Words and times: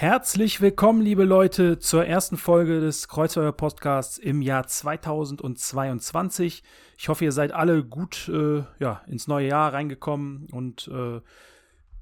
Herzlich 0.00 0.62
willkommen, 0.62 1.02
liebe 1.02 1.24
Leute, 1.24 1.78
zur 1.78 2.06
ersten 2.06 2.38
Folge 2.38 2.80
des 2.80 3.06
Kreuzfeuer 3.06 3.52
Podcasts 3.52 4.16
im 4.16 4.40
Jahr 4.40 4.66
2022. 4.66 6.62
Ich 6.96 7.08
hoffe, 7.10 7.24
ihr 7.24 7.32
seid 7.32 7.52
alle 7.52 7.84
gut 7.84 8.30
äh, 8.32 8.62
ja, 8.78 9.02
ins 9.06 9.28
neue 9.28 9.48
Jahr 9.48 9.74
reingekommen 9.74 10.48
und 10.52 10.88
äh, 10.88 11.20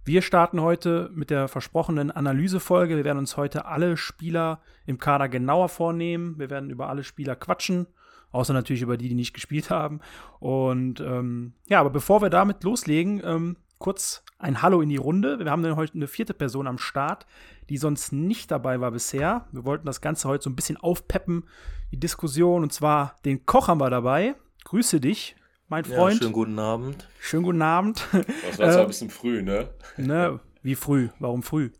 wir 0.04 0.22
starten 0.22 0.62
heute 0.62 1.10
mit 1.12 1.28
der 1.28 1.48
versprochenen 1.48 2.10
Analysefolge. 2.10 2.96
Wir 2.96 3.04
werden 3.04 3.18
uns 3.18 3.36
heute 3.36 3.66
alle 3.66 3.96
Spieler 3.96 4.62
im 4.86 4.98
Kader 4.98 5.28
genauer 5.28 5.68
vornehmen. 5.68 6.38
Wir 6.38 6.50
werden 6.50 6.70
über 6.70 6.88
alle 6.88 7.02
Spieler 7.04 7.36
quatschen, 7.36 7.88
außer 8.30 8.52
natürlich 8.52 8.82
über 8.82 8.96
die, 8.96 9.08
die 9.08 9.14
nicht 9.14 9.34
gespielt 9.34 9.70
haben. 9.70 10.00
Und 10.38 11.00
ähm, 11.00 11.52
ja, 11.66 11.80
aber 11.80 11.90
bevor 11.90 12.22
wir 12.22 12.30
damit 12.30 12.62
loslegen, 12.62 13.20
ähm, 13.24 13.56
kurz 13.78 14.22
ein 14.38 14.62
Hallo 14.62 14.80
in 14.80 14.88
die 14.88 14.96
Runde. 14.96 15.38
Wir 15.40 15.50
haben 15.50 15.76
heute 15.76 15.94
eine 15.94 16.06
vierte 16.06 16.32
Person 16.32 16.66
am 16.66 16.78
Start, 16.78 17.26
die 17.68 17.76
sonst 17.76 18.12
nicht 18.12 18.50
dabei 18.50 18.80
war 18.80 18.92
bisher. 18.92 19.46
Wir 19.52 19.64
wollten 19.64 19.86
das 19.86 20.00
Ganze 20.00 20.28
heute 20.28 20.44
so 20.44 20.50
ein 20.50 20.56
bisschen 20.56 20.76
aufpeppen, 20.76 21.44
die 21.90 21.98
Diskussion. 21.98 22.62
Und 22.62 22.72
zwar 22.72 23.16
den 23.24 23.44
Koch 23.46 23.68
haben 23.68 23.80
wir 23.80 23.90
dabei. 23.90 24.36
Grüße 24.64 25.00
dich, 25.00 25.34
mein 25.66 25.84
Freund. 25.84 26.14
Ja, 26.14 26.22
schönen 26.22 26.32
guten 26.32 26.58
Abend. 26.58 27.08
Schönen 27.20 27.42
guten 27.42 27.62
Abend. 27.62 28.06
Das 28.12 28.58
war 28.58 28.70
zwar 28.70 28.80
ein 28.82 28.86
bisschen 28.86 29.10
früh, 29.10 29.42
ne? 29.42 29.70
ne? 29.96 30.40
Wie 30.62 30.74
früh? 30.76 31.08
Warum 31.18 31.42
früh? 31.42 31.70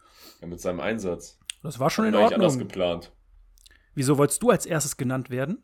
Ja, 0.41 0.49
mit 0.49 0.61
seinem 0.61 0.81
Einsatz. 0.81 1.39
Das 1.63 1.79
war 1.79 1.91
schon 1.91 2.07
in 2.07 2.15
War 2.15 2.23
nicht 2.23 2.35
anders 2.35 2.55
Ordnung. 2.55 2.69
geplant. 2.69 3.13
Wieso 3.95 4.19
wolltest 4.19 4.43
du 4.43 4.51
als 4.51 4.67
erstes 4.67 4.97
genannt 4.97 5.31
werden? 5.31 5.63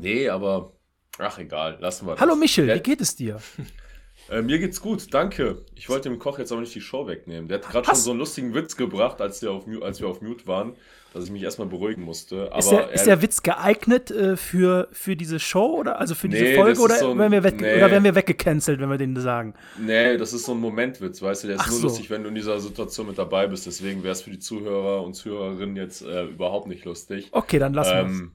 Nee, 0.00 0.28
aber 0.28 0.72
ach 1.18 1.38
egal, 1.38 1.78
lassen 1.80 2.06
wir 2.06 2.12
das. 2.12 2.20
Hallo 2.20 2.34
Michel, 2.36 2.72
wie 2.72 2.80
geht 2.80 3.00
es 3.00 3.16
dir? 3.16 3.40
Äh, 4.30 4.42
mir 4.42 4.58
geht's 4.58 4.80
gut, 4.80 5.12
danke. 5.12 5.62
Ich 5.74 5.88
wollte 5.88 6.08
dem 6.08 6.18
Koch 6.18 6.38
jetzt 6.38 6.52
aber 6.52 6.60
nicht 6.60 6.74
die 6.74 6.80
Show 6.80 7.06
wegnehmen. 7.06 7.48
Der 7.48 7.58
hat 7.58 7.68
gerade 7.68 7.86
schon 7.86 7.94
so 7.96 8.10
einen 8.10 8.20
lustigen 8.20 8.54
Witz 8.54 8.76
gebracht, 8.76 9.20
als, 9.20 9.40
der 9.40 9.50
auf, 9.50 9.64
als 9.82 10.00
wir 10.00 10.06
auf 10.08 10.22
Mute 10.22 10.46
waren, 10.46 10.74
dass 11.12 11.24
ich 11.24 11.32
mich 11.32 11.42
erstmal 11.42 11.66
beruhigen 11.66 12.02
musste. 12.02 12.48
Ist 12.56 12.70
der, 12.70 12.90
ist 12.92 13.00
er- 13.00 13.16
der 13.16 13.22
Witz 13.22 13.42
geeignet 13.42 14.12
äh, 14.12 14.36
für, 14.36 14.86
für 14.92 15.16
diese 15.16 15.40
Show 15.40 15.78
oder 15.80 15.98
also 15.98 16.14
für 16.14 16.28
diese 16.28 16.44
Nee, 16.44 16.54
Folge 16.54 16.80
oder, 16.80 16.94
so 16.98 17.10
ein- 17.10 17.18
werden 17.18 17.32
wir 17.32 17.40
nee. 17.52 17.76
oder 17.78 17.90
werden 17.90 18.04
wir 18.04 18.14
weggecancelt, 18.14 18.78
wenn 18.78 18.88
wir 18.88 18.98
den 18.98 19.16
sagen? 19.16 19.54
Nee, 19.76 20.16
das 20.16 20.32
ist 20.32 20.44
so 20.44 20.52
ein 20.52 20.60
Momentwitz, 20.60 21.20
weißt 21.20 21.42
du, 21.42 21.46
der 21.48 21.56
ist 21.56 21.62
Ach 21.64 21.70
nur 21.70 21.78
so. 21.80 21.86
lustig, 21.88 22.08
wenn 22.10 22.22
du 22.22 22.28
in 22.28 22.36
dieser 22.36 22.60
Situation 22.60 23.08
mit 23.08 23.18
dabei 23.18 23.48
bist. 23.48 23.66
Deswegen 23.66 24.04
wäre 24.04 24.12
es 24.12 24.22
für 24.22 24.30
die 24.30 24.38
Zuhörer 24.38 25.02
und 25.02 25.14
Zuhörerinnen 25.14 25.74
jetzt 25.74 26.02
äh, 26.02 26.26
überhaupt 26.26 26.68
nicht 26.68 26.84
lustig. 26.84 27.28
Okay, 27.32 27.58
dann 27.58 27.74
lassen 27.74 27.90
wir 27.92 28.00
Ähm, 28.04 28.32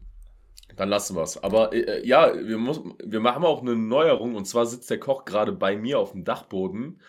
dann 0.75 0.89
lassen 0.89 1.15
wir 1.15 1.23
es. 1.23 1.41
Aber 1.43 1.73
äh, 1.73 2.05
ja, 2.05 2.31
wir, 2.35 2.57
muss, 2.57 2.81
wir 3.03 3.19
machen 3.19 3.43
auch 3.43 3.61
eine 3.61 3.75
Neuerung 3.75 4.35
und 4.35 4.45
zwar 4.45 4.65
sitzt 4.65 4.89
der 4.89 4.99
Koch 4.99 5.25
gerade 5.25 5.51
bei 5.51 5.75
mir 5.75 5.99
auf 5.99 6.11
dem 6.11 6.23
Dachboden 6.23 6.99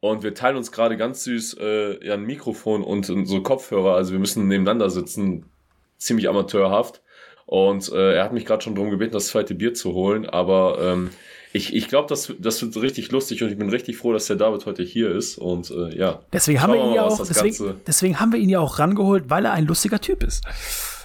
und 0.00 0.22
wir 0.22 0.34
teilen 0.34 0.56
uns 0.56 0.72
gerade 0.72 0.96
ganz 0.96 1.24
süß 1.24 1.56
äh, 1.60 2.06
ja, 2.06 2.14
ein 2.14 2.24
Mikrofon 2.24 2.82
und 2.82 3.06
so 3.06 3.42
Kopfhörer. 3.42 3.94
Also 3.94 4.12
wir 4.12 4.18
müssen 4.18 4.46
nebeneinander 4.46 4.90
sitzen, 4.90 5.46
ziemlich 5.98 6.28
amateurhaft. 6.28 7.02
Und 7.46 7.92
äh, 7.92 8.16
er 8.16 8.24
hat 8.24 8.32
mich 8.32 8.44
gerade 8.44 8.62
schon 8.62 8.74
darum 8.74 8.90
gebeten, 8.90 9.12
das 9.12 9.28
zweite 9.28 9.54
Bier 9.54 9.72
zu 9.72 9.94
holen. 9.94 10.26
Aber 10.26 10.78
ähm, 10.80 11.10
ich, 11.52 11.74
ich 11.74 11.88
glaube, 11.88 12.08
das, 12.08 12.32
das 12.38 12.60
wird 12.60 12.76
richtig 12.76 13.10
lustig 13.12 13.42
und 13.42 13.50
ich 13.50 13.56
bin 13.56 13.70
richtig 13.70 13.96
froh, 13.96 14.12
dass 14.12 14.26
der 14.26 14.36
David 14.36 14.66
heute 14.66 14.82
hier 14.82 15.10
ist. 15.10 15.38
Und 15.38 15.70
äh, 15.70 15.96
ja, 15.96 16.20
Deswegen 16.32 16.60
haben, 16.60 16.72
wir 16.72 16.84
ihn 16.84 16.94
ja 16.94 17.04
auch, 17.04 17.24
deswegen, 17.24 17.80
deswegen 17.86 18.20
haben 18.20 18.32
wir 18.32 18.40
ihn 18.40 18.48
ja 18.48 18.60
auch 18.60 18.78
rangeholt, 18.78 19.24
weil 19.28 19.44
er 19.44 19.52
ein 19.52 19.64
lustiger 19.64 20.00
Typ 20.00 20.22
ist. 20.22 20.44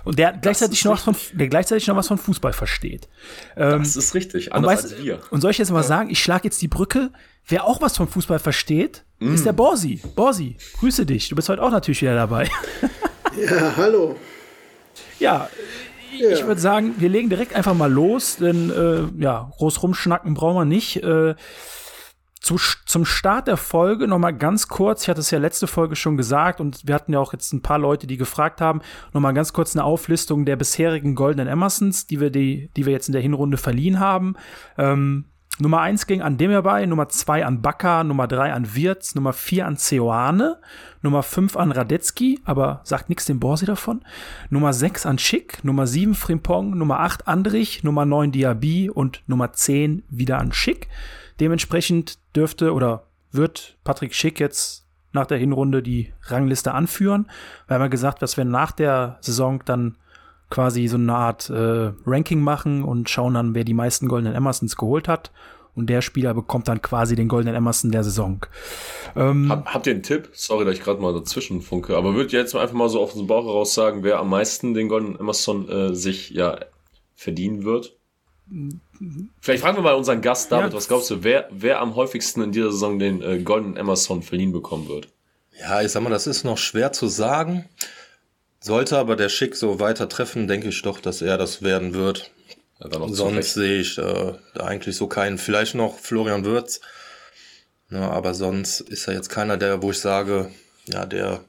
Und 0.03 0.17
der 0.19 0.33
gleichzeitig, 0.33 0.83
noch 0.85 0.93
was 0.93 1.01
von, 1.03 1.15
der 1.33 1.47
gleichzeitig 1.47 1.87
noch 1.87 1.95
was 1.95 2.07
von 2.07 2.17
Fußball 2.17 2.53
versteht. 2.53 3.07
Ähm, 3.55 3.79
das 3.79 3.95
ist 3.95 4.13
richtig. 4.15 4.47
und, 4.47 4.53
Anders 4.57 4.71
weißt, 4.83 4.93
als 4.93 5.03
wir. 5.03 5.19
und 5.29 5.41
soll 5.41 5.51
ich 5.51 5.57
jetzt 5.57 5.71
mal 5.71 5.83
sagen, 5.83 6.09
ich 6.09 6.19
schlage 6.21 6.45
jetzt 6.45 6.61
die 6.61 6.67
Brücke. 6.67 7.11
Wer 7.47 7.65
auch 7.65 7.81
was 7.81 7.97
vom 7.97 8.07
Fußball 8.07 8.39
versteht, 8.39 9.03
Mm. 9.19 9.35
ist 9.35 9.45
der 9.45 9.53
Borsi. 9.53 10.01
Borsi, 10.15 10.57
grüße 10.79 11.05
dich. 11.05 11.29
Du 11.29 11.35
bist 11.35 11.47
heute 11.47 11.61
auch 11.61 11.69
natürlich 11.71 12.01
wieder 12.01 12.15
dabei. 12.15 12.49
Ja, 13.39 13.73
hallo. 13.77 14.17
Ja, 15.19 15.47
ich 16.11 16.45
würde 16.45 16.59
sagen, 16.59 16.95
wir 16.97 17.07
legen 17.07 17.29
direkt 17.29 17.53
einfach 17.55 17.73
mal 17.73 17.89
los, 17.91 18.35
denn 18.37 18.69
äh, 18.69 19.21
ja, 19.23 19.49
groß 19.57 19.81
rumschnacken 19.83 20.33
brauchen 20.33 20.57
wir 20.57 20.65
nicht. 20.65 20.97
Äh, 21.01 21.35
zu, 22.41 22.57
zum 22.57 23.05
Start 23.05 23.47
der 23.47 23.55
Folge 23.55 24.07
noch 24.07 24.17
mal 24.17 24.31
ganz 24.31 24.67
kurz, 24.67 25.03
ich 25.03 25.09
hatte 25.09 25.19
es 25.19 25.29
ja 25.29 25.37
letzte 25.37 25.67
Folge 25.67 25.95
schon 25.95 26.17
gesagt 26.17 26.59
und 26.59 26.87
wir 26.87 26.95
hatten 26.95 27.13
ja 27.13 27.19
auch 27.19 27.33
jetzt 27.33 27.53
ein 27.53 27.61
paar 27.61 27.77
Leute, 27.77 28.07
die 28.07 28.17
gefragt 28.17 28.61
haben, 28.61 28.81
noch 29.13 29.21
mal 29.21 29.31
ganz 29.31 29.53
kurz 29.53 29.75
eine 29.75 29.83
Auflistung 29.83 30.43
der 30.43 30.55
bisherigen 30.55 31.13
Goldenen 31.13 31.47
Emersons, 31.47 32.07
die 32.07 32.19
wir, 32.19 32.31
die, 32.31 32.69
die 32.75 32.85
wir 32.87 32.93
jetzt 32.93 33.07
in 33.07 33.13
der 33.13 33.21
Hinrunde 33.21 33.57
verliehen 33.57 33.99
haben. 33.99 34.35
Ähm, 34.77 35.25
Nummer 35.59 35.81
eins 35.81 36.07
ging 36.07 36.23
an 36.23 36.37
Demirbay, 36.37 36.87
Nummer 36.87 37.09
zwei 37.09 37.45
an 37.45 37.61
Bakker, 37.61 38.03
Nummer 38.03 38.27
drei 38.27 38.51
an 38.51 38.73
Wirtz, 38.73 39.13
Nummer 39.13 39.33
vier 39.33 39.67
an 39.67 39.77
Ceoane, 39.77 40.59
Nummer 41.03 41.21
fünf 41.21 41.55
an 41.55 41.71
Radetzky, 41.71 42.39
aber 42.45 42.81
sagt 42.83 43.09
nichts 43.09 43.25
dem 43.25 43.39
Borsi 43.39 43.67
davon. 43.67 44.01
Nummer 44.49 44.73
sechs 44.73 45.05
an 45.05 45.19
Schick, 45.19 45.63
Nummer 45.63 45.85
sieben 45.85 46.15
Frimpong, 46.15 46.75
Nummer 46.75 47.01
acht 47.01 47.27
Andrich, 47.27 47.83
Nummer 47.83 48.05
neun 48.05 48.31
Diaby 48.31 48.89
und 48.89 49.21
Nummer 49.27 49.53
zehn 49.53 50.01
wieder 50.09 50.39
an 50.39 50.51
Schick. 50.53 50.87
Dementsprechend 51.41 52.19
dürfte 52.35 52.71
oder 52.71 53.07
wird 53.31 53.75
Patrick 53.83 54.13
Schick 54.13 54.39
jetzt 54.39 54.85
nach 55.11 55.25
der 55.25 55.39
Hinrunde 55.39 55.81
die 55.81 56.13
Rangliste 56.27 56.73
anführen. 56.73 57.29
Wir 57.67 57.75
haben 57.75 57.81
ja 57.81 57.87
gesagt, 57.87 58.21
dass 58.21 58.37
wir 58.37 58.45
nach 58.45 58.71
der 58.71 59.17
Saison 59.21 59.61
dann 59.65 59.97
quasi 60.51 60.87
so 60.87 60.97
eine 60.97 61.15
Art 61.15 61.49
äh, 61.49 61.91
Ranking 62.05 62.41
machen 62.41 62.83
und 62.83 63.09
schauen 63.09 63.33
dann, 63.33 63.55
wer 63.55 63.63
die 63.63 63.73
meisten 63.73 64.07
goldenen 64.07 64.35
Emersons 64.35 64.77
geholt 64.77 65.07
hat. 65.07 65.31
Und 65.73 65.89
der 65.89 66.01
Spieler 66.01 66.33
bekommt 66.33 66.67
dann 66.67 66.81
quasi 66.81 67.15
den 67.15 67.27
goldenen 67.27 67.55
Emerson 67.55 67.91
der 67.91 68.03
Saison. 68.03 68.45
Ähm, 69.15 69.49
Hab, 69.49 69.73
habt 69.73 69.87
ihr 69.87 69.93
einen 69.93 70.03
Tipp? 70.03 70.29
Sorry, 70.33 70.65
dass 70.65 70.75
ich 70.75 70.83
gerade 70.83 71.01
mal 71.01 71.13
dazwischen 71.13 71.61
funke, 71.61 71.95
aber 71.95 72.13
würdet 72.13 72.33
ihr 72.33 72.39
jetzt 72.39 72.53
einfach 72.55 72.75
mal 72.75 72.89
so 72.89 73.01
auf 73.01 73.13
den 73.13 73.25
Bauch 73.25 73.45
heraus 73.45 73.73
sagen, 73.73 74.03
wer 74.03 74.19
am 74.19 74.29
meisten 74.29 74.73
den 74.73 74.89
Golden 74.89 75.17
Emerson 75.17 75.69
äh, 75.69 75.95
sich 75.95 76.29
ja 76.31 76.59
verdienen 77.15 77.63
wird? 77.63 77.97
Vielleicht 79.39 79.63
fragen 79.63 79.77
wir 79.77 79.81
mal 79.81 79.93
unseren 79.95 80.21
Gast, 80.21 80.51
David, 80.51 80.71
Ja. 80.71 80.77
was 80.77 80.87
glaubst 80.87 81.09
du, 81.09 81.23
wer, 81.23 81.47
wer 81.51 81.79
am 81.79 81.95
häufigsten 81.95 82.41
in 82.43 82.51
dieser 82.51 82.71
Saison 82.71 82.99
den 82.99 83.21
äh, 83.21 83.39
Golden 83.41 83.75
Emerson 83.77 84.21
verliehen 84.23 84.51
bekommen 84.51 84.87
wird? 84.87 85.07
Ja, 85.59 85.81
ich 85.81 85.91
sag 85.91 86.03
mal, 86.03 86.09
das 86.09 86.27
ist 86.27 86.43
noch 86.43 86.57
schwer 86.57 86.91
zu 86.91 87.07
sagen. 87.07 87.67
Sollte 88.59 88.97
aber 88.97 89.15
der 89.15 89.29
Schick 89.29 89.55
so 89.55 89.79
weiter 89.79 90.07
treffen, 90.07 90.47
denke 90.47 90.69
ich 90.69 90.81
doch, 90.83 90.99
dass 90.99 91.21
er 91.21 91.37
das 91.37 91.61
werden 91.63 91.93
wird. 91.93 92.31
Ja, 92.79 93.07
Sonst 93.09 93.53
sehe 93.55 93.79
ich 93.81 93.97
äh, 93.97 94.33
da 94.53 94.63
eigentlich 94.65 94.95
so 94.95 95.07
keinen. 95.07 95.37
Vielleicht 95.37 95.75
noch 95.75 95.97
Florian 95.99 96.45
Würz. 96.45 96.81
Ja, 97.89 98.09
aber 98.09 98.33
sonst 98.33 98.81
ist 98.81 99.07
er 99.07 99.13
jetzt 99.15 99.29
keiner, 99.29 99.57
der, 99.57 99.81
wo 99.81 99.91
ich 99.91 99.99
sage, 99.99 100.51
ja, 100.85 101.05
der 101.05 101.43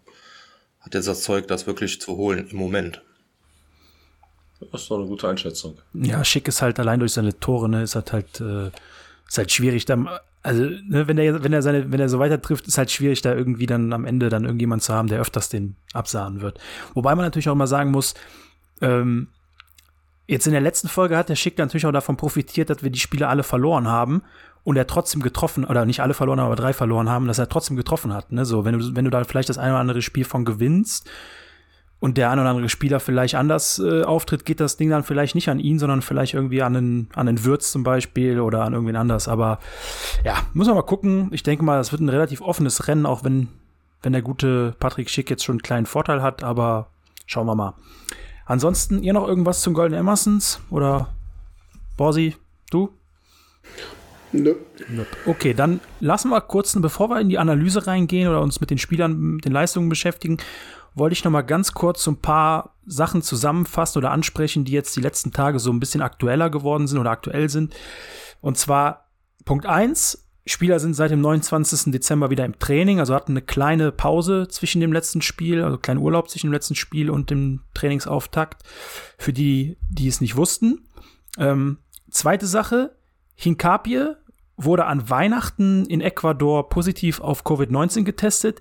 hat 0.81 0.95
jetzt 0.95 1.07
das 1.09 1.23
Zeug, 1.23 1.47
das 1.49 1.67
wirklich 1.67 2.01
zu 2.01 2.17
holen 2.17 2.49
im 2.51 2.57
Moment. 2.57 3.03
Das 4.71 4.83
ist 4.83 4.91
doch 4.91 4.99
eine 4.99 5.07
gute 5.07 5.29
Einschätzung. 5.29 5.79
Ja, 5.95 6.25
Schick 6.25 6.49
ist 6.49 6.63
halt 6.63 6.79
allein 6.79 7.01
durch 7.01 7.13
seine 7.13 7.39
Tore, 7.39 7.69
ne, 7.69 7.83
ist 7.83 7.95
halt 7.95 8.13
halt, 8.13 8.41
äh, 8.41 8.71
ist 9.29 9.39
halt 9.39 9.51
schwierig, 9.51 9.85
dann, 9.85 10.09
also, 10.43 10.63
ne, 10.63 11.09
wenn 11.09 11.19
er, 11.19 11.43
wenn 11.43 11.53
er 11.53 11.63
seine, 11.63 11.91
wenn 11.91 12.01
er 12.01 12.09
so 12.09 12.19
weiter 12.19 12.41
trifft, 12.41 12.67
ist 12.67 12.79
halt 12.79 12.91
schwierig, 12.91 13.23
da 13.23 13.35
irgendwie 13.35 13.67
dann 13.67 13.93
am 13.93 14.05
Ende 14.05 14.29
dann 14.29 14.45
irgendjemand 14.45 14.83
zu 14.83 14.93
haben, 14.93 15.09
der 15.09 15.21
öfters 15.21 15.49
den 15.49 15.77
absahen 15.93 16.41
wird. 16.41 16.59
Wobei 16.95 17.15
man 17.15 17.25
natürlich 17.25 17.49
auch 17.49 17.55
mal 17.55 17.67
sagen 17.67 17.91
muss, 17.91 18.15
ähm, 18.81 19.29
jetzt 20.27 20.47
in 20.47 20.53
der 20.53 20.61
letzten 20.61 20.89
Folge 20.89 21.17
hat 21.17 21.29
der 21.29 21.37
Schick 21.37 21.59
natürlich 21.59 21.87
auch 21.87 21.93
davon 21.93 22.17
profitiert, 22.17 22.71
dass 22.71 22.83
wir 22.83 22.91
die 22.91 22.99
Spiele 22.99 23.29
alle 23.29 23.43
verloren 23.43 23.89
haben 23.89 24.23
und 24.65 24.77
er 24.77 24.87
trotzdem 24.87 25.23
getroffen, 25.23 25.65
oder 25.65 25.85
nicht 25.85 26.01
alle 26.01 26.15
verloren 26.15 26.41
haben, 26.41 26.47
aber 26.47 26.57
drei 26.57 26.73
verloren 26.73 27.09
haben, 27.09 27.27
dass 27.27 27.39
er 27.39 27.49
trotzdem 27.49 27.77
getroffen 27.77 28.13
hat, 28.13 28.33
ne, 28.33 28.45
so, 28.45 28.65
wenn 28.65 28.79
du, 28.79 28.97
wenn 28.97 29.05
du 29.05 29.11
da 29.11 29.23
vielleicht 29.25 29.49
das 29.49 29.59
eine 29.59 29.73
oder 29.73 29.81
andere 29.81 30.03
Spiel 30.03 30.25
von 30.25 30.45
gewinnst, 30.45 31.09
und 32.03 32.19
der 32.19 32.33
ein 32.33 32.41
oder 32.41 32.51
andere 32.51 32.69
Spieler 32.69 32.99
vielleicht 32.99 33.37
anders 33.37 33.79
äh, 33.79 34.03
auftritt, 34.03 34.45
geht 34.45 34.59
das 34.59 34.77
Ding 34.77 34.91
dann 34.91 35.05
vielleicht 35.05 35.37
nicht 35.37 35.49
an 35.49 35.61
ihn, 35.61 35.79
sondern 35.79 36.03
vielleicht 36.03 36.35
irgendwie 36.35 36.61
an 36.61 36.75
den, 36.75 37.09
an 37.15 37.27
den 37.27 37.45
Würz 37.45 37.71
zum 37.71 37.85
Beispiel 37.85 38.41
oder 38.41 38.65
an 38.65 38.73
irgendwen 38.73 38.97
anders. 38.97 39.29
Aber 39.29 39.61
ja, 40.25 40.35
muss 40.53 40.67
man 40.67 40.75
mal 40.75 40.83
gucken. 40.83 41.29
Ich 41.31 41.45
denke 41.45 41.65
mal, 41.65 41.79
es 41.79 41.93
wird 41.93 42.03
ein 42.03 42.09
relativ 42.09 42.41
offenes 42.41 42.89
Rennen, 42.89 43.07
auch 43.07 43.23
wenn, 43.23 43.47
wenn 44.03 44.13
der 44.13 44.23
gute 44.23 44.75
Patrick 44.81 45.11
Schick 45.11 45.31
jetzt 45.31 45.45
schon 45.45 45.55
einen 45.55 45.63
kleinen 45.63 45.87
Vorteil 45.87 46.23
hat, 46.23 46.43
aber 46.43 46.89
schauen 47.27 47.47
wir 47.47 47.55
mal. 47.55 47.75
Ansonsten, 48.47 49.01
ihr 49.05 49.13
noch 49.13 49.29
irgendwas 49.29 49.61
zum 49.61 49.73
Golden 49.73 49.95
Emersons? 49.95 50.59
Oder 50.71 51.11
Borsi, 51.97 52.35
du? 52.73 52.91
Nö. 54.33 54.57
Okay, 55.25 55.55
dann 55.55 55.79
lassen 56.01 56.31
wir 56.31 56.41
kurz, 56.41 56.77
bevor 56.81 57.11
wir 57.11 57.21
in 57.21 57.29
die 57.29 57.39
Analyse 57.39 57.87
reingehen 57.87 58.29
oder 58.29 58.41
uns 58.41 58.61
mit 58.61 58.71
den 58.71 58.79
Spielern, 58.79 59.37
mit 59.37 59.45
den 59.45 59.53
Leistungen 59.53 59.89
beschäftigen, 59.89 60.39
wollte 60.95 61.15
ich 61.15 61.25
noch 61.25 61.31
mal 61.31 61.43
ganz 61.43 61.73
kurz 61.73 62.03
so 62.05 62.11
ein 62.11 62.21
paar 62.21 62.77
Sachen 62.85 63.23
zusammenfassen 63.23 63.99
oder 63.99 64.11
ansprechen, 64.11 64.65
die 64.65 64.73
jetzt 64.73 64.97
die 64.97 65.01
letzten 65.01 65.33
Tage 65.33 65.59
so 65.59 65.71
ein 65.73 65.81
bisschen 65.81 66.03
aktueller 66.03 66.51
geworden 66.51 66.87
sind 66.87 66.99
oder 66.99 67.11
aktuell 67.11 67.49
sind. 67.49 67.75
Und 68.41 68.59
zwar 68.59 69.09
Punkt 69.45 69.67
1, 69.67 70.29
Spieler 70.45 70.81
sind 70.81 70.95
seit 70.95 71.13
dem 71.13 71.21
29. 71.21 71.93
Dezember 71.93 72.31
wieder 72.31 72.45
im 72.45 72.59
Training, 72.59 72.99
also 72.99 73.15
hatten 73.15 73.33
eine 73.33 73.43
kleine 73.43 73.93
Pause 73.93 74.49
zwischen 74.49 74.81
dem 74.81 74.93
letzten 74.93 75.23
Spiel, 75.23 75.63
also 75.63 75.79
kleinen 75.79 76.01
Urlaub 76.01 76.29
zwischen 76.29 76.49
dem 76.49 76.53
letzten 76.53 76.75
Spiel 76.75 77.11
und 77.11 77.31
dem 77.31 77.63
Trainingsauftakt. 77.75 78.63
Für 79.19 79.33
die, 79.33 79.77
die 79.89 80.09
es 80.09 80.21
nicht 80.21 80.37
wussten. 80.37 80.89
Ähm, 81.39 81.79
zweite 82.11 82.47
Sache, 82.47 82.97
Hinkapie 83.35 84.15
wurde 84.57 84.87
an 84.87 85.09
Weihnachten 85.09 85.87
in 85.87 86.01
Ecuador 86.01 86.69
positiv 86.69 87.21
auf 87.21 87.45
Covid-19 87.45 88.03
getestet, 88.03 88.61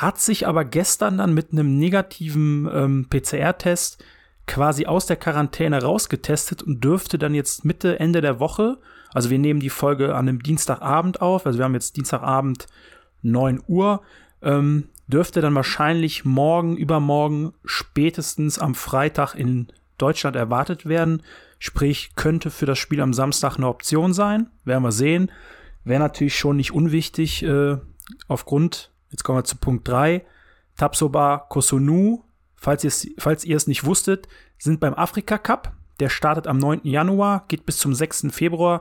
hat 0.00 0.20
sich 0.20 0.46
aber 0.46 0.64
gestern 0.64 1.18
dann 1.18 1.34
mit 1.34 1.52
einem 1.52 1.78
negativen 1.78 2.68
ähm, 2.72 3.06
PCR-Test 3.10 4.02
quasi 4.46 4.86
aus 4.86 5.06
der 5.06 5.16
Quarantäne 5.16 5.82
rausgetestet 5.82 6.62
und 6.62 6.82
dürfte 6.82 7.18
dann 7.18 7.34
jetzt 7.34 7.64
Mitte, 7.64 8.00
Ende 8.00 8.20
der 8.20 8.40
Woche, 8.40 8.78
also 9.12 9.30
wir 9.30 9.38
nehmen 9.38 9.60
die 9.60 9.70
Folge 9.70 10.14
an 10.14 10.28
einem 10.28 10.42
Dienstagabend 10.42 11.20
auf, 11.20 11.46
also 11.46 11.58
wir 11.58 11.64
haben 11.64 11.74
jetzt 11.74 11.96
Dienstagabend 11.96 12.66
9 13.22 13.62
Uhr, 13.66 14.02
ähm, 14.42 14.88
dürfte 15.06 15.40
dann 15.40 15.54
wahrscheinlich 15.54 16.24
morgen, 16.24 16.76
übermorgen, 16.76 17.52
spätestens 17.64 18.58
am 18.58 18.74
Freitag 18.74 19.34
in 19.34 19.68
Deutschland 19.98 20.36
erwartet 20.36 20.86
werden. 20.86 21.22
Sprich, 21.58 22.12
könnte 22.16 22.50
für 22.50 22.66
das 22.66 22.78
Spiel 22.78 23.00
am 23.00 23.12
Samstag 23.12 23.56
eine 23.56 23.68
Option 23.68 24.14
sein. 24.14 24.48
Werden 24.64 24.84
wir 24.84 24.92
sehen. 24.92 25.30
Wäre 25.84 26.00
natürlich 26.00 26.38
schon 26.38 26.56
nicht 26.56 26.72
unwichtig, 26.72 27.42
äh, 27.42 27.76
aufgrund, 28.28 28.90
jetzt 29.10 29.22
kommen 29.22 29.38
wir 29.38 29.44
zu 29.44 29.56
Punkt 29.56 29.86
3, 29.88 30.24
Tapsoba 30.76 31.46
Kosunu, 31.48 32.24
falls, 32.56 33.08
falls 33.18 33.44
ihr 33.44 33.56
es 33.56 33.66
nicht 33.66 33.84
wusstet, 33.84 34.28
sind 34.58 34.80
beim 34.80 34.94
Afrika 34.94 35.38
Cup. 35.38 35.72
Der 35.98 36.08
startet 36.08 36.46
am 36.46 36.58
9. 36.58 36.80
Januar, 36.84 37.44
geht 37.48 37.66
bis 37.66 37.76
zum 37.76 37.94
6. 37.94 38.28
Februar. 38.30 38.80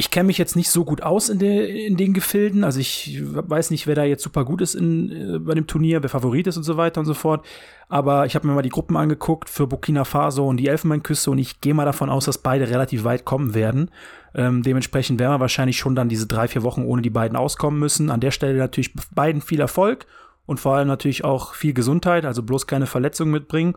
Ich 0.00 0.10
kenne 0.10 0.28
mich 0.28 0.38
jetzt 0.38 0.56
nicht 0.56 0.70
so 0.70 0.86
gut 0.86 1.02
aus 1.02 1.28
in, 1.28 1.38
de, 1.38 1.86
in, 1.86 1.98
den 1.98 2.14
Gefilden. 2.14 2.64
Also 2.64 2.80
ich 2.80 3.20
weiß 3.22 3.70
nicht, 3.70 3.86
wer 3.86 3.94
da 3.94 4.02
jetzt 4.02 4.22
super 4.22 4.46
gut 4.46 4.62
ist 4.62 4.74
in, 4.74 5.10
äh, 5.10 5.38
bei 5.38 5.52
dem 5.52 5.66
Turnier, 5.66 6.02
wer 6.02 6.08
Favorit 6.08 6.46
ist 6.46 6.56
und 6.56 6.62
so 6.62 6.78
weiter 6.78 7.00
und 7.00 7.04
so 7.04 7.12
fort. 7.12 7.44
Aber 7.90 8.24
ich 8.24 8.34
habe 8.34 8.46
mir 8.46 8.54
mal 8.54 8.62
die 8.62 8.70
Gruppen 8.70 8.96
angeguckt 8.96 9.50
für 9.50 9.66
Burkina 9.66 10.04
Faso 10.04 10.48
und 10.48 10.56
die 10.56 10.68
Elfenbeinküste 10.68 11.30
und 11.30 11.36
ich 11.36 11.60
gehe 11.60 11.74
mal 11.74 11.84
davon 11.84 12.08
aus, 12.08 12.24
dass 12.24 12.38
beide 12.38 12.70
relativ 12.70 13.04
weit 13.04 13.26
kommen 13.26 13.52
werden. 13.52 13.90
Ähm, 14.34 14.62
dementsprechend 14.62 15.20
werden 15.20 15.34
wir 15.34 15.40
wahrscheinlich 15.40 15.76
schon 15.76 15.94
dann 15.94 16.08
diese 16.08 16.26
drei, 16.26 16.48
vier 16.48 16.62
Wochen 16.62 16.82
ohne 16.82 17.02
die 17.02 17.10
beiden 17.10 17.36
auskommen 17.36 17.78
müssen. 17.78 18.08
An 18.08 18.20
der 18.20 18.30
Stelle 18.30 18.56
natürlich 18.56 18.94
beiden 19.14 19.42
viel 19.42 19.60
Erfolg 19.60 20.06
und 20.46 20.60
vor 20.60 20.76
allem 20.76 20.88
natürlich 20.88 21.24
auch 21.24 21.52
viel 21.52 21.74
Gesundheit, 21.74 22.24
also 22.24 22.42
bloß 22.42 22.66
keine 22.66 22.86
Verletzungen 22.86 23.32
mitbringen. 23.32 23.74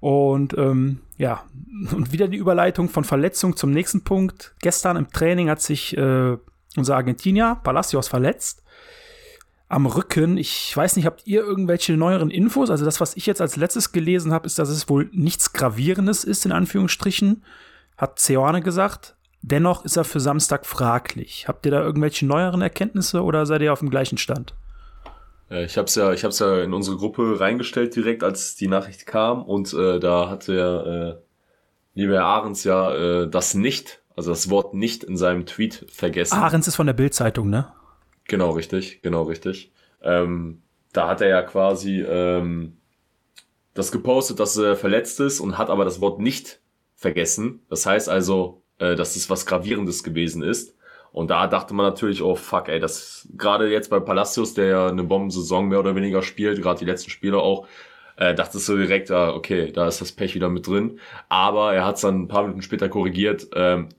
Und 0.00 0.58
ähm, 0.58 0.98
ja, 1.16 1.44
und 1.92 2.12
wieder 2.12 2.28
die 2.28 2.36
Überleitung 2.36 2.88
von 2.88 3.04
Verletzung 3.04 3.56
zum 3.56 3.70
nächsten 3.70 4.02
Punkt. 4.02 4.54
Gestern 4.60 4.96
im 4.96 5.10
Training 5.10 5.48
hat 5.48 5.60
sich 5.60 5.96
äh, 5.96 6.36
unser 6.76 6.96
Argentinier 6.96 7.60
Palacios 7.62 8.08
verletzt. 8.08 8.62
Am 9.68 9.86
Rücken. 9.86 10.36
Ich 10.36 10.76
weiß 10.76 10.96
nicht, 10.96 11.06
habt 11.06 11.26
ihr 11.26 11.42
irgendwelche 11.42 11.96
neueren 11.96 12.30
Infos? 12.30 12.70
Also 12.70 12.84
das, 12.84 13.00
was 13.00 13.16
ich 13.16 13.26
jetzt 13.26 13.40
als 13.40 13.56
letztes 13.56 13.92
gelesen 13.92 14.32
habe, 14.32 14.46
ist, 14.46 14.58
dass 14.58 14.68
es 14.68 14.88
wohl 14.88 15.08
nichts 15.12 15.52
Gravierendes 15.52 16.24
ist, 16.24 16.44
in 16.44 16.52
Anführungsstrichen. 16.52 17.42
Hat 17.96 18.18
Ceoane 18.18 18.60
gesagt. 18.60 19.16
Dennoch 19.40 19.84
ist 19.84 19.96
er 19.96 20.04
für 20.04 20.20
Samstag 20.20 20.66
fraglich. 20.66 21.46
Habt 21.48 21.66
ihr 21.66 21.72
da 21.72 21.80
irgendwelche 21.80 22.26
neueren 22.26 22.62
Erkenntnisse 22.62 23.22
oder 23.22 23.46
seid 23.46 23.62
ihr 23.62 23.72
auf 23.72 23.80
dem 23.80 23.90
gleichen 23.90 24.18
Stand? 24.18 24.54
Ich 25.62 25.76
habe 25.76 25.86
es 25.86 25.94
ja, 25.94 26.12
ich 26.12 26.24
hab's 26.24 26.38
ja 26.38 26.62
in 26.62 26.72
unsere 26.72 26.96
Gruppe 26.96 27.38
reingestellt 27.38 27.94
direkt, 27.94 28.22
als 28.22 28.56
die 28.56 28.68
Nachricht 28.68 29.06
kam 29.06 29.42
und 29.42 29.72
äh, 29.72 30.00
da 30.00 30.28
hat 30.28 30.48
der 30.48 31.20
äh, 31.20 31.24
liebe 31.94 32.14
Herr 32.14 32.24
Ahrens 32.24 32.64
ja 32.64 32.94
äh, 32.94 33.28
das 33.28 33.54
nicht, 33.54 34.02
also 34.16 34.30
das 34.30 34.50
Wort 34.50 34.74
nicht 34.74 35.04
in 35.04 35.16
seinem 35.16 35.46
Tweet 35.46 35.86
vergessen. 35.90 36.36
Ahrens 36.36 36.66
ist 36.66 36.76
von 36.76 36.86
der 36.86 36.94
Bildzeitung, 36.94 37.50
ne? 37.50 37.72
Genau 38.26 38.50
richtig, 38.50 39.02
genau 39.02 39.22
richtig. 39.22 39.72
Ähm, 40.02 40.62
da 40.92 41.08
hat 41.08 41.20
er 41.20 41.28
ja 41.28 41.42
quasi 41.42 42.00
ähm, 42.02 42.78
das 43.74 43.92
gepostet, 43.92 44.40
dass 44.40 44.56
er 44.56 44.76
verletzt 44.76 45.20
ist 45.20 45.40
und 45.40 45.58
hat 45.58 45.70
aber 45.70 45.84
das 45.84 46.00
Wort 46.00 46.20
nicht 46.20 46.60
vergessen. 46.94 47.60
Das 47.68 47.84
heißt 47.84 48.08
also, 48.08 48.62
äh, 48.78 48.94
dass 48.94 49.16
es 49.16 49.28
was 49.28 49.46
gravierendes 49.46 50.02
gewesen 50.02 50.42
ist. 50.42 50.76
Und 51.14 51.30
da 51.30 51.46
dachte 51.46 51.74
man 51.74 51.86
natürlich, 51.86 52.22
oh 52.22 52.34
fuck, 52.34 52.68
ey, 52.68 52.80
das 52.80 53.28
gerade 53.36 53.70
jetzt 53.70 53.88
bei 53.88 54.00
Palacios, 54.00 54.52
der 54.54 54.66
ja 54.66 54.88
eine 54.88 55.04
Bombensaison 55.04 55.68
mehr 55.68 55.78
oder 55.78 55.94
weniger 55.94 56.22
spielt, 56.22 56.60
gerade 56.60 56.80
die 56.80 56.84
letzten 56.84 57.08
Spiele 57.08 57.38
auch, 57.38 57.68
äh, 58.16 58.34
dachtest 58.34 58.68
du 58.68 58.76
direkt, 58.76 59.12
ah, 59.12 59.32
okay, 59.32 59.70
da 59.70 59.86
ist 59.86 60.00
das 60.00 60.10
Pech 60.10 60.34
wieder 60.34 60.48
mit 60.48 60.66
drin. 60.66 60.98
Aber 61.28 61.72
er 61.72 61.84
hat 61.86 61.96
es 61.96 62.00
dann 62.00 62.22
ein 62.22 62.28
paar 62.28 62.42
Minuten 62.42 62.62
später 62.62 62.88
korrigiert. 62.88 63.46
Ähm, 63.54 63.90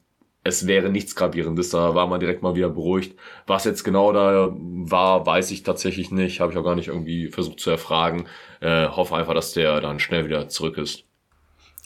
es 0.44 0.68
wäre 0.68 0.90
nichts 0.90 1.16
Gravierendes, 1.16 1.70
da 1.70 1.96
war 1.96 2.06
man 2.08 2.20
direkt 2.20 2.44
mal 2.44 2.56
wieder 2.56 2.70
beruhigt. 2.70 3.18
Was 3.48 3.64
jetzt 3.64 3.86
genau 3.86 4.12
da 4.12 4.54
war, 4.54 5.26
weiß 5.26 5.52
ich 5.52 5.64
tatsächlich 5.64 6.12
nicht, 6.12 6.42
habe 6.42 6.52
ich 6.52 6.58
auch 6.58 6.66
gar 6.66 6.76
nicht 6.76 6.90
irgendwie 6.90 7.30
versucht 7.30 7.62
zu 7.62 7.70
erfragen. 7.70 8.26
Äh, 8.60 8.90
hoffe 8.90 9.16
einfach, 9.16 9.34
dass 9.34 9.54
der 9.54 9.80
dann 9.80 10.00
schnell 10.00 10.26
wieder 10.26 10.50
zurück 10.50 10.78
ist. 10.78 11.06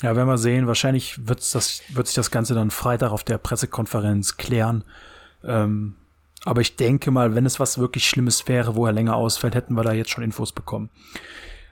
Ja, 0.01 0.15
werden 0.15 0.27
wir 0.27 0.39
sehen. 0.39 0.65
Wahrscheinlich 0.65 1.27
wird's 1.27 1.51
das, 1.51 1.83
wird 1.89 2.07
sich 2.07 2.15
das 2.15 2.31
Ganze 2.31 2.55
dann 2.55 2.71
Freitag 2.71 3.11
auf 3.11 3.23
der 3.23 3.37
Pressekonferenz 3.37 4.37
klären. 4.37 4.83
Ähm, 5.43 5.95
aber 6.45 6.61
ich 6.61 6.75
denke 6.75 7.11
mal, 7.11 7.35
wenn 7.35 7.45
es 7.45 7.59
was 7.59 7.77
wirklich 7.79 8.07
Schlimmes 8.07 8.47
wäre, 8.47 8.75
wo 8.75 8.85
er 8.85 8.93
länger 8.93 9.15
ausfällt, 9.15 9.55
hätten 9.55 9.73
wir 9.75 9.83
da 9.83 9.91
jetzt 9.91 10.09
schon 10.09 10.23
Infos 10.23 10.51
bekommen. 10.51 10.89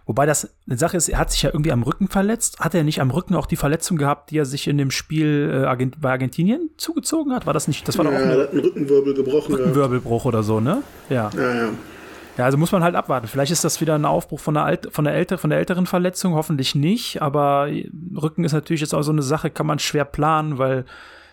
Wobei 0.06 0.26
das 0.26 0.50
eine 0.68 0.78
Sache 0.78 0.96
ist, 0.96 1.10
er 1.10 1.20
hat 1.20 1.32
sich 1.32 1.42
ja 1.42 1.50
irgendwie 1.52 1.74
am 1.74 1.84
Rücken 1.84 2.08
verletzt. 2.08 2.62
Hat 2.62 2.74
er 2.74 2.86
nicht 2.86 3.02
am 3.02 3.12
Rücken 3.12 3.36
auch 3.36 3.46
die 3.46 3.58
Verletzung 3.58 3.98
gehabt, 3.98 4.32
die 4.32 4.38
er 4.38 4.46
sich 4.46 4.68
in 4.68 4.78
dem 4.78 4.90
Spiel 4.90 5.52
äh, 5.54 5.66
Argent 5.66 6.00
bei 6.00 6.12
Argentinien 6.12 6.70
zugezogen 6.78 7.34
hat? 7.34 7.46
War 7.46 7.54
das 7.54 7.68
nicht? 7.68 7.86
Das 7.88 7.98
war 7.98 8.06
ja, 8.06 8.12
doch 8.12 8.18
auch 8.18 8.24
eine, 8.24 8.50
ein 8.50 8.60
Rückenwirbel 8.60 9.14
gebrochen. 9.14 9.56
Rückenwirbelbruch 9.56 10.24
oder 10.24 10.44
so, 10.44 10.62
ne? 10.62 10.82
Ja. 11.10 11.30
Ja, 11.36 11.54
ja. 11.54 11.70
Ja, 12.38 12.46
also 12.46 12.58
muss 12.58 12.72
man 12.72 12.84
halt 12.84 12.96
abwarten. 12.96 13.28
Vielleicht 13.28 13.52
ist 13.52 13.64
das 13.64 13.82
wieder 13.82 13.96
ein 13.96 14.06
Aufbruch 14.06 14.40
von 14.40 14.54
der, 14.54 14.64
Alt 14.64 14.90
von 14.92 15.04
der, 15.06 15.16
älter 15.16 15.38
von 15.38 15.50
der 15.50 15.60
älteren 15.60 15.88
Verletzung, 15.88 16.36
hoffentlich 16.36 16.76
nicht. 16.76 17.22
Aber 17.22 17.68
Rücken 18.16 18.44
ist 18.44 18.54
natürlich 18.54 18.82
jetzt 18.82 18.94
auch 18.94 19.02
so 19.02 19.12
eine 19.12 19.24
Sache, 19.24 19.50
kann 19.50 19.66
man 19.66 19.80
schwer 19.80 20.06
planen, 20.06 20.58
weil 20.58 20.86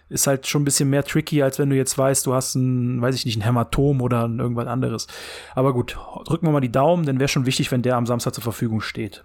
ist 0.08 0.26
halt 0.26 0.46
schon 0.46 0.62
ein 0.62 0.64
bisschen 0.64 0.90
mehr 0.90 1.04
tricky, 1.04 1.42
als 1.42 1.58
wenn 1.58 1.70
du 1.70 1.76
jetzt 1.76 1.96
weißt, 1.96 2.26
du 2.26 2.34
hast 2.34 2.54
ein, 2.54 3.00
weiß 3.00 3.14
ich 3.14 3.24
nicht, 3.24 3.36
ein 3.36 3.42
Hämatom 3.42 4.00
oder 4.00 4.28
ein 4.28 4.38
irgendwas 4.38 4.66
anderes. 4.66 5.06
Aber 5.54 5.72
gut, 5.72 5.96
drücken 6.24 6.46
wir 6.46 6.52
mal 6.52 6.60
die 6.60 6.72
Daumen, 6.72 7.06
denn 7.06 7.18
wäre 7.18 7.28
schon 7.28 7.46
wichtig, 7.46 7.70
wenn 7.72 7.82
der 7.82 7.96
am 7.96 8.06
Samstag 8.06 8.34
zur 8.34 8.44
Verfügung 8.44 8.80
steht. 8.80 9.24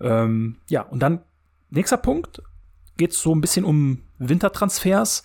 Ähm, 0.00 0.56
ja, 0.68 0.82
und 0.82 1.00
dann 1.00 1.20
nächster 1.70 1.96
Punkt 1.96 2.42
geht 2.96 3.12
es 3.12 3.20
so 3.20 3.34
ein 3.34 3.40
bisschen 3.40 3.64
um 3.64 4.02
Wintertransfers. 4.18 5.24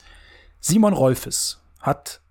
Simon 0.60 0.94
Rolfes 0.94 1.62
hat 1.80 2.22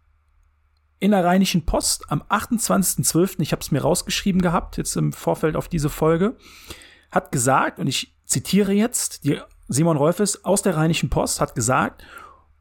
in 0.99 1.11
der 1.11 1.25
Rheinischen 1.25 1.65
Post 1.65 2.11
am 2.11 2.23
28.12., 2.23 3.41
ich 3.41 3.53
habe 3.53 3.61
es 3.61 3.71
mir 3.71 3.83
rausgeschrieben 3.83 4.41
gehabt, 4.41 4.77
jetzt 4.77 4.97
im 4.97 5.13
Vorfeld 5.13 5.57
auf 5.57 5.69
diese 5.69 5.91
Folge, 5.91 6.37
hat 7.11 7.33
gesagt, 7.33 7.79
und 7.79 7.87
ich 7.87 8.15
zitiere 8.25 8.73
jetzt, 8.73 9.25
die 9.25 9.41
Simon 9.69 9.97
Rolfes 9.97 10.45
aus 10.45 10.63
der 10.63 10.77
Rheinischen 10.77 11.11
Post 11.11 11.41
hat 11.41 11.55
gesagt, 11.55 12.03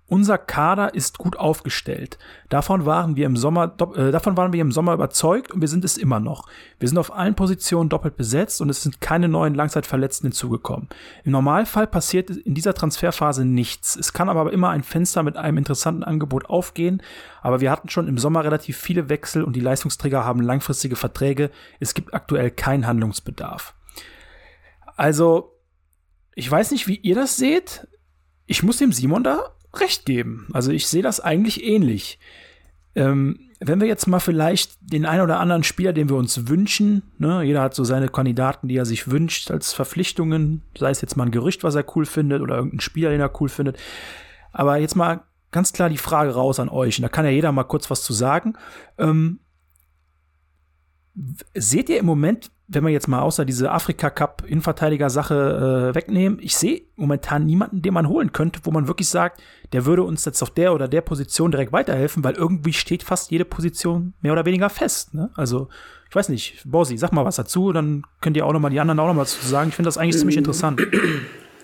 unser 0.07 0.37
Kader 0.37 0.93
ist 0.93 1.17
gut 1.17 1.35
aufgestellt. 1.35 2.19
Davon 2.49 2.85
waren 2.85 3.15
wir 3.15 3.25
im 3.25 3.35
Sommer, 3.35 3.75
äh, 3.95 4.11
davon 4.11 4.37
waren 4.37 4.53
wir 4.53 4.61
im 4.61 4.71
Sommer 4.71 4.93
überzeugt 4.93 5.51
und 5.51 5.61
wir 5.61 5.67
sind 5.67 5.83
es 5.83 5.97
immer 5.97 6.19
noch. 6.19 6.47
Wir 6.77 6.87
sind 6.87 6.99
auf 6.99 7.11
allen 7.11 7.33
Positionen 7.33 7.89
doppelt 7.89 8.15
besetzt 8.15 8.61
und 8.61 8.69
es 8.69 8.83
sind 8.83 9.01
keine 9.01 9.27
neuen 9.27 9.55
Langzeitverletzten 9.55 10.27
hinzugekommen. 10.27 10.89
Im 11.23 11.31
Normalfall 11.31 11.87
passiert 11.87 12.29
in 12.29 12.53
dieser 12.53 12.75
Transferphase 12.75 13.45
nichts. 13.45 13.95
Es 13.95 14.13
kann 14.13 14.29
aber 14.29 14.53
immer 14.53 14.69
ein 14.69 14.83
Fenster 14.83 15.23
mit 15.23 15.37
einem 15.37 15.57
interessanten 15.57 16.03
Angebot 16.03 16.45
aufgehen. 16.45 17.01
Aber 17.41 17.59
wir 17.59 17.71
hatten 17.71 17.89
schon 17.89 18.07
im 18.07 18.19
Sommer 18.19 18.43
relativ 18.43 18.77
viele 18.77 19.09
Wechsel 19.09 19.43
und 19.43 19.55
die 19.55 19.59
Leistungsträger 19.59 20.23
haben 20.23 20.39
langfristige 20.39 20.95
Verträge. 20.95 21.49
Es 21.79 21.95
gibt 21.95 22.13
aktuell 22.13 22.51
keinen 22.51 22.85
Handlungsbedarf. 22.85 23.73
Also, 24.95 25.59
ich 26.35 26.49
weiß 26.49 26.71
nicht, 26.71 26.87
wie 26.87 26.97
ihr 26.97 27.15
das 27.15 27.37
seht. 27.37 27.87
Ich 28.45 28.61
muss 28.61 28.77
dem 28.77 28.91
Simon 28.91 29.23
da 29.23 29.54
recht 29.81 30.05
geben. 30.05 30.47
Also 30.53 30.71
ich 30.71 30.87
sehe 30.87 31.03
das 31.03 31.19
eigentlich 31.19 31.63
ähnlich. 31.63 32.19
Ähm, 32.95 33.39
wenn 33.59 33.79
wir 33.79 33.87
jetzt 33.87 34.07
mal 34.07 34.19
vielleicht 34.19 34.77
den 34.81 35.05
einen 35.05 35.21
oder 35.21 35.39
anderen 35.39 35.63
Spieler, 35.63 35.93
den 35.93 36.09
wir 36.09 36.15
uns 36.17 36.47
wünschen, 36.47 37.03
ne, 37.17 37.41
jeder 37.43 37.61
hat 37.61 37.73
so 37.73 37.83
seine 37.83 38.09
Kandidaten, 38.09 38.67
die 38.67 38.77
er 38.77 38.85
sich 38.85 39.09
wünscht 39.09 39.49
als 39.51 39.73
Verpflichtungen, 39.73 40.61
sei 40.77 40.89
es 40.89 41.01
jetzt 41.01 41.15
mal 41.15 41.25
ein 41.25 41.31
Gerücht, 41.31 41.63
was 41.63 41.75
er 41.75 41.85
cool 41.95 42.05
findet, 42.05 42.41
oder 42.41 42.55
irgendein 42.55 42.81
Spieler, 42.81 43.11
den 43.11 43.21
er 43.21 43.41
cool 43.41 43.49
findet. 43.49 43.77
Aber 44.51 44.77
jetzt 44.77 44.95
mal 44.95 45.23
ganz 45.51 45.71
klar 45.71 45.89
die 45.89 45.97
Frage 45.97 46.31
raus 46.31 46.59
an 46.59 46.69
euch, 46.69 46.97
und 46.97 47.03
da 47.03 47.09
kann 47.09 47.25
ja 47.25 47.31
jeder 47.31 47.51
mal 47.51 47.63
kurz 47.63 47.89
was 47.89 48.03
zu 48.03 48.13
sagen. 48.13 48.53
Ähm, 48.97 49.39
seht 51.53 51.89
ihr 51.89 51.99
im 51.99 52.05
Moment 52.05 52.51
wenn 52.67 52.83
wir 52.83 52.91
jetzt 52.91 53.07
mal 53.07 53.21
außer 53.21 53.45
diese 53.45 53.71
Afrika-Cup-Innenverteidiger-Sache 53.71 55.91
äh, 55.91 55.95
wegnehmen, 55.95 56.39
ich 56.41 56.55
sehe 56.55 56.81
momentan 56.95 57.45
niemanden, 57.45 57.81
den 57.81 57.93
man 57.93 58.07
holen 58.07 58.31
könnte, 58.31 58.61
wo 58.63 58.71
man 58.71 58.87
wirklich 58.87 59.09
sagt, 59.09 59.41
der 59.71 59.85
würde 59.85 60.03
uns 60.03 60.25
jetzt 60.25 60.41
auf 60.41 60.49
der 60.49 60.73
oder 60.73 60.87
der 60.87 61.01
Position 61.01 61.51
direkt 61.51 61.71
weiterhelfen, 61.71 62.23
weil 62.23 62.33
irgendwie 62.33 62.73
steht 62.73 63.03
fast 63.03 63.31
jede 63.31 63.45
Position 63.45 64.13
mehr 64.21 64.33
oder 64.33 64.45
weniger 64.45 64.69
fest. 64.69 65.13
Ne? 65.13 65.29
Also, 65.35 65.69
ich 66.09 66.15
weiß 66.15 66.29
nicht, 66.29 66.63
Borsi, 66.65 66.97
sag 66.97 67.11
mal 67.11 67.25
was 67.25 67.35
dazu, 67.35 67.71
dann 67.71 68.03
könnt 68.21 68.37
ihr 68.37 68.45
auch 68.45 68.53
noch 68.53 68.59
mal 68.59 68.69
die 68.69 68.79
anderen 68.79 68.99
auch 68.99 69.07
noch 69.07 69.13
mal 69.13 69.25
zu 69.25 69.45
sagen. 69.45 69.69
Ich 69.69 69.75
finde 69.75 69.87
das 69.87 69.97
eigentlich 69.97 70.17
ziemlich 70.17 70.37
interessant. 70.37 70.81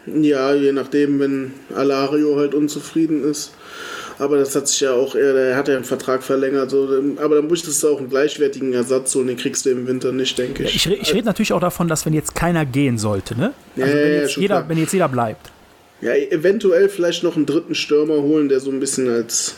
Ja, 0.06 0.54
je 0.54 0.72
nachdem, 0.72 1.20
wenn 1.20 1.54
Alario 1.76 2.38
halt 2.38 2.56
unzufrieden 2.56 3.24
ist. 3.24 3.54
Aber 4.18 4.38
das 4.38 4.56
hat 4.56 4.68
sich 4.68 4.82
ja 4.82 4.94
auch, 4.94 5.16
er, 5.16 5.56
hat 5.56 5.68
ja 5.68 5.76
einen 5.76 5.84
Vertrag 5.84 6.22
verlängert. 6.22 6.70
So, 6.70 6.88
aber 7.18 7.36
dann 7.36 7.48
möchtest 7.48 7.82
du 7.82 7.90
auch 7.90 7.98
einen 7.98 8.10
gleichwertigen 8.10 8.74
Ersatz 8.74 9.16
und 9.16 9.28
den 9.28 9.38
kriegst 9.38 9.66
du 9.66 9.72
im 9.72 9.88
Winter 9.88 10.12
nicht, 10.12 10.38
denke 10.38 10.64
ich. 10.64 10.86
Ja, 10.86 10.92
ich, 10.92 11.02
ich 11.02 11.14
rede 11.14 11.26
natürlich 11.26 11.54
auch 11.54 11.60
davon, 11.60 11.88
dass 11.88 12.06
wenn 12.06 12.14
jetzt 12.14 12.36
keiner 12.36 12.66
gehen 12.66 12.98
sollte, 12.98 13.36
ne? 13.36 13.54
Also 13.76 13.88
ja, 13.88 14.04
wenn, 14.04 14.14
ja, 14.14 14.22
jetzt 14.22 14.36
jeder, 14.38 14.70
wenn 14.70 14.78
jetzt 14.78 14.94
jeder 14.94 15.08
bleibt. 15.08 15.52
Ja, 16.02 16.14
eventuell 16.14 16.90
vielleicht 16.90 17.24
noch 17.24 17.36
einen 17.36 17.46
dritten 17.46 17.76
Stürmer 17.76 18.22
holen, 18.22 18.50
der 18.50 18.60
so 18.60 18.72
ein 18.72 18.80
bisschen 18.80 19.10
als 19.10 19.56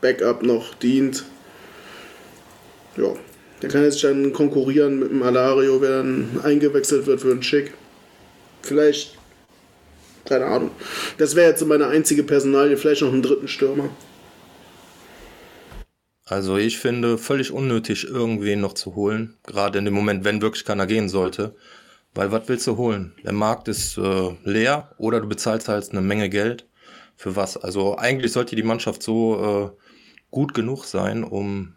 Backup 0.00 0.42
noch 0.42 0.74
dient. 0.74 1.24
Ja, 2.96 3.14
der 3.62 3.68
kann 3.68 3.84
jetzt 3.84 4.04
dann 4.04 4.32
konkurrieren 4.32 4.98
mit 4.98 5.10
dem 5.10 5.22
Alario, 5.22 5.80
wer 5.80 5.98
dann 5.98 6.28
eingewechselt 6.42 7.06
wird 7.06 7.20
für 7.22 7.30
einen 7.30 7.42
Schick. 7.42 7.72
Vielleicht 8.62 9.16
keine 10.24 10.46
Ahnung. 10.46 10.70
Das 11.18 11.34
wäre 11.34 11.50
jetzt 11.50 11.60
so 11.60 11.66
meine 11.66 11.86
einzige 11.86 12.22
Personalie, 12.22 12.76
vielleicht 12.76 13.02
noch 13.02 13.12
einen 13.12 13.22
dritten 13.22 13.48
Stürmer. 13.48 13.90
Also 16.26 16.56
ich 16.56 16.78
finde 16.78 17.18
völlig 17.18 17.52
unnötig, 17.52 18.08
irgendwen 18.08 18.60
noch 18.60 18.72
zu 18.72 18.94
holen. 18.94 19.36
Gerade 19.46 19.78
in 19.78 19.84
dem 19.84 19.94
Moment, 19.94 20.24
wenn 20.24 20.40
wirklich 20.40 20.64
keiner 20.64 20.86
gehen 20.86 21.08
sollte. 21.08 21.54
Weil 22.14 22.32
was 22.32 22.48
willst 22.48 22.66
du 22.66 22.76
holen? 22.76 23.12
Der 23.24 23.32
Markt 23.32 23.68
ist 23.68 23.98
äh, 23.98 24.36
leer 24.44 24.94
oder 24.98 25.20
du 25.20 25.28
bezahlst 25.28 25.68
halt 25.68 25.90
eine 25.90 26.00
Menge 26.00 26.30
Geld. 26.30 26.66
Für 27.16 27.36
was? 27.36 27.56
Also 27.56 27.96
eigentlich 27.98 28.32
sollte 28.32 28.56
die 28.56 28.62
Mannschaft 28.62 29.02
so 29.02 29.74
äh, 29.74 29.82
gut 30.30 30.54
genug 30.54 30.84
sein, 30.84 31.24
um 31.24 31.74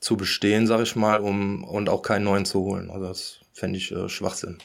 zu 0.00 0.16
bestehen, 0.16 0.66
sag 0.66 0.82
ich 0.82 0.96
mal, 0.96 1.20
um 1.20 1.64
und 1.64 1.88
auch 1.88 2.02
keinen 2.02 2.24
neuen 2.24 2.44
zu 2.44 2.60
holen. 2.60 2.90
Also 2.90 3.06
das 3.06 3.40
fände 3.52 3.78
ich 3.78 3.92
äh, 3.92 4.08
Schwachsinn. 4.08 4.58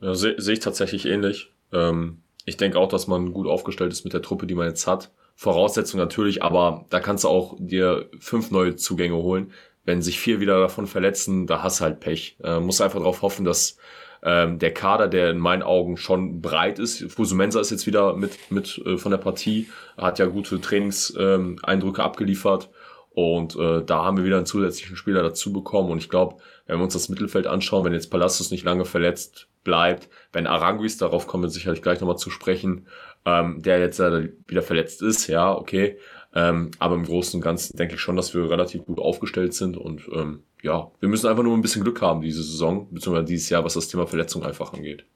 Ja, 0.00 0.14
sehe 0.14 0.34
seh 0.38 0.52
ich 0.52 0.60
tatsächlich 0.60 1.06
ähnlich. 1.06 1.50
Ähm, 1.72 2.18
ich 2.46 2.56
denke 2.56 2.78
auch, 2.78 2.88
dass 2.88 3.08
man 3.08 3.32
gut 3.32 3.46
aufgestellt 3.46 3.92
ist 3.92 4.04
mit 4.04 4.14
der 4.14 4.22
Truppe, 4.22 4.46
die 4.46 4.54
man 4.54 4.68
jetzt 4.68 4.86
hat. 4.86 5.10
Voraussetzung 5.34 6.00
natürlich, 6.00 6.42
aber 6.42 6.86
da 6.88 7.00
kannst 7.00 7.24
du 7.24 7.28
auch 7.28 7.56
dir 7.58 8.08
fünf 8.18 8.50
neue 8.50 8.76
Zugänge 8.76 9.16
holen. 9.16 9.52
Wenn 9.84 10.00
sich 10.00 10.18
vier 10.18 10.40
wieder 10.40 10.58
davon 10.60 10.86
verletzen, 10.86 11.46
da 11.46 11.62
hast 11.62 11.80
du 11.80 11.84
halt 11.84 12.00
Pech. 12.00 12.38
Äh, 12.42 12.60
musst 12.60 12.80
einfach 12.80 13.00
darauf 13.00 13.22
hoffen, 13.22 13.44
dass 13.44 13.76
ähm, 14.22 14.58
der 14.58 14.72
Kader, 14.72 15.08
der 15.08 15.30
in 15.30 15.38
meinen 15.38 15.62
Augen 15.62 15.96
schon 15.96 16.40
breit 16.40 16.78
ist, 16.78 17.10
Fusumensa 17.12 17.60
ist 17.60 17.70
jetzt 17.70 17.86
wieder 17.86 18.16
mit, 18.16 18.50
mit 18.50 18.80
äh, 18.86 18.96
von 18.96 19.10
der 19.10 19.18
Partie, 19.18 19.68
hat 19.98 20.18
ja 20.18 20.26
gute 20.26 20.60
Trainingseindrücke 20.60 22.00
ähm, 22.00 22.06
abgeliefert 22.06 22.70
und 23.16 23.56
äh, 23.56 23.82
da 23.82 24.04
haben 24.04 24.18
wir 24.18 24.24
wieder 24.24 24.36
einen 24.36 24.44
zusätzlichen 24.44 24.94
Spieler 24.94 25.22
dazu 25.22 25.50
bekommen 25.50 25.90
und 25.90 25.96
ich 25.96 26.10
glaube, 26.10 26.36
wenn 26.66 26.78
wir 26.78 26.84
uns 26.84 26.92
das 26.92 27.08
Mittelfeld 27.08 27.46
anschauen, 27.46 27.82
wenn 27.86 27.94
jetzt 27.94 28.10
Palastus 28.10 28.50
nicht 28.50 28.62
lange 28.62 28.84
verletzt 28.84 29.48
bleibt. 29.64 30.10
Wenn 30.34 30.46
Aranguis, 30.46 30.98
darauf 30.98 31.26
kommen 31.26 31.44
wir 31.44 31.48
sicherlich 31.48 31.80
gleich 31.80 31.98
nochmal 31.98 32.18
zu 32.18 32.28
sprechen, 32.28 32.88
ähm, 33.24 33.62
der 33.62 33.78
jetzt 33.78 34.00
äh, 34.00 34.28
wieder 34.46 34.60
verletzt 34.60 35.00
ist, 35.00 35.28
ja, 35.28 35.50
okay. 35.50 35.96
Ähm, 36.34 36.72
aber 36.78 36.94
im 36.94 37.06
Großen 37.06 37.38
und 37.38 37.40
Ganzen 37.40 37.78
denke 37.78 37.94
ich 37.94 38.02
schon, 38.02 38.16
dass 38.16 38.34
wir 38.34 38.50
relativ 38.50 38.84
gut 38.84 38.98
aufgestellt 38.98 39.54
sind 39.54 39.78
und 39.78 40.02
ähm, 40.12 40.42
ja, 40.62 40.90
wir 41.00 41.08
müssen 41.08 41.26
einfach 41.26 41.42
nur 41.42 41.56
ein 41.56 41.62
bisschen 41.62 41.84
Glück 41.84 42.02
haben 42.02 42.20
diese 42.20 42.42
Saison, 42.42 42.86
beziehungsweise 42.92 43.24
dieses 43.24 43.48
Jahr, 43.48 43.64
was 43.64 43.72
das 43.72 43.88
Thema 43.88 44.06
Verletzung 44.06 44.44
einfach 44.44 44.74
angeht. 44.74 45.06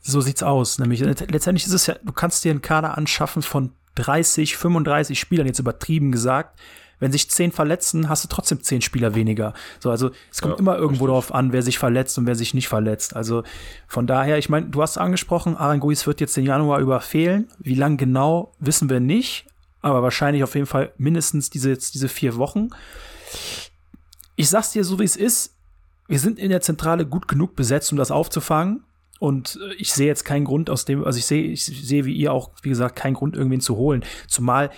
So 0.00 0.20
sieht's 0.20 0.42
aus. 0.42 0.78
Nämlich 0.78 1.00
letztendlich 1.00 1.64
ist 1.64 1.72
es 1.72 1.86
ja, 1.86 1.96
du 2.02 2.12
kannst 2.12 2.44
dir 2.44 2.50
einen 2.50 2.60
Kader 2.60 2.98
anschaffen 2.98 3.40
von 3.40 3.72
30, 3.94 4.58
35 4.58 5.18
Spielern, 5.18 5.46
jetzt 5.46 5.60
übertrieben 5.60 6.12
gesagt, 6.12 6.58
wenn 7.00 7.10
sich 7.10 7.28
zehn 7.30 7.50
verletzen, 7.50 8.08
hast 8.08 8.22
du 8.24 8.28
trotzdem 8.28 8.62
zehn 8.62 8.82
Spieler 8.82 9.14
weniger. 9.14 9.54
So, 9.80 9.90
also 9.90 10.10
es 10.30 10.40
kommt 10.40 10.54
ja, 10.54 10.58
immer 10.60 10.76
irgendwo 10.76 11.06
darauf 11.06 11.34
an, 11.34 11.52
wer 11.52 11.62
sich 11.62 11.78
verletzt 11.78 12.16
und 12.18 12.26
wer 12.26 12.36
sich 12.36 12.54
nicht 12.54 12.68
verletzt. 12.68 13.16
Also 13.16 13.42
von 13.88 14.06
daher, 14.06 14.38
ich 14.38 14.48
meine, 14.48 14.66
du 14.66 14.82
hast 14.82 14.98
angesprochen, 14.98 15.56
Aranguis 15.56 16.06
wird 16.06 16.20
jetzt 16.20 16.36
den 16.36 16.44
Januar 16.44 16.78
über 16.78 17.00
fehlen. 17.00 17.48
Wie 17.58 17.74
lang 17.74 17.96
genau, 17.96 18.52
wissen 18.60 18.88
wir 18.88 19.00
nicht. 19.00 19.46
Aber 19.80 20.02
wahrscheinlich 20.02 20.44
auf 20.44 20.54
jeden 20.54 20.66
Fall 20.66 20.92
mindestens 20.98 21.48
diese, 21.48 21.74
diese 21.74 22.08
vier 22.08 22.36
Wochen. 22.36 22.68
Ich 24.36 24.50
sag's 24.50 24.72
dir 24.72 24.84
so, 24.84 24.98
wie 24.98 25.04
es 25.04 25.16
ist. 25.16 25.56
Wir 26.06 26.18
sind 26.18 26.38
in 26.38 26.50
der 26.50 26.60
Zentrale 26.60 27.06
gut 27.06 27.28
genug 27.28 27.56
besetzt, 27.56 27.90
um 27.92 27.98
das 27.98 28.10
aufzufangen. 28.10 28.84
Und 29.20 29.58
äh, 29.62 29.74
ich 29.74 29.92
sehe 29.92 30.06
jetzt 30.06 30.24
keinen 30.24 30.44
Grund 30.44 30.68
aus 30.68 30.84
dem, 30.84 31.04
also 31.04 31.18
ich 31.18 31.26
sehe, 31.26 31.44
ich 31.44 31.64
sehe 31.64 32.04
wie 32.04 32.14
ihr 32.14 32.32
auch, 32.32 32.50
wie 32.62 32.68
gesagt, 32.68 32.96
keinen 32.96 33.14
Grund, 33.14 33.36
irgendwen 33.36 33.60
zu 33.60 33.76
holen. 33.76 34.04
Zumal 34.26 34.70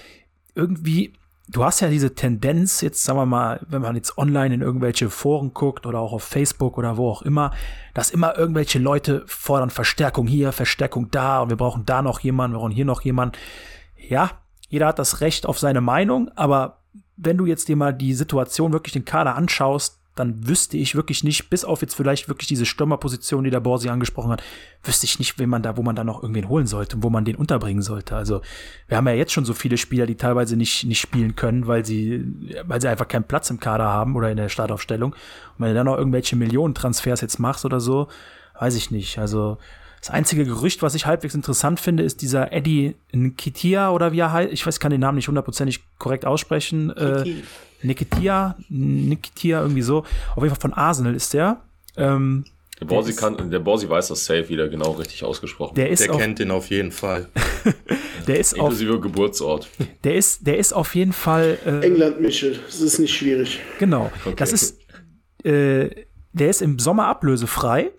irgendwie 0.54 1.14
du 1.48 1.64
hast 1.64 1.80
ja 1.80 1.88
diese 1.88 2.14
Tendenz, 2.14 2.80
jetzt 2.80 3.04
sagen 3.04 3.18
wir 3.18 3.26
mal, 3.26 3.60
wenn 3.68 3.82
man 3.82 3.96
jetzt 3.96 4.16
online 4.18 4.54
in 4.54 4.62
irgendwelche 4.62 5.10
Foren 5.10 5.52
guckt 5.52 5.86
oder 5.86 5.98
auch 5.98 6.12
auf 6.12 6.22
Facebook 6.22 6.78
oder 6.78 6.96
wo 6.96 7.10
auch 7.10 7.22
immer, 7.22 7.52
dass 7.94 8.10
immer 8.10 8.36
irgendwelche 8.36 8.78
Leute 8.78 9.24
fordern 9.26 9.70
Verstärkung 9.70 10.26
hier, 10.26 10.52
Verstärkung 10.52 11.10
da 11.10 11.40
und 11.40 11.50
wir 11.50 11.56
brauchen 11.56 11.84
da 11.84 12.02
noch 12.02 12.20
jemanden, 12.20 12.56
wir 12.56 12.60
brauchen 12.60 12.72
hier 12.72 12.84
noch 12.84 13.02
jemanden. 13.02 13.36
Ja, 13.96 14.30
jeder 14.68 14.86
hat 14.86 14.98
das 14.98 15.20
Recht 15.20 15.46
auf 15.46 15.58
seine 15.58 15.80
Meinung, 15.80 16.30
aber 16.36 16.78
wenn 17.16 17.36
du 17.36 17.46
jetzt 17.46 17.68
dir 17.68 17.76
mal 17.76 17.92
die 17.92 18.14
Situation 18.14 18.72
wirklich 18.72 18.92
den 18.92 19.04
Kader 19.04 19.36
anschaust, 19.36 20.01
dann 20.14 20.46
wüsste 20.46 20.76
ich 20.76 20.94
wirklich 20.94 21.24
nicht, 21.24 21.48
bis 21.48 21.64
auf 21.64 21.80
jetzt 21.80 21.94
vielleicht 21.94 22.28
wirklich 22.28 22.48
diese 22.48 22.66
Stürmerposition, 22.66 23.44
die 23.44 23.50
der 23.50 23.60
Borsi 23.60 23.88
angesprochen 23.88 24.30
hat, 24.30 24.42
wüsste 24.84 25.06
ich 25.06 25.18
nicht, 25.18 25.38
wen 25.38 25.48
man 25.48 25.62
da, 25.62 25.76
wo 25.76 25.82
man 25.82 25.96
da 25.96 26.04
noch 26.04 26.22
irgendwen 26.22 26.48
holen 26.48 26.66
sollte 26.66 26.96
und 26.96 27.02
wo 27.02 27.08
man 27.08 27.24
den 27.24 27.36
unterbringen 27.36 27.82
sollte. 27.82 28.14
Also 28.14 28.42
wir 28.88 28.98
haben 28.98 29.06
ja 29.06 29.14
jetzt 29.14 29.32
schon 29.32 29.46
so 29.46 29.54
viele 29.54 29.78
Spieler, 29.78 30.06
die 30.06 30.16
teilweise 30.16 30.56
nicht, 30.56 30.84
nicht 30.84 31.00
spielen 31.00 31.34
können, 31.34 31.66
weil 31.66 31.86
sie, 31.86 32.24
weil 32.64 32.80
sie 32.80 32.88
einfach 32.88 33.08
keinen 33.08 33.24
Platz 33.24 33.48
im 33.48 33.58
Kader 33.58 33.86
haben 33.86 34.14
oder 34.14 34.30
in 34.30 34.36
der 34.36 34.50
Startaufstellung. 34.50 35.12
Und 35.12 35.18
wenn 35.58 35.68
du 35.68 35.74
dann 35.74 35.86
noch 35.86 35.96
irgendwelche 35.96 36.36
Millionentransfers 36.36 37.22
jetzt 37.22 37.38
machst 37.38 37.64
oder 37.64 37.80
so, 37.80 38.08
weiß 38.58 38.76
ich 38.76 38.90
nicht. 38.90 39.18
Also 39.18 39.56
das 40.02 40.10
einzige 40.10 40.44
Gerücht, 40.44 40.82
was 40.82 40.96
ich 40.96 41.06
halbwegs 41.06 41.34
interessant 41.34 41.78
finde, 41.78 42.02
ist 42.02 42.22
dieser 42.22 42.52
Eddie 42.52 42.96
Nkitia 43.12 43.92
oder 43.92 44.12
wie 44.12 44.18
er 44.18 44.32
heißt. 44.32 44.52
Ich 44.52 44.66
weiß, 44.66 44.80
kann 44.80 44.90
den 44.90 45.00
Namen 45.00 45.14
nicht 45.14 45.28
hundertprozentig 45.28 45.80
korrekt 45.98 46.26
aussprechen. 46.26 46.90
Äh, 46.90 47.42
Nikitia, 47.82 48.56
Nikitia, 48.68 49.60
irgendwie 49.62 49.82
so. 49.82 49.98
Auf 50.34 50.42
jeden 50.42 50.50
Fall 50.50 50.60
von 50.60 50.72
Arsenal 50.72 51.14
ist 51.14 51.34
der. 51.34 51.62
Ähm, 51.96 52.44
der 52.80 52.86
Borsi, 52.86 53.14
kann, 53.14 53.50
der 53.50 53.60
Borsi 53.60 53.88
weiß 53.88 54.08
das 54.08 54.24
safe 54.24 54.48
wieder 54.48 54.68
genau 54.68 54.92
richtig 54.92 55.22
ausgesprochen. 55.22 55.74
Der, 55.76 55.90
ist 55.90 56.00
der 56.00 56.16
kennt 56.16 56.40
den 56.40 56.50
auf 56.50 56.68
jeden 56.68 56.90
Fall. 56.90 57.28
der 58.26 58.40
ist 58.40 58.54
Inklusive 58.54 58.94
auf, 58.94 59.00
Geburtsort. 59.00 59.68
Der 60.02 60.16
ist, 60.16 60.46
der 60.46 60.58
ist 60.58 60.72
auf 60.72 60.94
jeden 60.94 61.12
Fall. 61.12 61.58
Äh, 61.64 61.86
England, 61.86 62.20
Michel. 62.20 62.58
Das 62.66 62.80
ist 62.80 62.98
nicht 62.98 63.14
schwierig. 63.14 63.60
Genau. 63.78 64.10
Okay. 64.24 64.34
Das 64.36 64.52
ist. 64.52 64.78
Äh, 65.44 65.90
der 66.32 66.48
ist 66.48 66.62
im 66.62 66.78
Sommer 66.78 67.06
ablösefrei. 67.06 67.92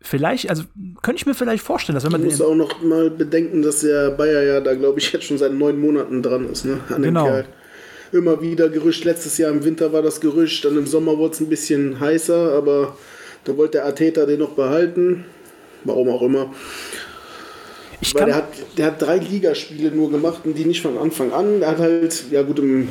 Vielleicht, 0.00 0.50
also 0.50 0.64
könnte 1.00 1.20
ich 1.20 1.26
mir 1.26 1.34
vielleicht 1.34 1.62
vorstellen, 1.62 1.94
dass 1.94 2.04
wenn 2.04 2.12
man. 2.12 2.22
Ich 2.26 2.32
muss 2.32 2.40
auch 2.40 2.56
noch 2.56 2.82
mal 2.82 3.08
bedenken, 3.08 3.62
dass 3.62 3.80
der 3.80 4.10
Bayer 4.10 4.42
ja 4.42 4.60
da, 4.60 4.74
glaube 4.74 4.98
ich, 4.98 5.12
jetzt 5.12 5.24
schon 5.24 5.38
seit 5.38 5.54
neun 5.54 5.80
Monaten 5.80 6.22
dran 6.22 6.50
ist, 6.50 6.64
ne? 6.64 6.80
An 6.90 7.02
genau 7.02 7.44
immer 8.12 8.40
wieder 8.42 8.68
Gerücht. 8.68 9.04
Letztes 9.04 9.38
Jahr 9.38 9.50
im 9.50 9.64
Winter 9.64 9.92
war 9.92 10.02
das 10.02 10.20
Gerücht, 10.20 10.64
dann 10.64 10.76
im 10.76 10.86
Sommer 10.86 11.18
wurde 11.18 11.34
es 11.34 11.40
ein 11.40 11.48
bisschen 11.48 11.98
heißer, 11.98 12.52
aber 12.52 12.96
da 13.44 13.56
wollte 13.56 13.78
der 13.78 13.86
Atheter 13.86 14.26
den 14.26 14.40
noch 14.40 14.50
behalten. 14.50 15.24
Warum 15.84 16.08
auch 16.10 16.22
immer. 16.22 16.54
Ich 18.00 18.14
Weil 18.14 18.26
der 18.26 18.34
hat, 18.36 18.48
der 18.76 18.86
hat 18.86 19.02
drei 19.02 19.16
Ligaspiele 19.16 19.90
nur 19.90 20.10
gemacht 20.10 20.42
und 20.44 20.54
die 20.56 20.64
nicht 20.64 20.82
von 20.82 20.98
Anfang 20.98 21.32
an. 21.32 21.62
Er 21.62 21.70
hat 21.72 21.78
halt, 21.78 22.24
ja 22.30 22.42
gut, 22.42 22.58
im, 22.58 22.88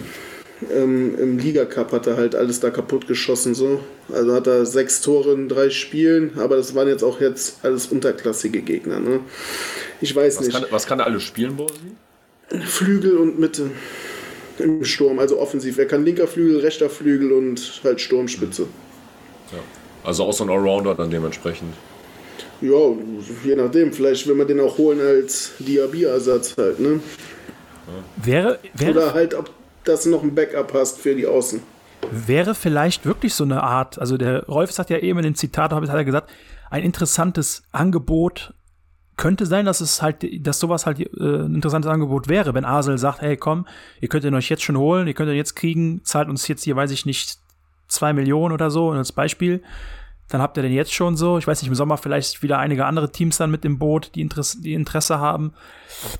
ähm, 0.74 1.18
im 1.18 1.38
Liga-Cup 1.38 1.92
hat 1.92 2.08
er 2.08 2.18
halt 2.18 2.36
alles 2.36 2.60
da 2.60 2.70
kaputt 2.70 3.08
geschossen. 3.08 3.54
So. 3.54 3.80
Also 4.12 4.34
hat 4.34 4.48
er 4.48 4.66
sechs 4.66 5.02
Tore 5.02 5.34
in 5.34 5.48
drei 5.48 5.70
Spielen, 5.70 6.32
aber 6.38 6.56
das 6.58 6.76
waren 6.76 6.88
jetzt 6.88 7.04
auch 7.04 7.22
jetzt 7.22 7.64
alles 7.64 7.88
unterklassige 7.88 8.62
Gegner. 8.62 9.00
Ne? 9.00 9.20
Ich 10.02 10.16
weiß 10.16 10.38
was 10.38 10.46
nicht. 10.48 10.54
Kann, 10.54 10.66
was 10.70 10.86
kann 10.86 11.00
er 11.00 11.06
alles 11.06 11.24
spielen, 11.24 11.56
Borsi? 11.56 11.96
Flügel 12.66 13.18
und 13.18 13.40
Mitte 13.40 13.72
im 14.62 14.84
Sturm, 14.86 15.20
also 15.20 15.40
offensiv. 15.40 15.78
Er 15.78 15.86
kann 15.86 16.06
linker 16.06 16.28
Flügel, 16.28 16.60
rechter 16.60 16.90
Flügel 16.90 17.32
und 17.32 17.82
halt 17.84 18.00
Sturmspitze. 18.02 18.64
Ja. 19.52 19.60
Also 20.04 20.24
auch 20.26 20.34
so 20.34 20.44
ein 20.44 20.50
Allrounder 20.50 20.96
dann 20.96 21.12
dementsprechend. 21.12 21.74
Ja, 22.62 22.96
je 23.44 23.56
nachdem. 23.56 23.92
Vielleicht 23.92 24.28
will 24.28 24.36
man 24.36 24.48
den 24.48 24.60
auch 24.60 24.78
holen 24.78 25.00
als 25.00 25.52
Diaby-Ersatz 25.60 26.56
halt, 26.58 26.80
ne? 26.80 27.00
Ja. 27.88 28.26
Wäre, 28.26 28.60
wäre, 28.74 28.92
Oder 28.92 29.14
halt, 29.14 29.34
ob 29.34 29.50
das 29.84 30.06
noch 30.06 30.24
ein 30.24 30.34
Backup 30.36 30.74
hast 30.74 31.00
für 31.00 31.16
die 31.16 31.26
Außen. 31.26 31.62
Wäre 32.12 32.56
vielleicht 32.56 33.06
wirklich 33.06 33.34
so 33.34 33.44
eine 33.44 33.64
Art, 33.64 34.00
also 34.00 34.18
der 34.18 34.46
Rolf 34.46 34.78
hat 34.78 34.90
ja 34.90 34.98
eben 34.98 35.20
in 35.20 35.26
dem 35.26 35.36
Zitat, 35.36 35.72
hat 35.72 35.90
er 35.90 36.06
gesagt, 36.06 36.30
ein 36.70 36.84
interessantes 36.84 37.64
Angebot 37.72 38.54
könnte 39.22 39.46
sein, 39.46 39.66
dass 39.66 39.82
es 39.82 40.02
halt, 40.02 40.26
dass 40.46 40.60
sowas 40.60 40.88
halt 40.88 41.00
äh, 41.00 41.06
ein 41.20 41.54
interessantes 41.54 41.92
Angebot 41.92 42.28
wäre, 42.28 42.56
wenn 42.56 42.66
Asel 42.66 42.98
sagt, 42.98 43.22
hey 43.22 43.38
komm, 43.38 43.68
ihr 44.00 44.08
könnt 44.08 44.26
ihn 44.26 44.34
euch 44.34 44.50
jetzt 44.50 44.64
schon 44.64 44.76
holen, 44.76 45.08
ihr 45.08 45.14
könnt 45.14 45.30
ihn 45.30 45.36
jetzt 45.36 45.56
kriegen, 45.56 46.02
zahlt 46.04 46.28
uns 46.28 46.48
jetzt 46.48 46.64
hier, 46.64 46.76
weiß 46.76 46.90
ich 46.90 47.06
nicht, 47.06 47.38
zwei 47.88 48.14
Millionen 48.14 48.52
oder 48.52 48.72
so 48.72 48.90
als 48.90 49.12
Beispiel, 49.12 49.62
dann 50.28 50.42
habt 50.42 50.58
ihr 50.58 50.64
den 50.64 50.74
jetzt 50.74 50.92
schon 50.92 51.18
so. 51.18 51.38
Ich 51.38 51.46
weiß 51.46 51.62
nicht, 51.62 51.70
im 51.70 51.76
Sommer 51.76 51.98
vielleicht 51.98 52.42
wieder 52.42 52.58
einige 52.58 52.88
andere 52.88 53.12
Teams 53.12 53.38
dann 53.38 53.52
mit 53.52 53.64
dem 53.64 53.78
Boot, 53.78 54.10
die 54.16 54.22
Interesse, 54.22 54.60
die 54.60 54.74
Interesse 54.74 55.20
haben. 55.20 55.54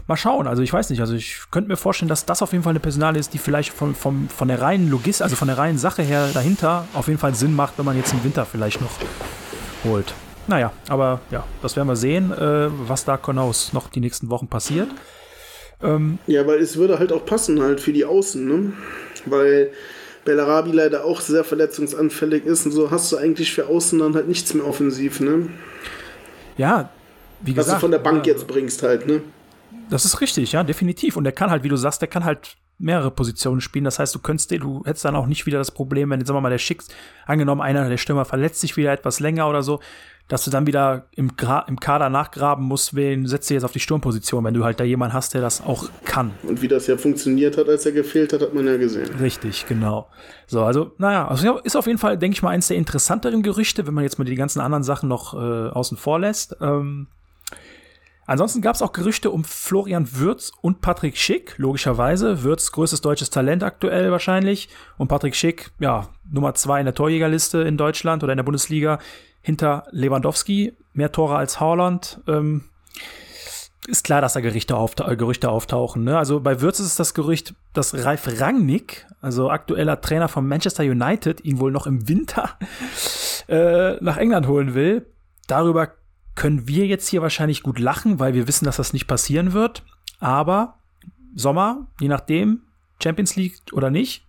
Mal 0.06 0.18
schauen. 0.18 0.46
Also 0.46 0.62
ich 0.62 0.72
weiß 0.72 0.92
nicht. 0.92 1.00
Also 1.00 1.16
ich 1.16 1.40
könnte 1.50 1.70
mir 1.70 1.78
vorstellen, 1.78 2.10
dass 2.10 2.28
das 2.28 2.44
auf 2.44 2.52
jeden 2.52 2.64
Fall 2.64 2.72
eine 2.72 2.82
Personale 2.82 3.18
ist, 3.18 3.34
die 3.34 3.40
vielleicht 3.40 3.74
von, 3.74 3.96
von, 3.96 4.30
von 4.30 4.48
der 4.48 4.62
reinen 4.62 4.92
Logis, 4.92 5.24
also 5.24 5.36
von 5.36 5.48
der 5.48 5.58
reinen 5.58 5.80
Sache 5.80 6.04
her 6.04 6.30
dahinter 6.36 6.86
auf 6.94 7.08
jeden 7.08 7.20
Fall 7.20 7.34
Sinn 7.34 7.56
macht, 7.56 7.80
wenn 7.80 7.86
man 7.86 7.98
jetzt 7.98 8.14
im 8.14 8.24
Winter 8.24 8.46
vielleicht 8.46 8.80
noch 8.80 8.92
holt. 9.86 10.14
Naja, 10.48 10.72
aber 10.88 11.22
ja, 11.30 11.46
das 11.62 11.76
werden 11.76 11.88
wir 11.88 11.96
sehen, 11.96 12.32
äh, 12.32 12.68
was 12.88 13.06
da 13.06 13.16
genau 13.18 13.52
noch 13.74 13.90
die 13.90 14.00
nächsten 14.00 14.30
Wochen 14.30 14.48
passiert. 14.48 14.90
Ähm, 15.84 16.20
ja, 16.28 16.46
weil 16.46 16.60
es 16.60 16.78
würde 16.78 17.00
halt 17.00 17.12
auch 17.12 17.26
passen 17.26 17.62
halt 17.62 17.80
für 17.80 17.94
die 17.94 18.06
Außen, 18.06 18.46
ne? 18.46 18.74
Weil 19.26 19.72
Bellarabi 20.26 20.72
leider 20.72 21.06
auch 21.06 21.22
sehr 21.22 21.44
verletzungsanfällig 21.44 22.46
ist 22.46 22.66
und 22.66 22.72
so 22.72 22.92
hast 22.92 23.12
du 23.12 23.18
eigentlich 23.18 23.54
für 23.54 23.68
Außen 23.68 23.98
dann 24.00 24.14
halt 24.14 24.28
nichts 24.28 24.54
mehr 24.54 24.66
offensiv, 24.66 25.20
ne? 25.20 25.48
Ja, 26.58 26.90
wie 27.42 27.54
gesagt. 27.54 27.68
Was 27.68 27.76
du 27.76 27.82
von 27.82 27.92
der 27.92 28.00
Bank 28.00 28.28
ja, 28.28 28.34
jetzt 28.34 28.48
bringst 28.48 28.84
halt, 28.84 29.08
ne? 29.08 29.22
Das 29.90 30.06
ist 30.06 30.22
richtig, 30.22 30.52
ja, 30.52 30.64
definitiv. 30.64 31.18
Und 31.18 31.24
der 31.24 31.34
kann 31.34 31.50
halt, 31.50 31.64
wie 31.64 31.70
du 31.70 31.76
sagst, 31.76 32.02
der 32.02 32.08
kann 32.08 32.24
halt 32.24 32.56
mehrere 32.78 33.12
Positionen 33.12 33.62
spielen. 33.62 33.86
Das 33.86 34.00
heißt, 34.00 34.14
du 34.14 34.20
könntest, 34.20 34.52
du 34.52 34.84
hättest 34.86 35.06
dann 35.06 35.16
auch 35.16 35.28
nicht 35.28 35.46
wieder 35.46 35.58
das 35.58 35.72
Problem, 35.72 36.10
wenn 36.10 36.20
jetzt 36.20 36.28
sagen 36.28 36.38
wir 36.38 36.42
mal 36.42 36.50
der 36.50 36.58
Schicks, 36.58 36.88
angenommen 37.26 37.62
einer 37.62 37.88
der 37.88 37.98
Stürmer 37.98 38.26
verletzt 38.26 38.62
sich 38.62 38.78
wieder 38.78 38.92
etwas 38.92 39.20
länger 39.20 39.48
oder 39.50 39.64
so, 39.64 39.80
dass 40.32 40.46
du 40.46 40.50
dann 40.50 40.66
wieder 40.66 41.08
im, 41.12 41.36
Gra 41.36 41.66
im 41.68 41.78
Kader 41.78 42.10
nachgraben 42.10 42.64
musst, 42.64 42.96
wen 42.96 43.28
setzt 43.28 43.50
du 43.50 43.54
jetzt 43.54 43.66
auf 43.66 43.74
die 43.74 43.82
Sturmposition, 43.82 44.46
wenn 44.46 44.54
du 44.54 44.64
halt 44.64 44.80
da 44.80 44.86
jemanden 44.86 45.14
hast, 45.14 45.34
der 45.34 45.42
das 45.42 45.60
auch 45.60 45.90
kann. 46.06 46.32
Und 46.44 46.62
wie 46.62 46.70
das 46.70 46.88
ja 46.88 46.96
funktioniert 46.96 47.58
hat, 47.58 47.68
als 47.68 47.86
er 47.86 47.92
gefehlt 47.92 48.32
hat, 48.32 48.40
hat 48.40 48.54
man 48.54 48.66
ja 48.66 48.78
gesehen. 48.78 49.10
Richtig, 49.20 49.66
genau. 49.66 50.08
So, 50.48 50.64
also, 50.64 50.94
naja, 50.98 51.28
also 51.28 51.58
ist 51.58 51.76
auf 51.76 51.86
jeden 51.86 51.98
Fall, 51.98 52.18
denke 52.18 52.36
ich 52.36 52.44
mal, 52.44 52.52
eines 52.52 52.70
der 52.70 52.78
interessanteren 52.78 53.44
Gerüchte, 53.44 53.86
wenn 53.86 53.94
man 53.94 54.06
jetzt 54.06 54.20
mal 54.20 54.24
die 54.24 54.36
ganzen 54.36 54.62
anderen 54.62 54.84
Sachen 54.84 55.10
noch 55.10 55.34
äh, 55.34 55.38
außen 55.38 55.98
vor 55.98 56.18
lässt. 56.18 56.56
Ähm, 56.62 57.08
Ansonsten 58.26 58.62
gab 58.62 58.76
es 58.76 58.82
auch 58.82 58.94
Gerüchte 58.94 59.32
um 59.32 59.44
Florian 59.44 60.08
Würz 60.14 60.54
und 60.62 60.80
Patrick 60.80 61.18
Schick, 61.18 61.56
logischerweise. 61.58 62.44
Würz 62.44 62.72
größtes 62.72 63.02
deutsches 63.02 63.30
Talent 63.30 63.62
aktuell 63.62 64.10
wahrscheinlich. 64.10 64.70
Und 64.98 65.10
Patrick 65.10 65.36
Schick, 65.36 65.72
ja, 65.80 66.08
Nummer 66.32 66.54
zwei 66.54 66.80
in 66.80 66.86
der 66.86 66.96
Torjägerliste 66.96 67.58
in 67.58 67.76
Deutschland 67.76 68.24
oder 68.24 68.32
in 68.32 68.38
der 68.38 68.44
Bundesliga 68.44 69.00
hinter 69.42 69.86
Lewandowski, 69.92 70.74
mehr 70.94 71.12
Tore 71.12 71.36
als 71.36 71.60
Haaland. 71.60 72.22
Ähm, 72.28 72.66
ist 73.88 74.04
klar, 74.04 74.22
dass 74.22 74.34
da 74.34 74.42
Gerichte 74.42 74.78
auftau 74.78 75.08
äh, 75.08 75.16
Gerüchte 75.16 75.50
auftauchen. 75.50 76.04
Ne? 76.04 76.18
Also 76.18 76.40
bei 76.40 76.62
Würz 76.62 76.80
ist 76.80 76.86
es 76.88 76.96
das 76.96 77.14
Gerücht, 77.14 77.56
dass 77.74 78.06
Ralf 78.06 78.28
Rangnick, 78.40 79.08
also 79.22 79.50
aktueller 79.50 80.02
Trainer 80.02 80.28
von 80.28 80.48
Manchester 80.48 80.84
United, 80.84 81.44
ihn 81.44 81.60
wohl 81.60 81.72
noch 81.72 81.88
im 81.88 82.08
Winter 82.08 82.58
äh, 83.48 83.96
nach 84.04 84.18
England 84.18 84.48
holen 84.48 84.76
will. 84.76 85.08
Darüber 85.48 85.92
können 86.36 86.68
wir 86.68 86.86
jetzt 86.86 87.08
hier 87.08 87.22
wahrscheinlich 87.22 87.64
gut 87.64 87.80
lachen, 87.80 88.20
weil 88.20 88.34
wir 88.34 88.48
wissen, 88.48 88.66
dass 88.66 88.78
das 88.78 88.94
nicht 88.94 89.08
passieren 89.08 89.54
wird. 89.54 89.84
Aber 90.20 90.76
Sommer, 91.36 91.88
je 92.00 92.08
nachdem, 92.08 92.62
Champions 93.02 93.36
League 93.36 93.58
oder 93.72 93.90
nicht, 93.90 94.26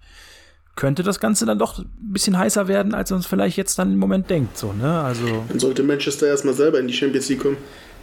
könnte 0.74 1.02
das 1.02 1.20
Ganze 1.20 1.46
dann 1.46 1.58
doch 1.58 1.78
ein 1.78 1.88
bisschen 1.98 2.38
heißer 2.38 2.68
werden, 2.68 2.94
als 2.94 3.10
man 3.10 3.20
es 3.20 3.26
vielleicht 3.26 3.56
jetzt 3.56 3.78
dann 3.78 3.92
im 3.92 3.98
Moment 3.98 4.30
denkt. 4.30 4.56
So, 4.56 4.72
ne? 4.72 5.00
also, 5.02 5.44
dann 5.48 5.58
sollte 5.58 5.82
Manchester 5.82 6.26
erstmal 6.26 6.54
selber 6.54 6.80
in 6.80 6.88
die 6.88 6.94
Champions 6.94 7.28
League 7.28 7.40
kommen. 7.40 7.58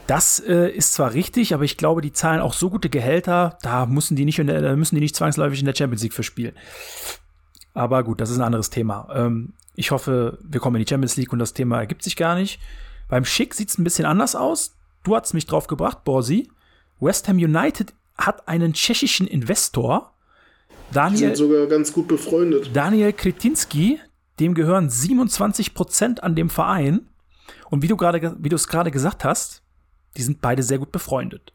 Das 0.08 0.40
äh, 0.40 0.70
ist 0.70 0.94
zwar 0.94 1.14
richtig, 1.14 1.54
aber 1.54 1.64
ich 1.64 1.78
glaube, 1.78 2.02
die 2.02 2.14
zahlen 2.14 2.42
auch 2.42 2.54
so 2.54 2.70
gute 2.70 2.90
Gehälter, 2.90 3.58
da 3.62 3.86
müssen 3.86 4.16
die 4.16 4.26
nicht, 4.26 4.40
der, 4.40 4.76
müssen 4.76 4.96
die 4.96 5.02
nicht 5.02 5.16
zwangsläufig 5.16 5.60
in 5.60 5.66
der 5.66 5.76
Champions 5.76 6.02
League 6.02 6.14
verspielen. 6.14 6.56
Aber 7.74 8.04
gut, 8.04 8.20
das 8.20 8.32
ist 8.32 8.38
ein 8.38 8.44
anderes 8.44 8.72
Thema. 8.72 9.08
Ähm, 9.14 9.54
ich 9.76 9.92
hoffe, 9.92 10.40
wir 10.42 10.60
kommen 10.60 10.78
in 10.78 10.84
die 10.84 10.90
Champions 10.90 11.16
League 11.16 11.32
und 11.32 11.40
das 11.40 11.54
Thema 11.54 11.78
ergibt 11.78 12.04
sich 12.04 12.16
gar 12.16 12.36
nicht. 12.36 12.60
Beim 13.08 13.24
Schick 13.24 13.54
sieht 13.54 13.70
es 13.70 13.78
ein 13.78 13.84
bisschen 13.84 14.06
anders 14.06 14.36
aus. 14.36 14.76
Du 15.04 15.16
hast 15.16 15.34
mich 15.34 15.46
drauf 15.46 15.68
gebracht, 15.68 16.04
Borsi. 16.04 16.50
West 17.00 17.28
Ham 17.28 17.38
United 17.38 17.94
hat 18.18 18.48
einen 18.48 18.74
tschechischen 18.74 19.28
Investor, 19.28 20.12
Daniel, 20.91 21.19
die 21.19 21.25
sind 21.25 21.38
sogar 21.38 21.67
ganz 21.67 21.93
gut 21.93 22.08
befreundet. 22.08 22.72
Daniel 22.74 23.13
Kretinski, 23.13 24.00
dem 24.39 24.53
gehören 24.53 24.89
27 24.89 25.74
Prozent 25.74 26.24
an 26.24 26.36
dem 26.36 26.50
Verein. 26.50 27.08
Und 27.69 27.82
wie 27.82 27.88
du 27.88 27.97
gerade, 27.97 28.36
wie 28.39 28.49
du 28.49 28.56
es 28.56 28.67
gerade 28.67 28.91
gesagt 28.91 29.23
hast, 29.23 29.62
die 30.17 30.23
sind 30.23 30.41
beide 30.41 30.63
sehr 30.63 30.80
gut 30.80 30.91
befreundet. 30.91 31.54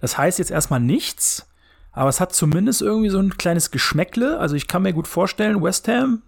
Das 0.00 0.18
heißt 0.18 0.38
jetzt 0.38 0.50
erstmal 0.50 0.80
nichts, 0.80 1.48
aber 1.92 2.08
es 2.08 2.20
hat 2.20 2.34
zumindest 2.34 2.82
irgendwie 2.82 3.10
so 3.10 3.18
ein 3.18 3.36
kleines 3.36 3.70
Geschmäckle. 3.70 4.38
Also 4.38 4.56
ich 4.56 4.68
kann 4.68 4.82
mir 4.82 4.92
gut 4.92 5.08
vorstellen, 5.08 5.62
West 5.62 5.88
Ham, 5.88 6.22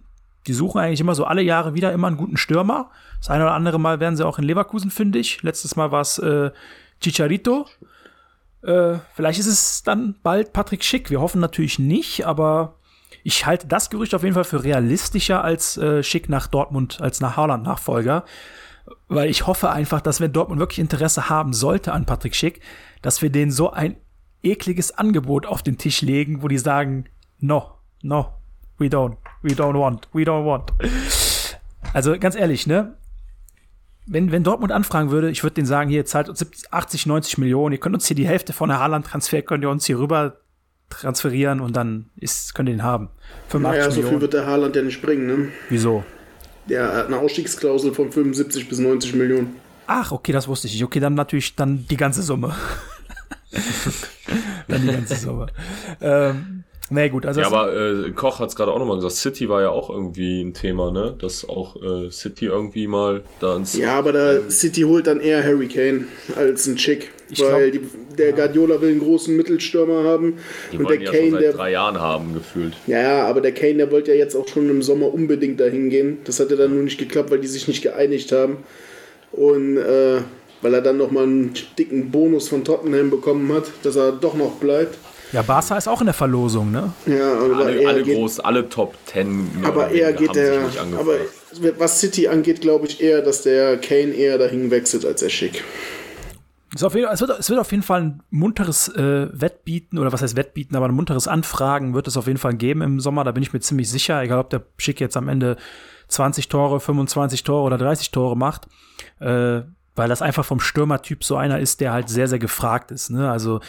die 0.47 0.53
suchen 0.53 0.79
eigentlich 0.79 0.99
immer 0.99 1.15
so 1.15 1.25
alle 1.25 1.41
Jahre 1.41 1.73
wieder 1.73 1.91
immer 1.91 2.07
einen 2.07 2.17
guten 2.17 2.37
Stürmer. 2.37 2.89
Das 3.19 3.29
eine 3.29 3.43
oder 3.43 3.53
andere 3.53 3.79
Mal 3.79 3.99
werden 3.99 4.17
sie 4.17 4.25
auch 4.25 4.39
in 4.39 4.45
Leverkusen 4.45 4.91
fündig. 4.91 5.43
Letztes 5.43 5.75
Mal 5.75 5.91
war 5.91 6.01
es 6.01 6.17
äh, 6.17 6.51
Chicharito. 6.99 7.67
Äh, 8.63 8.99
vielleicht 9.13 9.39
ist 9.39 9.47
es 9.47 9.83
dann 9.83 10.15
bald 10.21 10.53
Patrick 10.53 10.83
Schick. 10.83 11.09
Wir 11.09 11.21
hoffen 11.21 11.41
natürlich 11.41 11.79
nicht, 11.79 12.25
aber 12.25 12.75
ich 13.23 13.45
halte 13.45 13.67
das 13.67 13.89
Gerücht 13.89 14.13
auf 14.15 14.23
jeden 14.23 14.33
Fall 14.33 14.43
für 14.43 14.63
realistischer 14.63 15.43
als 15.43 15.77
äh, 15.77 16.03
Schick 16.03 16.29
nach 16.29 16.47
Dortmund, 16.47 17.01
als 17.01 17.21
nach 17.21 17.37
Haaland-Nachfolger. 17.37 18.23
Weil 19.07 19.29
ich 19.29 19.47
hoffe 19.47 19.69
einfach, 19.69 20.01
dass 20.01 20.19
wenn 20.19 20.33
Dortmund 20.33 20.59
wirklich 20.59 20.79
Interesse 20.79 21.29
haben 21.29 21.53
sollte 21.53 21.93
an 21.93 22.05
Patrick 22.05 22.35
Schick, 22.35 22.61
dass 23.01 23.21
wir 23.21 23.29
denen 23.29 23.51
so 23.51 23.71
ein 23.71 23.97
ekliges 24.43 24.97
Angebot 24.97 25.45
auf 25.45 25.61
den 25.61 25.77
Tisch 25.77 26.01
legen, 26.01 26.41
wo 26.41 26.47
die 26.47 26.57
sagen, 26.57 27.05
no, 27.39 27.71
no, 28.01 28.33
we 28.77 28.87
don't, 28.87 29.17
we 29.41 29.51
don't 29.51 29.79
want, 29.79 30.07
we 30.13 30.23
don't 30.23 30.45
want. 30.45 30.73
Also 31.93 32.17
ganz 32.17 32.35
ehrlich, 32.35 32.67
ne? 32.67 32.95
Wenn, 34.11 34.31
wenn 34.31 34.43
Dortmund 34.43 34.73
anfragen 34.73 35.09
würde, 35.09 35.29
ich 35.31 35.41
würde 35.41 35.53
denen 35.53 35.67
sagen, 35.67 35.89
hier 35.89 36.05
zahlt 36.05 36.27
uns 36.27 36.45
80, 36.69 37.05
90 37.05 37.37
Millionen, 37.37 37.71
ihr 37.71 37.79
könnt 37.79 37.95
uns 37.95 38.07
hier 38.07 38.15
die 38.15 38.27
Hälfte 38.27 38.51
von 38.51 38.67
der 38.67 38.79
Haaland-Transfer, 38.79 39.41
könnt 39.41 39.63
ihr 39.63 39.69
uns 39.69 39.85
hier 39.85 39.99
rüber 39.99 40.37
transferieren 40.89 41.61
und 41.61 41.75
dann 41.77 42.09
ist, 42.17 42.53
könnt 42.53 42.67
ihr 42.67 42.75
den 42.75 42.83
haben. 42.83 43.09
85 43.47 43.61
naja, 43.61 43.91
so 43.91 44.09
viel 44.09 44.21
wird 44.21 44.33
der 44.33 44.45
Haaland 44.45 44.75
ja 44.75 44.81
nicht 44.81 45.01
bringen, 45.01 45.27
ne? 45.27 45.47
Wieso? 45.69 46.03
Der 46.67 46.93
hat 46.93 47.07
eine 47.07 47.19
Ausstiegsklausel 47.19 47.93
von 47.93 48.11
75 48.11 48.67
bis 48.67 48.79
90 48.79 49.15
Millionen. 49.15 49.55
Ach, 49.87 50.11
okay, 50.11 50.33
das 50.33 50.47
wusste 50.47 50.67
ich 50.67 50.73
nicht. 50.73 50.83
Okay, 50.83 50.99
dann 50.99 51.13
natürlich 51.13 51.55
dann 51.55 51.87
die 51.89 51.97
ganze 51.97 52.21
Summe. 52.21 52.53
dann 54.67 54.81
die 54.81 54.87
ganze 54.87 55.15
Summe. 55.15 55.47
ähm, 56.01 56.65
Nee, 56.91 57.07
gut. 57.07 57.25
Also 57.25 57.39
ja, 57.39 57.47
aber 57.47 57.73
äh, 57.73 58.11
Koch 58.11 58.39
hat 58.39 58.49
es 58.49 58.55
gerade 58.55 58.71
auch 58.73 58.77
nochmal 58.77 58.97
gesagt, 58.97 59.15
City 59.15 59.47
war 59.47 59.61
ja 59.61 59.69
auch 59.69 59.89
irgendwie 59.89 60.41
ein 60.41 60.53
Thema, 60.53 60.91
ne? 60.91 61.15
Dass 61.17 61.47
auch 61.47 61.81
äh, 61.81 62.11
City 62.11 62.47
irgendwie 62.47 62.85
mal 62.85 63.23
da 63.39 63.55
ins. 63.55 63.77
Ja, 63.77 63.97
aber 63.97 64.11
da 64.11 64.33
ähm, 64.33 64.49
City 64.49 64.81
holt 64.81 65.07
dann 65.07 65.21
eher 65.21 65.41
Harry 65.41 65.69
Kane 65.69 66.05
als 66.35 66.67
ein 66.67 66.75
Chick. 66.75 67.11
weil 67.37 67.71
glaub, 67.71 67.83
die, 67.83 68.15
der 68.17 68.29
ja. 68.31 68.35
Guardiola 68.35 68.81
will 68.81 68.89
einen 68.89 68.99
großen 68.99 69.35
Mittelstürmer 69.37 70.03
haben. 70.03 70.37
Die 70.73 70.77
und 70.77 70.89
der 70.89 71.01
ja 71.01 71.11
Kane, 71.11 71.21
schon 71.23 71.31
seit 71.31 71.41
der, 71.43 71.53
drei 71.53 71.71
Jahren 71.71 71.97
haben, 71.97 72.33
gefühlt. 72.33 72.73
Ja, 72.87 73.25
aber 73.25 73.39
der 73.39 73.53
Kane, 73.53 73.75
der 73.75 73.89
wollte 73.89 74.11
ja 74.11 74.17
jetzt 74.17 74.35
auch 74.35 74.49
schon 74.49 74.69
im 74.69 74.81
Sommer 74.81 75.13
unbedingt 75.13 75.61
dahin 75.61 75.89
gehen. 75.89 76.17
Das 76.25 76.41
hat 76.41 76.51
ja 76.51 76.57
dann 76.57 76.73
nur 76.73 76.83
nicht 76.83 76.99
geklappt, 76.99 77.31
weil 77.31 77.39
die 77.39 77.47
sich 77.47 77.69
nicht 77.69 77.81
geeinigt 77.81 78.33
haben. 78.33 78.57
Und 79.31 79.77
äh, 79.77 80.17
weil 80.61 80.73
er 80.73 80.81
dann 80.81 80.97
nochmal 80.97 81.23
einen 81.23 81.53
dicken 81.79 82.11
Bonus 82.11 82.49
von 82.49 82.65
Tottenham 82.65 83.09
bekommen 83.09 83.51
hat, 83.53 83.71
dass 83.83 83.95
er 83.95 84.11
doch 84.11 84.35
noch 84.35 84.55
bleibt. 84.55 84.97
Ja, 85.31 85.41
Barca 85.41 85.77
ist 85.77 85.87
auch 85.87 86.01
in 86.01 86.07
der 86.07 86.13
Verlosung, 86.13 86.71
ne? 86.71 86.91
Ja, 87.05 87.33
aber 87.33 87.65
alle, 87.65 87.87
alle 87.87 88.03
geht, 88.03 88.15
groß, 88.15 88.41
alle 88.41 88.67
Top 88.67 88.95
Ten. 89.05 89.47
Aber 89.63 89.89
eher 89.89 90.11
geht 90.11 90.35
der. 90.35 90.61
Aber 90.97 91.13
was 91.77 91.99
City 91.99 92.27
angeht, 92.27 92.61
glaube 92.61 92.87
ich 92.87 93.01
eher, 93.01 93.21
dass 93.21 93.43
der 93.43 93.77
Kane 93.77 94.13
eher 94.13 94.37
dahin 94.37 94.71
wechselt 94.71 95.05
als 95.05 95.21
der 95.21 95.29
Schick. 95.29 95.63
Es, 96.73 96.81
wird, 96.81 97.39
es 97.39 97.49
wird 97.49 97.59
auf 97.59 97.71
jeden 97.71 97.83
Fall 97.83 98.01
ein 98.01 98.23
munteres 98.29 98.87
äh, 98.89 99.27
Wettbieten, 99.33 99.99
oder 99.99 100.13
was 100.13 100.21
heißt 100.21 100.37
Wettbieten, 100.37 100.75
aber 100.77 100.87
ein 100.87 100.93
munteres 100.93 101.27
Anfragen 101.27 101.93
wird 101.93 102.07
es 102.07 102.15
auf 102.15 102.27
jeden 102.27 102.39
Fall 102.39 102.53
geben 102.53 102.81
im 102.81 103.01
Sommer, 103.01 103.25
da 103.25 103.31
bin 103.33 103.43
ich 103.43 103.51
mir 103.51 103.59
ziemlich 103.59 103.89
sicher, 103.89 104.21
egal 104.21 104.39
ob 104.39 104.49
der 104.49 104.63
Schick 104.77 105.01
jetzt 105.01 105.17
am 105.17 105.27
Ende 105.27 105.57
20 106.07 106.47
Tore, 106.47 106.79
25 106.79 107.43
Tore 107.43 107.63
oder 107.63 107.77
30 107.77 108.11
Tore 108.11 108.37
macht, 108.37 108.67
äh, 109.19 109.61
weil 109.95 110.07
das 110.07 110.21
einfach 110.21 110.45
vom 110.45 110.61
Stürmertyp 110.61 111.25
so 111.25 111.35
einer 111.35 111.59
ist, 111.59 111.81
der 111.81 111.91
halt 111.91 112.07
sehr, 112.07 112.29
sehr 112.29 112.39
gefragt 112.39 112.91
ist. 112.91 113.09
Ne? 113.09 113.29
Also 113.29 113.59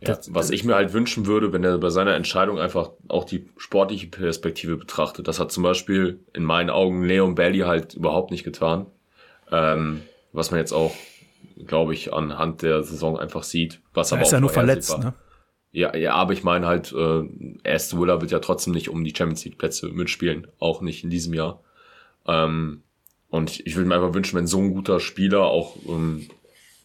ja, 0.00 0.18
was 0.30 0.50
ich 0.50 0.64
mir 0.64 0.74
halt 0.74 0.92
wünschen 0.92 1.26
würde, 1.26 1.52
wenn 1.52 1.62
er 1.62 1.76
bei 1.78 1.90
seiner 1.90 2.14
Entscheidung 2.14 2.58
einfach 2.58 2.90
auch 3.08 3.24
die 3.24 3.48
sportliche 3.56 4.06
Perspektive 4.06 4.76
betrachtet. 4.76 5.28
Das 5.28 5.38
hat 5.38 5.52
zum 5.52 5.62
Beispiel 5.62 6.20
in 6.32 6.44
meinen 6.44 6.70
Augen 6.70 7.04
Leon 7.04 7.34
Bailey 7.34 7.60
halt 7.60 7.94
überhaupt 7.94 8.30
nicht 8.30 8.44
getan. 8.44 8.86
Ähm, 9.52 10.02
was 10.32 10.50
man 10.50 10.60
jetzt 10.60 10.72
auch, 10.72 10.94
glaube 11.66 11.92
ich, 11.92 12.12
anhand 12.12 12.62
der 12.62 12.82
Saison 12.82 13.18
einfach 13.18 13.42
sieht. 13.42 13.80
Was 13.92 14.12
er 14.12 14.16
aber 14.16 14.22
ist 14.22 14.28
auch 14.28 14.32
ja 14.32 14.40
nur 14.40 14.50
verletzt, 14.50 14.98
ne? 14.98 15.14
Ja, 15.72 15.94
ja, 15.94 16.14
aber 16.14 16.32
ich 16.32 16.42
meine 16.42 16.66
halt, 16.66 16.92
äh, 16.92 17.22
Aston 17.64 18.00
Villa 18.00 18.20
wird 18.20 18.32
ja 18.32 18.40
trotzdem 18.40 18.72
nicht 18.72 18.88
um 18.88 19.04
die 19.04 19.14
Champions 19.16 19.44
League 19.44 19.58
Plätze 19.58 19.88
mitspielen, 19.88 20.48
auch 20.58 20.80
nicht 20.80 21.04
in 21.04 21.10
diesem 21.10 21.32
Jahr. 21.32 21.62
Ähm, 22.26 22.82
und 23.28 23.60
ich 23.64 23.76
würde 23.76 23.88
mir 23.88 23.94
einfach 23.94 24.14
wünschen, 24.14 24.36
wenn 24.36 24.48
so 24.48 24.58
ein 24.58 24.74
guter 24.74 24.98
Spieler 24.98 25.42
auch 25.42 25.76
ähm, 25.88 26.28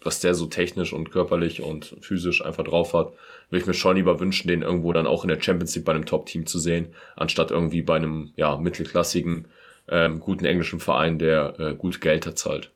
was 0.05 0.19
der 0.19 0.35
so 0.35 0.45
technisch 0.45 0.93
und 0.93 1.11
körperlich 1.11 1.61
und 1.61 1.97
physisch 2.01 2.45
einfach 2.45 2.63
drauf 2.63 2.93
hat, 2.93 3.13
würde 3.49 3.61
ich 3.61 3.65
mir 3.65 3.73
schon 3.73 3.95
lieber 3.95 4.19
wünschen, 4.19 4.47
den 4.47 4.61
irgendwo 4.61 4.93
dann 4.93 5.07
auch 5.07 5.23
in 5.23 5.29
der 5.29 5.41
Champions 5.41 5.75
League 5.75 5.85
bei 5.85 5.93
einem 5.93 6.05
Top-Team 6.05 6.45
zu 6.45 6.59
sehen, 6.59 6.93
anstatt 7.15 7.51
irgendwie 7.51 7.81
bei 7.81 7.95
einem 7.95 8.31
ja 8.35 8.57
mittelklassigen, 8.57 9.47
ähm, 9.89 10.19
guten 10.19 10.45
englischen 10.45 10.79
Verein, 10.79 11.19
der 11.19 11.59
äh, 11.59 11.75
gut 11.75 12.01
Geld 12.01 12.25
hat 12.25 12.37
zahlt. 12.37 12.71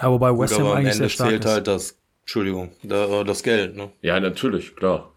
Ja, 0.00 0.10
wobei 0.10 0.36
West 0.38 0.58
Ham 0.58 0.66
eigentlich 0.66 0.92
Ende 0.92 0.92
sehr 0.92 1.08
stark 1.08 1.30
zählt 1.30 1.44
ist. 1.44 1.50
halt 1.50 1.66
das, 1.66 1.98
Entschuldigung, 2.22 2.70
da, 2.82 3.24
das 3.24 3.42
Geld, 3.42 3.76
ne? 3.76 3.90
Ja, 4.02 4.20
natürlich, 4.20 4.76
klar. 4.76 5.12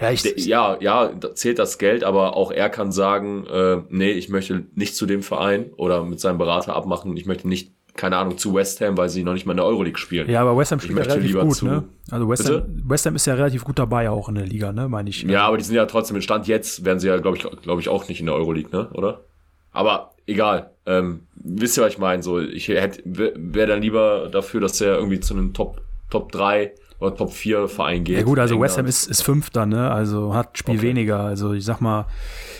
ja, 0.00 0.10
ich, 0.10 0.24
Ja, 0.46 0.78
ja, 0.80 1.12
zählt 1.34 1.58
das 1.58 1.78
Geld, 1.78 2.04
aber 2.04 2.36
auch 2.36 2.50
er 2.50 2.70
kann 2.70 2.92
sagen, 2.92 3.46
äh, 3.46 3.82
nee, 3.90 4.12
ich 4.12 4.28
möchte 4.30 4.66
nicht 4.74 4.96
zu 4.96 5.06
dem 5.06 5.22
Verein 5.22 5.72
oder 5.74 6.04
mit 6.04 6.20
seinem 6.20 6.38
Berater 6.38 6.74
abmachen, 6.74 7.16
ich 7.16 7.26
möchte 7.26 7.48
nicht, 7.48 7.72
keine 7.94 8.16
Ahnung, 8.16 8.38
zu 8.38 8.54
West 8.54 8.80
Ham, 8.80 8.96
weil 8.96 9.08
sie 9.08 9.22
noch 9.24 9.32
nicht 9.34 9.46
mal 9.46 9.52
in 9.52 9.56
der 9.58 9.66
Euroleague 9.66 9.98
spielen. 9.98 10.28
ja, 10.30 10.40
aber 10.42 10.56
West 10.56 10.72
Ham 10.72 10.80
spielt 10.80 10.92
ja 10.92 10.96
möchte 10.98 11.12
relativ 11.14 11.28
lieber 11.30 11.44
gut, 11.44 11.56
zu- 11.56 11.66
ne? 11.66 11.84
Also 12.10 12.28
West? 12.28 12.48
Ham, 12.48 12.62
West 12.88 13.06
Ham 13.06 13.16
ist 13.16 13.26
ja 13.26 13.34
relativ 13.34 13.64
gut 13.64 13.78
dabei 13.78 14.10
auch 14.10 14.28
in 14.28 14.36
der 14.36 14.46
Liga, 14.46 14.72
ne? 14.72 14.88
Meine 14.88 15.10
ich. 15.10 15.22
Ja, 15.22 15.46
aber 15.46 15.56
die 15.58 15.64
sind 15.64 15.76
ja 15.76 15.86
trotzdem 15.86 16.16
im 16.16 16.22
Stand 16.22 16.46
jetzt, 16.46 16.84
werden 16.84 16.98
sie 17.00 17.08
ja, 17.08 17.16
glaube 17.18 17.36
ich, 17.36 17.46
glaube 17.62 17.80
ich, 17.80 17.88
auch 17.88 18.08
nicht 18.08 18.20
in 18.20 18.26
der 18.26 18.34
Euroleague, 18.34 18.70
ne? 18.72 18.88
Oder? 18.92 19.20
Aber 19.72 20.12
egal. 20.26 20.70
Ähm, 20.86 21.20
wisst 21.34 21.78
ihr, 21.78 21.84
was 21.84 21.92
ich 21.92 21.98
meine? 21.98 22.22
So, 22.22 22.40
ich 22.40 22.68
hätte, 22.68 23.02
wäre 23.04 23.66
dann 23.68 23.82
lieber 23.82 24.28
dafür, 24.30 24.60
dass 24.60 24.80
er 24.80 24.96
irgendwie 24.96 25.20
zu 25.20 25.34
einem 25.34 25.52
Top, 25.52 25.80
Top 26.10 26.32
3 26.32 26.72
oder 27.00 27.16
Top 27.16 27.32
4 27.32 27.66
Verein 27.68 28.04
geht. 28.04 28.18
Ja 28.18 28.22
gut, 28.22 28.38
also 28.38 28.54
England. 28.54 28.68
West 28.70 28.78
Ham 28.78 28.86
ist, 28.86 29.06
ist 29.08 29.22
Fünfter, 29.22 29.66
ne? 29.66 29.90
Also 29.90 30.34
hat 30.34 30.56
Spiel 30.58 30.76
Okay. 30.76 30.82
weniger. 30.88 31.20
Also 31.20 31.52
ich 31.54 31.64
sag 31.64 31.80
mal, 31.80 32.06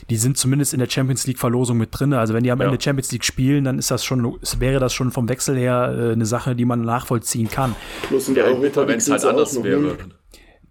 die 0.08 0.16
sind 0.16 0.36
zumindest 0.38 0.72
in 0.72 0.80
der 0.80 0.88
Champions 0.88 1.26
League 1.26 1.38
Verlosung 1.38 1.76
mit 1.78 1.90
drin. 1.92 2.12
Also 2.14 2.34
wenn 2.34 2.42
die 2.42 2.50
am 2.50 2.58
Ja. 2.60 2.66
Ende 2.66 2.82
Champions 2.82 3.12
League 3.12 3.24
spielen, 3.24 3.64
dann 3.64 3.78
ist 3.78 3.90
das 3.90 4.04
schon, 4.04 4.38
es 4.42 4.58
wäre 4.58 4.80
das 4.80 4.92
schon 4.94 5.10
vom 5.12 5.28
Wechsel 5.28 5.56
her 5.56 5.94
äh, 5.96 6.12
eine 6.12 6.26
Sache, 6.26 6.56
die 6.56 6.64
man 6.64 6.80
nachvollziehen 6.82 7.48
kann. 7.50 7.76
Plus 8.08 8.28
in 8.28 8.34
der 8.34 8.44
Europa 8.46 8.86
wenn 8.88 8.98
League 8.98 9.10
halt 9.10 9.24
anders 9.24 9.62
wäre. 9.62 9.80
ne? 9.80 9.96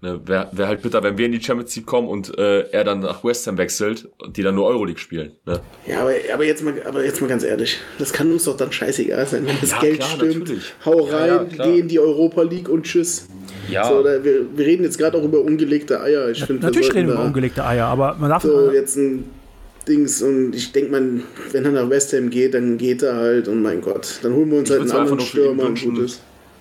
Ne, 0.01 0.17
Wäre 0.25 0.47
wär 0.53 0.67
halt 0.67 0.81
bitter, 0.81 1.03
wenn 1.03 1.17
wir 1.17 1.25
in 1.25 1.33
die 1.33 1.41
Champions 1.41 1.75
League 1.75 1.85
kommen 1.85 2.07
und 2.07 2.37
äh, 2.37 2.69
er 2.69 2.85
dann 2.85 3.01
nach 3.01 3.21
West 3.25 3.45
Ham 3.47 3.57
wechselt 3.57 4.07
und 4.19 4.37
die 4.37 4.43
dann 4.43 4.55
nur 4.55 4.65
Euroleague 4.65 4.97
spielen. 4.99 5.33
Ne? 5.45 5.59
Ja, 5.85 6.01
aber, 6.03 6.13
aber, 6.33 6.45
jetzt 6.45 6.63
mal, 6.63 6.73
aber 6.85 7.03
jetzt 7.03 7.19
mal 7.19 7.27
ganz 7.27 7.43
ehrlich, 7.43 7.77
das 7.97 8.13
kann 8.13 8.31
uns 8.31 8.45
doch 8.45 8.55
dann 8.55 8.71
scheißegal 8.71 9.25
sein, 9.27 9.45
wenn 9.45 9.57
das 9.59 9.71
Ja, 9.71 9.79
Geld 9.81 9.97
klar, 9.99 10.09
stimmt. 10.11 10.39
natürlich. 10.39 10.73
Hau 10.85 11.05
Ja, 11.07 11.17
rein, 11.17 11.27
ja, 11.27 11.43
klar. 11.43 11.67
geh 11.67 11.79
in 11.79 11.87
die 11.89 11.99
Europa 11.99 12.43
League 12.43 12.69
und 12.69 12.83
tschüss. 12.83 13.27
Ja, 13.69 13.83
So, 13.89 14.01
da, 14.01 14.23
wir, 14.23 14.45
wir 14.55 14.65
reden 14.65 14.83
jetzt 14.85 14.97
gerade 14.97 15.17
auch 15.17 15.23
über 15.23 15.41
ungelegte 15.41 15.99
Eier. 15.99 16.29
Ich 16.29 16.47
wir 16.47 16.55
Natürlich 16.55 16.93
reden 16.93 17.09
wir 17.09 17.15
über 17.15 17.25
ungelegte 17.25 17.65
Eier, 17.65 17.87
aber 17.87 18.15
man 18.17 18.29
darf 18.29 18.43
so 18.43 18.71
jetzt 18.71 18.95
ein 18.95 19.25
Dings 19.85 20.21
und 20.21 20.55
ich 20.55 20.71
denke 20.71 20.91
mal, 20.91 21.21
wenn 21.51 21.65
er 21.65 21.71
nach 21.71 21.89
West 21.89 22.13
Ham 22.13 22.29
geht, 22.29 22.53
dann 22.53 22.77
geht 22.77 23.01
er 23.03 23.15
halt 23.15 23.49
und 23.49 23.61
mein 23.61 23.81
Gott, 23.81 24.19
dann 24.23 24.33
holen 24.33 24.49
wir 24.49 24.59
uns 24.59 24.69
Ich 24.69 24.77
halt 24.79 24.89
einen 24.89 24.99
anderen 25.01 25.19
Stürmer 25.19 25.63
und 25.63 25.85
wünschen. 25.85 26.09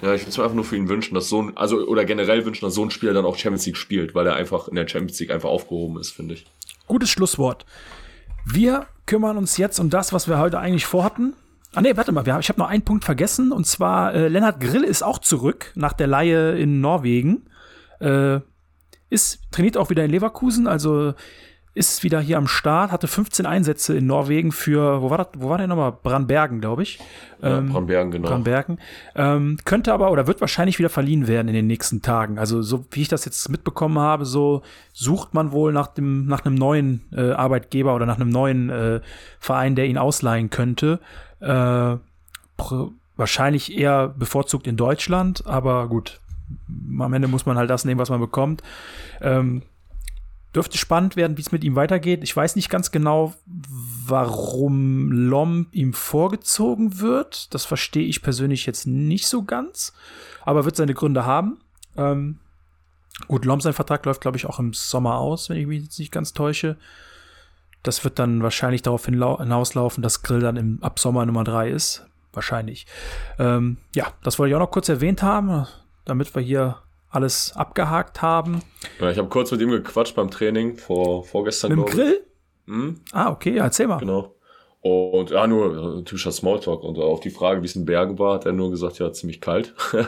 Ja, 0.00 0.14
ich 0.14 0.26
würde 0.26 0.38
mir 0.38 0.44
einfach 0.44 0.54
nur 0.54 0.64
für 0.64 0.76
ihn 0.76 0.88
wünschen, 0.88 1.14
dass 1.14 1.28
so 1.28 1.42
ein, 1.42 1.56
also 1.56 1.78
oder 1.87 2.04
generell 2.04 2.44
wünschen, 2.44 2.64
dass 2.64 2.74
so 2.74 2.84
ein 2.84 2.90
Spieler 2.90 3.14
dann 3.14 3.24
auch 3.24 3.37
Champions 3.37 3.66
League 3.66 3.76
spielt, 3.76 4.14
weil 4.14 4.26
er 4.26 4.34
einfach 4.34 4.68
in 4.68 4.76
der 4.76 4.87
Champions 4.87 5.18
League 5.18 5.30
einfach 5.30 5.48
aufgehoben 5.48 5.98
ist, 5.98 6.11
finde 6.11 6.34
ich. 6.34 6.46
Gutes 6.87 7.11
Schlusswort. 7.11 7.66
Wir 8.44 8.87
kümmern 9.06 9.37
uns 9.37 9.56
jetzt 9.56 9.78
um 9.78 9.90
das, 9.90 10.12
was 10.12 10.28
wir 10.28 10.38
heute 10.38 10.58
eigentlich 10.58 10.87
vorhatten. 10.87 11.34
Ah 11.74 11.80
nee, 11.80 11.96
warte 11.96 12.12
mal, 12.12 12.24
wir 12.24 12.38
ich 12.38 12.48
habe 12.48 12.61
noch 12.61 12.68
einen 12.68 12.84
Punkt 12.84 13.04
vergessen 13.04 13.52
und 13.52 13.66
zwar 13.66 14.14
äh, 14.14 14.28
Lennart 14.28 14.61
Grill 14.61 14.84
ist 14.84 15.02
auch 15.02 15.18
zurück 15.18 15.72
nach 15.74 15.92
der 15.92 16.06
Leihe 16.06 16.56
in 16.56 16.80
Norwegen. 16.80 17.48
Äh, 18.00 18.40
ist 19.11 19.40
trainiert 19.50 19.76
auch 19.76 19.90
wieder 19.90 20.04
in 20.04 20.11
Leverkusen, 20.11 20.66
also 20.66 21.14
ist 21.78 22.02
wieder 22.02 22.20
hier 22.20 22.36
am 22.36 22.48
Start, 22.48 22.90
hatte 22.90 23.06
15 23.06 23.46
Einsätze 23.46 23.96
in 23.96 24.06
Norwegen 24.06 24.50
für, 24.50 25.00
wo 25.00 25.10
war 25.10 25.18
das, 25.18 25.28
wo 25.38 25.48
war 25.48 25.58
der 25.58 25.68
nochmal? 25.68 25.92
Brandbergen, 25.92 26.60
glaube 26.60 26.82
ich. 26.82 26.98
Ja, 27.40 27.60
Brambergen, 27.60 28.10
genau. 28.10 28.28
Brambergen. 28.28 28.78
Ähm, 29.14 29.58
könnte 29.64 29.92
aber 29.92 30.10
oder 30.10 30.26
wird 30.26 30.40
wahrscheinlich 30.40 30.78
wieder 30.80 30.88
verliehen 30.88 31.28
werden 31.28 31.46
in 31.46 31.54
den 31.54 31.68
nächsten 31.68 32.02
Tagen. 32.02 32.38
Also 32.38 32.62
so 32.62 32.84
wie 32.90 33.02
ich 33.02 33.08
das 33.08 33.24
jetzt 33.24 33.48
mitbekommen 33.48 33.98
habe, 33.98 34.24
so 34.24 34.62
sucht 34.92 35.34
man 35.34 35.52
wohl 35.52 35.72
nach 35.72 35.86
dem 35.86 36.26
nach 36.26 36.44
einem 36.44 36.56
neuen 36.56 37.04
äh, 37.12 37.30
Arbeitgeber 37.30 37.94
oder 37.94 38.06
nach 38.06 38.16
einem 38.16 38.30
neuen 38.30 38.70
äh, 38.70 39.00
Verein, 39.38 39.76
der 39.76 39.86
ihn 39.86 39.98
ausleihen 39.98 40.50
könnte. 40.50 40.98
Äh, 41.40 41.96
wahrscheinlich 43.16 43.76
eher 43.76 44.08
bevorzugt 44.08 44.66
in 44.66 44.76
Deutschland, 44.76 45.46
aber 45.46 45.88
gut. 45.88 46.20
Am 46.98 47.12
Ende 47.12 47.28
muss 47.28 47.46
man 47.46 47.58
halt 47.58 47.70
das 47.70 47.84
nehmen, 47.84 48.00
was 48.00 48.10
man 48.10 48.20
bekommt. 48.20 48.62
Ähm, 49.20 49.62
dürfte 50.59 50.77
spannend 50.77 51.14
werden, 51.14 51.37
wie 51.37 51.42
es 51.42 51.53
mit 51.53 51.62
ihm 51.62 51.77
weitergeht. 51.77 52.25
Ich 52.25 52.37
weiß 52.37 52.57
nicht 52.57 52.68
ganz 52.68 52.90
genau, 52.90 53.33
warum 53.47 55.12
Lomb 55.12 55.68
ihm 55.73 55.92
vorgezogen 55.92 56.99
wird. 56.99 57.55
Das 57.55 57.64
verstehe 57.64 58.09
ich 58.09 58.23
persönlich 58.23 58.66
jetzt 58.66 58.85
nicht 58.85 59.29
so 59.29 59.44
ganz, 59.44 59.92
aber 60.44 60.64
wird 60.64 60.75
seine 60.75 60.94
Gründe 60.94 61.25
haben. 61.25 61.61
Ähm, 61.97 62.40
gut, 63.29 63.44
Lomb 63.44 63.62
sein 63.62 63.73
Vertrag 63.73 64.05
läuft, 64.05 64.21
glaube 64.21 64.37
ich, 64.37 64.47
auch 64.47 64.59
im 64.59 64.73
Sommer 64.73 65.18
aus, 65.18 65.49
wenn 65.49 65.59
ich 65.59 65.68
mich 65.68 65.85
jetzt 65.85 66.01
nicht 66.01 66.11
ganz 66.11 66.33
täusche. 66.33 66.77
Das 67.85 68.03
wird 68.03 68.18
dann 68.18 68.42
wahrscheinlich 68.42 68.83
darauf 68.83 69.07
hinauslaufen, 69.07 70.03
dass 70.03 70.25
Grill 70.25 70.40
dann 70.40 70.57
im, 70.57 70.83
ab 70.83 70.99
Sommer 70.99 71.25
Nummer 71.25 71.44
3 71.44 71.71
ist. 71.71 72.05
Wahrscheinlich. 72.33 72.88
Ähm, 73.38 73.77
ja, 73.94 74.09
das 74.25 74.40
wollte 74.40 74.51
ich 74.51 74.57
auch 74.57 74.61
noch 74.61 74.73
kurz 74.73 74.88
erwähnt 74.88 75.23
haben, 75.23 75.68
damit 76.05 76.35
wir 76.35 76.42
hier 76.42 76.79
alles 77.11 77.53
abgehakt 77.57 78.23
haben. 78.23 78.62
Ja, 79.01 79.11
ich 79.11 79.18
habe 79.18 79.29
kurz 79.29 79.51
mit 79.51 79.61
ihm 79.61 79.71
gequatscht 79.71 80.14
beim 80.14 80.31
Training 80.31 80.77
vor 80.77 81.25
vorgestern. 81.25 81.71
Mit 81.75 81.79
dem. 81.79 81.87
Grill? 81.87 82.27
Hm, 82.66 83.01
Ah, 83.12 83.31
okay, 83.31 83.55
ja, 83.55 83.64
erzähl 83.64 83.87
mal. 83.87 83.99
genau. 83.99 84.35
Und 84.81 85.31
ja, 85.31 85.47
nur 85.47 85.99
äh, 85.99 86.03
typischer 86.05 86.31
Smalltalk. 86.33 86.83
Und 86.85 86.99
auf 86.99 87.21
die 87.21 87.31
Frage, 87.31 87.62
wie 87.62 87.66
es 87.66 87.75
in 87.77 87.85
Bergen 87.85 88.18
war, 88.18 88.35
hat 88.35 88.47
er 88.47 88.53
nur 88.53 88.71
gesagt, 88.71 88.99
ja, 88.99 89.12
ziemlich 89.12 89.40
kalt. 89.40 89.75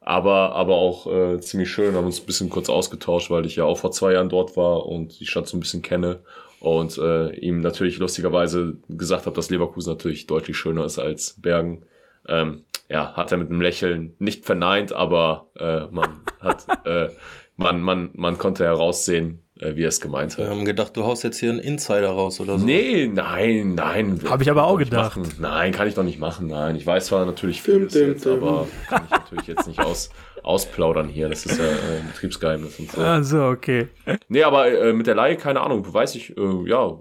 aber, 0.00 0.52
aber 0.54 0.74
auch 0.74 1.06
äh, 1.06 1.40
ziemlich 1.40 1.70
schön. 1.70 1.94
Haben 1.94 2.06
uns 2.06 2.20
ein 2.20 2.26
bisschen 2.26 2.50
kurz 2.50 2.68
ausgetauscht, 2.68 3.30
weil 3.30 3.46
ich 3.46 3.56
ja 3.56 3.64
auch 3.64 3.78
vor 3.78 3.90
zwei 3.92 4.12
Jahren 4.12 4.28
dort 4.28 4.56
war 4.56 4.86
und 4.86 5.18
die 5.20 5.26
Stadt 5.26 5.46
so 5.48 5.56
ein 5.56 5.60
bisschen 5.60 5.82
kenne. 5.82 6.20
Und 6.60 6.98
äh, 6.98 7.30
ihm 7.36 7.60
natürlich 7.60 7.98
lustigerweise 7.98 8.76
gesagt 8.88 9.26
habe, 9.26 9.34
dass 9.34 9.50
Leverkusen 9.50 9.92
natürlich 9.92 10.26
deutlich 10.26 10.56
schöner 10.56 10.84
ist 10.84 10.98
als 10.98 11.36
Bergen. 11.40 11.84
Ähm, 12.28 12.64
ja, 12.92 13.14
hat 13.14 13.32
er 13.32 13.38
mit 13.38 13.48
einem 13.50 13.60
Lächeln 13.60 14.14
nicht 14.18 14.44
verneint, 14.44 14.92
aber 14.92 15.48
äh, 15.58 15.86
man 15.90 16.20
hat, 16.40 16.66
äh, 16.86 17.08
man, 17.56 17.80
man, 17.80 18.10
man 18.12 18.36
konnte 18.38 18.64
heraussehen, 18.64 19.42
äh, 19.58 19.74
wie 19.76 19.84
er 19.84 19.88
es 19.88 20.00
gemeint 20.00 20.36
Wir 20.36 20.44
hat. 20.44 20.52
haben 20.52 20.64
gedacht, 20.64 20.96
du 20.96 21.04
haust 21.04 21.24
jetzt 21.24 21.38
hier 21.38 21.50
einen 21.50 21.58
Insider 21.58 22.10
raus 22.10 22.38
oder 22.38 22.58
so. 22.58 22.64
Nee, 22.66 23.10
nein, 23.12 23.74
nein. 23.74 24.20
Hab 24.28 24.42
ich 24.42 24.50
aber 24.50 24.64
auch 24.64 24.76
gedacht. 24.76 25.16
Machen. 25.16 25.32
Nein, 25.40 25.72
kann 25.72 25.88
ich 25.88 25.94
doch 25.94 26.02
nicht 26.02 26.18
machen. 26.18 26.48
Nein, 26.48 26.76
ich 26.76 26.86
weiß 26.86 27.06
zwar 27.06 27.24
natürlich 27.24 27.62
Dim, 27.62 27.74
vieles 27.76 27.92
dim, 27.94 28.08
jetzt, 28.08 28.26
dim. 28.26 28.32
aber 28.34 28.66
kann 28.88 29.02
ich 29.06 29.10
natürlich 29.10 29.46
jetzt 29.46 29.66
nicht 29.66 29.80
aus, 29.80 30.10
ausplaudern 30.42 31.08
hier. 31.08 31.28
Das 31.28 31.46
ist 31.46 31.58
ja 31.58 31.64
äh, 31.64 32.00
ein 32.00 32.08
Betriebsgeheimnis 32.08 32.78
und 32.78 32.90
so. 32.90 33.00
Also, 33.00 33.44
okay. 33.46 33.88
Nee, 34.28 34.42
aber 34.42 34.70
äh, 34.70 34.92
mit 34.92 35.06
der 35.06 35.14
Laie, 35.14 35.36
keine 35.36 35.60
Ahnung, 35.60 35.92
weiß 35.92 36.14
ich, 36.16 36.36
äh, 36.36 36.68
ja, 36.68 37.00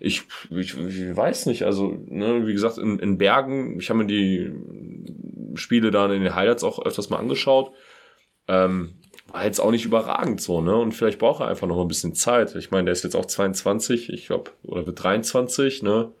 ich, 0.00 0.22
ich, 0.50 0.78
ich 0.78 1.16
weiß 1.16 1.46
nicht, 1.46 1.64
also, 1.64 1.96
ne, 2.06 2.46
wie 2.46 2.52
gesagt, 2.52 2.78
in, 2.78 2.98
in 2.98 3.18
Bergen, 3.18 3.78
ich 3.78 3.90
habe 3.90 3.98
mir 3.98 4.06
die 4.06 4.52
Spiele 5.54 5.90
dann 5.90 6.12
in 6.12 6.22
den 6.22 6.34
Highlights 6.34 6.64
auch 6.64 6.84
öfters 6.84 7.10
mal 7.10 7.18
angeschaut, 7.18 7.72
ähm, 8.48 8.94
war 9.30 9.44
jetzt 9.44 9.60
auch 9.60 9.70
nicht 9.70 9.84
überragend 9.84 10.40
so, 10.40 10.60
ne, 10.60 10.74
und 10.76 10.92
vielleicht 10.92 11.18
braucht 11.18 11.40
er 11.40 11.48
einfach 11.48 11.66
noch 11.66 11.80
ein 11.80 11.88
bisschen 11.88 12.14
Zeit. 12.14 12.54
Ich 12.54 12.70
meine, 12.70 12.86
der 12.86 12.92
ist 12.92 13.04
jetzt 13.04 13.16
auch 13.16 13.26
22, 13.26 14.12
ich 14.12 14.26
glaube, 14.26 14.50
oder 14.62 14.86
wird 14.86 15.02
23, 15.02 15.82
ne, 15.82 16.12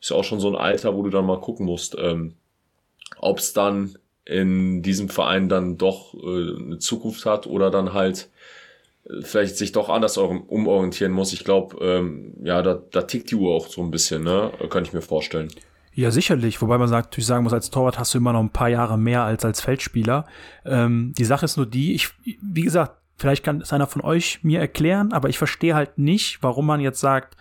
ist 0.00 0.10
ja 0.10 0.16
auch 0.16 0.24
schon 0.24 0.40
so 0.40 0.48
ein 0.48 0.56
Alter, 0.56 0.94
wo 0.94 1.02
du 1.02 1.10
dann 1.10 1.26
mal 1.26 1.40
gucken 1.40 1.66
musst, 1.66 1.96
ähm, 1.98 2.36
ob 3.18 3.38
es 3.38 3.52
dann 3.52 3.96
in 4.24 4.82
diesem 4.82 5.08
Verein 5.08 5.48
dann 5.48 5.76
doch 5.76 6.14
äh, 6.14 6.56
eine 6.62 6.78
Zukunft 6.78 7.26
hat 7.26 7.46
oder 7.46 7.70
dann 7.70 7.92
halt 7.92 8.30
vielleicht 9.20 9.56
sich 9.58 9.72
doch 9.72 9.88
anders 9.90 10.16
um- 10.16 10.44
umorientieren 10.44 11.12
muss. 11.12 11.32
Ich 11.32 11.44
glaube, 11.44 11.76
ähm, 11.84 12.32
ja, 12.42 12.62
da, 12.62 12.80
da 12.90 13.02
tickt 13.02 13.30
die 13.30 13.34
Uhr 13.34 13.54
auch 13.54 13.68
so 13.68 13.82
ein 13.82 13.90
bisschen, 13.90 14.24
ne? 14.24 14.50
Kann 14.70 14.84
ich 14.84 14.92
mir 14.92 15.02
vorstellen. 15.02 15.48
Ja, 15.92 16.10
sicherlich. 16.10 16.60
Wobei 16.62 16.78
man 16.78 16.88
sagt, 16.88 17.10
natürlich 17.10 17.26
sagen 17.26 17.44
muss, 17.44 17.52
als 17.52 17.70
Torwart 17.70 17.98
hast 17.98 18.14
du 18.14 18.18
immer 18.18 18.32
noch 18.32 18.40
ein 18.40 18.50
paar 18.50 18.70
Jahre 18.70 18.98
mehr 18.98 19.22
als 19.22 19.44
als 19.44 19.60
Feldspieler. 19.60 20.26
Ähm, 20.64 21.12
die 21.18 21.24
Sache 21.24 21.44
ist 21.44 21.56
nur 21.56 21.66
die, 21.66 21.94
ich, 21.94 22.08
wie 22.24 22.62
gesagt, 22.62 22.96
vielleicht 23.16 23.44
kann 23.44 23.60
es 23.60 23.72
einer 23.72 23.86
von 23.86 24.02
euch 24.02 24.42
mir 24.42 24.58
erklären, 24.58 25.12
aber 25.12 25.28
ich 25.28 25.38
verstehe 25.38 25.74
halt 25.74 25.98
nicht, 25.98 26.42
warum 26.42 26.66
man 26.66 26.80
jetzt 26.80 27.00
sagt, 27.00 27.36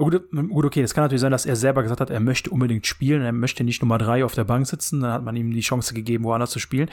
gut, 0.00 0.30
gut, 0.48 0.64
okay, 0.64 0.82
es 0.82 0.94
kann 0.94 1.04
natürlich 1.04 1.20
sein, 1.20 1.32
dass 1.32 1.46
er 1.46 1.56
selber 1.56 1.82
gesagt 1.82 2.00
hat, 2.00 2.10
er 2.10 2.20
möchte 2.20 2.50
unbedingt 2.50 2.86
spielen, 2.86 3.22
er 3.22 3.32
möchte 3.32 3.64
nicht 3.64 3.82
Nummer 3.82 3.98
drei 3.98 4.24
auf 4.24 4.34
der 4.34 4.44
Bank 4.44 4.66
sitzen, 4.66 5.00
dann 5.00 5.12
hat 5.12 5.24
man 5.24 5.36
ihm 5.36 5.52
die 5.52 5.60
Chance 5.60 5.94
gegeben, 5.94 6.24
woanders 6.24 6.50
zu 6.50 6.58
spielen. 6.58 6.90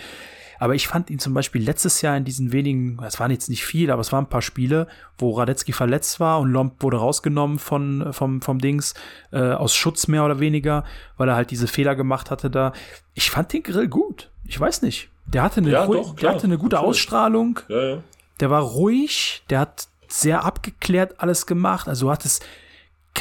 Aber 0.60 0.74
ich 0.74 0.88
fand 0.88 1.10
ihn 1.10 1.20
zum 1.20 1.34
Beispiel 1.34 1.62
letztes 1.62 2.02
Jahr 2.02 2.18
in 2.18 2.26
diesen 2.26 2.52
wenigen, 2.52 2.98
es 3.06 3.20
waren 3.20 3.32
jetzt 3.32 3.50
nicht 3.50 3.64
viel, 3.64 3.92
aber 3.92 4.02
es 4.02 4.12
waren 4.12 4.26
ein 4.26 4.30
paar 4.30 4.42
Spiele, 4.42 4.88
wo 5.18 5.32
Radetzky 5.32 5.72
verletzt 5.72 6.20
war 6.20 6.40
und 6.40 6.52
Lomb 6.52 6.82
wurde 6.82 6.98
rausgenommen 6.98 7.60
von, 7.60 8.12
vom, 8.12 8.42
vom 8.42 8.60
Dings, 8.60 8.94
äh, 9.32 9.40
aus 9.40 9.76
Schutz 9.76 10.08
mehr 10.08 10.26
oder 10.26 10.40
weniger, 10.40 10.84
weil 11.18 11.30
er 11.30 11.36
halt 11.36 11.52
diese 11.52 11.68
Fehler 11.68 11.96
gemacht 11.96 12.32
hatte 12.32 12.50
da. 12.50 12.74
Ich 13.14 13.30
fand 13.30 13.54
den 13.54 13.64
Grill 13.64 13.88
gut. 13.88 14.32
Ich 14.46 14.60
weiß 14.60 14.82
nicht. 14.82 15.10
Der 15.28 15.44
hatte 15.44 15.60
eine, 15.60 15.70
Ja, 15.70 15.86
doch, 15.86 16.16
der 16.16 16.32
hatte 16.32 16.46
eine 16.46 16.58
gute 16.58 16.76
natürlich. 16.76 16.90
Ausstrahlung. 16.90 17.60
Ja, 17.68 17.84
ja. 17.84 18.04
Der 18.40 18.50
war 18.50 18.62
ruhig, 18.62 19.44
der 19.50 19.60
hat 19.60 19.88
sehr 20.08 20.44
abgeklärt 20.46 21.16
alles 21.20 21.46
gemacht. 21.46 21.88
Also 21.88 22.08
du 22.08 22.12
hattest 22.12 22.46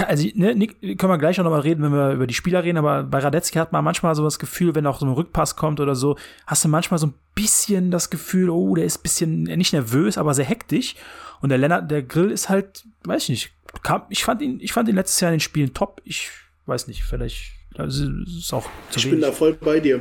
also, 0.01 0.29
ne, 0.35 0.55
Nick, 0.55 0.99
können 0.99 1.13
wir 1.13 1.19
gleich 1.19 1.39
auch 1.41 1.45
nochmal 1.45 1.61
reden, 1.61 1.83
wenn 1.83 1.93
wir 1.93 2.13
über 2.13 2.27
die 2.27 2.35
Spieler 2.35 2.63
reden, 2.65 2.79
aber 2.79 3.03
bei 3.05 3.19
Radetzky 3.19 3.59
hat 3.59 3.73
man 3.73 3.85
manchmal 3.85 4.15
so 4.15 4.25
das 4.25 4.39
Gefühl, 4.39 4.75
wenn 4.75 4.87
auch 4.87 4.99
so 4.99 5.07
ein 5.07 5.13
Rückpass 5.13 5.57
kommt 5.57 5.81
oder 5.81 5.95
so, 5.95 6.17
hast 6.47 6.65
du 6.65 6.69
manchmal 6.69 6.99
so 6.99 7.09
ein 7.09 7.15
bisschen 7.35 7.91
das 7.91 8.11
Gefühl, 8.11 8.51
oh, 8.51 8.75
der 8.75 8.85
ist 8.85 8.99
ein 8.99 9.03
bisschen 9.03 9.43
nicht 9.45 9.73
nervös, 9.73 10.19
aber 10.19 10.35
sehr 10.35 10.45
hektisch. 10.45 10.97
Und 11.41 11.51
der 11.51 11.59
Lennart, 11.59 11.91
der 11.91 12.03
Grill 12.03 12.31
ist 12.31 12.49
halt, 12.49 12.85
weiß 13.05 13.25
ich 13.25 13.29
nicht, 13.29 13.51
kam, 13.83 14.03
ich 14.09 14.25
fand 14.25 14.43
ihn, 14.43 14.59
ich 14.61 14.73
fand 14.73 14.89
ihn 14.89 14.95
letztes 14.95 15.21
Jahr 15.21 15.31
in 15.31 15.37
den 15.37 15.41
Spielen 15.41 15.75
top. 15.75 16.01
Ich 16.05 16.31
weiß 16.67 16.89
nicht, 16.89 17.03
vielleicht 17.03 17.53
also, 17.77 18.11
ist 18.27 18.53
auch 18.53 18.69
zu 18.91 18.99
Ich 18.99 19.05
wenig. 19.07 19.21
bin 19.21 19.29
da 19.29 19.33
voll 19.33 19.53
bei 19.55 19.81
dir. 19.81 20.01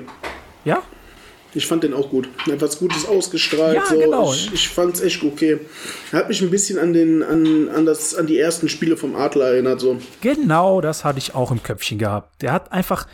Ja? 0.63 0.81
Ich 1.55 1.65
fand 1.65 1.83
den 1.83 1.93
auch 1.93 2.09
gut. 2.09 2.29
Etwas 2.47 2.79
Gutes 2.79 3.07
ausgestrahlt. 3.07 3.75
Ja, 3.75 3.85
so. 3.85 3.97
genau. 3.97 4.31
Ich, 4.31 4.53
ich 4.53 4.69
fand 4.69 4.95
es 4.95 5.01
echt 5.01 5.23
okay. 5.23 5.59
Hat 6.11 6.27
mich 6.27 6.41
ein 6.41 6.51
bisschen 6.51 6.77
an, 6.77 6.93
den, 6.93 7.23
an, 7.23 7.69
an, 7.69 7.85
das, 7.85 8.13
an 8.13 8.27
die 8.27 8.37
ersten 8.37 8.69
Spiele 8.69 8.97
vom 8.97 9.15
Adler 9.15 9.47
erinnert. 9.47 9.79
So. 9.79 9.97
Genau, 10.21 10.81
das 10.81 11.05
hatte 11.05 11.19
ich 11.19 11.33
auch 11.33 11.51
im 11.51 11.63
Köpfchen 11.63 11.97
gehabt. 11.97 12.41
Der 12.41 12.51
hat 12.51 12.71
einfach 12.71 13.07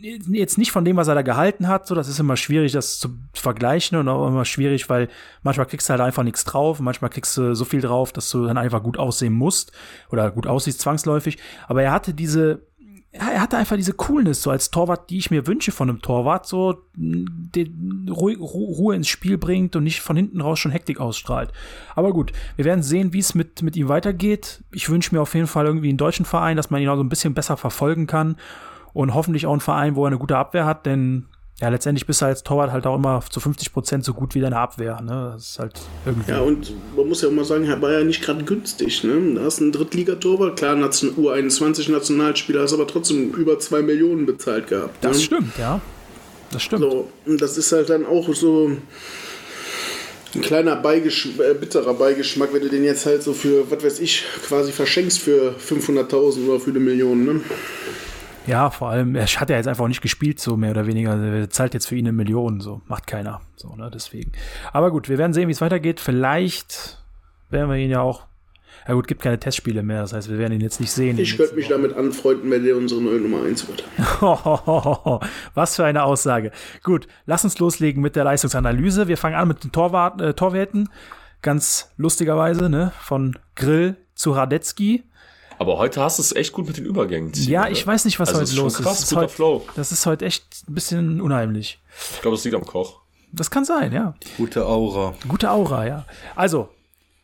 jetzt 0.00 0.58
nicht 0.58 0.70
von 0.70 0.84
dem, 0.84 0.96
was 0.96 1.08
er 1.08 1.14
da 1.14 1.22
gehalten 1.22 1.68
hat, 1.68 1.86
so, 1.86 1.94
das 1.94 2.08
ist 2.08 2.20
immer 2.20 2.36
schwierig, 2.36 2.72
das 2.72 2.98
zu 2.98 3.08
vergleichen 3.32 3.98
und 3.98 4.08
auch 4.08 4.28
immer 4.28 4.44
schwierig, 4.44 4.88
weil 4.88 5.08
manchmal 5.42 5.66
kriegst 5.66 5.88
du 5.88 5.92
halt 5.92 6.00
einfach 6.00 6.22
nichts 6.22 6.44
drauf, 6.44 6.80
manchmal 6.80 7.10
kriegst 7.10 7.36
du 7.36 7.54
so 7.54 7.64
viel 7.64 7.80
drauf, 7.80 8.12
dass 8.12 8.30
du 8.30 8.46
dann 8.46 8.58
einfach 8.58 8.82
gut 8.82 8.98
aussehen 8.98 9.32
musst 9.32 9.72
oder 10.10 10.30
gut 10.30 10.46
aussiehst 10.46 10.80
zwangsläufig. 10.80 11.38
Aber 11.66 11.82
er 11.82 11.92
hatte 11.92 12.14
diese, 12.14 12.60
er 13.18 13.40
hatte 13.40 13.56
einfach 13.56 13.76
diese 13.76 13.92
Coolness, 13.92 14.42
so 14.42 14.50
als 14.50 14.70
Torwart, 14.70 15.10
die 15.10 15.18
ich 15.18 15.30
mir 15.30 15.46
wünsche 15.46 15.72
von 15.72 15.88
einem 15.88 16.02
Torwart, 16.02 16.46
so 16.46 16.82
den 16.94 18.08
Ruhe, 18.10 18.36
Ruhe 18.36 18.94
ins 18.94 19.08
Spiel 19.08 19.38
bringt 19.38 19.76
und 19.76 19.84
nicht 19.84 20.00
von 20.00 20.16
hinten 20.16 20.40
raus 20.40 20.58
schon 20.58 20.72
Hektik 20.72 21.00
ausstrahlt. 21.00 21.52
Aber 21.94 22.12
gut, 22.12 22.32
wir 22.56 22.64
werden 22.64 22.82
sehen, 22.82 23.12
wie 23.12 23.18
es 23.18 23.34
mit, 23.34 23.62
mit 23.62 23.76
ihm 23.76 23.88
weitergeht. 23.88 24.62
Ich 24.72 24.88
wünsche 24.88 25.14
mir 25.14 25.20
auf 25.20 25.34
jeden 25.34 25.46
Fall 25.46 25.66
irgendwie 25.66 25.88
einen 25.88 25.98
deutschen 25.98 26.26
Verein, 26.26 26.56
dass 26.56 26.70
man 26.70 26.80
ihn 26.80 26.88
auch 26.88 26.96
so 26.96 27.02
ein 27.02 27.08
bisschen 27.08 27.34
besser 27.34 27.56
verfolgen 27.56 28.06
kann 28.06 28.36
und 28.92 29.14
hoffentlich 29.14 29.46
auch 29.46 29.52
einen 29.52 29.60
Verein, 29.60 29.96
wo 29.96 30.04
er 30.04 30.08
eine 30.08 30.18
gute 30.18 30.36
Abwehr 30.36 30.66
hat, 30.66 30.86
denn 30.86 31.26
ja, 31.60 31.68
letztendlich 31.70 32.06
bist 32.06 32.22
du 32.22 32.26
als 32.26 32.44
Torwart 32.44 32.70
halt 32.70 32.86
auch 32.86 32.94
immer 32.94 33.20
zu 33.28 33.40
50 33.40 33.72
Prozent 33.72 34.04
so 34.04 34.14
gut 34.14 34.34
wie 34.36 34.40
deine 34.40 34.58
Abwehr. 34.58 35.00
Ne? 35.00 35.32
Das 35.34 35.50
ist 35.50 35.58
halt 35.58 35.80
irgendwie. 36.06 36.30
Ja, 36.30 36.40
und 36.40 36.72
man 36.96 37.08
muss 37.08 37.22
ja 37.22 37.28
auch 37.28 37.32
mal 37.32 37.44
sagen, 37.44 37.64
er 37.64 37.82
war 37.82 37.92
ja 37.92 38.04
nicht 38.04 38.22
gerade 38.22 38.44
günstig. 38.44 39.02
Ne? 39.02 39.34
Da 39.34 39.42
hast 39.42 39.58
du 39.58 39.64
einen 39.64 39.72
Drittligatorwart, 39.72 40.56
klar, 40.56 40.76
einen 40.76 40.84
U21-Nationalspieler, 40.84 42.62
hast 42.62 42.74
aber 42.74 42.86
trotzdem 42.86 43.32
über 43.32 43.58
2 43.58 43.82
Millionen 43.82 44.24
bezahlt 44.24 44.68
gehabt. 44.68 45.02
Das 45.02 45.16
ne? 45.16 45.22
stimmt, 45.24 45.58
ja. 45.58 45.80
Das 46.52 46.62
stimmt. 46.62 46.82
So, 46.82 47.08
und 47.26 47.42
das 47.42 47.58
ist 47.58 47.72
halt 47.72 47.90
dann 47.90 48.06
auch 48.06 48.32
so 48.34 48.70
ein 50.34 50.40
kleiner 50.40 50.76
Beigeschmack, 50.76 51.46
äh, 51.46 51.54
bitterer 51.54 51.94
Beigeschmack, 51.94 52.52
wenn 52.52 52.62
du 52.62 52.68
den 52.68 52.84
jetzt 52.84 53.04
halt 53.04 53.22
so 53.24 53.32
für, 53.32 53.68
was 53.70 53.82
weiß 53.82 53.98
ich, 54.00 54.24
quasi 54.46 54.70
verschenkst 54.70 55.18
für 55.18 55.54
500.000 55.58 56.48
oder 56.48 56.60
für 56.60 56.70
eine 56.70 56.78
Million. 56.78 57.24
Ne? 57.24 57.40
Ja, 58.48 58.70
vor 58.70 58.88
allem, 58.88 59.14
er 59.14 59.26
hat 59.26 59.50
ja 59.50 59.56
jetzt 59.56 59.68
einfach 59.68 59.84
auch 59.84 59.88
nicht 59.88 60.00
gespielt, 60.00 60.40
so 60.40 60.56
mehr 60.56 60.70
oder 60.70 60.86
weniger. 60.86 61.22
Er 61.22 61.50
zahlt 61.50 61.74
jetzt 61.74 61.86
für 61.86 61.96
ihn 61.96 62.06
eine 62.06 62.12
Million, 62.12 62.60
so. 62.60 62.80
Macht 62.86 63.06
keiner. 63.06 63.42
So, 63.56 63.76
ne, 63.76 63.90
deswegen. 63.92 64.32
Aber 64.72 64.90
gut, 64.90 65.10
wir 65.10 65.18
werden 65.18 65.34
sehen, 65.34 65.48
wie 65.48 65.52
es 65.52 65.60
weitergeht. 65.60 66.00
Vielleicht 66.00 66.98
werden 67.50 67.70
wir 67.70 67.76
ihn 67.76 67.90
ja 67.90 68.00
auch. 68.00 68.26
Ja 68.86 68.94
gut, 68.94 69.06
gibt 69.06 69.20
keine 69.20 69.38
Testspiele 69.38 69.82
mehr, 69.82 70.00
das 70.00 70.14
heißt, 70.14 70.30
wir 70.30 70.38
werden 70.38 70.54
ihn 70.54 70.62
jetzt 70.62 70.80
nicht 70.80 70.92
sehen. 70.92 71.18
Ich 71.18 71.36
könnte 71.36 71.56
mich 71.56 71.68
damit 71.68 71.94
anfreunden, 71.94 72.50
wenn 72.50 72.64
der 72.64 72.74
unsere 72.74 73.02
neue 73.02 73.20
Nummer 73.20 73.44
1 73.44 73.68
wird. 73.68 73.84
Was 75.54 75.76
für 75.76 75.84
eine 75.84 76.04
Aussage. 76.04 76.52
Gut, 76.82 77.06
lass 77.26 77.44
uns 77.44 77.58
loslegen 77.58 78.00
mit 78.00 78.16
der 78.16 78.24
Leistungsanalyse. 78.24 79.06
Wir 79.06 79.18
fangen 79.18 79.34
an 79.34 79.48
mit 79.48 79.62
den 79.62 79.72
Torwart, 79.72 80.22
äh, 80.22 80.32
Torwerten. 80.32 80.88
Ganz 81.42 81.92
lustigerweise, 81.98 82.70
ne? 82.70 82.92
Von 83.00 83.38
Grill 83.56 83.96
zu 84.14 84.30
Radetzky. 84.30 85.04
Aber 85.58 85.78
heute 85.78 86.00
hast 86.00 86.18
du 86.18 86.22
es 86.22 86.34
echt 86.34 86.52
gut 86.52 86.66
mit 86.66 86.76
den 86.76 86.84
Übergängen. 86.84 87.34
Ziehen, 87.34 87.50
ja, 87.50 87.68
ich 87.68 87.84
weiß 87.84 88.04
nicht, 88.04 88.20
was 88.20 88.28
also 88.28 88.40
heute 88.40 88.50
ist 88.50 88.56
los 88.56 88.74
krass, 88.74 89.00
ist. 89.00 89.08
Guter 89.10 89.22
heute, 89.22 89.32
Flow. 89.32 89.66
Das 89.74 89.90
ist 89.90 90.06
heute 90.06 90.24
echt 90.24 90.68
ein 90.68 90.74
bisschen 90.74 91.20
unheimlich. 91.20 91.80
Ich 92.14 92.22
glaube, 92.22 92.36
das 92.36 92.44
liegt 92.44 92.56
am 92.56 92.64
Koch. 92.64 93.00
Das 93.32 93.50
kann 93.50 93.64
sein, 93.64 93.92
ja. 93.92 94.14
Gute 94.36 94.66
Aura. 94.66 95.14
Gute 95.26 95.50
Aura, 95.50 95.86
ja. 95.86 96.06
Also, 96.34 96.68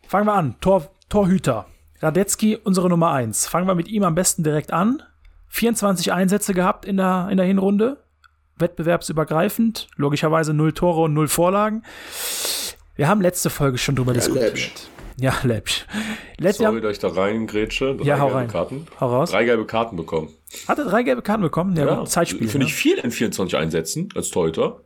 fangen 0.06 0.26
wir 0.26 0.34
an. 0.34 0.56
Tor, 0.60 0.90
Torhüter. 1.08 1.66
Radetzky, 2.00 2.56
unsere 2.62 2.88
Nummer 2.88 3.12
1. 3.12 3.46
Fangen 3.46 3.66
wir 3.66 3.74
mit 3.74 3.88
ihm 3.88 4.02
am 4.02 4.14
besten 4.14 4.42
direkt 4.42 4.72
an. 4.72 5.02
24 5.48 6.12
Einsätze 6.12 6.52
gehabt 6.52 6.84
in 6.84 6.96
der, 6.96 7.28
in 7.30 7.36
der 7.36 7.46
Hinrunde. 7.46 8.02
Wettbewerbsübergreifend. 8.56 9.88
Logischerweise 9.96 10.52
null 10.52 10.72
Tore 10.72 11.02
und 11.02 11.14
null 11.14 11.28
Vorlagen. 11.28 11.84
Wir 12.96 13.08
haben 13.08 13.20
letzte 13.20 13.48
Folge 13.48 13.78
schon 13.78 13.96
drüber 13.96 14.12
ja, 14.12 14.20
diskutiert. 14.20 14.56
Läppsch. 14.56 14.72
Ja, 15.16 15.34
läppsch. 15.44 15.86
Letztes 16.38 16.66
Sorry, 16.66 16.80
dass 16.80 16.92
ich 16.92 16.98
da 16.98 17.08
rein 17.08 17.46
grätsche. 17.46 17.96
Drei 17.96 18.04
ja, 18.04 18.18
hau 18.18 18.28
rein. 18.28 18.48
Karten. 18.48 18.86
Hau 19.00 19.08
raus. 19.08 19.30
Drei 19.30 19.44
gelbe 19.44 19.64
Karten 19.64 19.96
bekommen. 19.96 20.30
Hat 20.66 20.78
er 20.78 20.84
drei 20.84 21.02
gelbe 21.02 21.22
Karten 21.22 21.42
bekommen? 21.42 21.76
Ja, 21.76 21.86
ja 21.86 22.04
Zeitspiel. 22.04 22.48
Finde 22.48 22.66
ne? 22.66 22.70
ich 22.70 22.74
viel 22.74 22.98
in 22.98 23.10
24 23.10 23.56
Einsätzen 23.56 24.08
als 24.14 24.30
Torhüter. 24.30 24.80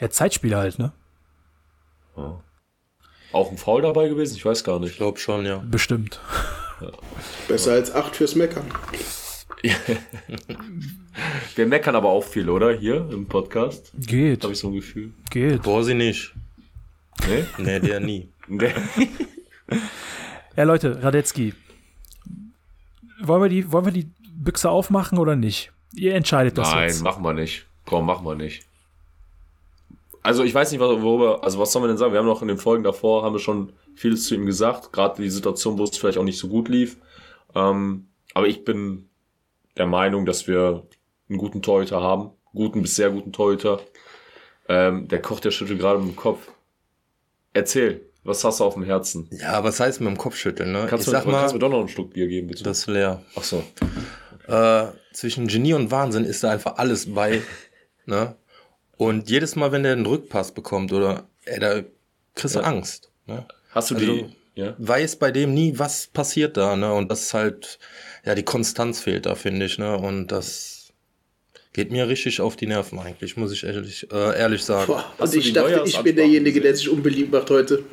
Ja, 0.00 0.08
Zeitspieler 0.08 0.58
halt, 0.58 0.78
ne? 0.78 0.92
Ja. 2.16 2.40
Auch 3.32 3.50
ein 3.50 3.58
Foul 3.58 3.82
dabei 3.82 4.08
gewesen? 4.08 4.36
Ich 4.36 4.44
weiß 4.44 4.64
gar 4.64 4.80
nicht. 4.80 4.92
Ich 4.92 4.96
glaube 4.96 5.18
schon, 5.18 5.44
ja. 5.44 5.62
Bestimmt. 5.70 6.20
Ja. 6.80 6.90
Besser 7.46 7.72
als 7.72 7.94
acht 7.94 8.16
fürs 8.16 8.34
Meckern. 8.34 8.64
Wir 11.54 11.66
meckern 11.66 11.94
aber 11.94 12.08
auch 12.08 12.24
viel, 12.24 12.48
oder? 12.48 12.72
Hier 12.72 13.06
im 13.10 13.26
Podcast. 13.26 13.92
Geht. 13.94 14.42
Habe 14.42 14.54
ich 14.54 14.58
so 14.58 14.68
ein 14.68 14.74
Gefühl. 14.74 15.12
Geht. 15.30 15.62
Boah, 15.62 15.84
sie 15.84 15.94
nicht. 15.94 16.32
Nee? 17.28 17.44
Nee, 17.58 17.80
der 17.80 18.00
nie. 18.00 18.30
Nee. 18.48 18.72
Ja, 20.56 20.64
Leute, 20.64 21.02
Radetzky. 21.02 21.54
Wollen 23.22 23.42
wir, 23.42 23.48
die, 23.48 23.70
wollen 23.70 23.84
wir 23.84 23.92
die 23.92 24.08
Büchse 24.32 24.70
aufmachen 24.70 25.18
oder 25.18 25.36
nicht? 25.36 25.72
Ihr 25.94 26.14
entscheidet 26.14 26.56
das 26.56 26.70
Nein, 26.72 26.88
jetzt. 26.88 26.96
Nein, 26.96 27.04
machen 27.04 27.22
wir 27.22 27.34
nicht. 27.34 27.66
Komm, 27.84 28.06
machen 28.06 28.24
wir 28.24 28.34
nicht. 28.34 28.64
Also 30.22 30.44
ich 30.44 30.54
weiß 30.54 30.70
nicht, 30.70 30.80
worüber, 30.80 31.42
also 31.42 31.58
was 31.58 31.72
soll 31.72 31.80
man 31.80 31.88
denn 31.88 31.98
sagen? 31.98 32.12
Wir 32.12 32.18
haben 32.18 32.26
noch 32.26 32.42
in 32.42 32.48
den 32.48 32.58
Folgen 32.58 32.84
davor, 32.84 33.22
haben 33.22 33.34
wir 33.34 33.40
schon 33.40 33.72
vieles 33.94 34.26
zu 34.26 34.34
ihm 34.34 34.44
gesagt, 34.44 34.92
gerade 34.92 35.22
die 35.22 35.30
Situation, 35.30 35.78
wo 35.78 35.84
es 35.84 35.96
vielleicht 35.96 36.18
auch 36.18 36.24
nicht 36.24 36.38
so 36.38 36.48
gut 36.48 36.68
lief. 36.68 36.98
Ähm, 37.54 38.08
aber 38.34 38.46
ich 38.46 38.64
bin 38.64 39.08
der 39.76 39.86
Meinung, 39.86 40.26
dass 40.26 40.46
wir 40.46 40.86
einen 41.28 41.38
guten 41.38 41.62
Torhüter 41.62 42.02
haben, 42.02 42.30
guten 42.52 42.82
bis 42.82 42.96
sehr 42.96 43.10
guten 43.10 43.32
Torhüter. 43.32 43.80
Ähm, 44.68 45.08
der 45.08 45.22
kocht 45.22 45.44
der 45.44 45.50
schüttelt 45.50 45.80
gerade 45.80 46.00
dem 46.00 46.16
Kopf. 46.16 46.52
Erzähl, 47.54 48.09
was 48.24 48.44
hast 48.44 48.60
du 48.60 48.64
auf 48.64 48.74
dem 48.74 48.84
Herzen? 48.84 49.28
Ja, 49.30 49.64
was 49.64 49.80
heißt 49.80 50.00
mit 50.00 50.08
dem 50.08 50.18
Kopfschütteln, 50.18 50.72
ne? 50.72 50.86
Kannst, 50.88 51.06
ich 51.06 51.12
du, 51.12 51.18
sag 51.18 51.26
mal, 51.26 51.40
kannst 51.40 51.54
mir 51.54 51.60
doch 51.60 51.70
noch 51.70 51.80
einen 51.80 51.88
Schluck 51.88 52.12
Bier 52.12 52.28
geben, 52.28 52.48
bitte? 52.48 52.64
Das 52.64 52.80
ist 52.80 52.86
leer. 52.86 53.22
Ach 53.34 53.44
so. 53.44 53.64
Äh, 54.46 54.88
zwischen 55.12 55.46
Genie 55.46 55.74
und 55.74 55.90
Wahnsinn 55.90 56.24
ist 56.24 56.44
da 56.44 56.50
einfach 56.50 56.76
alles 56.76 57.14
bei, 57.14 57.42
ne? 58.06 58.36
Und 58.96 59.30
jedes 59.30 59.56
Mal, 59.56 59.72
wenn 59.72 59.82
der 59.82 59.92
einen 59.92 60.04
Rückpass 60.04 60.52
bekommt 60.52 60.92
oder, 60.92 61.28
ey, 61.44 61.58
da 61.58 61.82
kriegst 62.34 62.56
du 62.56 62.60
ja. 62.60 62.66
Angst, 62.66 63.10
ne? 63.26 63.46
Hast 63.70 63.90
du 63.90 63.94
also, 63.94 64.06
die, 64.06 64.36
ja? 64.54 64.74
Weiß 64.78 65.16
bei 65.16 65.30
dem 65.30 65.54
nie, 65.54 65.78
was 65.78 66.08
passiert 66.08 66.56
da, 66.56 66.76
ne? 66.76 66.92
Und 66.92 67.10
das 67.10 67.22
ist 67.22 67.34
halt, 67.34 67.78
ja, 68.24 68.34
die 68.34 68.42
Konstanz 68.42 69.00
fehlt 69.00 69.24
da, 69.24 69.34
finde 69.34 69.64
ich, 69.66 69.78
ne? 69.78 69.96
Und 69.96 70.28
das 70.28 70.79
geht 71.72 71.90
mir 71.90 72.08
richtig 72.08 72.40
auf 72.40 72.56
die 72.56 72.66
Nerven 72.66 72.98
eigentlich, 72.98 73.36
muss 73.36 73.52
ich 73.52 73.64
ehrlich, 73.64 74.10
äh, 74.12 74.38
ehrlich 74.38 74.64
sagen. 74.64 74.86
Boah, 74.86 75.12
also 75.18 75.38
ich 75.38 75.52
dachte, 75.52 75.82
ich 75.84 75.98
bin 75.98 76.16
derjenige, 76.16 76.60
der 76.60 76.74
sich 76.74 76.88
unbeliebt 76.88 77.32
macht 77.32 77.50
heute. 77.50 77.84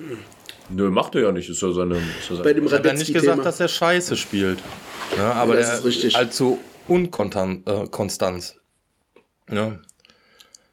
Nö, 0.70 0.90
macht 0.90 1.16
er 1.16 1.22
ja 1.22 1.32
nicht. 1.32 1.50
Ist 1.50 1.62
ja 1.62 1.72
seine. 1.72 1.96
Ist 1.96 2.30
ja 2.30 2.36
seine 2.36 2.44
Bei 2.44 2.54
dem 2.54 2.66
ich 2.66 2.74
habe 2.74 2.88
ja 2.88 2.94
nicht 2.94 3.14
gesagt, 3.14 3.46
dass 3.46 3.60
er 3.60 3.68
Scheiße 3.68 4.18
spielt. 4.18 4.60
Ja, 5.16 5.34
aber 5.34 5.56
ja, 5.56 5.62
das 5.62 5.80
ist 5.80 5.86
richtig. 5.86 6.16
allzu 6.16 6.60
unkonstant. 6.88 7.68
Äh, 7.68 9.56
ja. 9.56 9.80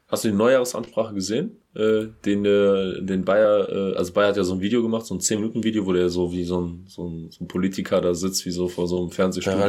Hast 0.07 0.23
du 0.23 0.27
die 0.29 0.33
Neujahrsansprache 0.35 1.13
gesehen? 1.13 1.61
Äh, 1.75 2.07
den, 2.23 2.45
äh, 2.45 3.01
den 3.01 3.25
Bayer, 3.25 3.67
äh, 3.69 3.97
also 3.97 4.13
Bayer 4.13 4.29
hat 4.29 4.37
ja 4.37 4.45
so 4.45 4.53
ein 4.53 4.61
Video 4.61 4.81
gemacht, 4.81 5.05
so 5.05 5.13
ein 5.13 5.19
10-Minuten-Video, 5.19 5.85
wo 5.85 5.91
der 5.91 6.07
so 6.07 6.31
wie 6.31 6.45
so 6.45 6.61
ein, 6.61 6.85
so, 6.87 7.03
ein, 7.05 7.29
so 7.29 7.43
ein 7.43 7.49
Politiker 7.49 7.99
da 7.99 8.13
sitzt, 8.13 8.45
wie 8.45 8.51
so 8.51 8.69
vor 8.69 8.87
so 8.87 9.01
einem 9.01 9.11
Fernsehstudio. 9.11 9.59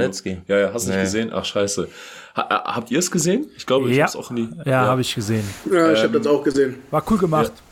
Ja, 0.46 0.58
ja, 0.58 0.72
hast 0.72 0.86
du 0.86 0.90
nee. 0.90 0.98
nicht 0.98 1.06
gesehen? 1.06 1.30
Ach, 1.32 1.44
scheiße. 1.44 1.88
Ha, 2.36 2.42
äh, 2.42 2.74
habt 2.74 2.92
ihr 2.92 3.00
es 3.00 3.10
gesehen? 3.10 3.46
Ich 3.56 3.66
glaube, 3.66 3.90
ich 3.90 3.96
ja. 3.96 4.04
hab's 4.04 4.14
auch 4.14 4.30
nie. 4.30 4.48
Ja, 4.64 4.70
ja. 4.70 4.86
habe 4.86 5.00
ich 5.00 5.12
gesehen. 5.16 5.44
Ja, 5.68 5.90
ich 5.90 5.98
ähm, 5.98 6.04
habe 6.04 6.18
das 6.18 6.26
auch 6.28 6.44
gesehen. 6.44 6.76
War 6.92 7.02
cool 7.10 7.18
gemacht. 7.18 7.52
Ja. 7.56 7.62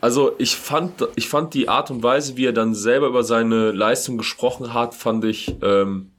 Also 0.00 0.32
ich 0.38 0.56
fand, 0.56 1.06
ich 1.14 1.28
fand 1.28 1.54
die 1.54 1.68
Art 1.68 1.90
und 1.92 2.02
Weise, 2.02 2.36
wie 2.36 2.46
er 2.46 2.52
dann 2.52 2.74
selber 2.74 3.06
über 3.06 3.22
seine 3.22 3.70
Leistung 3.70 4.18
gesprochen 4.18 4.74
hat, 4.74 4.94
fand 4.94 5.24
ich, 5.24 5.54
ähm, 5.62 6.10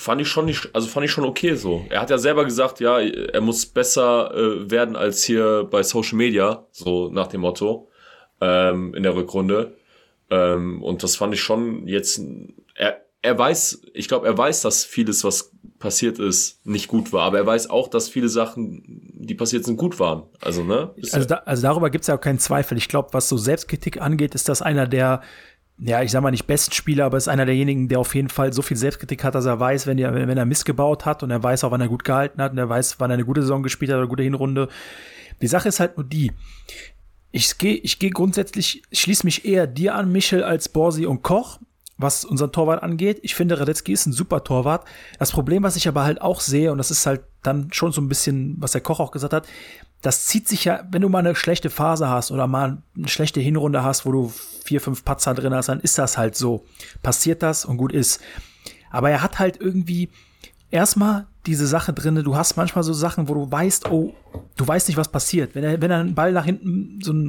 fand 0.00 0.22
ich 0.22 0.28
schon 0.28 0.46
nicht, 0.46 0.70
also 0.72 0.88
fand 0.88 1.04
ich 1.04 1.12
schon 1.12 1.24
okay 1.24 1.54
so. 1.54 1.84
Er 1.90 2.00
hat 2.00 2.08
ja 2.08 2.16
selber 2.16 2.46
gesagt, 2.46 2.80
ja, 2.80 2.98
er 3.00 3.40
muss 3.42 3.66
besser 3.66 4.34
äh, 4.34 4.70
werden 4.70 4.96
als 4.96 5.22
hier 5.24 5.68
bei 5.70 5.82
Social 5.82 6.16
Media, 6.16 6.66
so 6.72 7.10
nach 7.10 7.26
dem 7.26 7.42
Motto 7.42 7.90
ähm, 8.40 8.94
in 8.94 9.02
der 9.02 9.14
Rückrunde. 9.14 9.76
Ähm, 10.30 10.82
und 10.82 11.02
das 11.02 11.16
fand 11.16 11.34
ich 11.34 11.42
schon 11.42 11.86
jetzt. 11.86 12.18
Er, 12.74 13.02
er 13.20 13.38
weiß, 13.38 13.82
ich 13.92 14.08
glaube, 14.08 14.26
er 14.26 14.38
weiß, 14.38 14.62
dass 14.62 14.84
vieles, 14.86 15.22
was 15.22 15.52
passiert 15.78 16.18
ist, 16.18 16.64
nicht 16.66 16.88
gut 16.88 17.12
war. 17.12 17.24
Aber 17.24 17.36
er 17.36 17.46
weiß 17.46 17.68
auch, 17.68 17.88
dass 17.88 18.08
viele 18.08 18.30
Sachen, 18.30 18.82
die 18.86 19.34
passiert 19.34 19.66
sind, 19.66 19.76
gut 19.76 20.00
waren. 20.00 20.22
Also, 20.40 20.64
ne? 20.64 20.94
also, 21.12 21.26
da, 21.26 21.42
also 21.44 21.62
darüber 21.62 21.90
gibt 21.90 22.02
es 22.02 22.08
ja 22.08 22.16
auch 22.16 22.20
keinen 22.22 22.38
Zweifel. 22.38 22.78
Ich 22.78 22.88
glaube, 22.88 23.10
was 23.12 23.28
so 23.28 23.36
Selbstkritik 23.36 24.00
angeht, 24.00 24.34
ist 24.34 24.48
das 24.48 24.62
einer 24.62 24.86
der 24.86 25.20
ja, 25.82 26.02
ich 26.02 26.10
sag 26.10 26.22
mal 26.22 26.30
nicht 26.30 26.46
besten 26.46 26.72
Spieler, 26.72 27.06
aber 27.06 27.16
ist 27.16 27.28
einer 27.28 27.46
derjenigen, 27.46 27.88
der 27.88 28.00
auf 28.00 28.14
jeden 28.14 28.28
Fall 28.28 28.52
so 28.52 28.60
viel 28.60 28.76
Selbstkritik 28.76 29.24
hat, 29.24 29.34
dass 29.34 29.46
er 29.46 29.58
weiß, 29.58 29.86
wenn 29.86 29.98
er, 29.98 30.14
wenn 30.14 30.36
er 30.36 30.44
missgebaut 30.44 31.06
hat 31.06 31.22
und 31.22 31.30
er 31.30 31.42
weiß 31.42 31.64
auch, 31.64 31.70
wann 31.70 31.80
er 31.80 31.88
gut 31.88 32.04
gehalten 32.04 32.42
hat 32.42 32.52
und 32.52 32.58
er 32.58 32.68
weiß, 32.68 33.00
wann 33.00 33.10
er 33.10 33.14
eine 33.14 33.24
gute 33.24 33.40
Saison 33.40 33.62
gespielt 33.62 33.90
hat 33.90 33.96
oder 33.96 34.02
eine 34.02 34.10
gute 34.10 34.22
Hinrunde. 34.22 34.68
Die 35.40 35.46
Sache 35.46 35.68
ist 35.68 35.80
halt 35.80 35.96
nur 35.96 36.04
die, 36.04 36.32
ich 37.30 37.56
gehe 37.56 37.74
ich 37.76 37.98
geh 37.98 38.10
grundsätzlich, 38.10 38.82
schließe 38.92 39.24
mich 39.24 39.44
eher 39.44 39.66
dir 39.66 39.94
an, 39.94 40.12
Michel, 40.12 40.44
als 40.44 40.68
Borsi 40.68 41.06
und 41.06 41.22
Koch, 41.22 41.58
was 41.96 42.24
unseren 42.26 42.52
Torwart 42.52 42.82
angeht. 42.82 43.20
Ich 43.22 43.34
finde, 43.34 43.58
Radetzky 43.58 43.92
ist 43.92 44.06
ein 44.06 44.12
super 44.12 44.44
Torwart. 44.44 44.84
Das 45.18 45.32
Problem, 45.32 45.62
was 45.62 45.76
ich 45.76 45.88
aber 45.88 46.04
halt 46.04 46.20
auch 46.20 46.40
sehe, 46.40 46.72
und 46.72 46.78
das 46.78 46.90
ist 46.90 47.06
halt 47.06 47.22
dann 47.42 47.72
schon 47.72 47.92
so 47.92 48.02
ein 48.02 48.08
bisschen, 48.08 48.56
was 48.58 48.72
der 48.72 48.80
Koch 48.82 49.00
auch 49.00 49.12
gesagt 49.12 49.32
hat, 49.32 49.46
das 50.02 50.26
zieht 50.26 50.48
sich 50.48 50.64
ja, 50.64 50.82
wenn 50.90 51.02
du 51.02 51.08
mal 51.08 51.18
eine 51.18 51.34
schlechte 51.34 51.68
Phase 51.70 52.08
hast 52.08 52.30
oder 52.30 52.46
mal 52.46 52.82
eine 52.96 53.08
schlechte 53.08 53.40
Hinrunde 53.40 53.84
hast, 53.84 54.06
wo 54.06 54.12
du 54.12 54.32
vier, 54.64 54.80
fünf 54.80 55.04
Patzer 55.04 55.34
drin 55.34 55.54
hast, 55.54 55.68
dann 55.68 55.80
ist 55.80 55.98
das 55.98 56.16
halt 56.16 56.36
so. 56.36 56.64
Passiert 57.02 57.42
das 57.42 57.64
und 57.64 57.76
gut 57.76 57.92
ist. 57.92 58.20
Aber 58.90 59.10
er 59.10 59.22
hat 59.22 59.38
halt 59.38 59.60
irgendwie 59.60 60.08
erstmal 60.70 61.26
diese 61.46 61.66
Sache 61.66 61.92
drin, 61.92 62.16
du 62.16 62.36
hast 62.36 62.56
manchmal 62.56 62.84
so 62.84 62.92
Sachen, 62.92 63.28
wo 63.28 63.34
du 63.34 63.50
weißt, 63.50 63.90
oh, 63.90 64.14
du 64.56 64.66
weißt 64.66 64.88
nicht, 64.88 64.96
was 64.96 65.08
passiert. 65.08 65.54
Wenn 65.54 65.64
er, 65.64 65.80
wenn 65.80 65.90
er 65.90 65.98
einen 65.98 66.14
Ball 66.14 66.32
nach 66.32 66.44
hinten, 66.44 67.00
so 67.02 67.12
ein, 67.12 67.26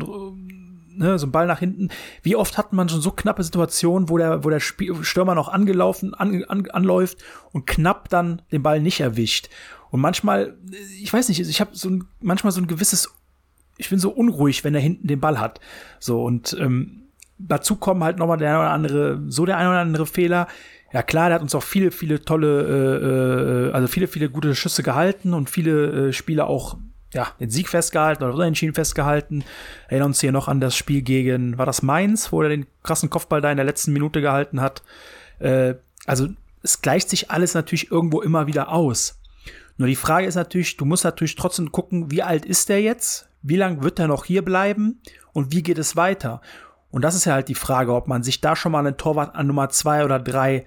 ne, 0.95 1.17
so 1.17 1.27
ein 1.27 1.31
Ball 1.31 1.47
nach 1.47 1.59
hinten, 1.59 1.89
wie 2.23 2.35
oft 2.35 2.57
hat 2.57 2.73
man 2.73 2.89
schon 2.89 3.01
so 3.01 3.11
knappe 3.11 3.43
Situationen, 3.43 4.09
wo 4.09 4.17
der, 4.17 4.43
wo 4.43 4.49
der 4.49 4.59
Stürmer 4.59 5.35
noch 5.35 5.49
angelaufen, 5.49 6.13
an, 6.13 6.43
an, 6.45 6.69
anläuft 6.69 7.19
und 7.51 7.67
knapp 7.67 8.09
dann 8.09 8.41
den 8.51 8.63
Ball 8.63 8.81
nicht 8.81 8.99
erwischt. 8.99 9.49
Und 9.91 9.99
manchmal, 9.99 10.57
ich 11.01 11.11
weiß 11.11 11.29
nicht, 11.29 11.39
ich 11.39 11.61
habe 11.61 11.71
so 11.73 11.89
ein, 11.89 12.05
manchmal 12.21 12.51
so 12.51 12.61
ein 12.61 12.67
gewisses, 12.67 13.13
ich 13.77 13.89
bin 13.89 13.99
so 13.99 14.09
unruhig, 14.09 14.63
wenn 14.63 14.73
er 14.73 14.81
hinten 14.81 15.07
den 15.07 15.19
Ball 15.19 15.39
hat. 15.39 15.59
So 15.99 16.23
und 16.23 16.55
ähm, 16.59 17.03
dazu 17.37 17.75
kommen 17.75 18.03
halt 18.03 18.17
nochmal 18.17 18.37
der 18.37 18.49
eine 18.49 18.59
oder 18.59 18.71
andere, 18.71 19.21
so 19.27 19.45
der 19.45 19.57
eine 19.57 19.69
oder 19.69 19.79
andere 19.79 20.05
Fehler. 20.05 20.47
Ja 20.93 21.03
klar, 21.03 21.27
der 21.27 21.35
hat 21.35 21.41
uns 21.41 21.55
auch 21.55 21.63
viele, 21.63 21.91
viele 21.91 22.21
tolle, 22.21 22.61
äh, 22.61 23.69
äh, 23.69 23.71
also 23.73 23.87
viele, 23.87 24.07
viele 24.07 24.29
gute 24.29 24.55
Schüsse 24.55 24.83
gehalten 24.83 25.33
und 25.33 25.49
viele 25.49 26.09
äh, 26.09 26.13
Spieler 26.13 26.47
auch 26.47 26.77
ja, 27.13 27.27
den 27.39 27.49
Sieg 27.49 27.67
festgehalten 27.67 28.23
oder 28.23 28.33
Unentschieden 28.33 28.73
festgehalten. 28.73 29.43
Erinnern 29.89 30.07
uns 30.07 30.21
hier 30.21 30.31
noch 30.31 30.47
an 30.47 30.61
das 30.61 30.75
Spiel 30.75 31.01
gegen, 31.01 31.57
war 31.57 31.65
das 31.65 31.81
Mainz, 31.81 32.31
wo 32.31 32.41
er 32.41 32.49
den 32.49 32.65
krassen 32.83 33.09
Kopfball 33.09 33.41
da 33.41 33.51
in 33.51 33.57
der 33.57 33.65
letzten 33.65 33.91
Minute 33.91 34.21
gehalten 34.21 34.61
hat. 34.61 34.83
Äh, 35.39 35.75
also 36.05 36.29
es 36.63 36.81
gleicht 36.81 37.09
sich 37.09 37.31
alles 37.31 37.53
natürlich 37.53 37.91
irgendwo 37.91 38.21
immer 38.21 38.47
wieder 38.47 38.69
aus. 38.69 39.20
Nur 39.77 39.87
die 39.87 39.95
Frage 39.95 40.27
ist 40.27 40.35
natürlich, 40.35 40.77
du 40.77 40.85
musst 40.85 41.03
natürlich 41.03 41.35
trotzdem 41.35 41.71
gucken, 41.71 42.11
wie 42.11 42.23
alt 42.23 42.45
ist 42.45 42.69
der 42.69 42.81
jetzt? 42.81 43.29
Wie 43.41 43.57
lange 43.57 43.83
wird 43.83 43.99
er 43.99 44.07
noch 44.07 44.25
hier 44.25 44.43
bleiben? 44.43 45.01
Und 45.33 45.51
wie 45.51 45.63
geht 45.63 45.77
es 45.77 45.95
weiter? 45.95 46.41
Und 46.91 47.03
das 47.03 47.15
ist 47.15 47.25
ja 47.25 47.33
halt 47.33 47.47
die 47.47 47.55
Frage, 47.55 47.93
ob 47.93 48.07
man 48.07 48.21
sich 48.21 48.41
da 48.41 48.55
schon 48.55 48.73
mal 48.73 48.85
einen 48.85 48.97
Torwart 48.97 49.35
an 49.35 49.47
Nummer 49.47 49.69
zwei 49.69 50.03
oder 50.03 50.19
drei 50.19 50.65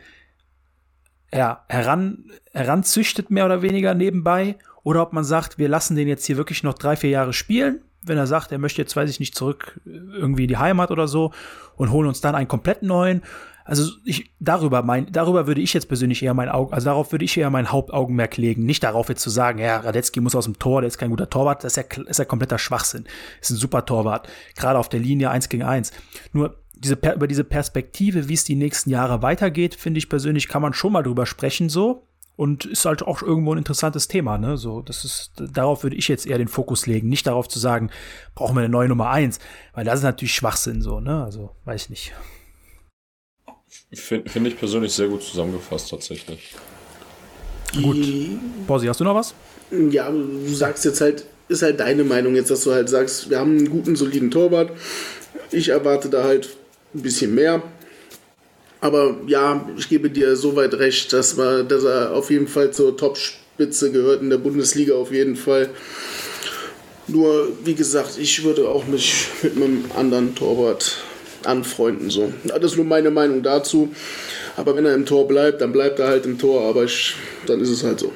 ja, 1.33 1.65
heran, 1.69 2.31
heranzüchtet, 2.53 3.31
mehr 3.31 3.45
oder 3.45 3.61
weniger 3.63 3.95
nebenbei, 3.95 4.57
oder 4.85 5.03
ob 5.03 5.13
man 5.13 5.25
sagt, 5.25 5.59
wir 5.59 5.69
lassen 5.69 5.97
den 5.97 6.09
jetzt 6.09 6.27
hier 6.27 6.37
wirklich 6.37 6.63
noch 6.63 6.75
drei, 6.75 6.97
vier 6.97 7.11
Jahre 7.11 7.33
spielen. 7.33 7.83
Wenn 8.03 8.19
er 8.19 8.27
sagt, 8.27 8.53
er 8.53 8.59
möchte 8.59 8.83
jetzt, 8.83 8.95
weiß 8.95 9.09
ich 9.09 9.19
nicht, 9.19 9.35
zurück 9.35 9.81
irgendwie 9.85 10.45
in 10.45 10.49
die 10.49 10.59
Heimat 10.59 10.91
oder 10.91 11.09
so 11.09 11.33
und 11.77 11.91
holen 11.91 12.07
uns 12.07 12.21
dann 12.21 12.35
einen 12.35 12.49
komplett 12.49 12.83
neuen. 12.83 13.23
Also 13.65 13.91
ich 14.05 14.31
darüber 14.41 14.83
mein, 14.83 15.11
darüber 15.11 15.47
würde 15.47 15.63
ich 15.63 15.73
jetzt 15.73 15.89
persönlich 15.89 16.23
eher 16.23 16.35
mein 16.35 16.51
Auge, 16.51 16.75
also 16.75 16.85
darauf 16.85 17.13
würde 17.13 17.25
ich 17.25 17.37
eher 17.37 17.49
mein 17.49 17.73
Hauptaugenmerk 17.73 18.37
legen. 18.37 18.67
Nicht 18.67 18.83
darauf 18.83 19.09
jetzt 19.09 19.23
zu 19.23 19.31
sagen, 19.31 19.59
ja, 19.59 19.79
Radetzky 19.79 20.21
muss 20.21 20.35
aus 20.35 20.45
dem 20.45 20.59
Tor, 20.59 20.83
der 20.83 20.89
ist 20.89 20.99
kein 20.99 21.09
guter 21.09 21.31
Torwart, 21.31 21.65
das 21.65 21.77
ist 21.77 21.97
ja, 21.97 22.03
ist 22.05 22.19
ja 22.19 22.27
kompletter 22.27 22.59
Schwachsinn. 22.59 23.07
Ist 23.41 23.51
ein 23.51 23.57
super 23.57 23.87
Torwart, 23.87 24.29
gerade 24.55 24.79
auf 24.79 24.91
der 24.91 25.01
Linie 25.01 25.31
eins 25.31 25.49
gegen 25.49 25.63
eins. 25.63 25.93
Nur 26.35 26.63
diese, 26.75 26.95
über 26.95 27.27
diese 27.27 27.45
Perspektive, 27.45 28.29
wie 28.29 28.35
es 28.35 28.45
die 28.45 28.55
nächsten 28.55 28.91
Jahre 28.91 29.23
weitergeht, 29.23 29.75
finde 29.75 29.99
ich 29.99 30.11
persönlich, 30.11 30.49
kann 30.49 30.61
man 30.61 30.75
schon 30.75 30.93
mal 30.93 31.03
drüber 31.03 31.25
sprechen, 31.25 31.71
so. 31.71 32.07
Und 32.37 32.65
ist 32.65 32.85
halt 32.85 33.03
auch 33.03 33.23
irgendwo 33.23 33.55
ein 33.55 33.59
interessantes 33.59 34.09
Thema, 34.09 34.39
ne? 34.39 34.57
So, 34.57 34.83
das 34.83 35.05
ist, 35.05 35.33
darauf 35.37 35.85
würde 35.85 35.97
ich 35.97 36.09
jetzt 36.09 36.27
eher 36.27 36.37
den 36.37 36.49
Fokus 36.49 36.87
legen, 36.87 37.09
nicht 37.09 37.29
darauf 37.29 37.49
zu 37.49 37.61
sagen, 37.61 37.91
brauchen 38.35 38.57
wir 38.57 38.61
eine 38.61 38.69
neue 38.69 38.89
Nummer 38.89 39.09
eins, 39.09 39.39
weil 39.73 39.85
das 39.85 40.01
ist 40.01 40.03
natürlich 40.03 40.35
Schwachsinn, 40.35 40.83
so, 40.83 41.01
ne? 41.01 41.23
Also, 41.23 41.55
weiß 41.65 41.85
ich 41.85 41.91
nicht. 41.91 42.13
Finde 43.95 44.31
find 44.31 44.47
ich 44.47 44.59
persönlich 44.59 44.93
sehr 44.93 45.09
gut 45.09 45.23
zusammengefasst, 45.23 45.91
tatsächlich. 45.91 46.55
Gut. 47.83 47.97
Borsi, 48.67 48.87
hast 48.87 49.01
du 49.01 49.05
noch 49.05 49.15
was? 49.15 49.35
Ja, 49.91 50.11
du 50.11 50.55
sagst 50.55 50.85
jetzt 50.85 51.01
halt, 51.01 51.25
ist 51.49 51.63
halt 51.63 51.81
deine 51.81 52.05
Meinung 52.05 52.35
jetzt, 52.35 52.51
dass 52.51 52.65
du 52.65 52.73
halt 52.73 52.89
sagst, 52.89 53.31
wir 53.31 53.39
haben 53.39 53.59
einen 53.59 53.71
guten, 53.71 53.97
soliden 53.97 54.31
Torwart. 54.31 54.71
Ich 55.51 55.69
erwarte 55.69 56.09
da 56.09 56.25
halt 56.25 56.57
ein 56.95 57.03
bisschen 57.03 57.35
mehr. 57.35 57.63
Aber 58.81 59.17
ja, 59.27 59.67
ich 59.79 59.89
gebe 59.89 60.11
dir 60.11 60.37
soweit 60.37 60.75
recht, 60.75 61.13
dass, 61.13 61.37
man, 61.37 61.67
dass 61.69 61.85
er 61.85 62.13
auf 62.13 62.31
jeden 62.31 62.47
Fall 62.47 62.71
zur 62.71 62.97
Topspitze 62.97 63.91
gehört 63.91 64.23
in 64.23 64.31
der 64.31 64.39
Bundesliga 64.39 64.95
auf 64.95 65.11
jeden 65.11 65.37
Fall. 65.37 65.71
Nur, 67.07 67.49
wie 67.65 67.75
gesagt, 67.75 68.19
ich 68.19 68.45
würde 68.45 68.69
auch 68.69 68.87
mich 68.87 69.29
mit 69.43 69.57
einem 69.57 69.85
anderen 69.97 70.35
Torwart 70.35 70.99
anfreunden. 71.47 72.11
So. 72.11 72.33
Das 72.45 72.63
ist 72.63 72.77
nur 72.77 72.87
meine 72.87 73.11
Meinung 73.11 73.43
dazu. 73.43 73.95
Aber 74.57 74.77
wenn 74.77 74.87
er 74.87 74.95
im 74.95 75.07
Tor 75.07 75.27
bleibt, 75.27 75.61
dann 75.61 75.73
bleibt 75.73 75.99
er 75.99 76.09
halt 76.09 76.27
im 76.27 76.39
Tor, 76.39 76.69
aber 76.69 76.85
ich, 76.85 77.17
dann 77.47 77.61
ist 77.61 77.71
es 77.71 77.83
halt 77.83 78.01
so. 78.01 78.13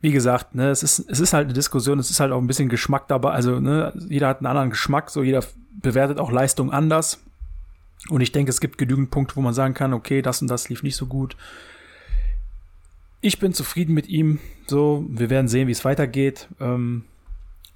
Wie 0.00 0.12
gesagt, 0.12 0.54
ne, 0.54 0.70
es, 0.70 0.82
ist, 0.82 1.04
es 1.08 1.20
ist 1.20 1.32
halt 1.32 1.46
eine 1.46 1.54
Diskussion, 1.54 1.98
es 1.98 2.10
ist 2.10 2.20
halt 2.20 2.32
auch 2.32 2.40
ein 2.40 2.46
bisschen 2.46 2.68
Geschmack 2.68 3.08
dabei. 3.08 3.30
Also, 3.30 3.60
ne, 3.60 3.92
jeder 4.08 4.28
hat 4.28 4.38
einen 4.38 4.46
anderen 4.46 4.70
Geschmack, 4.70 5.10
so 5.10 5.22
jeder 5.22 5.42
bewertet 5.82 6.18
auch 6.18 6.30
Leistung 6.30 6.70
anders. 6.70 7.20
Und 8.08 8.20
ich 8.20 8.32
denke, 8.32 8.50
es 8.50 8.60
gibt 8.60 8.78
genügend 8.78 9.10
Punkte, 9.10 9.36
wo 9.36 9.40
man 9.40 9.54
sagen 9.54 9.74
kann, 9.74 9.92
okay, 9.92 10.22
das 10.22 10.42
und 10.42 10.48
das 10.48 10.68
lief 10.68 10.82
nicht 10.82 10.96
so 10.96 11.06
gut. 11.06 11.36
Ich 13.20 13.38
bin 13.38 13.52
zufrieden 13.52 13.94
mit 13.94 14.08
ihm. 14.08 14.38
So, 14.66 15.04
wir 15.08 15.30
werden 15.30 15.48
sehen, 15.48 15.66
wie 15.66 15.72
es 15.72 15.84
weitergeht. 15.84 16.48
Ähm, 16.60 17.04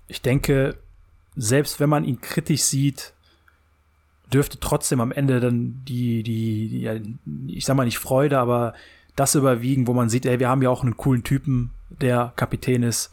ich 0.07 0.23
denke, 0.23 0.77
selbst 1.37 1.81
wenn 1.81 1.89
man 1.89 2.05
ihn 2.05 2.21
kritisch 2.21 2.63
sieht, 2.63 3.13
dürfte 4.33 4.59
trotzdem 4.61 5.01
am 5.01 5.13
Ende 5.13 5.41
dann 5.41 5.83
die, 5.87 6.23
die, 6.23 6.69
die, 6.69 7.57
ich 7.57 7.65
sag 7.65 7.77
mal 7.77 7.85
nicht 7.85 7.99
Freude, 7.99 8.39
aber 8.39 8.75
das 9.17 9.35
überwiegen, 9.35 9.87
wo 9.87 9.93
man 9.93 10.09
sieht, 10.09 10.27
ey, 10.27 10.39
wir 10.39 10.49
haben 10.49 10.63
ja 10.63 10.71
auch 10.71 10.83
einen 10.83 10.97
coolen 10.97 11.25
Typen, 11.25 11.71
der 11.89 12.33
Kapitän 12.37 12.83
ist. 12.83 13.11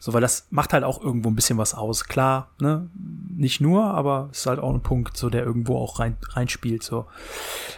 So, 0.00 0.12
weil 0.12 0.20
das 0.20 0.46
macht 0.50 0.72
halt 0.72 0.84
auch 0.84 1.02
irgendwo 1.02 1.28
ein 1.28 1.34
bisschen 1.34 1.58
was 1.58 1.74
aus. 1.74 2.04
Klar, 2.04 2.52
ne? 2.60 2.88
Nicht 3.36 3.60
nur, 3.60 3.84
aber 3.84 4.28
es 4.30 4.40
ist 4.40 4.46
halt 4.46 4.60
auch 4.60 4.72
ein 4.72 4.82
Punkt, 4.82 5.16
so 5.16 5.28
der 5.28 5.42
irgendwo 5.42 5.76
auch 5.76 5.98
rein, 5.98 6.16
reinspielt. 6.30 6.84
So. 6.84 7.06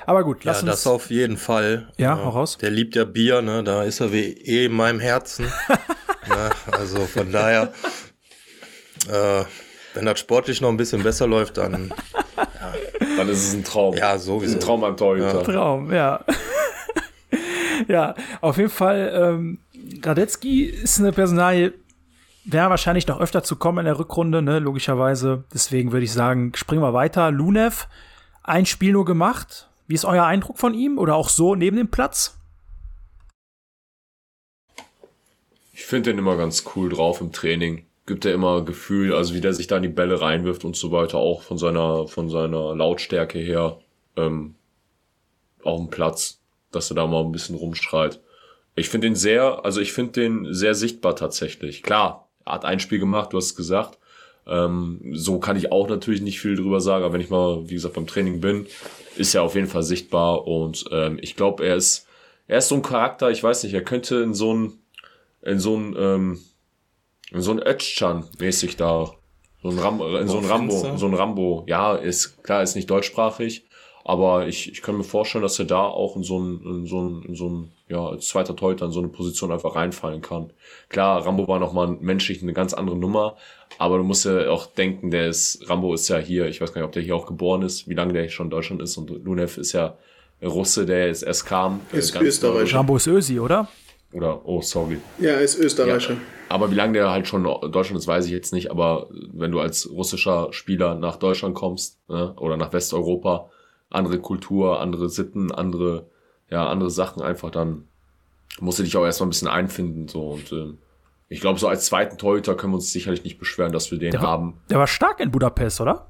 Aber 0.04 0.22
gut, 0.22 0.44
lass 0.44 0.58
ja, 0.58 0.68
uns. 0.68 0.82
das 0.82 0.86
auf 0.86 1.10
jeden 1.10 1.38
Fall. 1.38 1.90
Ja, 1.96 2.16
auch 2.16 2.34
raus. 2.34 2.58
Der 2.58 2.70
liebt 2.70 2.94
ja 2.94 3.04
Bier, 3.04 3.40
ne? 3.40 3.64
Da 3.64 3.84
ist 3.84 4.00
er 4.00 4.12
wie 4.12 4.32
eh 4.32 4.66
in 4.66 4.72
meinem 4.72 5.00
Herzen. 5.00 5.46
ne? 6.28 6.50
Also 6.72 7.06
von 7.06 7.32
daher. 7.32 7.72
Äh, 9.08 9.44
wenn 9.94 10.06
das 10.06 10.20
sportlich 10.20 10.60
noch 10.60 10.68
ein 10.68 10.76
bisschen 10.76 11.02
besser 11.02 11.26
läuft, 11.26 11.58
dann. 11.58 11.92
ja. 12.36 12.74
Dann 13.16 13.28
ist 13.28 13.48
es 13.48 13.54
ein 13.54 13.64
Traum. 13.64 13.94
Ja, 13.96 14.18
sowieso. 14.18 14.56
Ein 14.56 14.60
Traum 14.60 14.84
am 14.84 14.96
Torhüter. 14.96 15.34
Ja. 15.34 15.42
Traum, 15.42 15.92
ja. 15.92 16.24
ja, 17.88 18.14
auf 18.40 18.56
jeden 18.56 18.70
Fall. 18.70 19.12
Ähm, 19.14 19.58
Radetzky 20.02 20.64
ist 20.64 21.00
eine 21.00 21.12
Personalie, 21.12 21.74
wäre 22.44 22.70
wahrscheinlich 22.70 23.06
noch 23.06 23.20
öfter 23.20 23.42
zu 23.42 23.56
kommen 23.56 23.80
in 23.80 23.84
der 23.86 23.98
Rückrunde, 23.98 24.42
ne, 24.42 24.58
logischerweise. 24.58 25.44
Deswegen 25.52 25.92
würde 25.92 26.04
ich 26.04 26.12
sagen, 26.12 26.52
springen 26.54 26.82
wir 26.82 26.94
weiter. 26.94 27.30
Lunev, 27.30 27.88
ein 28.42 28.66
Spiel 28.66 28.92
nur 28.92 29.04
gemacht. 29.04 29.68
Wie 29.86 29.94
ist 29.94 30.04
euer 30.04 30.24
Eindruck 30.24 30.58
von 30.58 30.72
ihm? 30.72 30.98
Oder 30.98 31.16
auch 31.16 31.28
so 31.28 31.54
neben 31.54 31.76
dem 31.76 31.90
Platz? 31.90 32.38
Ich 35.72 35.84
finde 35.84 36.10
den 36.10 36.18
immer 36.18 36.36
ganz 36.36 36.64
cool 36.74 36.90
drauf 36.90 37.20
im 37.20 37.32
Training 37.32 37.86
gibt 38.06 38.24
er 38.24 38.34
immer 38.34 38.64
Gefühl, 38.64 39.14
also 39.14 39.34
wie 39.34 39.40
der 39.40 39.52
sich 39.52 39.66
da 39.66 39.76
in 39.76 39.82
die 39.82 39.88
Bälle 39.88 40.20
reinwirft 40.20 40.64
und 40.64 40.76
so 40.76 40.90
weiter, 40.90 41.18
auch 41.18 41.42
von 41.42 41.58
seiner, 41.58 42.08
von 42.08 42.28
seiner 42.28 42.74
Lautstärke 42.74 43.38
her, 43.38 43.78
ähm, 44.16 44.54
auf 45.62 45.78
dem 45.78 45.90
Platz, 45.90 46.40
dass 46.72 46.90
er 46.90 46.96
da 46.96 47.06
mal 47.06 47.24
ein 47.24 47.32
bisschen 47.32 47.56
rumstrahlt. 47.56 48.20
Ich 48.74 48.88
finde 48.88 49.08
den 49.08 49.14
sehr, 49.14 49.64
also 49.64 49.80
ich 49.80 49.92
finde 49.92 50.12
den 50.12 50.54
sehr 50.54 50.74
sichtbar 50.74 51.16
tatsächlich. 51.16 51.82
Klar, 51.82 52.28
er 52.44 52.54
hat 52.54 52.64
ein 52.64 52.80
Spiel 52.80 52.98
gemacht, 52.98 53.32
du 53.32 53.36
hast 53.36 53.46
es 53.46 53.56
gesagt. 53.56 53.98
Ähm, 54.46 55.12
so 55.12 55.38
kann 55.38 55.56
ich 55.56 55.70
auch 55.70 55.88
natürlich 55.88 56.22
nicht 56.22 56.40
viel 56.40 56.56
drüber 56.56 56.80
sagen, 56.80 57.04
aber 57.04 57.14
wenn 57.14 57.20
ich 57.20 57.30
mal, 57.30 57.68
wie 57.68 57.74
gesagt, 57.74 57.94
beim 57.94 58.06
Training 58.06 58.40
bin, 58.40 58.66
ist 59.16 59.34
er 59.34 59.42
auf 59.42 59.54
jeden 59.54 59.66
Fall 59.66 59.82
sichtbar 59.82 60.46
und 60.46 60.84
ähm, 60.90 61.18
ich 61.20 61.36
glaube, 61.36 61.64
er 61.64 61.76
ist, 61.76 62.06
er 62.48 62.58
ist 62.58 62.68
so 62.68 62.74
ein 62.74 62.82
Charakter, 62.82 63.30
ich 63.30 63.42
weiß 63.42 63.62
nicht, 63.62 63.74
er 63.74 63.84
könnte 63.84 64.16
in 64.16 64.34
so 64.34 64.54
ein, 64.54 64.72
in 65.42 65.60
so 65.60 65.76
ein, 65.76 65.94
ähm, 65.98 66.40
so 67.32 67.50
ein 67.52 67.60
Ötschan-mäßig 67.60 68.76
da. 68.76 69.12
So 69.62 69.68
ein, 69.68 69.78
Ram 69.78 69.98
so 70.26 70.38
ein 70.38 70.44
Rambo, 70.46 70.96
so 70.96 71.06
ein 71.06 71.14
Rambo. 71.14 71.64
Ja, 71.66 71.94
ist 71.94 72.42
klar, 72.42 72.62
ist 72.62 72.76
nicht 72.76 72.88
deutschsprachig, 72.88 73.66
Aber 74.04 74.46
ich, 74.48 74.72
ich 74.72 74.82
kann 74.82 74.96
mir 74.96 75.04
vorstellen, 75.04 75.42
dass 75.42 75.58
er 75.58 75.66
da 75.66 75.84
auch 75.84 76.16
in 76.16 76.22
so 76.22 76.38
ein, 76.38 76.60
in 76.64 76.86
so 76.86 77.00
ein, 77.02 77.22
in 77.28 77.34
so 77.34 77.48
ein, 77.48 77.72
ja, 77.88 78.06
als 78.06 78.28
zweiter 78.28 78.56
Torhüter 78.56 78.86
in 78.86 78.92
so 78.92 79.00
eine 79.00 79.08
Position 79.08 79.52
einfach 79.52 79.76
reinfallen 79.76 80.22
kann. 80.22 80.52
Klar, 80.88 81.26
Rambo 81.26 81.46
war 81.46 81.58
nochmal 81.58 81.88
menschlich 81.88 82.42
eine 82.42 82.54
ganz 82.54 82.72
andere 82.72 82.96
Nummer, 82.96 83.36
aber 83.78 83.98
du 83.98 84.04
musst 84.04 84.24
ja 84.24 84.48
auch 84.50 84.66
denken, 84.66 85.10
der 85.10 85.28
ist, 85.28 85.68
Rambo 85.68 85.92
ist 85.92 86.08
ja 86.08 86.16
hier, 86.16 86.46
ich 86.46 86.60
weiß 86.60 86.72
gar 86.72 86.80
nicht, 86.80 86.86
ob 86.86 86.92
der 86.92 87.02
hier 87.02 87.14
auch 87.14 87.26
geboren 87.26 87.62
ist, 87.62 87.88
wie 87.88 87.94
lange 87.94 88.14
der 88.14 88.28
schon 88.30 88.46
in 88.46 88.50
Deutschland 88.50 88.80
ist 88.80 88.96
und 88.96 89.10
Lunev 89.10 89.58
ist 89.58 89.72
ja 89.72 89.96
Russe, 90.42 90.86
der 90.86 91.08
jetzt 91.08 91.22
erst 91.22 91.44
kam. 91.44 91.80
Ist 91.92 92.14
ganz 92.14 92.26
Österreicher. 92.26 92.78
Rambo 92.78 92.96
ist 92.96 93.06
Ösi, 93.06 93.38
oder? 93.38 93.68
Oder, 94.12 94.44
oh, 94.44 94.60
sorry. 94.60 94.98
Ja, 95.18 95.30
er 95.32 95.40
ist 95.40 95.56
Österreicher. 95.58 96.14
Ja, 96.14 96.20
aber 96.48 96.70
wie 96.70 96.74
lange 96.74 96.94
der 96.94 97.10
halt 97.10 97.28
schon 97.28 97.44
in 97.44 97.72
Deutschland 97.72 97.98
ist, 97.98 98.08
weiß 98.08 98.26
ich 98.26 98.32
jetzt 98.32 98.52
nicht. 98.52 98.70
Aber 98.70 99.08
wenn 99.32 99.52
du 99.52 99.60
als 99.60 99.88
russischer 99.90 100.52
Spieler 100.52 100.96
nach 100.96 101.16
Deutschland 101.16 101.54
kommst 101.54 102.00
ne, 102.08 102.34
oder 102.36 102.56
nach 102.56 102.72
Westeuropa, 102.72 103.50
andere 103.88 104.18
Kultur, 104.18 104.80
andere 104.80 105.08
Sitten, 105.08 105.52
andere, 105.52 106.06
ja, 106.50 106.68
andere 106.68 106.90
Sachen 106.90 107.22
einfach, 107.22 107.50
dann 107.50 107.84
musst 108.58 108.80
du 108.80 108.82
dich 108.82 108.96
auch 108.96 109.04
erstmal 109.04 109.28
ein 109.28 109.30
bisschen 109.30 109.48
einfinden. 109.48 110.08
So. 110.08 110.30
Und 110.30 110.50
ähm, 110.50 110.78
ich 111.28 111.40
glaube, 111.40 111.60
so 111.60 111.68
als 111.68 111.86
zweiten 111.86 112.18
Torhüter 112.18 112.56
können 112.56 112.72
wir 112.72 112.76
uns 112.78 112.90
sicherlich 112.90 113.22
nicht 113.22 113.38
beschweren, 113.38 113.70
dass 113.70 113.92
wir 113.92 113.98
den 113.98 114.10
Der 114.10 114.22
war, 114.22 114.28
haben. 114.28 114.60
der 114.70 114.78
war 114.78 114.88
stark 114.88 115.20
in 115.20 115.30
Budapest, 115.30 115.80
oder? 115.80 116.08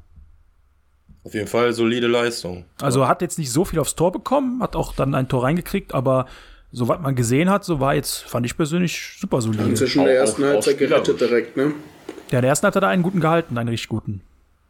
Auf 1.22 1.34
jeden 1.34 1.48
Fall 1.48 1.74
solide 1.74 2.06
Leistung. 2.06 2.64
Also 2.80 3.06
hat 3.06 3.20
jetzt 3.20 3.38
nicht 3.38 3.52
so 3.52 3.66
viel 3.66 3.78
aufs 3.78 3.94
Tor 3.94 4.10
bekommen, 4.10 4.62
hat 4.62 4.74
auch 4.74 4.94
dann 4.94 5.14
ein 5.14 5.28
Tor 5.28 5.42
reingekriegt, 5.42 5.92
aber 5.92 6.24
soweit 6.72 7.00
man 7.00 7.14
gesehen 7.14 7.50
hat, 7.50 7.64
so 7.64 7.80
war 7.80 7.94
jetzt, 7.94 8.22
fand 8.24 8.46
ich 8.46 8.56
persönlich 8.56 9.16
super 9.20 9.38
Haben 9.38 9.52
sie 9.52 9.58
solide. 9.58 9.86
schon 9.88 10.02
in 10.02 10.08
der 10.08 10.16
ersten 10.16 10.44
Halbzeit 10.44 10.78
gerettet 10.78 11.20
direkt, 11.20 11.56
ne? 11.56 11.72
Ja, 12.30 12.38
in 12.38 12.42
der 12.42 12.48
ersten 12.50 12.66
hat 12.66 12.74
er 12.76 12.80
da 12.80 12.88
einen 12.88 13.02
guten 13.02 13.20
gehalten, 13.20 13.58
einen 13.58 13.68
richtig 13.68 13.88
guten. 13.88 14.22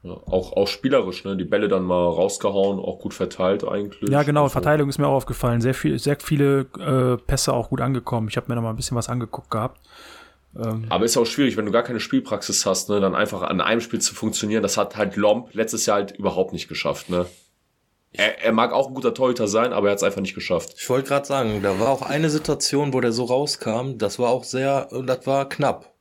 Ja, 0.02 0.12
auch, 0.12 0.54
auch 0.54 0.66
spielerisch, 0.66 1.24
ne? 1.24 1.36
Die 1.36 1.44
Bälle 1.44 1.68
dann 1.68 1.84
mal 1.84 2.08
rausgehauen, 2.08 2.78
auch 2.78 2.98
gut 3.00 3.12
verteilt 3.12 3.68
eigentlich. 3.68 4.10
Ja, 4.10 4.22
genau, 4.22 4.44
Also, 4.44 4.52
Verteidigung 4.54 4.88
ist 4.88 4.96
mir 4.98 5.06
auch 5.06 5.12
aufgefallen. 5.16 5.60
Sehr, 5.60 5.74
viel, 5.74 5.98
sehr 5.98 6.16
viele 6.18 6.66
äh, 6.78 7.16
Pässe 7.26 7.52
auch 7.52 7.68
gut 7.68 7.82
angekommen. 7.82 8.28
Ich 8.28 8.36
habe 8.38 8.46
mir 8.48 8.54
noch 8.54 8.62
mal 8.62 8.70
ein 8.70 8.76
bisschen 8.76 8.96
was 8.96 9.08
angeguckt 9.10 9.50
gehabt. 9.50 9.78
Aber 10.88 11.04
ist 11.04 11.16
auch 11.16 11.26
schwierig, 11.26 11.56
wenn 11.56 11.64
du 11.66 11.70
gar 11.70 11.84
keine 11.84 12.00
Spielpraxis 12.00 12.66
hast, 12.66 12.88
ne, 12.88 12.98
dann 12.98 13.14
einfach 13.14 13.42
an 13.42 13.60
einem 13.60 13.80
Spiel 13.80 14.00
zu 14.00 14.16
funktionieren. 14.16 14.64
Das 14.64 14.76
hat 14.76 14.96
halt 14.96 15.14
Lomb 15.14 15.54
letztes 15.54 15.86
Jahr 15.86 15.98
halt 15.98 16.10
überhaupt 16.18 16.52
nicht 16.52 16.66
geschafft, 16.68 17.08
ne. 17.08 17.26
Er, 18.12 18.42
er 18.44 18.52
mag 18.52 18.72
auch 18.72 18.88
ein 18.88 18.94
guter 18.94 19.14
Torhüter 19.14 19.46
sein, 19.46 19.72
aber 19.72 19.88
er 19.88 19.92
hat 19.92 19.98
es 19.98 20.02
einfach 20.02 20.20
nicht 20.20 20.34
geschafft. 20.34 20.74
Ich 20.76 20.88
wollte 20.90 21.08
gerade 21.08 21.26
sagen, 21.26 21.60
da 21.62 21.78
war 21.78 21.90
auch 21.90 22.02
eine 22.02 22.28
Situation, 22.28 22.92
wo 22.92 23.00
der 23.00 23.12
so 23.12 23.24
rauskam, 23.24 23.98
das 23.98 24.18
war 24.18 24.30
auch 24.30 24.44
sehr, 24.44 24.88
das 25.06 25.26
war 25.26 25.48
knapp. 25.48 25.94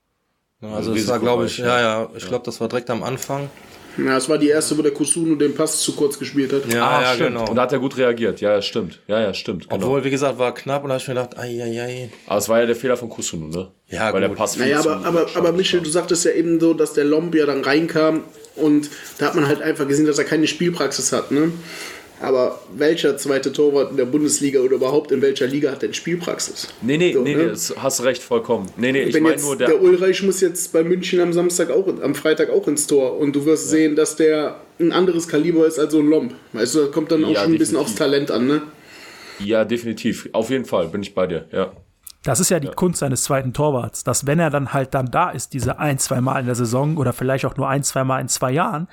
Ja, 0.62 0.74
Also 0.74 0.94
das 0.94 1.08
war, 1.08 1.20
glaube 1.20 1.46
ich, 1.46 1.58
ja, 1.60 1.80
ja, 1.80 2.10
ich 2.16 2.28
glaube, 2.28 2.44
das 2.46 2.60
war 2.60 2.68
direkt 2.68 2.90
am 2.90 3.04
Anfang. 3.04 3.50
Ja, 3.98 4.18
es 4.18 4.30
war 4.30 4.38
die 4.38 4.48
erste, 4.48 4.78
wo 4.78 4.82
der 4.82 4.92
Kusunu 4.92 5.36
den 5.36 5.54
Pass 5.56 5.82
zu 5.82 5.94
kurz 5.94 6.18
gespielt 6.18 6.54
hat. 6.54 6.66
Ja, 6.72 7.02
ja, 7.02 7.14
stimmt. 7.14 7.30
genau. 7.30 7.50
Und 7.50 7.56
da 7.56 7.64
hat 7.64 7.74
er 7.74 7.80
gut 7.80 7.98
reagiert. 7.98 8.40
Ja, 8.40 8.54
ja, 8.54 8.62
stimmt. 8.62 9.00
Ja, 9.08 9.20
ja, 9.20 9.34
stimmt. 9.34 9.70
Genau. 9.70 9.76
Obwohl, 9.84 10.04
wie 10.04 10.10
gesagt, 10.10 10.38
war 10.38 10.54
knapp 10.54 10.84
und 10.84 10.90
da 10.90 10.94
habe 10.96 11.02
ich 11.02 11.08
mir 11.08 11.16
gedacht, 11.16 11.38
ai, 11.38 11.62
ai, 11.62 11.82
ai. 11.82 12.10
aber 12.28 12.38
es 12.38 12.48
war 12.48 12.60
ja 12.60 12.66
der 12.66 12.76
Fehler 12.76 12.98
von 12.98 13.10
Kusunu, 13.10 13.48
ne? 13.48 13.72
Ja, 13.88 14.14
Weil 14.14 14.22
der 14.22 14.30
gut. 14.30 14.38
Pass 14.38 14.56
viel 14.56 14.66
Naja, 14.66 14.80
aber, 14.80 15.06
aber, 15.06 15.28
aber 15.36 15.52
Michel, 15.52 15.82
du 15.82 15.90
sagtest 15.90 16.24
ja 16.26 16.32
eben 16.32 16.60
so, 16.60 16.74
dass 16.74 16.94
der 16.94 17.04
Lomb 17.04 17.36
ja 17.36 17.46
dann 17.46 17.62
reinkam 17.64 18.24
und 18.56 18.90
da 19.18 19.28
hat 19.28 19.36
man 19.36 19.48
halt 19.48 19.62
einfach 19.62 19.88
gesehen, 19.88 20.06
dass 20.06 20.18
er 20.18 20.26
keine 20.26 20.48
Spielpraxis 20.48 21.12
hat, 21.12 21.32
ne? 21.32 21.52
Aber 22.22 22.60
welcher 22.76 23.16
zweite 23.18 23.54
Torwart 23.54 23.92
in 23.92 23.98
der 23.98 24.06
Bundesliga 24.06 24.60
oder 24.60 24.76
überhaupt 24.76 25.12
in 25.12 25.22
welcher 25.22 25.48
Liga 25.48 25.72
hat 25.72 25.82
denn 25.82 25.94
Spielpraxis? 25.94 26.68
Nee, 26.82 26.98
nee, 26.98 27.14
So, 27.14 27.22
nee, 27.22 27.36
ne? 27.36 27.44
nee, 27.44 27.50
das 27.50 27.74
hast 27.78 28.04
recht, 28.04 28.22
vollkommen. 28.22 28.68
Nee, 28.76 28.92
nee, 28.92 29.04
ich 29.04 29.22
meine 29.22 29.42
nur 29.42 29.56
der, 29.56 29.68
der. 29.70 29.82
Ulreich 29.82 30.22
muss 30.24 30.42
jetzt 30.42 30.74
bei 30.74 30.84
München 30.84 31.22
am 31.22 31.32
Samstag 31.32 31.70
auch, 31.72 31.88
am 32.02 32.16
Freitag 32.16 32.50
auch 32.50 32.68
ins 32.68 32.88
Tor 32.88 33.18
und 33.18 33.34
du 33.36 33.46
wirst 33.46 33.70
sehen, 33.70 33.96
dass 33.96 34.18
der 34.18 34.60
ein 34.80 34.92
anderes 34.92 35.28
Kaliber 35.30 35.66
ist 35.66 35.80
als 35.80 35.94
so 35.94 36.00
ein 36.00 36.10
Lomb. 36.10 36.34
Weißt 36.54 36.76
du, 36.76 36.80
da 36.86 36.88
kommt 36.88 37.12
dann 37.12 37.24
auch 37.24 37.30
Ja, 37.30 37.44
schon 37.44 37.54
ein 37.54 37.58
bisschen 37.58 37.76
definitiv. 37.76 37.80
aufs 37.80 37.96
Talent 37.96 38.32
an, 38.32 38.48
ne? 38.48 38.62
Ja, 39.40 39.64
definitiv. 39.64 40.28
Auf 40.34 40.50
jeden 40.50 40.66
Fall 40.66 40.88
bin 40.90 41.02
ich 41.02 41.16
bei 41.16 41.26
dir, 41.28 41.46
ja. 41.54 41.72
Das 42.24 42.42
ist 42.42 42.50
ja 42.50 42.60
die 42.60 42.68
Kunst 42.68 43.00
seines 43.00 43.24
zweiten 43.24 43.54
Torwarts, 43.54 44.04
dass 44.04 44.28
wenn 44.28 44.40
er 44.40 44.50
dann 44.50 44.74
halt 44.74 44.94
dann 44.94 45.10
da 45.10 45.30
ist, 45.30 45.54
diese 45.54 45.80
ein, 45.80 46.00
zwei 46.00 46.20
Mal 46.20 46.42
in 46.42 46.48
der 46.48 46.56
Saison 46.56 46.98
oder 46.98 47.14
vielleicht 47.14 47.46
auch 47.46 47.56
nur 47.56 47.70
ein, 47.70 47.82
zwei 47.84 48.04
Mal 48.04 48.20
in 48.20 48.28
zwei 48.28 48.52
Jahren, 48.52 48.90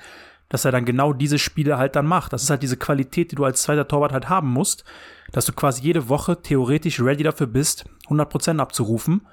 dass 0.49 0.65
er 0.65 0.71
dann 0.71 0.85
genau 0.85 1.13
diese 1.13 1.39
Spiele 1.39 1.77
halt 1.77 1.95
dann 1.95 2.05
macht. 2.05 2.33
Das 2.33 2.43
ist 2.43 2.49
halt 2.49 2.63
diese 2.63 2.77
Qualität, 2.77 3.31
die 3.31 3.35
du 3.35 3.43
als 3.43 3.63
zweiter 3.63 3.87
Torwart 3.87 4.13
halt 4.13 4.29
haben 4.29 4.49
musst, 4.49 4.85
dass 5.31 5.45
du 5.45 5.53
quasi 5.53 5.81
jede 5.83 6.09
Woche 6.09 6.41
theoretisch 6.41 7.01
ready 7.01 7.23
dafür 7.23 7.47
bist, 7.47 7.85
100% 8.09 8.59
abzurufen. 8.59 9.27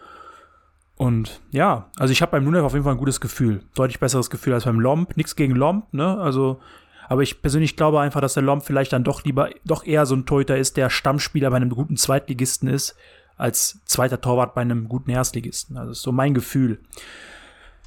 Und 0.97 1.41
ja, 1.51 1.91
also 1.97 2.12
ich 2.12 2.23
habe 2.23 2.33
beim 2.33 2.45
Nunev 2.45 2.65
auf 2.65 2.73
jeden 2.73 2.85
Fall 2.85 2.95
ein 2.95 2.99
gutes 2.99 3.21
Gefühl. 3.21 3.62
Deutlich 3.75 4.01
besseres 4.01 4.31
Gefühl 4.31 4.55
als 4.55 4.65
beim 4.65 4.81
Lomb. 4.81 5.17
Nichts 5.17 5.37
gegen 5.37 5.55
Lomb, 5.55 5.93
ne? 5.93 6.19
Also, 6.19 6.61
aber 7.09 7.23
ich 7.23 7.43
persönlich 7.43 7.77
glaube 7.77 8.01
einfach, 8.01 8.21
dass 8.21 8.35
der 8.35 8.43
Lomb 8.43 8.65
vielleicht 8.65 8.93
dann 8.93 9.05
doch 9.05 9.25
lieber, 9.25 9.51
doch 9.65 9.85
eher 9.85 10.07
so 10.07 10.15
ein 10.15 10.27
Torhüter 10.27 10.57
ist, 10.57 10.77
der 10.77 10.91
Stammspieler 10.91 11.51
bei 11.51 11.57
einem 11.57 11.71
guten 11.71 11.97
Zweitligisten 11.97 12.69
ist, 12.69 12.97
als 13.37 13.81
zweiter 13.87 14.21
Torwart 14.21 14.55
bei 14.55 14.61
einem 14.61 14.89
guten 14.89 15.11
Erstligisten. 15.11 15.77
Also, 15.77 15.91
das 15.91 15.99
ist 15.99 16.05
so 16.05 16.12
mein 16.12 16.35
Gefühl. 16.35 16.81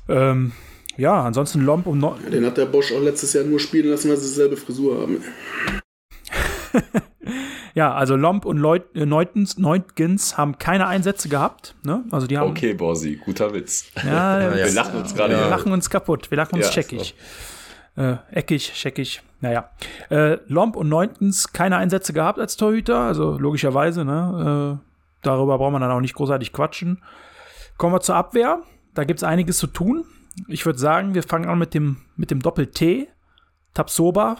Ähm, 0.09 0.51
ja, 0.97 1.23
ansonsten 1.23 1.61
Lomb 1.61 1.87
um 1.87 1.97
no 1.99 2.17
Den 2.31 2.45
hat 2.45 2.57
der 2.57 2.65
Bosch 2.65 2.91
auch 2.91 3.01
letztes 3.01 3.33
Jahr 3.33 3.43
nur 3.45 3.59
spielen 3.59 3.89
lassen, 3.89 4.09
weil 4.09 4.17
sie 4.17 4.27
dieselbe 4.27 4.57
Frisur 4.57 4.99
haben. 5.01 5.21
ja, 7.73 7.93
also 7.93 8.15
Lomb 8.15 8.45
und 8.45 8.57
Leut 8.57 8.95
äh, 8.95 9.05
Neutens, 9.05 9.57
Neutkens 9.57 10.37
haben 10.37 10.57
keine 10.57 10.87
Einsätze 10.87 11.29
gehabt. 11.29 11.75
Ne? 11.83 12.03
Also 12.11 12.27
die 12.27 12.37
haben 12.37 12.51
Okay, 12.51 12.73
Borsi, 12.73 13.19
guter 13.23 13.53
Witz. 13.53 13.85
Ja, 14.03 14.39
Wir 14.55 14.63
das- 14.65 14.73
lachen 14.75 14.99
uns 14.99 15.13
gerade 15.15 15.33
Wir 15.33 15.39
hier. 15.41 15.49
lachen 15.49 15.71
uns 15.71 15.89
kaputt, 15.89 16.29
wir 16.31 16.37
lachen 16.37 16.55
uns 16.55 16.65
Ja, 16.65 16.71
checkig. 16.71 17.15
Äh, 17.95 18.15
eckig, 18.31 18.73
checkig. 18.73 19.21
Naja. 19.41 19.69
Äh, 20.09 20.37
Lomb 20.47 20.75
und 20.75 20.89
Neuntens 20.89 21.51
keine 21.53 21.77
Einsätze 21.77 22.13
gehabt 22.13 22.39
als 22.39 22.57
Torhüter, 22.57 22.99
also 22.99 23.37
logischerweise, 23.37 24.03
ne? 24.05 24.79
Äh, 24.81 24.87
darüber 25.23 25.57
braucht 25.57 25.71
man 25.73 25.81
dann 25.81 25.91
auch 25.91 25.99
nicht 25.99 26.15
großartig 26.15 26.53
quatschen. 26.53 27.03
Kommen 27.77 27.93
wir 27.93 28.01
zur 28.01 28.15
Abwehr. 28.15 28.61
Da 28.95 29.03
gibt 29.03 29.19
es 29.19 29.23
einiges 29.23 29.57
zu 29.57 29.67
tun. 29.67 30.05
Ich 30.47 30.65
würde 30.65 30.79
sagen, 30.79 31.13
wir 31.13 31.23
fangen 31.23 31.49
an 31.49 31.59
mit 31.59 31.73
dem, 31.73 31.97
mit 32.15 32.31
dem 32.31 32.41
Doppel-T. 32.41 33.07
Tapsoba. 33.73 34.38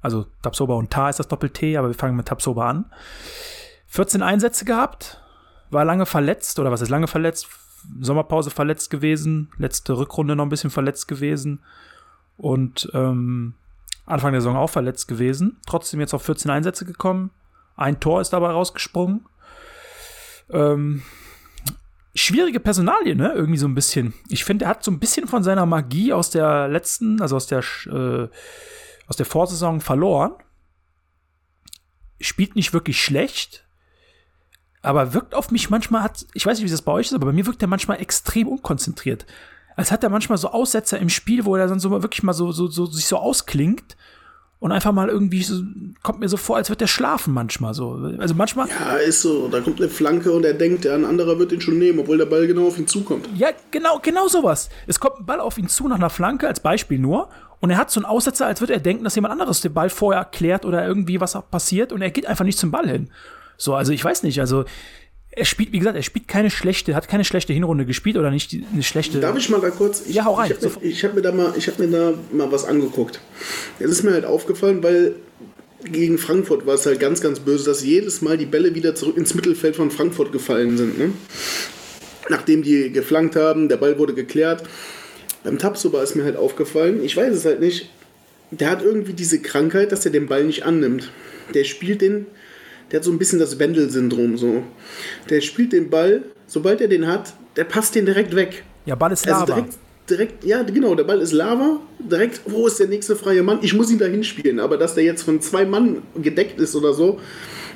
Also 0.00 0.26
Tapsoba 0.42 0.74
und 0.74 0.90
Ta 0.90 1.08
ist 1.08 1.18
das 1.18 1.28
Doppel-T, 1.28 1.76
aber 1.76 1.88
wir 1.88 1.94
fangen 1.94 2.16
mit 2.16 2.26
Tapsoba 2.26 2.68
an. 2.68 2.92
14 3.86 4.22
Einsätze 4.22 4.64
gehabt, 4.64 5.20
war 5.70 5.84
lange 5.84 6.06
verletzt, 6.06 6.58
oder 6.58 6.70
was 6.70 6.80
ist 6.80 6.88
lange 6.88 7.08
verletzt? 7.08 7.48
Sommerpause 8.00 8.50
verletzt 8.50 8.90
gewesen, 8.90 9.50
letzte 9.58 9.96
Rückrunde 9.98 10.36
noch 10.36 10.44
ein 10.44 10.50
bisschen 10.50 10.70
verletzt 10.70 11.08
gewesen 11.08 11.60
und 12.36 12.88
ähm, 12.94 13.54
Anfang 14.06 14.32
der 14.32 14.40
Saison 14.40 14.56
auch 14.56 14.70
verletzt 14.70 15.08
gewesen. 15.08 15.60
Trotzdem 15.66 16.00
jetzt 16.00 16.14
auf 16.14 16.22
14 16.22 16.50
Einsätze 16.50 16.84
gekommen. 16.84 17.30
Ein 17.76 18.00
Tor 18.00 18.20
ist 18.20 18.32
dabei 18.32 18.50
rausgesprungen. 18.50 19.26
Ähm, 20.50 21.02
schwierige 22.14 22.60
Personalie, 22.60 23.14
ne? 23.14 23.32
Irgendwie 23.32 23.58
so 23.58 23.66
ein 23.66 23.74
bisschen. 23.74 24.14
Ich 24.28 24.44
finde, 24.44 24.66
er 24.66 24.70
hat 24.70 24.84
so 24.84 24.90
ein 24.90 24.98
bisschen 24.98 25.26
von 25.26 25.42
seiner 25.42 25.66
Magie 25.66 26.12
aus 26.12 26.30
der 26.30 26.68
letzten, 26.68 27.20
also 27.20 27.36
aus 27.36 27.46
der, 27.46 27.62
äh, 27.86 28.28
aus 29.06 29.16
der 29.16 29.26
Vorsaison 29.26 29.80
verloren. 29.80 30.32
Spielt 32.20 32.54
nicht 32.54 32.72
wirklich 32.72 33.02
schlecht, 33.02 33.66
aber 34.80 35.14
wirkt 35.14 35.34
auf 35.34 35.50
mich 35.50 35.70
manchmal, 35.70 36.02
hat, 36.02 36.26
ich 36.34 36.46
weiß 36.46 36.58
nicht, 36.58 36.66
wie 36.66 36.70
das 36.70 36.82
bei 36.82 36.92
euch 36.92 37.06
ist, 37.06 37.14
aber 37.14 37.26
bei 37.26 37.32
mir 37.32 37.46
wirkt 37.46 37.62
er 37.62 37.68
manchmal 37.68 38.00
extrem 38.00 38.46
unkonzentriert. 38.46 39.26
Als 39.74 39.90
hat 39.90 40.04
er 40.04 40.10
manchmal 40.10 40.38
so 40.38 40.48
Aussetzer 40.48 40.98
im 40.98 41.08
Spiel, 41.08 41.44
wo 41.44 41.56
er 41.56 41.66
dann 41.66 41.80
so 41.80 41.90
wirklich 41.90 42.22
mal 42.22 42.32
so, 42.32 42.52
so, 42.52 42.66
so 42.66 42.86
sich 42.86 43.06
so 43.06 43.16
ausklingt 43.16 43.96
und 44.62 44.70
einfach 44.70 44.92
mal 44.92 45.08
irgendwie 45.08 45.42
so, 45.42 45.60
kommt 46.04 46.20
mir 46.20 46.28
so 46.28 46.36
vor, 46.36 46.54
als 46.54 46.68
würde 46.68 46.84
er 46.84 46.88
schlafen 46.88 47.34
manchmal 47.34 47.74
so. 47.74 47.98
Also 48.18 48.36
manchmal, 48.36 48.68
Ja, 48.68 48.94
ist 48.94 49.20
so. 49.20 49.48
Da 49.48 49.60
kommt 49.60 49.80
eine 49.80 49.90
Flanke 49.90 50.30
und 50.30 50.44
er 50.44 50.54
denkt, 50.54 50.84
ja, 50.84 50.94
ein 50.94 51.04
anderer 51.04 51.40
wird 51.40 51.50
ihn 51.50 51.60
schon 51.60 51.78
nehmen, 51.78 51.98
obwohl 51.98 52.16
der 52.16 52.26
Ball 52.26 52.46
genau 52.46 52.68
auf 52.68 52.78
ihn 52.78 52.86
zukommt. 52.86 53.28
Ja, 53.34 53.48
genau, 53.72 53.98
genau 54.00 54.28
sowas. 54.28 54.68
Es 54.86 55.00
kommt 55.00 55.18
ein 55.18 55.26
Ball 55.26 55.40
auf 55.40 55.58
ihn 55.58 55.66
zu 55.66 55.88
nach 55.88 55.96
einer 55.96 56.10
Flanke, 56.10 56.46
als 56.46 56.60
Beispiel 56.60 57.00
nur. 57.00 57.28
Und 57.58 57.70
er 57.70 57.76
hat 57.76 57.90
so 57.90 57.98
einen 57.98 58.04
Aussetzer, 58.04 58.46
als 58.46 58.60
würde 58.60 58.74
er 58.74 58.78
denken, 58.78 59.02
dass 59.02 59.16
jemand 59.16 59.32
anderes 59.32 59.62
den 59.62 59.74
Ball 59.74 59.90
vorher 59.90 60.20
erklärt 60.20 60.64
oder 60.64 60.86
irgendwie 60.86 61.20
was 61.20 61.36
passiert 61.50 61.92
und 61.92 62.00
er 62.00 62.12
geht 62.12 62.26
einfach 62.26 62.44
nicht 62.44 62.58
zum 62.58 62.70
Ball 62.70 62.88
hin. 62.88 63.10
So, 63.56 63.74
also 63.74 63.90
ich 63.92 64.04
weiß 64.04 64.22
nicht, 64.22 64.38
also 64.38 64.64
er 65.34 65.44
spielt, 65.46 65.72
wie 65.72 65.78
gesagt, 65.78 65.96
er 65.96 66.02
spielt 66.02 66.28
keine 66.28 66.50
schlechte, 66.50 66.94
hat 66.94 67.08
keine 67.08 67.24
schlechte 67.24 67.52
Hinrunde 67.52 67.86
gespielt 67.86 68.16
oder 68.16 68.30
nicht 68.30 68.52
die- 68.52 68.64
eine 68.72 68.82
schlechte. 68.82 69.18
Darf 69.18 69.36
ich 69.36 69.48
mal 69.48 69.60
da 69.60 69.70
kurz? 69.70 70.02
Ich, 70.06 70.14
Ja, 70.14 70.24
hau 70.26 70.34
rein. 70.34 70.52
Ich 70.52 70.62
habe 70.64 70.80
mir, 70.84 70.92
hab 71.02 71.14
mir 71.14 71.22
da 71.22 71.32
mal, 71.32 71.54
ich 71.56 71.66
habe 71.68 71.86
mir 71.86 71.90
da 71.90 72.14
mal 72.32 72.52
was 72.52 72.64
angeguckt. 72.64 73.20
Es 73.78 73.90
ist 73.90 74.02
mir 74.02 74.12
halt 74.12 74.24
aufgefallen, 74.26 74.82
weil 74.82 75.14
gegen 75.84 76.18
Frankfurt 76.18 76.66
war 76.66 76.74
es 76.74 76.86
halt 76.86 77.00
ganz, 77.00 77.20
ganz 77.20 77.40
böse, 77.40 77.64
dass 77.64 77.82
jedes 77.82 78.22
Mal 78.22 78.38
die 78.38 78.46
Bälle 78.46 78.74
wieder 78.74 78.94
zurück 78.94 79.16
ins 79.16 79.34
Mittelfeld 79.34 79.74
von 79.74 79.90
Frankfurt 79.90 80.30
gefallen 80.32 80.76
sind. 80.76 80.98
Ne? 80.98 81.12
Nachdem 82.28 82.62
die 82.62 82.92
geflankt 82.92 83.34
haben, 83.36 83.68
der 83.68 83.78
Ball 83.78 83.98
wurde 83.98 84.14
geklärt. 84.14 84.62
Beim 85.44 85.58
Tapsoba 85.58 86.02
ist 86.02 86.14
mir 86.14 86.22
halt 86.24 86.36
aufgefallen, 86.36 87.02
ich 87.02 87.16
weiß 87.16 87.34
es 87.34 87.44
halt 87.44 87.58
nicht, 87.60 87.90
der 88.52 88.70
hat 88.70 88.82
irgendwie 88.84 89.12
diese 89.14 89.40
Krankheit, 89.40 89.90
dass 89.90 90.04
er 90.04 90.12
den 90.12 90.26
Ball 90.28 90.44
nicht 90.44 90.64
annimmt. 90.64 91.10
Der 91.54 91.64
spielt 91.64 92.00
den, 92.00 92.26
der 92.92 93.00
hat 93.00 93.04
so 93.04 93.10
ein 93.10 93.18
bisschen 93.18 93.38
das 93.38 93.58
Wendel-Syndrom 93.58 94.36
so. 94.36 94.62
Der 95.30 95.40
spielt 95.40 95.72
den 95.72 95.88
Ball, 95.88 96.22
sobald 96.46 96.80
er 96.82 96.88
den 96.88 97.06
hat, 97.06 97.32
der 97.56 97.64
passt 97.64 97.94
den 97.94 98.04
direkt 98.06 98.36
weg. 98.36 98.62
ja, 98.84 98.94
Ball 98.94 99.12
ist 99.12 99.26
Also 99.26 99.40
Lava. 99.40 99.54
direkt, 99.54 99.78
direkt, 100.10 100.44
ja, 100.44 100.62
genau, 100.62 100.94
der 100.94 101.04
Ball 101.04 101.20
ist 101.20 101.32
Lava, 101.32 101.80
direkt, 101.98 102.42
wo 102.46 102.66
ist 102.66 102.78
der 102.78 102.88
nächste 102.88 103.16
freie 103.16 103.42
Mann? 103.42 103.58
Ich 103.62 103.72
muss 103.74 103.90
ihn 103.90 103.98
da 103.98 104.06
hinspielen, 104.06 104.60
aber 104.60 104.76
dass 104.76 104.94
der 104.94 105.04
jetzt 105.04 105.22
von 105.22 105.40
zwei 105.40 105.64
Mann 105.64 106.02
gedeckt 106.20 106.60
ist 106.60 106.76
oder 106.76 106.92
so, 106.92 107.18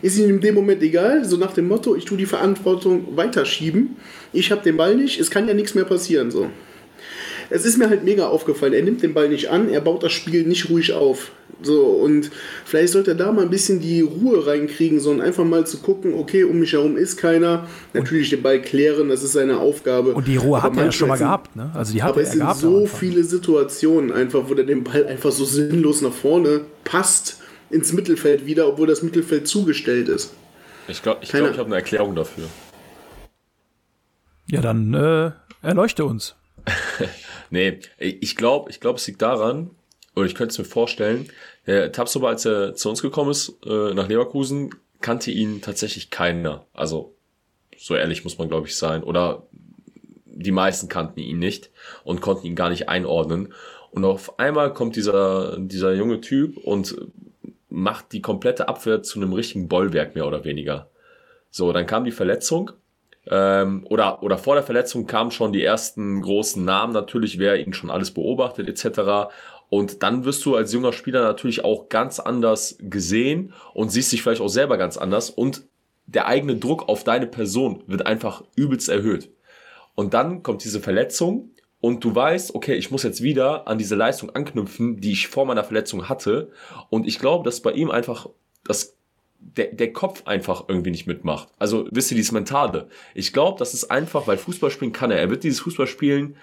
ist 0.03 0.19
ihm 0.19 0.29
in 0.29 0.41
dem 0.41 0.55
Moment 0.55 0.83
egal, 0.83 1.25
so 1.25 1.39
nach 1.39 1.55
dem 1.55 1.69
Motto, 1.69 1.97
ich 1.97 2.05
tue 2.05 2.19
die 2.19 2.27
Verantwortung 2.27 3.17
weiterschieben, 3.17 3.97
ich 4.35 4.53
habe 4.53 4.63
den 4.63 4.77
Ball 4.77 4.95
nicht, 4.95 5.19
es 5.19 5.31
kann 5.31 5.49
ja 5.49 5.55
nichts 5.55 5.75
mehr 5.75 5.85
passieren, 5.85 6.31
so. 6.31 6.51
Es 7.51 7.65
ist 7.65 7.79
mir 7.79 7.89
halt 7.89 8.05
mega 8.05 8.27
aufgefallen, 8.29 8.73
er 8.73 8.83
nimmt 8.83 9.03
den 9.03 9.15
Ball 9.15 9.29
nicht 9.29 9.51
an, 9.51 9.69
er 9.69 9.81
baut 9.81 10.03
das 10.03 10.13
Spiel 10.13 10.47
nicht 10.47 10.69
ruhig 10.69 10.93
auf. 10.93 11.31
So, 11.63 11.85
und 11.87 12.31
vielleicht 12.65 12.93
sollte 12.93 13.13
er 13.13 13.17
da 13.17 13.33
mal 13.33 13.43
ein 13.43 13.51
bisschen 13.51 13.81
die 13.81 14.03
Ruhe 14.03 14.47
reinkriegen, 14.47 15.01
sondern 15.01 15.27
einfach 15.27 15.45
mal 15.45 15.67
zu 15.67 15.79
gucken, 15.79 16.13
okay, 16.15 16.45
um 16.45 16.59
mich 16.59 16.73
herum 16.73 16.97
ist 16.97 17.17
keiner. 17.17 17.67
Natürlich 17.95 18.29
den 18.31 18.43
Ball 18.43 18.61
klären, 18.61 19.09
das 19.09 19.23
ist 19.23 19.33
seine 19.33 19.59
Aufgabe. 19.59 20.13
Und 20.13 20.27
die 20.27 20.37
Ruhe 20.37 20.59
Aber 20.59 20.71
hat 20.71 20.77
er 20.77 20.85
ja 20.87 20.93
schon 20.93 21.09
mal 21.09 21.19
gehabt, 21.19 21.57
ne? 21.57 21.71
Also 21.73 21.95
die 21.95 22.03
hat 22.03 22.11
aber 22.11 22.21
er 22.21 22.27
es 22.27 22.33
sind 22.33 22.57
so 22.57 22.87
viele 22.87 23.25
Situationen 23.25 24.13
einfach, 24.13 24.49
wo 24.49 24.55
der 24.55 24.67
den 24.67 24.85
Ball 24.85 25.07
einfach 25.07 25.33
so 25.33 25.45
sinnlos 25.45 26.03
nach 26.03 26.13
vorne 26.13 26.63
passt 26.85 27.39
ins 27.71 27.93
Mittelfeld 27.93 28.45
wieder, 28.45 28.69
obwohl 28.69 28.87
das 28.87 29.03
Mittelfeld 29.03 29.49
zugestellt 29.49 30.09
ist. 30.09 30.35
Ich 30.89 31.03
glaube, 31.03 31.21
ich, 31.23 31.31
glaub, 31.31 31.51
ich 31.51 31.59
habe 31.59 31.67
eine 31.67 31.77
Erklärung 31.77 32.15
dafür. 32.15 32.45
Ja, 34.49 34.61
dann 34.61 34.95
äh, 34.95 35.31
erleuchte 35.67 36.05
uns. 36.05 36.37
Nee, 37.51 37.81
ich 37.99 38.37
glaube, 38.37 38.71
ich 38.71 38.81
glaube, 38.81 38.99
es 38.99 39.07
liegt 39.07 39.23
daran, 39.23 39.71
oder 40.15 40.27
ich 40.27 40.35
könnte 40.35 40.53
es 40.53 40.59
mir 40.59 40.65
vorstellen, 40.65 41.29
der 41.67 41.93
Tabsoba, 41.93 42.29
als 42.29 42.45
er 42.45 42.75
zu 42.75 42.89
uns 42.89 43.03
gekommen 43.03 43.31
ist, 43.31 43.55
äh, 43.67 43.93
nach 43.95 44.09
Leverkusen, 44.09 44.75
kannte 45.01 45.31
ihn 45.31 45.61
tatsächlich 45.61 46.11
keiner. 46.11 46.67
Also, 46.73 47.15
so 47.77 47.95
ehrlich 47.95 48.25
muss 48.25 48.39
man, 48.39 48.49
glaube 48.49 48.67
ich, 48.67 48.77
sein. 48.77 49.03
Oder 49.03 49.47
die 50.25 50.53
meisten 50.53 50.89
kannten 50.89 51.21
ihn 51.21 51.39
nicht 51.39 51.71
und 52.05 52.21
konnten 52.21 52.47
ihn 52.47 52.57
gar 52.57 52.71
nicht 52.71 52.89
einordnen. 52.89 53.53
Und 53.91 54.05
auf 54.05 54.39
einmal 54.39 54.73
kommt 54.73 54.97
dieser, 54.97 55.59
dieser 55.59 55.95
junge 55.95 56.21
Typ 56.21 56.57
und 56.59 56.97
macht 57.69 58.13
die 58.13 58.23
komplette 58.23 58.69
Abwehr 58.69 59.03
zu 59.03 59.19
einem 59.19 59.33
richtigen 59.33 59.69
Bollwerk, 59.69 60.15
mehr 60.15 60.27
oder 60.27 60.45
weniger. 60.45 60.89
So, 61.51 61.73
dann 61.73 61.87
kam 61.87 62.05
die 62.05 62.11
Verletzung. 62.11 62.73
Ähm, 63.29 63.87
oder, 63.89 64.23
oder 64.23 64.39
vor 64.39 64.55
der 64.55 64.63
Verletzung 64.63 65.07
kamen 65.07 65.31
schon 65.31 65.53
die 65.53 65.65
ersten 65.65 66.23
großen 66.23 66.65
Namen 66.65 66.93
natürlich, 66.93 67.39
wer 67.39 67.59
ihn 67.59 67.73
schon 67.73 67.91
alles 67.91 68.13
beobachtet, 68.13 68.69
etc. 68.69 69.31
Und 69.69 70.03
dann 70.03 70.25
wirst 70.25 70.45
du 70.45 70.55
als 70.55 70.73
junger 70.73 70.93
Spieler 70.93 71.23
natürlich 71.23 71.65
auch 71.65 71.89
ganz 71.89 72.21
anders 72.21 72.79
gesehen 72.81 73.53
und 73.75 73.91
siehst 73.91 74.13
dich 74.13 74.23
vielleicht 74.23 74.41
auch 74.41 74.49
selber 74.49 74.77
ganz 74.77 74.97
anders 74.97 75.31
und 75.31 75.63
der 76.07 76.27
eigene 76.29 76.57
Druck 76.57 76.89
auf 76.89 77.03
deine 77.03 77.27
Person 77.27 77.83
wird 77.87 78.07
einfach 78.07 78.45
übelst 78.55 78.89
erhöht. 78.89 79.31
Und 79.97 80.15
dann 80.15 80.45
kommt 80.45 80.63
diese 80.63 80.81
Verletzung 80.81 81.51
und 81.81 82.05
du 82.05 82.15
weißt, 82.15 82.55
okay, 82.55 82.75
ich 82.75 82.91
muss 82.91 83.03
jetzt 83.03 83.23
wieder 83.23 83.67
an 83.67 83.79
diese 83.79 83.97
Leistung 83.97 84.31
anknüpfen, 84.31 85.01
die 85.01 85.13
ich 85.13 85.29
vor 85.29 85.47
meiner 85.47 85.65
Verletzung 85.65 86.09
hatte. 86.09 86.53
Und 86.91 87.07
ich 87.07 87.19
glaube, 87.19 87.45
dass 87.45 87.61
bei 87.61 87.73
ihm 87.73 87.91
einfach 87.91 88.29
das 88.65 88.96
der, 89.57 89.73
der 89.73 89.93
Kopf 89.93 90.27
einfach 90.27 90.65
irgendwie 90.69 90.91
nicht 90.91 91.07
mitmacht. 91.07 91.49
Also 91.59 91.87
wisst 91.91 92.11
ihr, 92.11 92.17
dieses 92.17 92.33
Mentale. 92.33 92.89
Ich 93.15 93.33
glaube, 93.33 93.59
das 93.59 93.75
ist 93.75 93.91
einfach, 93.91 94.27
weil 94.27 94.39
Fußball 94.39 94.71
spielen 94.71 94.93
kann 94.93 95.11
er. 95.11 95.19
Er 95.19 95.31
wird 95.31 95.45
dieses 95.45 95.61
Fußballspielen 95.61 96.37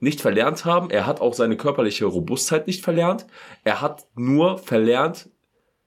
nicht 0.00 0.20
verlernt 0.20 0.64
haben. 0.64 0.90
Er 0.90 1.06
hat 1.06 1.20
auch 1.20 1.34
seine 1.34 1.56
körperliche 1.56 2.06
Robustheit 2.06 2.66
nicht 2.66 2.82
verlernt. 2.82 3.26
Er 3.64 3.80
hat 3.80 4.06
nur 4.14 4.58
verlernt, 4.58 5.30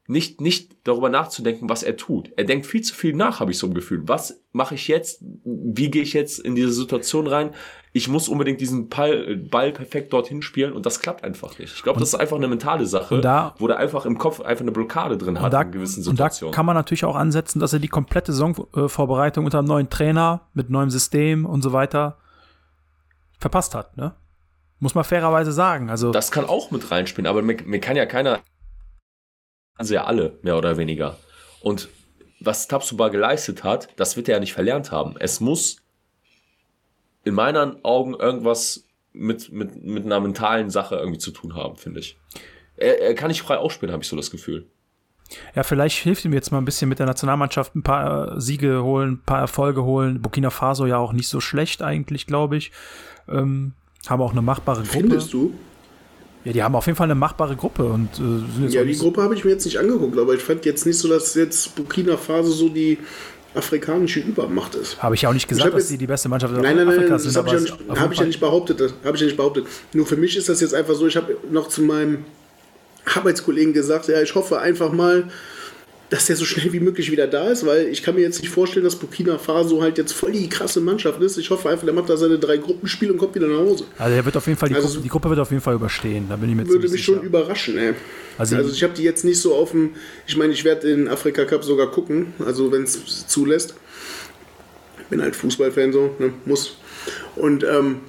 nicht, 0.08 0.42
nicht 0.42 0.76
darüber 0.86 1.10
nachzudenken, 1.10 1.70
was 1.70 1.84
er 1.84 1.96
tut. 1.96 2.32
Er 2.36 2.44
denkt 2.44 2.66
viel 2.66 2.82
zu 2.82 2.96
viel 2.96 3.14
nach, 3.14 3.40
habe 3.40 3.52
ich 3.52 3.60
so 3.60 3.68
ein 3.68 3.76
Gefühl. 3.76 4.08
Was 4.08 4.42
mache 4.52 4.74
ich 4.74 4.88
jetzt? 4.88 5.24
Wie 5.44 5.92
gehe 5.92 6.02
ich 6.02 6.14
jetzt 6.14 6.40
in 6.40 6.56
diese 6.56 6.72
Situation 6.72 7.28
rein? 7.28 7.52
Ich 7.92 8.08
muss 8.08 8.28
unbedingt 8.30 8.62
diesen 8.62 8.88
Ball, 8.88 9.36
Ball 9.36 9.72
perfekt 9.72 10.14
dorthin 10.14 10.44
spielen 10.44 10.74
und 10.74 10.86
das 10.86 11.00
klappt 11.00 11.24
einfach 11.24 11.58
nicht. 11.58 11.74
Ich 11.74 11.82
glaube, 11.82 12.00
das 12.00 12.10
ist 12.10 12.16
einfach 12.20 12.38
eine 12.38 12.48
mentale 12.48 12.86
Sache, 12.86 13.20
da- 13.20 13.56
wo 13.58 13.68
der 13.68 13.78
einfach 13.78 14.06
im 14.06 14.18
Kopf 14.20 14.42
einfach 14.42 14.62
eine 14.62 14.72
Blockade 14.72 15.18
drin 15.18 15.42
hat 15.42 15.52
da, 15.54 15.64
in 15.64 15.72
gewissen 15.72 16.00
und 16.08 16.20
da 16.20 16.26
Situationen. 16.26 16.54
kann 16.54 16.66
man 16.68 16.76
natürlich 16.76 17.04
auch 17.06 17.16
ansetzen, 17.16 17.60
dass 17.60 17.74
er 17.74 17.80
die 17.80 17.88
komplette 17.88 18.32
Saisonvorbereitung 18.32 19.46
unter 19.46 19.58
einem 19.60 19.68
neuen 19.68 19.90
Trainer, 19.90 20.42
mit 20.54 20.70
neuem 20.70 20.92
System 20.92 21.46
und 21.48 21.64
so 21.64 21.74
weiter 21.74 22.18
verpasst 23.40 23.74
hat. 23.74 23.98
Ne? 23.98 24.14
Muss 24.80 24.94
man 24.96 25.04
fairerweise 25.04 25.52
sagen. 25.52 25.90
Also 25.90 26.12
Das 26.12 26.30
kann 26.32 26.46
auch 26.46 26.70
mit 26.72 26.92
reinspielen, 26.92 27.28
aber 27.28 27.42
mir, 27.42 27.58
mir 27.66 27.80
kann 27.80 27.96
ja 27.96 28.06
keiner. 28.06 28.40
Also 29.78 29.94
ja 29.96 30.04
alle, 30.04 30.38
mehr 30.44 30.58
oder 30.58 30.78
weniger. 30.78 31.18
Und 31.62 31.90
was 32.40 32.68
Tabsuba 32.68 33.10
geleistet 33.10 33.64
hat, 33.64 33.90
das 33.98 34.16
wird 34.16 34.28
er 34.30 34.36
ja 34.36 34.40
nicht 34.40 34.54
verlernt 34.54 34.92
haben. 34.92 35.16
Es 35.20 35.40
muss 35.40 35.78
in 37.30 37.36
meinen 37.36 37.84
Augen 37.86 38.16
irgendwas 38.16 38.86
mit, 39.14 39.52
mit, 39.52 39.84
mit 39.84 40.06
einer 40.06 40.20
mentalen 40.20 40.70
Sache 40.70 40.96
irgendwie 40.96 41.20
zu 41.20 41.32
tun 41.32 41.56
haben, 41.56 41.78
finde 41.78 42.02
ich. 42.02 42.18
Er, 42.76 43.02
er 43.02 43.16
kann 43.16 43.30
nicht 43.30 43.42
frei 43.42 43.58
ausspielen, 43.58 43.92
habe 43.94 44.04
ich 44.04 44.10
so 44.10 44.16
das 44.16 44.32
Gefühl. 44.32 44.68
Ja, 45.56 45.64
vielleicht 45.64 45.98
hilft 46.00 46.26
ihm 46.26 46.34
jetzt 46.34 46.52
mal 46.52 46.58
ein 46.58 46.66
bisschen 46.66 46.90
mit 46.90 47.00
der 47.00 47.06
Nationalmannschaft 47.06 47.76
ein 47.76 47.84
paar 47.84 48.38
äh, 48.38 48.42
Siege 48.42 48.84
holen, 48.84 49.14
ein 49.14 49.24
paar 49.24 49.40
Erfolge 49.40 49.84
holen. 49.84 50.22
Burkina 50.22 50.50
Faso 50.50 50.86
ja 50.86 50.98
auch 50.98 51.14
nicht 51.14 51.28
so 51.28 51.40
schlecht 51.40 51.82
eigentlich, 51.82 52.26
glaube 52.26 52.58
ich. 52.58 52.72
Ähm, 53.28 53.74
haben 54.08 54.22
auch 54.22 54.32
eine 54.32 54.42
machbare 54.42 54.82
Gruppe. 54.82 54.92
Findest 54.92 55.34
du? 55.34 55.54
Ja, 56.46 56.54
die 56.54 56.64
haben 56.64 56.76
auf 56.76 56.86
jeden 56.86 56.96
Fall 56.96 57.06
eine 57.06 57.16
machbare 57.16 57.56
Gruppe 57.56 57.84
und 57.84 58.14
äh, 58.14 58.18
sind 58.18 58.64
jetzt 58.64 58.74
Ja, 58.74 58.84
die 58.84 58.98
Gruppe 58.98 59.22
habe 59.22 59.36
ich 59.36 59.44
mir 59.44 59.52
jetzt 59.52 59.66
nicht 59.66 59.78
angeguckt, 59.78 60.18
aber 60.18 60.34
ich 60.34 60.42
fand 60.42 60.66
jetzt 60.66 60.86
nicht 60.86 60.98
so, 60.98 61.08
dass 61.08 61.36
jetzt 61.36 61.76
Burkina 61.76 62.18
Faso 62.18 62.52
so 62.52 62.70
die 62.70 62.98
afrikanische 63.56 64.20
Übermacht 64.20 64.76
ist. 64.76 65.02
habe 65.02 65.16
ich 65.16 65.22
ja 65.24 65.30
auch 65.30 65.34
nicht 65.34 65.44
Ich 65.44 65.48
gesagt, 65.50 65.74
dass 65.74 65.88
sie 65.88 65.98
die 65.98 66.08
beste 66.08 66.30
Mannschaft 66.30 66.54
Nein, 66.54 66.64
nein, 66.64 66.86
nein, 66.88 66.88
Afrikas 66.90 67.24
das 67.24 67.34
sind. 67.34 67.38
habe 67.38 67.48
ich, 67.48 67.54
ja 67.54 67.58
es 67.58 67.64
nicht- 67.64 67.74
auf 67.74 67.80
jeden 67.88 68.00
hab 68.00 68.12
ich 68.12 68.20
ja 68.20 68.26
nicht 68.26 68.40
behauptet. 68.40 68.80
Das 68.80 68.94
habe 69.04 69.16
ich 69.16 69.22
ja 69.22 69.28
nicht 69.28 69.38
behauptet. 69.38 69.66
Nur 69.94 70.06
für 70.06 70.16
mich 70.18 70.38
ist 70.38 70.50
das 70.50 70.62
jetzt 70.62 70.74
einfach 70.76 70.94
so, 70.96 71.08
ich 71.08 71.16
habe 71.18 71.36
noch 71.52 71.68
zu 71.70 71.82
meinem 71.82 72.26
Arbeitskollegen 73.16 73.74
gesagt, 73.74 74.08
ja, 74.08 74.22
ich 74.22 74.36
hoffe 74.36 74.60
einfach 74.60 74.92
mal, 74.92 75.30
dass 76.10 76.26
der 76.26 76.36
so 76.36 76.44
schnell 76.46 76.74
wie 76.74 76.80
möglich 76.80 77.12
wieder 77.12 77.28
da 77.28 77.50
ist, 77.52 77.66
weil 77.68 77.86
ich 77.88 78.02
kann 78.02 78.16
mir 78.16 78.22
jetzt 78.22 78.42
nicht 78.42 78.50
vorstellen, 78.52 78.84
dass 78.84 78.96
Burkina 78.96 79.38
Faso 79.38 79.82
halt 79.84 79.98
jetzt 80.00 80.12
voll 80.14 80.32
die 80.32 80.50
krasse 80.50 80.82
Mannschaft 80.82 81.22
ist. 81.22 81.38
Ich 81.38 81.50
hoffe 81.52 81.70
einfach, 81.70 81.86
der 81.86 81.94
macht 81.94 82.10
da 82.10 82.18
seine 82.18 82.40
drei 82.40 82.58
Gruppenspiele 82.58 83.12
und 83.14 83.20
kommt 83.20 83.36
wieder 83.36 83.48
nach 83.48 83.60
Hause. 83.60 83.84
Also 84.00 84.16
er 84.16 84.26
wird 84.26 84.36
auf 84.36 84.48
jeden 84.48 84.58
Fall 84.58 84.70
die, 84.70 84.76
Also 84.76 84.88
Gruppe, 84.88 85.02
die 85.04 85.10
Gruppe 85.10 85.30
wird 85.30 85.40
auf 85.40 85.52
jeden 85.52 85.62
Fall 85.62 85.76
überstehen. 85.76 86.26
Da 86.28 86.36
bin 86.36 86.50
ich 86.50 86.56
mir 86.56 86.68
Würde 86.68 86.80
mich 86.82 86.92
sicher. 86.92 87.04
schon 87.16 87.22
überraschen, 87.22 87.78
ey. 87.78 87.94
Also- 88.40 88.56
Also, 88.56 88.72
ich 88.72 88.82
habe 88.84 88.94
die 88.94 89.04
jetzt 89.04 89.24
nicht 89.24 89.40
so 89.40 89.54
auf 89.54 89.72
dem. 89.72 89.92
Ich 90.26 90.36
meine, 90.36 90.52
ich 90.54 90.64
werde 90.64 90.88
den 90.88 91.08
Afrika 91.10 91.46
Cup 91.46 91.64
sogar 91.64 91.92
gucken, 91.92 92.34
also 92.44 92.72
wenn 92.72 92.84
es 92.84 93.28
zulässt. 93.28 93.76
Bin 95.10 95.22
halt 95.22 95.36
Fußballfan 95.36 95.92
so, 95.94 96.16
ne? 96.20 96.34
muss. 96.46 96.78
Und, 97.36 97.64
ähm, 97.64 98.02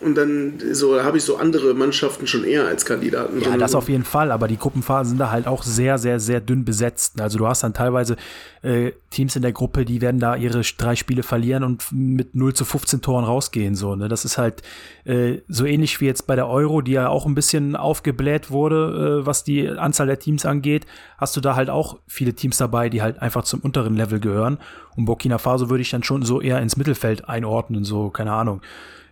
und 0.00 0.14
dann 0.14 0.54
so 0.72 1.02
habe 1.02 1.18
ich 1.18 1.24
so 1.24 1.36
andere 1.36 1.74
Mannschaften 1.74 2.26
schon 2.26 2.44
eher 2.44 2.66
als 2.66 2.84
Kandidaten. 2.84 3.40
Ja, 3.40 3.56
das 3.56 3.74
auf 3.74 3.88
jeden 3.88 4.04
Fall, 4.04 4.30
aber 4.30 4.48
die 4.48 4.58
Gruppenphasen 4.58 5.10
sind 5.10 5.18
da 5.18 5.30
halt 5.30 5.46
auch 5.46 5.62
sehr, 5.62 5.98
sehr, 5.98 6.20
sehr 6.20 6.40
dünn 6.40 6.64
besetzt. 6.64 7.20
Also 7.20 7.38
du 7.38 7.46
hast 7.46 7.62
dann 7.62 7.74
teilweise 7.74 8.16
äh, 8.62 8.92
Teams 9.10 9.36
in 9.36 9.42
der 9.42 9.52
Gruppe, 9.52 9.84
die 9.84 10.00
werden 10.00 10.20
da 10.20 10.36
ihre 10.36 10.60
drei 10.60 10.96
Spiele 10.96 11.22
verlieren 11.22 11.64
und 11.64 11.86
mit 11.92 12.34
0 12.34 12.54
zu 12.54 12.64
15 12.64 13.00
Toren 13.00 13.24
rausgehen. 13.24 13.74
So, 13.74 13.94
ne? 13.94 14.08
Das 14.08 14.24
ist 14.24 14.38
halt 14.38 14.62
äh, 15.04 15.38
so 15.48 15.64
ähnlich 15.64 16.00
wie 16.00 16.06
jetzt 16.06 16.26
bei 16.26 16.36
der 16.36 16.48
Euro, 16.48 16.80
die 16.80 16.92
ja 16.92 17.08
auch 17.08 17.26
ein 17.26 17.34
bisschen 17.34 17.76
aufgebläht 17.76 18.50
wurde, 18.50 19.20
äh, 19.22 19.26
was 19.26 19.44
die 19.44 19.68
Anzahl 19.68 20.06
der 20.06 20.18
Teams 20.18 20.44
angeht, 20.44 20.86
hast 21.18 21.36
du 21.36 21.40
da 21.40 21.56
halt 21.56 21.70
auch 21.70 21.98
viele 22.06 22.34
Teams 22.34 22.58
dabei, 22.58 22.88
die 22.88 23.02
halt 23.02 23.22
einfach 23.22 23.44
zum 23.44 23.60
unteren 23.60 23.96
Level 23.96 24.20
gehören. 24.20 24.58
Und 24.96 25.04
Burkina 25.04 25.38
Faso 25.38 25.70
würde 25.70 25.82
ich 25.82 25.90
dann 25.90 26.02
schon 26.02 26.22
so 26.22 26.40
eher 26.40 26.60
ins 26.60 26.76
Mittelfeld 26.76 27.28
einordnen, 27.28 27.84
so, 27.84 28.10
keine 28.10 28.32
Ahnung. 28.32 28.60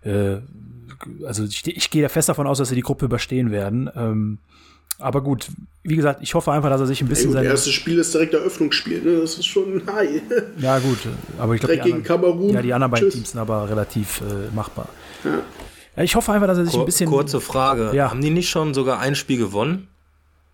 Äh, 0.02 0.38
also 1.26 1.44
ich, 1.44 1.66
ich 1.66 1.90
gehe 1.90 2.02
da 2.02 2.08
fest 2.08 2.28
davon 2.28 2.46
aus, 2.46 2.58
dass 2.58 2.68
sie 2.68 2.74
die 2.74 2.80
Gruppe 2.82 3.04
überstehen 3.06 3.50
werden. 3.50 3.90
Ähm, 3.96 4.38
aber 4.98 5.22
gut, 5.22 5.48
wie 5.82 5.96
gesagt, 5.96 6.20
ich 6.22 6.34
hoffe 6.34 6.52
einfach, 6.52 6.70
dass 6.70 6.80
er 6.80 6.86
sich 6.86 7.00
ein 7.00 7.06
Ja, 7.06 7.10
bisschen 7.10 7.26
gut, 7.28 7.34
seine. 7.34 7.48
erstes 7.48 7.72
Spiel 7.72 7.98
ist 7.98 8.14
direkt 8.14 8.32
Eröffnungsspiel, 8.34 9.02
ne? 9.02 9.20
Das 9.20 9.34
ist 9.38 9.46
schon 9.46 9.82
hi. 9.92 10.22
Ja, 10.58 10.78
gut, 10.78 10.98
aber 11.38 11.54
ich 11.54 11.60
glaube, 11.60 11.74
Direkt 11.74 11.84
gegen 11.92 12.02
Kamerun. 12.04 12.50
ja, 12.54 12.62
die 12.62 12.72
anderen 12.72 12.92
beiden 12.92 13.06
Tschüss. 13.08 13.14
Teams 13.14 13.30
sind 13.32 13.40
aber 13.40 13.68
relativ 13.68 14.20
äh, 14.20 14.54
machbar. 14.54 14.88
Ja. 15.96 16.02
ich 16.04 16.14
hoffe 16.14 16.32
einfach, 16.32 16.46
dass 16.46 16.58
er 16.58 16.64
sich 16.66 16.74
ein 16.74 16.78
Kur 16.78 16.86
bisschen. 16.86 17.10
kurze 17.10 17.40
Frage. 17.40 17.90
Ja. 17.92 18.10
Haben 18.10 18.20
die 18.20 18.30
nicht 18.30 18.48
schon 18.50 18.72
sogar 18.72 19.00
ein 19.00 19.14
Spiel 19.16 19.38
gewonnen? 19.38 19.88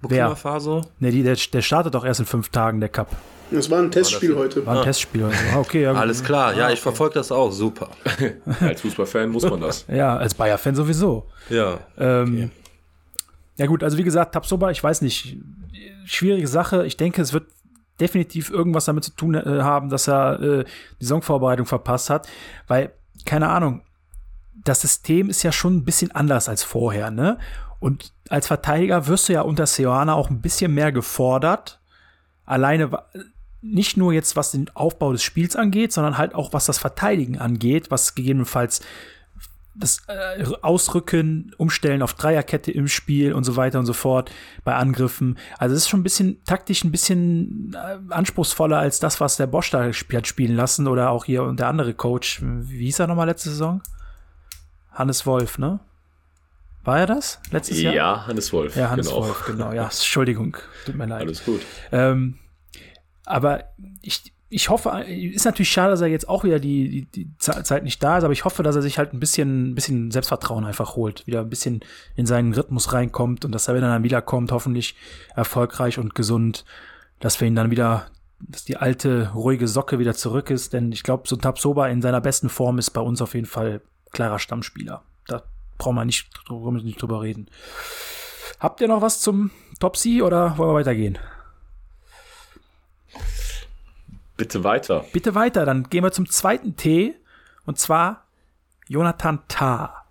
Burkina 0.00 0.28
Wer? 0.30 0.36
Faso? 0.36 0.86
Ne, 1.00 1.12
der, 1.12 1.36
der 1.36 1.60
startet 1.62 1.94
doch 1.94 2.06
erst 2.06 2.20
in 2.20 2.26
fünf 2.26 2.48
Tagen, 2.48 2.80
der 2.80 2.88
Cup. 2.88 3.14
Das 3.50 3.70
war 3.70 3.80
ein 3.80 3.90
Testspiel 3.90 4.36
heute. 4.36 4.64
War 4.64 4.78
ein 4.78 4.84
Testspiel. 4.84 5.24
oder 5.24 5.32
so. 5.32 5.44
Ah, 5.54 5.58
okay, 5.58 5.82
ja. 5.82 5.92
Alles 5.92 6.22
klar, 6.22 6.54
ja, 6.56 6.70
ich 6.70 6.80
verfolge 6.80 7.14
das 7.14 7.32
auch, 7.32 7.50
super. 7.50 7.90
Als 8.60 8.80
Fußballfan 8.82 9.28
muss 9.30 9.42
man 9.48 9.60
das. 9.60 9.84
Ja, 9.88 10.16
als 10.16 10.34
Bayer-Fan 10.34 10.74
sowieso. 10.74 11.26
Ja. 11.48 11.78
Ähm, 11.98 12.50
Ja 13.56 13.66
gut, 13.66 13.82
also 13.82 13.98
wie 13.98 14.04
gesagt, 14.04 14.32
Tabsoba, 14.34 14.70
ich 14.70 14.82
weiß 14.82 15.02
nicht, 15.02 15.36
schwierige 16.04 16.48
Sache. 16.48 16.86
Ich 16.86 16.96
denke, 16.96 17.20
es 17.20 17.32
wird 17.32 17.46
definitiv 18.00 18.50
irgendwas 18.50 18.86
damit 18.86 19.04
zu 19.04 19.10
tun 19.12 19.34
äh, 19.34 19.60
haben, 19.62 19.90
dass 19.90 20.08
er 20.08 20.40
äh, 20.40 20.64
die 21.00 21.04
Saisonvorbereitung 21.04 21.66
verpasst 21.66 22.08
hat, 22.08 22.28
weil, 22.66 22.92
keine 23.26 23.48
Ahnung, 23.50 23.82
das 24.64 24.80
System 24.80 25.28
ist 25.28 25.42
ja 25.42 25.52
schon 25.52 25.76
ein 25.76 25.84
bisschen 25.84 26.10
anders 26.12 26.48
als 26.48 26.62
vorher, 26.62 27.10
ne? 27.10 27.38
Und 27.78 28.12
als 28.28 28.46
Verteidiger 28.46 29.06
wirst 29.06 29.28
du 29.28 29.32
ja 29.32 29.40
unter 29.42 29.66
Seoane 29.66 30.14
auch 30.14 30.28
ein 30.30 30.40
bisschen 30.40 30.72
mehr 30.74 30.92
gefordert. 30.92 31.80
Alleine 32.44 32.90
nicht 33.62 33.96
nur 33.96 34.12
jetzt, 34.12 34.36
was 34.36 34.52
den 34.52 34.70
Aufbau 34.74 35.12
des 35.12 35.22
Spiels 35.22 35.56
angeht, 35.56 35.92
sondern 35.92 36.18
halt 36.18 36.34
auch, 36.34 36.52
was 36.52 36.66
das 36.66 36.78
Verteidigen 36.78 37.38
angeht, 37.38 37.90
was 37.90 38.14
gegebenenfalls 38.14 38.80
das 39.74 40.02
äh, 40.08 40.44
Ausrücken, 40.62 41.52
Umstellen 41.56 42.02
auf 42.02 42.14
Dreierkette 42.14 42.70
im 42.72 42.88
Spiel 42.88 43.32
und 43.32 43.44
so 43.44 43.56
weiter 43.56 43.78
und 43.78 43.86
so 43.86 43.92
fort 43.92 44.30
bei 44.64 44.74
Angriffen. 44.74 45.38
Also 45.58 45.74
es 45.74 45.82
ist 45.82 45.88
schon 45.88 46.00
ein 46.00 46.04
bisschen 46.04 46.42
taktisch 46.44 46.84
ein 46.84 46.90
bisschen 46.90 47.74
äh, 47.74 48.12
anspruchsvoller 48.12 48.78
als 48.78 48.98
das, 48.98 49.20
was 49.20 49.36
der 49.36 49.46
Bosch 49.46 49.70
da 49.70 49.88
sp 49.94 50.16
hat 50.16 50.26
spielen 50.26 50.56
lassen 50.56 50.88
oder 50.88 51.10
auch 51.10 51.24
hier 51.24 51.52
der 51.52 51.68
andere 51.68 51.94
Coach. 51.94 52.40
Wie 52.42 52.84
hieß 52.84 52.98
er 52.98 53.06
nochmal 53.06 53.26
letzte 53.26 53.50
Saison? 53.50 53.80
Hannes 54.92 55.24
Wolf, 55.24 55.58
ne? 55.58 55.80
War 56.82 57.00
er 57.00 57.06
das 57.06 57.40
letztes 57.50 57.80
Jahr? 57.80 57.94
Ja, 57.94 58.26
Hannes 58.26 58.52
Wolf. 58.52 58.74
Ja, 58.74 58.90
Hannes 58.90 59.08
genau. 59.08 59.24
Wolf, 59.24 59.44
genau. 59.46 59.72
Ja, 59.72 59.84
Entschuldigung, 59.84 60.56
tut 60.84 60.96
mir 60.96 61.06
leid. 61.06 61.22
Alles 61.22 61.44
gut. 61.44 61.60
Ähm, 61.92 62.38
aber 63.30 63.64
ich, 64.02 64.32
ich 64.48 64.68
hoffe, 64.68 64.90
ist 65.08 65.44
natürlich 65.44 65.70
schade, 65.70 65.92
dass 65.92 66.00
er 66.00 66.08
jetzt 66.08 66.28
auch 66.28 66.42
wieder 66.42 66.58
die, 66.58 67.06
die, 67.06 67.24
die 67.24 67.38
Zeit 67.38 67.84
nicht 67.84 68.02
da 68.02 68.18
ist, 68.18 68.24
aber 68.24 68.32
ich 68.32 68.44
hoffe, 68.44 68.62
dass 68.64 68.74
er 68.74 68.82
sich 68.82 68.98
halt 68.98 69.12
ein 69.14 69.20
bisschen, 69.20 69.70
ein 69.70 69.74
bisschen 69.76 70.10
Selbstvertrauen 70.10 70.64
einfach 70.64 70.96
holt, 70.96 71.26
wieder 71.28 71.40
ein 71.40 71.48
bisschen 71.48 71.80
in 72.16 72.26
seinen 72.26 72.52
Rhythmus 72.52 72.92
reinkommt 72.92 73.44
und 73.44 73.52
dass 73.52 73.68
er, 73.68 73.74
wenn 73.74 73.84
er 73.84 73.90
dann 73.90 74.02
wiederkommt, 74.02 74.50
hoffentlich 74.50 74.96
erfolgreich 75.36 75.98
und 75.98 76.16
gesund, 76.16 76.64
dass 77.20 77.40
wir 77.40 77.46
ihn 77.46 77.54
dann 77.54 77.70
wieder, 77.70 78.06
dass 78.40 78.64
die 78.64 78.76
alte, 78.76 79.30
ruhige 79.34 79.68
Socke 79.68 80.00
wieder 80.00 80.14
zurück 80.14 80.50
ist, 80.50 80.72
denn 80.72 80.90
ich 80.90 81.04
glaube, 81.04 81.28
so 81.28 81.36
Tabsoba 81.36 81.86
in 81.86 82.02
seiner 82.02 82.20
besten 82.20 82.48
Form 82.48 82.78
ist 82.78 82.90
bei 82.90 83.00
uns 83.00 83.22
auf 83.22 83.34
jeden 83.34 83.46
Fall 83.46 83.82
klarer 84.10 84.40
Stammspieler. 84.40 85.02
Da 85.28 85.44
brauchen 85.78 85.94
wir 85.94 86.04
nicht, 86.04 86.28
nicht 86.82 87.00
drüber 87.00 87.22
reden. 87.22 87.46
Habt 88.58 88.80
ihr 88.80 88.88
noch 88.88 89.00
was 89.00 89.20
zum 89.20 89.52
Topsy 89.78 90.22
oder 90.22 90.58
wollen 90.58 90.70
wir 90.70 90.74
weitergehen? 90.74 91.18
Bitte 94.36 94.64
weiter. 94.64 95.04
Bitte 95.12 95.34
weiter, 95.34 95.66
dann 95.66 95.90
gehen 95.90 96.02
wir 96.02 96.12
zum 96.12 96.28
zweiten 96.28 96.76
T 96.76 97.14
und 97.66 97.78
zwar 97.78 98.24
Jonathan 98.88 99.40
Tah. 99.48 100.04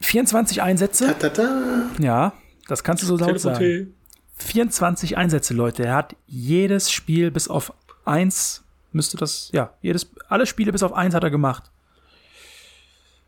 24 0.00 0.62
Einsätze. 0.62 1.06
Ta, 1.18 1.28
ta, 1.28 1.30
ta. 1.30 1.90
Ja, 1.98 2.32
das 2.68 2.84
kannst 2.84 3.02
du 3.02 3.06
so 3.06 3.16
laut 3.16 3.40
sagen. 3.40 3.94
24 4.36 5.16
Einsätze, 5.16 5.54
Leute. 5.54 5.84
Er 5.84 5.94
hat 5.94 6.14
jedes 6.26 6.90
Spiel 6.90 7.30
bis 7.30 7.48
auf 7.48 7.72
eins, 8.04 8.64
müsste 8.92 9.16
das, 9.16 9.50
ja, 9.52 9.72
jedes, 9.82 10.10
alle 10.28 10.46
Spiele 10.46 10.72
bis 10.72 10.82
auf 10.82 10.92
eins 10.92 11.14
hat 11.14 11.24
er 11.24 11.30
gemacht. 11.30 11.70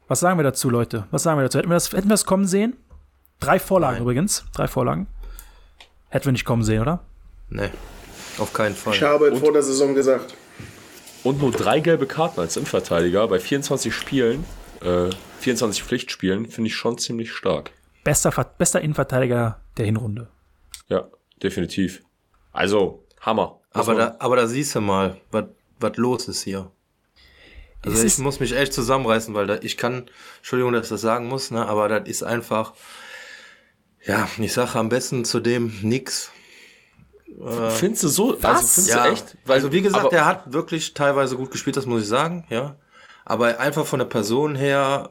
Was 0.07 0.20
sagen 0.20 0.39
wir 0.39 0.45
dazu, 0.45 0.70
Leute? 0.70 1.07
Was 1.11 1.22
sagen 1.24 1.39
wir 1.39 1.43
dazu? 1.43 1.59
Hätten 1.59 1.68
wir 1.68 1.74
das, 1.74 1.93
hätten 1.93 2.09
wir 2.09 2.14
das 2.14 2.24
kommen 2.24 2.47
sehen? 2.47 2.76
Drei 3.41 3.59
Vorlagen 3.59 3.97
Nein. 3.97 4.03
übrigens. 4.03 4.45
Drei 4.55 4.66
Vorlagen. 4.66 5.07
Hätten 6.11 6.27
wir 6.27 6.33
nicht 6.33 6.45
kommen 6.45 6.63
sehen, 6.63 6.81
oder? 6.81 7.05
Nee, 7.51 7.71
auf 8.39 8.53
keinen 8.53 8.75
Fall. 8.75 8.95
Ich 8.95 9.03
habe 9.03 9.35
vor 9.37 9.53
der 9.53 9.63
Saison 9.63 9.95
gesagt. 9.95 10.35
Und 11.25 11.41
nur 11.41 11.51
drei 11.51 11.81
gelbe 11.81 12.07
Karten 12.07 12.41
als 12.41 12.57
Innenverteidiger 12.57 13.27
bei 13.29 13.39
24 13.41 13.95
Spielen, 13.95 14.45
äh, 14.81 15.11
24 15.41 15.83
Pflichtspielen, 15.83 16.49
finde 16.49 16.69
ich 16.69 16.77
schon 16.77 16.99
ziemlich 16.99 17.33
stark. 17.33 17.73
Bester, 18.05 18.31
bester 18.57 18.81
Innenverteidiger 18.81 19.61
der 19.77 19.87
Hinrunde. 19.87 20.29
Ja, 20.89 21.09
definitiv. 21.43 22.03
Also, 22.53 23.05
Hammer. 23.21 23.61
Aber 23.73 23.95
da, 23.95 24.17
aber 24.19 24.37
da 24.37 24.47
siehst 24.47 24.75
du 24.75 24.81
mal, 24.81 25.21
was 25.31 25.97
los 25.97 26.29
ist 26.29 26.43
hier. 26.43 26.71
Also 27.85 28.05
ich 28.05 28.19
muss 28.19 28.41
mich 28.41 28.57
echt 28.57 28.73
zusammenreißen, 28.73 29.35
weil 29.35 29.47
da, 29.47 29.59
ich 29.61 29.77
kann, 29.77 30.07
Entschuldigung, 30.39 30.73
dass 30.73 30.87
ich 30.87 30.91
das 30.91 31.01
sagen 31.01 31.29
muss, 31.29 31.51
ne, 31.51 31.67
aber 31.67 31.89
das 31.89 32.09
ist 32.09 32.23
einfach, 32.23 32.75
ja, 34.05 34.28
ich 34.38 34.53
sage 34.53 34.78
am 34.78 34.88
besten 34.88 35.24
zu 35.24 35.40
dem 35.40 35.72
nix. 35.82 36.30
Äh, 37.40 37.70
findest 37.70 38.05
du 38.05 38.09
so? 38.09 38.30
Also 38.30 38.42
was? 38.42 38.49
Also 38.49 38.68
findest 38.72 38.94
ja, 38.94 39.05
du 39.05 39.12
echt? 39.12 39.36
Weil, 39.44 39.55
also 39.57 39.72
wie 39.72 39.82
gesagt, 39.82 40.12
er 40.12 40.26
hat 40.26 40.53
wirklich 40.53 40.94
teilweise 40.94 41.36
gut 41.36 41.51
gespielt, 41.51 41.76
das 41.76 41.86
muss 41.86 42.03
ich 42.03 42.09
sagen, 42.09 42.46
ja. 42.49 42.76
Aber 43.24 43.61
einfach 43.61 43.86
von 43.86 43.99
der 43.99 44.07
Person 44.07 44.55
her, 44.55 45.11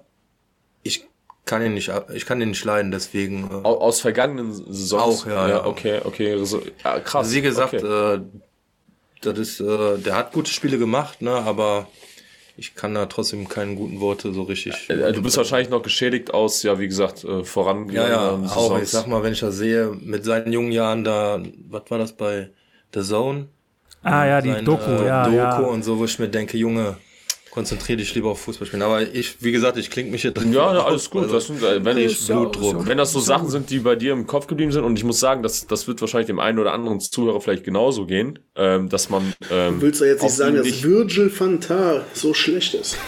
ich 0.83 1.07
kann 1.45 1.61
ihn 1.63 1.73
nicht, 1.75 1.91
ich 2.13 2.25
kann 2.25 2.41
ihn 2.41 2.49
nicht 2.49 2.65
leiden, 2.65 2.91
deswegen. 2.91 3.49
Äh, 3.49 3.67
Aus 3.67 4.01
vergangenen 4.01 4.53
Saisons? 4.53 5.23
Auch, 5.23 5.27
ja. 5.27 5.47
ja, 5.47 5.65
okay, 5.65 6.01
okay. 6.03 6.43
So, 6.43 6.61
ja, 6.83 6.99
krass. 6.99 7.27
Also 7.27 7.35
wie 7.35 7.41
gesagt, 7.41 7.75
okay. 7.75 8.15
äh, 8.15 8.21
das 9.21 9.39
ist, 9.39 9.59
äh, 9.59 9.97
der 9.97 10.15
hat 10.15 10.33
gute 10.33 10.51
Spiele 10.51 10.77
gemacht, 10.77 11.21
ne, 11.21 11.31
aber 11.31 11.87
ich 12.57 12.73
kann 12.73 12.95
da 12.95 13.05
trotzdem 13.05 13.47
keine 13.47 13.75
guten 13.75 13.99
Worte 13.99 14.33
so 14.33 14.41
richtig. 14.43 14.89
Äh, 14.89 15.13
du 15.13 15.21
bist 15.21 15.37
wahrscheinlich 15.37 15.69
noch 15.69 15.83
geschädigt 15.83 16.33
aus, 16.33 16.63
ja, 16.63 16.79
wie 16.79 16.87
gesagt, 16.87 17.23
äh, 17.23 17.43
voran. 17.43 17.89
Ja, 17.89 18.09
ja, 18.09 18.31
auch. 18.31 18.79
Ich 18.79 18.89
sag 18.89 19.07
mal, 19.07 19.21
wenn 19.21 19.33
ich 19.33 19.39
das 19.39 19.55
sehe, 19.55 19.95
mit 20.01 20.25
seinen 20.25 20.51
jungen 20.51 20.71
Jahren 20.71 21.03
da, 21.03 21.39
was 21.69 21.83
war 21.89 21.99
das 21.99 22.13
bei 22.13 22.49
The 22.93 23.01
Zone? 23.03 23.47
Ah 24.01 24.25
ja, 24.25 24.41
die 24.41 24.51
Sein, 24.51 24.65
Doku, 24.65 24.89
äh, 24.89 25.05
ja. 25.05 25.23
Doku 25.23 25.35
ja. 25.35 25.57
und 25.59 25.83
so, 25.83 25.99
wo 25.99 26.05
ich 26.05 26.17
mir 26.17 26.29
denke, 26.29 26.57
Junge, 26.57 26.97
konzentriere 27.57 27.97
dich 27.97 28.13
lieber 28.13 28.29
auf 28.29 28.41
Fußballspielen. 28.41 28.83
Aber 28.83 29.01
ich, 29.01 29.41
wie 29.41 29.51
gesagt, 29.51 29.77
ich 29.77 29.89
klinge 29.89 30.11
mich 30.11 30.21
hier 30.21 30.29
drin. 30.29 30.53
Ja, 30.53 30.67
alles 30.85 31.09
gut. 31.09 31.23
Also, 31.23 31.33
das 31.33 31.47
sind, 31.47 31.63
äh, 31.63 31.83
wenn, 31.83 31.97
ich, 31.97 32.27
Blutdruck. 32.27 32.85
wenn 32.85 32.99
das 32.99 33.11
so 33.11 33.19
Sachen 33.19 33.49
sind, 33.49 33.71
die 33.71 33.79
bei 33.79 33.95
dir 33.95 34.13
im 34.13 34.27
Kopf 34.27 34.45
geblieben 34.45 34.71
sind, 34.71 34.83
und 34.83 34.95
ich 34.95 35.03
muss 35.03 35.19
sagen, 35.19 35.41
das, 35.41 35.65
das 35.65 35.87
wird 35.87 35.99
wahrscheinlich 35.99 36.27
dem 36.27 36.39
einen 36.39 36.59
oder 36.59 36.71
anderen 36.71 36.99
Zuhörer 36.99 37.41
vielleicht 37.41 37.63
genauso 37.63 38.05
gehen, 38.05 38.37
ähm, 38.55 38.89
dass 38.89 39.09
man. 39.09 39.33
Ähm, 39.49 39.79
du 39.79 39.87
willst 39.87 40.01
doch 40.01 40.05
jetzt 40.05 40.21
nicht 40.21 40.35
sagen, 40.35 40.55
dass 40.55 40.83
Virgil 40.83 41.31
van 41.35 41.59
Taal 41.59 42.05
so 42.13 42.35
schlecht 42.35 42.75
ist. 42.75 42.95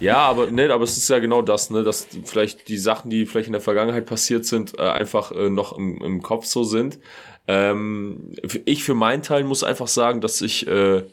Ja, 0.00 0.16
aber 0.16 0.50
ne, 0.50 0.68
aber 0.72 0.82
es 0.82 0.96
ist 0.96 1.08
ja 1.08 1.20
genau 1.20 1.42
das, 1.42 1.70
ne, 1.70 1.84
dass 1.84 2.08
die, 2.08 2.22
vielleicht 2.24 2.66
die 2.66 2.76
Sachen, 2.76 3.08
die 3.08 3.24
vielleicht 3.24 3.46
in 3.46 3.52
der 3.52 3.62
Vergangenheit 3.62 4.04
passiert 4.04 4.44
sind, 4.44 4.76
äh, 4.76 4.82
einfach 4.82 5.30
äh, 5.30 5.48
noch 5.48 5.78
im, 5.78 6.02
im 6.02 6.22
Kopf 6.22 6.44
so 6.44 6.64
sind. 6.64 6.98
Ähm, 7.46 8.32
ich 8.64 8.82
für 8.82 8.94
meinen 8.94 9.22
Teil 9.22 9.44
muss 9.44 9.62
einfach 9.62 9.86
sagen, 9.86 10.20
dass 10.20 10.40
ich 10.40 10.66
äh, 10.66 11.04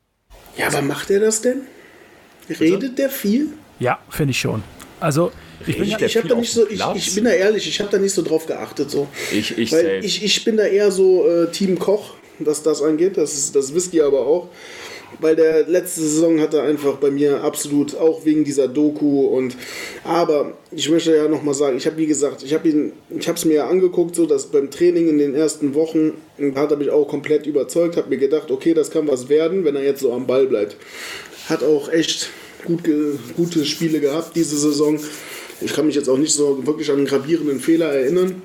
Ja, 0.56 0.68
aber 0.68 0.82
macht 0.82 1.10
er 1.10 1.20
das 1.20 1.42
denn? 1.42 1.62
Redet 2.48 2.80
Bitte? 2.80 2.94
der 2.94 3.10
viel? 3.10 3.48
Ja, 3.78 3.98
finde 4.08 4.30
ich 4.30 4.40
schon. 4.40 4.62
Also 5.00 5.30
ich 5.66 5.78
bin, 5.78 5.84
ich, 5.84 6.16
hab 6.16 6.28
da 6.28 6.34
nicht 6.36 6.52
so, 6.52 6.66
ich, 6.68 6.80
ich, 6.94 7.14
bin 7.14 7.24
da 7.24 7.30
ehrlich, 7.30 7.66
ich 7.66 7.80
habe 7.80 7.90
da 7.90 7.98
nicht 7.98 8.12
so 8.12 8.22
drauf 8.22 8.46
geachtet. 8.46 8.90
So. 8.90 9.08
Ich, 9.32 9.56
ich, 9.56 9.72
Weil 9.72 10.04
ich, 10.04 10.22
ich 10.22 10.44
bin 10.44 10.56
da 10.56 10.64
eher 10.64 10.90
so 10.90 11.26
äh, 11.26 11.50
Team 11.50 11.78
Koch, 11.78 12.14
was 12.38 12.62
das 12.62 12.82
angeht. 12.82 13.16
Das, 13.16 13.34
ist, 13.34 13.56
das 13.56 13.74
wisst 13.74 13.94
ihr 13.94 14.06
aber 14.06 14.26
auch. 14.26 14.48
Weil 15.20 15.36
der 15.36 15.66
letzte 15.66 16.00
Saison 16.00 16.40
hatte 16.40 16.62
einfach 16.62 16.96
bei 16.96 17.10
mir 17.10 17.42
absolut, 17.42 17.96
auch 17.96 18.24
wegen 18.24 18.44
dieser 18.44 18.66
Doku 18.68 19.26
und 19.26 19.56
aber 20.02 20.52
ich 20.72 20.90
möchte 20.90 21.14
ja 21.14 21.28
nochmal 21.28 21.54
sagen, 21.54 21.76
ich 21.76 21.86
habe 21.86 21.96
wie 21.96 22.06
gesagt, 22.06 22.42
ich 22.42 22.52
habe 22.52 22.68
ihn, 22.68 22.92
ich 23.16 23.26
habe 23.28 23.38
es 23.38 23.44
mir 23.44 23.66
angeguckt, 23.66 24.16
so 24.16 24.26
dass 24.26 24.46
beim 24.46 24.68
Training 24.68 25.08
in 25.08 25.18
den 25.18 25.34
ersten 25.34 25.74
Wochen 25.74 26.14
hat 26.56 26.72
er 26.72 26.76
mich 26.76 26.90
auch 26.90 27.06
komplett 27.06 27.46
überzeugt, 27.46 27.96
habe 27.96 28.08
mir 28.08 28.18
gedacht, 28.18 28.50
okay, 28.50 28.74
das 28.74 28.90
kann 28.90 29.06
was 29.06 29.28
werden, 29.28 29.64
wenn 29.64 29.76
er 29.76 29.84
jetzt 29.84 30.00
so 30.00 30.12
am 30.12 30.26
Ball 30.26 30.48
bleibt. 30.48 30.76
Hat 31.48 31.62
auch 31.62 31.88
echt 31.88 32.30
gut, 32.66 32.82
gute 33.36 33.64
Spiele 33.64 34.00
gehabt 34.00 34.36
diese 34.36 34.58
Saison. 34.58 35.00
Ich 35.60 35.72
kann 35.72 35.86
mich 35.86 35.94
jetzt 35.94 36.08
auch 36.08 36.18
nicht 36.18 36.34
so 36.34 36.66
wirklich 36.66 36.90
an 36.90 36.98
einen 36.98 37.06
gravierenden 37.06 37.60
Fehler 37.60 37.86
erinnern. 37.86 38.42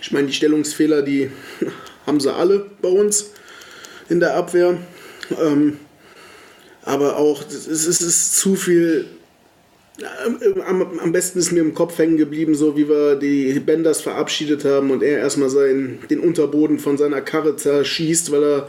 Ich 0.00 0.10
meine, 0.10 0.26
die 0.26 0.32
Stellungsfehler, 0.32 1.02
die 1.02 1.30
haben 2.06 2.18
sie 2.18 2.34
alle 2.34 2.66
bei 2.80 2.88
uns 2.88 3.30
in 4.08 4.18
der 4.18 4.34
Abwehr. 4.34 4.78
Ähm, 5.40 5.78
aber 6.82 7.16
auch, 7.16 7.44
es 7.46 7.68
ist, 7.68 7.86
es 7.86 8.00
ist 8.00 8.36
zu 8.36 8.56
viel. 8.56 9.06
Am, 10.66 10.98
am, 10.98 11.12
besten 11.12 11.38
ist 11.38 11.52
mir 11.52 11.60
im 11.60 11.74
Kopf 11.74 11.98
hängen 11.98 12.16
geblieben, 12.16 12.54
so 12.54 12.76
wie 12.76 12.88
wir 12.88 13.16
die 13.16 13.60
Benders 13.60 14.00
verabschiedet 14.00 14.64
haben 14.64 14.90
und 14.90 15.02
er 15.02 15.18
erstmal 15.18 15.50
seinen, 15.50 15.98
den 16.08 16.20
Unterboden 16.20 16.78
von 16.78 16.96
seiner 16.96 17.20
Karre 17.20 17.56
zerschießt, 17.56 18.32
weil 18.32 18.42
er 18.42 18.68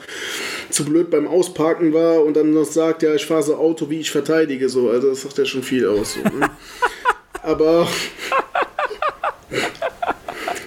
zu 0.70 0.84
blöd 0.84 1.10
beim 1.10 1.28
Ausparken 1.28 1.94
war 1.94 2.24
und 2.24 2.36
dann 2.36 2.54
noch 2.54 2.66
sagt, 2.66 3.04
ja, 3.04 3.16
ich 3.16 3.26
fahre 3.26 3.44
so 3.44 3.56
Auto, 3.56 3.90
wie 3.90 4.02
ich 4.02 4.12
verteidige. 4.12 4.68
So. 4.68 4.90
Also 4.90 5.10
das 5.10 5.22
sagt 5.22 5.38
ja 5.38 5.46
schon 5.46 5.64
viel 5.64 5.88
aus. 5.88 6.16
So, 6.16 6.38
ne? 6.38 6.50
Aber 7.42 7.88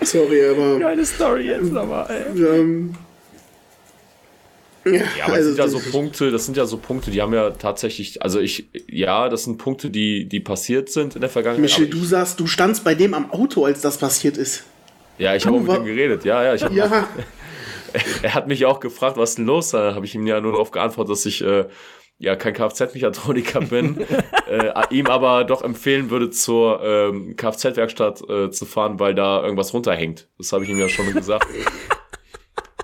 Sorry, 0.03 0.47
aber. 0.47 0.79
Geile 0.79 1.05
Story 1.05 1.49
jetzt 1.49 1.73
nochmal, 1.73 2.07
ey. 2.09 2.41
Ähm, 2.41 2.95
Ja, 4.87 5.25
aber 5.25 5.35
also 5.35 5.55
das 5.55 5.57
sind 5.57 5.59
ja 5.59 5.69
so 5.69 5.91
Punkte, 5.91 6.31
das 6.31 6.47
sind 6.47 6.57
ja 6.57 6.67
so 6.67 6.77
Punkte, 6.77 7.11
die 7.11 7.21
haben 7.21 7.35
ja 7.35 7.51
tatsächlich, 7.51 8.23
also 8.23 8.41
ich, 8.41 8.69
ja, 8.89 9.29
das 9.29 9.45
sind 9.45 9.59
Punkte, 9.59 9.91
die, 9.91 10.29
die 10.29 10.41
passiert 10.41 10.89
sind 10.91 11.15
in 11.15 11.21
der 11.21 11.31
Vergangenheit. 11.31 11.63
Michel, 11.63 11.89
du 11.89 12.05
sagst, 12.05 12.39
du 12.41 12.47
standst 12.47 12.85
bei 12.85 12.95
dem 12.95 13.15
am 13.15 13.31
Auto, 13.31 13.65
als 13.65 13.81
das 13.81 13.99
passiert 13.99 14.37
ist. 14.37 14.65
ja, 15.19 15.35
ich 15.35 15.47
habe 15.47 15.59
mit 15.59 15.77
ihm 15.77 15.85
geredet, 15.85 16.25
ja, 16.25 16.45
ja, 16.45 16.55
ich 16.55 16.63
hab, 16.63 16.73
Ja, 16.73 17.09
er 18.23 18.35
hat 18.35 18.49
mich 18.49 18.65
auch 18.67 18.81
gefragt, 18.81 19.17
was 19.17 19.37
denn 19.37 19.47
los? 19.47 19.71
Da 19.71 19.95
habe 19.95 20.07
ich 20.07 20.15
ihm 20.15 20.27
ja 20.27 20.41
nur 20.41 20.53
darauf 20.53 20.71
geantwortet, 20.71 21.13
dass 21.13 21.27
ich 21.27 21.43
äh, 21.43 21.67
ja 22.19 22.37
kein 22.37 22.55
Kfz-Mechatroniker 22.55 23.61
bin, 23.71 24.05
äh, 24.49 24.73
ihm 24.91 25.07
aber 25.07 25.45
doch 25.45 25.63
empfehlen 25.63 26.11
würde, 26.11 26.31
zur 26.31 26.83
ähm, 26.83 27.37
Kfz-Werkstatt 27.37 28.23
äh, 28.29 28.51
zu 28.51 28.65
fahren, 28.65 28.99
weil 29.01 29.15
da 29.15 29.43
irgendwas 29.43 29.75
runterhängt. 29.75 30.29
Das 30.39 30.53
habe 30.53 30.65
ich 30.65 30.71
ihm 30.71 30.79
ja 30.79 30.89
schon 30.89 31.13
gesagt. 31.13 31.47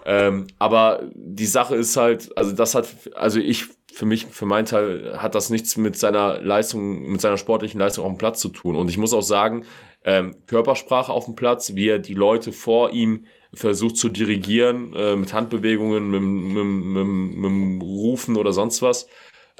Ähm, 0.04 0.46
aber 0.58 1.02
die 1.14 1.46
Sache 1.46 1.76
ist 1.76 1.96
halt, 1.96 2.36
also 2.36 2.52
das 2.52 2.74
hat, 2.74 2.88
also 3.14 3.38
ich 3.38 3.66
für 3.92 4.06
mich, 4.06 4.26
für 4.26 4.46
meinen 4.46 4.64
Teil, 4.64 5.18
hat 5.18 5.34
das 5.34 5.50
nichts 5.50 5.76
mit 5.76 5.96
seiner 5.96 6.40
Leistung, 6.40 7.10
mit 7.10 7.20
seiner 7.20 7.36
sportlichen 7.36 7.78
Leistung 7.78 8.04
auf 8.04 8.12
dem 8.12 8.18
Platz 8.18 8.40
zu 8.40 8.48
tun. 8.48 8.74
Und 8.74 8.88
ich 8.88 8.96
muss 8.96 9.12
auch 9.12 9.22
sagen, 9.22 9.64
ähm, 10.04 10.34
Körpersprache 10.46 11.12
auf 11.12 11.26
dem 11.26 11.36
Platz, 11.36 11.74
wie 11.74 11.88
er 11.88 11.98
die 11.98 12.14
Leute 12.14 12.52
vor 12.52 12.90
ihm 12.92 13.26
versucht 13.54 13.98
zu 13.98 14.08
dirigieren, 14.08 14.94
äh, 14.94 15.14
mit 15.14 15.32
Handbewegungen, 15.32 16.10
mit, 16.10 16.22
mit, 16.22 16.64
mit, 16.64 17.36
mit 17.36 17.44
dem 17.44 17.80
Rufen 17.82 18.36
oder 18.36 18.52
sonst 18.52 18.80
was, 18.80 19.06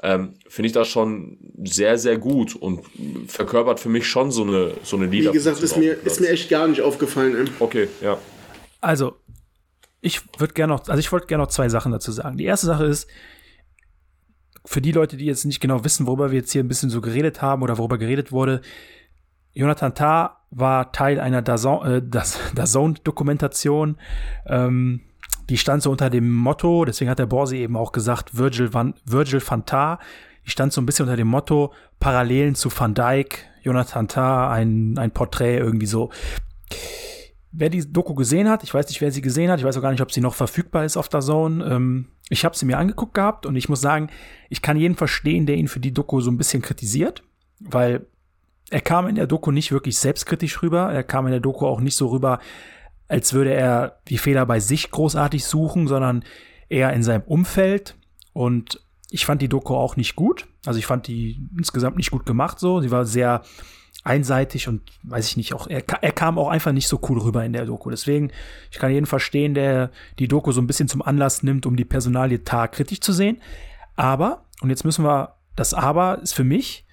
ähm, 0.01 0.33
finde 0.49 0.67
ich 0.67 0.73
das 0.73 0.87
schon 0.87 1.37
sehr, 1.63 1.97
sehr 1.97 2.17
gut 2.17 2.55
und 2.55 2.81
verkörpert 3.27 3.79
für 3.79 3.89
mich 3.89 4.07
schon 4.07 4.31
so 4.31 4.43
eine, 4.43 4.73
so 4.83 4.97
eine 4.97 5.11
wie 5.11 5.19
Leader. 5.19 5.31
gesagt, 5.31 5.61
ist 5.61 5.77
mir, 5.77 5.93
ist 6.03 6.19
mir 6.19 6.29
echt 6.29 6.49
gar 6.49 6.67
nicht 6.67 6.81
aufgefallen. 6.81 7.35
ey. 7.35 7.45
Okay, 7.59 7.87
ja. 8.01 8.17
Also, 8.81 9.15
ich 10.03 10.21
würde 10.37 10.53
gerne 10.53 10.73
noch, 10.73 10.87
also 10.87 10.99
ich 10.99 11.11
wollte 11.11 11.27
gerne 11.27 11.43
noch 11.43 11.49
zwei 11.49 11.69
Sachen 11.69 11.93
dazu 11.93 12.11
sagen. 12.11 12.37
Die 12.37 12.43
erste 12.43 12.67
Sache 12.67 12.85
ist, 12.85 13.09
für 14.65 14.81
die 14.81 14.91
Leute, 14.91 15.17
die 15.17 15.25
jetzt 15.25 15.45
nicht 15.45 15.61
genau 15.61 15.83
wissen, 15.85 16.05
worüber 16.05 16.31
wir 16.31 16.39
jetzt 16.39 16.51
hier 16.51 16.63
ein 16.63 16.67
bisschen 16.67 16.89
so 16.89 16.99
geredet 17.01 17.41
haben 17.41 17.63
oder 17.63 17.77
worüber 17.77 17.97
geredet 17.97 18.31
wurde, 18.31 18.61
Jonathan 19.53 19.95
Tah 19.95 20.41
war 20.51 20.91
Teil 20.91 21.19
einer 21.21 21.39
äh, 21.39 22.01
DAZN-Dokumentation. 22.01 23.97
Ähm, 24.45 25.01
die 25.49 25.57
stand 25.57 25.83
so 25.83 25.91
unter 25.91 26.09
dem 26.09 26.31
Motto, 26.33 26.85
deswegen 26.85 27.09
hat 27.09 27.19
der 27.19 27.25
Borsi 27.25 27.57
eben 27.57 27.77
auch 27.77 27.91
gesagt, 27.93 28.37
Virgil 28.37 28.73
van, 28.73 28.95
Virgil 29.05 29.41
van 29.45 29.65
Tah. 29.65 29.99
Die 30.45 30.49
stand 30.49 30.73
so 30.73 30.81
ein 30.81 30.85
bisschen 30.85 31.03
unter 31.03 31.17
dem 31.17 31.27
Motto, 31.29 31.73
Parallelen 31.99 32.55
zu 32.55 32.69
Van 32.77 32.93
Dyke, 32.93 33.37
Jonathan 33.61 34.09
Tah, 34.09 34.51
ein, 34.51 34.97
ein 34.97 35.11
Porträt 35.11 35.59
irgendwie 35.59 35.85
so. 35.85 36.11
Wer 37.55 37.69
die 37.69 37.91
Doku 37.91 38.15
gesehen 38.15 38.49
hat, 38.49 38.63
ich 38.63 38.73
weiß 38.73 38.87
nicht, 38.87 38.99
wer 38.99 39.11
sie 39.11 39.21
gesehen 39.21 39.51
hat, 39.51 39.59
ich 39.59 39.65
weiß 39.65 39.77
auch 39.77 39.81
gar 39.81 39.91
nicht, 39.91 40.01
ob 40.01 40.11
sie 40.11 40.21
noch 40.21 40.33
verfügbar 40.33 40.85
ist 40.85 40.97
auf 40.97 41.07
der 41.07 41.21
Zone. 41.21 41.63
Ähm, 41.63 42.07
ich 42.29 42.45
habe 42.45 42.57
sie 42.57 42.65
mir 42.65 42.79
angeguckt 42.79 43.13
gehabt 43.13 43.45
und 43.45 43.55
ich 43.55 43.69
muss 43.69 43.79
sagen, 43.79 44.09
ich 44.49 44.63
kann 44.63 44.75
jeden 44.77 44.95
verstehen, 44.95 45.45
der 45.45 45.57
ihn 45.57 45.67
für 45.67 45.79
die 45.79 45.93
Doku 45.93 46.19
so 46.19 46.31
ein 46.31 46.37
bisschen 46.37 46.63
kritisiert, 46.63 47.23
weil 47.59 48.07
er 48.71 48.81
kam 48.81 49.07
in 49.07 49.15
der 49.15 49.27
Doku 49.27 49.51
nicht 49.51 49.71
wirklich 49.71 49.99
selbstkritisch 49.99 50.63
rüber. 50.63 50.91
Er 50.91 51.03
kam 51.03 51.27
in 51.27 51.31
der 51.31 51.41
Doku 51.41 51.67
auch 51.67 51.79
nicht 51.79 51.95
so 51.95 52.07
rüber, 52.07 52.39
als 53.07 53.33
würde 53.33 53.53
er 53.53 53.99
die 54.07 54.17
Fehler 54.17 54.47
bei 54.47 54.59
sich 54.59 54.89
großartig 54.89 55.45
suchen, 55.45 55.87
sondern 55.87 56.23
eher 56.69 56.91
in 56.93 57.03
seinem 57.03 57.21
Umfeld. 57.21 57.95
Und 58.33 58.81
ich 59.11 59.27
fand 59.27 59.43
die 59.43 59.47
Doku 59.47 59.75
auch 59.75 59.95
nicht 59.95 60.15
gut. 60.15 60.47
Also 60.65 60.79
ich 60.79 60.87
fand 60.87 61.05
die 61.07 61.47
insgesamt 61.55 61.97
nicht 61.97 62.09
gut 62.09 62.25
gemacht 62.25 62.59
so. 62.59 62.81
Sie 62.81 62.89
war 62.89 63.05
sehr 63.05 63.43
einseitig 64.03 64.67
und 64.67 64.81
weiß 65.03 65.27
ich 65.29 65.37
nicht, 65.37 65.53
auch 65.53 65.67
er, 65.67 65.83
er 66.01 66.11
kam 66.11 66.37
auch 66.37 66.49
einfach 66.49 66.71
nicht 66.71 66.87
so 66.87 66.99
cool 67.09 67.19
rüber 67.19 67.43
in 67.45 67.53
der 67.53 67.65
Doku. 67.65 67.89
Deswegen, 67.89 68.31
ich 68.71 68.79
kann 68.79 68.91
jeden 68.91 69.05
verstehen, 69.05 69.53
der 69.53 69.91
die 70.19 70.27
Doku 70.27 70.51
so 70.51 70.61
ein 70.61 70.67
bisschen 70.67 70.89
zum 70.89 71.01
Anlass 71.01 71.43
nimmt, 71.43 71.65
um 71.65 71.75
die 71.75 71.85
Personalie 71.85 72.43
Tar 72.43 72.67
kritisch 72.67 72.99
zu 72.99 73.13
sehen. 73.13 73.41
Aber, 73.95 74.45
und 74.61 74.69
jetzt 74.69 74.83
müssen 74.83 75.05
wir, 75.05 75.35
das 75.55 75.73
Aber 75.73 76.19
ist 76.21 76.33
für 76.33 76.43
mich, 76.43 76.85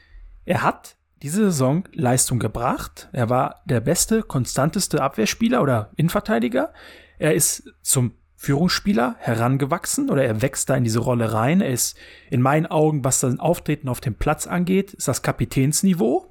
er 0.45 0.63
hat 0.63 0.97
diese 1.23 1.45
Saison 1.45 1.85
Leistung 1.93 2.39
gebracht. 2.39 3.09
Er 3.13 3.29
war 3.29 3.63
der 3.65 3.81
beste, 3.81 4.23
konstanteste 4.23 5.03
Abwehrspieler 5.03 5.63
oder 5.63 5.91
Innenverteidiger. 5.97 6.73
Er 7.19 7.35
ist 7.35 7.71
zum 7.83 8.13
Führungsspieler 8.37 9.17
herangewachsen 9.19 10.09
oder 10.09 10.25
er 10.25 10.41
wächst 10.41 10.71
da 10.71 10.77
in 10.77 10.85
diese 10.85 11.01
Rolle 11.01 11.35
rein. 11.35 11.61
Er 11.61 11.71
ist 11.71 11.97
in 12.31 12.41
meinen 12.41 12.67
Augen, 12.67 13.05
was 13.05 13.21
sein 13.21 13.39
Auftreten 13.39 13.89
auf 13.89 14.01
dem 14.01 14.15
Platz 14.15 14.47
angeht, 14.47 14.95
ist 14.95 15.09
das 15.09 15.21
Kapitänsniveau. 15.21 16.30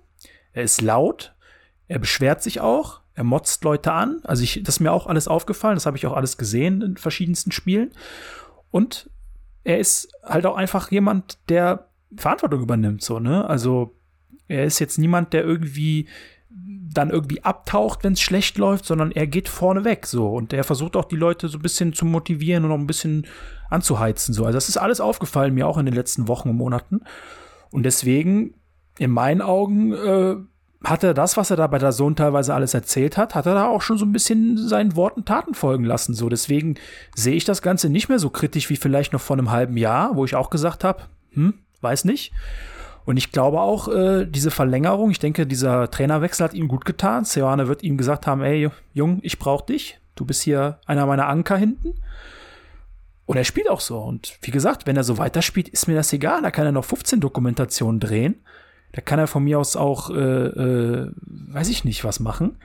Er 0.53 0.63
ist 0.63 0.81
laut, 0.81 1.35
er 1.87 1.99
beschwert 1.99 2.41
sich 2.41 2.61
auch, 2.61 3.01
er 3.13 3.23
motzt 3.23 3.63
Leute 3.63 3.91
an. 3.91 4.21
Also 4.23 4.43
ich, 4.43 4.61
das 4.63 4.75
ist 4.75 4.79
mir 4.79 4.91
auch 4.91 5.07
alles 5.07 5.27
aufgefallen, 5.27 5.75
das 5.75 5.85
habe 5.85 5.97
ich 5.97 6.05
auch 6.05 6.15
alles 6.15 6.37
gesehen 6.37 6.81
in 6.81 6.97
verschiedensten 6.97 7.51
Spielen. 7.51 7.91
Und 8.71 9.09
er 9.63 9.79
ist 9.79 10.11
halt 10.23 10.45
auch 10.45 10.55
einfach 10.55 10.91
jemand, 10.91 11.37
der 11.49 11.89
Verantwortung 12.15 12.61
übernimmt, 12.61 13.03
so, 13.03 13.19
ne? 13.19 13.47
Also 13.47 13.95
er 14.47 14.65
ist 14.65 14.79
jetzt 14.79 14.97
niemand, 14.97 15.33
der 15.33 15.43
irgendwie 15.43 16.07
dann 16.49 17.11
irgendwie 17.11 17.43
abtaucht, 17.43 18.03
wenn 18.03 18.13
es 18.13 18.21
schlecht 18.21 18.57
läuft, 18.57 18.85
sondern 18.85 19.11
er 19.11 19.27
geht 19.27 19.47
vorne 19.47 19.83
weg 19.83 20.07
so 20.07 20.27
und 20.29 20.53
er 20.53 20.63
versucht 20.63 20.95
auch 20.95 21.05
die 21.05 21.15
Leute 21.15 21.47
so 21.47 21.59
ein 21.59 21.61
bisschen 21.61 21.93
zu 21.93 22.05
motivieren 22.05 22.63
und 22.63 22.71
noch 22.71 22.77
ein 22.77 22.87
bisschen 22.87 23.27
anzuheizen 23.69 24.33
so. 24.33 24.45
Also 24.45 24.57
das 24.57 24.69
ist 24.69 24.77
alles 24.77 24.99
aufgefallen 24.99 25.53
mir 25.53 25.67
auch 25.67 25.77
in 25.77 25.85
den 25.85 25.93
letzten 25.93 26.27
Wochen 26.27 26.49
und 26.49 26.57
Monaten 26.57 27.01
und 27.69 27.83
deswegen 27.83 28.55
in 28.99 29.11
meinen 29.11 29.41
Augen 29.41 29.93
äh, 29.93 30.35
hat 30.83 31.03
er 31.03 31.13
das, 31.13 31.37
was 31.37 31.49
er 31.49 31.57
da 31.57 31.67
bei 31.67 31.77
der 31.77 31.91
Sohn 31.91 32.15
teilweise 32.15 32.53
alles 32.53 32.73
erzählt 32.73 33.17
hat, 33.17 33.35
hat 33.35 33.45
er 33.45 33.53
da 33.53 33.67
auch 33.67 33.81
schon 33.81 33.97
so 33.97 34.05
ein 34.05 34.11
bisschen 34.11 34.57
seinen 34.57 34.95
Worten 34.95 35.25
Taten 35.25 35.53
folgen 35.53 35.83
lassen. 35.83 36.13
So, 36.13 36.29
deswegen 36.29 36.75
sehe 37.15 37.35
ich 37.35 37.45
das 37.45 37.61
Ganze 37.61 37.89
nicht 37.89 38.09
mehr 38.09 38.19
so 38.19 38.29
kritisch 38.29 38.69
wie 38.69 38.75
vielleicht 38.75 39.11
noch 39.11 39.21
vor 39.21 39.37
einem 39.37 39.51
halben 39.51 39.77
Jahr, 39.77 40.15
wo 40.15 40.25
ich 40.25 40.35
auch 40.35 40.49
gesagt 40.49 40.83
habe, 40.83 41.03
hm, 41.33 41.55
weiß 41.81 42.05
nicht. 42.05 42.31
Und 43.05 43.17
ich 43.17 43.31
glaube 43.31 43.59
auch, 43.59 43.87
äh, 43.87 44.25
diese 44.25 44.51
Verlängerung, 44.51 45.09
ich 45.09 45.19
denke, 45.19 45.47
dieser 45.47 45.89
Trainerwechsel 45.89 46.43
hat 46.43 46.53
ihm 46.53 46.67
gut 46.67 46.85
getan. 46.85 47.25
Seoane 47.25 47.67
wird 47.67 47.83
ihm 47.83 47.97
gesagt 47.97 48.27
haben, 48.27 48.41
ey, 48.41 48.69
Jung, 48.93 49.19
ich 49.23 49.39
brauche 49.39 49.65
dich. 49.65 49.99
Du 50.15 50.25
bist 50.25 50.43
hier 50.43 50.79
einer 50.85 51.05
meiner 51.05 51.27
Anker 51.27 51.57
hinten. 51.57 51.95
Und 53.25 53.37
er 53.37 53.45
spielt 53.45 53.69
auch 53.69 53.79
so. 53.79 53.99
Und 53.99 54.37
wie 54.41 54.51
gesagt, 54.51 54.85
wenn 54.85 54.97
er 54.97 55.03
so 55.03 55.17
weiterspielt, 55.17 55.69
ist 55.69 55.87
mir 55.87 55.95
das 55.95 56.13
egal. 56.13 56.41
Da 56.41 56.51
kann 56.51 56.65
er 56.65 56.71
noch 56.71 56.85
15 56.85 57.19
Dokumentationen 57.19 57.99
drehen. 57.99 58.43
Da 58.91 59.01
kann 59.01 59.19
er 59.19 59.27
von 59.27 59.43
mir 59.43 59.59
aus 59.59 59.75
auch, 59.75 60.09
äh, 60.09 60.15
äh, 60.15 61.11
weiß 61.21 61.69
ich 61.69 61.83
nicht, 61.83 62.03
was 62.03 62.19
machen. 62.19 62.57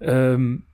Ähm, 0.00 0.64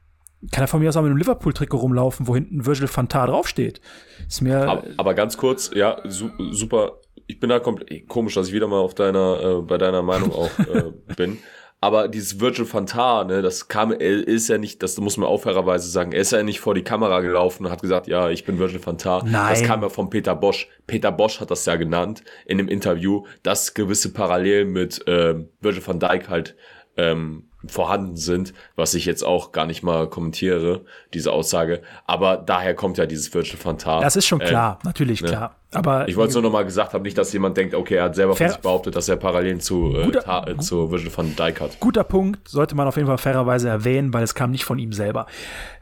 kann 0.52 0.64
er 0.64 0.68
von 0.68 0.80
mir 0.80 0.88
aus 0.88 0.96
auch 0.96 1.02
mit 1.02 1.10
einem 1.10 1.18
Liverpool-Trikot 1.18 1.78
rumlaufen, 1.78 2.28
wo 2.28 2.34
hinten 2.34 2.64
Virgil 2.64 2.88
van 2.92 3.08
Tar 3.08 3.26
draufsteht. 3.26 3.80
Ist 4.26 4.40
mir. 4.40 4.68
Aber, 4.68 4.84
aber 4.96 5.14
ganz 5.14 5.36
kurz, 5.36 5.70
ja, 5.74 6.00
su 6.04 6.30
super. 6.52 7.00
Ich 7.26 7.40
bin 7.40 7.50
da 7.50 7.58
komplett 7.58 8.08
komisch, 8.08 8.34
dass 8.34 8.48
ich 8.48 8.54
wieder 8.54 8.68
mal 8.68 8.78
auf 8.78 8.94
deiner, 8.94 9.40
äh, 9.42 9.62
bei 9.62 9.76
deiner 9.76 10.02
Meinung 10.02 10.32
auch 10.32 10.58
äh, 10.58 10.92
bin. 11.16 11.38
Aber 11.80 12.08
dieses 12.08 12.40
Virgil 12.40 12.66
van 12.70 12.86
Tar, 12.86 13.24
ne, 13.24 13.40
das 13.40 13.68
kam, 13.68 13.92
er 13.92 14.26
ist 14.26 14.48
ja 14.48 14.58
nicht, 14.58 14.82
das 14.82 14.98
muss 14.98 15.16
man 15.16 15.28
auch 15.28 15.42
fairerweise 15.42 15.88
sagen, 15.88 16.10
er 16.10 16.22
ist 16.22 16.32
ja 16.32 16.42
nicht 16.42 16.58
vor 16.58 16.74
die 16.74 16.82
Kamera 16.82 17.20
gelaufen 17.20 17.66
und 17.66 17.70
hat 17.72 17.82
gesagt, 17.82 18.08
ja, 18.08 18.30
ich 18.30 18.44
bin 18.44 18.58
Virgil 18.58 18.84
van 18.84 18.98
Tar. 18.98 19.24
Nein. 19.24 19.50
Das 19.50 19.62
kam 19.62 19.82
ja 19.82 19.88
von 19.88 20.10
Peter 20.10 20.34
Bosch. 20.34 20.68
Peter 20.88 21.12
Bosch 21.12 21.40
hat 21.40 21.52
das 21.52 21.64
ja 21.66 21.76
genannt 21.76 22.24
in 22.46 22.58
dem 22.58 22.66
Interview, 22.66 23.24
dass 23.44 23.74
gewisse 23.74 24.12
Parallelen 24.12 24.72
mit 24.72 25.04
ähm, 25.06 25.50
Virgil 25.60 25.86
van 25.86 26.00
Dijk 26.00 26.28
halt 26.28 26.56
ähm, 26.96 27.47
vorhanden 27.66 28.16
sind, 28.16 28.54
was 28.76 28.94
ich 28.94 29.04
jetzt 29.04 29.24
auch 29.24 29.50
gar 29.50 29.66
nicht 29.66 29.82
mal 29.82 30.08
kommentiere, 30.08 30.82
diese 31.12 31.32
Aussage. 31.32 31.82
Aber 32.06 32.36
daher 32.36 32.74
kommt 32.74 32.98
ja 32.98 33.06
dieses 33.06 33.34
Virgil 33.34 33.58
van 33.62 33.78
Tar. 33.78 34.00
das 34.00 34.14
ist 34.14 34.26
schon 34.26 34.40
Ähm, 34.40 34.46
klar, 34.46 34.78
natürlich 34.84 35.22
ne. 35.22 35.28
klar. 35.28 35.54
Aber 35.72 36.08
ich 36.08 36.16
wollte 36.16 36.28
es 36.28 36.34
nur 36.34 36.44
noch 36.44 36.52
mal 36.52 36.64
gesagt 36.64 36.94
haben, 36.94 37.02
nicht, 37.02 37.18
dass 37.18 37.32
jemand 37.32 37.56
denkt, 37.56 37.74
okay, 37.74 37.96
er 37.96 38.04
hat 38.04 38.14
selber 38.14 38.36
von 38.36 38.48
sich 38.48 38.56
behauptet, 38.58 38.94
dass 38.96 39.08
er 39.08 39.16
Parallelen 39.16 39.60
zu, 39.60 39.92
äh, 39.96 40.04
Guter- 40.04 40.46
äh, 40.48 40.56
zu 40.58 40.90
Virgil 40.90 41.10
van 41.14 41.34
Dijk 41.36 41.60
hat. 41.60 41.80
guter 41.80 42.04
Punkt, 42.04 42.48
sollte 42.48 42.74
man 42.74 42.86
auf 42.86 42.96
jeden 42.96 43.08
Fall 43.08 43.18
fairerweise 43.18 43.68
erwähnen, 43.68 44.14
weil 44.14 44.22
es 44.22 44.34
kam 44.34 44.50
nicht 44.52 44.64
von 44.64 44.78
ihm 44.78 44.92
selber. 44.92 45.26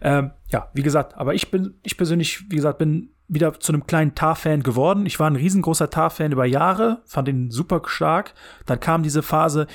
Ähm, 0.00 0.30
ja, 0.50 0.70
wie 0.72 0.82
gesagt, 0.82 1.16
aber 1.16 1.34
ich 1.34 1.50
bin, 1.50 1.74
ich 1.82 1.96
persönlich, 1.96 2.50
wie 2.50 2.56
gesagt, 2.56 2.78
bin 2.78 3.10
wieder 3.28 3.58
zu 3.60 3.72
einem 3.72 3.86
kleinen 3.86 4.14
Tar-Fan 4.14 4.62
geworden. 4.62 5.04
Ich 5.04 5.18
war 5.20 5.28
ein 5.28 5.36
riesengroßer 5.36 5.90
Tar-Fan 5.90 6.32
über 6.32 6.46
Jahre, 6.46 7.02
fand 7.06 7.28
ihn 7.28 7.50
super 7.50 7.82
stark. 7.86 8.34
Dann 8.66 8.80
kam 8.80 9.02
diese 9.02 9.22
Phase, 9.22 9.66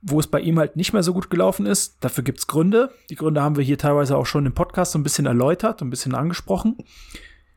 wo 0.00 0.20
es 0.20 0.26
bei 0.26 0.40
ihm 0.40 0.58
halt 0.58 0.76
nicht 0.76 0.92
mehr 0.92 1.02
so 1.02 1.12
gut 1.12 1.30
gelaufen 1.30 1.66
ist. 1.66 1.96
Dafür 2.00 2.24
gibt's 2.24 2.46
Gründe. 2.46 2.90
Die 3.10 3.16
Gründe 3.16 3.42
haben 3.42 3.56
wir 3.56 3.64
hier 3.64 3.78
teilweise 3.78 4.16
auch 4.16 4.26
schon 4.26 4.46
im 4.46 4.54
Podcast 4.54 4.92
so 4.92 4.98
ein 4.98 5.02
bisschen 5.02 5.26
erläutert, 5.26 5.82
ein 5.82 5.90
bisschen 5.90 6.14
angesprochen. 6.14 6.76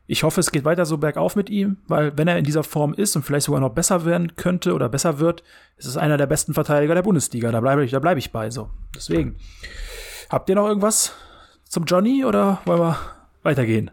Ich 0.06 0.24
hoffe, 0.24 0.40
es 0.40 0.50
geht 0.50 0.64
weiter 0.64 0.84
so 0.84 0.98
bergauf 0.98 1.36
mit 1.36 1.48
ihm, 1.48 1.78
weil 1.86 2.16
wenn 2.18 2.28
er 2.28 2.36
in 2.36 2.44
dieser 2.44 2.64
Form 2.64 2.92
ist 2.92 3.14
und 3.14 3.22
vielleicht 3.22 3.46
sogar 3.46 3.60
noch 3.60 3.70
besser 3.70 4.04
werden 4.04 4.34
könnte 4.36 4.74
oder 4.74 4.88
besser 4.88 5.20
wird, 5.20 5.42
ist 5.76 5.86
es 5.86 5.96
einer 5.96 6.16
der 6.16 6.26
besten 6.26 6.54
Verteidiger 6.54 6.94
der 6.94 7.02
Bundesliga. 7.02 7.52
Da 7.52 7.60
bleibe 7.60 7.84
ich, 7.84 7.92
da 7.92 8.00
bleibe 8.00 8.18
ich 8.18 8.32
bei 8.32 8.50
so. 8.50 8.68
Deswegen. 8.94 9.36
Habt 10.28 10.48
ihr 10.48 10.56
noch 10.56 10.66
irgendwas 10.66 11.12
zum 11.68 11.84
Johnny 11.84 12.24
oder 12.24 12.60
wollen 12.64 12.80
wir 12.80 12.98
weitergehen? 13.42 13.90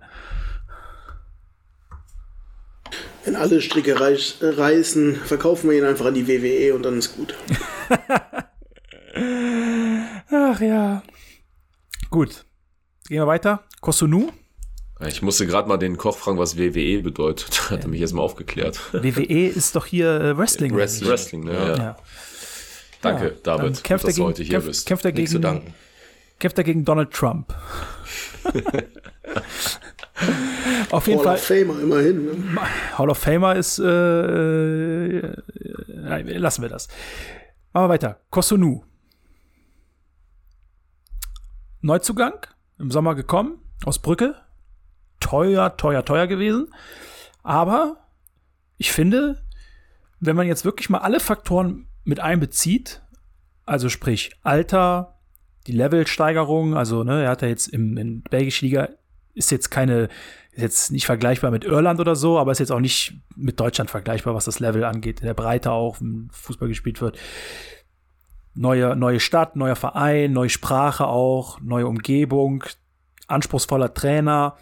Wenn 3.25 3.35
alle 3.35 3.61
Stricke 3.61 3.95
reißen, 3.99 5.15
verkaufen 5.15 5.69
wir 5.69 5.77
ihn 5.77 5.85
einfach 5.85 6.07
an 6.07 6.15
die 6.15 6.27
WWE 6.27 6.73
und 6.73 6.83
dann 6.83 6.97
ist 6.97 7.15
gut. 7.15 7.35
Ach 10.31 10.59
ja. 10.61 11.03
Gut. 12.09 12.45
Gehen 13.07 13.17
wir 13.21 13.27
weiter. 13.27 13.63
Kosunu. 13.81 14.29
Ich 15.07 15.21
musste 15.21 15.47
gerade 15.47 15.67
mal 15.69 15.77
den 15.77 15.97
Koch 15.97 16.17
fragen, 16.17 16.37
was 16.37 16.57
WWE 16.57 17.01
bedeutet. 17.01 17.69
Hat 17.71 17.83
er 17.83 17.87
mich 17.89 18.01
jetzt 18.01 18.13
mal 18.13 18.21
aufgeklärt. 18.21 18.79
WWE 18.93 19.47
ist 19.47 19.75
doch 19.75 19.85
hier 19.85 20.09
äh, 20.19 20.37
Wrestling. 20.37 20.75
Wrestling. 20.75 21.09
Wrestling, 21.09 21.43
ne? 21.45 21.53
Ja. 21.53 21.75
Ja. 21.77 21.95
Danke, 23.01 23.35
David, 23.43 23.81
kämpft 23.83 24.05
dass 24.07 24.15
er 24.15 24.17
du 24.17 24.25
heute 24.25 24.43
gegen- 24.43 24.49
hier 24.49 24.59
kämpft- 24.59 24.67
bist. 24.67 24.85
kämpft 24.87 25.05
Nichts 25.05 25.31
zu 25.31 25.39
danken. 25.39 25.73
kämpft 26.37 26.57
er 26.57 26.63
gegen 26.65 26.83
Donald 26.83 27.11
Trump. 27.11 27.53
Auf 30.91 31.07
jeden 31.07 31.19
Hall 31.19 31.25
Fall. 31.25 31.35
of 31.35 31.41
Famer 31.43 31.79
immerhin. 31.81 32.25
Ne? 32.25 32.57
Hall 32.97 33.09
of 33.09 33.17
Famer 33.17 33.55
ist, 33.55 33.79
äh, 33.79 35.17
äh, 35.19 35.33
nein, 35.87 36.27
lassen 36.27 36.61
wir 36.61 36.67
das. 36.69 36.89
Machen 37.71 37.85
wir 37.85 37.89
weiter. 37.89 38.19
Kosunu. 38.31 38.83
Neuzugang, 41.81 42.45
im 42.77 42.91
Sommer 42.91 43.15
gekommen, 43.15 43.59
aus 43.85 43.99
Brücke. 43.99 44.35
Teuer, 45.19 45.77
teuer, 45.77 46.03
teuer 46.03 46.27
gewesen. 46.27 46.73
Aber 47.43 48.07
ich 48.77 48.91
finde, 48.91 49.43
wenn 50.19 50.35
man 50.35 50.47
jetzt 50.47 50.65
wirklich 50.65 50.89
mal 50.89 50.99
alle 50.99 51.19
Faktoren 51.19 51.87
mit 52.03 52.19
einbezieht, 52.19 53.01
also 53.65 53.87
sprich 53.89 54.31
Alter, 54.41 55.19
die 55.67 55.73
Levelsteigerung, 55.73 56.75
also 56.75 57.03
ne, 57.03 57.23
er 57.23 57.29
hat 57.29 57.41
ja 57.43 57.47
jetzt 57.47 57.67
im, 57.67 57.97
in 57.97 58.23
belgischen 58.23 58.65
Liga, 58.65 58.89
ist 59.35 59.51
jetzt 59.51 59.69
keine, 59.69 60.09
ist 60.59 60.63
jetzt 60.63 60.91
nicht 60.91 61.05
vergleichbar 61.05 61.51
mit 61.51 61.63
Irland 61.63 61.99
oder 61.99 62.15
so, 62.15 62.37
aber 62.37 62.51
ist 62.51 62.59
jetzt 62.59 62.71
auch 62.71 62.79
nicht 62.79 63.13
mit 63.35 63.59
Deutschland 63.59 63.89
vergleichbar, 63.89 64.35
was 64.35 64.45
das 64.45 64.59
Level 64.59 64.83
angeht, 64.83 65.21
in 65.21 65.25
der 65.25 65.33
Breite 65.33 65.71
auch, 65.71 65.99
wenn 66.01 66.29
Fußball 66.31 66.67
gespielt 66.67 67.01
wird. 67.01 67.17
Neue, 68.53 68.95
neue 68.95 69.19
Stadt, 69.19 69.55
neuer 69.55 69.75
Verein, 69.75 70.33
neue 70.33 70.49
Sprache 70.49 71.07
auch, 71.07 71.61
neue 71.61 71.87
Umgebung, 71.87 72.63
anspruchsvoller 73.27 73.93
Trainer. 73.93 74.57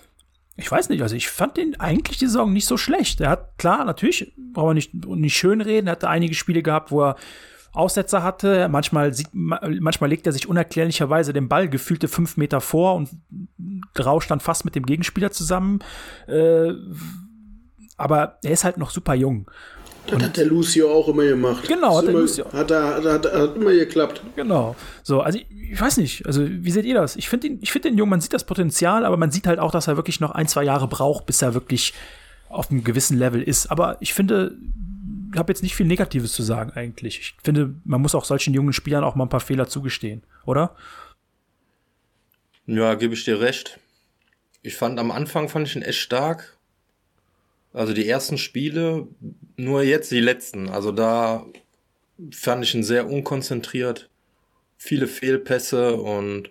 Ich 0.56 0.72
weiß 0.72 0.90
nicht, 0.90 1.02
also 1.02 1.16
ich 1.16 1.30
fand 1.30 1.58
den 1.58 1.80
eigentlich 1.80 2.18
die 2.18 2.28
Saison 2.28 2.54
nicht 2.54 2.68
so 2.68 2.78
schlecht. 2.78 3.22
Er 3.22 3.30
hat, 3.30 3.58
klar, 3.58 3.86
natürlich, 3.86 4.34
brauchen 4.54 4.70
wir 4.70 4.74
nicht, 4.76 4.94
nicht 4.94 5.38
schön 5.38 5.62
reden, 5.62 5.88
er 5.88 5.94
hatte 5.94 6.10
einige 6.10 6.36
Spiele 6.36 6.62
gehabt, 6.62 6.92
wo 6.92 7.04
er 7.04 7.16
Aussetzer 7.78 8.24
hatte. 8.24 8.68
Manchmal, 8.70 9.14
sieht, 9.14 9.30
ma- 9.34 9.62
manchmal 9.80 10.10
legt 10.10 10.26
er 10.26 10.34
sich 10.34 10.50
unerklärlicherweise 10.50 11.34
den 11.34 11.48
Ball 11.48 11.70
gefühlte 11.70 12.08
fünf 12.08 12.36
Meter 12.38 12.60
vor 12.62 12.96
und 12.96 13.10
rauscht 13.98 14.32
dann 14.32 14.40
fast 14.40 14.66
mit 14.66 14.76
dem 14.76 14.86
Gegenspieler 14.86 15.32
zusammen. 15.32 15.80
Äh, 16.28 16.74
aber 17.98 18.38
er 18.44 18.52
ist 18.52 18.64
halt 18.64 18.78
noch 18.78 18.90
super 18.90 19.16
jung. 19.16 19.50
Das 20.08 20.24
hat 20.24 20.38
der 20.38 20.46
Lucio 20.46 20.90
auch 20.90 21.10
immer 21.10 21.26
gemacht. 21.26 21.68
Genau, 21.68 21.98
hat 21.98 22.06
immer. 22.06 22.22
Hat, 22.22 22.72
er, 22.72 22.96
hat, 22.96 23.06
er, 23.06 23.14
hat, 23.14 23.26
er, 23.26 23.42
hat 23.42 23.56
immer 23.58 23.72
geklappt. 23.72 24.22
Genau. 24.38 24.76
So, 25.04 25.20
also 25.22 25.38
ich, 25.40 25.48
ich 25.74 25.82
weiß 25.82 25.98
nicht, 25.98 26.26
also 26.26 26.48
wie 26.48 26.72
seht 26.72 26.86
ihr 26.86 26.96
das? 26.96 27.18
Ich 27.18 27.28
finde 27.28 27.58
ich 27.60 27.72
find 27.74 27.84
den 27.84 27.98
Jungen, 27.98 28.12
man 28.12 28.22
sieht 28.22 28.32
das 28.34 28.46
Potenzial, 28.46 29.04
aber 29.04 29.18
man 29.18 29.32
sieht 29.32 29.48
halt 29.48 29.60
auch, 29.60 29.72
dass 29.72 29.88
er 29.88 29.98
wirklich 29.98 30.22
noch 30.22 30.32
ein, 30.32 30.48
zwei 30.48 30.64
Jahre 30.64 30.88
braucht, 30.88 31.26
bis 31.26 31.42
er 31.42 31.54
wirklich 31.54 31.94
auf 32.48 32.72
einem 32.72 32.86
gewissen 32.86 33.18
Level 33.18 33.44
ist. 33.44 33.70
Aber 33.70 33.98
ich 34.00 34.14
finde, 34.14 34.56
habe 35.36 35.52
jetzt 35.52 35.64
nicht 35.64 35.76
viel 35.76 35.86
Negatives 35.86 36.34
zu 36.34 36.44
sagen 36.44 36.72
eigentlich. 36.72 37.20
Ich 37.20 37.36
finde, 37.44 37.76
man 37.84 38.02
muss 38.02 38.16
auch 38.16 38.26
solchen 38.26 38.54
jungen 38.54 38.74
Spielern 38.74 39.04
auch 39.04 39.16
mal 39.16 39.26
ein 39.26 39.30
paar 39.30 39.40
Fehler 39.40 39.68
zugestehen, 39.68 40.24
oder? 40.46 40.76
Ja, 42.66 42.96
gebe 42.96 43.14
ich 43.14 43.24
dir 43.24 43.40
recht. 43.40 43.80
Ich 44.62 44.76
fand 44.76 45.00
am 45.00 45.12
Anfang 45.12 45.50
fand 45.50 45.68
ich 45.68 45.76
ihn 45.76 45.82
echt 45.82 46.00
stark. 46.00 46.58
Also 47.74 47.94
die 47.94 48.08
ersten 48.08 48.38
Spiele, 48.38 49.08
nur 49.56 49.84
jetzt 49.84 50.12
die 50.12 50.20
letzten. 50.20 50.70
Also 50.70 50.92
da 50.92 51.46
fand 52.32 52.64
ich 52.64 52.76
ihn 52.76 52.84
sehr 52.84 53.10
unkonzentriert. 53.10 54.10
Viele 54.78 55.08
Fehlpässe 55.08 55.96
und 55.96 56.50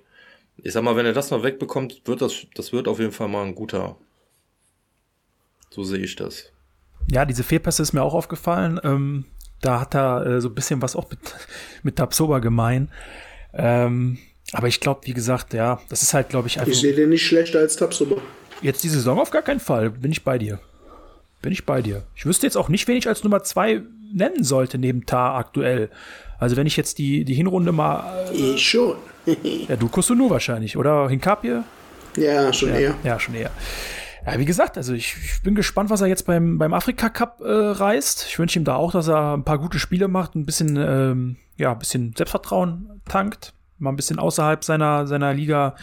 ich 0.57 0.73
sag 0.73 0.83
mal, 0.83 0.97
wenn 0.97 1.07
er 1.07 1.13
das 1.13 1.31
noch 1.31 1.43
wegbekommt, 1.43 2.03
wird 2.07 2.23
das, 2.23 2.47
das 2.55 2.73
wird 2.73 2.89
auf 2.89 2.99
jeden 2.99 3.13
Fall 3.13 3.29
mal 3.29 3.45
ein 3.45 3.55
guter. 3.55 3.97
So 5.71 5.85
sehe 5.85 5.99
ich 6.03 6.17
das. 6.17 6.53
Ja, 7.11 7.25
diese 7.25 7.45
Fehlpässe 7.45 7.83
ist 7.83 7.93
mir 7.93 8.03
auch 8.03 8.15
aufgefallen. 8.15 8.81
Ähm, 8.83 9.25
da 9.61 9.81
hat 9.81 9.95
er 9.95 10.27
äh, 10.27 10.41
so 10.41 10.49
ein 10.49 10.55
bisschen 10.55 10.83
was 10.83 10.97
auch 10.97 11.09
mit, 11.11 11.19
mit 11.83 11.97
Tabsoba 11.97 12.39
gemein. 12.41 12.89
Ähm, 13.55 14.19
aber 14.53 14.69
ich 14.69 14.81
glaube, 14.81 15.01
wie 15.05 15.15
gesagt, 15.15 15.55
ja, 15.55 15.81
das 15.89 16.03
ist 16.03 16.15
halt, 16.15 16.29
glaube 16.29 16.49
ich, 16.49 16.59
einfach. 16.59 16.73
Ich 16.73 16.81
sehe 16.81 16.95
den 16.95 17.11
nicht 17.11 17.27
schlechter 17.27 17.59
als 17.61 17.77
Tabsoba. 17.77 18.17
Jetzt 18.63 18.85
die 18.85 18.89
Saison 18.89 19.19
auf 19.19 19.31
gar 19.31 19.43
keinen 19.43 19.61
Fall. 19.61 19.91
Bin 19.91 20.13
ich 20.13 20.25
bei 20.25 20.39
dir. 20.39 20.61
Bin 21.43 21.53
ich 21.53 21.67
bei 21.67 21.83
dir. 21.83 22.05
Ich 22.15 22.27
wüsste 22.27 22.47
jetzt 22.47 22.57
auch 22.57 22.69
nicht, 22.69 22.87
wen 22.89 22.97
ich 22.97 23.09
als 23.09 23.23
Nummer 23.23 23.43
zwei 23.43 23.83
nennen 24.13 24.45
sollte 24.45 24.79
neben 24.79 25.05
Tar 25.05 25.35
aktuell. 25.37 25.91
Also 26.39 26.57
wenn 26.57 26.67
ich 26.67 26.77
jetzt 26.77 26.99
die, 26.99 27.25
die 27.25 27.35
Hinrunde 27.35 27.73
mal. 27.73 28.31
Ich 28.33 28.63
schon. 28.63 28.97
Äh, 29.27 29.37
ja, 29.69 29.77
du 29.77 29.89
Kusunu 29.89 30.31
wahrscheinlich. 30.31 30.77
Oder 30.77 31.09
Hinkapie? 31.09 31.63
Ja, 32.17 32.53
schon 32.53 32.71
eher. 32.71 32.95
Ja, 33.05 33.21
schon 33.21 33.35
eher. 33.35 33.51
Ja, 34.27 34.41
wie 34.41 34.45
gesagt, 34.45 34.77
also 34.77 34.93
ich, 34.93 35.17
ich 35.23 35.43
bin 35.43 35.55
gespannt, 35.55 35.89
was 35.89 36.01
er 36.01 36.09
jetzt 36.09 36.27
beim, 36.27 36.59
beim 36.59 36.75
Afrika 36.75 37.09
Cup 37.09 37.41
äh, 37.41 37.49
reißt. 37.49 38.27
Ich 38.29 38.39
wünsche 38.41 38.59
ihm 38.59 38.65
da 38.65 38.75
auch, 38.75 38.91
dass 38.91 39.07
er 39.07 39.35
ein 39.35 39.45
paar 39.45 39.59
gute 39.59 39.79
Spiele 39.79 40.09
macht, 40.09 40.35
ein 40.35 40.45
bisschen, 40.45 40.77
ähm, 40.77 41.37
ja, 41.57 41.71
ein 41.71 41.79
bisschen 41.79 42.13
Selbstvertrauen 42.17 43.01
tankt, 43.07 43.55
mal 43.79 43.91
ein 43.91 43.97
bisschen 43.97 44.19
außerhalb 44.19 44.65
seiner, 44.65 45.07
seiner 45.07 45.33
Liga, 45.33 45.77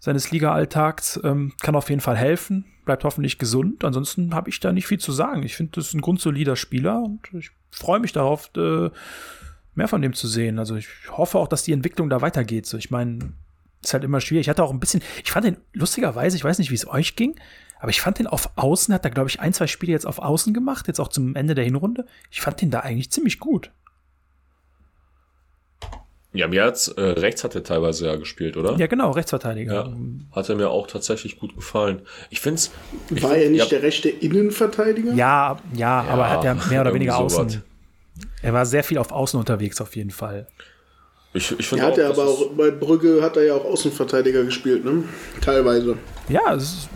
seines 0.00 0.30
Liga-Alltags, 0.30 1.20
ähm, 1.22 1.52
kann 1.60 1.76
auf 1.76 1.90
jeden 1.90 2.00
Fall 2.00 2.16
helfen, 2.16 2.64
bleibt 2.86 3.04
hoffentlich 3.04 3.36
gesund. 3.36 3.84
Ansonsten 3.84 4.34
habe 4.34 4.48
ich 4.48 4.58
da 4.58 4.72
nicht 4.72 4.86
viel 4.86 4.98
zu 4.98 5.12
sagen. 5.12 5.42
Ich 5.42 5.54
finde, 5.54 5.72
das 5.72 5.88
ist 5.88 5.94
ein 5.94 6.00
grundsolider 6.00 6.56
Spieler 6.56 7.02
und 7.02 7.20
ich 7.34 7.50
freue 7.70 8.00
mich 8.00 8.12
darauf, 8.12 8.50
äh, 8.56 8.88
mehr 9.74 9.88
von 9.88 10.00
dem 10.00 10.14
zu 10.14 10.28
sehen. 10.28 10.58
Also 10.58 10.76
ich 10.76 10.88
hoffe 11.10 11.38
auch, 11.38 11.48
dass 11.48 11.64
die 11.64 11.72
Entwicklung 11.72 12.08
da 12.08 12.22
weitergeht. 12.22 12.64
So, 12.64 12.78
ich 12.78 12.90
meine, 12.90 13.34
ist 13.82 13.92
halt 13.92 14.04
immer 14.04 14.22
schwierig. 14.22 14.46
Ich 14.46 14.48
hatte 14.48 14.64
auch 14.64 14.72
ein 14.72 14.80
bisschen, 14.80 15.02
ich 15.22 15.30
fand 15.30 15.44
den 15.44 15.58
lustigerweise, 15.74 16.38
ich 16.38 16.44
weiß 16.44 16.58
nicht, 16.58 16.70
wie 16.70 16.74
es 16.74 16.88
euch 16.88 17.16
ging, 17.16 17.36
aber 17.78 17.90
ich 17.90 18.00
fand 18.00 18.18
den 18.18 18.26
auf 18.26 18.50
Außen, 18.56 18.92
hat 18.94 19.04
er, 19.04 19.10
glaube 19.10 19.28
ich, 19.28 19.40
ein, 19.40 19.52
zwei 19.52 19.66
Spiele 19.66 19.92
jetzt 19.92 20.06
auf 20.06 20.18
Außen 20.18 20.54
gemacht, 20.54 20.86
jetzt 20.88 21.00
auch 21.00 21.08
zum 21.08 21.36
Ende 21.36 21.54
der 21.54 21.64
Hinrunde. 21.64 22.06
Ich 22.30 22.40
fand 22.40 22.60
den 22.60 22.70
da 22.70 22.80
eigentlich 22.80 23.10
ziemlich 23.10 23.38
gut. 23.38 23.70
Ja, 26.32 26.48
mir 26.48 26.64
hat's, 26.64 26.88
äh, 26.88 27.00
rechts 27.00 27.44
hat 27.44 27.54
er 27.54 27.62
teilweise 27.64 28.06
ja 28.06 28.16
gespielt, 28.16 28.58
oder? 28.58 28.76
Ja, 28.76 28.86
genau, 28.88 29.10
Rechtsverteidiger. 29.12 29.72
Ja, 29.72 29.92
hat 30.36 30.48
er 30.50 30.56
mir 30.56 30.68
auch 30.68 30.86
tatsächlich 30.86 31.38
gut 31.38 31.54
gefallen. 31.56 32.02
Ich 32.28 32.40
find's. 32.40 32.72
Ich 33.08 33.22
War 33.22 33.30
find- 33.30 33.42
er 33.44 33.50
nicht 33.50 33.58
ja, 33.60 33.66
der 33.66 33.82
rechte 33.82 34.10
Innenverteidiger? 34.10 35.14
Ja, 35.14 35.58
ja, 35.74 36.02
aber 36.02 36.24
er 36.24 36.30
hat 36.30 36.44
ja 36.44 36.54
mehr 36.68 36.82
oder 36.82 36.92
weniger. 36.92 37.16
Außen. 37.16 37.62
Er 38.42 38.52
war 38.52 38.66
sehr 38.66 38.84
viel 38.84 38.98
auf 38.98 39.12
Außen 39.12 39.38
unterwegs, 39.40 39.80
auf 39.80 39.96
jeden 39.96 40.10
Fall. 40.10 40.46
Ich, 41.32 41.52
ich 41.52 41.58
Er 41.58 41.64
finde 41.64 41.86
hat 41.86 41.98
er 41.98 42.08
das 42.10 42.18
aber 42.18 42.28
auch 42.28 42.50
bei 42.50 42.70
Brügge 42.70 43.22
hat 43.22 43.36
er 43.36 43.44
ja 43.44 43.54
auch 43.54 43.64
Außenverteidiger 43.64 44.44
gespielt, 44.44 44.84
ne? 44.84 45.04
Teilweise. 45.40 45.96
Ja, 46.28 46.54
es 46.54 46.62
ist, 46.64 46.88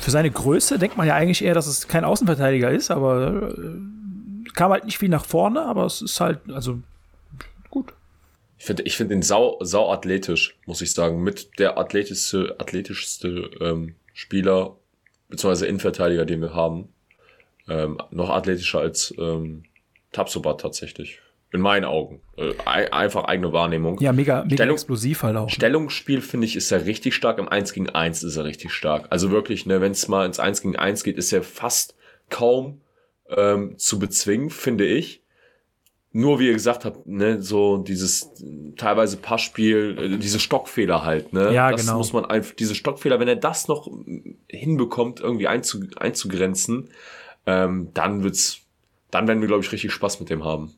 für 0.00 0.10
seine 0.10 0.30
Größe 0.30 0.78
denkt 0.78 0.96
man 0.96 1.06
ja 1.06 1.14
eigentlich 1.14 1.44
eher, 1.44 1.54
dass 1.54 1.66
es 1.66 1.88
kein 1.88 2.04
Außenverteidiger 2.04 2.70
ist, 2.70 2.90
aber 2.90 3.52
äh, 3.56 4.50
kam 4.54 4.72
halt 4.72 4.84
nicht 4.84 4.98
viel 4.98 5.08
nach 5.08 5.24
vorne, 5.24 5.62
aber 5.62 5.84
es 5.84 6.02
ist 6.02 6.20
halt, 6.20 6.40
also 6.50 6.80
gut. 7.70 7.92
Ich 8.58 8.64
finde 8.64 8.82
ich 8.82 8.96
find 8.96 9.10
den 9.10 9.22
sau, 9.22 9.58
sau 9.60 9.90
athletisch, 9.90 10.58
muss 10.66 10.82
ich 10.82 10.92
sagen. 10.92 11.22
Mit 11.22 11.58
der 11.58 11.78
athletischste, 11.78 12.56
athletischste 12.58 13.50
ähm, 13.60 13.94
Spieler, 14.12 14.76
beziehungsweise 15.28 15.66
Innenverteidiger, 15.66 16.26
den 16.26 16.40
wir 16.42 16.54
haben. 16.54 16.88
Ähm, 17.68 17.98
noch 18.10 18.30
athletischer 18.30 18.80
als 18.80 19.14
ähm, 19.18 19.64
Tabsobat 20.12 20.60
tatsächlich. 20.60 21.20
In 21.52 21.60
meinen 21.60 21.84
Augen. 21.84 22.20
Äh, 22.36 22.52
ei- 22.64 22.92
einfach 22.92 23.24
eigene 23.24 23.52
Wahrnehmung. 23.52 23.98
Ja, 24.00 24.12
mega, 24.12 24.42
mega 24.44 24.54
Stellung- 24.54 24.74
explosiv 24.74 25.22
halt 25.24 25.36
auch. 25.36 25.48
Stellungsspiel, 25.50 26.20
finde 26.20 26.46
ich, 26.46 26.54
ist 26.54 26.70
er 26.70 26.86
richtig 26.86 27.14
stark. 27.14 27.38
Im 27.38 27.48
1 27.48 27.72
gegen 27.72 27.88
1 27.90 28.22
ist 28.22 28.36
er 28.36 28.44
richtig 28.44 28.72
stark. 28.72 29.06
Also 29.10 29.30
wirklich, 29.32 29.66
ne, 29.66 29.80
wenn 29.80 29.90
es 29.92 30.06
mal 30.06 30.24
ins 30.26 30.38
1 30.38 30.62
gegen 30.62 30.76
1 30.76 31.02
geht, 31.02 31.16
ist 31.18 31.32
er 31.32 31.42
fast 31.42 31.96
kaum 32.28 32.80
ähm, 33.36 33.76
zu 33.78 33.98
bezwingen, 33.98 34.50
finde 34.50 34.86
ich. 34.86 35.22
Nur 36.12 36.40
wie 36.40 36.46
ihr 36.48 36.52
gesagt 36.52 36.84
habt, 36.84 37.06
ne, 37.06 37.40
so 37.42 37.78
dieses 37.78 38.30
teilweise 38.76 39.16
Passspiel, 39.16 39.96
äh, 40.14 40.18
diese 40.18 40.40
Stockfehler 40.40 41.04
halt, 41.04 41.32
ne? 41.32 41.52
Ja, 41.54 41.70
das 41.70 41.82
genau. 41.82 41.98
muss 41.98 42.12
man 42.12 42.24
einfach, 42.24 42.54
diese 42.54 42.74
Stockfehler, 42.74 43.20
wenn 43.20 43.28
er 43.28 43.36
das 43.36 43.68
noch 43.68 43.88
hinbekommt, 44.48 45.20
irgendwie 45.20 45.46
einzu, 45.46 45.80
einzugrenzen, 45.96 46.90
ähm, 47.46 47.90
dann 47.94 48.24
wird's, 48.24 48.60
dann 49.12 49.28
werden 49.28 49.40
wir, 49.40 49.46
glaube 49.48 49.62
ich, 49.64 49.70
richtig 49.70 49.92
Spaß 49.92 50.18
mit 50.20 50.30
dem 50.30 50.44
haben. 50.44 50.74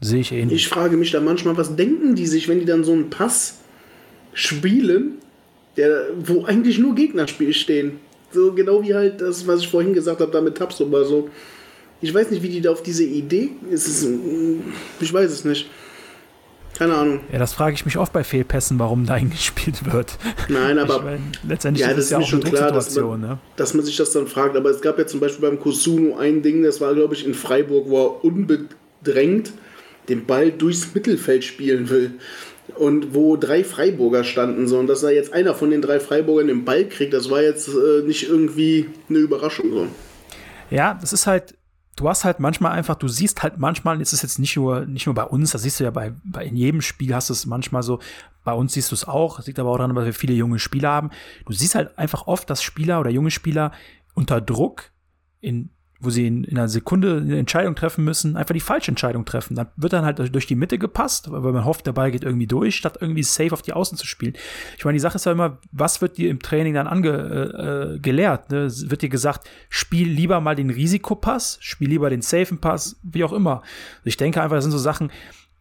Sehe 0.00 0.20
ich 0.20 0.32
ähnlich. 0.32 0.62
Ich 0.62 0.68
frage 0.68 0.96
mich 0.96 1.10
da 1.10 1.20
manchmal, 1.20 1.56
was 1.56 1.76
denken 1.76 2.14
die 2.14 2.26
sich, 2.26 2.48
wenn 2.48 2.58
die 2.58 2.64
dann 2.64 2.84
so 2.84 2.92
einen 2.92 3.10
Pass 3.10 3.58
spielen, 4.32 5.18
der, 5.76 6.06
wo 6.18 6.44
eigentlich 6.44 6.78
nur 6.78 6.94
Gegner 6.94 7.26
stehen. 7.28 8.00
So 8.32 8.52
genau 8.52 8.82
wie 8.82 8.94
halt 8.94 9.20
das, 9.20 9.46
was 9.46 9.60
ich 9.60 9.68
vorhin 9.68 9.92
gesagt 9.92 10.20
habe, 10.20 10.30
da 10.30 10.40
mit 10.40 10.56
Tabs 10.56 10.80
oder 10.80 11.04
so. 11.04 11.28
Ich 12.00 12.14
weiß 12.14 12.30
nicht, 12.30 12.42
wie 12.42 12.48
die 12.48 12.60
da 12.60 12.70
auf 12.70 12.82
diese 12.82 13.04
Idee. 13.04 13.50
Es 13.70 13.86
ist, 13.86 14.08
ich 15.00 15.12
weiß 15.12 15.30
es 15.30 15.44
nicht. 15.44 15.68
Keine 16.78 16.94
Ahnung. 16.94 17.20
Ja, 17.30 17.38
das 17.38 17.52
frage 17.52 17.74
ich 17.74 17.84
mich 17.84 17.98
oft 17.98 18.12
bei 18.12 18.24
Fehlpässen, 18.24 18.78
warum 18.78 19.04
da 19.04 19.14
eingespielt 19.20 19.92
wird. 19.92 20.16
Nein, 20.48 20.78
aber 20.78 20.96
ich 20.96 21.02
mein, 21.02 21.32
letztendlich 21.46 21.84
Ja, 21.84 21.90
ist 21.90 21.96
das 21.96 21.98
es 21.98 22.04
ist 22.06 22.10
ja 22.12 22.16
auch 22.16 22.22
eine 22.22 22.30
schon 22.30 22.42
klar, 22.42 22.72
dass 22.72 22.94
man, 22.94 23.20
ne? 23.20 23.38
dass 23.56 23.74
man 23.74 23.84
sich 23.84 23.96
das 23.96 24.12
dann 24.12 24.26
fragt. 24.26 24.56
Aber 24.56 24.70
es 24.70 24.80
gab 24.80 24.98
ja 24.98 25.06
zum 25.06 25.20
Beispiel 25.20 25.46
beim 25.46 25.60
Kosunu 25.60 26.16
ein 26.16 26.40
Ding, 26.40 26.62
das 26.62 26.80
war, 26.80 26.94
glaube 26.94 27.14
ich, 27.14 27.26
in 27.26 27.34
Freiburg, 27.34 27.88
wo 27.88 28.06
er 28.06 28.24
unbedrängt 28.24 29.52
den 30.10 30.26
Ball 30.26 30.50
durchs 30.52 30.94
Mittelfeld 30.94 31.44
spielen 31.44 31.88
will. 31.88 32.18
und 32.76 33.14
wo 33.14 33.36
drei 33.36 33.64
Freiburger 33.64 34.24
standen. 34.24 34.68
So. 34.68 34.78
Und 34.78 34.86
dass 34.86 35.00
da 35.00 35.10
jetzt 35.10 35.32
einer 35.32 35.54
von 35.54 35.70
den 35.70 35.82
drei 35.82 36.00
Freiburgern 36.00 36.48
den 36.48 36.64
Ball 36.64 36.86
kriegt, 36.86 37.12
das 37.12 37.30
war 37.30 37.42
jetzt 37.42 37.68
äh, 37.68 38.06
nicht 38.06 38.28
irgendwie 38.28 38.88
eine 39.08 39.18
Überraschung. 39.18 39.70
So. 39.70 39.86
Ja, 40.70 40.94
das 41.00 41.12
ist 41.12 41.26
halt, 41.26 41.56
du 41.96 42.08
hast 42.08 42.24
halt 42.24 42.40
manchmal 42.40 42.72
einfach, 42.72 42.94
du 42.94 43.08
siehst 43.08 43.42
halt 43.42 43.58
manchmal, 43.58 44.00
es 44.00 44.12
ist 44.12 44.22
jetzt 44.22 44.38
nicht 44.38 44.56
nur, 44.56 44.86
nicht 44.86 45.06
nur 45.06 45.14
bei 45.14 45.24
uns, 45.24 45.50
das 45.50 45.62
siehst 45.62 45.80
du 45.80 45.84
ja 45.84 45.90
bei, 45.90 46.12
bei 46.24 46.44
in 46.44 46.56
jedem 46.56 46.80
Spiel 46.80 47.14
hast 47.14 47.28
du 47.28 47.32
es 47.32 47.46
manchmal 47.46 47.82
so, 47.82 47.98
bei 48.44 48.52
uns 48.52 48.72
siehst 48.72 48.90
du 48.90 48.94
es 48.94 49.06
auch, 49.06 49.36
das 49.36 49.46
liegt 49.46 49.58
aber 49.58 49.70
auch 49.70 49.76
daran, 49.76 49.94
weil 49.94 50.06
wir 50.06 50.14
viele 50.14 50.32
junge 50.32 50.58
Spieler 50.58 50.90
haben. 50.90 51.10
Du 51.46 51.52
siehst 51.52 51.74
halt 51.74 51.98
einfach 51.98 52.26
oft, 52.26 52.48
dass 52.48 52.62
Spieler 52.62 53.00
oder 53.00 53.10
junge 53.10 53.30
Spieler 53.30 53.72
unter 54.14 54.40
Druck 54.40 54.90
in 55.40 55.70
wo 56.00 56.08
sie 56.08 56.26
in, 56.26 56.44
in, 56.44 56.56
einer 56.56 56.68
Sekunde 56.68 57.18
eine 57.18 57.38
Entscheidung 57.38 57.74
treffen 57.74 58.04
müssen, 58.04 58.36
einfach 58.36 58.54
die 58.54 58.60
falsche 58.60 58.90
Entscheidung 58.90 59.26
treffen. 59.26 59.54
Dann 59.54 59.68
wird 59.76 59.92
dann 59.92 60.04
halt 60.06 60.18
durch 60.34 60.46
die 60.46 60.54
Mitte 60.54 60.78
gepasst, 60.78 61.30
weil 61.30 61.52
man 61.52 61.66
hofft, 61.66 61.86
der 61.86 61.92
Ball 61.92 62.10
geht 62.10 62.24
irgendwie 62.24 62.46
durch, 62.46 62.76
statt 62.76 62.98
irgendwie 63.00 63.22
safe 63.22 63.52
auf 63.52 63.60
die 63.60 63.74
Außen 63.74 63.98
zu 63.98 64.06
spielen. 64.06 64.32
Ich 64.78 64.84
meine, 64.84 64.94
die 64.96 65.00
Sache 65.00 65.16
ist 65.16 65.26
ja 65.26 65.32
immer, 65.32 65.58
was 65.72 66.00
wird 66.00 66.16
dir 66.16 66.30
im 66.30 66.40
Training 66.40 66.72
dann 66.72 66.86
ange, 66.86 68.00
äh, 68.02 68.10
äh? 68.10 68.38
Ne? 68.50 68.70
Wird 68.90 69.02
dir 69.02 69.10
gesagt, 69.10 69.48
spiel 69.68 70.08
lieber 70.08 70.40
mal 70.40 70.56
den 70.56 70.70
Risikopass, 70.70 71.58
spiel 71.60 71.90
lieber 71.90 72.08
den 72.08 72.22
safen 72.22 72.58
Pass, 72.58 72.98
wie 73.02 73.22
auch 73.22 73.32
immer. 73.32 73.62
Ich 74.04 74.16
denke 74.16 74.42
einfach, 74.42 74.56
das 74.56 74.64
sind 74.64 74.72
so 74.72 74.78
Sachen, 74.78 75.12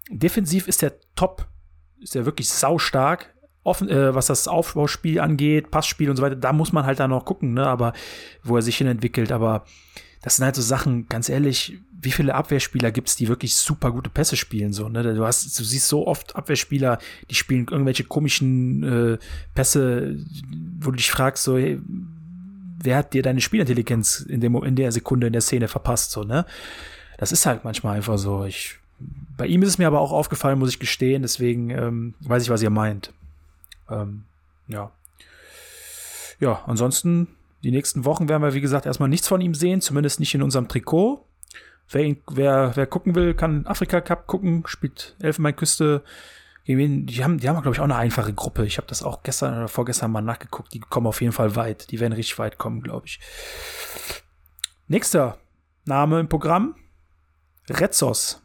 defensiv 0.09 0.69
ist 0.69 0.81
der 0.81 0.93
top, 1.15 1.47
ist 1.99 2.15
der 2.15 2.25
wirklich 2.25 2.47
saustark. 2.49 3.33
Offen, 3.63 3.89
äh, 3.89 4.15
was 4.15 4.27
das 4.27 4.47
Aufbauspiel 4.47 5.19
angeht, 5.19 5.69
Passspiel 5.69 6.09
und 6.09 6.15
so 6.15 6.23
weiter, 6.23 6.37
da 6.37 6.53
muss 6.53 6.71
man 6.71 6.85
halt 6.85 7.01
dann 7.01 7.09
noch 7.09 7.25
gucken, 7.25 7.53
ne? 7.53 7.67
aber 7.67 7.91
wo 8.41 8.55
er 8.55 8.61
sich 8.61 8.77
hin 8.77 8.87
entwickelt, 8.87 9.33
aber 9.33 9.65
das 10.21 10.35
sind 10.35 10.45
halt 10.45 10.55
so 10.55 10.61
Sachen, 10.61 11.07
ganz 11.07 11.29
ehrlich, 11.29 11.79
wie 12.01 12.11
viele 12.11 12.35
Abwehrspieler 12.35 12.91
gibt 12.91 13.09
es, 13.09 13.15
die 13.15 13.27
wirklich 13.27 13.55
super 13.55 13.91
gute 13.91 14.09
Pässe 14.09 14.35
spielen? 14.35 14.73
So, 14.73 14.89
ne? 14.89 15.03
Du 15.03 15.25
hast, 15.25 15.57
du 15.59 15.63
siehst 15.63 15.87
so 15.87 16.07
oft 16.07 16.35
Abwehrspieler, 16.35 16.99
die 17.29 17.35
spielen 17.35 17.67
irgendwelche 17.69 18.03
komischen 18.03 18.83
äh, 18.83 19.17
Pässe, 19.53 20.17
wo 20.79 20.91
du 20.91 20.97
dich 20.97 21.11
fragst, 21.11 21.43
so, 21.43 21.57
hey, 21.57 21.79
wer 22.81 22.97
hat 22.97 23.13
dir 23.13 23.21
deine 23.21 23.41
Spielintelligenz 23.41 24.21
in, 24.21 24.41
dem, 24.41 24.55
in 24.63 24.75
der 24.75 24.91
Sekunde 24.91 25.27
in 25.27 25.33
der 25.33 25.41
Szene 25.41 25.67
verpasst? 25.67 26.11
So, 26.11 26.23
ne? 26.23 26.45
Das 27.17 27.31
ist 27.31 27.45
halt 27.45 27.63
manchmal 27.63 27.97
einfach 27.97 28.17
so. 28.17 28.45
Ich, 28.45 28.77
bei 29.37 29.47
ihm 29.47 29.61
ist 29.61 29.69
es 29.69 29.77
mir 29.77 29.87
aber 29.87 29.99
auch 29.99 30.11
aufgefallen, 30.11 30.59
muss 30.59 30.69
ich 30.69 30.79
gestehen, 30.79 31.21
deswegen 31.21 31.69
ähm, 31.69 32.13
weiß 32.21 32.43
ich, 32.43 32.49
was 32.49 32.61
ihr 32.61 32.69
meint. 32.69 33.11
Ähm, 33.89 34.23
ja. 34.67 34.91
Ja, 36.39 36.63
ansonsten 36.65 37.27
die 37.63 37.71
nächsten 37.71 38.05
Wochen 38.05 38.29
werden 38.29 38.41
wir, 38.41 38.53
wie 38.53 38.61
gesagt, 38.61 38.85
erstmal 38.85 39.09
nichts 39.09 39.27
von 39.27 39.41
ihm 39.41 39.53
sehen, 39.53 39.81
zumindest 39.81 40.19
nicht 40.19 40.33
in 40.33 40.41
unserem 40.41 40.67
Trikot. 40.67 41.25
Wer, 41.89 42.03
ihn, 42.03 42.21
wer, 42.31 42.71
wer 42.75 42.85
gucken 42.85 43.15
will, 43.15 43.33
kann 43.33 43.65
Afrika 43.65 43.99
Cup 43.99 44.27
gucken, 44.27 44.63
spielt 44.67 45.15
Elfenbeinküste. 45.19 46.03
Die 46.67 47.23
haben, 47.23 47.39
die 47.39 47.49
haben, 47.49 47.61
glaube 47.61 47.71
ich, 47.71 47.79
auch 47.79 47.85
eine 47.85 47.95
einfache 47.95 48.31
Gruppe. 48.31 48.63
Ich 48.65 48.77
habe 48.77 48.87
das 48.87 49.01
auch 49.01 49.23
gestern 49.23 49.57
oder 49.57 49.67
vorgestern 49.67 50.11
mal 50.11 50.21
nachgeguckt. 50.21 50.71
Die 50.73 50.79
kommen 50.79 51.07
auf 51.07 51.19
jeden 51.19 51.33
Fall 51.33 51.55
weit. 51.55 51.89
Die 51.89 51.99
werden 51.99 52.13
richtig 52.13 52.37
weit 52.37 52.59
kommen, 52.59 52.81
glaube 52.81 53.07
ich. 53.07 53.19
Nächster 54.87 55.39
Name 55.85 56.19
im 56.19 56.29
Programm: 56.29 56.75
Retzos. 57.69 58.43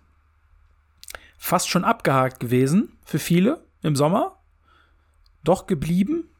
Fast 1.36 1.68
schon 1.68 1.84
abgehakt 1.84 2.40
gewesen 2.40 2.96
für 3.04 3.18
viele 3.18 3.66
im 3.82 3.94
Sommer. 3.94 4.38
Doch 5.42 5.66
geblieben 5.66 6.30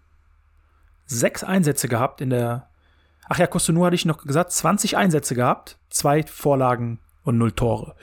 sechs 1.07 1.45
Einsätze 1.45 1.89
gehabt 1.89 2.21
in 2.21 2.31
der. 2.31 2.69
Ach 3.29 3.39
ja, 3.39 3.47
Kostonu 3.47 3.85
hatte 3.85 3.95
ich 3.95 4.05
noch 4.05 4.25
gesagt, 4.25 4.53
20 4.53 4.97
Einsätze 4.97 5.35
gehabt, 5.35 5.79
zwei 5.89 6.23
Vorlagen 6.23 6.99
und 7.23 7.39
null 7.39 7.53
Tore. 7.53 7.97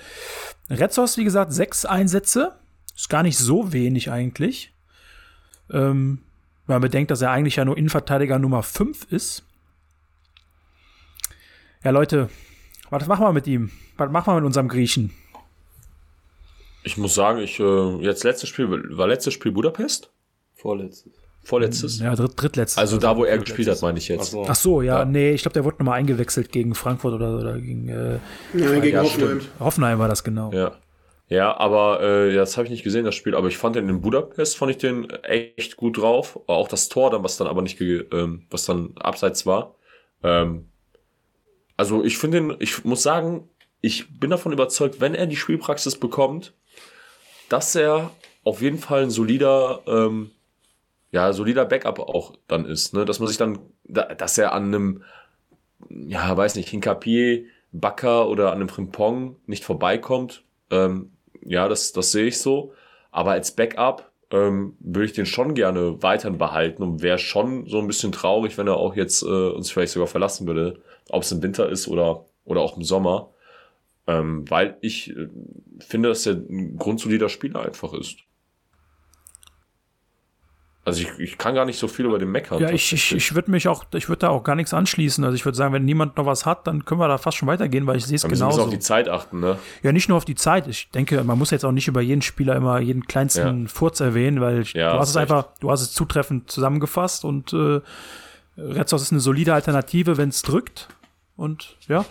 Retzos, 0.69 1.17
wie 1.17 1.23
gesagt, 1.23 1.53
sechs 1.53 1.85
Einsätze. 1.85 2.57
Ist 2.95 3.09
gar 3.09 3.23
nicht 3.23 3.37
so 3.37 3.71
wenig 3.73 4.11
eigentlich. 4.11 4.73
Ähm, 5.71 6.23
wenn 6.65 6.75
man 6.75 6.81
bedenkt, 6.81 7.11
dass 7.11 7.21
er 7.21 7.31
eigentlich 7.31 7.57
ja 7.57 7.65
nur 7.65 7.77
Innenverteidiger 7.77 8.39
Nummer 8.39 8.63
5 8.63 9.11
ist. 9.11 9.43
Ja, 11.83 11.91
Leute, 11.91 12.29
was 12.89 13.07
machen 13.07 13.25
wir 13.25 13.33
mit 13.33 13.47
ihm? 13.47 13.71
Was 13.97 14.11
machen 14.11 14.31
wir 14.31 14.35
mit 14.35 14.45
unserem 14.45 14.67
Griechen? 14.67 15.11
Ich 16.83 16.97
muss 16.97 17.13
sagen, 17.13 17.39
ich 17.39 17.59
äh, 17.59 17.95
jetzt 17.97 18.23
letztes 18.23 18.49
Spiel 18.49 18.69
war 18.69 19.07
letztes 19.07 19.33
Spiel 19.33 19.51
Budapest? 19.51 20.11
Vorletztes. 20.55 21.20
Vorletztes? 21.43 21.99
Ja, 21.99 22.15
dritt, 22.15 22.33
drittletztes. 22.35 22.77
Also 22.77 22.97
da, 22.97 23.17
wo 23.17 23.25
er 23.25 23.37
gespielt 23.39 23.67
hat, 23.67 23.81
meine 23.81 23.97
ich 23.97 24.07
jetzt. 24.07 24.21
Ach 24.21 24.25
so, 24.25 24.45
Ach 24.47 24.55
so 24.55 24.81
ja, 24.81 24.99
ja, 24.99 25.05
nee, 25.05 25.31
ich 25.31 25.41
glaube, 25.41 25.53
der 25.53 25.65
wurde 25.65 25.77
nochmal 25.79 25.99
eingewechselt 25.99 26.51
gegen 26.51 26.75
Frankfurt 26.75 27.13
oder, 27.13 27.37
oder 27.37 27.59
gegen, 27.59 27.87
äh, 27.89 28.19
ja, 28.53 28.79
gegen 28.79 28.95
ja, 28.95 29.03
Hoffenheim. 29.03 29.41
Stimmt. 29.41 29.59
Hoffenheim 29.59 29.99
war 29.99 30.07
das 30.07 30.23
genau. 30.23 30.51
Ja. 30.53 30.73
Ja, 31.27 31.55
aber 31.57 32.01
äh, 32.01 32.35
das 32.35 32.57
habe 32.57 32.65
ich 32.65 32.71
nicht 32.71 32.83
gesehen, 32.83 33.05
das 33.05 33.15
Spiel. 33.15 33.35
Aber 33.35 33.47
ich 33.47 33.57
fand 33.57 33.77
den 33.77 33.87
in 33.87 34.01
Budapest, 34.01 34.57
fand 34.57 34.71
ich 34.71 34.77
den 34.77 35.09
echt 35.09 35.77
gut 35.77 35.97
drauf. 35.97 36.37
Auch 36.47 36.67
das 36.67 36.89
Tor 36.89 37.09
dann, 37.09 37.23
was 37.23 37.37
dann 37.37 37.47
aber 37.47 37.61
nicht, 37.61 37.79
ähm, 37.79 38.45
was 38.49 38.65
dann 38.65 38.95
abseits 38.97 39.45
war. 39.45 39.75
Ähm, 40.23 40.67
also 41.77 42.03
ich 42.03 42.17
finde 42.17 42.41
den, 42.41 42.57
ich 42.59 42.83
muss 42.83 43.01
sagen, 43.01 43.47
ich 43.79 44.19
bin 44.19 44.29
davon 44.29 44.51
überzeugt, 44.51 44.99
wenn 44.99 45.15
er 45.15 45.25
die 45.25 45.37
Spielpraxis 45.37 45.97
bekommt, 45.97 46.53
dass 47.47 47.75
er 47.75 48.11
auf 48.43 48.61
jeden 48.61 48.77
Fall 48.77 49.03
ein 49.03 49.09
solider 49.09 49.81
ähm, 49.87 50.31
ja, 51.11 51.33
solider 51.33 51.65
Backup 51.65 51.99
auch 51.99 52.33
dann 52.47 52.65
ist, 52.65 52.93
ne? 52.93 53.05
Dass 53.05 53.19
man 53.19 53.27
sich 53.27 53.37
dann, 53.37 53.59
dass 53.85 54.37
er 54.37 54.53
an 54.53 54.65
einem, 54.65 55.03
ja, 55.89 56.35
weiß 56.35 56.55
nicht, 56.55 56.69
Hinkapier, 56.69 57.45
Bakker 57.73 58.27
oder 58.27 58.51
an 58.51 58.55
einem 58.59 58.69
Frimpong 58.69 59.35
nicht 59.45 59.63
vorbeikommt, 59.63 60.43
ähm, 60.69 61.11
ja, 61.43 61.67
das, 61.67 61.91
das 61.91 62.11
sehe 62.11 62.27
ich 62.27 62.39
so. 62.39 62.73
Aber 63.11 63.31
als 63.31 63.51
Backup 63.55 64.11
ähm, 64.31 64.75
würde 64.79 65.05
ich 65.05 65.13
den 65.13 65.25
schon 65.25 65.53
gerne 65.53 66.01
weiterhin 66.01 66.37
behalten 66.37 66.83
und 66.83 67.01
wäre 67.01 67.17
schon 67.17 67.67
so 67.67 67.79
ein 67.79 67.87
bisschen 67.87 68.11
traurig, 68.11 68.57
wenn 68.57 68.67
er 68.67 68.77
auch 68.77 68.95
jetzt 68.95 69.23
äh, 69.23 69.25
uns 69.25 69.71
vielleicht 69.71 69.93
sogar 69.93 70.07
verlassen 70.07 70.47
würde, 70.47 70.79
ob 71.09 71.23
es 71.23 71.31
im 71.31 71.43
Winter 71.43 71.67
ist 71.69 71.87
oder, 71.87 72.25
oder 72.45 72.61
auch 72.61 72.77
im 72.77 72.83
Sommer. 72.83 73.29
Ähm, 74.07 74.49
weil 74.49 74.77
ich 74.81 75.15
äh, 75.15 75.27
finde, 75.79 76.09
dass 76.09 76.25
er 76.25 76.33
ein 76.33 76.77
grundsolider 76.77 77.29
Spieler 77.29 77.61
einfach 77.61 77.93
ist. 77.93 78.17
Also 80.83 81.01
ich, 81.01 81.19
ich 81.19 81.37
kann 81.37 81.53
gar 81.53 81.65
nicht 81.65 81.77
so 81.77 81.87
viel 81.87 82.05
über 82.05 82.17
den 82.17 82.31
meckern. 82.31 82.59
Ja, 82.59 82.71
ich, 82.71 82.91
ich, 82.91 83.15
ich 83.15 83.35
würde 83.35 83.51
mich 83.51 83.67
auch, 83.67 83.85
ich 83.93 84.09
würde 84.09 84.21
da 84.21 84.29
auch 84.29 84.43
gar 84.43 84.55
nichts 84.55 84.73
anschließen. 84.73 85.23
Also 85.23 85.35
ich 85.35 85.45
würde 85.45 85.55
sagen, 85.55 85.73
wenn 85.73 85.85
niemand 85.85 86.17
noch 86.17 86.25
was 86.25 86.47
hat, 86.47 86.65
dann 86.65 86.85
können 86.85 86.99
wir 86.99 87.07
da 87.07 87.19
fast 87.19 87.37
schon 87.37 87.47
weitergehen, 87.47 87.85
weil 87.85 87.97
ich 87.97 88.05
sehe 88.07 88.15
es 88.15 88.23
genauso. 88.23 88.41
Wir 88.41 88.47
müssen 88.47 88.61
auf 88.61 88.69
die 88.69 88.79
Zeit 88.79 89.07
achten, 89.07 89.39
ne? 89.39 89.59
Ja, 89.83 89.91
nicht 89.91 90.09
nur 90.09 90.17
auf 90.17 90.25
die 90.25 90.33
Zeit. 90.33 90.67
Ich 90.67 90.89
denke, 90.89 91.23
man 91.23 91.37
muss 91.37 91.51
jetzt 91.51 91.65
auch 91.65 91.71
nicht 91.71 91.87
über 91.87 92.01
jeden 92.01 92.23
Spieler 92.23 92.55
immer 92.55 92.79
jeden 92.79 93.05
kleinsten 93.05 93.63
ja. 93.63 93.67
Furz 93.67 93.99
erwähnen, 93.99 94.41
weil 94.41 94.61
ich, 94.61 94.73
ja, 94.73 94.93
du 94.93 94.99
hast 94.99 95.09
es 95.09 95.17
einfach, 95.17 95.49
du 95.59 95.69
hast 95.69 95.81
es 95.81 95.93
zutreffend 95.93 96.49
zusammengefasst 96.49 97.25
und 97.25 97.53
äh, 97.53 97.81
Retzos 98.57 99.03
ist 99.03 99.11
eine 99.11 99.21
solide 99.21 99.53
Alternative, 99.53 100.17
wenn 100.17 100.29
es 100.29 100.41
drückt. 100.41 100.87
Und 101.35 101.77
ja, 101.87 102.05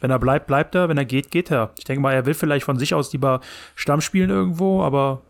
wenn 0.00 0.10
er 0.10 0.18
bleibt, 0.18 0.46
bleibt 0.46 0.74
er. 0.74 0.90
Wenn 0.90 0.98
er 0.98 1.06
geht, 1.06 1.30
geht 1.30 1.50
er. 1.50 1.70
Ich 1.78 1.84
denke 1.84 2.02
mal, 2.02 2.12
er 2.12 2.26
will 2.26 2.34
vielleicht 2.34 2.66
von 2.66 2.78
sich 2.78 2.92
aus 2.92 3.14
lieber 3.14 3.40
Stamm 3.74 4.02
spielen 4.02 4.28
irgendwo, 4.28 4.82
aber 4.82 5.22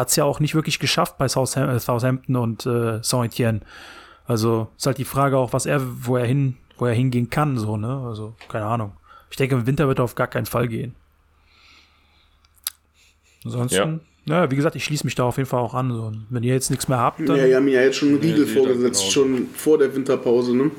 hat 0.00 0.08
es 0.08 0.16
ja 0.16 0.24
auch 0.24 0.40
nicht 0.40 0.54
wirklich 0.54 0.78
geschafft 0.78 1.18
bei 1.18 1.28
Southam 1.28 1.78
Southampton 1.78 2.36
und 2.36 2.64
äh, 2.64 3.00
Saint-Etienne. 3.02 3.60
Also 4.26 4.68
ist 4.76 4.86
halt 4.86 4.96
die 4.98 5.04
Frage 5.04 5.36
auch, 5.36 5.52
was 5.52 5.66
er, 5.66 5.82
wo 5.82 6.16
er 6.16 6.24
hin, 6.24 6.56
wo 6.78 6.86
er 6.86 6.94
hingehen 6.94 7.28
kann, 7.28 7.58
so, 7.58 7.76
ne? 7.76 8.02
Also, 8.06 8.34
keine 8.48 8.64
Ahnung. 8.64 8.92
Ich 9.30 9.36
denke, 9.36 9.56
im 9.56 9.66
Winter 9.66 9.88
wird 9.88 10.00
er 10.00 10.04
auf 10.04 10.14
gar 10.14 10.26
keinen 10.26 10.46
Fall 10.46 10.68
gehen. 10.68 10.94
Ansonsten, 13.44 14.00
ja. 14.24 14.44
ja, 14.44 14.50
wie 14.50 14.56
gesagt, 14.56 14.74
ich 14.74 14.84
schließe 14.84 15.04
mich 15.04 15.14
da 15.14 15.24
auf 15.24 15.36
jeden 15.36 15.48
Fall 15.48 15.60
auch 15.60 15.74
an. 15.74 15.92
So. 15.92 16.12
Wenn 16.30 16.42
ihr 16.42 16.54
jetzt 16.54 16.70
nichts 16.70 16.88
mehr 16.88 16.98
habt, 16.98 17.20
dann. 17.20 17.36
Ja, 17.36 17.44
wir 17.44 17.56
haben 17.56 17.68
ja 17.68 17.82
jetzt 17.82 17.96
schon 17.96 18.08
einen 18.08 18.20
Riegel 18.20 18.46
nee, 18.46 18.54
vorgesetzt, 18.54 19.00
genau. 19.00 19.12
schon 19.12 19.46
vor 19.54 19.78
der 19.78 19.94
Winterpause, 19.94 20.56
ne? 20.56 20.70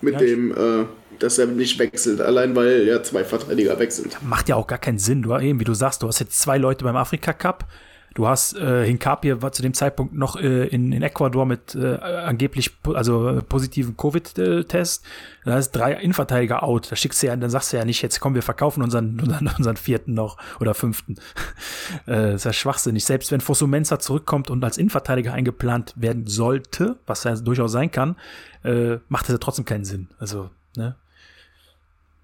Mit 0.00 0.14
ja, 0.14 0.20
dem, 0.20 0.50
äh, 0.50 0.84
dass 1.20 1.38
er 1.38 1.46
nicht 1.46 1.78
wechselt, 1.78 2.20
allein 2.20 2.56
weil 2.56 2.86
ja 2.86 3.02
zwei 3.02 3.22
Verteidiger 3.22 3.78
wechseln. 3.78 4.10
Macht 4.22 4.48
ja 4.48 4.56
auch 4.56 4.66
gar 4.66 4.78
keinen 4.78 4.98
Sinn. 4.98 5.22
Du, 5.22 5.36
eben, 5.36 5.60
wie 5.60 5.64
du 5.64 5.74
sagst, 5.74 6.02
du 6.02 6.08
hast 6.08 6.18
jetzt 6.18 6.40
zwei 6.40 6.58
Leute 6.58 6.84
beim 6.84 6.96
Afrika 6.96 7.32
Cup 7.32 7.68
Du 8.14 8.26
hast 8.26 8.56
äh, 8.56 8.84
Hinkapie 8.84 9.40
war 9.40 9.52
zu 9.52 9.62
dem 9.62 9.72
Zeitpunkt 9.72 10.14
noch 10.14 10.34
äh, 10.34 10.66
in, 10.66 10.90
in 10.90 11.02
Ecuador 11.02 11.46
mit 11.46 11.76
äh, 11.76 11.96
angeblich 11.96 12.76
also 12.92 13.28
äh, 13.28 13.42
positiven 13.42 13.96
Covid-Test. 13.96 15.04
Da 15.44 15.58
ist 15.58 15.70
drei 15.70 15.92
Innenverteidiger 15.92 16.64
out. 16.64 16.90
Da 16.90 16.96
schickst 16.96 17.22
du 17.22 17.28
ja, 17.28 17.36
dann 17.36 17.50
sagst 17.50 17.72
du 17.72 17.76
ja 17.76 17.84
nicht, 17.84 18.02
jetzt 18.02 18.18
komm, 18.18 18.34
wir 18.34 18.42
verkaufen 18.42 18.82
unseren, 18.82 19.20
unseren, 19.20 19.48
unseren 19.56 19.76
vierten 19.76 20.14
noch 20.14 20.38
oder 20.58 20.74
fünften. 20.74 21.16
äh, 22.06 22.32
das 22.32 22.34
ist 22.34 22.44
ja 22.44 22.52
schwachsinnig. 22.52 23.04
Selbst 23.04 23.30
wenn 23.30 23.40
Fosumensa 23.40 24.00
zurückkommt 24.00 24.50
und 24.50 24.64
als 24.64 24.76
Innenverteidiger 24.76 25.32
eingeplant 25.32 25.94
werden 25.96 26.26
sollte, 26.26 26.98
was 27.06 27.22
ja 27.22 27.36
durchaus 27.36 27.70
sein 27.70 27.92
kann, 27.92 28.16
äh, 28.64 28.98
macht 29.08 29.26
das 29.26 29.34
ja 29.34 29.38
trotzdem 29.38 29.64
keinen 29.64 29.84
Sinn. 29.84 30.08
Also, 30.18 30.50
ne? 30.76 30.96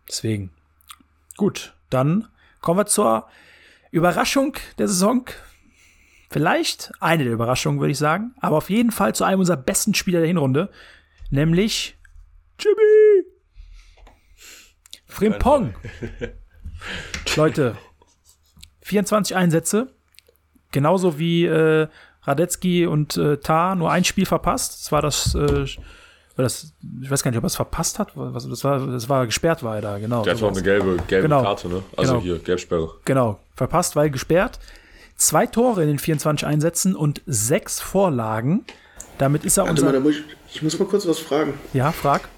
Deswegen. 0.08 0.50
Gut, 1.36 1.74
dann 1.90 2.26
kommen 2.60 2.80
wir 2.80 2.86
zur 2.86 3.26
Überraschung 3.90 4.56
der 4.78 4.88
Saison 4.88 5.26
Vielleicht 6.28 6.92
eine 7.00 7.24
der 7.24 7.32
Überraschungen, 7.32 7.80
würde 7.80 7.92
ich 7.92 7.98
sagen. 7.98 8.34
Aber 8.40 8.56
auf 8.56 8.70
jeden 8.70 8.90
Fall 8.90 9.14
zu 9.14 9.24
einem 9.24 9.40
unserer 9.40 9.56
besten 9.56 9.94
Spieler 9.94 10.18
der 10.20 10.28
Hinrunde. 10.28 10.70
Nämlich 11.30 11.96
Jimmy 12.58 13.24
Frimpong. 15.06 15.74
Leute, 17.36 17.76
24 18.82 19.34
Einsätze, 19.36 19.88
genauso 20.72 21.18
wie 21.18 21.46
äh, 21.46 21.88
Radetzky 22.22 22.86
und 22.86 23.16
äh, 23.16 23.38
Tar 23.38 23.76
nur 23.76 23.90
ein 23.90 24.04
Spiel 24.04 24.26
verpasst. 24.26 24.82
Das 24.84 24.92
war 24.92 25.00
das, 25.02 25.34
äh, 25.34 25.66
das, 26.36 26.74
ich 27.02 27.10
weiß 27.10 27.22
gar 27.22 27.30
nicht, 27.30 27.38
ob 27.38 27.44
er 27.44 27.48
es 27.48 27.56
verpasst 27.56 27.98
hat. 27.98 28.12
Was, 28.14 28.48
das, 28.48 28.62
war, 28.64 28.86
das 28.86 29.08
war 29.08 29.26
gesperrt, 29.26 29.62
war 29.62 29.76
er 29.76 29.82
da, 29.82 29.98
genau. 29.98 30.22
Der 30.22 30.34
hat 30.34 30.40
sowas. 30.40 30.56
eine 30.56 30.64
gelbe, 30.64 30.96
gelbe 31.08 31.28
Genau. 31.28 31.42
Karte, 31.42 31.68
ne? 31.68 31.82
Also 31.96 32.12
Genau. 32.14 32.22
hier, 32.24 32.38
Gelbsperre. 32.38 32.90
Genau, 33.04 33.38
verpasst, 33.54 33.96
weil 33.96 34.10
gesperrt. 34.10 34.58
Zwei 35.16 35.46
Tore 35.46 35.82
in 35.82 35.88
den 35.88 35.98
24 35.98 36.46
Einsätzen 36.46 36.94
und 36.94 37.22
sechs 37.26 37.80
Vorlagen. 37.80 38.64
Damit 39.18 39.44
ist 39.44 39.56
er 39.56 39.64
Warte 39.66 39.80
mal, 39.82 39.88
unser. 39.88 39.92
da 39.92 40.00
muss 40.00 40.16
ich, 40.16 40.24
ich 40.56 40.62
muss 40.62 40.78
mal 40.78 40.84
kurz 40.86 41.06
was 41.06 41.18
fragen. 41.18 41.54
Ja, 41.72 41.90
frag. 41.92 42.28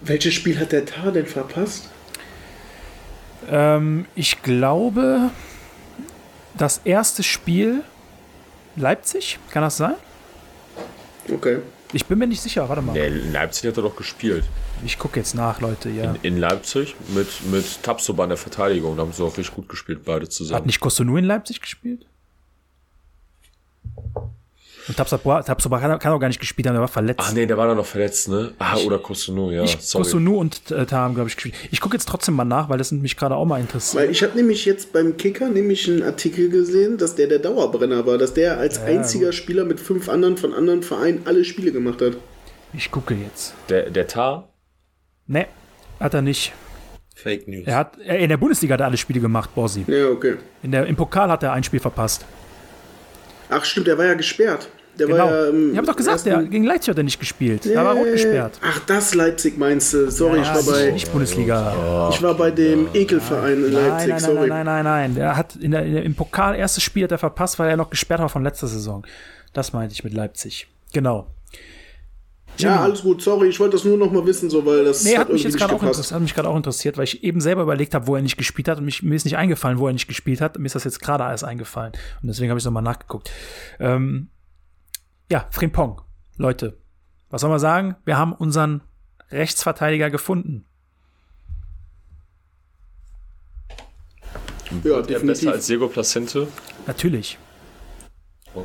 Welches 0.00 0.34
Spiel 0.34 0.58
hat 0.58 0.72
der 0.72 0.86
Tar 0.86 1.10
denn 1.12 1.26
verpasst? 1.26 1.88
Ähm, 3.50 4.06
ich 4.14 4.42
glaube, 4.42 5.30
das 6.56 6.80
erste 6.84 7.22
Spiel 7.22 7.82
Leipzig, 8.76 9.38
kann 9.50 9.62
das 9.62 9.76
sein? 9.76 9.94
Okay. 11.28 11.58
Ich 11.92 12.06
bin 12.06 12.18
mir 12.18 12.28
nicht 12.28 12.40
sicher, 12.40 12.68
warte 12.68 12.82
mal. 12.82 12.92
Nee, 12.92 13.08
in 13.08 13.32
Leipzig 13.32 13.68
hat 13.68 13.76
er 13.76 13.82
doch 13.82 13.96
gespielt. 13.96 14.44
Ich 14.84 14.96
gucke 14.98 15.18
jetzt 15.18 15.34
nach, 15.34 15.60
Leute, 15.60 15.90
ja. 15.90 16.14
In 16.22 16.38
Leipzig 16.38 16.94
mit, 17.08 17.26
mit 17.50 17.82
Tapsoba 17.82 18.22
in 18.24 18.30
der 18.30 18.38
Verteidigung. 18.38 18.96
Da 18.96 19.02
haben 19.02 19.12
sie 19.12 19.22
auch 19.24 19.36
richtig 19.36 19.54
gut 19.54 19.68
gespielt, 19.68 20.04
beide 20.04 20.26
Hat 20.26 20.32
zusammen. 20.32 20.66
nicht 20.66 20.78
Kosunu 20.78 21.16
in 21.16 21.24
Leipzig 21.24 21.60
gespielt? 21.60 22.06
Und 24.88 24.96
Tapsoba, 24.96 25.42
Tapsoba 25.42 25.78
kann, 25.78 25.98
kann 25.98 26.12
auch 26.12 26.18
gar 26.18 26.28
nicht 26.28 26.40
gespielt 26.40 26.66
haben, 26.66 26.74
der 26.74 26.80
war 26.80 26.88
verletzt. 26.88 27.20
Ach 27.22 27.32
nee, 27.32 27.46
der 27.46 27.56
war 27.56 27.68
da 27.68 27.74
noch 27.74 27.86
verletzt, 27.86 28.28
ne? 28.28 28.52
Ah, 28.58 28.76
oder 28.78 28.98
Kosunu, 28.98 29.50
ja. 29.50 29.62
ich, 29.62 29.76
sorry. 29.80 30.02
Kosunu 30.02 30.36
und 30.38 30.70
äh, 30.70 30.86
Tar 30.86 31.02
haben, 31.02 31.14
glaube 31.14 31.28
ich, 31.28 31.36
gespielt. 31.36 31.54
Ich 31.70 31.80
gucke 31.80 31.94
jetzt 31.94 32.08
trotzdem 32.08 32.34
mal 32.34 32.44
nach, 32.44 32.68
weil 32.68 32.78
das 32.78 32.90
mich 32.90 33.16
gerade 33.16 33.36
auch 33.36 33.44
mal 33.44 33.60
interessiert. 33.60 34.02
Weil 34.02 34.10
ich 34.10 34.22
habe 34.22 34.34
nämlich 34.36 34.64
jetzt 34.64 34.92
beim 34.92 35.16
Kicker 35.16 35.48
nämlich 35.48 35.88
einen 35.88 36.02
Artikel 36.02 36.48
gesehen, 36.48 36.98
dass 36.98 37.14
der 37.14 37.28
der 37.28 37.38
Dauerbrenner 37.38 38.06
war, 38.06 38.18
dass 38.18 38.34
der 38.34 38.58
als 38.58 38.80
einziger 38.80 39.32
Spieler 39.32 39.64
mit 39.64 39.78
fünf 39.78 40.08
anderen 40.08 40.36
von 40.36 40.54
anderen 40.54 40.82
Vereinen 40.82 41.22
alle 41.24 41.44
Spiele 41.44 41.72
gemacht 41.72 42.00
hat. 42.02 42.16
Ich 42.72 42.90
gucke 42.90 43.14
jetzt. 43.14 43.54
Der, 43.68 43.90
der 43.90 44.06
Tar? 44.06 44.48
Ne, 45.26 45.46
hat 46.00 46.14
er 46.14 46.22
nicht. 46.22 46.52
Fake 47.14 47.46
News. 47.46 47.66
Er 47.66 47.76
hat, 47.76 47.98
er, 47.98 48.18
in 48.18 48.30
der 48.30 48.38
Bundesliga 48.38 48.74
hat 48.74 48.80
er 48.80 48.86
alle 48.86 48.96
Spiele 48.96 49.20
gemacht, 49.20 49.54
Borsi. 49.54 49.84
Ja, 49.86 50.08
okay. 50.08 50.36
In 50.62 50.72
der, 50.72 50.86
Im 50.86 50.96
Pokal 50.96 51.30
hat 51.30 51.42
er 51.42 51.52
ein 51.52 51.62
Spiel 51.62 51.80
verpasst. 51.80 52.24
Ach 53.50 53.64
stimmt, 53.64 53.86
der 53.88 53.98
war 53.98 54.06
ja 54.06 54.14
gesperrt. 54.14 54.68
Der 54.98 55.06
Genau. 55.06 55.18
war 55.26 55.30
ja, 55.44 55.48
ähm, 55.48 55.70
ich 55.72 55.76
habe 55.78 55.86
doch 55.86 55.96
gesagt, 55.96 56.26
der, 56.26 56.42
gegen 56.42 56.64
Leipzig 56.64 56.90
hat 56.90 56.98
er 56.98 57.04
nicht 57.04 57.18
gespielt. 57.20 57.62
Da 57.74 57.84
war 57.84 57.94
rot 57.94 58.10
gesperrt. 58.12 58.58
Ach, 58.62 58.80
das 58.86 59.14
Leipzig 59.14 59.56
meinst 59.56 59.94
du? 59.94 60.10
Sorry, 60.10 60.40
Ja, 60.40 60.42
ich 60.42 60.66
war 60.66 60.74
bei 60.74 60.90
nicht 60.90 61.10
Bundesliga. 61.10 62.10
ich 62.12 62.22
war 62.22 62.34
bei 62.34 62.50
dem 62.50 62.88
Ekelverein 62.92 63.64
in 63.64 63.72
Leipzig, 63.72 63.88
nein, 63.88 64.08
nein, 64.08 64.20
sorry. 64.20 64.48
nein, 64.48 64.66
nein, 64.66 64.66
nein, 64.66 64.84
nein. 64.84 65.14
Der 65.14 65.36
hat 65.36 65.56
in 65.56 65.70
der, 65.70 65.84
in 65.86 65.92
der, 65.94 66.02
im 66.02 66.14
Pokal 66.14 66.54
erstes 66.56 66.82
Spiel 66.82 67.04
hat 67.04 67.12
er 67.12 67.18
verpasst, 67.18 67.58
weil 67.58 67.70
er 67.70 67.76
noch 67.76 67.88
gesperrt 67.90 68.20
war 68.20 68.28
von 68.28 68.42
letzter 68.42 68.66
Saison. 68.66 69.06
Das 69.52 69.72
meinte 69.72 69.94
ich 69.94 70.04
mit 70.04 70.12
Leipzig. 70.12 70.66
Genau. 70.92 71.26
Ja, 72.58 72.80
alles 72.82 73.02
gut, 73.02 73.22
sorry, 73.22 73.48
ich 73.48 73.58
wollte 73.58 73.76
das 73.76 73.84
nur 73.84 73.96
noch 73.96 74.10
mal 74.12 74.26
wissen, 74.26 74.50
so 74.50 74.66
weil 74.66 74.84
das 74.84 75.02
Nee, 75.04 75.16
hat 75.16 75.28
mich 75.28 75.42
irgendwie 75.42 75.48
jetzt 75.52 75.58
gerade 75.58 75.74
auch, 75.74 75.80
gepasst. 75.80 75.98
interessiert- 76.00 76.14
hat 76.14 76.22
mich 76.22 76.34
gerade 76.34 76.48
auch 76.48 76.56
interessiert, 76.56 76.98
weil 76.98 77.04
ich 77.04 77.24
eben 77.24 77.40
selber 77.40 77.62
überlegt 77.62 77.94
habe, 77.94 78.06
wo 78.06 78.16
er 78.16 78.22
nicht 78.22 78.36
gespielt 78.36 78.68
hat 78.68 78.78
und 78.78 78.84
mich, 78.84 79.02
mir 79.02 79.14
ist 79.14 79.24
nicht 79.24 79.38
eingefallen, 79.38 79.78
wo 79.78 79.86
er 79.86 79.92
nicht 79.94 80.08
gespielt 80.08 80.40
hat. 80.42 80.58
Mir 80.58 80.66
ist 80.66 80.74
das 80.74 80.84
jetzt 80.84 81.00
gerade 81.00 81.24
erst 81.24 81.44
eingefallen. 81.44 81.92
Und 82.20 82.28
deswegen 82.28 82.50
habe 82.50 82.58
ich 82.58 82.64
nochmal 82.64 82.82
nachgeguckt. 82.82 83.30
Ähm, 83.78 84.28
ja, 85.30 85.46
Frimpong. 85.50 86.02
Leute, 86.36 86.76
was 87.30 87.40
soll 87.40 87.50
man 87.50 87.60
sagen? 87.60 87.96
Wir 88.04 88.18
haben 88.18 88.32
unseren 88.34 88.82
Rechtsverteidiger 89.30 90.10
gefunden. 90.10 90.66
Ja, 94.84 94.94
Der 94.94 95.02
definitiv. 95.02 95.26
besser 95.26 95.52
als 95.52 95.66
Diego 95.66 95.88
Placente? 95.88 96.46
Natürlich. 96.86 97.38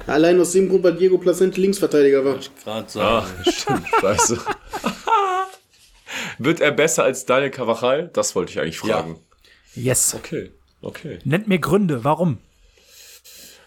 Allein 0.07 0.39
aus 0.39 0.51
dem 0.51 0.67
Grund, 0.69 0.83
weil 0.83 0.95
Diego 0.95 1.17
Placente 1.17 1.61
Linksverteidiger 1.61 2.25
war. 2.25 2.39
Gerade 2.63 2.86
Ah, 2.99 3.21
sagen. 3.25 3.27
stimmt, 3.51 3.88
scheiße. 4.01 4.39
Wird 6.39 6.59
er 6.59 6.71
besser 6.71 7.03
als 7.03 7.25
Daniel 7.25 7.51
Cavachal? 7.51 8.09
Das 8.13 8.36
wollte 8.36 8.51
ich 8.51 8.59
eigentlich 8.59 8.79
fragen. 8.79 9.19
Yes. 9.75 10.13
Okay, 10.15 10.51
okay. 10.81 11.19
Nennt 11.23 11.47
mir 11.47 11.59
Gründe, 11.59 12.03
warum? 12.03 12.38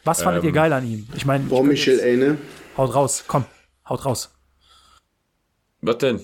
Was 0.04 0.22
fandet 0.22 0.42
Ähm, 0.42 0.48
ihr 0.48 0.52
geil 0.52 0.72
an 0.72 0.86
ihm? 0.90 1.06
Ich 1.16 1.26
meine, 1.26 1.44
Boah, 1.44 1.62
ich 1.62 1.68
Michel, 1.68 2.00
ey, 2.00 2.16
ne? 2.16 2.38
haut 2.76 2.94
raus, 2.94 3.24
komm, 3.26 3.44
haut 3.88 4.04
raus. 4.04 4.30
Was 5.82 5.98
denn? 5.98 6.20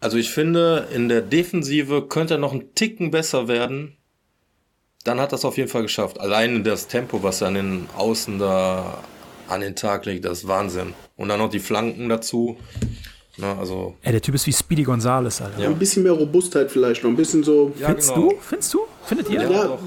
Also 0.00 0.16
ich 0.16 0.30
finde, 0.30 0.88
in 0.94 1.08
der 1.08 1.20
Defensive 1.22 2.06
könnte 2.06 2.34
er 2.34 2.38
noch 2.38 2.52
einen 2.52 2.74
Ticken 2.74 3.10
besser 3.10 3.48
werden. 3.48 3.96
Dann 5.04 5.20
hat 5.20 5.32
er 5.32 5.36
es 5.36 5.44
auf 5.44 5.56
jeden 5.56 5.68
Fall 5.68 5.82
geschafft. 5.82 6.20
Allein 6.20 6.62
das 6.62 6.86
Tempo, 6.86 7.22
was 7.22 7.40
er 7.40 7.48
an 7.48 7.54
den 7.54 7.88
Außen 7.96 8.38
da 8.38 9.02
an 9.48 9.60
den 9.60 9.74
Tag 9.74 10.04
legt, 10.06 10.24
das 10.24 10.38
ist 10.38 10.48
Wahnsinn. 10.48 10.94
Und 11.16 11.28
dann 11.28 11.38
noch 11.38 11.50
die 11.50 11.60
Flanken 11.60 12.08
dazu. 12.08 12.56
Na, 13.38 13.56
also, 13.56 13.94
Ey, 14.02 14.12
der 14.12 14.20
Typ 14.20 14.34
ist 14.34 14.46
wie 14.46 14.52
Speedy 14.52 14.82
Gonzales, 14.82 15.40
Alter. 15.40 15.64
Ein 15.64 15.78
bisschen 15.78 16.02
mehr 16.02 16.12
Robustheit 16.12 16.70
vielleicht 16.70 17.04
noch, 17.04 17.10
ein 17.10 17.16
bisschen 17.16 17.44
so 17.44 17.72
ja, 17.78 17.86
Findest 17.86 18.14
genau. 18.14 18.30
du? 18.30 18.36
Findest 18.40 18.74
du? 18.74 18.80
Findet 19.04 19.30
ihr? 19.30 19.42
Ja, 19.42 19.64
doch. 19.64 19.78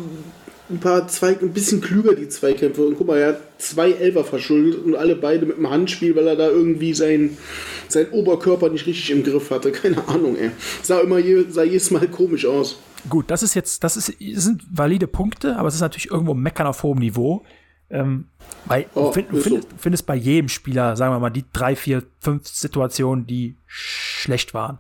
ein 0.69 0.79
paar 0.79 1.05
zwei, 1.09 1.37
ein 1.37 1.51
bisschen 1.51 1.81
klüger 1.81 2.15
die 2.15 2.29
Zweikämpfe. 2.29 2.85
Und 2.85 2.97
guck 2.97 3.07
mal, 3.07 3.17
er 3.17 3.27
hat 3.29 3.41
zwei 3.57 3.91
Elfer 3.91 4.23
verschuldet 4.23 4.85
und 4.85 4.95
alle 4.95 5.17
beide 5.17 5.45
mit 5.45 5.57
dem 5.57 5.69
Handspiel, 5.69 6.15
weil 6.15 6.27
er 6.27 6.37
da 6.37 6.47
irgendwie 6.47 6.93
sein, 6.93 7.37
sein 7.89 8.09
Oberkörper 8.11 8.69
nicht 8.69 8.87
richtig 8.87 9.11
im 9.11 9.23
Griff 9.23 9.51
hatte. 9.51 9.71
Keine 9.73 10.07
Ahnung, 10.07 10.37
ey. 10.37 10.51
Sah 10.81 11.01
immer 11.01 11.19
je, 11.19 11.43
sah 11.49 11.63
jedes 11.63 11.91
Mal 11.91 12.07
komisch 12.07 12.45
aus. 12.45 12.79
Gut, 13.09 13.29
das 13.29 13.43
ist 13.43 13.53
jetzt, 13.53 13.83
das 13.83 13.97
ist, 13.97 14.13
sind 14.35 14.63
valide 14.71 15.07
Punkte, 15.07 15.57
aber 15.57 15.67
es 15.67 15.75
ist 15.75 15.81
natürlich 15.81 16.09
irgendwo 16.09 16.35
Meckern 16.35 16.67
auf 16.67 16.83
hohem 16.83 16.99
Niveau. 16.99 17.43
Ähm, 17.91 18.27
weil 18.65 18.85
Oh, 18.95 19.07
du, 19.07 19.13
find, 19.13 19.31
du 19.31 19.37
so. 19.37 19.43
findest, 19.43 19.67
findest 19.77 20.05
bei 20.05 20.15
jedem 20.15 20.49
Spieler, 20.49 20.95
sagen 20.95 21.13
wir 21.13 21.19
mal, 21.19 21.29
die 21.29 21.45
drei, 21.53 21.75
vier, 21.75 22.03
fünf 22.19 22.47
Situationen, 22.47 23.27
die 23.27 23.55
schlecht 23.67 24.53
waren. 24.53 24.79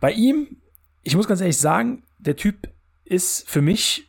Bei 0.00 0.12
ihm, 0.12 0.56
ich 1.02 1.16
muss 1.16 1.26
ganz 1.28 1.40
ehrlich 1.40 1.58
sagen, 1.58 2.02
der 2.18 2.36
Typ 2.36 2.68
ist 3.04 3.48
für 3.48 3.62
mich, 3.62 4.08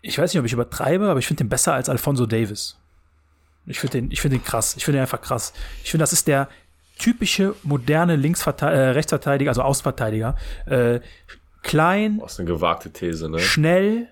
ich 0.00 0.18
weiß 0.18 0.32
nicht, 0.32 0.40
ob 0.40 0.46
ich 0.46 0.52
übertreibe, 0.52 1.08
aber 1.08 1.18
ich 1.20 1.26
finde 1.26 1.44
den 1.44 1.48
besser 1.48 1.74
als 1.74 1.88
Alfonso 1.88 2.26
Davis. 2.26 2.76
Ich 3.66 3.78
finde 3.78 4.00
den, 4.00 4.10
ich 4.10 4.20
finde 4.20 4.38
den 4.38 4.44
krass. 4.44 4.74
Ich 4.76 4.84
finde 4.84 4.98
den 4.98 5.02
einfach 5.02 5.20
krass. 5.22 5.52
Ich 5.84 5.90
finde, 5.90 6.02
das 6.02 6.12
ist 6.12 6.26
der 6.26 6.48
typische 6.98 7.54
moderne 7.62 8.16
Linksverteidiger, 8.16 8.82
äh, 8.82 8.90
Rechtsverteidiger, 8.90 9.50
also 9.52 9.62
Außenverteidiger. 9.62 10.36
Äh, 10.66 11.00
klein, 11.62 12.18
Das 12.18 12.32
ist 12.32 12.40
eine 12.40 12.48
gewagte 12.48 12.90
These, 12.92 13.28
ne? 13.28 13.38
schnell, 13.38 14.08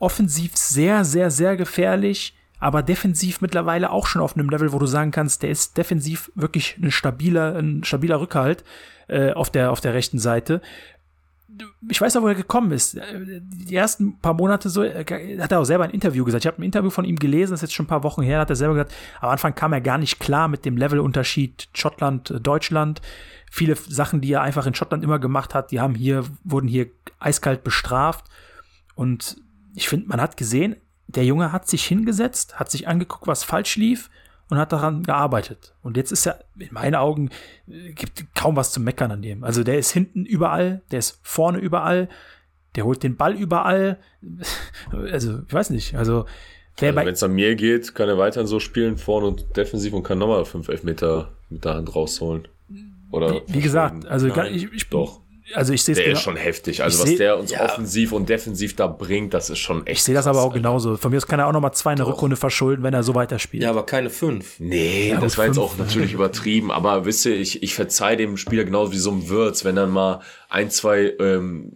offensiv 0.00 0.56
sehr, 0.56 1.04
sehr, 1.04 1.30
sehr 1.30 1.56
gefährlich, 1.56 2.34
aber 2.58 2.82
defensiv 2.82 3.40
mittlerweile 3.40 3.90
auch 3.90 4.06
schon 4.06 4.20
auf 4.20 4.34
einem 4.34 4.50
Level, 4.50 4.72
wo 4.72 4.78
du 4.78 4.86
sagen 4.86 5.12
kannst, 5.12 5.42
der 5.42 5.50
ist 5.50 5.76
defensiv 5.76 6.32
wirklich 6.34 6.76
ein 6.82 6.90
stabiler, 6.90 7.54
ein 7.54 7.84
stabiler 7.84 8.20
Rückhalt 8.20 8.64
äh, 9.08 9.32
auf, 9.32 9.50
der, 9.50 9.70
auf 9.70 9.80
der 9.80 9.94
rechten 9.94 10.18
Seite. 10.18 10.60
Ich 11.88 12.00
weiß 12.00 12.16
auch, 12.16 12.22
wo 12.22 12.28
er 12.28 12.34
gekommen 12.34 12.72
ist. 12.72 12.98
Die 13.14 13.74
ersten 13.74 14.18
paar 14.18 14.34
Monate 14.34 14.70
so, 14.70 14.82
äh, 14.82 15.04
hat 15.40 15.52
er 15.52 15.60
auch 15.60 15.64
selber 15.64 15.84
ein 15.84 15.90
Interview 15.90 16.24
gesagt. 16.24 16.44
Ich 16.44 16.48
habe 16.48 16.62
ein 16.62 16.64
Interview 16.64 16.90
von 16.90 17.04
ihm 17.04 17.16
gelesen, 17.16 17.52
das 17.52 17.58
ist 17.58 17.68
jetzt 17.68 17.74
schon 17.74 17.84
ein 17.84 17.90
paar 17.90 18.04
Wochen 18.04 18.22
her, 18.22 18.40
hat 18.40 18.50
er 18.50 18.56
selber 18.56 18.74
gesagt, 18.74 18.94
am 19.20 19.30
Anfang 19.30 19.54
kam 19.54 19.72
er 19.72 19.80
gar 19.80 19.98
nicht 19.98 20.20
klar 20.20 20.48
mit 20.48 20.64
dem 20.64 20.76
Levelunterschied 20.76 21.68
Schottland, 21.74 22.30
äh, 22.30 22.40
Deutschland. 22.40 23.02
Viele 23.50 23.74
Sachen, 23.74 24.20
die 24.20 24.32
er 24.32 24.42
einfach 24.42 24.66
in 24.66 24.74
Schottland 24.74 25.02
immer 25.02 25.18
gemacht 25.18 25.54
hat, 25.54 25.72
die 25.72 25.80
haben 25.80 25.94
hier, 25.94 26.24
wurden 26.44 26.68
hier 26.68 26.86
eiskalt 27.18 27.64
bestraft. 27.64 28.26
Und 28.94 29.36
ich 29.74 29.88
finde, 29.88 30.08
man 30.08 30.20
hat 30.20 30.36
gesehen, 30.36 30.76
der 31.06 31.24
Junge 31.24 31.52
hat 31.52 31.68
sich 31.68 31.84
hingesetzt, 31.84 32.58
hat 32.58 32.70
sich 32.70 32.88
angeguckt, 32.88 33.26
was 33.26 33.44
falsch 33.44 33.76
lief 33.76 34.10
und 34.48 34.58
hat 34.58 34.72
daran 34.72 35.02
gearbeitet. 35.02 35.74
Und 35.82 35.96
jetzt 35.96 36.12
ist 36.12 36.26
er, 36.26 36.44
in 36.58 36.72
meinen 36.72 36.94
Augen, 36.94 37.30
äh, 37.68 37.92
gibt 37.92 38.34
kaum 38.34 38.56
was 38.56 38.72
zu 38.72 38.80
meckern 38.80 39.10
an 39.10 39.22
dem. 39.22 39.44
Also 39.44 39.64
der 39.64 39.78
ist 39.78 39.90
hinten 39.92 40.24
überall, 40.24 40.82
der 40.90 40.98
ist 40.98 41.18
vorne 41.22 41.58
überall, 41.58 42.08
der 42.76 42.84
holt 42.84 43.02
den 43.02 43.16
Ball 43.16 43.34
überall. 43.34 43.98
Also, 44.92 45.40
ich 45.46 45.52
weiß 45.52 45.70
nicht. 45.70 45.94
Also, 45.94 46.26
Also, 46.80 47.06
Wenn 47.06 47.14
es 47.14 47.22
an 47.22 47.32
mir 47.32 47.56
geht, 47.56 47.94
kann 47.94 48.08
er 48.08 48.18
weiterhin 48.18 48.46
so 48.46 48.60
spielen, 48.60 48.96
vorne 48.96 49.26
und 49.26 49.56
defensiv 49.56 49.92
und 49.92 50.02
kann 50.02 50.18
nochmal 50.18 50.44
5 50.44 50.68
Elfmeter 50.68 51.32
mit 51.48 51.64
der 51.64 51.74
Hand 51.74 51.94
rausholen. 51.94 52.48
Oder 53.10 53.42
wie 53.48 53.60
gesagt, 53.60 54.06
also 54.06 54.28
Nein, 54.28 54.54
ich, 54.54 54.72
ich 54.72 54.88
doch. 54.88 55.20
Also 55.54 55.72
ich 55.72 55.82
sehe 55.82 55.92
es 55.92 55.96
Der 55.96 56.06
genau. 56.06 56.16
ist 56.18 56.22
schon 56.22 56.36
heftig. 56.36 56.82
Also 56.82 56.96
Ich 56.98 57.02
was 57.02 57.08
seh- 57.10 57.16
der 57.18 57.38
uns 57.38 57.50
ja. 57.50 57.64
offensiv 57.64 58.12
und 58.12 58.28
defensiv 58.28 58.76
da 58.76 58.86
bringt, 58.86 59.34
das 59.34 59.50
ist 59.50 59.58
schon 59.58 59.86
echt. 59.86 59.98
Ich 59.98 60.02
sehe 60.04 60.14
das 60.14 60.26
aber 60.26 60.42
auch 60.42 60.52
genauso. 60.52 60.96
Von 60.96 61.10
mir 61.10 61.16
aus 61.18 61.26
kann 61.26 61.40
er 61.40 61.46
auch 61.48 61.52
noch 61.52 61.60
mal 61.60 61.72
zwei 61.72 61.92
in 61.92 61.96
der 61.98 62.06
Rückrunde 62.06 62.36
verschulden, 62.36 62.82
wenn 62.82 62.94
er 62.94 63.02
so 63.02 63.14
weiterspielt. 63.14 63.62
Ja, 63.62 63.70
aber 63.70 63.84
keine 63.86 64.10
fünf. 64.10 64.60
Nee, 64.60 65.10
das 65.20 65.32
gut, 65.32 65.38
war 65.38 65.46
jetzt 65.46 65.54
fünf, 65.56 65.66
auch 65.66 65.76
natürlich 65.78 66.12
übertrieben, 66.12 66.70
aber 66.70 67.04
wisst 67.04 67.26
ihr, 67.26 67.34
ich, 67.36 67.62
ich 67.62 67.74
verzeih 67.74 68.16
dem 68.16 68.36
Spieler 68.36 68.64
genauso 68.64 68.92
wie 68.92 68.98
so 68.98 69.10
ein 69.10 69.28
Würz, 69.28 69.64
wenn 69.64 69.76
dann 69.76 69.90
mal 69.90 70.20
ein, 70.48 70.70
zwei 70.70 71.14
ähm, 71.20 71.72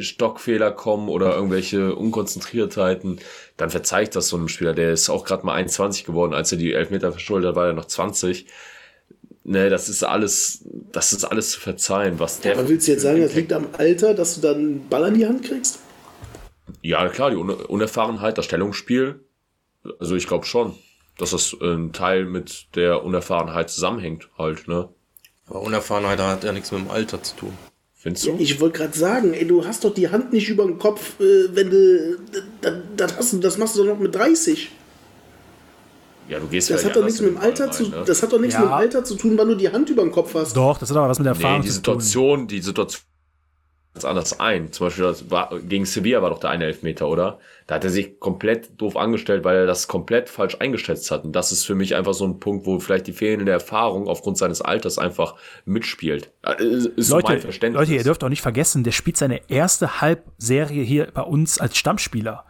Stockfehler 0.00 0.70
kommen 0.72 1.08
oder 1.08 1.34
irgendwelche 1.34 1.94
Unkonzentriertheiten, 1.94 3.20
dann 3.56 3.70
verzeih 3.70 4.02
ich 4.04 4.10
das 4.10 4.28
so 4.28 4.36
einem 4.36 4.48
Spieler. 4.48 4.74
Der 4.74 4.92
ist 4.92 5.08
auch 5.10 5.24
gerade 5.24 5.44
mal 5.46 5.54
21 5.54 6.04
geworden, 6.04 6.34
als 6.34 6.52
er 6.52 6.58
die 6.58 6.72
Elfmeter 6.72 7.12
verschuldet 7.12 7.50
hat, 7.50 7.56
war 7.56 7.66
er 7.66 7.72
noch 7.72 7.86
20. 7.86 8.46
Ne, 9.48 9.70
das 9.70 9.88
ist 9.88 10.02
alles, 10.02 10.62
das 10.92 11.14
ist 11.14 11.24
alles 11.24 11.52
zu 11.52 11.60
verzeihen, 11.60 12.18
was 12.18 12.40
der. 12.40 12.52
Aber 12.52 12.68
willst 12.68 12.86
du 12.86 12.92
jetzt 12.92 13.00
sagen, 13.00 13.22
das 13.22 13.34
liegt 13.34 13.50
am 13.54 13.68
Alter, 13.78 14.12
dass 14.12 14.34
du 14.34 14.42
dann 14.42 14.56
einen 14.56 14.88
Ball 14.90 15.04
an 15.04 15.14
die 15.14 15.26
Hand 15.26 15.42
kriegst? 15.42 15.78
Ja, 16.82 17.08
klar, 17.08 17.30
die 17.30 17.36
Un 17.38 17.48
Unerfahrenheit, 17.48 18.36
das 18.36 18.44
Stellungsspiel, 18.44 19.24
Also 19.98 20.16
ich 20.16 20.26
glaube 20.26 20.44
schon, 20.44 20.74
dass 21.16 21.30
das 21.30 21.56
ein 21.62 21.94
Teil 21.94 22.26
mit 22.26 22.66
der 22.74 23.02
Unerfahrenheit 23.02 23.70
zusammenhängt 23.70 24.28
halt, 24.36 24.68
ne? 24.68 24.90
Aber 25.46 25.62
Unerfahrenheit 25.62 26.18
hat 26.18 26.44
ja 26.44 26.52
nichts 26.52 26.70
mit 26.70 26.82
dem 26.82 26.90
Alter 26.90 27.22
zu 27.22 27.34
tun. 27.36 27.52
Findest 27.94 28.26
du? 28.26 28.36
Ich 28.38 28.60
wollte 28.60 28.76
gerade 28.80 28.98
sagen, 28.98 29.32
ey, 29.32 29.46
du 29.46 29.64
hast 29.64 29.82
doch 29.82 29.94
die 29.94 30.10
Hand 30.10 30.30
nicht 30.30 30.50
über 30.50 30.64
dem 30.64 30.78
Kopf, 30.78 31.18
äh, 31.20 31.56
wenn 31.56 31.70
du. 31.70 32.18
Das, 32.60 32.74
das, 32.98 33.16
hast 33.16 33.32
du, 33.32 33.38
das 33.38 33.56
machst 33.56 33.76
du 33.76 33.84
doch 33.84 33.94
noch 33.94 33.98
mit 33.98 34.14
30. 34.14 34.70
Ja, 36.28 36.38
du 36.38 36.46
gehst 36.46 36.70
Das 36.70 36.82
ja 36.82 36.88
hat 36.90 36.96
doch 36.96 37.04
nichts 37.04 37.20
mit 37.20 37.30
dem 37.30 37.34
den 37.36 37.42
Alter 37.42 37.64
Ball 37.66 37.72
zu, 37.72 37.82
rein, 37.84 37.90
ne? 37.92 38.04
das 38.06 38.22
hat 38.22 38.32
doch 38.32 38.38
nichts 38.40 38.54
Ja. 38.54 38.60
mit 38.60 38.68
dem 38.68 38.74
Alter 38.74 39.04
zu 39.04 39.14
tun, 39.16 39.34
wann 39.38 39.48
du 39.48 39.54
die 39.56 39.70
Hand 39.72 39.88
über 39.90 40.02
dem 40.02 40.12
Kopf 40.12 40.34
hast. 40.34 40.56
Doch, 40.56 40.78
das 40.78 40.90
hat 40.90 40.96
aber 40.96 41.08
was 41.08 41.18
mit 41.18 41.26
der 41.26 41.32
Erfahrung 41.34 41.60
Nee, 41.60 41.66
die 41.66 41.72
zu 41.72 41.82
tun. 41.82 42.00
Situation, 42.00 42.46
die 42.48 42.60
Situation 42.60 43.02
ganz 43.94 44.04
anders 44.04 44.38
ein. 44.38 44.70
Zum 44.70 44.86
Beispiel 44.86 45.04
das 45.04 45.28
war, 45.30 45.50
gegen 45.60 45.84
Sevilla 45.84 46.22
war 46.22 46.30
doch 46.30 46.38
der 46.38 46.50
eine 46.50 46.66
Elfmeter, 46.66 47.08
oder? 47.08 47.40
Da 47.66 47.74
hat 47.76 47.84
er 47.84 47.90
sich 47.90 48.20
komplett 48.20 48.80
doof 48.80 48.96
angestellt, 48.96 49.42
weil 49.42 49.56
er 49.56 49.66
das 49.66 49.88
komplett 49.88 50.28
falsch 50.28 50.56
eingeschätzt 50.60 51.10
hat. 51.10 51.24
Und 51.24 51.32
das 51.32 51.50
ist 51.50 51.64
für 51.64 51.74
mich 51.74 51.96
einfach 51.96 52.14
so 52.14 52.24
ein 52.24 52.38
Punkt, 52.38 52.64
wo 52.64 52.78
vielleicht 52.78 53.08
die 53.08 53.12
fehlende 53.12 53.50
Erfahrung 53.50 54.06
aufgrund 54.06 54.38
seines 54.38 54.60
Alters 54.62 54.98
einfach 54.98 55.34
mitspielt. 55.64 56.30
Äh, 56.46 56.62
Ist 56.62 57.08
Leute, 57.10 57.40
Verständnis. 57.40 57.80
Leute, 57.80 57.94
ihr 57.94 58.04
dürft 58.04 58.22
auch 58.22 58.28
nicht 58.28 58.42
vergessen, 58.42 58.84
der 58.84 58.92
spielt 58.92 59.16
seine 59.16 59.40
erste 59.50 60.00
Halbserie 60.00 60.84
hier 60.84 61.08
bei 61.12 61.22
uns 61.22 61.58
als 61.58 61.76
Stammspieler. 61.76 62.44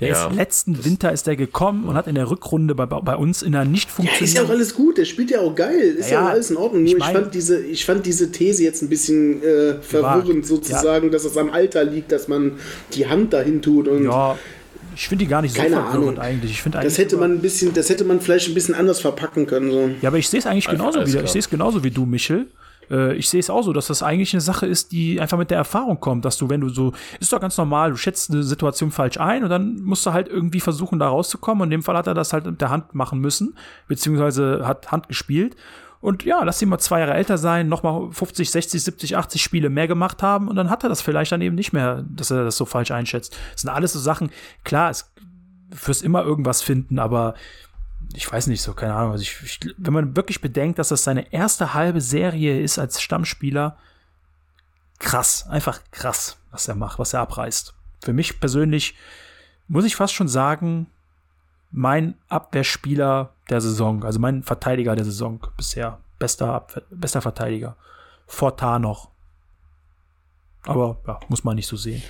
Der 0.00 0.08
Ja. 0.08 0.26
ist 0.28 0.34
letzten 0.34 0.84
Winter 0.84 1.12
ist 1.12 1.26
der 1.26 1.36
gekommen 1.36 1.84
und 1.84 1.94
hat 1.94 2.06
in 2.06 2.14
der 2.14 2.30
Rückrunde 2.30 2.74
bei, 2.74 2.86
bei 2.86 3.14
uns 3.16 3.42
in 3.42 3.54
einer 3.54 3.64
nicht 3.70 3.88
Ja, 3.90 3.90
ist 3.90 3.98
ja 3.98 4.04
auch 4.04 4.16
funktionierenden 4.16 4.50
alles 4.56 4.74
gut, 4.74 4.98
der 4.98 5.04
spielt 5.04 5.30
ja 5.30 5.40
auch 5.40 5.54
geil, 5.54 5.94
ist 5.98 6.10
ja, 6.10 6.20
Ja, 6.20 6.26
auch 6.26 6.30
alles 6.30 6.50
in 6.50 6.56
Ordnung. 6.56 6.84
ich 6.86 6.92
Nur 6.92 6.98
ich, 7.00 7.04
mein- 7.12 7.22
fand 7.22 7.34
diese, 7.34 7.60
ich 7.60 7.84
fand 7.84 8.06
diese 8.06 8.32
These 8.32 8.62
jetzt 8.62 8.82
ein 8.82 8.88
bisschen 8.88 9.42
äh, 9.42 9.74
verwirrend, 9.82 10.46
sozusagen, 10.46 11.10
dass 11.10 11.24
es 11.24 11.36
am 11.36 11.50
Alter 11.50 11.84
liegt, 11.84 12.12
dass 12.12 12.28
man 12.28 12.52
die 12.94 13.06
Hand 13.06 13.32
dahin 13.32 13.60
tut. 13.62 13.88
Und 13.88 14.04
Ja, 14.04 14.38
ich 14.96 15.06
finde 15.08 15.24
die 15.24 15.30
gar 15.30 15.42
nicht 15.42 15.54
so 15.54 15.60
Keine 15.62 15.76
verwirrend 15.76 16.18
Ahnung. 16.18 16.18
eigentlich. 16.18 16.50
Ich 16.52 16.62
finde 16.62 16.78
das 16.78 16.84
eigentlich 16.86 16.98
hätte 16.98 17.16
man 17.18 17.32
ein 17.32 17.40
bisschen, 17.40 17.74
das 17.74 17.88
hätte 17.90 18.04
man 18.04 18.20
vielleicht 18.20 18.48
ein 18.48 18.54
bisschen 18.54 18.74
anders 18.74 19.00
verpacken 19.00 19.46
können. 19.46 19.70
So. 19.70 19.90
Ja, 20.00 20.08
aber 20.08 20.18
ich 20.18 20.28
sehe 20.28 20.40
es 20.40 20.46
eigentlich 20.46 20.66
genauso 20.66 21.02
klar. 21.02 21.24
Ich 21.24 21.30
sehe 21.30 21.38
es 21.40 21.48
genauso 21.50 21.84
wie 21.84 21.90
du, 21.90 22.06
Michel. 22.06 22.46
Äh, 22.90 23.14
Ich 23.14 23.28
sehe 23.28 23.40
es 23.40 23.50
auch 23.50 23.62
so, 23.62 23.72
dass 23.72 23.86
das 23.86 24.02
eigentlich 24.02 24.32
eine 24.34 24.40
Sache 24.40 24.66
ist, 24.66 24.92
die 24.92 25.20
einfach 25.20 25.38
mit 25.38 25.50
der 25.50 25.58
Erfahrung 25.58 26.00
kommt, 26.00 26.24
dass 26.24 26.36
du, 26.36 26.48
wenn 26.50 26.60
du 26.60 26.68
so, 26.68 26.92
ist 27.20 27.32
doch 27.32 27.40
ganz 27.40 27.56
normal, 27.56 27.90
du 27.90 27.96
schätzt 27.96 28.30
eine 28.30 28.42
Situation 28.42 28.90
falsch 28.90 29.18
ein 29.18 29.44
und 29.44 29.50
dann 29.50 29.80
musst 29.82 30.04
du 30.06 30.12
halt 30.12 30.28
irgendwie 30.28 30.60
versuchen, 30.60 30.98
da 30.98 31.08
rauszukommen. 31.08 31.62
Und 31.62 31.68
in 31.68 31.78
dem 31.78 31.82
Fall 31.82 31.96
hat 31.96 32.06
er 32.06 32.14
das 32.14 32.32
halt 32.32 32.46
mit 32.46 32.60
der 32.60 32.70
Hand 32.70 32.94
machen 32.94 33.20
müssen, 33.20 33.56
beziehungsweise 33.88 34.66
hat 34.66 34.90
Hand 34.90 35.08
gespielt. 35.08 35.56
Und 36.00 36.24
ja, 36.24 36.42
lass 36.42 36.62
ihn 36.62 36.70
mal 36.70 36.78
zwei 36.78 37.00
Jahre 37.00 37.12
älter 37.12 37.36
sein, 37.36 37.68
nochmal 37.68 38.10
50, 38.10 38.50
60, 38.50 38.82
70, 38.82 39.16
80 39.18 39.42
Spiele 39.42 39.68
mehr 39.68 39.86
gemacht 39.86 40.22
haben 40.22 40.48
und 40.48 40.56
dann 40.56 40.70
hat 40.70 40.82
er 40.82 40.88
das 40.88 41.02
vielleicht 41.02 41.30
dann 41.30 41.42
eben 41.42 41.54
nicht 41.54 41.74
mehr, 41.74 42.04
dass 42.08 42.30
er 42.30 42.44
das 42.44 42.56
so 42.56 42.64
falsch 42.64 42.90
einschätzt. 42.90 43.36
Das 43.52 43.60
sind 43.62 43.70
alles 43.70 43.92
so 43.92 43.98
Sachen, 43.98 44.30
klar, 44.64 44.88
es 44.90 45.12
wirst 45.84 46.02
immer 46.02 46.24
irgendwas 46.24 46.62
finden, 46.62 46.98
aber 46.98 47.34
ich 48.14 48.30
weiß 48.30 48.46
nicht 48.48 48.62
so, 48.62 48.74
keine 48.74 48.94
Ahnung. 48.94 49.12
Also 49.12 49.22
ich, 49.22 49.36
ich, 49.42 49.74
wenn 49.78 49.92
man 49.92 50.16
wirklich 50.16 50.40
bedenkt, 50.40 50.78
dass 50.78 50.88
das 50.88 51.04
seine 51.04 51.32
erste 51.32 51.74
halbe 51.74 52.00
Serie 52.00 52.60
ist 52.60 52.78
als 52.78 53.00
Stammspieler, 53.00 53.76
krass, 54.98 55.46
einfach 55.48 55.80
krass, 55.90 56.38
was 56.50 56.68
er 56.68 56.74
macht, 56.74 56.98
was 56.98 57.14
er 57.14 57.20
abreißt. 57.20 57.74
Für 58.02 58.12
mich 58.12 58.40
persönlich 58.40 58.94
muss 59.68 59.84
ich 59.84 59.96
fast 59.96 60.14
schon 60.14 60.28
sagen, 60.28 60.88
mein 61.70 62.14
Abwehrspieler 62.28 63.32
der 63.48 63.60
Saison, 63.60 64.04
also 64.04 64.18
mein 64.18 64.42
Verteidiger 64.42 64.96
der 64.96 65.04
Saison 65.04 65.40
bisher, 65.56 66.00
bester, 66.18 66.66
bester 66.90 67.22
Verteidiger. 67.22 67.76
Vor 68.26 68.56
Tar 68.56 68.78
noch. 68.78 69.10
Aber 70.64 70.98
ja, 71.06 71.20
muss 71.28 71.44
man 71.44 71.56
nicht 71.56 71.66
so 71.66 71.76
sehen. 71.76 72.02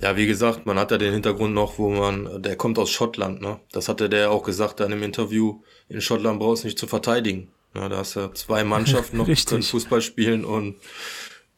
Ja, 0.00 0.16
wie 0.16 0.26
gesagt, 0.26 0.64
man 0.64 0.78
hat 0.78 0.92
ja 0.92 0.98
den 0.98 1.12
Hintergrund 1.12 1.54
noch, 1.54 1.78
wo 1.78 1.90
man, 1.90 2.40
der 2.40 2.56
kommt 2.56 2.78
aus 2.78 2.90
Schottland, 2.90 3.40
ne? 3.40 3.58
Das 3.72 3.88
hatte 3.88 4.08
der 4.08 4.30
auch 4.30 4.44
gesagt 4.44 4.80
dann 4.80 4.92
im 4.92 5.02
Interview. 5.02 5.60
In 5.88 6.00
Schottland 6.00 6.38
brauchst 6.38 6.62
du 6.62 6.68
nicht 6.68 6.78
zu 6.78 6.86
verteidigen. 6.86 7.48
Ja, 7.74 7.88
da 7.88 7.98
hast 7.98 8.16
du 8.16 8.32
zwei 8.32 8.62
Mannschaften 8.64 9.16
noch, 9.18 9.26
die 9.26 9.34
können 9.34 9.62
Fußball 9.62 10.00
spielen 10.00 10.44
und 10.44 10.76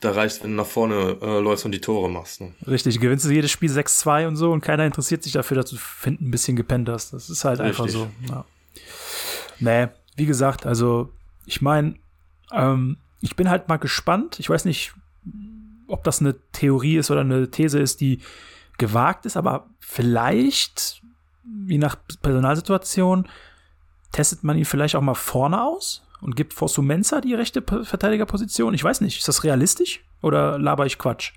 da 0.00 0.12
reicht, 0.12 0.42
wenn 0.42 0.50
du 0.52 0.56
nach 0.56 0.66
vorne 0.66 1.18
äh, 1.20 1.40
läufst 1.40 1.66
und 1.66 1.72
die 1.72 1.80
Tore 1.80 2.08
machst. 2.10 2.40
Ne? 2.40 2.54
Richtig, 2.66 2.98
gewinnst 2.98 3.26
du 3.26 3.30
jedes 3.30 3.50
Spiel 3.50 3.70
6-2 3.70 4.26
und 4.26 4.36
so 4.36 4.50
und 4.50 4.62
keiner 4.62 4.86
interessiert 4.86 5.22
sich 5.22 5.32
dafür, 5.32 5.56
dass 5.58 5.70
du 5.70 5.76
finden 5.76 6.28
ein 6.28 6.30
bisschen 6.30 6.56
gepennt 6.56 6.88
hast. 6.88 7.12
Das 7.12 7.28
ist 7.28 7.44
halt 7.44 7.60
einfach 7.60 7.84
Richtig. 7.84 8.00
so. 8.00 8.32
Ja. 8.32 8.44
Nee, 9.58 9.88
wie 10.16 10.24
gesagt, 10.24 10.64
also 10.64 11.10
ich 11.44 11.60
meine, 11.60 11.96
ähm, 12.52 12.96
ich 13.20 13.36
bin 13.36 13.50
halt 13.50 13.68
mal 13.68 13.76
gespannt. 13.76 14.40
Ich 14.40 14.48
weiß 14.48 14.64
nicht, 14.64 14.94
ob 15.90 16.04
das 16.04 16.20
eine 16.20 16.36
Theorie 16.52 16.96
ist 16.96 17.10
oder 17.10 17.20
eine 17.20 17.50
These 17.50 17.78
ist, 17.78 18.00
die 18.00 18.20
gewagt 18.78 19.26
ist, 19.26 19.36
aber 19.36 19.68
vielleicht, 19.78 21.02
je 21.66 21.78
nach 21.78 21.96
Personalsituation, 22.22 23.28
testet 24.12 24.42
man 24.42 24.56
ihn 24.56 24.64
vielleicht 24.64 24.96
auch 24.96 25.02
mal 25.02 25.14
vorne 25.14 25.62
aus 25.62 26.02
und 26.20 26.36
gibt 26.36 26.54
Fosu 26.54 26.82
Mensa 26.82 27.20
die 27.20 27.34
rechte 27.34 27.62
Verteidigerposition. 27.62 28.74
Ich 28.74 28.84
weiß 28.84 29.00
nicht, 29.02 29.18
ist 29.18 29.28
das 29.28 29.44
realistisch 29.44 30.04
oder 30.22 30.58
laber 30.58 30.86
ich 30.86 30.98
Quatsch? 30.98 31.32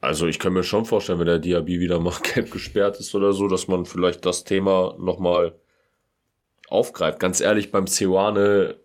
Also 0.00 0.26
ich 0.26 0.38
kann 0.38 0.52
mir 0.52 0.62
schon 0.62 0.84
vorstellen, 0.84 1.18
wenn 1.18 1.26
der 1.26 1.38
Diaby 1.38 1.80
wieder 1.80 1.98
mal 1.98 2.14
gelb 2.22 2.50
gesperrt 2.50 3.00
ist 3.00 3.14
oder 3.14 3.32
so, 3.32 3.48
dass 3.48 3.68
man 3.68 3.86
vielleicht 3.86 4.24
das 4.24 4.44
Thema 4.44 4.94
nochmal 4.98 5.54
aufgreift. 6.68 7.18
Ganz 7.18 7.40
ehrlich, 7.40 7.72
beim 7.72 7.86
Ceoane 7.86 8.76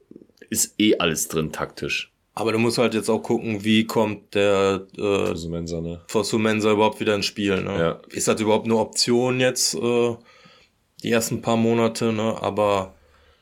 ist 0.50 0.80
eh 0.80 0.98
alles 0.98 1.28
drin 1.28 1.52
taktisch. 1.52 2.12
Aber 2.34 2.52
du 2.54 2.60
musst 2.60 2.78
halt 2.78 2.94
jetzt 2.94 3.10
auch 3.10 3.20
gucken, 3.22 3.64
wie 3.66 3.86
kommt 3.86 4.36
der 4.36 4.88
äh, 4.98 5.02
Also 5.02 5.50
Mensa, 5.50 5.82
ne? 5.82 6.02
Fosu 6.08 6.38
Mensa 6.40 6.72
überhaupt 6.72 7.00
wieder 7.00 7.14
ins 7.16 7.26
Spiel. 7.26 7.62
Ne? 7.62 7.78
Ja. 7.78 8.02
Ist 8.10 8.28
das 8.28 8.40
überhaupt 8.40 8.66
eine 8.66 8.78
Option 8.78 9.40
jetzt, 9.40 9.76
äh, 9.76 10.16
die 11.04 11.12
ersten 11.12 11.42
paar 11.42 11.58
Monate, 11.58 12.14
ne? 12.14 12.42
Aber 12.42 12.94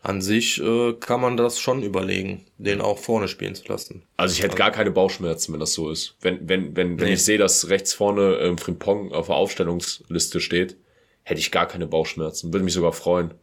an 0.02 0.22
sich 0.22 0.60
äh, 0.62 0.94
kann 0.94 1.20
man 1.22 1.36
das 1.38 1.60
schon 1.60 1.84
überlegen, 1.84 2.46
den 2.58 2.80
auch 2.82 2.98
vorne 2.98 3.28
spielen 3.28 3.54
zu 3.54 3.68
lassen. 3.68 4.04
Also 4.18 4.34
ich 4.34 4.42
hätte 4.42 4.56
gar 4.56 4.72
keine 4.72 4.92
Bauchschmerzen, 4.92 5.52
wenn 5.54 5.60
das 5.60 5.74
so 5.74 5.92
ist. 5.92 6.16
Wenn, 6.22 6.48
wenn, 6.48 6.76
wenn, 6.78 7.00
wenn 7.00 7.08
Nee. 7.08 7.14
ich 7.14 7.24
sehe, 7.24 7.38
dass 7.38 7.70
rechts 7.70 7.94
vorne 7.94 8.36
ähm, 8.38 8.58
Frimpong 8.58 9.12
auf 9.12 9.28
der 9.28 9.36
Aufstellungsliste 9.36 10.40
steht, 10.40 10.78
hätte 11.24 11.42
ich 11.42 11.52
gar 11.52 11.68
keine 11.68 11.86
Bauchschmerzen. 11.86 12.54
Würde 12.54 12.64
mich 12.64 12.74
sogar 12.74 12.94
freuen. 12.94 13.34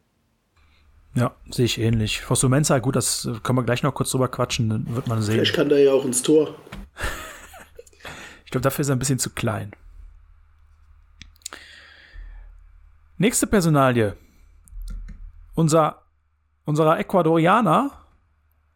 Ja, 1.16 1.34
sehe 1.50 1.64
ich 1.64 1.80
ähnlich. 1.80 2.20
Fosu 2.20 2.48
Mensa, 2.48 2.78
gut, 2.78 2.94
das 2.94 3.24
äh, 3.24 3.32
können 3.42 3.58
wir 3.58 3.64
gleich 3.64 3.82
noch 3.82 3.94
kurz 3.94 4.10
drüber 4.10 4.28
quatschen, 4.28 4.68
dann 4.68 4.94
wird 4.94 5.08
man 5.08 5.22
sehen. 5.22 5.36
Vielleicht 5.36 5.54
kann 5.54 5.70
der 5.70 5.80
ja 5.80 5.92
auch 5.92 6.04
ins 6.04 6.22
Tor. 6.22 6.54
Ich 8.44 8.52
glaube, 8.52 8.62
dafür 8.62 8.82
ist 8.82 8.88
er 8.88 8.94
ein 8.94 9.00
bisschen 9.00 9.18
zu 9.18 9.30
klein. 9.30 9.72
Nächste 13.18 13.48
Personalie. 13.48 14.16
Unser, 15.54 16.02
unserer 16.64 16.96
Ecuadorianer, 17.00 17.90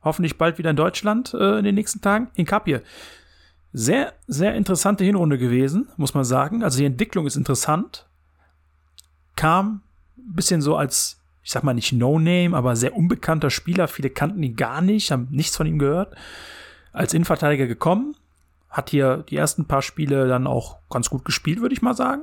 hoffentlich 0.03 0.39
bald 0.39 0.59
wieder 0.59 0.71
in 0.71 0.77
Deutschland 0.77 1.35
äh, 1.35 1.59
in 1.59 1.65
den 1.65 1.77
nächsten 1.77 2.01
Tagen, 2.01 2.33
Hinkapie. 2.35 2.81
Sehr, 3.73 4.15
sehr 4.27 4.55
interessante 4.57 5.05
Hinrunde 5.05 5.39
gewesen, 5.39 5.89
muss 5.97 6.15
man 6.15 6.25
sagen. 6.25 6.65
Also 6.65 6.79
die 6.79 6.87
Entwicklung 6.87 7.27
ist 7.27 7.37
interessant. 7.37 8.09
Kam 9.37 9.83
ein 10.19 10.35
bisschen 10.35 10.61
so 10.63 10.77
als, 10.77 11.20
ich 11.43 11.51
sag 11.51 11.63
mal 11.63 11.75
nicht 11.75 11.93
No-Name, 11.93 12.57
aber 12.57 12.77
sehr 12.77 12.95
unbekannter 12.97 13.51
Spieler. 13.51 13.89
Viele 13.89 14.11
kannten 14.11 14.43
ihn 14.43 14.57
gar 14.57 14.81
nicht, 14.81 15.11
haben 15.11 15.29
nichts 15.31 15.57
von 15.57 15.67
ihm 15.67 15.79
gehört. 15.79 16.15
Als 16.93 17.15
Innenverteidiger 17.15 17.67
gekommen, 17.67 18.17
hat 18.69 18.91
hier 18.91 19.25
die 19.29 19.37
ersten 19.37 19.65
paar 19.65 19.83
Spiele 19.83 20.29
dann 20.29 20.47
auch 20.47 20.77
ganz 20.91 21.11
gut 21.11 21.25
gespielt, 21.25 21.61
würde 21.61 21.75
ich 21.75 21.83
mal 21.83 21.95
sagen. 21.95 22.23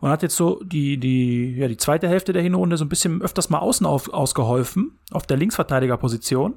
Und 0.00 0.10
hat 0.10 0.22
jetzt 0.22 0.36
so 0.36 0.62
die, 0.64 0.96
die, 0.96 1.56
ja, 1.56 1.68
die 1.68 1.76
zweite 1.76 2.08
Hälfte 2.08 2.32
der 2.32 2.42
Hinrunde 2.42 2.76
so 2.76 2.84
ein 2.84 2.88
bisschen 2.88 3.20
öfters 3.20 3.50
mal 3.50 3.58
außen 3.58 3.86
auf, 3.86 4.08
ausgeholfen, 4.12 4.98
auf 5.10 5.26
der 5.26 5.36
Linksverteidigerposition. 5.36 6.54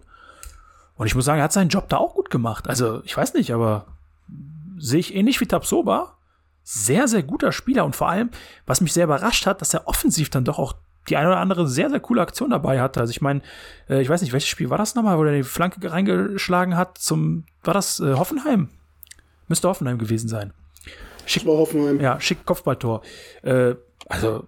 Und 0.95 1.07
ich 1.07 1.15
muss 1.15 1.25
sagen, 1.25 1.39
er 1.39 1.45
hat 1.45 1.53
seinen 1.53 1.69
Job 1.69 1.89
da 1.89 1.97
auch 1.97 2.13
gut 2.13 2.29
gemacht. 2.29 2.69
Also, 2.69 3.01
ich 3.03 3.17
weiß 3.17 3.33
nicht, 3.33 3.51
aber 3.51 3.85
sehe 4.77 4.99
ich 4.99 5.15
ähnlich 5.15 5.41
wie 5.41 5.45
Tapsoba. 5.45 6.13
Sehr, 6.63 7.09
sehr 7.09 7.23
guter 7.23 7.51
Spieler. 7.51 7.83
Und 7.83 7.95
vor 7.95 8.09
allem, 8.09 8.29
was 8.65 8.79
mich 8.79 8.93
sehr 8.93 9.05
überrascht 9.05 9.45
hat, 9.45 9.59
dass 9.59 9.73
er 9.73 9.87
offensiv 9.87 10.29
dann 10.29 10.45
doch 10.45 10.59
auch 10.59 10.73
die 11.09 11.17
eine 11.17 11.29
oder 11.29 11.39
andere 11.39 11.67
sehr, 11.67 11.89
sehr 11.89 11.99
coole 11.99 12.21
Aktion 12.21 12.49
dabei 12.49 12.81
hatte. 12.81 12.99
Also 12.99 13.11
ich 13.11 13.21
meine, 13.21 13.41
äh, 13.89 14.01
ich 14.01 14.09
weiß 14.09 14.21
nicht, 14.21 14.33
welches 14.33 14.49
Spiel 14.49 14.69
war 14.69 14.77
das 14.77 14.95
nochmal, 14.95 15.17
wo 15.17 15.23
er 15.23 15.33
die 15.33 15.43
Flanke 15.43 15.91
reingeschlagen 15.91 16.77
hat 16.77 16.97
zum, 16.97 17.45
war 17.63 17.73
das 17.73 17.99
äh, 17.99 18.13
Hoffenheim? 18.13 18.69
Müsste 19.47 19.67
Hoffenheim 19.67 19.97
gewesen 19.97 20.29
sein. 20.29 20.53
Ich 21.25 21.45
war 21.45 21.55
Hoffenheim. 21.55 21.99
Ja, 21.99 22.19
schick 22.19 22.45
Kopfballtor. 22.45 23.01
Äh, 23.41 23.75
also, 24.07 24.47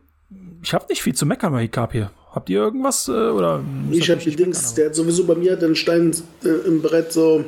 ich 0.61 0.73
habe 0.73 0.85
nicht 0.89 1.01
viel 1.01 1.15
zu 1.15 1.25
meckern 1.25 1.51
bei 1.51 1.61
Hikap 1.61 1.91
hier. 1.91 2.11
Habt 2.31 2.49
ihr 2.49 2.59
irgendwas? 2.59 3.07
Äh, 3.07 3.11
oder 3.11 3.63
Ich 3.91 4.09
habe 4.09 4.21
die 4.21 4.35
Dings, 4.35 4.73
der 4.73 4.87
hat 4.87 4.95
sowieso 4.95 5.25
bei 5.25 5.35
mir 5.35 5.55
den 5.55 5.75
Stein 5.75 6.13
äh, 6.43 6.49
im 6.67 6.81
Brett 6.81 7.13
so, 7.13 7.45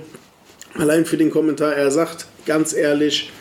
allein 0.76 1.06
für 1.06 1.18
den 1.18 1.30
Kommentar, 1.30 1.74
er 1.74 1.92
sagt, 1.92 2.28
ganz 2.46 2.74
ehrlich, 2.74 3.32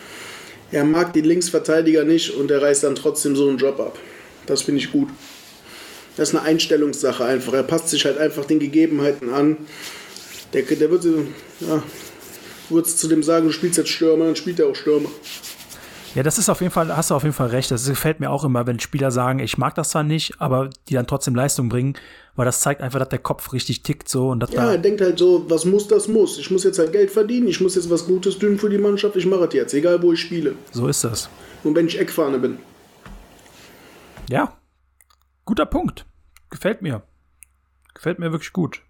er 0.73 0.85
mag 0.85 1.13
die 1.13 1.21
Linksverteidiger 1.21 2.05
nicht 2.05 2.31
und 2.31 2.51
er 2.51 2.63
reißt 2.63 2.85
dann 2.85 2.97
trotzdem 2.97 3.37
so 3.37 3.49
einen 3.49 3.59
Job 3.59 3.79
ab. 3.79 3.99
Das 4.47 4.63
finde 4.63 4.81
ich 4.81 4.91
gut. 4.91 5.09
Das 6.17 6.31
ist 6.31 6.35
eine 6.35 6.45
Einstellungssache 6.45 7.25
einfach. 7.25 7.53
Er 7.53 7.63
passt 7.63 7.89
sich 7.89 8.05
halt 8.05 8.19
einfach 8.19 8.45
den 8.45 8.59
Gegebenheiten 8.59 9.33
an. 9.33 9.59
Der, 10.53 10.63
der 10.63 10.91
wird, 10.91 11.05
ja, 11.05 11.83
würdest 12.71 12.99
zu 12.99 13.09
dem 13.09 13.23
sagen, 13.23 13.47
du 13.47 13.53
spielst 13.53 13.77
jetzt 13.77 13.91
Stürmer, 13.91 14.27
dann 14.27 14.37
spielt 14.37 14.59
er 14.59 14.69
auch 14.69 14.75
Stürmer. 14.75 15.11
Ja, 16.15 16.23
das 16.23 16.39
ist 16.39 16.49
auf 16.49 16.63
jeden 16.63 16.73
Fall, 16.73 16.97
hast 16.97 17.11
du 17.11 17.15
auf 17.15 17.25
jeden 17.25 17.35
Fall 17.35 17.49
recht. 17.49 17.71
Das 17.71 17.87
gefällt 17.87 18.21
mir 18.21 18.31
auch 18.31 18.43
immer, 18.43 18.67
wenn 18.67 18.81
Spieler 18.81 19.11
sagen, 19.11 19.39
ich 19.39 19.59
mag 19.59 19.75
das 19.75 19.91
zwar 19.91 20.03
nicht, 20.03 20.41
aber 20.41 20.71
die 20.89 20.95
dann 20.95 21.07
trotzdem 21.07 21.35
Leistung 21.35 21.69
bringen, 21.69 21.93
weil 22.37 22.47
das 22.47 22.61
zeigt 22.61 22.81
einfach, 22.81 22.99
dass 22.99 23.11
der 23.11 23.19
Kopf 23.19 23.53
richtig 23.53 23.83
tickt 23.83 24.09
so 24.09 24.31
und 24.31 24.49
Ja, 24.51 24.71
er 24.71 24.79
denkt 24.79 25.03
halt 25.03 25.19
so, 25.19 25.45
was 25.49 25.67
muss, 25.67 25.87
das 25.89 26.09
muss. 26.09 26.39
Ich 26.39 26.51
muss 26.51 26.65
jetzt 26.65 26.79
halt 26.79 26.93
Geld 26.93 27.11
verdienen, 27.11 27.49
ich 27.49 27.61
muss 27.61 27.75
jetzt 27.75 27.91
was 27.91 28.07
Gutes 28.07 28.39
tun 28.39 28.59
für 28.59 28.71
die 28.71 28.79
Mannschaft, 28.79 29.15
ich 29.17 29.27
mache 29.27 29.45
es 29.45 29.53
jetzt, 29.53 29.75
egal 29.75 30.01
wo 30.03 30.15
ich 30.15 30.21
spiele. 30.21 30.55
so 30.73 30.89
ist 30.89 31.05
das. 31.05 31.29
Und 31.65 31.75
wenn 31.77 31.87
ich 31.87 31.99
Eckfahne 32.01 32.39
bin. 32.39 32.57
Ja, 34.31 34.55
guter 35.47 35.65
Punkt. 35.65 36.05
Gefällt 36.51 36.83
mir. 36.83 37.03
Gefällt 37.95 38.19
mir 38.19 38.31
wirklich 38.33 38.53
gut. 38.53 38.83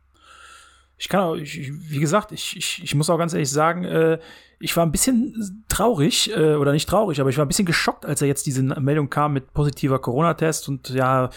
Ich 0.99 1.09
kann 1.09 1.21
auch, 1.21 1.37
ich, 1.37 1.71
wie 1.91 2.01
gesagt, 2.01 2.33
ich, 2.33 2.57
ich, 2.57 2.83
ich 2.83 2.95
muss 2.95 3.11
auch 3.11 3.19
ganz 3.19 3.35
ehrlich 3.35 3.51
sagen, 3.51 3.85
äh, 3.85 4.19
ich 4.59 4.75
war 4.77 4.85
ein 4.85 4.93
bisschen 4.93 5.65
traurig, 5.69 6.35
äh, 6.35 6.55
oder 6.55 6.73
nicht 6.73 6.89
traurig, 6.89 7.21
aber 7.21 7.29
ich 7.29 7.37
war 7.37 7.45
ein 7.45 7.49
bisschen 7.49 7.67
geschockt, 7.67 8.07
als 8.07 8.23
er 8.23 8.29
jetzt 8.29 8.47
diese 8.47 8.63
Meldung 8.63 9.11
kam 9.11 9.35
mit 9.35 9.53
positiver 9.53 9.99
Corona-Test 9.99 10.69
und 10.69 10.89
ja, 10.89 11.29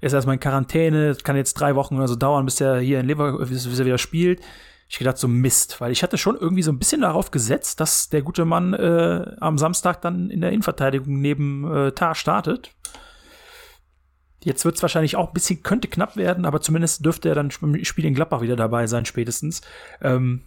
er 0.00 0.06
ist 0.06 0.12
erstmal 0.12 0.34
in 0.34 0.40
Quarantäne, 0.40 1.16
kann 1.22 1.36
jetzt 1.36 1.54
drei 1.54 1.76
Wochen 1.76 1.96
oder 1.96 2.08
so 2.08 2.16
dauern, 2.16 2.44
bis 2.44 2.60
er 2.60 2.80
hier 2.80 3.00
in 3.00 3.06
Lever, 3.06 3.38
bis, 3.38 3.66
bis 3.66 3.78
er 3.78 3.86
wieder 3.86 3.98
spielt. 3.98 4.40
Ich 4.88 4.98
gedacht, 4.98 5.18
so 5.18 5.28
Mist, 5.28 5.80
weil 5.80 5.92
ich 5.92 6.02
hatte 6.02 6.16
schon 6.16 6.36
irgendwie 6.36 6.62
so 6.62 6.72
ein 6.72 6.78
bisschen 6.78 7.02
darauf 7.02 7.30
gesetzt, 7.30 7.78
dass 7.78 8.08
der 8.08 8.22
gute 8.22 8.44
Mann 8.44 8.72
äh, 8.72 9.36
am 9.38 9.58
Samstag 9.58 10.00
dann 10.00 10.30
in 10.30 10.40
der 10.40 10.50
Innenverteidigung 10.50 11.20
neben 11.20 11.70
äh, 11.70 11.92
Tar 11.92 12.14
startet. 12.14 12.70
Jetzt 14.48 14.64
wird 14.64 14.76
es 14.76 14.82
wahrscheinlich 14.82 15.14
auch 15.14 15.28
ein 15.28 15.34
bisschen, 15.34 15.62
könnte 15.62 15.88
knapp 15.88 16.16
werden, 16.16 16.46
aber 16.46 16.62
zumindest 16.62 17.04
dürfte 17.04 17.28
er 17.28 17.34
dann 17.34 17.50
im 17.60 17.84
Spiel 17.84 18.06
in 18.06 18.14
Gladbach 18.14 18.40
wieder 18.40 18.56
dabei 18.56 18.86
sein, 18.86 19.04
spätestens. 19.04 19.60
Ähm, 20.00 20.40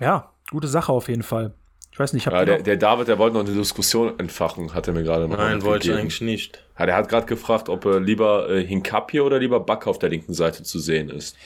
ja, 0.00 0.32
gute 0.50 0.66
Sache 0.66 0.90
auf 0.90 1.08
jeden 1.08 1.22
Fall. 1.22 1.54
Ich 1.92 1.98
weiß 2.00 2.14
nicht, 2.14 2.26
habt 2.26 2.34
Ja, 2.34 2.44
der, 2.44 2.62
der 2.62 2.76
David, 2.76 3.06
der 3.06 3.16
wollte 3.16 3.36
noch 3.36 3.46
eine 3.46 3.54
Diskussion 3.54 4.18
entfachen, 4.18 4.74
hat 4.74 4.88
er 4.88 4.92
mir 4.92 5.04
gerade 5.04 5.28
noch 5.28 5.36
Nein, 5.36 5.62
wollte 5.62 5.88
ich 5.88 5.96
eigentlich 5.96 6.20
nicht. 6.20 6.64
Ja, 6.76 6.86
der 6.86 6.96
hat 6.96 7.08
gerade 7.08 7.26
gefragt, 7.26 7.68
ob 7.68 7.84
er 7.84 8.00
lieber 8.00 8.50
äh, 8.50 8.66
Hinkapie 8.66 9.20
oder 9.20 9.38
lieber 9.38 9.60
Back 9.60 9.86
auf 9.86 10.00
der 10.00 10.08
linken 10.08 10.34
Seite 10.34 10.64
zu 10.64 10.80
sehen 10.80 11.08
ist. 11.08 11.36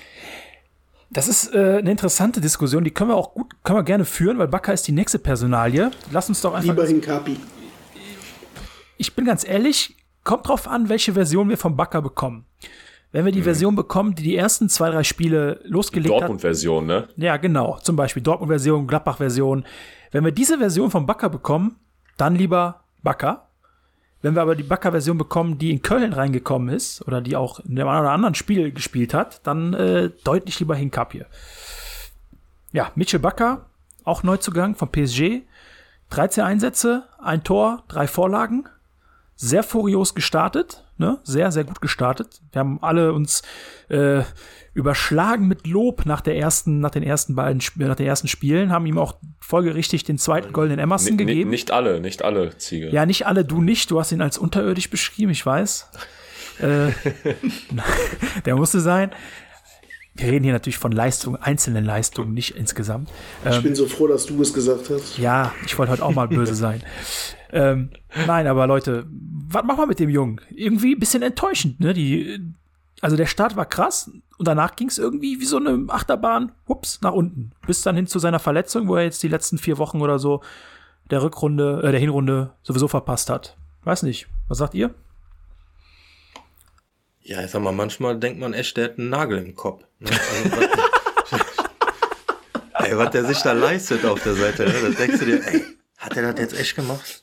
Das 1.10 1.28
ist 1.28 1.55
äh, 1.55 1.76
eine 1.80 1.90
interessante 1.90 2.40
Diskussion, 2.40 2.85
die 2.85 2.90
können 2.90 3.10
wir 3.10 3.16
auch 3.16 3.35
gut, 3.35 3.48
können 3.64 3.80
wir 3.80 3.82
gerne 3.82 4.06
führen, 4.06 4.39
weil 4.39 4.48
Bakker 4.48 4.72
ist 4.72 4.89
die 4.89 4.93
nächste 4.93 5.18
Personalie. 5.18 5.90
Lass 6.10 6.30
uns 6.30 6.40
doch 6.40 6.55
einfach. 6.55 6.70
Lieber 6.70 6.86
Hinkapi. 6.86 7.36
ich 8.97 9.14
bin 9.14 9.26
ganz 9.26 9.47
ehrlich, 9.47 9.94
kommt 10.29 10.47
drauf 10.47 10.69
an, 10.69 10.91
welche 10.91 11.15
Version 11.15 11.49
wir 11.49 11.57
vom 11.57 11.75
Bakker 11.75 12.03
bekommen. 12.03 12.45
Wenn 13.13 13.25
wir 13.25 13.33
die 13.33 13.41
Version 13.41 13.75
bekommen, 13.75 14.15
die 14.15 14.23
die 14.23 14.37
ersten 14.37 14.69
zwei, 14.69 14.91
drei 14.91 15.03
Spiele 15.03 15.61
losgelegt 15.65 16.15
hat, 16.15 16.21
Dortmund-Version, 16.21 16.85
ne? 16.85 17.09
Ja, 17.17 17.39
genau. 17.39 17.79
Zum 17.83 17.97
Beispiel 17.97 18.23
Dortmund-Version, 18.23 18.87
Gladbach-Version. 18.87 19.65
Wenn 20.11 20.25
wir 20.27 20.33
diese 20.33 20.59
Version 20.59 20.91
von 20.91 21.07
Bakker 21.07 21.31
bekommen, 21.31 21.77
dann 22.19 22.35
lieber 22.35 22.83
Bakker. 23.03 23.47
Wenn 24.21 24.35
wir 24.35 24.43
aber 24.43 24.55
die 24.55 24.65
Bakker-Version 24.65 25.17
bekommen, 25.17 25.57
die 25.57 25.71
in 25.71 25.81
Köln 25.81 26.13
reingekommen 26.13 26.69
ist 26.69 27.01
oder 27.07 27.23
die 27.23 27.35
auch 27.35 27.61
in 27.61 27.77
dem 27.77 27.89
einen 27.89 28.01
oder 28.01 28.11
anderen 28.11 28.35
Spiel 28.35 28.71
gespielt 28.71 29.15
hat, 29.15 29.41
dann 29.47 29.73
äh, 29.73 30.11
deutlich 30.25 30.61
lieber 30.61 30.77
Hinkapje. 30.77 31.25
Ja, 32.73 32.93
Mitchell 32.97 33.21
Bakker, 33.21 33.65
auch 34.05 34.23
Neuzugang 34.23 34.75
von 34.75 34.93
PSG. 34.93 35.41
13 36.11 36.45
Einsätze, 36.45 37.05
ein 37.19 37.45
Tor, 37.45 37.85
drei 37.89 38.07
Vorlagen. 38.07 38.69
Sehr 39.40 39.62
furios 39.62 40.16
gestartet, 40.16 40.82
ne? 40.97 41.20
Sehr, 41.23 41.52
sehr 41.52 41.62
gut 41.62 41.81
gestartet. 41.81 42.40
Wir 42.51 42.59
haben 42.59 42.82
alle 42.82 43.12
uns 43.12 43.43
äh, 43.89 44.23
überschlagen 44.74 45.47
mit 45.47 45.65
Lob 45.69 46.06
nach 46.06 46.20
der 46.20 46.36
ersten, 46.36 46.81
nach 46.81 46.90
den 46.90 47.05
ersten 47.05 47.36
beiden, 47.36 47.62
nach 47.77 47.94
den 47.94 48.06
ersten 48.06 48.27
Spielen, 48.27 48.73
haben 48.73 48.85
ihm 48.86 48.98
auch 48.98 49.15
folgerichtig 49.40 50.02
den 50.02 50.19
zweiten 50.19 50.52
goldenen 50.52 50.81
Emerson 50.81 51.12
ni- 51.12 51.24
gegeben. 51.24 51.51
Nicht 51.51 51.70
alle, 51.70 52.01
nicht 52.01 52.23
alle 52.24 52.56
Ziege. 52.59 52.89
Ja, 52.90 53.06
nicht 53.06 53.27
alle, 53.27 53.44
du 53.44 53.62
nicht. 53.62 53.93
Du 53.93 54.01
hast 54.01 54.10
ihn 54.10 54.23
als 54.23 54.39
unterirdisch 54.39 54.90
beschrieben, 54.90 55.31
ich 55.31 55.47
weiß. 55.47 55.89
äh, 56.59 56.90
der 58.44 58.56
musste 58.56 58.81
sein. 58.81 59.12
Wir 60.19 60.32
reden 60.32 60.45
hier 60.45 60.53
natürlich 60.53 60.78
von 60.78 60.90
Leistungen, 60.90 61.40
einzelnen 61.40 61.85
Leistungen, 61.85 62.35
nicht 62.35 62.57
insgesamt. 62.57 63.09
Ich 63.49 63.62
bin 63.62 63.77
so 63.77 63.86
froh, 63.86 64.09
dass 64.09 64.27
du 64.27 64.43
es 64.43 64.53
gesagt 64.53 64.90
hast. 64.90 65.16
Ja, 65.16 65.55
ich 65.65 65.78
wollte 65.78 65.93
heute 65.93 66.05
auch 66.05 66.15
mal 66.15 66.27
böse 66.27 66.55
sein. 66.57 66.82
Ähm, 67.53 67.90
nein, 68.27 68.49
aber 68.49 68.66
Leute, 68.66 69.07
was 69.09 69.65
machen 69.65 69.78
wir 69.78 69.86
mit 69.86 70.01
dem 70.01 70.11
Jungen? 70.11 70.40
Irgendwie 70.51 70.95
ein 70.95 70.99
bisschen 70.99 71.23
enttäuschend, 71.23 71.78
ne? 71.78 71.95
Die, 71.95 72.40
also 73.01 73.16
der 73.16 73.27
Start 73.27 73.55
war 73.55 73.65
krass 73.65 74.11
und 74.39 74.49
danach 74.49 74.74
ging 74.74 74.89
es 74.89 74.99
irgendwie 74.99 75.40
wie 75.40 75.45
so 75.45 75.57
eine 75.57 75.86
Achterbahn, 75.89 76.51
hups, 76.69 77.01
nach 77.01 77.12
unten. 77.12 77.53
Bis 77.66 77.82
dann 77.82 77.95
hin 77.95 78.09
zu 78.09 78.19
seiner 78.19 78.40
Verletzung, 78.40 78.89
wo 78.89 78.97
er 78.97 79.05
jetzt 79.05 79.23
die 79.23 79.28
letzten 79.28 79.57
vier 79.57 79.78
Wochen 79.78 80.01
oder 80.01 80.19
so 80.19 80.43
der 81.11 81.23
Rückrunde, 81.23 81.81
äh, 81.85 81.93
der 81.93 82.01
Hinrunde 82.01 82.51
sowieso 82.62 82.89
verpasst 82.89 83.31
hat. 83.31 83.57
Weiß 83.85 84.03
nicht. 84.03 84.27
Was 84.49 84.59
sagt 84.59 84.74
ihr? 84.74 84.95
Ja, 87.29 87.45
ich 87.45 87.51
sag 87.51 87.61
mal, 87.61 87.73
manchmal 87.73 88.19
denkt 88.19 88.41
man 88.41 88.55
echt, 88.55 88.75
der 88.79 88.85
hat 88.85 88.99
einen 88.99 89.11
Nagel 89.11 89.37
im 89.39 89.55
Kopf. 89.55 89.85
Ne? 89.99 90.09
Also, 90.11 90.51
was, 90.57 91.41
ey, 92.89 92.97
was 92.97 93.11
der 93.11 93.25
sich 93.27 93.39
da 93.43 93.53
leistet 93.53 94.07
auf 94.07 94.23
der 94.23 94.35
Seite, 94.35 94.65
ne? 94.65 94.73
da 94.81 94.89
denkst 94.89 95.19
du 95.19 95.27
dir, 95.27 95.47
ey, 95.47 95.63
hat 95.99 96.17
er 96.17 96.33
das 96.33 96.41
jetzt 96.41 96.59
echt 96.59 96.75
gemacht? 96.75 97.21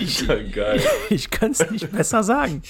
Ich, 0.00 0.26
Geil. 0.26 0.82
ich 1.08 1.30
kann 1.30 1.52
es 1.52 1.70
nicht 1.70 1.92
besser 1.92 2.24
sagen. 2.24 2.62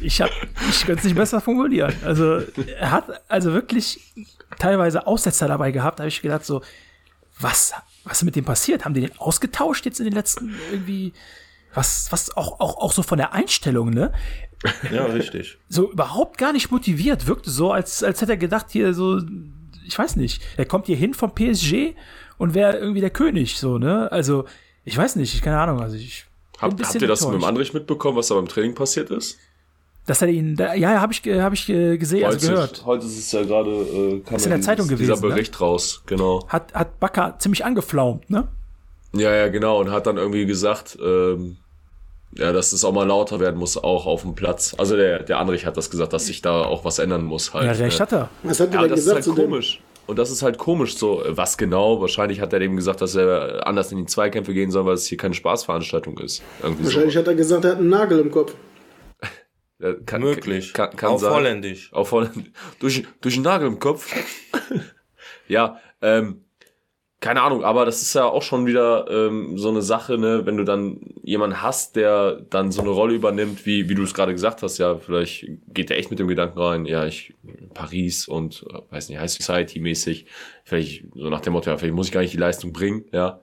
Ich, 0.00 0.22
hab- 0.22 0.30
ich 0.70 0.80
könnte 0.86 1.00
es 1.00 1.04
nicht 1.04 1.16
besser 1.16 1.42
formulieren. 1.42 1.94
Also, 2.02 2.40
er 2.78 2.90
hat 2.90 3.04
also 3.28 3.52
wirklich 3.52 4.00
teilweise 4.58 5.06
Aussetzer 5.06 5.46
dabei 5.46 5.72
gehabt. 5.72 5.98
Da 5.98 6.04
habe 6.04 6.08
ich 6.08 6.22
gedacht, 6.22 6.44
so, 6.46 6.62
was, 7.38 7.74
was 8.04 8.18
ist 8.18 8.22
mit 8.24 8.36
dem 8.36 8.46
passiert? 8.46 8.86
Haben 8.86 8.94
die 8.94 9.02
den 9.02 9.18
ausgetauscht 9.18 9.84
jetzt 9.84 9.98
in 9.98 10.04
den 10.06 10.14
letzten 10.14 10.54
irgendwie? 10.70 11.12
Was, 11.76 12.08
was 12.10 12.36
auch, 12.36 12.58
auch, 12.58 12.78
auch 12.78 12.92
so 12.92 13.02
von 13.02 13.18
der 13.18 13.32
Einstellung, 13.34 13.90
ne? 13.90 14.12
Ja, 14.90 15.04
richtig. 15.04 15.58
So 15.68 15.92
überhaupt 15.92 16.38
gar 16.38 16.52
nicht 16.52 16.70
motiviert. 16.72 17.26
Wirkte 17.26 17.50
so, 17.50 17.70
als, 17.70 18.02
als 18.02 18.20
hätte 18.22 18.32
er 18.32 18.36
gedacht, 18.38 18.66
hier 18.70 18.94
so, 18.94 19.20
ich 19.86 19.96
weiß 19.98 20.16
nicht, 20.16 20.42
er 20.56 20.64
kommt 20.64 20.86
hier 20.86 20.96
hin 20.96 21.12
vom 21.14 21.32
PSG 21.34 21.94
und 22.38 22.54
wäre 22.54 22.76
irgendwie 22.78 23.00
der 23.02 23.10
König, 23.10 23.58
so, 23.58 23.78
ne? 23.78 24.10
Also, 24.10 24.46
ich 24.84 24.96
weiß 24.96 25.16
nicht, 25.16 25.34
ich 25.34 25.42
keine 25.42 25.60
Ahnung. 25.60 25.80
Also, 25.80 25.96
ich. 25.96 26.24
ein 26.58 26.70
Habt, 26.70 26.80
ihr 26.80 26.86
das 26.86 26.94
mit 26.94 27.04
dem 27.04 27.34
enttäuscht. 27.34 27.44
Andrich 27.48 27.74
mitbekommen, 27.74 28.16
was 28.16 28.28
da 28.28 28.34
beim 28.36 28.48
Training 28.48 28.74
passiert 28.74 29.10
ist? 29.10 29.38
Dass 30.06 30.22
er 30.22 30.28
ihn, 30.28 30.56
da, 30.56 30.72
ja, 30.74 30.92
ja, 30.94 31.00
habe 31.02 31.12
ich, 31.12 31.20
hab 31.22 31.52
ich 31.52 31.68
äh, 31.68 31.98
gesehen, 31.98 32.24
also 32.24 32.38
heute, 32.38 32.52
gehört. 32.54 32.84
heute 32.86 33.06
ist 33.06 33.18
es 33.18 33.32
ja 33.32 33.42
gerade, 33.42 33.70
äh, 33.70 34.20
kam 34.20 34.36
Ist 34.36 34.44
in 34.46 34.50
der 34.52 34.60
Zeitung 34.62 34.86
dieses- 34.88 35.00
dieser 35.00 35.12
gewesen, 35.16 35.28
ne? 35.28 35.34
Bericht 35.34 35.60
raus, 35.60 36.02
genau. 36.06 36.46
Hat, 36.48 36.72
hat 36.74 36.98
Bakker 37.00 37.36
ziemlich 37.38 37.64
angeflaumt, 37.64 38.30
ne? 38.30 38.48
Ja, 39.12 39.34
ja, 39.34 39.48
genau. 39.48 39.80
Und 39.80 39.90
hat 39.90 40.06
dann 40.06 40.16
irgendwie 40.16 40.46
gesagt, 40.46 40.96
ähm, 41.02 41.56
ja, 42.38 42.52
dass 42.52 42.72
es 42.72 42.84
auch 42.84 42.92
mal 42.92 43.06
lauter 43.06 43.40
werden 43.40 43.56
muss, 43.58 43.76
auch 43.76 44.06
auf 44.06 44.22
dem 44.22 44.34
Platz. 44.34 44.74
Also 44.78 44.96
der, 44.96 45.22
der 45.22 45.38
Andrich 45.38 45.66
hat 45.66 45.76
das 45.76 45.90
gesagt, 45.90 46.12
dass 46.12 46.26
sich 46.26 46.42
da 46.42 46.62
auch 46.64 46.84
was 46.84 46.98
ändern 46.98 47.24
muss 47.24 47.52
halt. 47.54 47.64
Ja, 47.66 47.72
recht 47.84 48.00
hat 48.00 48.12
er. 48.12 48.28
Was 48.42 48.60
hat 48.60 48.72
Ja, 48.72 48.80
er 48.82 48.88
denn 48.88 48.90
das 48.90 49.00
ist 49.00 49.04
gesagt 49.06 49.14
halt 49.16 49.24
zu 49.24 49.34
dem? 49.34 49.50
komisch. 49.50 49.80
Und 50.06 50.18
das 50.20 50.30
ist 50.30 50.42
halt 50.42 50.56
komisch 50.58 50.96
so. 50.96 51.22
Was 51.26 51.58
genau? 51.58 52.00
Wahrscheinlich 52.00 52.40
hat 52.40 52.52
er 52.52 52.60
dem 52.60 52.76
gesagt, 52.76 53.00
dass 53.00 53.16
er 53.16 53.66
anders 53.66 53.90
in 53.90 53.98
die 53.98 54.06
Zweikämpfe 54.06 54.54
gehen 54.54 54.70
soll, 54.70 54.86
weil 54.86 54.94
es 54.94 55.06
hier 55.06 55.18
keine 55.18 55.34
Spaßveranstaltung 55.34 56.18
ist. 56.18 56.42
Irgendwie 56.62 56.84
Wahrscheinlich 56.84 57.14
so. 57.14 57.20
hat 57.20 57.26
er 57.26 57.34
gesagt, 57.34 57.64
er 57.64 57.72
hat 57.72 57.78
einen 57.78 57.88
Nagel 57.88 58.20
im 58.20 58.30
Kopf. 58.30 58.54
Ja, 59.78 59.92
kann, 60.06 60.22
Möglich. 60.22 60.72
Kann, 60.72 60.96
kann 60.96 61.10
Auf 61.10 61.20
sein. 61.20 61.34
Holländisch. 61.34 61.92
Auf 61.92 62.10
Holländisch. 62.12 62.50
Durch, 62.78 63.04
durch 63.20 63.34
einen 63.34 63.44
Nagel 63.44 63.68
im 63.68 63.78
Kopf. 63.78 64.10
ja, 65.48 65.78
ähm, 66.00 66.45
keine 67.20 67.42
Ahnung, 67.42 67.64
aber 67.64 67.86
das 67.86 68.02
ist 68.02 68.14
ja 68.14 68.26
auch 68.26 68.42
schon 68.42 68.66
wieder 68.66 69.06
ähm, 69.10 69.56
so 69.56 69.70
eine 69.70 69.80
Sache, 69.80 70.18
ne, 70.18 70.44
wenn 70.44 70.58
du 70.58 70.64
dann 70.64 71.00
jemanden 71.22 71.62
hast, 71.62 71.96
der 71.96 72.42
dann 72.50 72.70
so 72.70 72.82
eine 72.82 72.90
Rolle 72.90 73.14
übernimmt, 73.14 73.64
wie, 73.64 73.88
wie 73.88 73.94
du 73.94 74.02
es 74.02 74.12
gerade 74.12 74.32
gesagt 74.32 74.62
hast, 74.62 74.76
ja, 74.78 74.98
vielleicht 74.98 75.46
geht 75.68 75.88
der 75.88 75.98
echt 75.98 76.10
mit 76.10 76.18
dem 76.18 76.28
Gedanken 76.28 76.58
rein, 76.58 76.84
ja, 76.84 77.06
ich 77.06 77.34
Paris 77.72 78.28
und 78.28 78.66
äh, 78.70 78.80
weiß 78.90 79.08
nicht, 79.08 79.18
High 79.18 79.30
Society 79.30 79.80
mäßig, 79.80 80.26
vielleicht 80.64 81.04
so 81.14 81.30
nach 81.30 81.40
dem 81.40 81.54
Motto, 81.54 81.70
ja, 81.70 81.78
vielleicht 81.78 81.94
muss 81.94 82.08
ich 82.08 82.12
gar 82.12 82.20
nicht 82.20 82.34
die 82.34 82.38
Leistung 82.38 82.72
bringen, 82.72 83.06
ja. 83.12 83.40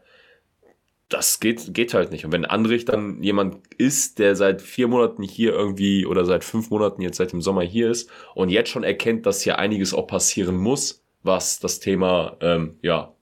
Das 1.09 1.39
geht, 1.39 1.73
geht 1.75 1.93
halt 1.93 2.11
nicht. 2.11 2.25
Und 2.25 2.31
wenn 2.31 2.45
Andrich 2.45 2.85
dann 2.85 3.21
jemand 3.21 3.57
ist, 3.77 4.17
der 4.17 4.35
seit 4.35 4.63
vier 4.63 4.87
Monaten 4.87 5.21
hier 5.21 5.51
irgendwie 5.51 6.07
oder 6.07 6.25
seit 6.25 6.43
fünf 6.43 6.71
Monaten 6.71 7.03
jetzt 7.03 7.17
seit 7.17 7.33
dem 7.33 7.41
Sommer 7.41 7.61
hier 7.61 7.91
ist 7.91 8.09
und 8.33 8.49
jetzt 8.49 8.69
schon 8.69 8.83
erkennt, 8.83 9.27
dass 9.27 9.41
hier 9.41 9.59
einiges 9.59 9.93
auch 9.93 10.07
passieren 10.07 10.57
muss, 10.57 11.03
was 11.21 11.59
das 11.59 11.79
Thema, 11.79 12.37
ähm, 12.41 12.79
ja, 12.81 13.12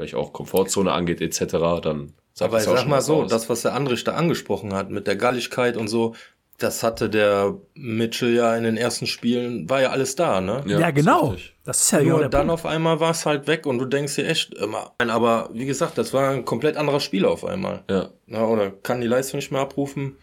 vielleicht 0.00 0.14
auch 0.14 0.32
Komfortzone 0.32 0.92
angeht, 0.92 1.20
etc., 1.20 1.40
dann 1.82 2.12
sagt 2.32 2.48
Aber 2.50 2.56
das 2.56 2.64
ich 2.64 2.68
auch 2.68 2.74
sag 2.74 2.80
schon 2.82 2.90
mal 2.90 3.00
so, 3.02 3.22
aus. 3.22 3.30
das, 3.30 3.48
was 3.48 3.62
der 3.62 3.74
Andrich 3.74 4.04
da 4.04 4.12
angesprochen 4.14 4.74
hat, 4.74 4.90
mit 4.90 5.06
der 5.06 5.16
Galligkeit 5.16 5.76
und 5.76 5.88
so, 5.88 6.14
das 6.58 6.82
hatte 6.82 7.08
der 7.08 7.56
Mitchell 7.74 8.34
ja 8.34 8.54
in 8.54 8.64
den 8.64 8.76
ersten 8.76 9.06
Spielen, 9.06 9.68
war 9.70 9.80
ja 9.80 9.90
alles 9.90 10.14
da, 10.14 10.40
ne? 10.40 10.62
Ja, 10.66 10.88
ist 10.88 10.94
genau. 10.94 11.28
richtig. 11.28 11.56
Das 11.64 11.80
ist 11.80 11.90
ja 11.90 12.02
Nur 12.02 12.20
dann 12.28 12.48
Punkt. 12.48 12.52
auf 12.52 12.66
einmal 12.66 13.00
war 13.00 13.12
es 13.12 13.24
halt 13.24 13.46
weg 13.46 13.64
und 13.66 13.78
du 13.78 13.86
denkst 13.86 14.16
dir 14.16 14.26
echt 14.26 14.54
immer. 14.54 14.92
Nein, 14.98 15.10
Aber 15.10 15.48
wie 15.52 15.64
gesagt, 15.66 15.96
das 15.96 16.12
war 16.12 16.30
ein 16.30 16.44
komplett 16.44 16.76
anderer 16.76 17.00
Spieler 17.00 17.30
auf 17.30 17.44
einmal. 17.44 17.84
Ja. 17.88 18.10
Na, 18.26 18.44
oder 18.44 18.70
kann 18.70 19.00
die 19.00 19.06
Leistung 19.06 19.38
nicht 19.38 19.50
mehr 19.52 19.62
abrufen. 19.62 20.16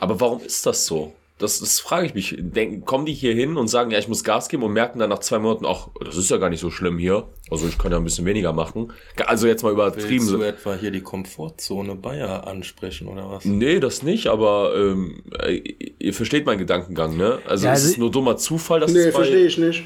Aber 0.00 0.20
warum 0.20 0.40
ist 0.40 0.66
das 0.66 0.86
so? 0.86 1.12
Das, 1.38 1.60
das 1.60 1.78
frage 1.78 2.06
ich 2.06 2.14
mich. 2.14 2.34
Denken, 2.36 2.84
kommen 2.84 3.06
die 3.06 3.12
hier 3.12 3.32
hin 3.32 3.56
und 3.56 3.68
sagen, 3.68 3.92
ja, 3.92 3.98
ich 3.98 4.08
muss 4.08 4.24
Gas 4.24 4.48
geben 4.48 4.64
und 4.64 4.72
merken 4.72 4.98
dann 4.98 5.08
nach 5.08 5.20
zwei 5.20 5.38
Monaten, 5.38 5.66
ach, 5.66 5.88
das 6.04 6.16
ist 6.16 6.30
ja 6.30 6.36
gar 6.36 6.50
nicht 6.50 6.58
so 6.58 6.70
schlimm 6.70 6.98
hier. 6.98 7.28
Also 7.48 7.68
ich 7.68 7.78
kann 7.78 7.92
ja 7.92 7.98
ein 7.98 8.04
bisschen 8.04 8.26
weniger 8.26 8.52
machen. 8.52 8.92
Also 9.24 9.46
jetzt 9.46 9.62
mal 9.62 9.72
übertrieben. 9.72 10.26
Willst 10.26 10.32
du 10.32 10.42
etwa 10.42 10.74
hier 10.74 10.90
die 10.90 11.00
Komfortzone 11.00 11.94
Bayer 11.94 12.46
ansprechen 12.48 13.06
oder 13.06 13.30
was? 13.30 13.44
Nee, 13.44 13.78
das 13.78 14.02
nicht, 14.02 14.26
aber 14.26 14.74
ähm, 14.76 15.22
äh, 15.40 15.62
ihr 15.98 16.12
versteht 16.12 16.44
meinen 16.44 16.58
Gedankengang, 16.58 17.16
ne? 17.16 17.38
Also, 17.46 17.66
Ja, 17.66 17.72
ist 17.72 17.82
also 17.82 17.92
es 17.92 17.98
nur 17.98 18.10
dummer 18.10 18.36
Zufall, 18.36 18.80
dass 18.80 18.90
Nee, 18.90 19.12
verstehe 19.12 19.46
ich 19.46 19.58
nicht. 19.58 19.84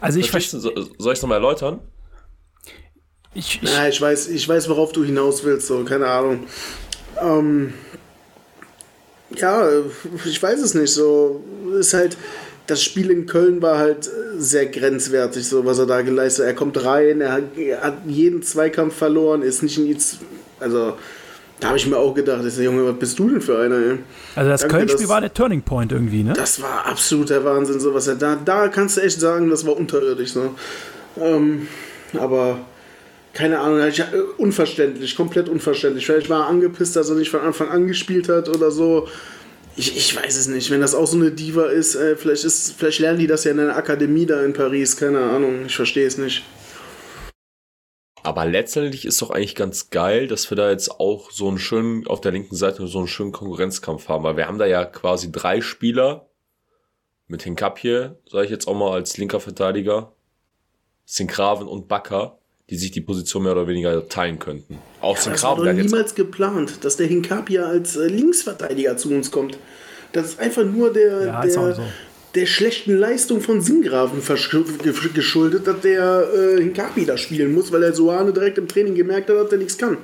Also 0.00 0.18
ich 0.18 0.30
verstehe. 0.30 0.60
Soll 0.60 0.72
ich 0.82 1.06
es 1.06 1.22
nochmal 1.22 1.38
erläutern? 1.38 1.80
Ich, 3.34 3.60
ich, 3.62 3.70
Ja, 3.70 3.86
ich 3.86 4.00
weiß, 4.00 4.28
ich 4.28 4.48
weiß, 4.48 4.70
worauf 4.70 4.92
du 4.92 5.04
hinaus 5.04 5.44
willst, 5.44 5.66
so, 5.66 5.84
keine 5.84 6.06
Ahnung. 6.06 6.44
Ähm, 7.20 7.74
ja, 9.34 9.68
ich 10.24 10.42
weiß 10.42 10.60
es 10.60 10.74
nicht, 10.74 10.92
so, 10.92 11.42
ist 11.78 11.94
halt, 11.94 12.16
das 12.66 12.82
Spiel 12.82 13.10
in 13.10 13.26
Köln 13.26 13.62
war 13.62 13.78
halt 13.78 14.10
sehr 14.38 14.66
grenzwertig, 14.66 15.46
so, 15.48 15.64
was 15.64 15.78
er 15.78 15.86
da 15.86 16.02
geleistet 16.02 16.44
hat. 16.46 16.52
Er 16.52 16.56
kommt 16.56 16.84
rein, 16.84 17.20
er 17.20 17.32
hat, 17.32 17.56
er 17.56 17.80
hat 17.82 17.98
jeden 18.06 18.42
Zweikampf 18.42 18.94
verloren, 18.96 19.42
ist 19.42 19.62
nicht 19.62 19.78
in 19.78 19.98
Z- 19.98 20.18
also, 20.58 20.94
da 21.60 21.68
habe 21.68 21.78
ich 21.78 21.86
mir 21.86 21.96
auch 21.96 22.14
gedacht, 22.14 22.44
ich 22.44 22.54
so, 22.54 22.62
Junge, 22.62 22.84
was 22.86 22.98
bist 22.98 23.18
du 23.18 23.30
denn 23.30 23.40
für 23.40 23.58
einer, 23.58 23.76
ey? 23.76 23.98
also 24.34 24.50
das 24.50 24.66
Köln-Spiel 24.68 25.08
war 25.08 25.20
der 25.20 25.32
Turning 25.32 25.62
Point 25.62 25.92
irgendwie, 25.92 26.22
ne? 26.22 26.32
Das 26.34 26.60
war 26.60 26.86
absoluter 26.86 27.44
Wahnsinn, 27.44 27.80
so 27.80 27.94
was 27.94 28.08
er 28.08 28.16
da, 28.16 28.36
da 28.44 28.68
kannst 28.68 28.96
du 28.96 29.00
echt 29.02 29.20
sagen, 29.20 29.48
das 29.48 29.64
war 29.66 29.76
unterirdisch, 29.76 30.32
so. 30.32 30.54
Ähm, 31.18 31.68
aber 32.18 32.58
keine 33.36 33.60
Ahnung, 33.60 33.80
äh, 33.80 33.92
unverständlich, 34.38 35.14
komplett 35.14 35.50
unverständlich. 35.50 36.06
Vielleicht 36.06 36.30
war 36.30 36.44
er 36.44 36.48
angepisst, 36.48 36.96
dass 36.96 37.10
er 37.10 37.16
nicht 37.16 37.30
von 37.30 37.40
Anfang 37.40 37.68
an 37.68 37.86
gespielt 37.86 38.30
hat 38.30 38.48
oder 38.48 38.70
so. 38.70 39.08
Ich, 39.76 39.94
ich 39.94 40.16
weiß 40.16 40.36
es 40.36 40.46
nicht. 40.48 40.70
Wenn 40.70 40.80
das 40.80 40.94
auch 40.94 41.06
so 41.06 41.18
eine 41.18 41.30
Diva 41.30 41.66
ist, 41.66 41.96
äh, 41.96 42.16
vielleicht, 42.16 42.44
ist, 42.44 42.72
vielleicht 42.72 42.98
lernen 42.98 43.18
die 43.18 43.26
das 43.26 43.44
ja 43.44 43.50
in 43.50 43.60
einer 43.60 43.76
Akademie 43.76 44.24
da 44.24 44.42
in 44.42 44.54
Paris. 44.54 44.96
Keine 44.96 45.20
Ahnung, 45.20 45.66
ich 45.66 45.76
verstehe 45.76 46.06
es 46.06 46.16
nicht. 46.16 46.44
Aber 48.22 48.46
letztendlich 48.46 49.04
ist 49.04 49.20
doch 49.20 49.28
eigentlich 49.28 49.54
ganz 49.54 49.90
geil, 49.90 50.28
dass 50.28 50.50
wir 50.50 50.56
da 50.56 50.70
jetzt 50.70 50.98
auch 50.98 51.30
so 51.30 51.46
einen 51.48 51.58
schönen, 51.58 52.06
auf 52.06 52.22
der 52.22 52.32
linken 52.32 52.56
Seite 52.56 52.86
so 52.86 52.98
einen 52.98 53.06
schönen 53.06 53.32
Konkurrenzkampf 53.32 54.08
haben, 54.08 54.24
weil 54.24 54.38
wir 54.38 54.48
haben 54.48 54.58
da 54.58 54.66
ja 54.66 54.86
quasi 54.86 55.30
drei 55.30 55.60
Spieler 55.60 56.30
mit 57.26 57.42
Hinkapje, 57.42 58.18
sage 58.30 58.46
ich 58.46 58.50
jetzt 58.50 58.66
auch 58.66 58.74
mal 58.74 58.92
als 58.92 59.18
linker 59.18 59.40
Verteidiger, 59.40 60.14
Sinkraven 61.04 61.68
und 61.68 61.86
Bakker, 61.86 62.38
die 62.70 62.76
sich 62.76 62.90
die 62.90 63.00
Position 63.00 63.44
mehr 63.44 63.52
oder 63.52 63.66
weniger 63.68 64.08
teilen 64.08 64.38
könnten. 64.38 64.78
Auch 65.00 65.16
Das 65.16 65.26
war 65.26 65.32
Sinkraven, 65.34 65.56
doch 65.58 65.64
der 65.64 65.72
hat 65.72 65.78
jetzt 65.78 65.92
niemals 65.92 66.14
geplant, 66.14 66.84
dass 66.84 66.96
der 66.96 67.06
Hinkapia 67.06 67.64
als 67.64 67.96
äh, 67.96 68.08
Linksverteidiger 68.08 68.96
zu 68.96 69.12
uns 69.12 69.30
kommt. 69.30 69.58
Das 70.12 70.26
ist 70.26 70.40
einfach 70.40 70.64
nur 70.64 70.92
der, 70.92 71.26
Ja, 71.26 71.42
der, 71.42 71.50
so. 71.74 71.82
der 72.34 72.46
schlechten 72.46 72.96
Leistung 72.96 73.40
von 73.40 73.60
ge- 74.82 74.92
geschuldet, 75.14 75.66
dass 75.66 75.80
der 75.80 76.26
äh, 76.34 76.60
Hinkapi 76.62 77.04
da 77.06 77.16
spielen 77.16 77.52
muss, 77.52 77.70
weil 77.70 77.82
er 77.82 77.92
Soane 77.92 78.32
direkt 78.32 78.58
im 78.58 78.66
Training 78.66 78.94
gemerkt 78.94 79.28
hat, 79.30 79.36
dass 79.36 79.52
er 79.52 79.58
nichts 79.58 79.78
kann. 79.78 79.98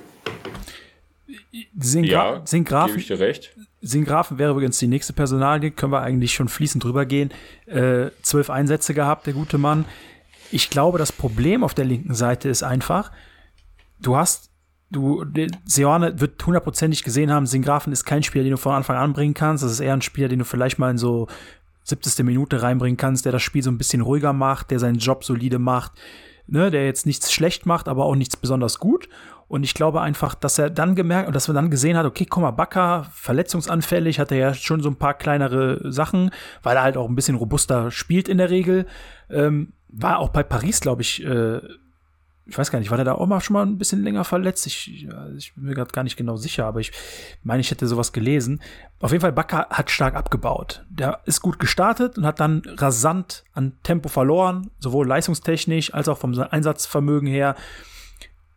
Singra 1.78 2.36
ja, 2.36 2.42
Singrafen, 2.44 2.88
gebe 2.92 3.00
ich 3.00 3.06
dir 3.08 3.18
recht. 3.18 3.54
Singrafen 3.80 4.38
wäre 4.38 4.52
übrigens 4.52 4.78
die 4.78 4.86
nächste 4.86 5.12
Personalie, 5.12 5.70
können 5.72 5.92
wir 5.92 6.02
eigentlich 6.02 6.34
schon 6.34 6.48
fließend 6.48 6.84
drüber 6.84 7.04
gehen. 7.06 7.32
Äh, 7.66 8.10
zwölf 8.22 8.50
Einsätze 8.50 8.94
gehabt, 8.94 9.26
der 9.26 9.32
gute 9.34 9.58
Mann. 9.58 9.84
Ich 10.52 10.68
glaube, 10.68 10.98
das 10.98 11.12
Problem 11.12 11.64
auf 11.64 11.72
der 11.72 11.86
linken 11.86 12.14
Seite 12.14 12.48
ist 12.50 12.62
einfach, 12.62 13.10
du 14.00 14.16
hast, 14.16 14.50
du, 14.90 15.24
Seoane 15.64 16.20
wird 16.20 16.44
hundertprozentig 16.44 17.02
gesehen 17.02 17.32
haben, 17.32 17.46
Singrafen 17.46 17.92
ist 17.92 18.04
kein 18.04 18.22
Spieler, 18.22 18.44
den 18.44 18.52
du 18.52 18.58
von 18.58 18.74
Anfang 18.74 18.96
an 18.96 19.14
bringen 19.14 19.32
kannst. 19.32 19.64
Das 19.64 19.72
ist 19.72 19.80
eher 19.80 19.94
ein 19.94 20.02
Spieler, 20.02 20.28
den 20.28 20.40
du 20.40 20.44
vielleicht 20.44 20.78
mal 20.78 20.90
in 20.90 20.98
so 20.98 21.26
70. 21.84 22.24
Minute 22.24 22.62
reinbringen 22.62 22.98
kannst, 22.98 23.24
der 23.24 23.32
das 23.32 23.42
Spiel 23.42 23.62
so 23.62 23.70
ein 23.70 23.78
bisschen 23.78 24.02
ruhiger 24.02 24.34
macht, 24.34 24.70
der 24.70 24.78
seinen 24.78 24.98
Job 24.98 25.24
solide 25.24 25.58
macht, 25.58 25.92
ne, 26.46 26.70
der 26.70 26.84
jetzt 26.84 27.06
nichts 27.06 27.32
schlecht 27.32 27.64
macht, 27.64 27.88
aber 27.88 28.04
auch 28.04 28.14
nichts 28.14 28.36
besonders 28.36 28.78
gut. 28.78 29.08
Und 29.48 29.64
ich 29.64 29.74
glaube 29.74 30.00
einfach, 30.00 30.34
dass 30.34 30.58
er 30.58 30.70
dann 30.70 30.94
gemerkt 30.94 31.28
und 31.28 31.34
dass 31.34 31.48
man 31.48 31.54
dann 31.54 31.70
gesehen 31.70 31.96
hat, 31.96 32.06
okay, 32.06 32.26
komm 32.26 32.42
mal, 32.42 32.52
Bakker, 32.52 33.06
verletzungsanfällig, 33.12 34.18
hat 34.18 34.32
er 34.32 34.38
ja 34.38 34.54
schon 34.54 34.82
so 34.82 34.88
ein 34.88 34.96
paar 34.96 35.14
kleinere 35.14 35.92
Sachen, 35.92 36.30
weil 36.62 36.76
er 36.76 36.82
halt 36.82 36.96
auch 36.96 37.08
ein 37.08 37.14
bisschen 37.14 37.36
robuster 37.36 37.90
spielt 37.90 38.28
in 38.28 38.38
der 38.38 38.50
Regel. 38.50 38.86
Ähm, 39.30 39.72
war 39.92 40.18
auch 40.18 40.30
bei 40.30 40.42
Paris, 40.42 40.80
glaube 40.80 41.02
ich, 41.02 41.24
äh, 41.24 41.60
ich 42.46 42.58
weiß 42.58 42.72
gar 42.72 42.80
nicht, 42.80 42.90
war 42.90 42.96
der 42.96 43.04
da 43.04 43.14
auch 43.14 43.26
mal 43.26 43.40
schon 43.40 43.54
mal 43.54 43.64
ein 43.64 43.78
bisschen 43.78 44.02
länger 44.02 44.24
verletzt? 44.24 44.66
Ich, 44.66 45.06
ich 45.36 45.54
bin 45.54 45.64
mir 45.64 45.74
gerade 45.74 45.92
gar 45.92 46.02
nicht 46.02 46.16
genau 46.16 46.36
sicher, 46.36 46.66
aber 46.66 46.80
ich 46.80 46.90
meine, 47.44 47.60
ich 47.60 47.70
hätte 47.70 47.86
sowas 47.86 48.12
gelesen. 48.12 48.60
Auf 48.98 49.12
jeden 49.12 49.20
Fall, 49.20 49.32
Bakker 49.32 49.68
hat 49.70 49.90
stark 49.90 50.16
abgebaut. 50.16 50.84
Der 50.90 51.20
ist 51.24 51.40
gut 51.40 51.60
gestartet 51.60 52.18
und 52.18 52.26
hat 52.26 52.40
dann 52.40 52.62
rasant 52.66 53.44
an 53.52 53.74
Tempo 53.84 54.08
verloren, 54.08 54.70
sowohl 54.80 55.06
leistungstechnisch 55.06 55.94
als 55.94 56.08
auch 56.08 56.18
vom 56.18 56.36
Einsatzvermögen 56.36 57.28
her. 57.28 57.54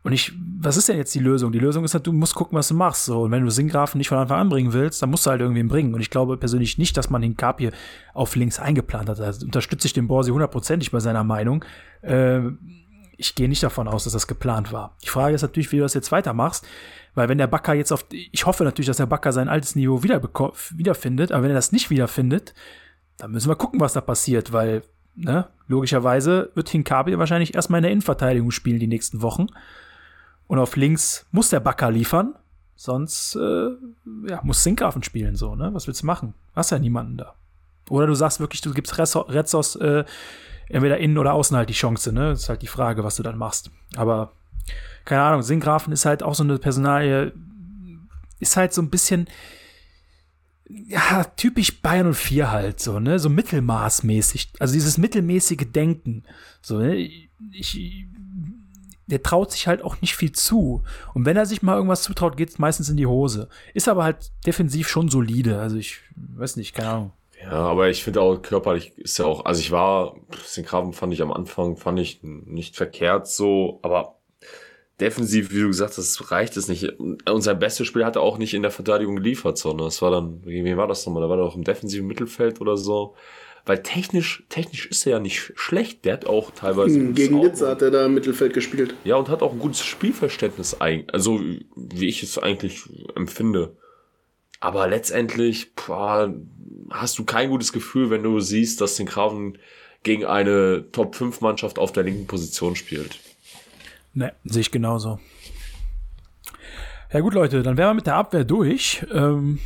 Und 0.06 0.14
ich, 0.14 0.34
was 0.60 0.78
ist 0.78 0.88
denn 0.88 0.98
jetzt 0.98 1.16
die 1.16 1.20
Lösung? 1.20 1.52
Die 1.52 1.58
Lösung 1.58 1.84
ist 1.84 1.96
halt, 1.96 2.06
du 2.06 2.14
musst 2.14 2.36
gucken, 2.36 2.56
was 2.56 2.68
du 2.68 2.76
machst. 2.76 3.06
So, 3.06 3.24
und 3.24 3.32
wenn 3.32 3.44
du 3.44 3.50
Singrafen 3.50 3.98
nicht 3.98 4.10
von 4.10 4.20
Anfang 4.20 4.40
an 4.40 4.50
bringen 4.50 4.72
willst, 4.72 5.02
dann 5.02 5.10
musst 5.10 5.26
du 5.26 5.32
halt 5.32 5.42
irgendwen 5.42 5.68
bringen. 5.68 5.96
Und 5.96 6.00
ich 6.00 6.12
glaube 6.12 6.38
persönlich 6.38 6.78
nicht, 6.78 6.96
dass 6.96 7.10
man 7.10 7.24
den 7.24 7.36
Kapie 7.36 7.72
auf 8.14 8.36
links 8.36 8.60
eingeplant 8.60 9.10
hat. 9.10 9.20
Also 9.20 9.48
unterstütze 9.48 9.88
ich 9.88 9.94
den 9.94 10.08
Borsi 10.08 10.30
hundertprozentig 10.30 10.92
bei 10.92 11.00
seiner 11.00 11.24
Meinung. 11.24 11.66
Ähm, 12.04 12.60
ich 13.18 13.34
gehe 13.34 13.50
nicht 13.50 13.64
davon 13.64 13.88
aus, 13.88 14.04
dass 14.04 14.14
das 14.14 14.28
geplant 14.28 14.72
war. 14.72 14.96
Die 15.04 15.10
Frage 15.10 15.34
ist 15.34 15.42
natürlich, 15.42 15.72
wie 15.72 15.78
du 15.78 15.82
das 15.82 15.96
jetzt 15.96 16.12
weitermachst. 16.12 16.68
Weil 17.16 17.28
wenn 17.28 17.40
der 17.40 17.48
Backer 17.48 17.74
jetzt 17.74 17.92
auf, 17.92 18.06
ich 18.12 18.46
hoffe 18.46 18.64
natürlich, 18.64 18.88
dass 18.88 18.98
der 18.98 19.08
Backer 19.08 19.32
sein 19.32 19.50
altes 19.50 19.76
Niveau 19.76 20.04
wieder 20.04 20.22
wiederfindet, 20.22 21.32
aber 21.32 21.42
wenn 21.42 21.52
er 21.52 21.56
das 21.56 21.72
nicht 21.72 21.90
wiederfindet, 21.90 22.54
dann 23.18 23.32
müssen 23.32 23.50
wir 23.50 23.56
gucken, 23.56 23.80
was 23.80 23.94
da 23.94 24.02
passiert, 24.02 24.54
weil, 24.54 24.84
ne, 25.16 25.48
logischerweise 25.68 26.52
wird 26.54 26.70
Hinkabi 26.70 27.18
wahrscheinlich 27.18 27.56
erstmal 27.56 27.80
in 27.80 27.84
der 27.84 27.92
Innenverteidigung 27.92 28.52
spielen 28.52 28.80
die 28.80 28.86
nächsten 28.86 29.24
Wochen. 29.24 29.48
Und 30.48 30.60
auf 30.60 30.76
links 30.76 31.26
muss 31.32 31.50
der 31.50 31.60
Backer 31.60 31.92
liefern, 31.92 32.36
sonst 32.76 33.36
äh, 33.36 33.70
ja, 34.28 34.42
muss 34.44 34.64
Sinkgrafen 34.64 35.04
spielen, 35.04 35.36
so, 35.36 35.56
ne? 35.56 35.74
Was 35.74 35.88
willst 35.88 36.04
du 36.04 36.06
machen? 36.06 36.34
Hast 36.54 36.72
ja 36.72 36.80
niemanden 36.80 37.18
da. 37.18 37.36
Oder 37.90 38.08
du 38.08 38.16
sagst 38.16 38.40
wirklich, 38.40 38.62
du 38.62 38.74
gibst 38.74 38.98
Retzos 38.98 39.76
äh, 39.78 40.06
entweder 40.70 40.98
innen 40.98 41.18
oder 41.18 41.34
außen 41.34 41.56
halt 41.56 41.70
die 41.70 41.74
Chance, 41.74 42.12
ne? 42.12 42.30
Das 42.30 42.44
ist 42.44 42.50
halt 42.50 42.62
die 42.62 42.68
Frage, 42.68 43.04
was 43.04 43.16
du 43.16 43.24
dann 43.24 43.38
machst. 43.38 43.72
Aber 43.96 44.34
keine 45.04 45.22
Ahnung, 45.22 45.44
Sinkgrafen 45.44 45.94
ist 45.94 46.06
halt 46.06 46.24
auch 46.24 46.36
so 46.36 46.44
eine 46.44 46.58
Personalie, 46.58 47.34
ist 48.40 48.58
halt 48.58 48.74
so 48.74 48.82
ein 48.82 48.90
bisschen, 48.90 49.28
ja, 50.68 51.24
typisch 51.24 51.82
Bayern 51.82 52.14
04 52.14 52.52
halt, 52.52 52.80
so, 52.80 53.00
ne? 53.00 53.20
So 53.20 53.30
mittelmaßmäßig. 53.30 54.54
Also 54.60 54.74
dieses 54.74 54.98
mittelmäßige 54.98 55.72
Denken. 55.72 56.24
So, 56.62 56.80
ne? 56.80 56.96
Ich, 56.96 58.08
der 59.08 59.22
traut 59.22 59.52
sich 59.52 59.68
halt 59.68 59.84
auch 59.84 60.02
nicht 60.02 60.16
viel 60.16 60.32
zu. 60.32 60.84
Und 61.14 61.26
wenn 61.26 61.38
er 61.38 61.46
sich 61.46 61.62
mal 61.62 61.76
irgendwas 61.76 62.04
zutraut, 62.04 62.38
geht 62.38 62.50
es 62.50 62.60
meistens 62.60 62.90
in 62.90 62.98
die 62.98 63.06
Hose. 63.06 63.50
Ist 63.74 63.88
aber 63.88 64.04
halt 64.04 64.32
defensiv 64.46 64.88
schon 64.88 65.10
solide. 65.10 65.60
Also 65.60 65.78
ich 65.78 66.00
weiß 66.16 66.56
nicht, 66.58 66.74
keine 66.74 66.90
Ahnung. 66.90 67.12
Ja, 67.42 67.52
aber 67.52 67.90
ich 67.90 68.04
finde 68.04 68.22
auch 68.22 68.42
körperlich 68.42 68.98
ist 68.98 69.20
ja 69.20 69.26
auch, 69.26 69.46
also 69.46 69.60
ich 69.60 69.72
war, 69.72 70.16
den 70.56 70.66
Grafen 70.66 70.94
fand 70.94 71.14
ich 71.14 71.22
am 71.22 71.32
Anfang, 71.32 71.78
fand 71.78 72.00
ich 72.00 72.22
nicht 72.24 72.76
verkehrt 72.76 73.28
so, 73.28 73.80
aber 73.84 74.16
defensiv, 75.00 75.52
wie 75.52 75.62
du 75.62 75.68
gesagt 75.68 75.98
hast, 75.98 76.32
reicht 76.32 76.58
es 76.58 76.68
nicht. 76.68 76.94
Unser 77.30 77.54
bestes 77.54 77.86
Spiel 77.88 78.06
hat 78.06 78.16
er 78.16 78.22
auch 78.22 78.38
nicht 78.38 78.54
in 78.54 78.62
der 78.62 78.72
Verteidigung 78.72 79.18
geliefert, 79.18 79.58
sondern 79.58 79.88
es 79.88 80.02
war 80.02 80.12
dann, 80.12 80.44
wie, 80.46 80.64
wie 80.64 80.78
war 80.78 80.88
das 80.88 81.06
nochmal? 81.06 81.22
Da 81.24 81.30
war 81.30 81.38
er 81.38 81.44
auch 81.44 81.56
im 81.56 81.64
defensiven 81.64 82.08
Mittelfeld 82.08 82.62
oder 82.62 82.78
so. 82.78 83.16
Weil 83.66 83.82
technisch, 83.82 84.44
technisch 84.50 84.86
ist 84.86 85.06
er 85.08 85.14
ja 85.14 85.20
nicht 85.20 85.54
schlecht. 85.56 86.06
Der 86.06 86.14
hat 86.14 86.26
auch 86.26 86.52
teilweise. 86.52 87.00
Hm, 87.00 87.16
Gegen 87.16 87.40
Nizza 87.40 87.70
hat 87.70 87.82
er 87.82 87.90
da 87.90 88.06
im 88.06 88.14
Mittelfeld 88.14 88.54
gespielt. 88.54 88.94
Ja, 89.04 89.16
und 89.16 89.28
hat 89.28 89.42
auch 89.42 89.54
ein 89.54 89.60
gutes 89.60 89.84
Spielverständnis 89.84 90.80
eigentlich. 90.80 91.14
Also, 91.14 91.42
wie 91.76 92.08
ich 92.08 92.22
es 92.22 92.38
eigentlich 92.38 92.84
empfinde. 93.16 93.76
Aber 94.60 94.88
letztendlich 94.88 95.74
boah, 95.76 96.34
hast 96.92 97.18
du 97.18 97.26
kein 97.26 97.50
gutes 97.50 97.74
Gefühl, 97.74 98.10
wenn 98.10 98.24
du 98.24 98.40
siehst, 98.40 98.82
dass 98.82 98.96
den 98.96 99.08
Grafen 99.08 99.58
gegen 100.04 100.26
eine 100.26 100.86
Top-5-Mannschaft 100.92 101.80
auf 101.80 101.92
der 101.92 102.04
linken 102.04 102.28
Position 102.28 102.76
spielt. 102.76 103.20
Ne, 104.14 104.34
sehe 104.44 104.62
ich 104.62 104.72
genauso. 104.72 105.20
Ja 107.12 107.20
gut, 107.20 107.34
Leute, 107.34 107.64
dann 107.64 107.78
wären 107.78 107.90
wir 107.90 107.94
mit 107.96 108.08
der 108.08 108.16
Abwehr 108.16 108.44
durch. 108.44 109.06
Ähm, 109.12 109.60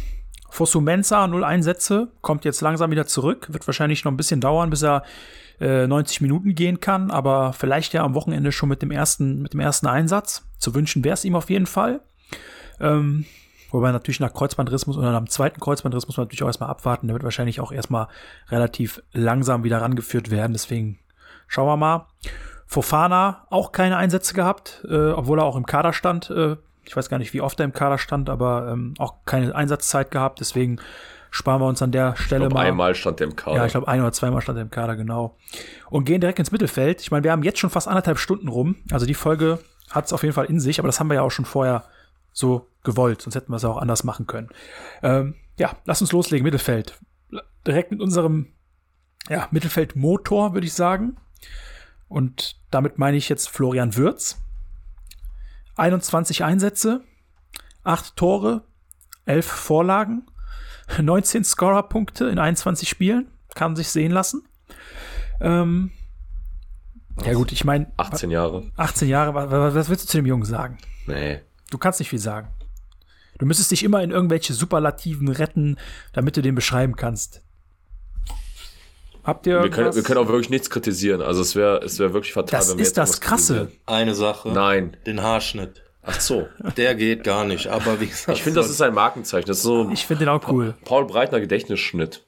Fosumensa, 0.59 1.25
0 1.25 1.45
Einsätze, 1.45 2.09
kommt 2.19 2.43
jetzt 2.43 2.59
langsam 2.59 2.91
wieder 2.91 3.07
zurück. 3.07 3.47
Wird 3.49 3.65
wahrscheinlich 3.65 4.03
noch 4.03 4.11
ein 4.11 4.17
bisschen 4.17 4.41
dauern, 4.41 4.69
bis 4.69 4.83
er 4.83 5.03
äh, 5.61 5.87
90 5.87 6.19
Minuten 6.19 6.53
gehen 6.53 6.81
kann, 6.81 7.11
aber 7.11 7.53
vielleicht 7.53 7.93
ja 7.93 8.03
am 8.03 8.13
Wochenende 8.13 8.51
schon 8.51 8.67
mit 8.67 8.81
dem 8.81 8.91
ersten, 8.91 9.41
mit 9.41 9.53
dem 9.53 9.61
ersten 9.61 9.87
Einsatz. 9.87 10.43
Zu 10.57 10.75
wünschen 10.75 11.05
wäre 11.05 11.13
es 11.13 11.23
ihm 11.23 11.37
auf 11.37 11.49
jeden 11.49 11.65
Fall. 11.65 12.01
Ähm, 12.81 13.23
wobei 13.71 13.93
natürlich 13.93 14.19
nach 14.19 14.33
Kreuzbandriss 14.33 14.85
muss 14.85 14.97
oder 14.97 15.13
nach 15.13 15.19
dem 15.19 15.29
zweiten 15.29 15.61
Kreuzbandriss 15.61 16.07
muss 16.07 16.17
man 16.17 16.25
natürlich 16.25 16.43
auch 16.43 16.47
erstmal 16.47 16.69
abwarten. 16.69 17.07
Der 17.07 17.13
wird 17.13 17.23
wahrscheinlich 17.23 17.61
auch 17.61 17.71
erstmal 17.71 18.09
relativ 18.49 19.01
langsam 19.13 19.63
wieder 19.63 19.79
rangeführt 19.81 20.29
werden. 20.29 20.51
Deswegen 20.51 20.99
schauen 21.47 21.67
wir 21.67 21.77
mal. 21.77 22.07
Fofana 22.67 23.47
auch 23.49 23.71
keine 23.71 23.95
Einsätze 23.95 24.33
gehabt, 24.33 24.85
äh, 24.89 25.11
obwohl 25.11 25.39
er 25.39 25.45
auch 25.45 25.55
im 25.55 25.65
Kader 25.65 25.93
stand. 25.93 26.29
Äh, 26.29 26.57
ich 26.89 26.97
weiß 26.97 27.07
gar 27.07 27.19
nicht, 27.19 27.33
wie 27.35 27.41
oft 27.41 27.59
er 27.59 27.65
im 27.65 27.71
Kader 27.71 27.99
stand, 27.99 28.31
aber 28.31 28.69
ähm, 28.73 28.95
auch 28.97 29.13
keine 29.23 29.53
Einsatzzeit 29.53 30.09
gehabt. 30.09 30.39
Deswegen 30.39 30.81
sparen 31.29 31.61
wir 31.61 31.67
uns 31.67 31.83
an 31.83 31.91
der 31.91 32.15
Stelle 32.15 32.45
Ich 32.45 32.49
glaub, 32.49 32.59
mal. 32.59 32.65
einmal 32.65 32.95
stand 32.95 33.19
der 33.19 33.27
im 33.27 33.35
Kader. 33.35 33.57
Ja, 33.57 33.65
ich 33.67 33.73
glaube, 33.73 33.87
ein 33.87 34.01
oder 34.01 34.11
zweimal 34.11 34.41
stand 34.41 34.57
er 34.57 34.63
im 34.63 34.71
Kader, 34.71 34.95
genau. 34.95 35.37
Und 35.91 36.05
gehen 36.05 36.19
direkt 36.19 36.39
ins 36.39 36.51
Mittelfeld. 36.51 36.99
Ich 37.01 37.11
meine, 37.11 37.23
wir 37.23 37.31
haben 37.31 37.43
jetzt 37.43 37.59
schon 37.59 37.69
fast 37.69 37.87
anderthalb 37.87 38.17
Stunden 38.17 38.47
rum. 38.47 38.77
Also 38.91 39.05
die 39.05 39.13
Folge 39.13 39.59
hat 39.91 40.07
es 40.07 40.13
auf 40.13 40.23
jeden 40.23 40.33
Fall 40.33 40.45
in 40.45 40.59
sich, 40.59 40.79
aber 40.79 40.87
das 40.87 40.99
haben 40.99 41.09
wir 41.09 41.13
ja 41.13 41.21
auch 41.21 41.29
schon 41.29 41.45
vorher 41.45 41.83
so 42.33 42.65
gewollt, 42.83 43.21
sonst 43.21 43.35
hätten 43.35 43.51
wir 43.51 43.57
es 43.57 43.65
auch 43.65 43.77
anders 43.77 44.03
machen 44.03 44.25
können. 44.25 44.49
Ähm, 45.03 45.35
ja, 45.59 45.73
lass 45.85 46.01
uns 46.01 46.11
loslegen, 46.11 46.43
Mittelfeld. 46.43 46.99
Direkt 47.67 47.91
mit 47.91 48.01
unserem 48.01 48.47
ja, 49.29 49.47
Mittelfeldmotor, 49.51 50.55
würde 50.55 50.65
ich 50.65 50.73
sagen. 50.73 51.17
Und 52.07 52.55
damit 52.71 52.97
meine 52.97 53.17
ich 53.17 53.29
jetzt 53.29 53.47
Florian 53.47 53.95
Würz. 53.95 54.41
21 55.79 56.43
Einsätze, 56.43 57.03
8 57.83 58.15
Tore, 58.15 58.63
11 59.25 59.45
Vorlagen, 59.45 60.27
19 61.01 61.43
Scorerpunkte 61.43 62.25
in 62.29 62.39
21 62.39 62.87
Spielen. 62.89 63.27
Kann 63.55 63.75
sich 63.75 63.89
sehen 63.89 64.11
lassen. 64.11 64.43
Ähm, 65.41 65.91
ja 67.25 67.33
gut, 67.33 67.51
ich 67.51 67.65
meine, 67.65 67.91
18 67.97 68.29
Jahre. 68.31 68.71
18 68.77 69.07
Jahre, 69.09 69.33
wa- 69.33 69.49
wa- 69.51 69.73
was 69.73 69.89
willst 69.89 70.03
du 70.05 70.07
zu 70.07 70.17
dem 70.17 70.25
Jungen 70.25 70.45
sagen? 70.45 70.77
Nee. 71.07 71.41
Du 71.71 71.77
kannst 71.77 71.99
nicht 71.99 72.09
viel 72.09 72.19
sagen. 72.19 72.49
Du 73.39 73.45
müsstest 73.45 73.71
dich 73.71 73.83
immer 73.83 74.03
in 74.03 74.11
irgendwelche 74.11 74.53
Superlativen 74.53 75.27
retten, 75.29 75.77
damit 76.13 76.37
du 76.37 76.41
den 76.41 76.55
beschreiben 76.55 76.95
kannst. 76.95 77.41
Habt 79.29 79.45
ihr 79.45 79.61
Wir 79.61 79.69
können, 79.69 79.93
wir 79.93 80.01
können 80.01 80.17
auch 80.17 80.27
wirklich 80.27 80.49
nichts 80.49 80.71
kritisieren. 80.71 81.21
Also 81.21 81.41
es 81.41 81.55
wäre 81.55 81.83
es 81.83 81.99
wär 81.99 82.13
wirklich 82.13 82.33
fatal, 82.33 82.59
Das 82.59 82.71
wenn 82.71 82.77
wir 82.77 82.81
ist 82.81 82.89
jetzt 82.89 82.97
das 82.97 83.21
Krasse. 83.21 83.71
Eine 83.85 84.15
Sache. 84.15 84.49
Nein. 84.49 84.97
Den 85.05 85.21
Haarschnitt. 85.21 85.83
Ach 86.01 86.19
so. 86.19 86.47
Der 86.77 86.95
geht 86.95 87.23
gar 87.23 87.45
nicht. 87.45 87.67
Aber 87.67 87.99
wie 88.01 88.07
gesagt, 88.07 88.35
Ich 88.35 88.43
finde, 88.43 88.59
das 88.59 88.71
ist 88.71 88.81
ein 88.81 88.95
Markenzeichen. 88.95 89.45
Das 89.45 89.57
ist 89.57 89.63
so 89.63 89.87
Ich 89.93 90.07
finde 90.07 90.25
den 90.25 90.29
auch 90.29 90.41
cool. 90.51 90.73
Paul 90.83 91.05
Breitner 91.05 91.39
Gedächtnisschnitt. 91.39 92.23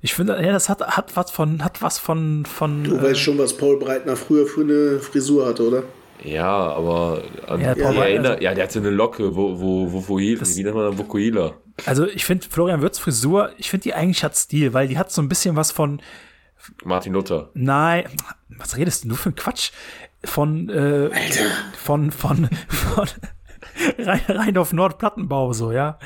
Ich 0.00 0.14
finde, 0.14 0.42
ja, 0.42 0.52
das 0.52 0.70
hat, 0.70 0.80
hat 0.80 1.16
was 1.16 1.30
von, 1.30 1.62
hat 1.62 1.82
was 1.82 1.98
von, 1.98 2.46
von. 2.46 2.84
Du 2.84 2.96
äh, 2.96 3.02
weißt 3.02 3.20
schon, 3.20 3.36
was 3.36 3.54
Paul 3.54 3.78
Breitner 3.78 4.16
früher 4.16 4.46
für 4.46 4.62
eine 4.62 5.00
Frisur 5.00 5.46
hatte, 5.46 5.68
oder? 5.68 5.82
Ja, 6.24 6.72
aber 6.72 7.22
an, 7.46 7.60
Ja, 7.60 7.74
ja, 7.74 7.84
Paul 7.84 7.96
erinnert, 7.96 8.40
ja, 8.42 8.54
der 8.54 8.64
hatte 8.64 8.78
eine 8.78 8.90
Locke, 8.90 9.34
wo, 9.36 9.60
wo, 9.60 9.92
wo, 9.92 10.08
wo 10.08 10.18
wie 10.18 10.34
nennt 10.34 10.74
man 10.74 10.90
das? 10.90 10.98
Vokuhila? 10.98 11.54
Also 11.84 12.06
ich 12.06 12.24
finde 12.24 12.46
Florian 12.48 12.80
Würz 12.80 12.98
Frisur, 12.98 13.52
ich 13.58 13.70
finde 13.70 13.84
die 13.84 13.94
eigentlich 13.94 14.24
hat 14.24 14.36
Stil, 14.36 14.72
weil 14.72 14.88
die 14.88 14.98
hat 14.98 15.12
so 15.12 15.20
ein 15.20 15.28
bisschen 15.28 15.56
was 15.56 15.72
von, 15.72 16.00
Martin 16.84 17.12
Luther. 17.12 17.50
nein, 17.54 18.04
was 18.48 18.76
redest 18.76 19.04
du 19.04 19.14
für 19.14 19.30
ein 19.30 19.34
Quatsch? 19.34 19.70
Von, 20.24 20.68
äh, 20.70 21.10
von, 21.76 22.10
von, 22.10 22.48
von, 22.68 23.08
rein, 23.98 24.20
rein 24.28 24.56
auf 24.58 24.72
Nordplattenbau, 24.72 25.52
so, 25.52 25.72
ja. 25.72 25.98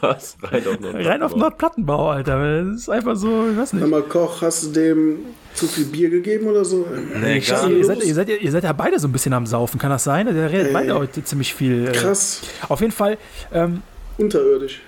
Was? 0.00 0.36
Rein 0.42 0.66
auf 0.66 0.80
Nord 0.80 0.94
Rein 0.94 1.22
auf 1.22 1.36
Nordplattenbau, 1.36 2.10
Alter. 2.10 2.64
Das 2.64 2.76
ist 2.80 2.88
einfach 2.88 3.16
so, 3.16 3.48
ich 3.50 3.56
weiß 3.56 3.70
Sag 3.70 3.80
nicht. 3.80 3.90
mal, 3.90 4.02
Koch, 4.02 4.42
hast 4.42 4.64
du 4.64 4.70
dem 4.72 5.18
zu 5.54 5.66
viel 5.66 5.86
Bier 5.86 6.10
gegeben 6.10 6.46
oder 6.48 6.64
so? 6.64 6.86
Nee, 7.20 7.38
Ich, 7.38 7.48
gar 7.48 7.68
ihr, 7.68 7.76
nicht. 7.76 7.86
seid, 7.86 8.02
ihr, 8.04 8.14
seid, 8.14 8.28
ihr 8.28 8.50
seid 8.50 8.64
ja 8.64 8.72
beide 8.72 8.98
so 8.98 9.08
ein 9.08 9.12
bisschen 9.12 9.32
am 9.32 9.46
Saufen, 9.46 9.78
kann 9.78 9.90
das 9.90 10.04
sein? 10.04 10.26
Der 10.26 10.50
redet 10.50 10.68
Ey. 10.68 10.72
beide 10.72 10.94
heute 10.94 11.22
ziemlich 11.24 11.54
viel. 11.54 11.88
Äh, 11.88 11.92
Krass, 11.92 12.42
auf 12.68 12.80
jeden 12.80 12.92
Fall, 12.92 13.18
ähm, 13.52 13.82
unterirdisch. 14.18 14.80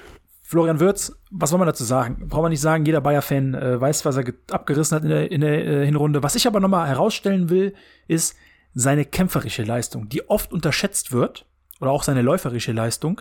Florian 0.42 0.78
Würz, 0.78 1.12
was 1.32 1.50
soll 1.50 1.58
man 1.58 1.66
dazu 1.66 1.82
sagen? 1.82 2.28
Braucht 2.28 2.42
man 2.42 2.50
nicht 2.52 2.60
sagen, 2.60 2.84
jeder 2.84 3.00
Bayer-Fan 3.00 3.54
äh, 3.54 3.80
weiß, 3.80 4.04
was 4.04 4.16
er 4.16 4.22
ge- 4.22 4.34
abgerissen 4.52 4.94
hat 4.94 5.02
in 5.02 5.08
der, 5.10 5.32
in 5.32 5.40
der 5.40 5.66
äh, 5.66 5.84
Hinrunde. 5.84 6.22
Was 6.22 6.36
ich 6.36 6.46
aber 6.46 6.60
nochmal 6.60 6.86
herausstellen 6.88 7.50
will, 7.50 7.74
ist 8.06 8.36
seine 8.72 9.04
kämpferische 9.04 9.64
Leistung, 9.64 10.08
die 10.08 10.28
oft 10.30 10.52
unterschätzt 10.52 11.10
wird, 11.10 11.46
oder 11.80 11.90
auch 11.90 12.02
seine 12.02 12.22
läuferische 12.22 12.72
Leistung. 12.72 13.20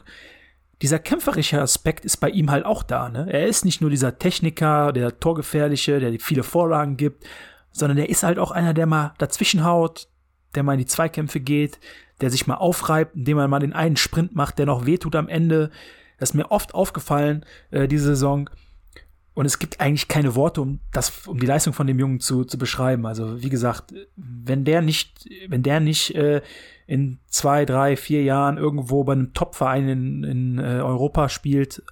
Dieser 0.81 0.99
kämpferische 0.99 1.61
Aspekt 1.61 2.03
ist 2.03 2.17
bei 2.17 2.29
ihm 2.29 2.51
halt 2.51 2.65
auch 2.65 2.83
da. 2.83 3.09
Ne? 3.09 3.27
Er 3.31 3.47
ist 3.47 3.63
nicht 3.65 3.81
nur 3.81 3.89
dieser 3.89 4.19
Techniker, 4.19 4.91
der 4.91 5.19
Torgefährliche, 5.19 5.99
der 5.99 6.19
viele 6.19 6.43
Vorlagen 6.43 6.97
gibt, 6.97 7.25
sondern 7.71 7.97
er 7.97 8.09
ist 8.09 8.23
halt 8.23 8.39
auch 8.39 8.51
einer, 8.51 8.73
der 8.73 8.85
mal 8.85 9.13
dazwischenhaut, 9.17 10.07
der 10.53 10.63
mal 10.63 10.73
in 10.73 10.79
die 10.79 10.85
Zweikämpfe 10.85 11.39
geht, 11.39 11.79
der 12.21 12.29
sich 12.29 12.47
mal 12.47 12.55
aufreibt, 12.55 13.15
indem 13.15 13.37
er 13.37 13.47
mal 13.47 13.59
den 13.59 13.73
einen 13.73 13.97
Sprint 13.97 14.35
macht, 14.35 14.59
der 14.59 14.65
noch 14.65 14.85
wehtut 14.85 15.15
am 15.15 15.27
Ende. 15.27 15.71
Das 16.17 16.29
ist 16.29 16.33
mir 16.33 16.51
oft 16.51 16.73
aufgefallen, 16.73 17.45
äh, 17.71 17.87
diese 17.87 18.05
Saison. 18.05 18.49
Und 19.35 19.45
es 19.45 19.59
gibt 19.59 19.81
eigentlich 19.81 20.07
keine 20.07 20.33
Worte, 20.35 20.61
um 20.61 20.79
das, 20.93 21.27
um 21.27 21.39
die 21.39 21.45
Leistung 21.45 21.73
von 21.73 21.85
dem 21.85 21.99
Jungen 21.99 22.21
zu, 22.21 22.45
zu 22.45 22.57
beschreiben. 22.57 23.05
Also, 23.05 23.43
wie 23.43 23.49
gesagt, 23.49 23.93
wenn 24.15 24.63
der 24.63 24.81
nicht, 24.81 25.29
wenn 25.49 25.61
der 25.61 25.81
nicht 25.81 26.15
äh, 26.15 26.41
in 26.87 27.19
zwei, 27.27 27.65
drei, 27.65 27.97
vier 27.97 28.23
Jahren 28.23 28.57
irgendwo 28.57 29.03
bei 29.03 29.13
einem 29.13 29.33
Top-Verein 29.33 29.89
in, 29.89 30.23
in 30.23 30.57
äh, 30.57 30.79
Europa 30.81 31.27
spielt, 31.29 31.83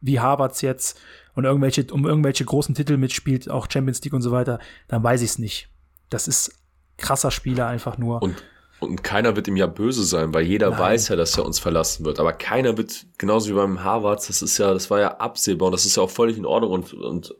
wie 0.00 0.18
Harvards 0.18 0.62
jetzt, 0.62 1.00
und 1.34 1.44
irgendwelche, 1.44 1.86
um 1.92 2.06
irgendwelche 2.06 2.44
großen 2.44 2.74
Titel 2.74 2.96
mitspielt, 2.96 3.48
auch 3.48 3.68
Champions 3.70 4.02
League 4.02 4.12
und 4.12 4.22
so 4.22 4.32
weiter, 4.32 4.58
dann 4.88 5.02
weiß 5.02 5.22
ich 5.22 5.30
es 5.30 5.38
nicht. 5.38 5.68
Das 6.08 6.26
ist 6.26 6.58
krasser 6.96 7.30
Spieler 7.30 7.68
einfach 7.68 7.98
nur. 7.98 8.20
Und, 8.20 8.42
und 8.80 9.04
keiner 9.04 9.36
wird 9.36 9.46
ihm 9.46 9.56
ja 9.56 9.66
böse 9.66 10.04
sein, 10.04 10.32
weil 10.32 10.44
jeder 10.44 10.70
Nein. 10.70 10.80
weiß 10.80 11.08
ja, 11.08 11.16
dass 11.16 11.36
er 11.36 11.44
uns 11.44 11.58
verlassen 11.58 12.04
wird. 12.04 12.18
Aber 12.18 12.32
keiner 12.32 12.76
wird, 12.76 13.06
genauso 13.18 13.50
wie 13.50 13.54
beim 13.54 13.84
Harvards, 13.84 14.26
das 14.26 14.42
ist 14.42 14.58
ja, 14.58 14.72
das 14.72 14.90
war 14.90 15.00
ja 15.00 15.18
absehbar 15.18 15.66
und 15.66 15.72
das 15.72 15.84
ist 15.84 15.96
ja 15.96 16.02
auch 16.02 16.10
völlig 16.10 16.38
in 16.38 16.46
Ordnung 16.46 16.72
und, 16.72 16.94
und 16.94 17.34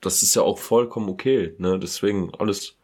das 0.00 0.22
ist 0.22 0.34
ja 0.36 0.42
auch 0.42 0.58
vollkommen 0.58 1.08
okay. 1.08 1.54
Ne? 1.58 1.78
Deswegen 1.78 2.32
alles. 2.38 2.76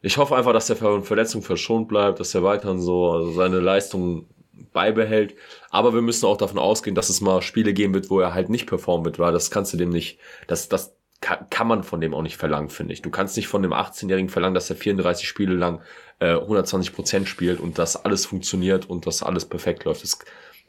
Ich 0.00 0.16
hoffe 0.16 0.36
einfach, 0.36 0.52
dass 0.52 0.68
der 0.68 0.76
von 0.76 1.02
Verletzung 1.02 1.42
verschont 1.42 1.88
bleibt, 1.88 2.20
dass 2.20 2.34
er 2.34 2.44
weiterhin 2.44 2.80
so 2.80 3.10
also 3.10 3.32
seine 3.32 3.58
Leistung 3.58 4.28
beibehält. 4.72 5.34
Aber 5.70 5.94
wir 5.94 6.02
müssen 6.02 6.26
auch 6.26 6.36
davon 6.36 6.58
ausgehen, 6.58 6.94
dass 6.94 7.08
es 7.08 7.20
mal 7.20 7.42
Spiele 7.42 7.72
geben 7.72 7.94
wird, 7.94 8.10
wo 8.10 8.20
er 8.20 8.32
halt 8.32 8.48
nicht 8.48 8.66
performen 8.66 9.04
wird, 9.04 9.18
weil 9.18 9.32
das 9.32 9.50
kannst 9.50 9.72
du 9.72 9.76
dem 9.76 9.90
nicht, 9.90 10.20
das, 10.46 10.68
das 10.68 10.94
kann, 11.20 11.50
kann 11.50 11.66
man 11.66 11.82
von 11.82 12.00
dem 12.00 12.14
auch 12.14 12.22
nicht 12.22 12.36
verlangen, 12.36 12.68
finde 12.68 12.92
ich. 12.92 13.02
Du 13.02 13.10
kannst 13.10 13.36
nicht 13.36 13.48
von 13.48 13.62
dem 13.62 13.72
18-Jährigen 13.72 14.28
verlangen, 14.28 14.54
dass 14.54 14.70
er 14.70 14.76
34 14.76 15.26
Spiele 15.26 15.54
lang 15.54 15.80
äh, 16.20 16.34
120 16.34 16.94
Prozent 16.94 17.28
spielt 17.28 17.60
und 17.60 17.78
dass 17.78 18.04
alles 18.04 18.26
funktioniert 18.26 18.88
und 18.88 19.06
dass 19.06 19.22
alles 19.22 19.44
perfekt 19.44 19.84
läuft. 19.84 20.02
Das, 20.02 20.18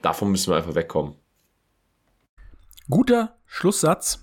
davon 0.01 0.31
müssen 0.31 0.51
wir 0.51 0.57
einfach 0.57 0.75
wegkommen. 0.75 1.15
Guter 2.89 3.35
Schlusssatz, 3.45 4.19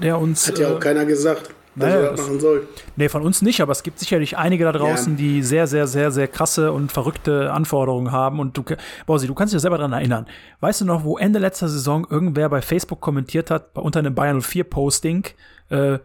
der 0.00 0.18
uns. 0.18 0.46
Hat 0.48 0.58
ja 0.58 0.70
äh, 0.70 0.74
auch 0.74 0.80
keiner 0.80 1.06
gesagt, 1.06 1.50
dass 1.74 1.88
naja, 1.88 2.00
er 2.06 2.10
das 2.10 2.20
machen 2.20 2.40
soll. 2.40 2.68
Nee, 2.96 3.08
von 3.08 3.22
uns 3.22 3.40
nicht, 3.40 3.60
aber 3.60 3.72
es 3.72 3.82
gibt 3.82 3.98
sicherlich 3.98 4.36
einige 4.36 4.64
da 4.64 4.72
draußen, 4.72 5.12
Ja. 5.12 5.18
die 5.18 5.42
sehr, 5.42 5.66
sehr, 5.66 5.86
sehr, 5.86 6.10
sehr 6.10 6.28
krasse 6.28 6.72
und 6.72 6.92
verrückte 6.92 7.52
Anforderungen 7.52 8.12
haben. 8.12 8.40
Und 8.40 8.56
du, 8.56 8.64
Bausi, 9.06 9.26
du 9.26 9.34
kannst 9.34 9.52
dich 9.52 9.58
ja 9.58 9.60
selber 9.60 9.78
daran 9.78 9.92
erinnern. 9.92 10.26
Weißt 10.60 10.80
du 10.80 10.84
noch, 10.84 11.04
wo 11.04 11.18
Ende 11.18 11.38
letzter 11.38 11.68
Saison 11.68 12.06
irgendwer 12.10 12.48
bei 12.48 12.60
Facebook 12.62 13.00
kommentiert 13.00 13.50
hat, 13.50 13.76
unter 13.78 14.00
einem 14.00 14.14
Bayern 14.14 14.40
04 14.42 14.64
Posting, 14.64 15.24
äh, 15.70 15.98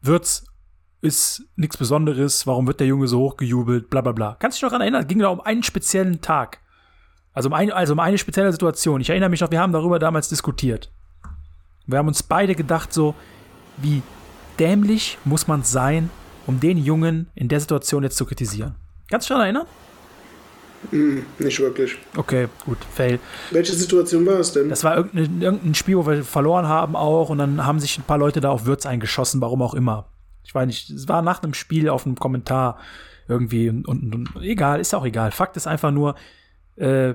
Würz 0.00 0.44
ist 1.00 1.44
nichts 1.56 1.76
Besonderes, 1.76 2.46
warum 2.46 2.66
wird 2.66 2.80
der 2.80 2.86
Junge 2.86 3.06
so 3.06 3.20
hochgejubelt, 3.20 3.90
bla 3.90 4.00
bla 4.00 4.12
bla. 4.12 4.36
Kannst 4.38 4.56
du 4.56 4.58
dich 4.58 4.62
noch 4.62 4.70
daran 4.70 4.82
erinnern? 4.82 5.06
Ging 5.06 5.20
da 5.20 5.28
um 5.28 5.40
einen 5.40 5.62
speziellen 5.62 6.20
Tag. 6.20 6.58
Also 7.32 7.48
um, 7.48 7.54
ein, 7.54 7.70
also 7.70 7.92
um 7.92 8.00
eine 8.00 8.18
spezielle 8.18 8.50
Situation. 8.52 9.00
Ich 9.00 9.10
erinnere 9.10 9.30
mich 9.30 9.40
noch, 9.40 9.50
wir 9.50 9.60
haben 9.60 9.72
darüber 9.72 9.98
damals 9.98 10.28
diskutiert. 10.28 10.90
Wir 11.86 11.98
haben 11.98 12.08
uns 12.08 12.22
beide 12.22 12.54
gedacht, 12.54 12.92
so, 12.92 13.14
wie 13.76 14.02
dämlich 14.58 15.18
muss 15.24 15.46
man 15.46 15.62
sein, 15.62 16.10
um 16.46 16.60
den 16.60 16.78
Jungen 16.78 17.28
in 17.34 17.48
der 17.48 17.60
Situation 17.60 18.02
jetzt 18.02 18.16
zu 18.16 18.26
kritisieren. 18.26 18.74
Kannst 19.08 19.30
du 19.30 19.34
dich 19.34 19.38
daran 19.38 19.54
erinnern? 19.54 19.66
Nicht 21.38 21.60
wirklich. 21.60 21.96
Okay, 22.16 22.48
gut, 22.64 22.78
fail. 22.92 23.18
Welche 23.50 23.72
Situation 23.72 24.24
war 24.26 24.38
es 24.38 24.52
denn? 24.52 24.68
Das 24.68 24.84
war 24.84 24.96
irgendein, 24.96 25.42
irgendein 25.42 25.74
Spiel, 25.74 25.96
wo 25.96 26.06
wir 26.06 26.24
verloren 26.24 26.68
haben 26.68 26.94
auch 26.94 27.30
und 27.30 27.38
dann 27.38 27.64
haben 27.66 27.80
sich 27.80 27.98
ein 27.98 28.04
paar 28.04 28.18
Leute 28.18 28.40
da 28.40 28.50
auf 28.50 28.64
Würz 28.64 28.86
eingeschossen, 28.86 29.40
warum 29.40 29.62
auch 29.62 29.74
immer. 29.74 30.06
Ich 30.48 30.54
weiß 30.54 30.66
nicht, 30.66 30.88
es 30.88 31.08
war 31.08 31.20
nach 31.20 31.42
einem 31.42 31.52
Spiel 31.52 31.90
auf 31.90 32.06
einem 32.06 32.16
Kommentar 32.16 32.78
irgendwie 33.28 33.68
und, 33.68 33.86
und, 33.86 34.14
und 34.14 34.42
egal, 34.42 34.80
ist 34.80 34.94
auch 34.94 35.04
egal. 35.04 35.30
Fakt 35.30 35.58
ist 35.58 35.66
einfach 35.66 35.90
nur, 35.90 36.14
äh, 36.76 37.12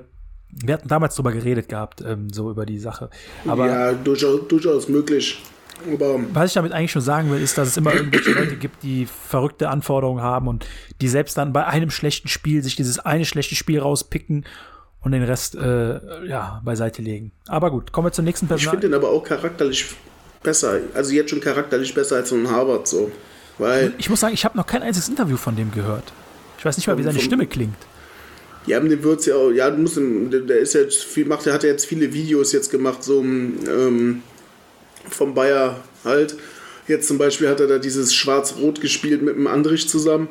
wir 0.48 0.74
hatten 0.74 0.86
damals 0.86 1.16
drüber 1.16 1.32
geredet 1.32 1.68
gehabt, 1.68 2.00
ähm, 2.00 2.32
so 2.32 2.48
über 2.48 2.64
die 2.64 2.78
Sache. 2.78 3.10
Aber 3.44 3.66
ja, 3.66 3.92
durchaus, 3.92 4.46
durchaus 4.46 4.88
möglich. 4.88 5.42
Aber 5.92 6.20
Was 6.32 6.50
ich 6.50 6.54
damit 6.54 6.70
eigentlich 6.70 6.92
schon 6.92 7.02
sagen 7.02 7.32
will, 7.32 7.42
ist, 7.42 7.58
dass 7.58 7.66
es 7.66 7.76
immer 7.76 7.92
irgendwelche 7.92 8.30
Leute 8.38 8.56
gibt, 8.56 8.84
die 8.84 9.06
verrückte 9.06 9.68
Anforderungen 9.68 10.22
haben 10.22 10.46
und 10.46 10.64
die 11.00 11.08
selbst 11.08 11.36
dann 11.36 11.52
bei 11.52 11.66
einem 11.66 11.90
schlechten 11.90 12.28
Spiel 12.28 12.62
sich 12.62 12.76
dieses 12.76 13.00
eine 13.00 13.24
schlechte 13.24 13.56
Spiel 13.56 13.80
rauspicken 13.80 14.46
und 15.00 15.10
den 15.10 15.24
Rest 15.24 15.56
äh, 15.56 16.24
ja, 16.24 16.62
beiseite 16.64 17.02
legen. 17.02 17.32
Aber 17.48 17.72
gut, 17.72 17.90
kommen 17.90 18.06
wir 18.06 18.12
zur 18.12 18.24
nächsten 18.24 18.46
ich 18.46 18.50
Person. 18.50 18.70
finde 18.70 18.86
ihn 18.86 18.94
aber 18.94 19.10
auch 19.10 19.24
charakterlich 19.24 19.96
besser. 20.44 20.80
Also 20.94 21.12
jetzt 21.12 21.30
schon 21.30 21.40
charakterlich 21.40 21.92
besser 21.92 22.16
als 22.16 22.28
so 22.28 22.36
ein 22.36 22.48
Harvard 22.48 22.86
so. 22.86 23.10
Weil 23.58 23.92
Ich 23.98 24.08
muss 24.08 24.20
sagen, 24.20 24.34
ich 24.34 24.44
habe 24.44 24.56
noch 24.56 24.66
kein 24.66 24.82
einziges 24.82 25.08
Interview 25.08 25.36
von 25.36 25.56
dem 25.56 25.72
gehört. 25.72 26.12
Ich 26.58 26.64
weiß 26.64 26.76
nicht 26.76 26.86
mal, 26.86 26.96
wie 26.96 27.02
seine 27.02 27.20
Stimme 27.20 27.46
klingt. 27.46 27.76
haben 28.76 28.88
den 28.88 29.02
Würz 29.02 29.26
ja 29.26 29.34
auch, 29.34 29.50
ja, 29.50 29.68
du 29.70 29.78
musst 29.78 29.96
ihm, 29.96 30.30
der 30.30 30.58
ist 30.58 30.74
jetzt 30.74 31.04
viel, 31.04 31.26
macht, 31.26 31.44
der 31.44 31.52
hat 31.52 31.64
ja 31.64 31.70
jetzt 31.70 31.84
viele 31.84 32.12
Videos 32.14 32.52
jetzt 32.52 32.70
gemacht, 32.70 33.02
so 33.02 33.20
ähm, 33.20 34.22
vom 35.10 35.34
Bayer 35.34 35.82
halt. 36.04 36.36
Jetzt 36.88 37.08
zum 37.08 37.18
Beispiel 37.18 37.48
hat 37.48 37.60
er 37.60 37.66
da 37.66 37.78
dieses 37.78 38.14
Schwarz-Rot 38.14 38.80
gespielt 38.80 39.22
mit 39.22 39.36
dem 39.36 39.46
Andrich 39.46 39.88
zusammen. 39.88 40.28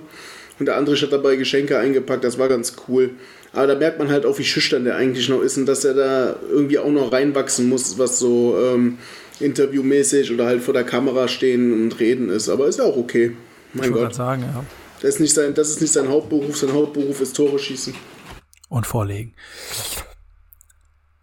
Und 0.59 0.67
der 0.67 0.77
andere 0.77 0.95
hat 0.95 1.11
dabei 1.11 1.35
Geschenke 1.35 1.77
eingepackt, 1.77 2.23
das 2.23 2.37
war 2.37 2.47
ganz 2.47 2.75
cool. 2.87 3.11
Aber 3.53 3.67
da 3.67 3.75
merkt 3.75 3.99
man 3.99 4.09
halt 4.09 4.25
auch, 4.25 4.37
wie 4.39 4.43
schüchtern 4.43 4.83
der 4.83 4.95
eigentlich 4.95 5.29
noch 5.29 5.41
ist 5.41 5.57
und 5.57 5.65
dass 5.67 5.85
er 5.85 5.93
da 5.93 6.35
irgendwie 6.49 6.79
auch 6.79 6.91
noch 6.91 7.11
reinwachsen 7.11 7.69
muss, 7.69 7.97
was 7.99 8.17
so 8.17 8.57
ähm, 8.59 8.97
interviewmäßig 9.43 10.31
oder 10.31 10.45
halt 10.45 10.61
vor 10.61 10.73
der 10.73 10.83
Kamera 10.83 11.27
stehen 11.27 11.73
und 11.73 11.99
reden 11.99 12.29
ist. 12.29 12.49
Aber 12.49 12.67
ist 12.67 12.79
ja 12.79 12.85
auch 12.85 12.97
okay. 12.97 13.35
Mein 13.73 13.89
ich 13.89 13.95
Gott. 13.95 14.15
sagen, 14.15 14.43
ja. 14.43 14.63
Das 15.01 15.15
ist, 15.15 15.19
nicht 15.19 15.33
sein, 15.33 15.53
das 15.53 15.69
ist 15.69 15.81
nicht 15.81 15.91
sein 15.91 16.07
Hauptberuf. 16.07 16.57
Sein 16.57 16.71
Hauptberuf 16.71 17.19
ist 17.19 17.35
Tore 17.35 17.59
schießen. 17.59 17.93
Und 18.69 18.87
vorlegen. 18.87 19.33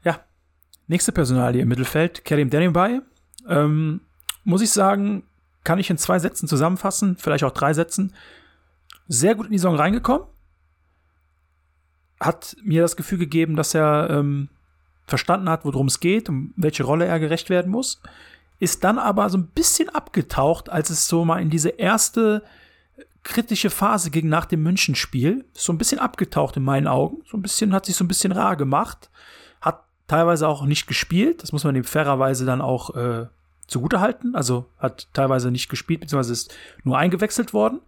Ja. 0.05 0.25
Nächste 0.87 1.13
Personalie 1.13 1.63
im 1.63 1.69
Mittelfeld, 1.69 2.25
Kerim 2.25 2.51
Demirbay. 2.51 3.01
Ähm, 3.49 4.03
muss 4.45 4.61
ich 4.61 4.71
sagen, 4.71 5.25
kann 5.65 5.79
ich 5.79 5.91
in 5.91 5.99
zwei 5.99 6.19
Sätzen 6.19 6.49
zusammenfassen, 6.49 7.17
vielleicht 7.17 7.45
auch 7.45 7.53
drei 7.53 7.73
Sätzen. 7.73 8.15
Sehr 9.09 9.35
gut 9.35 9.47
in 9.47 9.53
die 9.53 9.59
Saison 9.59 9.77
reingekommen. 9.77 10.27
Hat 12.21 12.57
mir 12.63 12.83
das 12.83 12.97
Gefühl 12.97 13.19
gegeben, 13.19 13.57
dass 13.57 13.75
er 13.75 14.09
ähm, 14.11 14.49
verstanden 15.11 15.51
hat, 15.51 15.65
worum 15.65 15.89
es 15.89 16.01
geht, 16.01 16.28
um 16.28 16.55
welche 16.57 16.85
Rolle 16.85 17.05
er 17.05 17.20
gerecht 17.20 17.51
werden 17.51 17.70
muss. 17.70 18.01
Ist 18.59 18.85
dann 18.85 18.99
aber 18.99 19.28
so 19.28 19.39
ein 19.39 19.49
bisschen 19.49 19.89
abgetaucht, 19.91 20.70
als 20.70 20.91
es 20.91 21.07
so 21.07 21.24
mal 21.24 21.41
in 21.43 21.51
diese 21.51 21.70
erste 21.70 22.43
kritische 23.23 23.70
Phase 23.70 24.11
ging 24.11 24.28
nach 24.28 24.47
dem 24.47 24.62
Münchenspiel. 24.62 25.45
So 25.53 25.73
ein 25.73 25.78
bisschen 25.78 25.99
abgetaucht 25.99 26.57
in 26.57 26.62
meinen 26.62 26.87
Augen. 26.87 27.23
So 27.31 27.37
ein 27.37 27.43
bisschen, 27.43 27.74
hat 27.74 27.87
sich 27.87 27.97
so 27.97 28.05
ein 28.05 28.09
bisschen 28.09 28.32
rar 28.32 28.57
gemacht. 28.57 29.11
Hat 29.61 29.85
teilweise 30.09 30.49
auch 30.49 30.65
nicht 30.65 30.87
gespielt. 30.87 31.43
Das 31.43 31.53
muss 31.53 31.65
man 31.65 31.77
ihm 31.77 31.85
fairerweise 31.85 32.47
dann 32.47 32.61
auch 32.61 32.95
äh, 32.97 33.27
zugutehalten. 33.66 34.35
Also 34.35 34.66
hat 34.78 35.09
teilweise 35.12 35.51
nicht 35.51 35.69
gespielt, 35.69 36.01
beziehungsweise 36.01 36.32
ist 36.32 36.55
nur 36.85 36.99
eingewechselt 36.99 37.53
worden. 37.53 37.81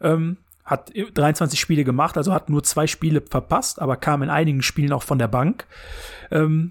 Ähm, 0.00 0.36
hat 0.70 0.92
23 0.94 1.58
Spiele 1.58 1.82
gemacht, 1.82 2.16
also 2.16 2.32
hat 2.32 2.48
nur 2.48 2.62
zwei 2.62 2.86
Spiele 2.86 3.20
verpasst, 3.20 3.82
aber 3.82 3.96
kam 3.96 4.22
in 4.22 4.30
einigen 4.30 4.62
Spielen 4.62 4.92
auch 4.92 5.02
von 5.02 5.18
der 5.18 5.26
Bank. 5.26 5.66
Ähm, 6.30 6.70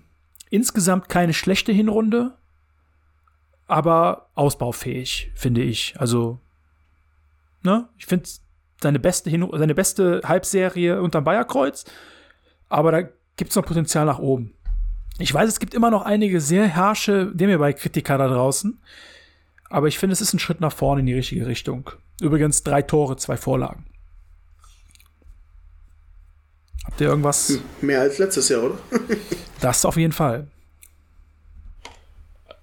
insgesamt 0.49 1.09
keine 1.09 1.34
schlechte 1.34 1.73
Hinrunde, 1.73 2.31
aber 3.67 4.30
ausbaufähig, 4.35 5.31
finde 5.35 5.63
ich. 5.63 5.95
Also, 5.99 6.39
ne, 7.61 7.89
ich 7.97 8.05
finde 8.05 8.30
seine 8.81 8.99
beste, 8.99 9.30
Hin 9.30 9.45
seine 9.51 9.76
beste 9.76 10.21
Halbserie 10.23 11.01
unterm 11.01 11.26
Bayerkreuz, 11.26 11.84
aber 12.69 12.93
da 12.93 13.01
gibt 13.35 13.49
es 13.49 13.57
noch 13.57 13.65
Potenzial 13.65 14.05
nach 14.05 14.19
oben. 14.19 14.53
Ich 15.17 15.34
weiß, 15.34 15.49
es 15.49 15.59
gibt 15.59 15.73
immer 15.73 15.91
noch 15.91 16.03
einige 16.03 16.39
sehr 16.39 16.73
harsche 16.73 17.34
Demirbay-Kritiker 17.34 18.17
da 18.17 18.30
draußen, 18.30 18.81
aber 19.69 19.89
ich 19.89 19.99
finde, 19.99 20.13
es 20.13 20.21
ist 20.21 20.34
ein 20.34 20.39
Schritt 20.39 20.61
nach 20.61 20.71
vorne 20.71 21.01
in 21.01 21.05
die 21.05 21.13
richtige 21.13 21.45
Richtung. 21.47 21.91
Übrigens 22.21 22.63
drei 22.63 22.81
Tore, 22.81 23.17
zwei 23.17 23.35
Vorlagen. 23.35 23.89
Habt 26.90 27.02
ihr 27.02 27.07
irgendwas? 27.10 27.49
Hm, 27.49 27.61
mehr 27.82 28.02
als 28.02 28.18
letztes 28.18 28.49
Jahr, 28.49 28.64
oder? 28.64 28.80
das 29.61 29.86
auf 29.86 29.95
jeden 29.95 30.11
Fall. 30.11 30.48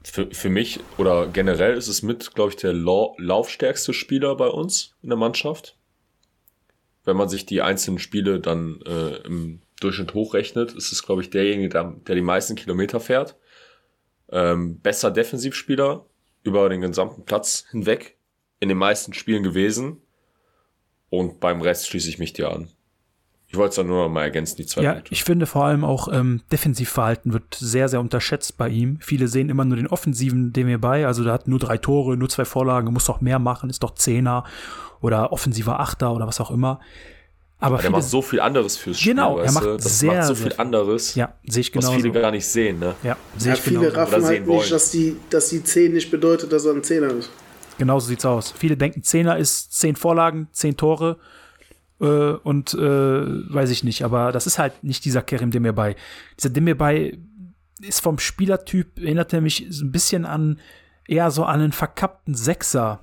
Für, 0.02 0.28
für 0.32 0.48
mich 0.48 0.80
oder 0.98 1.28
generell 1.28 1.76
ist 1.76 1.86
es 1.86 2.02
mit, 2.02 2.34
glaube 2.34 2.50
ich, 2.50 2.56
der 2.56 2.72
laufstärkste 2.72 3.94
Spieler 3.94 4.34
bei 4.34 4.48
uns 4.48 4.96
in 5.00 5.10
der 5.10 5.16
Mannschaft. 5.16 5.76
Wenn 7.04 7.16
man 7.16 7.28
sich 7.28 7.46
die 7.46 7.62
einzelnen 7.62 8.00
Spiele 8.00 8.40
dann 8.40 8.80
äh, 8.84 9.18
im 9.18 9.60
Durchschnitt 9.78 10.12
hochrechnet, 10.12 10.72
ist 10.72 10.90
es, 10.90 11.04
glaube 11.04 11.22
ich, 11.22 11.30
derjenige, 11.30 11.68
der, 11.68 11.94
der, 12.04 12.16
die 12.16 12.20
meisten 12.20 12.56
Kilometer 12.56 12.98
fährt. 12.98 13.36
Ähm, 14.32 14.80
besser 14.80 15.12
Defensivspieler 15.12 16.04
über 16.42 16.68
den 16.68 16.80
gesamten 16.80 17.24
Platz 17.24 17.64
hinweg 17.70 18.18
in 18.58 18.68
den 18.68 18.78
meisten 18.78 19.12
Spielen 19.12 19.44
gewesen. 19.44 20.02
Und 21.10 21.38
beim 21.38 21.60
Rest 21.60 21.86
schließe 21.86 22.08
ich 22.08 22.18
mich 22.18 22.32
dir 22.32 22.50
an. 22.50 22.72
Ich 23.56 23.58
wollte 23.58 23.70
es 23.70 23.76
dann 23.76 23.86
nur 23.86 24.04
noch 24.04 24.10
mal 24.12 24.22
ergänzen, 24.22 24.56
die 24.56 24.66
zwei 24.66 24.82
Ja, 24.82 24.92
Punkte. 24.92 25.12
ich 25.12 25.24
finde 25.24 25.46
vor 25.46 25.64
allem 25.64 25.82
auch 25.84 26.08
ähm, 26.12 26.42
Defensivverhalten 26.52 27.32
wird 27.32 27.54
sehr, 27.58 27.88
sehr 27.88 28.00
unterschätzt 28.00 28.58
bei 28.58 28.68
ihm. 28.68 28.98
Viele 29.00 29.28
sehen 29.28 29.48
immer 29.48 29.64
nur 29.64 29.76
den 29.76 29.86
offensiven 29.86 30.52
dem 30.52 30.68
hier 30.68 30.80
bei. 30.80 31.06
Also 31.06 31.24
der 31.24 31.32
hat 31.32 31.48
nur 31.48 31.58
drei 31.58 31.78
Tore, 31.78 32.16
nur 32.18 32.28
zwei 32.28 32.44
Vorlagen, 32.44 32.92
muss 32.92 33.06
doch 33.06 33.20
mehr 33.22 33.38
machen, 33.38 33.70
ist 33.70 33.82
doch 33.82 33.94
Zehner 33.94 34.44
oder 35.00 35.32
offensiver 35.32 35.80
Achter 35.80 36.12
oder 36.12 36.26
was 36.26 36.40
auch 36.40 36.50
immer. 36.50 36.80
Aber, 37.58 37.76
Aber 37.76 37.82
der 37.82 37.90
macht 37.90 38.04
so 38.04 38.20
viel 38.20 38.40
anderes 38.40 38.76
fürs 38.76 39.00
Spiel. 39.00 39.14
Genau, 39.14 39.38
er 39.38 39.44
weißt 39.44 39.54
macht 39.54 39.64
du? 39.66 39.76
das 39.78 39.98
sehr, 39.98 40.12
macht 40.18 40.26
so 40.26 40.34
viel 40.34 40.52
anderes, 40.58 41.14
Ja, 41.14 41.32
sehe 41.46 41.62
ich 41.62 41.74
was 41.74 41.86
genauso. 41.86 42.00
viele 42.02 42.20
gar 42.20 42.30
nicht 42.30 42.46
sehen. 42.46 42.78
Ne? 42.78 42.94
Ja, 43.02 43.16
sehe 43.38 43.52
Ja, 43.52 43.54
ich 43.56 43.62
viele 43.62 43.78
genauso. 43.80 43.96
raffen 43.96 44.24
halt 44.26 44.46
nicht, 44.46 44.70
dass 44.72 44.90
die, 44.90 45.16
dass 45.30 45.48
die 45.48 45.64
10 45.64 45.94
nicht 45.94 46.10
bedeutet, 46.10 46.52
dass 46.52 46.66
er 46.66 46.74
ein 46.74 46.82
Zehner 46.84 47.08
ist. 47.12 47.30
Genauso 47.78 48.08
sieht's 48.08 48.26
aus. 48.26 48.52
Viele 48.58 48.76
denken, 48.76 49.02
Zehner 49.02 49.38
ist 49.38 49.72
zehn 49.78 49.96
Vorlagen, 49.96 50.48
zehn 50.52 50.76
Tore 50.76 51.16
äh, 52.00 52.04
und 52.04 52.74
äh, 52.74 52.78
weiß 52.78 53.70
ich 53.70 53.84
nicht. 53.84 54.04
Aber 54.04 54.32
das 54.32 54.46
ist 54.46 54.58
halt 54.58 54.82
nicht 54.82 55.04
dieser 55.04 55.22
Kerim 55.22 55.50
Demirbay. 55.50 55.96
Dieser 56.38 56.50
Demirbay 56.50 57.18
ist 57.80 58.00
vom 58.00 58.18
Spielertyp, 58.18 58.98
erinnert 58.98 59.32
er 59.32 59.40
mich 59.40 59.66
so 59.70 59.84
ein 59.84 59.92
bisschen 59.92 60.24
an, 60.24 60.60
eher 61.06 61.30
so 61.30 61.44
an 61.44 61.60
einen 61.60 61.72
verkappten 61.72 62.34
Sechser. 62.34 63.00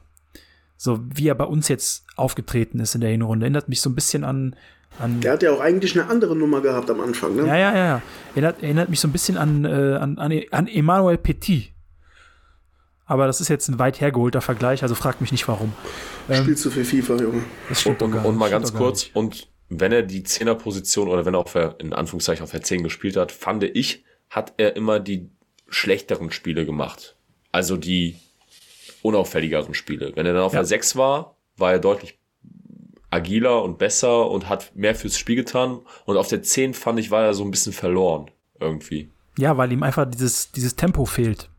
So 0.78 0.99
wie 1.14 1.28
er 1.28 1.36
bei 1.36 1.45
uns 1.45 1.68
jetzt 1.68 2.06
aufgetreten 2.15 2.80
ist 2.80 2.95
in 2.95 3.02
der 3.02 3.11
Hinrunde. 3.11 3.45
Erinnert 3.45 3.70
mich 3.70 3.82
so 3.82 3.90
ein 3.90 3.95
bisschen 3.95 4.24
an, 4.24 4.56
an 4.99 5.22
Der 5.22 5.34
hat 5.34 5.44
ja 5.44 5.52
auch 5.52 5.61
eigentlich 5.61 5.98
eine 5.98 6.10
andere 6.10 6.36
Nummer 6.36 6.61
gehabt 6.61 6.90
am 6.90 6.99
Anfang, 6.99 7.36
ne? 7.36 7.48
ja, 7.48 7.56
ja, 7.56 7.76
ja, 7.76 7.86
ja. 7.86 8.02
Erinnert, 8.32 8.61
erinnert 8.61 8.90
mich 8.90 8.99
so 8.99 9.07
ein 9.07 9.11
bisschen 9.11 9.38
an, 9.38 9.65
äh, 9.65 9.95
an, 9.95 10.18
an, 10.18 10.34
an 10.52 10.68
Emmanuel 10.68 11.18
Petit. 11.18 11.73
Aber 13.05 13.27
das 13.27 13.41
ist 13.41 13.49
jetzt 13.49 13.67
ein 13.69 13.80
weit 13.80 13.99
hergeholter 13.99 14.41
Vergleich, 14.41 14.81
also 14.84 14.95
fragt 14.95 15.19
mich 15.21 15.31
nicht 15.31 15.47
warum. 15.47 15.73
Ähm, 16.30 16.43
Spielst 16.43 16.63
du 16.65 16.69
für 16.71 16.85
FIFA, 16.85 17.15
Junge. 17.17 17.43
das 17.69 17.81
stimmt 17.81 18.01
Und, 18.01 18.11
doch 18.11 18.17
gar 18.17 18.25
und 18.25 18.38
mal 18.38 18.49
ganz 18.49 18.73
kurz, 18.73 19.03
nicht. 19.03 19.15
und 19.15 19.47
wenn 19.69 19.91
er 19.91 20.03
die 20.03 20.23
Zehnerposition 20.23 21.07
oder 21.09 21.25
wenn 21.25 21.34
er 21.34 21.39
auf 21.41 21.51
der, 21.53 21.75
in 21.80 21.93
Anführungszeichen 21.93 22.43
auf 22.43 22.51
der 22.51 22.61
10 22.61 22.84
gespielt 22.84 23.17
hat, 23.17 23.31
fand 23.31 23.63
ich, 23.63 24.03
hat 24.30 24.53
er 24.57 24.75
immer 24.75 24.99
die 24.99 25.30
schlechteren 25.67 26.31
Spiele 26.31 26.65
gemacht. 26.65 27.15
Also 27.51 27.75
die 27.77 28.15
unauffälligeren 29.01 29.73
Spiele. 29.73 30.11
Wenn 30.15 30.25
er 30.25 30.34
dann 30.34 30.43
auf 30.43 30.53
Ja. 30.53 30.59
der 30.59 30.65
6 30.67 30.95
war, 30.95 31.35
war 31.57 31.71
er 31.73 31.80
deutlich 31.80 32.19
agiler 33.09 33.63
und 33.63 33.77
besser 33.77 34.30
und 34.30 34.49
hat 34.49 34.75
mehr 34.75 34.95
fürs 34.95 35.17
Spiel 35.17 35.35
getan. 35.35 35.80
Und 36.05 36.17
auf 36.17 36.27
der 36.27 36.41
10 36.41 36.73
fand 36.73 36.99
ich, 36.99 37.11
war 37.11 37.23
er 37.23 37.34
so 37.34 37.43
ein 37.43 37.51
bisschen 37.51 37.73
verloren. 37.73 38.31
Irgendwie. 38.59 39.09
Ja, 39.38 39.57
weil 39.57 39.71
ihm 39.71 39.84
einfach 39.84 40.09
dieses, 40.09 40.51
dieses 40.51 40.75
Tempo 40.75 41.05
fehlt. 41.05 41.49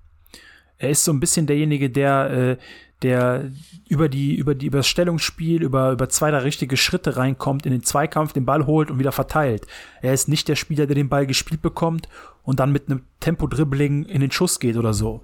Er 0.79 0.91
ist 0.91 1.05
so 1.05 1.13
ein 1.13 1.21
bisschen 1.21 1.47
derjenige, 1.47 1.91
der, 1.91 2.31
äh, 2.31 2.57
der 3.03 3.51
über 3.89 4.09
die, 4.09 4.35
über 4.35 4.55
die, 4.55 4.67
über 4.67 4.79
das 4.79 4.89
Stellungsspiel, 4.89 5.63
über, 5.63 5.93
über 5.93 6.09
zwei, 6.09 6.31
drei 6.31 6.39
richtige 6.39 6.77
Schritte 6.77 7.17
reinkommt, 7.17 7.67
in 7.67 7.73
den 7.73 7.83
Zweikampf, 7.83 8.33
den 8.33 8.47
Ball 8.47 8.67
holt 8.67 8.91
und 8.91 8.99
wieder 8.99 9.13
verteilt. 9.13 9.67
Er 10.03 10.15
ist 10.15 10.29
nicht 10.29 10.49
der 10.49 10.57
Spieler, 10.57 10.87
der 10.87 10.95
den 10.97 11.09
Ball 11.09 11.27
gespielt 11.27 11.63
bekommt 11.63 12.09
und 12.43 12.61
dann 12.61 12.73
mit 12.73 12.89
einem 12.89 13.03
Tempo-Dribbling 13.21 14.05
in 14.05 14.21
den 14.21 14.31
Schuss 14.31 14.59
geht 14.59 14.77
oder 14.77 14.95
so. 14.95 15.23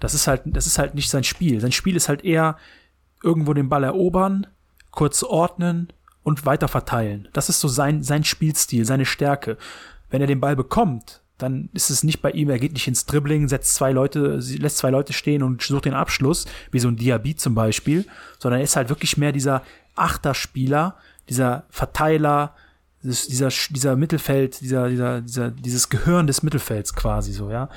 Das 0.00 0.14
ist 0.14 0.26
halt, 0.26 0.42
das 0.46 0.66
ist 0.66 0.78
halt 0.78 0.94
nicht 0.94 1.10
sein 1.10 1.24
Spiel. 1.24 1.60
Sein 1.60 1.72
Spiel 1.72 1.94
ist 1.94 2.08
halt 2.08 2.24
eher 2.24 2.56
irgendwo 3.22 3.54
den 3.54 3.68
Ball 3.68 3.84
erobern, 3.84 4.48
kurz 4.90 5.22
ordnen 5.22 5.92
und 6.24 6.44
weiter 6.44 6.68
verteilen. 6.68 7.28
Das 7.32 7.48
ist 7.48 7.60
so 7.60 7.68
sein, 7.68 8.02
sein 8.02 8.24
Spielstil, 8.24 8.84
seine 8.84 9.06
Stärke. 9.06 9.56
Wenn 10.10 10.20
er 10.20 10.26
den 10.26 10.40
Ball 10.40 10.56
bekommt, 10.56 11.21
dann 11.38 11.70
ist 11.72 11.90
es 11.90 12.04
nicht 12.04 12.22
bei 12.22 12.30
ihm, 12.30 12.50
er 12.50 12.58
geht 12.58 12.72
nicht 12.72 12.86
ins 12.86 13.06
Dribbling, 13.06 13.48
setzt 13.48 13.74
zwei 13.74 13.92
Leute, 13.92 14.36
lässt 14.36 14.78
zwei 14.78 14.90
Leute 14.90 15.12
stehen 15.12 15.42
und 15.42 15.62
sucht 15.62 15.86
den 15.86 15.94
Abschluss, 15.94 16.46
wie 16.70 16.78
so 16.78 16.88
ein 16.88 16.96
Diaby 16.96 17.36
zum 17.36 17.54
Beispiel, 17.54 18.06
sondern 18.38 18.60
er 18.60 18.64
ist 18.64 18.76
halt 18.76 18.88
wirklich 18.88 19.16
mehr 19.16 19.32
dieser 19.32 19.62
Achterspieler, 19.96 20.96
dieser 21.28 21.64
Verteiler, 21.70 22.54
dieser, 23.02 23.48
dieser 23.70 23.96
Mittelfeld, 23.96 24.60
dieser, 24.60 24.88
dieser, 24.88 25.20
dieser, 25.20 25.50
dieses 25.50 25.88
Gehirn 25.88 26.26
des 26.26 26.42
Mittelfelds 26.42 26.94
quasi 26.94 27.32
so, 27.32 27.50
ja. 27.50 27.68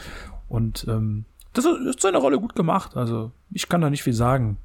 Und 0.48 0.86
ähm, 0.88 1.26
das 1.54 1.66
ist 1.66 2.02
seine 2.02 2.20
Rolle 2.20 2.40
gut 2.40 2.56
gemacht. 2.56 2.96
Also 2.96 3.32
ich 3.52 3.68
kann 3.68 3.82
da 3.82 3.90
nicht 3.90 4.04
viel 4.04 4.14
sagen. 4.14 4.58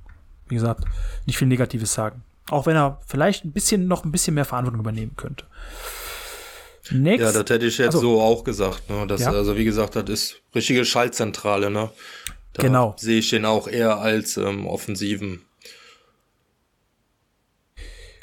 Wie 0.49 0.57
gesagt, 0.57 0.85
nicht 1.27 1.39
viel 1.39 1.49
Negatives 1.49 1.95
sagen. 1.95 2.23
Auch 2.51 2.67
wenn 2.67 2.77
er 2.77 2.99
vielleicht 3.07 3.45
ein 3.45 3.53
bisschen 3.53 3.87
noch 3.87 4.05
ein 4.05 4.13
bisschen 4.13 4.35
mehr 4.35 4.45
Verantwortung 4.45 4.81
übernehmen 4.81 5.15
könnte. 5.17 5.47
Next. 6.91 7.21
Ja, 7.23 7.33
das 7.33 7.49
hätte 7.51 7.67
ich 7.67 7.79
jetzt 7.79 7.95
Also- 7.95 8.01
so 8.01 8.21
auch 8.21 8.45
gesagt. 8.45 8.89
Ne? 8.91 9.07
Das, 9.07 9.21
Ja. 9.21 9.31
Also 9.33 9.57
wie 9.57 9.65
gesagt, 9.65 9.97
das 9.97 10.09
ist 10.09 10.43
richtige 10.55 10.85
Schaltzentrale. 10.85 11.71
Ne? 11.71 11.91
Da 12.55 12.63
Genau. 12.63 12.95
sehe 12.99 13.19
ich 13.21 13.31
den 13.31 13.45
auch 13.45 13.69
eher 13.69 13.99
als 13.99 14.37
ähm, 14.37 14.67
offensiven. 14.67 15.43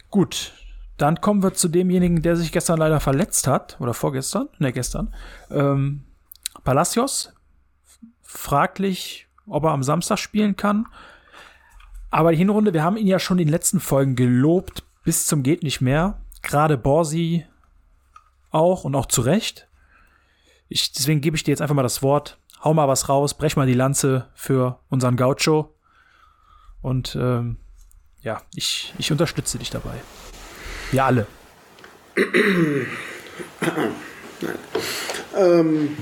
Gut, 0.10 0.53
dann 0.98 1.22
kommen 1.22 1.44
wir 1.44 1.53
zu 1.53 1.68
demjenigen, 1.68 2.22
der 2.22 2.35
sich 2.35 2.52
gestern 2.52 2.77
leider 2.80 2.99
verletzt 2.99 3.48
hat. 3.48 3.77
Oder 3.80 3.94
vorgestern? 3.94 4.49
Ne, 4.60 4.72
gestern. 4.72 5.14
Ähm, 5.52 6.03
Palacios. 6.64 7.34
Fraglich, 8.23 9.27
ob 9.48 9.64
er 9.65 9.72
am 9.72 9.84
Samstag 9.84 10.18
spielen 10.19 10.56
kann. 10.56 10.85
Aber 12.10 12.31
die 12.31 12.38
Hinrunde, 12.38 12.73
wir 12.73 12.84
haben 12.84 12.98
ihn 12.98 13.07
ja 13.07 13.19
schon 13.19 13.38
in 13.39 13.48
den 13.48 13.52
letzten 13.52 13.80
Folgen 13.80 14.15
gelobt, 14.15 14.84
bis 15.03 15.26
zum 15.26 15.44
geht 15.44 15.64
nicht 15.64 15.81
mehr. 15.81 16.22
Gerade 16.41 16.77
Borsi 16.77 17.45
auch 18.51 18.83
und 18.83 18.95
auch 18.95 19.05
zu 19.05 19.21
Recht. 19.21 19.67
Ich, 20.69 20.91
deswegen 20.91 21.21
gebe 21.21 21.37
ich 21.37 21.43
dir 21.43 21.51
jetzt 21.51 21.61
einfach 21.61 21.75
mal 21.75 21.83
das 21.83 22.01
Wort. 22.01 22.37
Hau 22.63 22.73
mal 22.73 22.87
was 22.87 23.07
raus, 23.09 23.35
brech 23.35 23.55
mal 23.55 23.67
die 23.67 23.73
Lanze 23.73 24.27
für 24.33 24.79
unseren 24.89 25.15
Gaucho. 25.15 25.73
Und 26.81 27.17
ähm, 27.19 27.57
ja, 28.21 28.41
ich, 28.55 28.93
ich 28.97 29.11
unterstütze 29.11 29.57
dich 29.57 29.69
dabei. 29.69 29.93
Wir 30.91 31.05
alle. 31.05 31.27
ähm, 35.37 35.97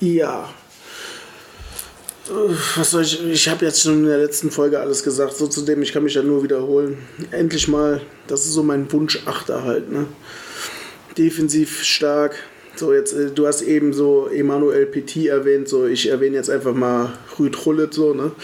ja. 0.00 0.48
Was 2.76 2.90
soll 2.92 3.02
ich, 3.02 3.24
ich 3.24 3.48
habe 3.48 3.64
jetzt 3.64 3.82
schon 3.82 3.94
in 3.94 4.06
der 4.06 4.18
letzten 4.18 4.50
Folge 4.50 4.78
alles 4.78 5.02
gesagt, 5.02 5.34
so 5.34 5.46
zu 5.48 5.62
dem, 5.62 5.82
ich 5.82 5.92
kann 5.92 6.04
mich 6.04 6.14
ja 6.14 6.22
nur 6.22 6.42
wiederholen. 6.42 6.98
Endlich 7.30 7.66
mal, 7.66 8.00
das 8.26 8.46
ist 8.46 8.52
so 8.52 8.62
mein 8.62 8.90
Wunsch 8.92 9.18
Achter 9.26 9.64
halt, 9.64 9.90
ne? 9.90 10.06
Defensiv 11.16 11.82
stark. 11.82 12.36
So, 12.76 12.92
jetzt, 12.92 13.12
äh, 13.12 13.30
du 13.30 13.46
hast 13.46 13.62
eben 13.62 13.92
so 13.92 14.28
Emanuel 14.28 14.86
Petit 14.86 15.26
erwähnt, 15.26 15.68
so, 15.68 15.86
ich 15.86 16.08
erwähne 16.08 16.36
jetzt 16.36 16.50
einfach 16.50 16.74
mal 16.74 17.12
Rüd 17.38 17.66
Rullet, 17.66 17.92
so, 17.92 18.14
ne? 18.14 18.32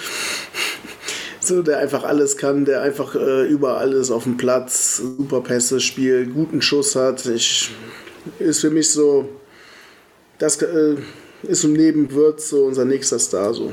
So, 1.39 1.63
der 1.63 1.79
einfach 1.79 2.03
alles 2.03 2.37
kann, 2.37 2.65
der 2.65 2.83
einfach 2.83 3.15
äh, 3.15 3.47
überall 3.47 3.93
ist 3.93 4.11
auf 4.11 4.25
dem 4.25 4.37
Platz, 4.37 4.97
super 4.97 5.43
Pässe 5.43 5.79
spielt, 5.79 6.35
guten 6.35 6.61
Schuss 6.61 6.97
hat. 6.97 7.25
Ich, 7.27 7.71
ist 8.41 8.63
für 8.63 8.71
mich 8.71 8.91
so, 8.91 9.29
das 10.39 10.61
äh, 10.61 10.97
ist 11.45 11.61
so 11.61 11.69
neben 11.69 12.11
Würz 12.11 12.49
so 12.49 12.65
unser 12.65 12.85
nächster 12.85 13.21
Star, 13.21 13.55
so. 13.55 13.73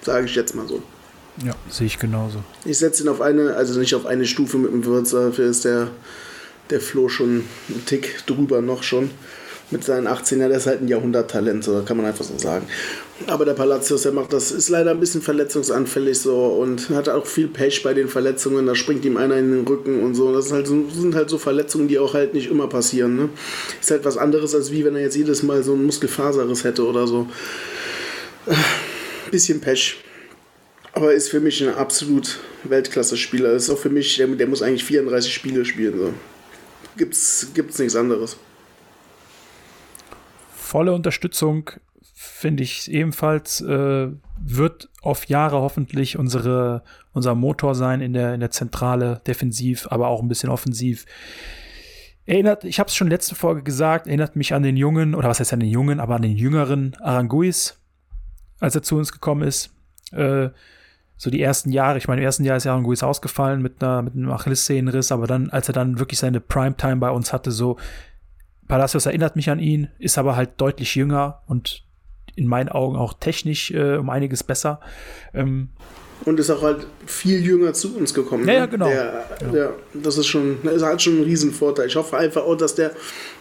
Sage 0.00 0.24
ich 0.24 0.34
jetzt 0.34 0.54
mal 0.54 0.66
so. 0.66 0.82
Ja, 1.44 1.54
sehe 1.68 1.86
ich 1.86 1.98
genauso. 1.98 2.42
Ich 2.64 2.78
setze 2.78 3.02
ihn 3.02 3.08
auf 3.08 3.20
eine, 3.20 3.54
also 3.54 3.78
nicht 3.78 3.94
auf 3.94 4.06
eine 4.06 4.26
Stufe 4.26 4.58
mit 4.58 4.72
dem 4.72 4.84
Würz, 4.84 5.10
dafür 5.10 5.46
ist 5.46 5.64
der, 5.64 5.88
der 6.70 6.80
Flo 6.80 7.08
schon 7.08 7.44
einen 7.68 7.86
Tick 7.86 8.24
drüber 8.26 8.62
noch 8.62 8.82
schon 8.82 9.10
mit 9.72 9.84
seinen 9.84 10.06
18 10.06 10.38
Jahren, 10.38 10.50
der 10.50 10.58
ist 10.58 10.66
halt 10.66 10.82
ein 10.82 10.88
Jahrhunderttalent, 10.88 11.64
so 11.64 11.82
kann 11.82 11.96
man 11.96 12.06
einfach 12.06 12.24
so 12.24 12.38
sagen. 12.38 12.66
Aber 13.26 13.44
der 13.44 13.54
Palacios, 13.54 14.02
der 14.02 14.12
macht 14.12 14.32
das, 14.32 14.52
ist 14.52 14.68
leider 14.68 14.90
ein 14.90 15.00
bisschen 15.00 15.22
verletzungsanfällig 15.22 16.18
so 16.18 16.46
und 16.46 16.90
hat 16.90 17.08
auch 17.08 17.26
viel 17.26 17.48
Pech 17.48 17.82
bei 17.82 17.94
den 17.94 18.08
Verletzungen, 18.08 18.66
da 18.66 18.74
springt 18.74 19.04
ihm 19.04 19.16
einer 19.16 19.36
in 19.36 19.50
den 19.50 19.66
Rücken 19.66 20.02
und 20.02 20.14
so. 20.14 20.32
Das, 20.32 20.52
halt 20.52 20.66
so, 20.66 20.88
sind 20.90 21.14
halt 21.14 21.30
so 21.30 21.38
Verletzungen, 21.38 21.88
die 21.88 21.98
auch 21.98 22.14
halt 22.14 22.34
nicht 22.34 22.50
immer 22.50 22.68
passieren. 22.68 23.16
Ne? 23.16 23.28
Ist 23.80 23.90
halt 23.90 24.04
was 24.04 24.18
anderes, 24.18 24.54
als 24.54 24.70
wie 24.70 24.84
wenn 24.84 24.94
er 24.94 25.02
jetzt 25.02 25.16
jedes 25.16 25.42
Mal 25.42 25.62
so 25.62 25.72
ein 25.72 25.84
Muskelfaserriss 25.84 26.64
hätte 26.64 26.86
oder 26.86 27.06
so. 27.06 27.26
Bisschen 29.30 29.60
Pech. 29.60 29.96
Aber 30.94 31.14
ist 31.14 31.30
für 31.30 31.40
mich 31.40 31.62
ein 31.62 31.74
absolut 31.74 32.38
Weltklasse-Spieler. 32.64 33.52
Ist 33.54 33.70
auch 33.70 33.78
für 33.78 33.88
mich, 33.88 34.16
der, 34.16 34.26
der 34.26 34.46
muss 34.46 34.60
eigentlich 34.60 34.84
34 34.84 35.32
Spiele 35.32 35.64
spielen. 35.64 35.98
So. 35.98 36.12
Gibt's, 36.96 37.48
gibt's 37.54 37.78
nichts 37.78 37.96
anderes 37.96 38.36
volle 40.72 40.94
Unterstützung 40.94 41.70
finde 42.14 42.62
ich 42.62 42.90
ebenfalls, 42.90 43.60
äh, 43.60 44.08
wird 44.38 44.88
auf 45.02 45.26
Jahre 45.26 45.56
hoffentlich 45.56 46.18
unsere, 46.18 46.82
unser 47.12 47.34
Motor 47.34 47.74
sein 47.74 48.00
in 48.00 48.14
der, 48.14 48.32
in 48.32 48.40
der 48.40 48.50
Zentrale, 48.50 49.20
defensiv, 49.26 49.86
aber 49.90 50.08
auch 50.08 50.22
ein 50.22 50.28
bisschen 50.28 50.48
offensiv. 50.48 51.04
Erinnert, 52.24 52.64
ich 52.64 52.78
habe 52.78 52.88
es 52.88 52.96
schon 52.96 53.10
letzte 53.10 53.34
Folge 53.34 53.62
gesagt, 53.62 54.06
erinnert 54.06 54.34
mich 54.34 54.54
an 54.54 54.62
den 54.62 54.78
jungen, 54.78 55.14
oder 55.14 55.28
was 55.28 55.40
heißt 55.40 55.52
an 55.52 55.60
den 55.60 55.68
jungen, 55.68 56.00
aber 56.00 56.14
an 56.14 56.22
den 56.22 56.38
jüngeren 56.38 56.96
Aranguis, 57.02 57.78
als 58.58 58.74
er 58.74 58.82
zu 58.82 58.96
uns 58.96 59.12
gekommen 59.12 59.42
ist. 59.42 59.74
Äh, 60.12 60.48
so 61.16 61.30
die 61.30 61.40
ersten 61.40 61.70
Jahre, 61.70 61.98
ich 61.98 62.08
meine, 62.08 62.20
im 62.20 62.24
ersten 62.24 62.44
Jahr 62.44 62.56
ist 62.56 62.66
Aranguis 62.66 63.02
ausgefallen 63.02 63.62
mit, 63.62 63.82
einer, 63.82 64.02
mit 64.02 64.14
einem 64.14 64.30
Achillessehnenriss, 64.30 65.12
aber 65.12 65.26
dann, 65.26 65.50
als 65.50 65.68
er 65.68 65.74
dann 65.74 65.98
wirklich 65.98 66.18
seine 66.18 66.40
Primetime 66.40 66.96
bei 66.96 67.10
uns 67.10 67.32
hatte, 67.32 67.50
so 67.50 67.76
Palacios 68.68 69.06
erinnert 69.06 69.36
mich 69.36 69.50
an 69.50 69.58
ihn, 69.58 69.88
ist 69.98 70.18
aber 70.18 70.36
halt 70.36 70.52
deutlich 70.56 70.94
jünger 70.94 71.42
und 71.46 71.84
in 72.34 72.46
meinen 72.46 72.70
Augen 72.70 72.96
auch 72.96 73.14
technisch 73.14 73.70
äh, 73.70 73.96
um 73.96 74.08
einiges 74.10 74.42
besser. 74.42 74.80
Ähm, 75.34 75.68
und 76.24 76.38
ist 76.38 76.50
auch 76.50 76.62
halt 76.62 76.86
viel 77.04 77.44
jünger 77.44 77.72
zu 77.72 77.96
uns 77.96 78.14
gekommen. 78.14 78.46
Ja, 78.46 78.52
ne? 78.52 78.58
ja 78.58 78.66
genau. 78.66 78.86
Der, 78.86 79.24
genau. 79.38 79.52
Der, 79.52 79.74
das 79.92 80.18
ist 80.18 80.26
schon, 80.26 80.62
ist 80.62 80.82
halt 80.82 81.02
schon 81.02 81.18
ein 81.18 81.24
Riesenvorteil. 81.24 81.88
Ich 81.88 81.96
hoffe 81.96 82.16
einfach 82.16 82.42
auch, 82.42 82.54
dass 82.54 82.74
der, 82.74 82.92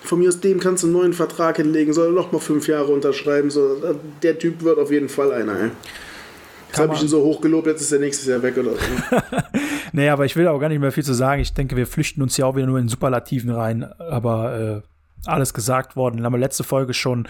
von 0.01 0.19
mir 0.19 0.29
aus 0.29 0.39
dem 0.39 0.59
kannst 0.59 0.83
du 0.83 0.87
einen 0.87 0.95
neuen 0.95 1.13
Vertrag 1.13 1.57
hinlegen, 1.57 1.93
soll 1.93 2.11
noch 2.11 2.31
mal 2.31 2.39
fünf 2.39 2.67
Jahre 2.67 2.91
unterschreiben. 2.91 3.51
So, 3.51 3.95
der 4.23 4.39
Typ 4.39 4.63
wird 4.63 4.79
auf 4.79 4.91
jeden 4.91 5.09
Fall 5.09 5.31
einer. 5.31 5.59
Ey. 5.59 5.71
Jetzt 6.71 6.79
habe 6.79 6.95
ich 6.95 7.01
ihn 7.01 7.09
so 7.09 7.21
hochgelobt, 7.21 7.67
jetzt 7.67 7.81
ist 7.81 7.91
er 7.91 7.99
nächstes 7.99 8.27
Jahr 8.27 8.41
weg 8.41 8.57
oder 8.57 8.71
so. 8.71 9.17
nee, 9.91 10.07
aber 10.07 10.23
ich 10.23 10.37
will 10.37 10.47
auch 10.47 10.57
gar 10.57 10.69
nicht 10.69 10.79
mehr 10.79 10.93
viel 10.93 11.03
zu 11.03 11.13
sagen. 11.13 11.41
Ich 11.41 11.53
denke, 11.53 11.75
wir 11.75 11.85
flüchten 11.85 12.21
uns 12.21 12.37
ja 12.37 12.45
auch 12.45 12.55
wieder 12.55 12.65
nur 12.65 12.79
in 12.79 12.87
Superlativen 12.87 13.49
rein. 13.49 13.83
Aber 13.83 14.81
äh, 14.81 14.81
alles 15.25 15.53
gesagt 15.53 15.95
worden. 15.95 16.17
Dann 16.17 16.25
haben 16.25 16.33
wir 16.33 16.39
letzte 16.39 16.63
Folge 16.63 16.93
schon 16.93 17.27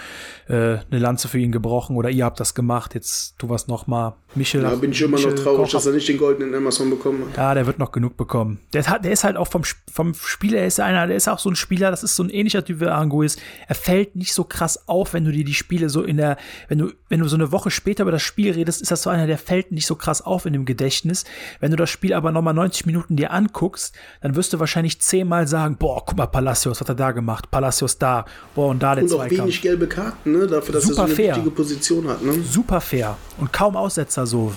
äh, 0.48 0.78
eine 0.78 1.00
Lanze 1.00 1.28
für 1.28 1.40
ihn 1.40 1.52
gebrochen 1.52 1.96
oder 1.96 2.10
ihr 2.10 2.26
habt 2.26 2.40
das 2.40 2.54
gemacht. 2.54 2.94
Jetzt 2.94 3.40
tu 3.40 3.50
was 3.50 3.68
noch 3.68 3.88
mal. 3.88 4.16
Michel. 4.36 4.62
Da 4.62 4.76
bin 4.76 4.92
ich 4.92 5.02
immer 5.02 5.18
Michel 5.18 5.32
noch 5.32 5.44
traurig, 5.44 5.64
Koch 5.64 5.72
dass 5.72 5.86
er 5.86 5.94
nicht 5.94 6.08
den 6.08 6.18
goldenen 6.18 6.54
Amazon 6.56 6.90
bekommen 6.90 7.26
hat. 7.30 7.38
Ja, 7.38 7.54
der 7.54 7.66
wird 7.66 7.80
noch 7.80 7.92
genug 7.92 8.18
bekommen. 8.18 8.60
Der, 8.74 8.86
hat, 8.88 9.04
der 9.04 9.12
ist 9.12 9.24
halt 9.24 9.38
auch 9.38 9.48
vom, 9.48 9.64
vom 9.92 10.14
Spieler, 10.14 10.60
er 10.60 10.68
ist 10.68 10.80
einer, 10.80 11.08
der 11.08 11.16
ist 11.16 11.28
auch 11.28 11.40
so 11.40 11.50
ein 11.50 11.56
Spieler, 11.56 11.92
das 11.92 12.04
ist 12.04 12.16
so 12.16 12.24
ein 12.24 12.30
ähnlicher 12.30 12.64
Typ 12.64 12.80
wie 12.80 12.88
Anguis. 12.88 13.38
Er 13.68 13.76
fällt 13.76 14.16
nicht 14.16 14.34
so 14.34 14.44
krass 14.44 14.88
auf, 14.88 15.14
wenn 15.14 15.26
du 15.26 15.32
dir 15.32 15.44
die 15.44 15.54
Spiele 15.54 15.90
so 15.90 16.04
in 16.04 16.18
der, 16.18 16.38
wenn 16.68 16.78
du, 16.78 16.92
wenn 17.10 17.20
du 17.20 17.28
so 17.28 17.36
eine 17.36 17.52
Woche 17.52 17.72
später 17.72 18.04
über 18.04 18.12
das 18.12 18.22
Spiel 18.22 18.52
redest, 18.52 18.82
ist 18.82 18.92
das 18.92 19.04
so 19.04 19.10
einer, 19.10 19.28
der 19.28 19.38
fällt 19.38 19.72
nicht 19.72 19.86
so 19.86 19.96
krass 19.96 20.22
auf 20.22 20.46
in 20.46 20.54
dem 20.54 20.66
Gedächtnis. 20.66 21.26
Wenn 21.60 21.72
du 21.72 21.78
das 21.78 21.90
Spiel 21.90 22.14
aber 22.14 22.32
nochmal 22.32 22.54
90 22.54 22.86
Minuten 22.86 23.16
dir 23.16 23.32
anguckst, 23.32 23.94
dann 24.22 24.36
wirst 24.36 24.54
du 24.54 24.60
wahrscheinlich 24.60 25.02
zehnmal 25.02 25.48
sagen, 25.48 25.78
boah, 25.78 26.04
guck 26.06 26.18
mal, 26.18 26.28
Palacios, 26.28 26.72
was 26.72 26.82
hat 26.82 26.90
er 26.90 26.96
da 26.96 27.12
gemacht? 27.12 27.52
Palacios 27.52 27.98
da, 27.98 28.26
boah, 28.56 28.70
und 28.70 28.82
da 28.82 28.96
der 28.96 29.04
Und 29.04 29.14
auch 29.14 29.30
wenig 29.30 29.62
gelbe 29.62 29.88
Karten, 29.88 30.32
ne? 30.32 30.48
Dafür, 30.48 30.74
dass 30.74 30.84
Super 30.84 30.94
er 30.94 30.96
so 30.96 31.02
eine 31.04 31.16
fair. 31.16 31.36
wichtige 31.36 31.52
Position 31.52 32.08
hat, 32.08 32.24
ne? 32.24 32.34
Super 32.44 32.82
fair. 32.82 33.18
Und 33.38 33.52
kaum 33.52 33.76
Aussetzer 33.76 34.21
so 34.26 34.54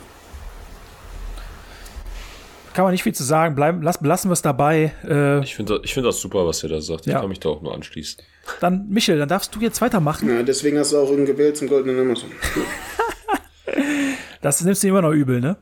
kann 2.74 2.84
man 2.84 2.92
nicht 2.92 3.04
viel 3.04 3.14
zu 3.14 3.22
sagen. 3.22 3.54
Bleiben, 3.54 3.82
lass, 3.82 4.00
lassen 4.02 4.28
wir 4.28 4.32
es 4.32 4.42
dabei. 4.42 4.92
Äh, 5.08 5.42
ich 5.44 5.54
finde 5.54 5.80
ich 5.84 5.94
find 5.94 6.04
das 6.04 6.20
super, 6.20 6.44
was 6.44 6.62
ihr 6.62 6.68
da 6.68 6.80
sagt. 6.80 7.06
Ja. 7.06 7.14
Ich 7.14 7.20
kann 7.20 7.28
mich 7.28 7.40
da 7.40 7.50
auch 7.50 7.62
nur 7.62 7.72
anschließen. 7.72 8.22
Dann, 8.60 8.88
Michel, 8.88 9.16
dann 9.18 9.28
darfst 9.28 9.54
du 9.54 9.60
jetzt 9.60 9.80
weitermachen. 9.80 10.28
Ja, 10.28 10.42
deswegen 10.42 10.78
hast 10.78 10.92
du 10.92 10.98
auch 10.98 11.10
ihn 11.10 11.24
gewählt 11.24 11.56
zum 11.56 11.68
goldenen 11.68 11.98
Amazon. 12.00 12.30
das 14.42 14.62
nimmst 14.62 14.82
du 14.82 14.88
immer 14.88 15.02
noch 15.02 15.12
übel, 15.12 15.40
ne? 15.40 15.56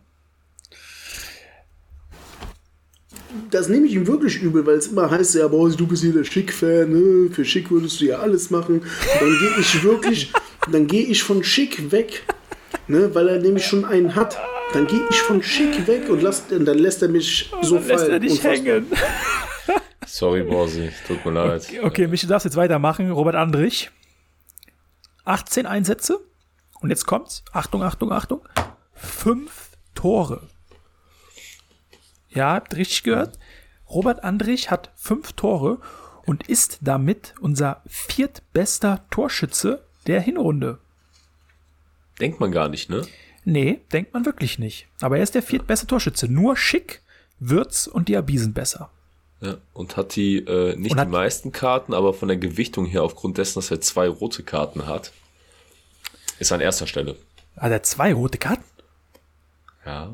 Das 3.50 3.68
nehme 3.68 3.86
ich 3.86 3.94
ihm 3.94 4.06
wirklich 4.06 4.40
übel, 4.42 4.64
weil 4.66 4.76
es 4.76 4.88
immer 4.88 5.10
heißt, 5.10 5.34
ja, 5.34 5.46
boah, 5.48 5.68
du 5.68 5.86
bist 5.86 6.02
hier 6.02 6.12
der 6.12 6.24
Schick-Fan, 6.24 6.90
ne? 6.90 7.30
für 7.30 7.44
Schick 7.44 7.70
würdest 7.70 8.00
du 8.00 8.06
ja 8.06 8.18
alles 8.18 8.50
machen. 8.50 8.80
Und 8.80 9.20
dann 9.20 9.38
gehe 9.38 9.60
ich 9.60 9.84
wirklich, 9.84 10.32
dann 10.72 10.86
gehe 10.86 11.04
ich 11.04 11.22
von 11.22 11.44
Schick 11.44 11.92
weg, 11.92 12.24
ne? 12.88 13.14
weil 13.14 13.28
er 13.28 13.38
nämlich 13.38 13.66
schon 13.66 13.84
einen 13.84 14.14
hat. 14.14 14.38
Dann 14.72 14.86
gehe 14.86 15.00
ich 15.10 15.20
von 15.22 15.42
Schick 15.42 15.86
weg 15.86 16.08
und, 16.08 16.22
lass, 16.22 16.44
und 16.50 16.64
dann 16.64 16.78
lässt 16.78 17.02
er 17.02 17.08
mich 17.08 17.50
so 17.62 17.76
dann 17.76 17.84
fallen. 17.84 17.98
Lässt 17.98 18.10
er 18.10 18.20
dich 18.20 18.44
hängen. 18.44 18.86
Sorry, 20.06 20.42
Borsi, 20.42 20.90
tut 21.06 21.24
mir 21.24 21.32
leid. 21.32 21.66
Okay, 21.68 21.80
okay 21.80 22.06
Michi, 22.06 22.26
du 22.26 22.30
darfst 22.30 22.44
jetzt 22.44 22.56
weitermachen. 22.56 23.10
Robert 23.10 23.34
Andrich. 23.34 23.90
18 25.24 25.66
Einsätze. 25.66 26.20
Und 26.80 26.90
jetzt 26.90 27.06
kommt's. 27.06 27.44
Achtung, 27.52 27.82
Achtung, 27.82 28.12
Achtung. 28.12 28.40
Fünf 28.94 29.70
Tore. 29.94 30.48
Ja, 32.30 32.54
habt 32.54 32.74
richtig 32.76 33.02
gehört. 33.04 33.38
Robert 33.88 34.24
Andrich 34.24 34.70
hat 34.70 34.90
fünf 34.96 35.32
Tore 35.34 35.78
und 36.24 36.48
ist 36.48 36.78
damit 36.82 37.34
unser 37.40 37.82
viertbester 37.86 39.04
Torschütze 39.10 39.84
der 40.06 40.20
Hinrunde. 40.20 40.78
Denkt 42.22 42.40
man 42.40 42.52
gar 42.52 42.68
nicht, 42.68 42.88
ne? 42.88 43.02
Nee, 43.44 43.80
denkt 43.92 44.14
man 44.14 44.24
wirklich 44.24 44.58
nicht. 44.60 44.86
Aber 45.00 45.16
er 45.16 45.24
ist 45.24 45.34
der 45.34 45.42
viertbeste 45.42 45.88
Torschütze. 45.88 46.28
Nur 46.28 46.56
Schick, 46.56 47.02
Würz 47.40 47.88
und 47.88 48.08
Diaby 48.08 48.38
sind 48.38 48.54
besser. 48.54 48.90
Ja, 49.40 49.56
und 49.74 49.96
hat 49.96 50.14
die 50.14 50.36
äh, 50.38 50.76
nicht 50.76 50.94
hat 50.96 51.08
die 51.08 51.10
meisten 51.10 51.50
Karten, 51.50 51.92
aber 51.94 52.14
von 52.14 52.28
der 52.28 52.36
Gewichtung 52.36 52.86
her, 52.86 53.02
aufgrund 53.02 53.38
dessen, 53.38 53.56
dass 53.56 53.72
er 53.72 53.80
zwei 53.80 54.08
rote 54.08 54.44
Karten 54.44 54.86
hat, 54.86 55.10
ist 56.38 56.52
an 56.52 56.60
erster 56.60 56.86
Stelle. 56.86 57.16
Hat 57.56 57.72
er 57.72 57.82
zwei 57.82 58.14
rote 58.14 58.38
Karten? 58.38 58.62
Ja. 59.84 60.12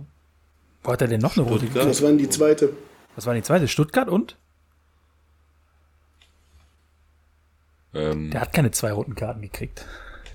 Wo 0.82 0.92
hat 0.92 1.02
er 1.02 1.08
denn 1.08 1.20
noch 1.20 1.36
eine 1.36 1.46
rote 1.46 1.66
Karte? 1.66 1.88
Das 1.88 2.00
waren 2.00 2.16
die 2.16 2.30
zweite. 2.30 2.72
Was 3.16 3.26
war 3.26 3.34
die 3.34 3.42
zweite? 3.42 3.68
Stuttgart 3.68 4.08
und? 4.08 4.36
Ähm, 7.92 8.30
Der 8.30 8.40
hat 8.40 8.54
keine 8.54 8.70
zwei 8.70 8.92
roten 8.92 9.14
Karten 9.14 9.42
gekriegt. 9.42 9.84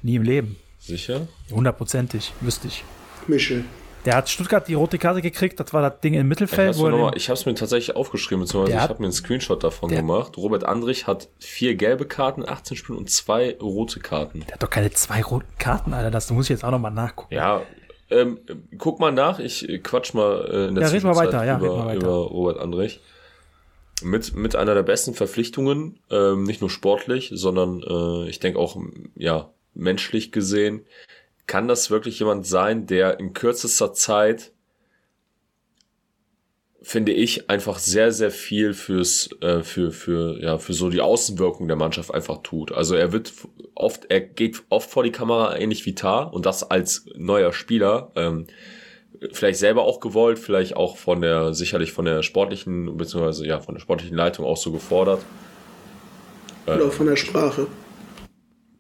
Nie 0.03 0.15
im 0.17 0.23
Leben. 0.23 0.57
Sicher? 0.83 1.27
Hundertprozentig, 1.49 2.33
wüsste 2.41 2.67
ich. 2.67 2.83
Michel. 3.27 3.63
Der 4.03 4.17
hat 4.17 4.27
Stuttgart 4.27 4.67
die 4.67 4.73
rote 4.73 4.97
Karte 4.97 5.21
gekriegt, 5.21 5.57
das 5.61 5.71
war 5.71 5.81
das 5.81 6.01
Ding 6.01 6.13
im 6.13 6.27
Mittelfeld. 6.27 6.75
Ich 7.15 7.29
habe 7.29 7.39
es 7.39 7.45
mir 7.45 7.53
tatsächlich 7.55 7.95
aufgeschrieben, 7.95 8.43
beziehungsweise 8.43 8.75
ich 8.75 8.83
habe 8.83 8.95
mir 8.99 9.05
einen 9.05 9.13
Screenshot 9.13 9.63
davon 9.63 9.89
gemacht. 9.89 10.35
Robert 10.35 10.65
Andrich 10.65 11.07
hat 11.07 11.29
vier 11.39 11.75
gelbe 11.75 12.05
Karten, 12.05 12.45
18 12.45 12.75
Spiele 12.75 12.97
und 12.97 13.09
zwei 13.09 13.57
rote 13.61 14.01
Karten. 14.01 14.41
Der 14.41 14.55
hat 14.55 14.63
doch 14.63 14.69
keine 14.69 14.91
zwei 14.91 15.21
roten 15.21 15.57
Karten, 15.57 15.93
Alter. 15.93 16.11
Das 16.11 16.29
muss 16.31 16.47
ich 16.47 16.49
jetzt 16.49 16.65
auch 16.65 16.71
nochmal 16.71 16.91
nachgucken. 16.91 17.33
Ja, 17.33 17.61
ähm, 18.09 18.39
guck 18.77 18.99
mal 18.99 19.13
nach. 19.13 19.39
Ich 19.39 19.65
quatsch 19.83 20.13
mal 20.13 20.49
äh, 20.51 20.67
in 20.67 20.75
der 20.75 20.83
ja, 20.83 20.89
red 20.89 21.03
mal 21.03 21.15
weiter, 21.15 21.45
ja, 21.45 21.57
über, 21.57 21.77
mal 21.77 21.85
weiter. 21.85 21.95
über 21.95 22.13
Robert 22.13 22.59
Andrich. 22.59 22.99
Mit, 24.01 24.35
mit 24.35 24.57
einer 24.57 24.73
der 24.73 24.83
besten 24.83 25.13
Verpflichtungen, 25.13 25.97
ähm, 26.11 26.43
nicht 26.43 26.59
nur 26.59 26.69
sportlich, 26.69 27.31
sondern 27.33 27.81
äh, 27.81 28.29
ich 28.29 28.41
denke 28.41 28.59
auch 28.59 28.75
ja 29.15 29.49
menschlich 29.73 30.31
gesehen 30.31 30.85
kann 31.45 31.67
das 31.67 31.91
wirklich 31.91 32.19
jemand 32.19 32.47
sein, 32.47 32.85
der 32.85 33.19
in 33.19 33.33
kürzester 33.33 33.93
Zeit 33.93 34.53
finde 36.85 37.13
ich, 37.13 37.49
einfach 37.49 37.79
sehr, 37.79 38.11
sehr 38.11 38.29
viel 38.29 38.73
fürs, 38.73 39.29
äh, 39.39 39.63
für, 39.63 39.91
für, 39.91 40.37
ja, 40.43 40.57
für 40.57 40.73
so 40.73 40.89
die 40.89 40.99
Außenwirkung 40.99 41.69
der 41.69 41.77
Mannschaft 41.77 42.13
einfach 42.13 42.43
tut. 42.43 42.73
Also 42.73 42.95
er 42.95 43.13
wird 43.13 43.31
oft, 43.73 44.05
er 44.09 44.19
geht 44.19 44.63
oft 44.67 44.89
vor 44.89 45.03
die 45.03 45.11
Kamera 45.11 45.57
ähnlich 45.57 45.85
wie 45.85 45.95
Tar 45.95 46.33
und 46.33 46.45
das 46.45 46.69
als 46.69 47.05
neuer 47.15 47.53
Spieler. 47.53 48.11
Ähm, 48.17 48.47
vielleicht 49.31 49.59
selber 49.59 49.83
auch 49.83 50.01
gewollt, 50.01 50.37
vielleicht 50.37 50.75
auch 50.75 50.97
von 50.97 51.21
der, 51.21 51.53
sicherlich 51.53 51.93
von 51.93 52.03
der 52.03 52.21
sportlichen, 52.21 52.97
beziehungsweise 52.97 53.47
ja, 53.47 53.61
von 53.61 53.75
der 53.75 53.81
sportlichen 53.81 54.17
Leitung 54.17 54.45
auch 54.45 54.57
so 54.57 54.73
gefordert. 54.73 55.23
Oder 56.65 56.91
von 56.91 57.07
der 57.07 57.15
Sprache. 57.15 57.67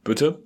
Bitte? 0.03 0.43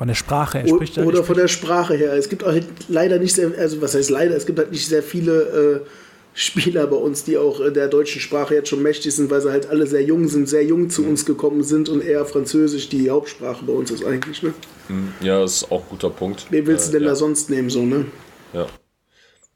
Von 0.00 0.08
der 0.08 0.14
Sprache, 0.14 0.60
er 0.60 0.66
spricht 0.66 0.96
Oder 0.96 1.08
spricht 1.08 1.26
von 1.26 1.36
der 1.36 1.48
Sprache 1.48 1.94
her. 1.94 2.14
Es 2.14 2.30
gibt 2.30 2.42
auch 2.42 2.52
halt 2.52 2.64
leider 2.88 3.18
nicht 3.18 3.34
sehr, 3.34 3.50
also 3.58 3.82
was 3.82 3.94
heißt 3.94 4.08
leider, 4.08 4.34
es 4.34 4.46
gibt 4.46 4.58
halt 4.58 4.72
nicht 4.72 4.86
sehr 4.86 5.02
viele 5.02 5.82
äh, 5.84 5.86
Spieler 6.32 6.86
bei 6.86 6.96
uns, 6.96 7.24
die 7.24 7.36
auch 7.36 7.60
der 7.70 7.86
deutschen 7.86 8.22
Sprache 8.22 8.54
jetzt 8.54 8.70
schon 8.70 8.82
mächtig 8.82 9.14
sind, 9.14 9.30
weil 9.30 9.42
sie 9.42 9.50
halt 9.50 9.68
alle 9.68 9.86
sehr 9.86 10.02
jung 10.02 10.26
sind, 10.26 10.48
sehr 10.48 10.64
jung 10.64 10.88
zu 10.88 11.04
uns 11.04 11.26
gekommen 11.26 11.62
sind 11.62 11.90
und 11.90 12.02
eher 12.02 12.24
Französisch 12.24 12.88
die 12.88 13.10
Hauptsprache 13.10 13.62
bei 13.66 13.74
uns 13.74 13.90
ist 13.90 14.02
eigentlich, 14.02 14.42
ne? 14.42 14.54
Hm, 14.86 15.12
ja, 15.20 15.38
das 15.38 15.56
ist 15.56 15.70
auch 15.70 15.82
ein 15.82 15.90
guter 15.90 16.08
Punkt. 16.08 16.46
Wen 16.48 16.66
willst 16.66 16.88
du 16.88 16.92
denn 16.92 17.02
äh, 17.02 17.04
ja. 17.04 17.10
da 17.10 17.16
sonst 17.16 17.50
nehmen, 17.50 17.68
so, 17.68 17.82
ne? 17.82 18.06
Ja. 18.54 18.68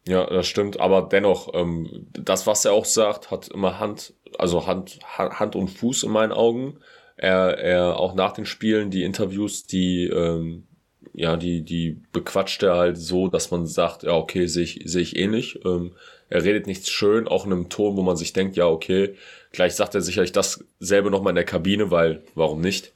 Ja, 0.07 0.27
das 0.27 0.47
stimmt, 0.47 0.79
aber 0.79 1.09
dennoch, 1.11 1.55
ähm, 1.55 2.07
das, 2.13 2.47
was 2.47 2.67
er 2.67 2.75
auch 2.75 2.85
sagt, 2.85 3.31
hat 3.31 3.49
immer 3.49 3.81
Hand, 3.81 4.13
also 4.39 4.67
Hand, 4.67 4.99
Hand 5.17 5.57
und 5.57 5.69
Fuß 5.69 6.03
in 6.03 6.11
meinen 6.11 6.33
Augen. 6.33 6.81
Er, 7.17 7.59
er 7.59 7.97
auch 7.99 8.15
nach 8.15 8.33
den 8.33 8.47
Spielen, 8.47 8.91
die 8.91 9.05
Interviews, 9.05 9.67
die, 9.67 10.07
ähm, 10.07 10.65
ja, 11.13 11.37
die, 11.37 11.63
die 11.63 12.01
bequatscht 12.13 12.63
er 12.63 12.77
halt 12.77 12.99
so, 12.99 13.29
dass 13.29 13.51
man 13.51 13.67
sagt, 13.67 14.03
ja, 14.03 14.13
okay, 14.13 14.47
sehe 14.47 14.65
ich, 14.65 14.83
sehe 14.85 15.03
ich 15.03 15.17
ähnlich. 15.17 15.61
Ähm, 15.65 15.93
er 16.29 16.43
redet 16.43 16.67
nichts 16.67 16.91
schön, 16.91 17.29
auch 17.29 17.47
in 17.47 17.53
einem 17.53 17.69
Ton, 17.69 17.97
wo 17.97 18.03
man 18.03 18.17
sich 18.17 18.33
denkt, 18.33 18.57
ja, 18.57 18.67
okay, 18.67 19.15
gleich 19.53 19.75
sagt 19.75 19.95
er 19.95 20.01
sicherlich 20.01 20.33
dasselbe 20.33 21.11
nochmal 21.11 21.31
in 21.31 21.37
der 21.37 21.45
Kabine, 21.45 21.91
weil, 21.91 22.23
warum 22.35 22.61
nicht? 22.61 22.93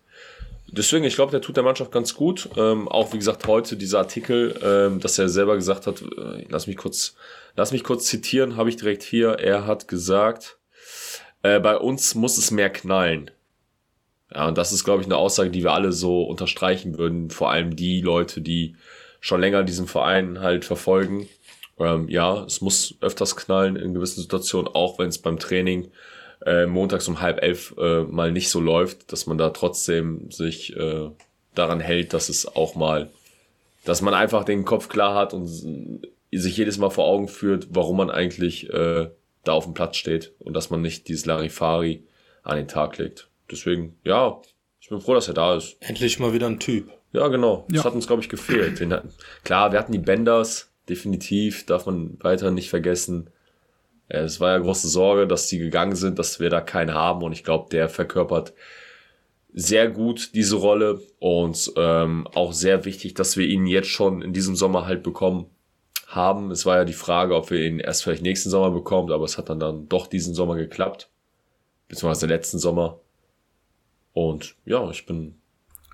Deswegen, 0.71 1.05
ich 1.05 1.15
glaube, 1.15 1.31
der 1.31 1.41
tut 1.41 1.57
der 1.57 1.65
Mannschaft 1.65 1.93
ganz 1.93 2.15
gut. 2.15 2.51
Ähm, 2.57 2.89
auch 2.89 3.13
wie 3.13 3.19
gesagt, 3.19 3.47
heute 3.47 3.77
dieser 3.77 4.01
Artikel, 4.01 4.55
ähm, 4.63 5.01
dass 5.01 5.19
er 5.19 5.29
selber 5.29 5.55
gesagt 5.55 5.87
hat, 5.87 6.03
äh, 6.03 6.45
lass 6.49 6.67
mich 6.67 6.77
kurz, 6.77 7.15
lass 7.57 7.73
mich 7.73 7.85
kurz 7.85 8.07
zitieren, 8.07 8.57
habe 8.57 8.69
ich 8.69 8.77
direkt 8.77 9.03
hier. 9.03 9.39
Er 9.39 9.67
hat 9.67 9.89
gesagt, 9.89 10.59
äh, 11.43 11.59
bei 11.61 11.77
uns 11.79 12.15
muss 12.15 12.37
es 12.37 12.51
mehr 12.51 12.71
knallen. 12.71 13.31
Ja, 14.35 14.49
und 14.49 14.59
das 14.59 14.73
ist, 14.73 14.85
glaube 14.85 15.01
ich, 15.01 15.07
eine 15.07 15.17
Aussage, 15.17 15.51
die 15.51 15.63
wir 15.63 15.73
alle 15.73 15.93
so 15.93 16.23
unterstreichen 16.23 16.99
würden. 16.99 17.31
Vor 17.31 17.51
allem 17.51 17.77
die 17.77 18.01
Leute, 18.01 18.41
die 18.41 18.77
schon 19.21 19.41
länger 19.41 19.65
diesen 19.65 19.87
Verein 19.87 20.41
halt 20.41 20.65
verfolgen. 20.65 21.29
Ähm, 21.79 22.09
ja, 22.09 22.45
es 22.45 22.61
muss 22.61 22.97
öfters 23.01 23.37
knallen 23.37 23.77
in 23.77 23.95
gewissen 23.95 24.21
Situationen, 24.21 24.69
auch 24.73 24.99
wenn 24.99 25.09
es 25.09 25.19
beim 25.19 25.39
Training 25.39 25.91
äh, 26.45 26.67
montags 26.67 27.09
um 27.09 27.21
halb 27.21 27.43
elf 27.43 27.75
äh, 27.79 28.03
mal 28.03 28.33
nicht 28.33 28.51
so 28.51 28.61
läuft, 28.61 29.13
dass 29.13 29.27
man 29.27 29.39
da 29.39 29.51
trotzdem 29.51 30.31
sich 30.31 30.77
äh, 30.77 31.11
daran 31.55 31.81
hält, 31.81 32.13
dass 32.15 32.29
es 32.29 32.47
auch 32.47 32.75
mal, 32.75 33.11
dass 33.85 34.03
man 34.03 34.15
einfach 34.15 34.45
den 34.45 34.65
Kopf 34.65 34.89
klar 34.89 35.15
hat 35.15 35.35
und 35.35 35.47
sich 35.47 36.57
jedes 36.57 36.79
Mal 36.79 36.91
vor 36.91 37.07
Augen 37.07 37.29
führt, 37.29 37.69
warum 37.71 37.97
man 37.97 38.11
eigentlich 38.11 38.71
äh, 38.71 39.09
da 39.45 39.53
auf 39.53 39.65
dem 39.65 39.75
Platz 39.75 39.97
steht 39.97 40.33
und 40.39 40.55
dass 40.55 40.71
man 40.71 40.83
nicht 40.83 41.09
dieses 41.09 41.27
Larifari 41.27 42.05
an 42.43 42.57
den 42.57 42.69
Tag 42.69 42.99
legt. 42.99 43.28
Deswegen, 43.51 43.97
ja, 44.05 44.41
ich 44.81 44.89
bin 44.89 45.01
froh, 45.01 45.15
dass 45.15 45.29
er 45.29 45.35
da 45.35 45.57
ist. 45.57 45.77
Endlich 45.81 46.19
mal 46.19 46.33
wieder 46.33 46.47
ein 46.47 46.61
Typ. 46.61 46.91
Ja, 47.13 47.29
genau. 47.29 47.65
Das 47.69 47.79
Ja. 47.79 47.85
hat 47.85 47.95
uns, 47.95 48.07
glaube 48.07 48.23
ich, 48.23 48.29
gefehlt. 48.29 48.81
Den 48.81 48.93
hatten, 48.93 49.11
klar, 49.45 49.73
wir 49.73 49.79
hatten 49.79 49.93
die 49.93 49.99
Benders, 49.99 50.71
definitiv, 50.89 51.67
darf 51.67 51.87
man 51.87 52.19
weiter 52.23 52.51
nicht 52.51 52.69
vergessen. 52.71 53.31
Äh, 54.09 54.21
Es 54.21 54.41
war 54.41 54.51
ja 54.53 54.59
große 54.59 54.89
Sorge, 54.89 55.27
dass 55.27 55.47
die 55.49 55.59
gegangen 55.59 55.97
sind, 55.97 56.19
dass 56.19 56.41
wir 56.41 56.51
da 56.51 56.61
keinen 56.61 56.95
haben 56.95 57.23
und 57.23 57.33
ich 57.33 57.45
glaube, 57.45 57.69
der 57.71 57.89
verkörpert 57.89 58.53
sehr 59.55 59.89
gut 59.89 60.35
diese 60.35 60.57
Rolle 60.57 61.01
und 61.19 61.73
ähm, 61.77 62.27
auch 62.35 62.53
sehr 62.53 62.85
wichtig, 62.85 63.15
dass 63.15 63.37
wir 63.37 63.47
ihn 63.47 63.67
jetzt 63.67 63.89
schon 63.89 64.21
in 64.23 64.33
diesem 64.35 64.55
Sommer 64.57 64.85
halt 64.87 65.03
bekommen 65.03 65.47
haben. 66.07 66.51
Es 66.51 66.67
war 66.67 66.77
ja 66.77 66.85
die 66.85 66.93
Frage, 66.93 67.35
ob 67.35 67.51
wir 67.51 67.61
ihn 67.65 67.81
erst 67.81 68.03
vielleicht 68.05 68.23
nächsten 68.23 68.51
Sommer 68.51 68.71
bekommen, 68.71 69.11
aber 69.11 69.25
es 69.25 69.39
hat 69.39 69.49
dann, 69.49 69.59
dann 69.59 69.89
doch 69.89 70.07
diesen 70.07 70.35
Sommer 70.35 70.57
geklappt, 70.57 71.09
beziehungsweise 71.89 72.27
letzten 72.27 72.59
Sommer. 72.59 73.01
Und 74.27 74.57
ja, 74.65 74.91
ich 74.91 75.07
bin, 75.07 75.35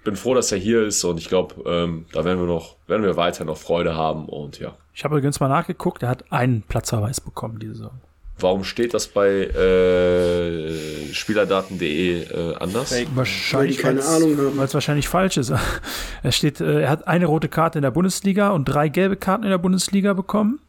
bin 0.02 0.16
froh, 0.16 0.32
dass 0.34 0.50
er 0.50 0.56
hier 0.58 0.82
ist 0.82 1.04
und 1.04 1.18
ich 1.18 1.28
glaube, 1.28 1.56
ähm, 1.66 2.06
da 2.12 2.24
werden 2.24 2.38
wir 2.40 2.46
noch, 2.46 2.76
werden 2.86 3.02
wir 3.02 3.16
weiter 3.16 3.44
noch 3.44 3.58
Freude 3.58 3.94
haben 3.96 4.26
und 4.30 4.58
ja. 4.58 4.74
Ich 4.94 5.04
habe 5.04 5.16
übrigens 5.16 5.40
mal 5.40 5.48
nachgeguckt, 5.48 6.02
er 6.02 6.08
hat 6.08 6.32
einen 6.32 6.62
Platzverweis 6.62 7.20
bekommen 7.20 7.58
diese 7.58 7.74
Saison. 7.74 8.00
Warum 8.38 8.64
steht 8.64 8.94
das 8.94 9.08
bei 9.08 9.28
äh, 9.28 11.12
Spielerdaten.de 11.12 12.22
äh, 12.22 12.54
anders? 12.56 12.94
Wahrscheinlich, 13.14 13.78
keine 13.78 14.00
weil's- 14.00 14.08
Ahnung 14.16 14.36
haben. 14.38 14.56
Weil 14.56 14.64
es 14.64 14.74
wahrscheinlich 14.74 15.08
falsch 15.08 15.36
ist. 15.36 15.52
Er 16.22 16.32
steht, 16.32 16.60
äh, 16.62 16.80
er 16.80 16.88
hat 16.90 17.06
eine 17.06 17.26
rote 17.26 17.48
Karte 17.48 17.78
in 17.78 17.82
der 17.82 17.90
Bundesliga 17.90 18.50
und 18.50 18.64
drei 18.64 18.88
gelbe 18.88 19.16
Karten 19.16 19.44
in 19.44 19.50
der 19.50 19.58
Bundesliga 19.58 20.14
bekommen. 20.14 20.60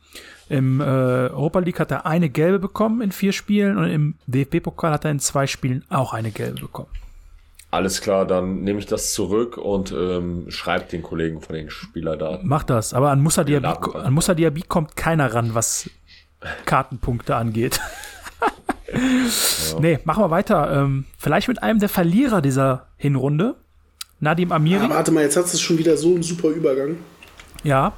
Im 0.50 0.82
äh, 0.82 0.84
Europa 0.84 1.60
League 1.60 1.80
hat 1.80 1.90
er 1.92 2.06
eine 2.06 2.30
gelbe 2.30 2.60
bekommen 2.60 3.02
in 3.02 3.12
vier 3.14 3.32
Spielen 3.32 3.78
und 3.78 3.90
im 3.90 4.16
DFB-Pokal 4.28 4.92
hat 4.92 5.06
er 5.06 5.12
in 5.12 5.20
zwei 5.20 5.48
Spielen 5.48 5.86
auch 5.90 6.14
eine 6.14 6.32
gelbe 6.32 6.60
bekommen. 6.60 6.90
Alles 7.72 8.00
klar, 8.02 8.26
dann 8.26 8.62
nehme 8.62 8.80
ich 8.80 8.86
das 8.86 9.14
zurück 9.14 9.58
und 9.58 9.92
ähm, 9.92 10.46
schreibe 10.50 10.86
den 10.86 11.02
Kollegen 11.04 11.42
von 11.42 11.56
den 11.56 11.70
Spielerdaten. 11.70 12.48
Macht 12.48 12.70
das. 12.70 12.94
Aber 12.94 13.12
an 13.12 13.22
Musa 13.22 13.44
Diaby, 13.44 13.68
an 13.68 14.14
Musa 14.14 14.34
Diaby 14.34 14.62
kommt 14.62 14.96
keiner 14.96 15.34
ran, 15.34 15.54
was 15.54 15.90
Kartenpunkte 16.66 17.36
angeht. 17.36 17.80
Nee, 19.80 20.00
machen 20.06 20.24
wir 20.24 20.30
weiter. 20.30 20.72
Ähm, 20.72 21.06
vielleicht 21.18 21.50
mit 21.50 21.62
einem 21.62 21.80
der 21.80 21.90
Verlierer 21.90 22.42
dieser 22.42 22.88
Hinrunde. 22.96 23.56
Nadim 24.22 24.54
Amiri. 24.54 24.86
Aber 24.86 24.96
warte 24.96 25.12
mal, 25.12 25.24
jetzt 25.24 25.36
hast 25.36 25.54
du 25.54 25.58
schon 25.58 25.78
wieder 25.78 25.98
so 25.98 26.14
einen 26.14 26.24
super 26.24 26.50
Übergang. 26.50 26.98
ja, 27.64 27.92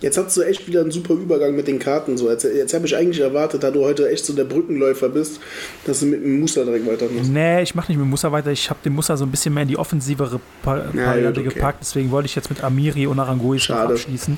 Jetzt 0.00 0.18
hast 0.18 0.36
du 0.36 0.42
echt 0.42 0.66
wieder 0.68 0.82
einen 0.82 0.90
super 0.90 1.14
Übergang 1.14 1.56
mit 1.56 1.66
den 1.68 1.78
Karten. 1.78 2.18
So. 2.18 2.30
Jetzt, 2.30 2.44
jetzt 2.44 2.74
habe 2.74 2.86
ich 2.86 2.94
eigentlich 2.96 3.20
erwartet, 3.20 3.62
da 3.62 3.70
du 3.70 3.84
heute 3.84 4.08
echt 4.10 4.24
so 4.26 4.34
der 4.34 4.44
Brückenläufer 4.44 5.08
bist, 5.08 5.40
dass 5.84 6.00
du 6.00 6.06
mit 6.06 6.22
dem 6.22 6.40
Muster 6.40 6.64
direkt 6.64 6.86
weitermachst. 6.86 7.30
Nee, 7.30 7.62
ich 7.62 7.74
mache 7.74 7.90
nicht 7.90 7.98
mit 7.98 8.06
Musa 8.08 8.30
weiter. 8.30 8.50
Ich 8.50 8.68
habe 8.68 8.80
den 8.84 8.94
Musa 8.94 9.16
so 9.16 9.24
ein 9.24 9.30
bisschen 9.30 9.54
mehr 9.54 9.62
in 9.62 9.68
die 9.70 9.78
offensivere 9.78 10.38
Pa- 10.62 10.84
Ja, 10.94 11.14
gut, 11.30 11.38
okay. 11.38 11.42
gepackt. 11.48 11.78
Deswegen 11.80 12.10
wollte 12.10 12.26
ich 12.26 12.34
jetzt 12.36 12.50
mit 12.50 12.62
Amiri 12.62 13.06
und 13.06 13.16
Schade. 13.60 13.94
abschließen. 13.94 14.36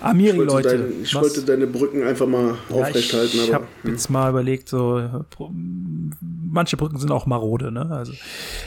Amiri, 0.00 0.30
Ich, 0.30 0.36
wollte, 0.38 0.52
Leute. 0.52 0.68
dein, 0.78 0.92
ich 1.02 1.14
was- 1.14 1.22
wollte 1.22 1.42
deine 1.42 1.66
Brücken 1.66 2.02
einfach 2.02 2.26
mal 2.26 2.56
ja, 2.70 2.74
aufrecht 2.76 3.12
halten. 3.12 3.36
Ich, 3.44 3.52
habe 3.52 3.66
jetzt 3.84 4.10
mal 4.10 4.30
überlegt, 4.30 4.68
so 4.68 5.00
manche 6.50 6.76
Brücken 6.76 6.98
sind 6.98 7.10
auch 7.12 7.26
marode. 7.26 7.70
Ne? 7.70 7.88
Also, 7.90 8.12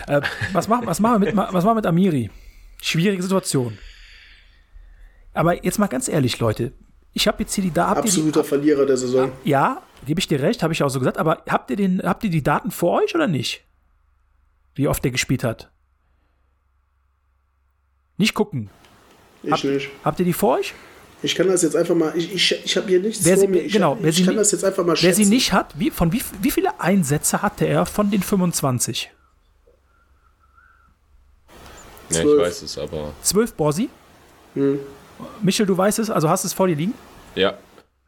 äh, 0.07 0.21
was, 0.53 0.67
machen, 0.67 0.85
was, 0.87 0.99
machen 0.99 1.21
wir 1.23 1.27
mit, 1.33 1.35
was 1.35 1.51
machen 1.51 1.65
wir 1.65 1.75
mit 1.75 1.85
Amiri? 1.87 2.29
Schwierige 2.81 3.21
Situation. 3.21 3.77
Aber 5.35 5.63
jetzt 5.63 5.77
mal 5.79 5.87
ganz 5.87 6.07
ehrlich, 6.07 6.39
Leute. 6.39 6.71
Ich 7.13 7.27
habe 7.27 7.43
jetzt 7.43 7.53
hier 7.53 7.63
die 7.63 7.71
da 7.71 7.87
habt 7.89 7.99
ihr 7.99 8.03
die, 8.03 8.07
absoluter 8.09 8.43
Verlierer 8.43 8.85
der 8.85 8.97
Saison. 8.97 9.31
Ja, 9.43 9.81
gebe 10.05 10.19
ich 10.19 10.27
dir 10.27 10.41
recht, 10.41 10.63
habe 10.63 10.73
ich 10.73 10.81
auch 10.83 10.89
so 10.89 10.99
gesagt. 10.99 11.17
Aber 11.17 11.43
habt 11.47 11.69
ihr, 11.69 11.77
den, 11.77 12.01
habt 12.03 12.23
ihr 12.23 12.29
die 12.29 12.43
Daten 12.43 12.71
vor 12.71 13.01
euch 13.01 13.13
oder 13.15 13.27
nicht? 13.27 13.63
Wie 14.73 14.87
oft 14.87 15.03
der 15.03 15.11
gespielt 15.11 15.43
hat? 15.43 15.71
Nicht 18.17 18.33
gucken. 18.33 18.69
Ich 19.43 19.63
nicht. 19.63 19.89
Habt 20.03 20.19
ihr 20.19 20.25
die 20.25 20.33
vor 20.33 20.57
euch? 20.57 20.73
Ich 21.21 21.35
kann 21.35 21.47
das 21.47 21.61
jetzt 21.61 21.75
einfach 21.75 21.95
mal. 21.95 22.13
Ich, 22.15 22.33
ich, 22.33 22.65
ich 22.65 22.77
habe 22.77 22.87
hier 22.87 22.99
nichts 22.99 23.23
Wer 23.23 23.35
vor 23.35 23.41
sie- 23.41 23.47
mir. 23.47 23.61
Ich, 23.61 23.73
genau, 23.73 23.97
wer 23.99 24.09
ich 24.09 24.17
sie 24.17 24.25
kann 24.25 24.35
das 24.35 24.51
jetzt 24.51 24.63
einfach 24.65 24.83
mal 24.83 24.91
Wer 24.91 24.95
schätzen. 24.97 25.23
sie 25.23 25.29
nicht 25.29 25.53
hat, 25.53 25.77
wie, 25.79 25.89
von 25.91 26.11
wie, 26.11 26.21
wie 26.41 26.51
viele 26.51 26.79
Einsätze 26.79 27.41
hatte 27.41 27.65
er 27.65 27.85
von 27.85 28.11
den 28.11 28.21
25? 28.21 29.11
Ja, 32.11 32.19
ich 32.19 32.25
weiß 32.25 32.61
es, 32.61 32.77
aber 32.77 33.13
12 33.21 33.53
Borsi? 33.53 33.89
Hm. 34.53 34.79
Michel, 35.41 35.65
du 35.65 35.77
weißt 35.77 35.99
es, 35.99 36.09
also 36.09 36.29
hast 36.29 36.43
es 36.43 36.53
vor 36.53 36.67
dir 36.67 36.75
liegen? 36.75 36.93
ja, 37.35 37.55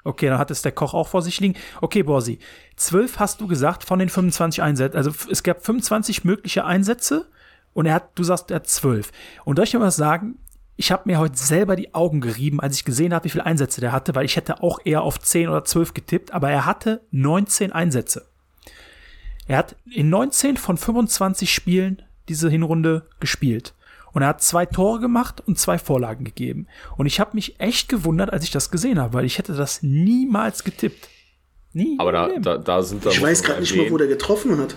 Okay, 0.07 0.27
dann 0.27 0.38
hat 0.38 0.51
es 0.51 0.61
der 0.61 0.71
Koch 0.71 0.93
auch 0.93 1.09
vor 1.09 1.21
sich 1.21 1.38
liegen. 1.41 1.55
Okay, 1.81 2.01
Borsi, 2.01 2.39
12 2.77 3.19
hast 3.19 3.41
du 3.41 3.47
gesagt 3.47 3.84
von 3.84 3.99
den 3.99 4.07
25 4.07 4.61
Einsätzen. 4.63 4.95
Also 4.95 5.11
es 5.29 5.43
gab 5.43 5.65
25 5.65 6.23
mögliche 6.23 6.63
Einsätze 6.63 7.27
und 7.73 7.88
er 7.88 7.95
hat, 7.95 8.11
du 8.15 8.23
sagst, 8.23 8.49
er 8.49 8.55
hat 8.55 8.67
12. 8.67 9.11
Und 9.43 9.57
dir 9.57 9.81
was 9.81 9.97
sagen? 9.97 10.39
Ich 10.77 10.93
habe 10.93 11.03
mir 11.07 11.19
heute 11.19 11.38
selber 11.38 11.75
die 11.75 11.93
Augen 11.93 12.21
gerieben, 12.21 12.61
als 12.61 12.77
ich 12.77 12.85
gesehen 12.85 13.13
habe, 13.13 13.25
wie 13.25 13.29
viele 13.29 13.45
Einsätze 13.45 13.81
der 13.81 13.91
hatte, 13.91 14.15
weil 14.15 14.23
ich 14.23 14.38
hätte 14.38 14.63
auch 14.63 14.79
eher 14.85 15.01
auf 15.01 15.19
10 15.19 15.49
oder 15.49 15.65
12 15.65 15.93
getippt, 15.93 16.31
aber 16.31 16.49
er 16.49 16.65
hatte 16.65 17.01
19 17.11 17.73
Einsätze. 17.73 18.29
Er 19.45 19.57
hat 19.57 19.75
in 19.91 20.09
19 20.09 20.55
von 20.55 20.77
25 20.77 21.53
Spielen 21.53 22.01
diese 22.29 22.49
Hinrunde 22.49 23.09
gespielt. 23.19 23.73
Und 24.13 24.21
er 24.23 24.29
hat 24.29 24.41
zwei 24.41 24.65
Tore 24.65 24.99
gemacht 24.99 25.43
und 25.45 25.59
zwei 25.59 25.77
Vorlagen 25.77 26.23
gegeben. 26.25 26.67
Und 26.97 27.05
ich 27.05 27.19
habe 27.19 27.31
mich 27.34 27.59
echt 27.59 27.89
gewundert, 27.89 28.31
als 28.34 28.43
ich 28.43 28.51
das 28.51 28.71
gesehen 28.71 28.99
habe, 28.99 29.13
weil 29.13 29.25
ich 29.25 29.38
hätte 29.38 29.53
das 29.53 29.84
niemals 29.84 30.63
getippt. 30.63 31.09
Nie. 31.73 31.95
Aber 31.99 32.11
da, 32.11 32.29
da, 32.39 32.57
da 32.57 32.81
sind 32.81 33.05
da 33.05 33.11
Ich 33.11 33.21
weiß 33.21 33.43
gerade 33.43 33.59
nicht 33.59 33.75
mal, 33.75 33.91
wo 33.91 33.97
der 33.97 34.07
getroffen 34.07 34.57
hat. 34.57 34.75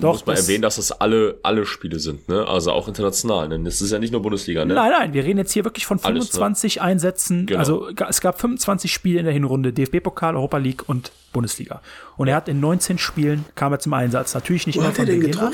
Doch, 0.00 0.12
muss 0.14 0.26
man 0.26 0.36
das- 0.36 0.44
erwähnen, 0.46 0.60
dass 0.60 0.76
das 0.76 0.92
alle, 0.92 1.38
alle 1.42 1.64
Spiele 1.64 1.98
sind, 1.98 2.28
ne? 2.28 2.46
Also 2.46 2.72
auch 2.72 2.88
international. 2.88 3.48
Denn 3.48 3.64
es 3.64 3.80
ist 3.80 3.90
ja 3.90 3.98
nicht 3.98 4.10
nur 4.12 4.20
Bundesliga, 4.20 4.62
ne? 4.66 4.74
Nein, 4.74 4.90
nein, 4.90 5.12
wir 5.14 5.24
reden 5.24 5.38
jetzt 5.38 5.52
hier 5.52 5.64
wirklich 5.64 5.86
von 5.86 5.98
Alles, 6.02 6.26
ne? 6.26 6.32
25 6.32 6.82
Einsätzen. 6.82 7.46
Genau. 7.46 7.58
Also 7.58 7.88
es 8.08 8.20
gab 8.20 8.38
25 8.38 8.92
Spiele 8.92 9.20
in 9.20 9.24
der 9.24 9.32
Hinrunde, 9.32 9.72
DFB-Pokal, 9.72 10.36
Europa 10.36 10.58
League 10.58 10.86
und 10.86 11.12
Bundesliga. 11.32 11.80
Und 12.18 12.28
er 12.28 12.36
hat 12.36 12.48
in 12.48 12.60
19 12.60 12.98
Spielen 12.98 13.46
kam 13.54 13.72
er 13.72 13.78
zum 13.78 13.94
Einsatz. 13.94 14.34
Natürlich 14.34 14.66
nicht 14.66 14.76
Wo 14.76 14.80
immer 14.80 14.90
hat 14.90 14.98
er 14.98 15.06
von 15.06 15.14
denn 15.14 15.20
Beginn 15.20 15.38
an. 15.38 15.52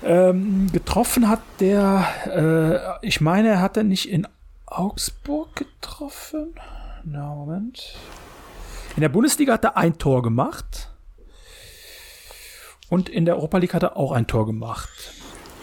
Getroffen? 0.00 0.38
Ähm, 0.38 0.72
getroffen 0.72 1.28
hat 1.28 1.40
der, 1.60 3.00
äh, 3.02 3.06
ich 3.06 3.20
meine, 3.20 3.48
er 3.48 3.60
hat 3.60 3.76
er 3.76 3.84
nicht 3.84 4.08
in 4.08 4.26
Augsburg 4.66 5.56
getroffen. 5.56 6.54
Na, 7.04 7.34
Moment. 7.34 7.94
In 8.96 9.02
der 9.02 9.08
Bundesliga 9.08 9.54
hat 9.54 9.64
er 9.64 9.76
ein 9.76 9.98
Tor 9.98 10.22
gemacht. 10.22 10.88
Und 12.88 13.08
in 13.08 13.24
der 13.24 13.36
Europa 13.36 13.58
League 13.58 13.74
hat 13.74 13.82
er 13.82 13.96
auch 13.96 14.12
ein 14.12 14.26
Tor 14.26 14.46
gemacht. 14.46 14.88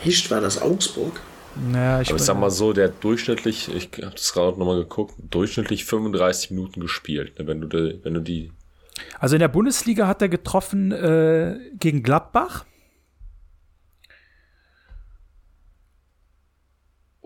Echt, 0.03 0.31
war 0.31 0.39
das 0.39 0.61
Augsburg? 0.61 1.19
Naja, 1.71 2.01
ich, 2.01 2.09
Aber 2.09 2.17
ich 2.17 2.23
sag 2.23 2.39
mal 2.39 2.51
so, 2.51 2.71
der 2.71 2.89
hat 2.89 3.03
durchschnittlich, 3.03 3.73
ich 3.73 3.89
habe 4.03 4.15
das 4.15 4.31
gerade 4.31 4.57
nochmal 4.59 4.77
geguckt, 4.77 5.15
durchschnittlich 5.17 5.85
35 5.85 6.51
Minuten 6.51 6.79
gespielt. 6.79 7.37
Ne? 7.39 7.47
Wenn 7.47 7.61
du, 7.61 7.99
wenn 8.03 8.13
du 8.13 8.21
die. 8.21 8.51
Also 9.19 9.35
in 9.35 9.39
der 9.39 9.47
Bundesliga 9.47 10.07
hat 10.07 10.21
er 10.21 10.29
getroffen 10.29 10.91
äh, 10.91 11.57
gegen 11.79 12.03
Gladbach. 12.03 12.65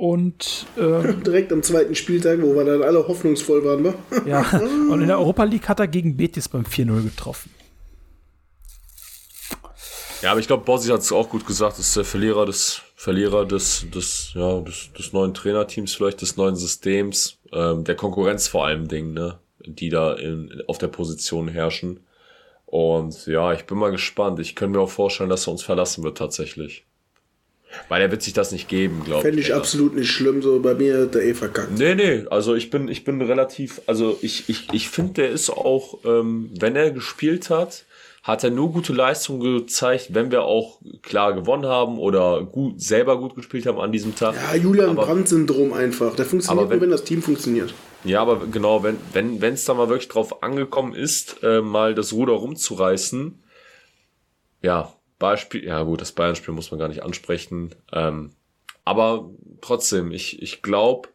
Und, 0.01 0.65
ähm, 0.79 1.21
Direkt 1.25 1.53
am 1.53 1.61
zweiten 1.61 1.93
Spieltag, 1.93 2.41
wo 2.41 2.55
wir 2.55 2.65
dann 2.65 2.81
alle 2.81 3.07
hoffnungsvoll 3.07 3.63
waren, 3.63 3.83
wa? 3.83 3.93
ja, 4.25 4.43
und 4.89 4.99
in 4.99 5.05
der 5.05 5.19
Europa 5.19 5.43
League 5.43 5.69
hat 5.69 5.79
er 5.79 5.87
gegen 5.87 6.17
Betis 6.17 6.49
beim 6.49 6.63
4-0 6.63 7.03
getroffen. 7.03 7.51
Ja, 10.23 10.31
aber 10.31 10.39
ich 10.39 10.47
glaube, 10.47 10.65
Bossi 10.65 10.89
hat 10.89 11.01
es 11.01 11.11
auch 11.11 11.29
gut 11.29 11.45
gesagt, 11.45 11.73
das 11.73 11.85
ist 11.85 11.97
der 11.97 12.03
Verlierer 12.03 12.47
des, 12.47 12.81
Verlierer 12.95 13.45
des, 13.45 13.85
des, 13.93 14.31
ja, 14.33 14.61
des, 14.61 14.91
des 14.97 15.13
neuen 15.13 15.35
Trainerteams, 15.35 15.93
vielleicht 15.93 16.23
des 16.23 16.35
neuen 16.35 16.55
Systems, 16.55 17.37
ähm, 17.53 17.83
der 17.83 17.95
Konkurrenz 17.95 18.47
vor 18.47 18.65
allem 18.65 18.87
Ding, 18.87 19.13
ne? 19.13 19.37
Die 19.59 19.89
da 19.89 20.13
in, 20.13 20.63
auf 20.65 20.79
der 20.79 20.87
Position 20.87 21.47
herrschen. 21.47 21.99
Und 22.65 23.27
ja, 23.27 23.53
ich 23.53 23.65
bin 23.65 23.77
mal 23.77 23.91
gespannt. 23.91 24.39
Ich 24.39 24.55
könnte 24.55 24.79
mir 24.79 24.83
auch 24.83 24.89
vorstellen, 24.89 25.29
dass 25.29 25.47
er 25.47 25.51
uns 25.51 25.61
verlassen 25.61 26.03
wird 26.03 26.17
tatsächlich. 26.17 26.85
Weil 27.89 28.01
er 28.01 28.11
wird 28.11 28.21
sich 28.21 28.33
das 28.33 28.51
nicht 28.51 28.67
geben, 28.67 29.01
glaube 29.05 29.19
ich. 29.21 29.25
Fände 29.25 29.41
ich 29.41 29.53
absolut 29.53 29.95
nicht 29.95 30.09
schlimm, 30.11 30.41
so 30.41 30.59
bei 30.59 30.73
mir 30.73 30.99
hat 31.03 31.15
der 31.15 31.23
eh 31.23 31.33
verkackt. 31.33 31.77
Nee, 31.77 31.95
nee, 31.95 32.25
also 32.29 32.55
ich 32.55 32.69
bin, 32.69 32.87
ich 32.87 33.03
bin 33.03 33.21
relativ, 33.21 33.81
also 33.87 34.17
ich, 34.21 34.49
ich, 34.49 34.67
ich 34.73 34.89
finde, 34.89 35.13
der 35.13 35.29
ist 35.29 35.49
auch, 35.49 35.99
ähm, 36.05 36.49
wenn 36.59 36.75
er 36.75 36.91
gespielt 36.91 37.49
hat, 37.49 37.85
hat 38.23 38.43
er 38.43 38.51
nur 38.51 38.71
gute 38.71 38.93
Leistung 38.93 39.39
gezeigt, 39.39 40.09
wenn 40.13 40.29
wir 40.29 40.43
auch 40.43 40.79
klar 41.01 41.33
gewonnen 41.33 41.65
haben 41.65 41.97
oder 41.97 42.43
gut, 42.43 42.79
selber 42.79 43.17
gut 43.19 43.35
gespielt 43.35 43.65
haben 43.65 43.79
an 43.79 43.91
diesem 43.91 44.15
Tag. 44.15 44.35
Ja, 44.35 44.55
Julian 44.55 44.95
Brandt-Syndrom 44.95 45.73
einfach. 45.73 46.15
Der 46.15 46.25
funktioniert 46.25 46.69
wenn- 46.69 46.77
nur, 46.77 46.81
wenn 46.83 46.91
das 46.91 47.03
Team 47.03 47.21
funktioniert. 47.23 47.73
Ja, 48.03 48.21
aber 48.21 48.45
genau, 48.51 48.83
wenn 48.83 48.97
wenn 49.13 49.41
wenn, 49.41 49.53
es 49.55 49.65
da 49.65 49.73
mal 49.75 49.89
wirklich 49.89 50.07
drauf 50.07 50.43
angekommen 50.43 50.93
ist, 50.93 51.37
äh, 51.43 51.61
mal 51.61 51.93
das 51.95 52.13
Ruder 52.13 52.33
rumzureißen, 52.33 53.41
ja, 54.61 54.93
Beispiel, 55.21 55.63
ja 55.63 55.81
gut, 55.83 56.01
das 56.01 56.11
Bayern-Spiel 56.11 56.53
muss 56.53 56.71
man 56.71 56.79
gar 56.79 56.89
nicht 56.89 57.03
ansprechen, 57.03 57.73
ähm, 57.93 58.31
aber 58.83 59.29
trotzdem, 59.61 60.11
ich, 60.11 60.41
ich 60.41 60.61
glaube, 60.61 61.09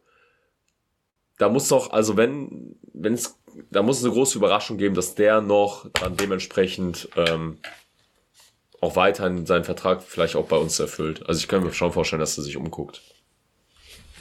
da 1.37 1.49
muss 1.49 1.67
doch, 1.67 1.91
also 1.91 2.17
wenn, 2.17 2.77
wenn 2.93 3.13
es, 3.13 3.37
da 3.69 3.83
muss 3.83 3.99
es 3.99 4.05
eine 4.05 4.13
große 4.13 4.37
Überraschung 4.37 4.77
geben, 4.77 4.95
dass 4.95 5.15
der 5.15 5.41
noch 5.41 5.87
dann 5.91 6.17
dementsprechend 6.17 7.09
ähm, 7.15 7.59
auch 8.79 8.95
weiterhin 8.95 9.45
seinen 9.45 9.65
Vertrag 9.65 10.01
vielleicht 10.01 10.35
auch 10.35 10.47
bei 10.47 10.57
uns 10.57 10.79
erfüllt. 10.79 11.27
Also 11.27 11.39
ich 11.39 11.47
kann 11.47 11.63
mir 11.63 11.73
schon 11.73 11.91
vorstellen, 11.91 12.19
dass 12.19 12.37
er 12.37 12.43
sich 12.43 12.57
umguckt. 12.57 13.01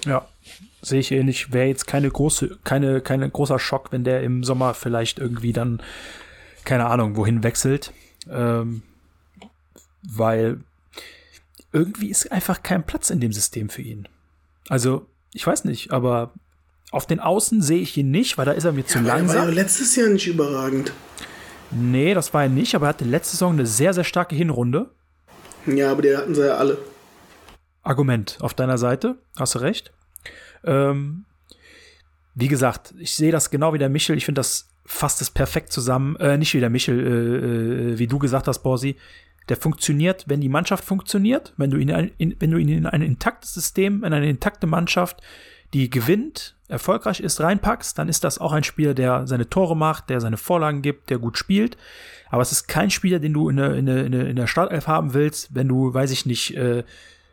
Ja, 0.04 0.28
sehe 0.82 1.00
ich 1.00 1.12
ähnlich. 1.12 1.52
Wäre 1.52 1.68
jetzt 1.68 1.86
keine 1.86 2.10
große, 2.10 2.58
keine, 2.64 3.00
keine 3.00 3.30
großer 3.30 3.58
Schock, 3.58 3.92
wenn 3.92 4.04
der 4.04 4.22
im 4.22 4.44
Sommer 4.44 4.74
vielleicht 4.74 5.18
irgendwie 5.18 5.52
dann, 5.52 5.82
keine 6.64 6.86
Ahnung, 6.86 7.16
wohin 7.16 7.42
wechselt. 7.42 7.92
Ähm, 8.30 8.82
weil 10.08 10.60
irgendwie 11.72 12.08
ist 12.10 12.30
einfach 12.32 12.62
kein 12.62 12.86
Platz 12.86 13.10
in 13.10 13.20
dem 13.20 13.32
System 13.32 13.68
für 13.68 13.82
ihn. 13.82 14.08
Also, 14.68 15.06
ich 15.32 15.46
weiß 15.46 15.64
nicht, 15.64 15.92
aber 15.92 16.32
auf 16.90 17.06
den 17.06 17.20
Außen 17.20 17.60
sehe 17.62 17.80
ich 17.80 17.96
ihn 17.96 18.10
nicht, 18.10 18.38
weil 18.38 18.46
da 18.46 18.52
ist 18.52 18.64
er 18.64 18.72
mir 18.72 18.86
zu 18.86 18.98
Aber 18.98 19.08
er 19.08 19.12
war 19.14 19.18
ja 19.20 19.24
langsam. 19.34 19.54
letztes 19.54 19.96
Jahr 19.96 20.08
nicht 20.08 20.26
überragend. 20.26 20.92
Nee, 21.70 22.14
das 22.14 22.32
war 22.32 22.44
er 22.44 22.48
nicht, 22.48 22.74
aber 22.74 22.86
er 22.86 22.90
hatte 22.90 23.04
letzte 23.04 23.32
Saison 23.32 23.52
eine 23.52 23.66
sehr, 23.66 23.92
sehr 23.92 24.04
starke 24.04 24.34
Hinrunde. 24.36 24.90
Ja, 25.66 25.90
aber 25.90 26.02
die 26.02 26.16
hatten 26.16 26.34
sie 26.34 26.46
ja 26.46 26.56
alle. 26.56 26.78
Argument 27.82 28.38
auf 28.40 28.54
deiner 28.54 28.78
Seite, 28.78 29.16
hast 29.36 29.54
du 29.56 29.58
recht. 29.58 29.92
Ähm, 30.64 31.24
wie 32.34 32.48
gesagt, 32.48 32.94
ich 32.98 33.14
sehe 33.14 33.32
das 33.32 33.50
genau 33.50 33.72
wie 33.72 33.78
der 33.78 33.88
Michel. 33.88 34.16
Ich 34.16 34.24
finde, 34.24 34.40
das 34.40 34.68
fasst 34.84 35.20
es 35.22 35.30
perfekt 35.30 35.72
zusammen. 35.72 36.16
Äh, 36.16 36.38
nicht 36.38 36.54
wie 36.54 36.60
der 36.60 36.70
Michel, 36.70 36.98
äh, 37.00 37.92
äh, 37.94 37.98
wie 37.98 38.06
du 38.06 38.18
gesagt 38.18 38.46
hast, 38.48 38.60
Borsi. 38.60 38.96
Der 39.48 39.56
funktioniert, 39.56 40.24
wenn 40.27 40.40
die 40.40 40.48
Mannschaft 40.48 40.85
funktioniert, 40.85 41.52
wenn 41.56 41.70
du 41.70 41.77
ihn 41.77 41.89
in, 41.89 42.35
wenn 42.39 42.51
du 42.51 42.59
ihn 42.59 42.68
in 42.68 42.86
ein 42.86 43.02
intaktes 43.02 43.55
System, 43.55 44.02
in 44.05 44.12
eine 44.12 44.28
intakte 44.28 44.66
Mannschaft, 44.66 45.23
die 45.73 45.90
gewinnt, 45.90 46.56
erfolgreich 46.68 47.20
ist, 47.20 47.40
reinpackst, 47.40 47.98
dann 47.98 48.09
ist 48.09 48.24
das 48.24 48.39
auch 48.39 48.52
ein 48.52 48.64
Spieler, 48.64 48.94
der 48.94 49.27
seine 49.27 49.48
Tore 49.48 49.77
macht, 49.77 50.10
der 50.10 50.20
seine 50.20 50.36
Vorlagen 50.36 50.82
gibt, 50.82 51.10
der 51.10 51.18
gut 51.18 51.39
spielt. 51.39 51.77
Aber 52.28 52.43
es 52.43 52.51
ist 52.51 52.66
kein 52.66 52.90
Spieler, 52.90 53.20
den 53.20 53.32
du 53.32 53.48
in 53.48 53.56
der, 53.56 53.74
in 53.74 53.86
in 53.86 54.36
der 54.36 54.47
Startelf 54.48 54.89
haben 54.89 55.14
willst, 55.14 55.55
wenn 55.55 55.68
du, 55.68 55.94
weiß 55.94 56.10
ich 56.10 56.27
nicht, 56.27 56.56
äh, 56.56 56.82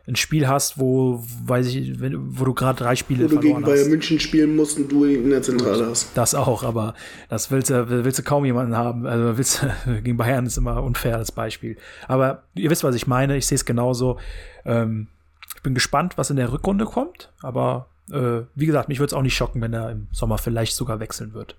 ein 0.06 0.16
Spiel 0.16 0.46
hast, 0.46 0.78
wo, 0.78 1.24
weiß 1.46 1.66
ich, 1.68 1.98
wenn, 1.98 2.38
wo 2.38 2.44
du 2.44 2.52
gerade 2.52 2.78
drei 2.78 2.94
Spiele 2.94 3.24
Wo 3.24 3.28
du 3.28 3.40
gegen 3.40 3.62
Bayern 3.62 3.78
hast. 3.78 3.88
München 3.88 4.20
spielen 4.20 4.54
musst 4.54 4.76
und 4.76 4.92
du 4.92 5.06
ihn 5.06 5.24
in 5.24 5.30
der 5.30 5.40
Zentrale 5.40 5.86
hast. 5.86 6.10
Das 6.14 6.34
auch, 6.34 6.62
aber 6.62 6.94
das 7.30 7.50
willst 7.50 7.70
du, 7.70 8.04
willst 8.04 8.18
du 8.18 8.22
kaum 8.22 8.44
jemanden 8.44 8.76
haben. 8.76 9.06
Also 9.06 9.38
willst 9.38 9.62
du, 9.62 10.02
gegen 10.02 10.18
Bayern 10.18 10.44
ist 10.44 10.58
immer 10.58 10.82
unfair 10.82 11.16
das 11.16 11.32
Beispiel. 11.32 11.78
Aber 12.06 12.44
ihr 12.54 12.70
wisst, 12.70 12.84
was 12.84 12.94
ich 12.94 13.06
meine. 13.06 13.36
Ich 13.36 13.46
sehe 13.46 13.56
es 13.56 13.64
genauso. 13.64 14.18
Ähm, 14.66 15.08
ich 15.56 15.62
bin 15.62 15.72
gespannt, 15.72 16.18
was 16.18 16.28
in 16.28 16.36
der 16.36 16.52
Rückrunde 16.52 16.84
kommt. 16.84 17.32
Aber 17.40 17.88
äh, 18.12 18.42
wie 18.54 18.66
gesagt, 18.66 18.90
mich 18.90 18.98
würde 18.98 19.08
es 19.08 19.14
auch 19.14 19.22
nicht 19.22 19.36
schocken, 19.36 19.62
wenn 19.62 19.72
er 19.72 19.90
im 19.90 20.08
Sommer 20.12 20.36
vielleicht 20.36 20.76
sogar 20.76 21.00
wechseln 21.00 21.32
wird. 21.32 21.56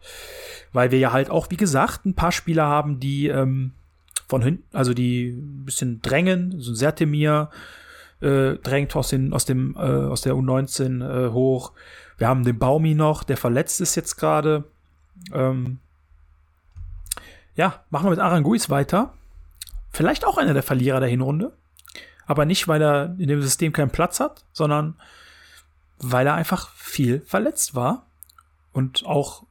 Weil 0.72 0.92
wir 0.92 1.00
ja 1.00 1.12
halt 1.12 1.32
auch, 1.32 1.50
wie 1.50 1.58
gesagt, 1.58 2.06
ein 2.06 2.14
paar 2.14 2.32
Spieler 2.32 2.66
haben, 2.66 3.00
die 3.00 3.28
ähm, 3.28 3.72
von 4.28 4.44
hinten, 4.44 4.64
also 4.76 4.94
die 4.94 5.30
ein 5.30 5.66
bisschen 5.66 6.02
drängen, 6.04 6.60
so 6.60 6.76
Sertemir 6.76 7.50
äh, 8.22 8.56
drängt 8.56 8.96
aus, 8.96 9.14
aus, 9.32 9.46
dem, 9.46 9.76
äh, 9.76 9.80
aus 9.80 10.22
der 10.22 10.34
U19 10.34 11.28
äh, 11.28 11.32
hoch. 11.32 11.74
Wir 12.18 12.28
haben 12.28 12.44
den 12.44 12.58
Baumi 12.58 12.96
noch, 12.96 13.24
der 13.24 13.38
verletzt 13.38 13.82
ist 13.82 13.96
jetzt 13.96 14.16
gerade. 14.16 14.64
Ähm, 15.34 15.80
ja, 17.56 17.84
machen 17.90 18.06
wir 18.06 18.12
mit 18.12 18.20
Aranguiz 18.20 18.70
weiter. 18.70 19.14
Vielleicht 19.92 20.26
auch 20.26 20.38
einer 20.38 20.54
der 20.54 20.64
Verlierer 20.64 21.00
der 21.00 21.10
Hinrunde. 21.10 21.54
Aber 22.26 22.46
nicht, 22.46 22.68
weil 22.68 22.82
er 22.82 23.16
in 23.18 23.28
dem 23.28 23.42
System 23.42 23.72
keinen 23.72 23.92
Platz 23.92 24.20
hat, 24.20 24.46
sondern 24.52 24.96
weil 26.00 26.28
er 26.28 26.34
einfach 26.34 26.70
viel 26.74 27.22
verletzt 27.22 27.76
war 27.76 28.06
und 28.74 29.06
auch 29.06 29.44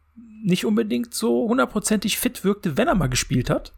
nicht 0.43 0.67
unbedingt 0.67 1.15
so 1.15 1.49
hundertprozentig 1.49 2.19
fit 2.19 2.45
wirkte, 2.45 2.77
wenn 2.77 2.89
er 2.89 2.95
mal 2.95 3.09
gespielt 3.09 3.49
hat. 3.49 3.73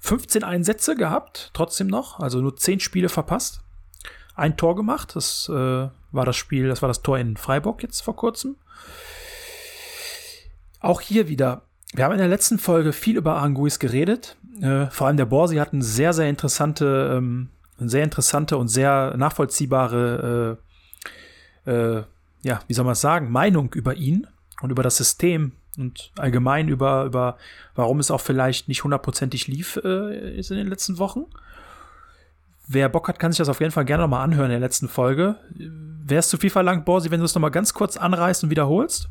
15 0.00 0.44
Einsätze 0.44 0.94
gehabt, 0.94 1.50
trotzdem 1.54 1.86
noch, 1.86 2.20
also 2.20 2.40
nur 2.40 2.56
10 2.56 2.80
Spiele 2.80 3.08
verpasst. 3.08 3.61
Ein 4.34 4.56
Tor 4.56 4.76
gemacht, 4.76 5.14
das 5.14 5.48
äh, 5.48 5.52
war 5.52 6.24
das 6.24 6.36
Spiel, 6.36 6.68
das 6.68 6.82
war 6.82 6.88
das 6.88 7.02
Tor 7.02 7.18
in 7.18 7.36
Freiburg 7.36 7.82
jetzt 7.82 8.00
vor 8.00 8.16
kurzem. 8.16 8.56
Auch 10.80 11.00
hier 11.00 11.28
wieder, 11.28 11.62
wir 11.92 12.04
haben 12.04 12.12
in 12.12 12.18
der 12.18 12.28
letzten 12.28 12.58
Folge 12.58 12.92
viel 12.92 13.16
über 13.16 13.36
Aranguiz 13.36 13.78
geredet. 13.78 14.36
Äh, 14.60 14.86
vor 14.86 15.06
allem 15.06 15.16
der 15.16 15.26
Borsi 15.26 15.56
hat 15.56 15.72
eine 15.72 15.84
sehr, 15.84 16.12
sehr 16.12 16.28
interessante, 16.28 17.14
ähm, 17.16 17.50
sehr 17.78 18.04
interessante 18.04 18.56
und 18.56 18.68
sehr 18.68 19.16
nachvollziehbare, 19.16 20.58
äh, 21.66 21.70
äh, 21.70 22.04
ja, 22.42 22.60
wie 22.66 22.74
soll 22.74 22.84
man 22.84 22.92
es 22.92 23.00
sagen, 23.00 23.30
Meinung 23.30 23.72
über 23.74 23.94
ihn 23.94 24.26
und 24.60 24.70
über 24.70 24.82
das 24.82 24.96
System 24.96 25.52
und 25.78 26.12
allgemein 26.18 26.68
über, 26.68 27.04
über 27.04 27.38
warum 27.74 27.98
es 27.98 28.10
auch 28.10 28.20
vielleicht 28.20 28.68
nicht 28.68 28.84
hundertprozentig 28.84 29.46
lief 29.46 29.80
äh, 29.82 30.38
ist 30.38 30.50
in 30.50 30.56
den 30.56 30.66
letzten 30.66 30.98
Wochen. 30.98 31.26
Wer 32.68 32.88
Bock 32.88 33.08
hat, 33.08 33.18
kann 33.18 33.32
sich 33.32 33.38
das 33.38 33.48
auf 33.48 33.60
jeden 33.60 33.72
Fall 33.72 33.84
gerne 33.84 34.02
nochmal 34.04 34.22
anhören 34.24 34.46
in 34.46 34.52
der 34.52 34.60
letzten 34.60 34.88
Folge. 34.88 35.36
Wäre 36.04 36.20
es 36.20 36.28
zu 36.28 36.36
viel 36.38 36.50
verlangt, 36.50 36.84
Borsi, 36.84 37.10
wenn 37.10 37.18
du 37.20 37.26
es 37.26 37.34
nochmal 37.34 37.50
ganz 37.50 37.74
kurz 37.74 37.96
anreißt 37.96 38.44
und 38.44 38.50
wiederholst? 38.50 39.08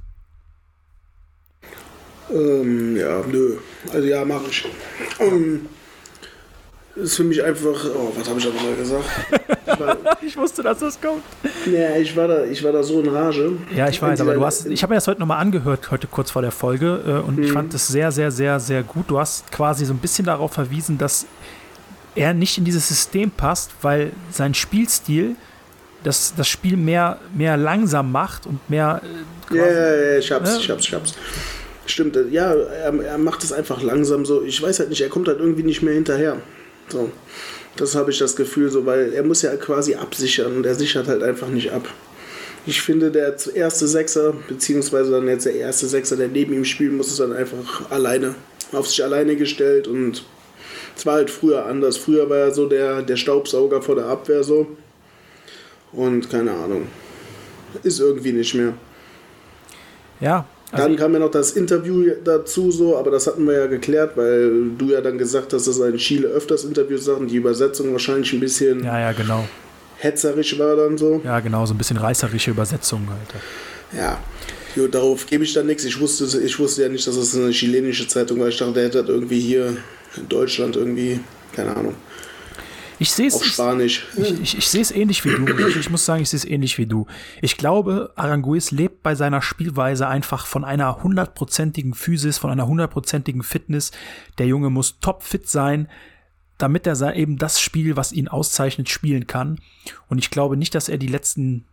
Ähm, 2.33 2.95
ja, 2.95 3.21
nö. 3.29 3.57
Also 3.93 4.07
ja, 4.07 4.23
mache 4.23 4.45
ich. 4.49 4.65
Ähm, 5.19 5.65
ist 6.95 7.15
für 7.15 7.23
mich 7.23 7.43
einfach. 7.43 7.85
Oh, 7.93 8.11
was 8.17 8.29
habe 8.29 8.39
ich 8.39 8.45
da 8.45 8.51
nochmal 8.53 8.75
gesagt? 8.75 9.03
Ich, 9.65 9.79
war, 9.79 9.97
Ich 10.21 10.37
wusste, 10.37 10.63
dass 10.63 10.79
das 10.79 10.99
kommt. 10.99 11.23
ja, 11.65 11.95
ich 11.97 12.15
war 12.15 12.27
da, 12.29 12.43
ich 12.45 12.63
war 12.63 12.71
da 12.71 12.83
so 12.83 13.01
in 13.01 13.09
Rage. 13.09 13.53
Ja, 13.75 13.87
ich 13.89 14.01
weiß, 14.01 14.21
aber 14.21 14.33
du 14.33 14.45
hast, 14.45 14.65
ich 14.67 14.81
habe 14.83 14.91
mir 14.91 14.97
das 14.97 15.07
heute 15.07 15.19
nochmal 15.19 15.39
angehört, 15.39 15.91
heute 15.91 16.07
kurz 16.07 16.31
vor 16.31 16.41
der 16.41 16.51
Folge, 16.51 17.01
äh, 17.05 17.27
und 17.27 17.37
Mhm. 17.37 17.43
ich 17.43 17.51
fand 17.51 17.73
es 17.73 17.87
sehr, 17.87 18.11
sehr, 18.11 18.31
sehr, 18.31 18.59
sehr 18.61 18.83
gut. 18.83 19.09
Du 19.09 19.19
hast 19.19 19.51
quasi 19.51 19.85
so 19.85 19.93
ein 19.93 19.99
bisschen 19.99 20.25
darauf 20.25 20.53
verwiesen, 20.53 20.97
dass 20.97 21.25
er 22.15 22.33
nicht 22.33 22.57
in 22.57 22.65
dieses 22.65 22.87
System 22.87 23.31
passt, 23.31 23.71
weil 23.81 24.11
sein 24.31 24.53
Spielstil 24.53 25.35
das, 26.03 26.33
das 26.35 26.47
Spiel 26.47 26.77
mehr, 26.77 27.19
mehr 27.35 27.57
langsam 27.57 28.11
macht 28.11 28.45
und 28.47 28.59
mehr. 28.69 29.01
Äh, 29.51 29.55
Ja, 29.55 29.65
ja, 29.67 29.95
ja, 29.95 30.17
ich 30.17 30.31
hab's, 30.31 30.51
Ja. 30.55 30.57
ich 30.59 30.69
hab's, 30.69 30.85
ich 30.87 30.93
hab's. 30.93 31.13
Stimmt, 31.85 32.15
äh, 32.15 32.27
ja, 32.29 32.53
er, 32.53 32.93
er 33.03 33.17
macht 33.17 33.43
es 33.43 33.51
einfach 33.53 33.81
langsam 33.81 34.25
so. 34.25 34.43
Ich 34.43 34.61
weiß 34.61 34.79
halt 34.79 34.89
nicht, 34.89 35.01
er 35.01 35.09
kommt 35.09 35.27
halt 35.27 35.39
irgendwie 35.39 35.63
nicht 35.63 35.81
mehr 35.81 35.93
hinterher. 35.93 36.37
So. 36.89 37.11
Das 37.75 37.95
habe 37.95 38.11
ich 38.11 38.17
das 38.17 38.35
Gefühl 38.35 38.69
so, 38.69 38.85
weil 38.85 39.13
er 39.13 39.23
muss 39.23 39.41
ja 39.43 39.55
quasi 39.55 39.95
absichern 39.95 40.57
und 40.57 40.65
er 40.65 40.75
sichert 40.75 41.07
halt 41.07 41.23
einfach 41.23 41.47
nicht 41.47 41.71
ab. 41.71 41.87
Ich 42.65 42.81
finde, 42.81 43.09
der 43.11 43.35
erste 43.55 43.87
Sechser, 43.87 44.33
beziehungsweise 44.47 45.11
dann 45.11 45.27
jetzt 45.27 45.45
der 45.45 45.55
erste 45.55 45.87
Sechser, 45.87 46.15
der 46.17 46.27
neben 46.27 46.53
ihm 46.53 46.65
spielen 46.65 46.97
muss, 46.97 47.07
ist 47.07 47.19
dann 47.19 47.33
einfach 47.33 47.89
alleine, 47.89 48.35
auf 48.71 48.87
sich 48.87 49.03
alleine 49.03 49.35
gestellt 49.35 49.87
und 49.87 50.23
es 50.95 51.05
war 51.05 51.15
halt 51.15 51.29
früher 51.29 51.65
anders. 51.65 51.97
Früher 51.97 52.29
war 52.29 52.37
er 52.37 52.51
so 52.51 52.67
der, 52.67 53.01
der 53.01 53.15
Staubsauger 53.15 53.81
vor 53.81 53.95
der 53.95 54.05
Abwehr 54.05 54.43
so. 54.43 54.67
Und 55.91 56.29
keine 56.29 56.51
Ahnung. 56.51 56.87
Ist 57.83 57.99
irgendwie 57.99 58.33
nicht 58.33 58.53
mehr. 58.53 58.73
ja, 60.19 60.45
also 60.71 60.87
Dann 60.87 60.95
kam 60.95 61.13
ja 61.13 61.19
noch 61.19 61.31
das 61.31 61.51
Interview 61.51 62.11
dazu, 62.23 62.71
so, 62.71 62.97
aber 62.97 63.11
das 63.11 63.27
hatten 63.27 63.45
wir 63.45 63.55
ja 63.55 63.67
geklärt, 63.67 64.15
weil 64.15 64.69
du 64.77 64.91
ja 64.91 65.01
dann 65.01 65.17
gesagt 65.17 65.51
hast, 65.51 65.67
dass 65.67 65.77
in 65.79 65.97
Chile 65.97 66.29
öfters 66.29 66.63
Interviews 66.63 67.05
sagt 67.05 67.19
und 67.19 67.27
die 67.27 67.35
Übersetzung 67.35 67.91
wahrscheinlich 67.91 68.31
ein 68.31 68.39
bisschen 68.39 68.83
ja, 68.83 68.97
ja, 68.97 69.11
genau. 69.11 69.45
hetzerisch 69.97 70.57
war 70.57 70.77
dann 70.77 70.97
so. 70.97 71.19
Ja, 71.25 71.41
genau, 71.41 71.65
so 71.65 71.73
ein 71.73 71.77
bisschen 71.77 71.97
reißerische 71.97 72.51
Übersetzung 72.51 73.05
halt. 73.09 73.99
Ja. 74.01 74.17
Jo, 74.77 74.87
darauf 74.87 75.25
gebe 75.25 75.43
ich 75.43 75.53
dann 75.53 75.67
nichts. 75.67 75.83
Ich 75.83 75.99
wusste, 75.99 76.39
ich 76.39 76.57
wusste 76.57 76.83
ja 76.83 76.89
nicht, 76.89 77.05
dass 77.05 77.17
es 77.17 77.35
eine 77.35 77.51
chilenische 77.51 78.07
Zeitung 78.07 78.39
war. 78.39 78.47
Ich 78.47 78.57
dachte, 78.57 78.71
der 78.71 78.85
hätte 78.85 79.01
das 79.01 79.09
irgendwie 79.09 79.41
hier 79.41 79.75
in 80.17 80.27
Deutschland 80.29 80.75
irgendwie, 80.75 81.19
keine 81.53 81.75
Ahnung, 81.75 81.95
Ich 82.99 83.11
sehe 83.11 83.27
auf 83.33 83.41
es. 83.41 83.47
Spanisch. 83.47 84.07
Ich, 84.15 84.39
ich, 84.41 84.57
ich 84.59 84.67
sehe 84.67 84.81
es 84.81 84.91
ähnlich 84.91 85.25
wie 85.25 85.31
du. 85.31 85.67
Ich, 85.67 85.75
ich 85.75 85.89
muss 85.89 86.05
sagen, 86.05 86.21
ich 86.21 86.29
sehe 86.29 86.37
es 86.37 86.45
ähnlich 86.45 86.77
wie 86.77 86.85
du. 86.85 87.07
Ich 87.41 87.57
glaube, 87.57 88.11
Aranguiz 88.15 88.71
lebt 88.71 89.01
bei 89.01 89.15
seiner 89.15 89.41
Spielweise 89.41 90.07
einfach 90.07 90.45
von 90.45 90.63
einer 90.63 91.01
hundertprozentigen 91.01 91.93
Physis, 91.93 92.37
von 92.37 92.51
einer 92.51 92.67
hundertprozentigen 92.67 93.41
Fitness. 93.41 93.91
Der 94.37 94.45
Junge 94.45 94.69
muss 94.69 94.99
topfit 94.99 95.49
sein, 95.49 95.87
damit 96.59 96.85
er 96.85 97.15
eben 97.15 97.37
das 97.37 97.59
Spiel, 97.59 97.95
was 97.95 98.11
ihn 98.11 98.27
auszeichnet, 98.27 98.87
spielen 98.89 99.25
kann. 99.25 99.59
Und 100.07 100.19
ich 100.19 100.29
glaube 100.29 100.55
nicht, 100.55 100.75
dass 100.75 100.87
er 100.87 100.99
die 100.99 101.07
letzten 101.07 101.65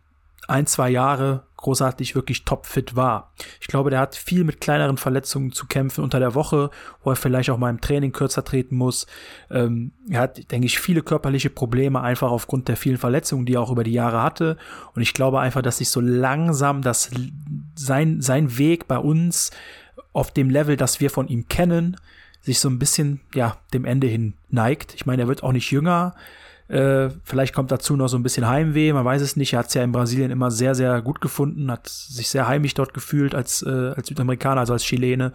ein, 0.47 0.65
zwei 0.65 0.89
Jahre 0.89 1.43
großartig 1.59 2.15
wirklich 2.15 2.45
topfit 2.45 2.95
war. 2.95 3.33
Ich 3.59 3.67
glaube, 3.67 3.89
der 3.89 3.99
hat 3.99 4.15
viel 4.15 4.43
mit 4.43 4.61
kleineren 4.61 4.97
Verletzungen 4.97 5.51
zu 5.51 5.67
kämpfen 5.67 6.03
unter 6.03 6.19
der 6.19 6.33
Woche, 6.33 6.69
wo 7.03 7.09
er 7.09 7.17
vielleicht 7.17 7.49
auch 7.49 7.57
mal 7.57 7.69
im 7.69 7.81
Training 7.81 8.13
kürzer 8.13 8.45
treten 8.45 8.75
muss. 8.75 9.07
Ähm, 9.51 9.91
er 10.09 10.21
hat, 10.21 10.51
denke 10.51 10.67
ich, 10.67 10.79
viele 10.79 11.01
körperliche 11.01 11.49
Probleme 11.49 12.01
einfach 12.01 12.31
aufgrund 12.31 12.69
der 12.69 12.77
vielen 12.77 12.97
Verletzungen, 12.97 13.45
die 13.45 13.55
er 13.55 13.61
auch 13.61 13.71
über 13.71 13.83
die 13.83 13.91
Jahre 13.91 14.23
hatte. 14.23 14.57
Und 14.95 15.01
ich 15.01 15.13
glaube 15.13 15.41
einfach, 15.41 15.61
dass 15.61 15.79
sich 15.79 15.89
so 15.89 15.99
langsam 15.99 16.81
das, 16.81 17.11
sein, 17.75 18.21
sein 18.21 18.57
Weg 18.57 18.87
bei 18.87 18.97
uns 18.97 19.51
auf 20.13 20.31
dem 20.31 20.49
Level, 20.49 20.77
das 20.77 21.01
wir 21.01 21.09
von 21.09 21.27
ihm 21.27 21.47
kennen, 21.49 21.97
sich 22.41 22.59
so 22.59 22.69
ein 22.69 22.79
bisschen, 22.79 23.19
ja, 23.35 23.57
dem 23.73 23.83
Ende 23.83 24.07
hin 24.07 24.33
neigt. 24.49 24.95
Ich 24.95 25.05
meine, 25.05 25.23
er 25.23 25.27
wird 25.27 25.43
auch 25.43 25.51
nicht 25.51 25.71
jünger. 25.71 26.15
Äh, 26.69 27.09
vielleicht 27.23 27.55
kommt 27.55 27.71
dazu 27.71 27.95
noch 27.95 28.07
so 28.07 28.17
ein 28.17 28.21
bisschen 28.21 28.47
Heimweh, 28.47 28.93
man 28.93 29.03
weiß 29.03 29.23
es 29.23 29.35
nicht. 29.35 29.53
Er 29.53 29.59
hat 29.59 29.67
es 29.67 29.73
ja 29.73 29.83
in 29.83 29.91
Brasilien 29.91 30.29
immer 30.29 30.51
sehr, 30.51 30.75
sehr 30.75 31.01
gut 31.01 31.19
gefunden, 31.19 31.71
hat 31.71 31.87
sich 31.89 32.29
sehr 32.29 32.47
heimisch 32.47 32.75
dort 32.75 32.93
gefühlt 32.93 33.33
als, 33.33 33.63
äh, 33.63 33.93
als 33.95 34.07
Südamerikaner, 34.07 34.61
also 34.61 34.73
als 34.73 34.83
Chilene. 34.83 35.33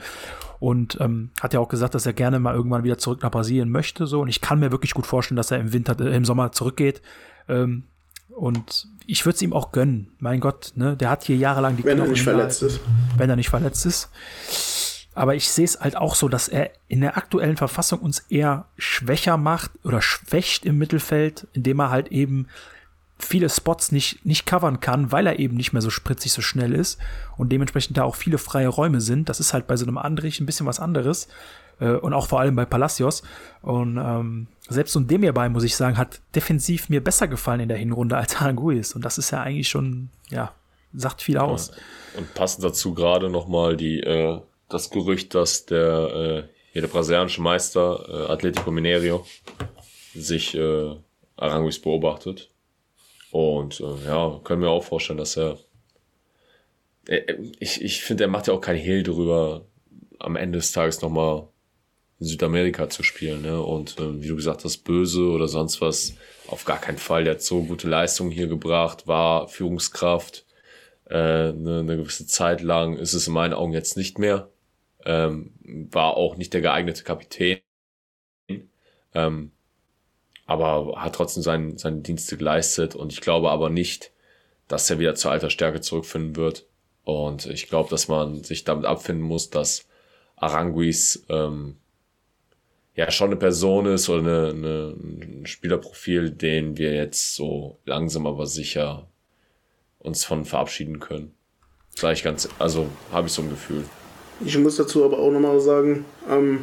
Und 0.61 0.97
ähm, 1.01 1.31
hat 1.40 1.52
ja 1.52 1.59
auch 1.61 1.69
gesagt, 1.69 1.94
dass 1.94 2.06
er 2.06 2.12
gerne 2.12 2.39
mal 2.39 2.55
irgendwann 2.55 2.85
wieder 2.85 2.98
zurück 2.98 3.23
nach 3.23 3.32
Brasilien 3.32 3.69
möchte. 3.69 4.06
So. 4.06 4.20
Und 4.20 4.28
ich 4.28 4.40
kann 4.40 4.61
mir 4.61 4.70
wirklich 4.70 4.94
gut 4.94 5.06
vorstellen, 5.06 5.36
dass 5.36 5.51
er 5.51 5.59
im 5.59 5.73
Winter, 5.73 5.98
äh, 6.01 6.15
im 6.16 6.24
Sommer 6.24 6.52
zurückgeht. 6.52 7.02
Ähm, 7.48 7.82
und 8.28 8.86
ich 9.06 9.27
würde 9.27 9.35
es 9.35 9.43
ihm 9.43 9.52
auch 9.52 9.73
gönnen. 9.73 10.12
Mein 10.19 10.39
Gott, 10.40 10.73
ne? 10.77 10.97
Der 10.97 11.11
hat 11.11 11.24
hier 11.24 11.36
jahrelang 11.36 11.77
die 11.77 11.85
Wenn 11.85 11.98
er 11.98 12.05
Knochen 12.05 12.12
nicht 12.12 12.23
verletzt 12.23 12.62
ist. 12.62 12.81
wenn 13.19 13.28
er 13.28 13.36
nicht 13.36 13.51
verletzt 13.51 13.85
ist. 13.86 14.09
Aber 15.15 15.35
ich 15.35 15.51
sehe 15.51 15.65
es 15.65 15.81
halt 15.81 15.97
auch 15.97 16.15
so, 16.15 16.28
dass 16.28 16.49
er 16.49 16.70
in 16.89 17.01
der 17.01 17.16
aktuellen 17.16 17.57
Verfassung 17.57 18.01
uns 18.01 18.20
eher 18.31 18.66
schwächer 18.78 19.36
macht 19.36 19.70
oder 19.85 20.03
schwächt 20.03 20.65
im 20.65 20.78
Mittelfeld, 20.78 21.47
indem 21.53 21.81
er 21.81 21.91
halt 21.91 22.09
eben 22.09 22.49
viele 23.19 23.49
Spots 23.49 23.93
nicht, 23.93 24.24
nicht 24.27 24.45
covern 24.45 24.81
kann, 24.81 25.12
weil 25.12 25.27
er 25.27 25.39
eben 25.39 25.57
nicht 25.57 25.73
mehr 25.73 25.82
so 25.82 25.91
spritzig, 25.91 26.32
so 26.32 26.43
schnell 26.43 26.74
ist 26.74 26.99
und 27.36 27.51
dementsprechend 27.51 27.97
da 27.97 28.03
auch 28.03 28.16
viele 28.16 28.39
freie 28.39 28.69
Räume 28.69 29.01
sind. 29.01 29.28
Das 29.28 29.41
ist 29.41 29.55
halt 29.55 29.66
bei 29.66 29.77
so 29.77 29.86
einem 29.86 29.99
Andrich 29.99 30.41
ein 30.41 30.47
bisschen 30.47 30.66
was 30.66 30.81
anderes 30.81 31.28
äh, 31.81 31.93
und 31.93 32.12
auch 32.12 32.27
vor 32.27 32.41
allem 32.41 32.57
bei 32.57 32.65
Palacios. 32.65 33.23
Und 33.62 33.99
ähm, 33.99 34.49
selbst 34.69 34.93
so 34.93 35.01
ein 35.01 35.07
Demirbay, 35.07 35.49
muss 35.49 35.65
ich 35.65 35.77
sagen, 35.77 35.97
hat 35.97 36.20
defensiv 36.35 36.89
mir 36.89 37.03
besser 37.03 37.28
gefallen 37.28 37.61
in 37.61 37.69
der 37.69 37.78
Hinrunde 37.78 38.16
als 38.16 38.36
Aranguiz. 38.36 38.95
Und 38.95 39.05
das 39.05 39.19
ist 39.19 39.31
ja 39.31 39.43
eigentlich 39.43 39.69
schon, 39.69 40.11
ja, 40.31 40.53
sagt 40.93 41.23
viel 41.23 41.39
aus. 41.39 41.73
Und 42.16 42.35
passend 42.35 42.65
dazu 42.65 42.95
gerade 42.95 43.31
nochmal 43.31 43.77
die, 43.77 44.01
äh, 44.01 44.41
das 44.69 44.91
Gerücht, 44.91 45.35
dass 45.35 45.66
der, 45.66 46.47
äh, 46.49 46.55
hier 46.73 46.82
der 46.82 46.89
brasilianische 46.89 47.43
Meister 47.43 48.05
äh, 48.09 48.32
Atletico 48.32 48.70
Mineiro 48.70 49.27
sich 50.15 50.55
äh, 50.55 50.97
Aranguis 51.36 51.81
beobachtet. 51.81 52.51
Und 53.31 53.81
äh, 53.81 54.07
ja, 54.07 54.41
können 54.45 54.62
wir 54.62 54.70
auch 54.70 54.85
vorstellen, 54.85 55.19
dass 55.19 55.36
er. 55.36 55.59
Äh, 57.07 57.35
ich 57.59 57.82
ich 57.82 58.03
finde, 58.03 58.24
er 58.24 58.28
macht 58.28 58.47
ja 58.47 58.55
auch 58.55 58.61
kein 58.61 58.77
Hehl 58.77 59.03
darüber, 59.03 59.66
am 60.19 60.36
Ende 60.36 60.59
des 60.59 60.73
Tages 60.73 61.03
nochmal 61.03 61.49
in 62.20 62.27
Südamerika 62.27 62.89
zu 62.89 63.03
spielen. 63.03 63.43
Ne? 63.43 63.61
Und 63.61 63.99
äh, 63.99 64.23
wie 64.23 64.28
du 64.28 64.36
gesagt 64.36 64.65
hast, 64.65 64.78
böse 64.78 65.23
oder 65.23 65.49
sonst 65.49 65.81
was, 65.81 66.15
auf 66.47 66.65
gar 66.65 66.81
keinen 66.81 66.99
Fall. 66.99 67.24
Der 67.24 67.35
hat 67.35 67.43
so 67.43 67.62
gute 67.62 67.89
Leistungen 67.89 68.31
hier 68.31 68.47
gebracht, 68.47 69.07
war 69.07 69.49
Führungskraft 69.49 70.47
äh, 71.07 71.16
eine, 71.16 71.81
eine 71.81 71.97
gewisse 71.97 72.27
Zeit 72.27 72.61
lang, 72.61 72.97
ist 72.97 73.15
es 73.15 73.27
in 73.27 73.35
meinen 73.35 73.55
Augen 73.55 73.73
jetzt 73.73 73.97
nicht 73.97 74.19
mehr. 74.19 74.51
Ähm, 75.05 75.52
war 75.90 76.16
auch 76.16 76.36
nicht 76.36 76.55
der 76.55 76.60
geeignete 76.60 77.05
Kapitän. 77.05 77.60
Ähm, 79.14 79.52
aber 80.47 81.02
hat 81.02 81.14
trotzdem 81.14 81.43
seinen, 81.43 81.78
seine 81.78 82.01
Dienste 82.01 82.36
geleistet 82.36 82.94
und 82.94 83.12
ich 83.12 83.20
glaube 83.20 83.51
aber 83.51 83.70
nicht, 83.70 84.12
dass 84.68 84.90
er 84.90 84.98
wieder 84.98 85.14
zur 85.14 85.31
alter 85.31 85.51
Stärke 85.51 85.81
zurückfinden 85.81 86.36
wird. 86.36 86.66
Und 87.05 87.47
ich 87.47 87.68
glaube, 87.68 87.90
dass 87.90 88.09
man 88.09 88.44
sich 88.44 88.64
damit 88.64 88.86
abfinden 88.86 89.24
muss, 89.24 89.51
dass 89.51 89.86
Aranguis 90.36 91.24
ähm, 91.28 91.76
ja 92.94 93.10
schon 93.10 93.28
eine 93.28 93.36
Person 93.36 93.86
ist 93.86 94.09
oder 94.09 94.20
eine, 94.20 94.48
eine, 94.51 94.97
ein 94.97 95.47
Spielerprofil, 95.47 96.31
den 96.31 96.78
wir 96.78 96.94
jetzt 96.94 97.35
so 97.35 97.78
langsam 97.85 98.26
aber 98.26 98.47
sicher 98.47 99.09
uns 99.98 100.24
von 100.24 100.44
verabschieden 100.44 101.01
können. 101.01 101.35
Sag 101.90 102.22
ganz, 102.22 102.48
also 102.59 102.89
habe 103.12 103.28
ich 103.28 103.32
so 103.32 103.43
ein 103.43 103.51
Gefühl. 103.51 103.85
Ich 104.44 104.59
muss 104.59 104.77
dazu 104.77 105.05
aber 105.05 105.19
auch 105.19 105.31
nochmal 105.31 105.61
sagen, 105.61 106.05
ähm, 106.31 106.61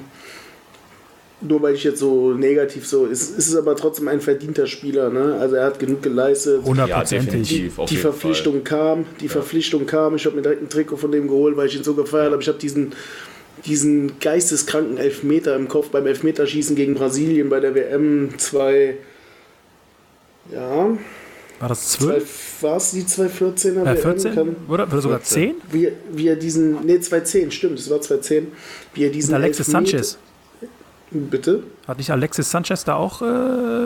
nur 1.41 1.61
weil 1.61 1.73
ich 1.73 1.83
jetzt 1.83 1.99
so 1.99 2.33
negativ 2.33 2.87
so, 2.87 3.05
ist, 3.05 3.37
ist 3.37 3.47
es 3.47 3.55
aber 3.55 3.75
trotzdem 3.75 4.07
ein 4.07 4.21
verdienter 4.21 4.67
Spieler. 4.67 5.09
Ne? 5.09 5.37
Also 5.39 5.55
er 5.55 5.65
hat 5.65 5.79
genug 5.79 6.03
geleistet. 6.03 6.63
Hundertprozentig. 6.63 7.47
Die, 7.47 7.71
auf 7.75 7.89
die 7.89 7.95
jeden 7.95 8.01
Verpflichtung 8.01 8.63
kam, 8.63 9.05
die 9.19 9.27
Verpflichtung 9.27 9.85
kam. 9.85 10.15
Ich 10.15 10.25
habe 10.25 10.35
mir 10.35 10.43
direkt 10.43 10.61
ein 10.61 10.69
Trikot 10.69 10.97
von 10.97 11.11
dem 11.11 11.27
geholt, 11.27 11.57
weil 11.57 11.67
ich 11.67 11.75
ihn 11.75 11.83
so 11.83 11.95
gefeiert 11.95 12.31
habe. 12.31 12.41
Ich 12.41 12.47
habe 12.47 12.59
diesen, 12.59 12.93
diesen 13.65 14.19
geisteskranken 14.19 14.97
Elfmeter 14.97 15.55
im 15.55 15.67
Kopf 15.67 15.89
beim 15.89 16.05
Elfmeterschießen 16.05 16.75
gegen 16.75 16.93
Brasilien 16.93 17.49
bei 17.49 17.59
der 17.59 17.73
WM 17.73 18.37
2. 18.37 18.97
Ja, 20.53 20.89
War 21.61 21.69
das 21.69 21.89
zwei, 21.89 22.05
12? 22.19 22.63
war 22.63 22.75
es 22.77 22.91
die 22.91 23.03
214er 23.03 23.83
Äh, 23.83 23.85
WM? 23.85 23.97
14? 23.97 24.35
Kann, 24.35 24.55
Oder, 24.67 24.87
oder 24.87 25.01
sogar 25.01 25.21
10? 25.21 25.55
wie, 25.71 25.91
wie 26.11 26.27
er 26.27 26.35
diesen, 26.35 26.85
nee 26.85 26.99
210, 26.99 27.51
stimmt, 27.51 27.79
es 27.79 27.89
war 27.89 28.01
210. 28.01 28.51
Wie 28.93 29.05
er 29.05 29.09
diesen 29.11 29.31
Mit 29.33 29.43
Alexis 29.43 29.67
Elfmeter- 29.69 29.71
Sanchez. 29.91 30.17
Bitte? 31.13 31.63
Hat 31.87 31.97
nicht 31.97 32.09
Alexis 32.09 32.49
Sanchez 32.49 32.85
da 32.85 32.95
auch? 32.95 33.21
Äh, 33.21 33.25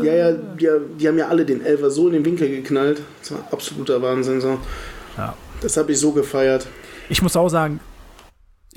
Ja, 0.05 0.13
ja, 0.13 0.31
die, 0.31 0.67
die 0.99 1.07
haben 1.07 1.17
ja 1.17 1.27
alle 1.27 1.43
den 1.43 1.65
Elfer 1.65 1.89
so 1.89 2.07
in 2.07 2.13
den 2.13 2.25
Winkel 2.25 2.47
geknallt. 2.49 3.01
Das 3.21 3.31
war 3.31 3.39
absoluter 3.51 3.99
Wahnsinn. 4.01 4.39
So. 4.41 4.59
Ja. 5.17 5.33
Das 5.61 5.75
habe 5.75 5.91
ich 5.91 5.99
so 5.99 6.11
gefeiert. 6.11 6.67
Ich 7.09 7.23
muss 7.23 7.35
auch 7.35 7.49
sagen, 7.49 7.79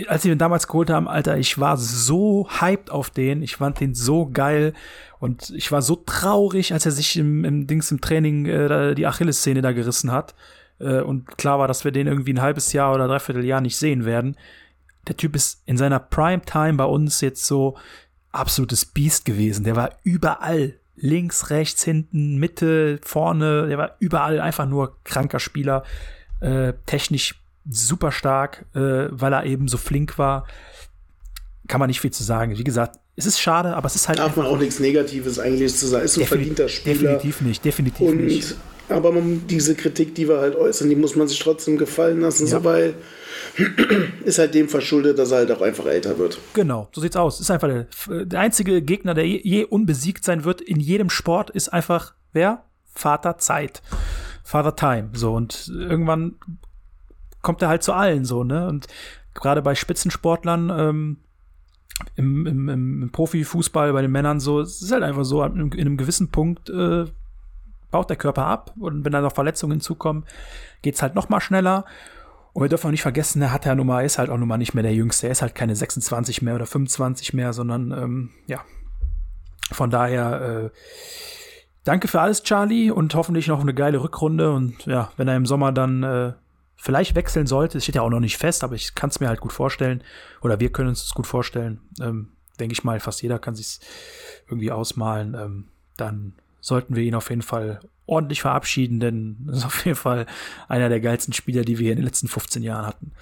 als 0.07 0.23
sie 0.23 0.31
ihn 0.31 0.39
damals 0.39 0.66
geholt 0.66 0.89
haben, 0.89 1.09
Alter, 1.09 1.37
ich 1.37 1.59
war 1.59 1.77
so 1.77 2.49
hyped 2.61 2.91
auf 2.91 3.11
den. 3.11 3.43
Ich 3.43 3.57
fand 3.57 3.81
den 3.81 3.95
so 3.95 4.31
geil. 4.33 4.73
Und 5.20 5.51
ich 5.51 5.73
war 5.73 5.82
so 5.82 5.97
traurig, 5.97 6.73
als 6.73 6.86
er 6.86 6.93
sich 6.93 7.16
im, 7.16 7.45
im 7.45 7.66
Dings 7.66 7.90
im 7.90 8.01
Training 8.01 8.47
äh, 8.47 8.95
die 8.95 9.07
Achillessehne 9.07 9.62
da 9.62 9.73
gerissen 9.73 10.12
hat. 10.12 10.35
Äh, 10.78 11.01
und 11.01 11.36
klar 11.39 11.59
war, 11.59 11.69
dass 11.69 11.85
wir 11.85 11.93
den 11.93 12.07
irgendwie 12.07 12.32
ein 12.32 12.43
halbes 12.43 12.73
Jahr 12.73 12.95
oder 12.95 13.09
dreiviertel 13.09 13.45
Jahr 13.45 13.61
nicht 13.61 13.77
sehen 13.77 14.05
werden. 14.05 14.36
Der 15.09 15.16
Typ 15.16 15.35
ist 15.35 15.62
in 15.66 15.77
seiner 15.77 15.99
Prime 15.99 16.43
Time 16.43 16.74
bei 16.74 16.85
uns 16.85 17.20
jetzt 17.20 17.47
so 17.47 17.77
absolutes 18.31 18.85
Biest 18.85 19.24
gewesen. 19.24 19.65
Der 19.65 19.77
war 19.77 19.90
überall. 20.03 20.74
Links, 21.01 21.51
rechts, 21.51 21.85
hinten, 21.85 22.39
Mitte, 22.39 22.99
vorne. 23.05 23.69
Der 23.69 23.78
war 23.78 23.97
überall 24.01 24.40
einfach 24.40 24.66
nur 24.66 24.99
kranker 25.05 25.39
Spieler. 25.39 25.85
Äh, 26.40 26.73
technisch 26.86 27.40
super 27.70 28.11
stark, 28.11 28.66
äh, 28.74 29.07
weil 29.11 29.32
er 29.32 29.45
eben 29.45 29.69
so 29.69 29.77
flink 29.77 30.19
war. 30.19 30.47
Kann 31.69 31.78
man 31.81 31.89
nicht 31.89 32.01
viel 32.01 32.11
zu 32.11 32.24
sagen. 32.24 32.57
Wie 32.59 32.65
gesagt, 32.65 32.99
es 33.15 33.27
ist 33.27 33.40
schade, 33.40 33.77
aber 33.77 33.86
es 33.86 33.95
ist 33.95 34.09
halt. 34.09 34.19
Darf 34.19 34.36
man 34.36 34.47
auch 34.47 34.59
nichts 34.59 34.81
Negatives 34.81 35.39
eigentlich 35.39 35.77
zu 35.77 35.86
sagen. 35.86 36.05
Ist 36.05 36.19
ein 36.19 36.27
verdienter 36.27 36.69
Spieler. 36.69 36.95
Definitiv 37.12 37.40
nicht, 37.43 37.65
definitiv 37.65 38.09
Und, 38.09 38.24
nicht. 38.24 38.55
aber 38.89 39.12
man, 39.12 39.47
diese 39.47 39.74
Kritik, 39.74 40.15
die 40.15 40.28
wir 40.28 40.39
halt 40.40 40.57
äußern, 40.57 40.89
die 40.89 40.97
muss 40.97 41.15
man 41.15 41.28
sich 41.28 41.39
trotzdem 41.39 41.77
gefallen 41.78 42.20
lassen, 42.20 42.47
Ja. 42.47 42.59
so, 42.59 42.65
weil 42.65 42.95
ist 44.24 44.39
halt 44.39 44.55
dem 44.55 44.69
verschuldet, 44.69 45.19
dass 45.19 45.31
er 45.31 45.39
halt 45.39 45.53
auch 45.53 45.61
einfach 45.62 45.86
älter 45.86 46.19
wird. 46.19 46.39
Genau, 46.55 46.89
so 46.93 47.01
sieht's 47.01 47.16
aus. 47.16 47.40
Ist 47.40 47.51
einfach 47.51 47.69
der, 47.69 48.24
der 48.24 48.40
einzige 48.40 48.82
Gegner, 48.82 49.15
der 49.15 49.27
je, 49.27 49.40
je 49.43 49.65
unbesiegt 49.65 50.24
sein 50.24 50.45
wird 50.45 50.61
in 50.61 50.81
jedem 50.81 51.11
Sport, 51.11 51.51
ist 51.51 51.69
einfach 51.69 52.15
wer? 52.32 52.65
Vater 52.95 53.39
Zeit. 53.39 53.82
Father 54.43 54.74
Time. 54.74 55.11
So, 55.12 55.35
und 55.35 55.70
irgendwann 55.73 56.36
kommt 57.43 57.62
er 57.62 57.69
halt 57.69 57.82
zu 57.82 57.93
allen 57.93 58.24
so, 58.24 58.43
ne? 58.43 58.66
Und 58.69 58.86
gerade 59.35 59.62
bei 59.62 59.74
Spitzensportlern, 59.74 60.73
ähm, 60.74 61.16
im, 62.16 62.47
im, 62.47 62.69
im, 63.02 63.10
Profifußball, 63.10 63.93
bei 63.93 64.02
den 64.02 64.12
Männern 64.12 64.40
so, 64.40 64.60
es 64.60 64.82
ist 64.82 64.93
halt 64.93 65.02
einfach 65.02 65.24
so, 65.24 65.43
in, 65.43 65.73
in 65.73 65.81
einem 65.81 65.97
gewissen 65.97 66.31
Punkt 66.31 66.70
äh, 66.70 67.06
baut 67.90 68.10
der 68.10 68.16
Körper 68.16 68.47
ab 68.47 68.73
und 68.78 69.05
wenn 69.05 69.12
dann 69.12 69.24
noch 69.24 69.35
Verletzungen 69.35 69.73
hinzukommen, 69.73 70.24
geht's 70.82 71.02
halt 71.02 71.15
noch 71.15 71.28
mal 71.28 71.40
schneller. 71.40 71.85
Und 72.52 72.62
wir 72.62 72.69
dürfen 72.69 72.89
auch 72.89 72.93
nicht 72.93 73.02
vergessen, 73.02 73.43
er 73.43 73.52
hat 73.52 73.66
ja 73.66 73.74
nun 73.74 73.86
mal, 73.86 74.05
ist 74.05 74.19
halt 74.19 74.31
auch 74.31 74.39
nun 74.39 74.48
mal 74.48 74.59
nicht 74.59 74.74
mehr 74.74 74.82
der 74.82 74.94
Jüngste. 74.94 75.27
Er 75.27 75.32
ist 75.32 75.43
halt 75.43 75.55
keine 75.55 75.77
26 75.77 76.43
mehr 76.43 76.55
oder 76.55 76.66
25 76.66 77.35
mehr, 77.35 77.52
sondern 77.52 77.93
ähm, 77.93 78.31
ja. 78.47 78.62
Von 79.70 79.90
daher, 79.90 80.40
äh, 80.40 80.70
danke 81.85 82.09
für 82.09 82.20
alles, 82.20 82.43
Charlie, 82.43 82.90
und 82.90 83.15
hoffentlich 83.15 83.48
noch 83.48 83.60
eine 83.60 83.74
geile 83.74 84.02
Rückrunde. 84.02 84.51
Und 84.51 84.86
ja, 84.86 85.12
wenn 85.16 85.28
er 85.28 85.36
im 85.36 85.47
Sommer 85.47 85.73
dann 85.73 86.02
äh, 86.02 86.32
vielleicht 86.78 87.14
wechseln 87.14 87.46
sollte, 87.46 87.78
es 87.78 87.84
steht 87.84 87.96
ja 87.96 88.02
auch 88.02 88.09
noch 88.09 88.20
nicht 88.20 88.38
fest, 88.38 88.64
aber 88.64 88.76
ich 88.76 88.94
kann 88.94 89.10
es 89.10 89.20
mir 89.20 89.28
halt 89.28 89.40
gut 89.40 89.52
vorstellen, 89.52 90.02
oder 90.40 90.60
wir 90.60 90.72
können 90.72 90.88
uns 90.88 91.02
das 91.02 91.12
gut 91.12 91.26
vorstellen, 91.26 91.80
ähm, 92.00 92.30
denke 92.59 92.72
ich 92.72 92.84
mal, 92.84 93.00
fast 93.00 93.20
jeder 93.20 93.38
kann 93.38 93.55
sich 93.55 93.80
irgendwie 94.46 94.70
ausmalen, 94.70 95.34
ähm, 95.34 95.68
dann 95.96 96.34
sollten 96.60 96.96
wir 96.96 97.02
ihn 97.02 97.14
auf 97.14 97.30
jeden 97.30 97.42
Fall 97.42 97.80
ordentlich 98.06 98.40
verabschieden, 98.40 99.00
denn 99.00 99.36
das 99.46 99.59
ist 99.59 99.64
auf 99.66 99.84
jeden 99.84 99.96
Fall 99.96 100.26
einer 100.68 100.88
der 100.88 101.00
geilsten 101.00 101.34
Spieler, 101.34 101.62
die 101.62 101.78
wir 101.78 101.84
hier 101.84 101.92
in 101.92 101.98
den 101.98 102.06
letzten 102.06 102.28
15 102.28 102.62
Jahren 102.62 102.86
hatten. 102.86 103.12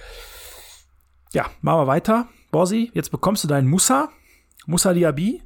Ja, 1.32 1.50
machen 1.60 1.80
wir 1.80 1.86
weiter. 1.86 2.28
Borsi, 2.52 2.90
jetzt 2.94 3.10
bekommst 3.10 3.42
du 3.42 3.48
deinen 3.48 3.68
Musa, 3.68 4.10
Musa 4.66 4.94
Diaby. 4.94 5.42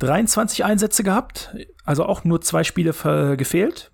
23 0.00 0.64
Einsätze 0.64 1.02
gehabt, 1.02 1.56
also 1.84 2.04
auch 2.04 2.22
nur 2.22 2.40
zwei 2.40 2.62
Spiele 2.62 2.92
gefehlt. 3.36 3.90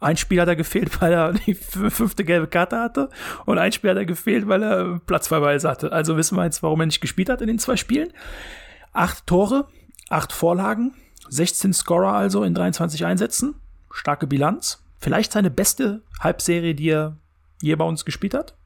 Ein 0.00 0.16
Spiel 0.16 0.40
hat 0.40 0.48
er 0.48 0.56
gefehlt, 0.56 1.00
weil 1.00 1.12
er 1.12 1.32
die 1.32 1.54
fünfte 1.54 2.24
gelbe 2.24 2.46
Karte 2.46 2.80
hatte. 2.80 3.10
Und 3.44 3.58
ein 3.58 3.72
Spiel 3.72 3.90
hat 3.90 3.98
er 3.98 4.06
gefehlt, 4.06 4.48
weil 4.48 4.62
er 4.62 4.98
Platzverweis 5.06 5.64
hatte. 5.64 5.92
Also 5.92 6.16
wissen 6.16 6.36
wir 6.36 6.44
jetzt, 6.44 6.62
warum 6.62 6.80
er 6.80 6.86
nicht 6.86 7.00
gespielt 7.00 7.28
hat 7.28 7.40
in 7.42 7.46
den 7.46 7.58
zwei 7.58 7.76
Spielen. 7.76 8.12
Acht 8.92 9.26
Tore, 9.26 9.68
acht 10.08 10.32
Vorlagen, 10.32 10.94
16 11.28 11.72
Scorer 11.72 12.14
also 12.14 12.42
in 12.42 12.54
23 12.54 13.04
Einsätzen. 13.04 13.54
Starke 13.92 14.26
Bilanz. 14.26 14.82
Vielleicht 14.98 15.32
seine 15.32 15.50
beste 15.50 16.02
Halbserie, 16.18 16.74
die 16.74 16.90
er 16.90 17.16
je 17.62 17.74
bei 17.74 17.84
uns 17.84 18.04
gespielt 18.04 18.34
hat. 18.34 18.56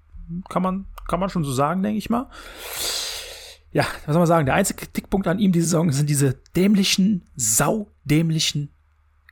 Kann 0.48 0.62
man, 0.62 0.86
kann 1.08 1.20
man 1.20 1.28
schon 1.28 1.44
so 1.44 1.52
sagen, 1.52 1.82
denke 1.82 1.98
ich 1.98 2.10
mal. 2.10 2.28
Ja, 3.72 3.84
was 4.06 4.14
soll 4.14 4.20
man 4.20 4.26
sagen? 4.26 4.46
Der 4.46 4.54
einzige 4.54 4.80
Kritikpunkt 4.80 5.26
an 5.26 5.38
ihm 5.38 5.52
diese 5.52 5.66
Saison 5.66 5.90
sind 5.90 6.08
diese 6.08 6.34
dämlichen, 6.56 7.24
saudämlichen 7.36 8.73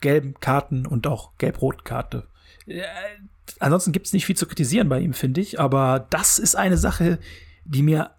gelben 0.03 0.35
Karten 0.41 0.87
und 0.87 1.07
auch 1.07 1.39
gelb-roten 1.39 1.85
Karte. 1.85 2.29
Äh, 2.67 2.83
ansonsten 3.59 3.93
gibt 3.93 4.07
es 4.07 4.13
nicht 4.13 4.27
viel 4.27 4.37
zu 4.37 4.47
kritisieren 4.47 4.91
bei 4.91 5.01
ihm, 5.01 5.15
finde 5.15 5.41
ich. 5.41 5.59
Aber 5.59 6.07
das 6.11 6.39
ist 6.39 6.55
eine 6.55 6.77
Sache, 6.77 7.19
die 7.65 7.83
mir 7.83 8.11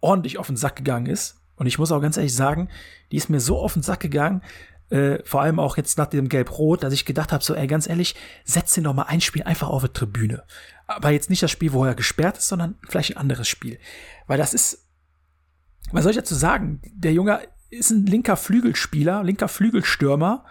ordentlich 0.00 0.36
auf 0.36 0.48
den 0.48 0.56
Sack 0.56 0.76
gegangen 0.76 1.06
ist. 1.06 1.40
Und 1.56 1.66
ich 1.66 1.78
muss 1.78 1.92
auch 1.92 2.00
ganz 2.00 2.16
ehrlich 2.16 2.34
sagen, 2.34 2.68
die 3.10 3.16
ist 3.16 3.30
mir 3.30 3.40
so 3.40 3.58
auf 3.58 3.72
den 3.72 3.82
Sack 3.82 4.00
gegangen, 4.00 4.42
äh, 4.90 5.22
vor 5.24 5.40
allem 5.40 5.58
auch 5.58 5.78
jetzt 5.78 5.96
nach 5.96 6.06
dem 6.06 6.28
Gelb-Rot, 6.28 6.82
dass 6.82 6.92
ich 6.92 7.06
gedacht 7.06 7.32
habe, 7.32 7.42
so, 7.42 7.54
ey, 7.54 7.66
ganz 7.66 7.88
ehrlich, 7.88 8.14
setz 8.44 8.76
ihn 8.76 8.84
doch 8.84 8.92
mal 8.92 9.04
ein 9.04 9.22
Spiel 9.22 9.42
einfach 9.42 9.68
auf 9.68 9.82
die 9.82 9.88
Tribüne. 9.88 10.42
Aber 10.86 11.10
jetzt 11.10 11.30
nicht 11.30 11.42
das 11.42 11.50
Spiel, 11.50 11.72
wo 11.72 11.84
er 11.84 11.94
gesperrt 11.94 12.36
ist, 12.36 12.48
sondern 12.48 12.74
vielleicht 12.88 13.12
ein 13.12 13.16
anderes 13.16 13.48
Spiel. 13.48 13.78
Weil 14.26 14.36
das 14.36 14.52
ist, 14.52 14.86
was 15.92 16.02
soll 16.02 16.10
ich 16.10 16.18
dazu 16.18 16.34
sagen? 16.34 16.82
Der 16.94 17.14
Junge 17.14 17.40
ist 17.70 17.90
ein 17.90 18.04
linker 18.04 18.36
Flügelspieler, 18.36 19.22
linker 19.24 19.48
Flügelstürmer. 19.48 20.44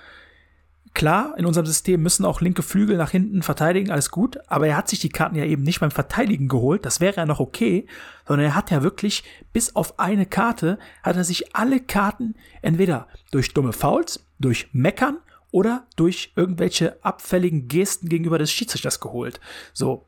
Klar, 0.93 1.35
in 1.37 1.45
unserem 1.45 1.65
System 1.65 2.01
müssen 2.01 2.25
auch 2.25 2.41
linke 2.41 2.63
Flügel 2.63 2.97
nach 2.97 3.11
hinten 3.11 3.43
verteidigen, 3.43 3.91
alles 3.91 4.11
gut, 4.11 4.37
aber 4.47 4.67
er 4.67 4.75
hat 4.75 4.89
sich 4.89 4.99
die 4.99 5.09
Karten 5.09 5.35
ja 5.35 5.45
eben 5.45 5.63
nicht 5.63 5.79
beim 5.79 5.91
Verteidigen 5.91 6.49
geholt, 6.49 6.85
das 6.85 6.99
wäre 6.99 7.15
ja 7.15 7.25
noch 7.25 7.39
okay, 7.39 7.87
sondern 8.27 8.47
er 8.47 8.55
hat 8.55 8.71
ja 8.71 8.83
wirklich, 8.83 9.23
bis 9.53 9.75
auf 9.75 9.99
eine 9.99 10.25
Karte, 10.25 10.77
hat 11.01 11.15
er 11.15 11.23
sich 11.23 11.55
alle 11.55 11.79
Karten 11.79 12.35
entweder 12.61 13.07
durch 13.31 13.53
dumme 13.53 13.71
Fouls, 13.71 14.25
durch 14.37 14.67
Meckern 14.73 15.17
oder 15.51 15.85
durch 15.95 16.33
irgendwelche 16.35 16.97
abfälligen 17.03 17.69
Gesten 17.69 18.09
gegenüber 18.09 18.37
des 18.37 18.51
Schiedsrichters 18.51 18.99
geholt. 18.99 19.39
So. 19.73 20.07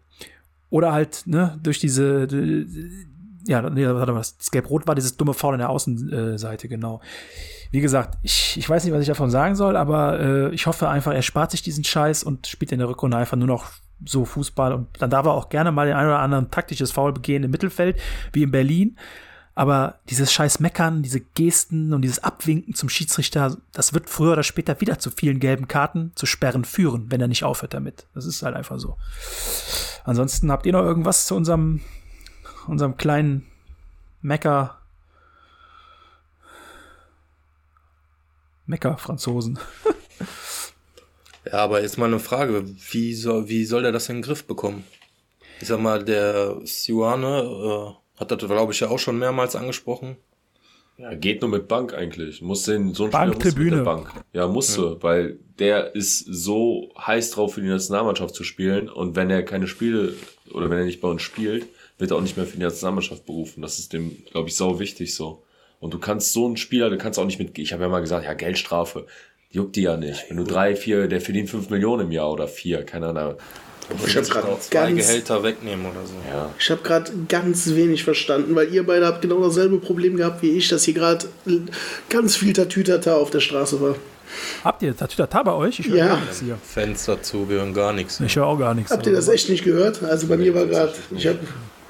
Oder 0.69 0.91
halt, 0.91 1.23
ne, 1.27 1.59
durch 1.63 1.79
diese, 1.79 2.27
ja, 3.45 3.69
nee, 3.69 3.85
warte 3.87 4.11
mal, 4.11 4.19
das 4.19 4.51
Gelb-Rot 4.51 4.87
war 4.87 4.95
dieses 4.95 5.17
dumme 5.17 5.33
Foul 5.33 5.53
an 5.53 5.59
der 5.59 5.69
Außenseite, 5.69 6.67
genau. 6.67 7.01
Wie 7.73 7.81
gesagt, 7.81 8.19
ich, 8.21 8.55
ich 8.55 8.69
weiß 8.69 8.83
nicht, 8.83 8.93
was 8.93 9.01
ich 9.01 9.07
davon 9.07 9.31
sagen 9.31 9.55
soll, 9.55 9.77
aber 9.77 10.19
äh, 10.19 10.53
ich 10.53 10.67
hoffe 10.67 10.89
einfach, 10.89 11.11
er 11.11 11.23
spart 11.23 11.49
sich 11.49 11.63
diesen 11.63 11.83
Scheiß 11.83 12.23
und 12.23 12.45
spielt 12.45 12.71
in 12.71 12.77
der 12.77 12.87
Rückrunde 12.87 13.17
einfach 13.17 13.35
nur 13.35 13.47
noch 13.47 13.71
so 14.05 14.25
Fußball 14.25 14.73
und 14.73 14.89
dann 14.99 15.09
darf 15.09 15.25
er 15.25 15.31
auch 15.31 15.49
gerne 15.49 15.71
mal 15.71 15.87
den 15.87 15.95
ein 15.95 16.05
oder 16.05 16.19
anderen 16.19 16.51
taktisches 16.51 16.91
Foul 16.91 17.13
begehen 17.13 17.41
im 17.41 17.49
Mittelfeld, 17.49 17.99
wie 18.31 18.43
in 18.43 18.51
Berlin. 18.51 18.99
Aber 19.55 19.95
dieses 20.07 20.31
scheiß 20.31 20.59
Meckern, 20.59 21.01
diese 21.01 21.19
Gesten 21.19 21.93
und 21.93 22.03
dieses 22.03 22.23
Abwinken 22.23 22.75
zum 22.75 22.89
Schiedsrichter, 22.89 23.57
das 23.71 23.91
wird 23.91 24.07
früher 24.07 24.33
oder 24.33 24.43
später 24.43 24.79
wieder 24.79 24.99
zu 24.99 25.09
vielen 25.09 25.39
gelben 25.39 25.67
Karten 25.67 26.11
zu 26.13 26.27
Sperren 26.27 26.65
führen, 26.65 27.09
wenn 27.09 27.21
er 27.21 27.27
nicht 27.27 27.43
aufhört 27.43 27.73
damit. 27.73 28.05
Das 28.13 28.27
ist 28.27 28.43
halt 28.43 28.55
einfach 28.55 28.77
so. 28.77 28.97
Ansonsten 30.03 30.51
habt 30.51 30.67
ihr 30.67 30.73
noch 30.73 30.83
irgendwas 30.83 31.25
zu 31.25 31.35
unserem, 31.35 31.81
unserem 32.67 32.97
kleinen 32.97 33.47
Mecker, 34.21 34.77
Mecker-Franzosen? 38.73 39.59
Ja, 41.45 41.59
aber 41.59 41.81
jetzt 41.81 41.97
mal 41.97 42.05
eine 42.05 42.19
Frage. 42.19 42.63
Wie 42.91 43.13
soll, 43.13 43.49
wie 43.49 43.65
soll 43.65 43.81
der 43.81 43.91
das 43.91 44.07
in 44.07 44.15
den 44.15 44.21
Griff 44.21 44.45
bekommen? 44.45 44.85
Ich 45.59 45.67
sag 45.67 45.81
mal, 45.81 46.01
der 46.01 46.61
Siwane 46.63 47.41
äh, 47.41 48.19
hat 48.19 48.31
das, 48.31 48.39
glaube 48.39 48.71
ich, 48.71 48.79
ja 48.79 48.87
auch 48.87 48.97
schon 48.97 49.19
mehrmals 49.19 49.53
angesprochen. 49.57 50.15
Ja, 50.97 51.13
geht 51.13 51.41
nur 51.41 51.49
mit 51.49 51.67
Bank 51.67 51.93
eigentlich. 51.93 52.41
Muss 52.41 52.63
den 52.63 52.93
so 52.93 53.03
ein 53.03 53.09
Bank, 53.11 53.35
Spieler 53.35 53.51
muss 53.51 53.55
mit 53.57 53.73
der 53.73 53.83
Bank. 53.83 54.23
Ja, 54.31 54.47
musste, 54.47 55.03
weil 55.03 55.37
der 55.59 55.93
ist 55.93 56.19
so 56.19 56.93
heiß 56.97 57.31
drauf 57.31 57.55
für 57.55 57.61
die 57.61 57.67
Nationalmannschaft 57.67 58.35
zu 58.35 58.45
spielen 58.45 58.87
und 58.87 59.17
wenn 59.17 59.29
er 59.29 59.43
keine 59.43 59.67
Spiele 59.67 60.13
oder 60.53 60.69
wenn 60.69 60.77
er 60.77 60.85
nicht 60.85 61.01
bei 61.01 61.09
uns 61.09 61.23
spielt, 61.23 61.67
wird 61.97 62.11
er 62.11 62.17
auch 62.17 62.21
nicht 62.21 62.37
mehr 62.37 62.45
für 62.45 62.55
die 62.55 62.63
Nationalmannschaft 62.63 63.25
berufen. 63.25 63.61
Das 63.61 63.79
ist 63.79 63.91
dem, 63.91 64.23
glaube 64.31 64.47
ich, 64.47 64.55
sau 64.55 64.79
wichtig 64.79 65.13
so. 65.13 65.43
Und 65.83 65.93
du 65.93 65.99
kannst 65.99 66.31
so 66.31 66.45
einen 66.45 66.55
Spieler, 66.55 66.89
du 66.89 66.97
kannst 66.97 67.19
auch 67.19 67.25
nicht 67.25 67.39
mit, 67.39 67.59
ich 67.59 67.73
habe 67.73 67.83
ja 67.83 67.89
mal 67.89 67.99
gesagt, 67.99 68.23
ja, 68.23 68.33
Geldstrafe, 68.33 69.05
juckt 69.51 69.75
die 69.75 69.81
ja 69.81 69.97
nicht. 69.97 70.29
Wenn 70.29 70.37
du 70.37 70.45
drei, 70.45 70.77
vier, 70.77 71.09
der 71.09 71.19
verdient 71.19 71.49
fünf 71.49 71.69
Millionen 71.69 72.05
im 72.05 72.11
Jahr 72.11 72.31
oder 72.31 72.47
vier, 72.47 72.83
keine 72.85 73.07
Ahnung. 73.09 73.35
Ich 74.07 74.15
habe 74.15 74.25
gerade 74.25 74.47
Zwei 74.61 74.91
ganz, 74.91 74.97
Gehälter 74.97 75.43
wegnehmen 75.43 75.85
oder 75.85 76.05
so. 76.05 76.13
Ja. 76.33 76.49
ich 76.57 76.71
hab 76.71 76.85
grad 76.85 77.11
ganz 77.27 77.75
wenig 77.75 78.05
verstanden, 78.05 78.55
weil 78.55 78.73
ihr 78.73 78.85
beide 78.85 79.05
habt 79.05 79.21
genau 79.23 79.41
dasselbe 79.43 79.77
Problem 79.77 80.15
gehabt 80.15 80.41
wie 80.41 80.51
ich, 80.51 80.69
dass 80.69 80.85
hier 80.85 80.93
gerade 80.93 81.25
ganz 82.09 82.37
viel 82.37 82.53
Tatütata 82.53 83.15
auf 83.17 83.29
der 83.29 83.41
Straße 83.41 83.81
war. 83.81 83.95
Habt 84.63 84.83
ihr 84.83 84.95
Tatütata 84.95 85.43
bei 85.43 85.51
euch? 85.51 85.81
Ich 85.81 85.89
höre 85.89 85.97
Ja. 85.97 86.07
gar 86.07 86.21
nichts 86.21 86.39
hier. 86.39 86.57
Fans 86.63 87.03
dazu, 87.03 87.49
wir 87.49 87.57
hören 87.57 87.73
gar 87.73 87.91
nichts. 87.91 88.21
Ich 88.21 88.37
höre 88.37 88.47
auch 88.47 88.57
gar 88.57 88.73
nichts. 88.73 88.89
Habt 88.89 89.05
ihr 89.05 89.11
das 89.11 89.27
echt 89.27 89.49
nicht 89.49 89.65
gehört? 89.65 90.01
Also 90.01 90.27
bei 90.27 90.37
mir 90.37 90.55
war 90.55 90.65
gerade, 90.65 90.93
ich 91.11 91.27
habe 91.27 91.39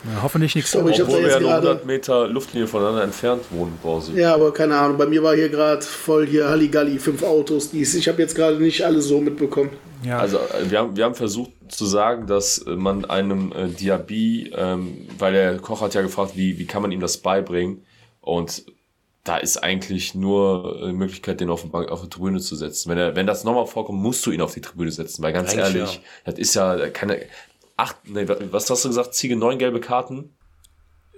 Ja, 0.03 0.21
hoffentlich 0.21 0.55
nichts. 0.55 0.71
Sorry, 0.71 0.93
Obwohl 1.01 1.21
wir 1.23 1.29
ja 1.29 1.39
nur 1.39 1.49
gerade 1.49 1.67
100 1.67 1.85
Meter 1.85 2.27
Luftlinie 2.27 2.67
voneinander 2.67 3.03
entfernt 3.03 3.43
wohnen, 3.51 3.77
Borsi. 3.81 4.13
Ja, 4.19 4.33
aber 4.33 4.53
keine 4.53 4.77
Ahnung. 4.77 4.97
Bei 4.97 5.05
mir 5.05 5.23
war 5.23 5.35
hier 5.35 5.49
gerade 5.49 5.81
voll 5.81 6.27
hier 6.27 6.49
Halligalli, 6.49 6.99
fünf 6.99 7.23
Autos, 7.23 7.71
dies. 7.71 7.95
Ich 7.95 8.07
habe 8.07 8.21
jetzt 8.21 8.35
gerade 8.35 8.57
nicht 8.57 8.83
alle 8.83 9.01
so 9.01 9.21
mitbekommen. 9.21 9.69
Ja, 10.03 10.19
Also 10.19 10.37
äh, 10.37 10.69
wir 10.69 10.79
haben, 10.79 10.95
wir 10.97 11.05
haben 11.05 11.15
versucht 11.15 11.51
zu 11.69 11.85
sagen, 11.85 12.27
dass 12.27 12.57
äh, 12.59 12.71
man 12.71 13.05
einem 13.05 13.53
äh, 13.53 13.67
Diaby, 13.69 14.51
ähm, 14.55 15.07
weil 15.17 15.33
der 15.33 15.57
Koch 15.57 15.81
hat 15.81 15.93
ja 15.93 16.01
gefragt, 16.01 16.33
wie, 16.35 16.59
wie 16.59 16.65
kann 16.65 16.81
man 16.81 16.91
ihm 16.91 16.99
das 16.99 17.17
beibringen 17.17 17.85
und 18.19 18.65
da 19.23 19.37
ist 19.37 19.63
eigentlich 19.63 20.15
nur 20.15 20.81
äh, 20.81 20.87
die 20.87 20.93
Möglichkeit, 20.93 21.39
den 21.39 21.49
auf, 21.49 21.61
den 21.61 21.71
Bank, 21.71 21.89
auf 21.89 22.01
die 22.01 22.09
Tribüne 22.09 22.41
zu 22.41 22.55
setzen. 22.57 22.89
Wenn, 22.89 22.97
er, 22.97 23.15
wenn 23.15 23.25
das 23.25 23.45
nochmal 23.45 23.65
vorkommt, 23.65 24.01
musst 24.01 24.25
du 24.25 24.31
ihn 24.31 24.41
auf 24.41 24.53
die 24.53 24.59
Tribüne 24.59 24.91
setzen, 24.91 25.23
weil 25.23 25.31
ganz 25.31 25.53
Eigentlich 25.53 25.75
ehrlich, 25.75 26.01
das 26.25 26.35
ist 26.35 26.53
ja 26.55 26.89
keine 26.89 27.19
acht, 27.77 27.97
nee, 28.07 28.25
was 28.51 28.69
hast 28.69 28.85
du 28.85 28.89
gesagt, 28.89 29.13
Ziege 29.13 29.35
neun 29.35 29.57
gelbe 29.57 29.79
Karten? 29.79 30.33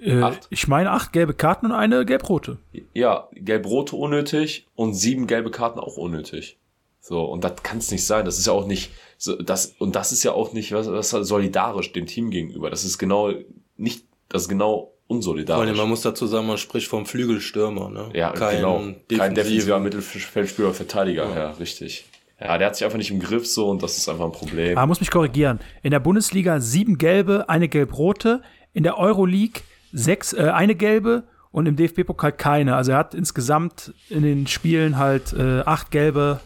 Äh, 0.01 0.21
Acht? 0.21 0.47
ich 0.49 0.67
meine 0.67 0.91
acht 0.91 1.13
gelbe 1.13 1.33
Karten 1.33 1.67
und 1.67 1.71
eine 1.71 2.05
gelb-rote. 2.05 2.57
Ja, 2.93 3.29
gelb-rote 3.33 3.95
unnötig 3.95 4.67
und 4.75 4.93
sieben 4.93 5.25
gelbe 5.25 5.51
Karten 5.51 5.79
auch 5.79 5.97
unnötig. 5.97 6.57
So, 6.99 7.23
und 7.23 7.43
das 7.43 7.63
kann 7.63 7.77
es 7.77 7.91
nicht 7.91 8.05
sein. 8.05 8.25
Das 8.25 8.37
ist 8.37 8.47
ja 8.47 8.53
auch 8.53 8.65
nicht, 8.65 8.91
so, 9.17 9.35
das, 9.35 9.75
und 9.77 9.95
das 9.95 10.11
ist 10.11 10.23
ja 10.23 10.31
auch 10.33 10.53
nicht 10.53 10.71
was, 10.73 10.91
was 10.91 11.11
solidarisch 11.11 11.93
dem 11.93 12.07
Team 12.07 12.29
gegenüber. 12.31 12.69
Das 12.69 12.83
ist 12.83 12.97
genau 12.97 13.31
nicht, 13.77 14.05
das 14.27 14.43
ist 14.43 14.49
genau 14.49 14.69
Vor 14.69 14.81
allem, 14.81 14.91
unsolidarisch. 15.07 15.77
man 15.77 15.87
muss 15.89 16.01
dazu 16.01 16.25
sagen, 16.25 16.47
man 16.47 16.57
spricht 16.57 16.87
vom 16.87 17.05
Flügelstürmer, 17.05 17.89
ne? 17.89 18.09
Ja, 18.13 18.31
Kein 18.31 18.57
genau. 18.57 18.83
Kein 19.15 19.35
defensiver 19.35 19.79
Mittelfeldspieler, 19.79 20.73
Verteidiger, 20.73 21.29
ja. 21.35 21.51
richtig. 21.51 22.05
Ja, 22.39 22.57
der 22.57 22.67
hat 22.67 22.75
sich 22.75 22.83
einfach 22.85 22.97
nicht 22.97 23.11
im 23.11 23.19
Griff 23.19 23.47
so 23.47 23.69
und 23.69 23.81
das 23.81 23.97
ist 23.97 24.09
einfach 24.09 24.25
ein 24.25 24.31
Problem. 24.31 24.77
Ah, 24.77 24.85
muss 24.85 24.99
mich 24.99 25.11
korrigieren. 25.11 25.59
In 25.83 25.91
der 25.91 25.99
Bundesliga 25.99 26.59
sieben 26.59 26.97
gelbe, 26.97 27.47
eine 27.49 27.69
gelb-rote. 27.69 28.41
In 28.73 28.83
der 28.83 28.97
Euroleague 28.97 29.61
sechs, 29.93 30.33
äh, 30.33 30.51
eine 30.53 30.75
gelbe 30.75 31.23
und 31.51 31.65
im 31.65 31.77
DFB-Pokal 31.77 32.33
keine. 32.33 32.75
Also 32.75 32.91
er 32.91 32.97
hat 32.97 33.13
insgesamt 33.13 33.93
in 34.09 34.23
den 34.23 34.47
Spielen 34.47 34.97
halt 34.97 35.31
äh, 35.31 35.61
acht 35.61 35.91
gelbe, 35.91 36.41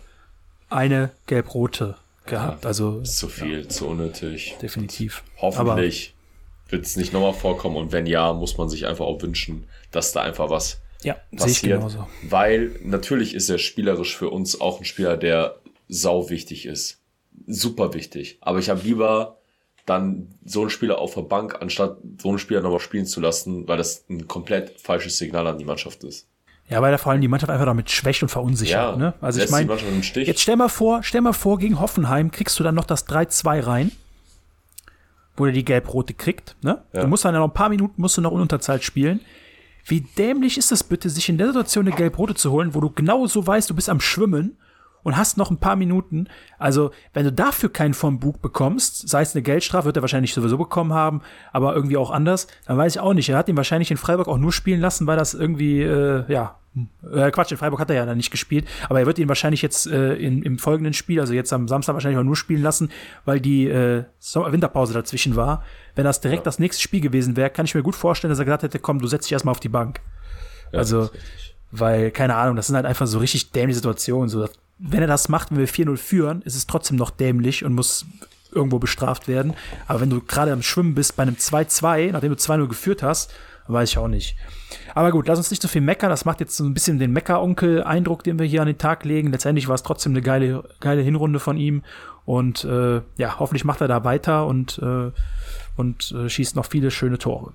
eine 0.69 1.09
gelb-rote 1.25 1.95
gehabt. 2.27 2.67
Also 2.67 2.99
ist 2.99 3.17
zu 3.17 3.27
viel, 3.27 3.67
zu 3.67 3.87
unnötig. 3.87 4.55
definitiv. 4.61 5.23
Hoffentlich 5.37 6.13
wird 6.69 6.85
es 6.85 6.95
nicht 6.95 7.11
nochmal 7.11 7.33
vorkommen 7.33 7.75
und 7.75 7.91
wenn 7.91 8.05
ja, 8.05 8.31
muss 8.33 8.57
man 8.57 8.69
sich 8.69 8.85
einfach 8.85 9.05
auch 9.05 9.21
wünschen, 9.23 9.63
dass 9.91 10.11
da 10.11 10.21
einfach 10.21 10.51
was 10.51 10.79
ja, 11.01 11.15
sehe 11.31 11.31
ich 11.31 11.39
passiert. 11.39 11.77
genauso. 11.79 12.07
Weil 12.21 12.75
natürlich 12.83 13.33
ist 13.33 13.49
er 13.49 13.57
spielerisch 13.57 14.15
für 14.15 14.29
uns 14.29 14.61
auch 14.61 14.79
ein 14.79 14.85
Spieler, 14.85 15.17
der 15.17 15.55
sau 15.89 16.29
wichtig 16.29 16.65
ist. 16.65 17.01
Super 17.47 17.93
wichtig. 17.93 18.37
Aber 18.41 18.59
ich 18.59 18.69
habe 18.69 18.81
lieber 18.81 19.39
dann 19.85 20.35
so 20.45 20.61
einen 20.61 20.69
Spieler 20.69 20.99
auf 20.99 21.15
der 21.15 21.23
Bank, 21.23 21.57
anstatt 21.59 21.97
so 22.21 22.29
einen 22.29 22.39
Spieler 22.39 22.61
nochmal 22.61 22.79
spielen 22.79 23.05
zu 23.05 23.19
lassen, 23.19 23.67
weil 23.67 23.77
das 23.77 24.05
ein 24.09 24.27
komplett 24.27 24.79
falsches 24.79 25.17
Signal 25.17 25.47
an 25.47 25.57
die 25.57 25.65
Mannschaft 25.65 26.03
ist. 26.03 26.27
Ja, 26.69 26.83
weil 26.83 26.91
er 26.91 26.99
vor 26.99 27.11
allem 27.11 27.21
die 27.21 27.27
Mannschaft 27.27 27.51
einfach 27.51 27.65
damit 27.65 27.89
schwächt 27.89 28.21
und 28.21 28.29
verunsichert. 28.29 28.91
Ja, 28.91 28.95
ne? 28.95 29.15
Also 29.21 29.41
ich 29.41 29.49
meine, 29.49 29.73
jetzt 30.15 30.41
stell 30.41 30.55
mal 30.55 30.69
vor, 30.69 31.01
stell 31.01 31.21
mal 31.21 31.33
vor, 31.33 31.57
gegen 31.57 31.79
Hoffenheim 31.79 32.29
kriegst 32.29 32.59
du 32.59 32.63
dann 32.63 32.75
noch 32.75 32.85
das 32.85 33.07
3-2 33.07 33.65
rein, 33.65 33.91
wo 35.35 35.47
er 35.47 35.51
die 35.51 35.65
gelb-rote 35.65 36.13
kriegt. 36.13 36.55
Ne? 36.61 36.83
Ja. 36.93 37.01
Du 37.01 37.07
musst 37.07 37.25
dann 37.25 37.33
ja 37.33 37.39
noch 37.39 37.47
ein 37.47 37.53
paar 37.53 37.69
Minuten 37.69 37.99
musst 37.99 38.17
du 38.17 38.21
noch 38.21 38.33
in 38.33 38.41
Unterzahl 38.41 38.83
spielen. 38.83 39.21
Wie 39.85 40.01
dämlich 40.01 40.59
ist 40.59 40.71
es 40.71 40.83
bitte, 40.83 41.09
sich 41.09 41.27
in 41.29 41.39
der 41.39 41.47
Situation 41.47 41.87
eine 41.87 41.95
gelb-rote 41.95 42.35
zu 42.35 42.51
holen, 42.51 42.75
wo 42.75 42.81
du 42.81 42.91
genau 42.91 43.25
so 43.25 43.47
weißt, 43.47 43.67
du 43.71 43.73
bist 43.73 43.89
am 43.89 43.99
Schwimmen 43.99 44.57
und 45.03 45.17
hast 45.17 45.37
noch 45.37 45.51
ein 45.51 45.59
paar 45.59 45.75
Minuten. 45.75 46.27
Also, 46.57 46.91
wenn 47.13 47.25
du 47.25 47.31
dafür 47.31 47.71
keinen 47.71 47.93
vom 47.93 48.19
Bug 48.19 48.41
bekommst, 48.41 49.07
sei 49.09 49.21
es 49.21 49.35
eine 49.35 49.41
Geldstrafe, 49.41 49.85
wird 49.85 49.97
er 49.97 50.01
wahrscheinlich 50.01 50.33
sowieso 50.33 50.57
bekommen 50.57 50.93
haben, 50.93 51.21
aber 51.51 51.75
irgendwie 51.75 51.97
auch 51.97 52.11
anders, 52.11 52.47
dann 52.65 52.77
weiß 52.77 52.95
ich 52.95 53.01
auch 53.01 53.13
nicht. 53.13 53.29
Er 53.29 53.37
hat 53.37 53.49
ihn 53.49 53.57
wahrscheinlich 53.57 53.91
in 53.91 53.97
Freiburg 53.97 54.27
auch 54.27 54.37
nur 54.37 54.51
spielen 54.51 54.81
lassen, 54.81 55.07
weil 55.07 55.17
das 55.17 55.33
irgendwie, 55.33 55.81
äh, 55.81 56.25
ja, 56.31 56.59
äh, 57.11 57.31
Quatsch, 57.31 57.51
in 57.51 57.57
Freiburg 57.57 57.79
hat 57.79 57.89
er 57.89 57.95
ja 57.95 58.05
dann 58.05 58.17
nicht 58.17 58.31
gespielt, 58.31 58.65
aber 58.87 58.99
er 58.99 59.05
wird 59.05 59.17
ihn 59.19 59.27
wahrscheinlich 59.27 59.61
jetzt 59.61 59.87
äh, 59.87 60.13
in, 60.13 60.43
im 60.43 60.59
folgenden 60.59 60.93
Spiel, 60.93 61.19
also 61.19 61.33
jetzt 61.33 61.51
am 61.51 61.67
Samstag 61.67 61.93
wahrscheinlich 61.93 62.19
auch 62.19 62.23
nur 62.23 62.35
spielen 62.35 62.61
lassen, 62.61 62.91
weil 63.25 63.39
die 63.39 63.67
äh, 63.67 64.03
Winterpause 64.33 64.93
dazwischen 64.93 65.35
war. 65.35 65.63
Wenn 65.95 66.05
das 66.05 66.21
direkt 66.21 66.45
das 66.45 66.59
nächste 66.59 66.81
Spiel 66.81 67.01
gewesen 67.01 67.35
wäre, 67.35 67.49
kann 67.49 67.65
ich 67.65 67.75
mir 67.75 67.83
gut 67.83 67.95
vorstellen, 67.95 68.29
dass 68.29 68.39
er 68.39 68.45
gesagt 68.45 68.63
hätte, 68.63 68.79
komm, 68.79 68.99
du 68.99 69.07
setzt 69.07 69.25
dich 69.25 69.33
erstmal 69.33 69.51
auf 69.51 69.59
die 69.59 69.69
Bank. 69.69 69.99
Ja, 70.71 70.79
also. 70.79 71.09
Weil, 71.71 72.11
keine 72.11 72.35
Ahnung, 72.35 72.55
das 72.55 72.67
sind 72.67 72.75
halt 72.75 72.85
einfach 72.85 73.07
so 73.07 73.19
richtig 73.19 73.51
dämliche 73.51 73.77
Situationen. 73.77 74.29
So, 74.29 74.47
wenn 74.77 75.01
er 75.01 75.07
das 75.07 75.29
macht, 75.29 75.51
wenn 75.51 75.59
wir 75.59 75.67
4-0 75.67 75.97
führen, 75.97 76.41
ist 76.41 76.55
es 76.55 76.67
trotzdem 76.67 76.97
noch 76.97 77.11
dämlich 77.11 77.65
und 77.65 77.73
muss 77.73 78.05
irgendwo 78.51 78.79
bestraft 78.79 79.27
werden. 79.27 79.53
Aber 79.87 80.01
wenn 80.01 80.09
du 80.09 80.21
gerade 80.21 80.51
am 80.51 80.63
Schwimmen 80.63 80.95
bist 80.95 81.15
bei 81.15 81.23
einem 81.23 81.35
2-2, 81.35 82.11
nachdem 82.11 82.31
du 82.31 82.37
2-0 82.37 82.67
geführt 82.67 83.03
hast, 83.03 83.31
weiß 83.67 83.89
ich 83.89 83.97
auch 83.97 84.07
nicht. 84.07 84.35
Aber 84.95 85.11
gut, 85.11 85.27
lass 85.27 85.37
uns 85.37 85.51
nicht 85.51 85.61
so 85.61 85.67
viel 85.67 85.81
meckern. 85.81 86.09
Das 86.09 86.25
macht 86.25 86.39
jetzt 86.39 86.57
so 86.57 86.63
ein 86.63 86.73
bisschen 86.73 86.99
den 86.99 87.11
Mecker-Onkel-Eindruck, 87.11 88.23
den 88.23 88.39
wir 88.39 88.45
hier 88.45 88.61
an 88.61 88.67
den 88.67 88.77
Tag 88.77 89.05
legen. 89.05 89.31
Letztendlich 89.31 89.67
war 89.67 89.75
es 89.75 89.83
trotzdem 89.83 90.13
eine 90.13 90.21
geile, 90.21 90.63
geile 90.79 91.01
Hinrunde 91.01 91.39
von 91.39 91.57
ihm. 91.57 91.83
Und 92.25 92.63
äh, 92.63 93.01
ja, 93.17 93.39
hoffentlich 93.39 93.65
macht 93.65 93.81
er 93.81 93.87
da 93.87 94.03
weiter 94.03 94.47
und, 94.47 94.79
äh, 94.79 95.11
und 95.75 96.11
äh, 96.11 96.29
schießt 96.29 96.55
noch 96.55 96.65
viele 96.65 96.91
schöne 96.91 97.17
Tore. 97.17 97.53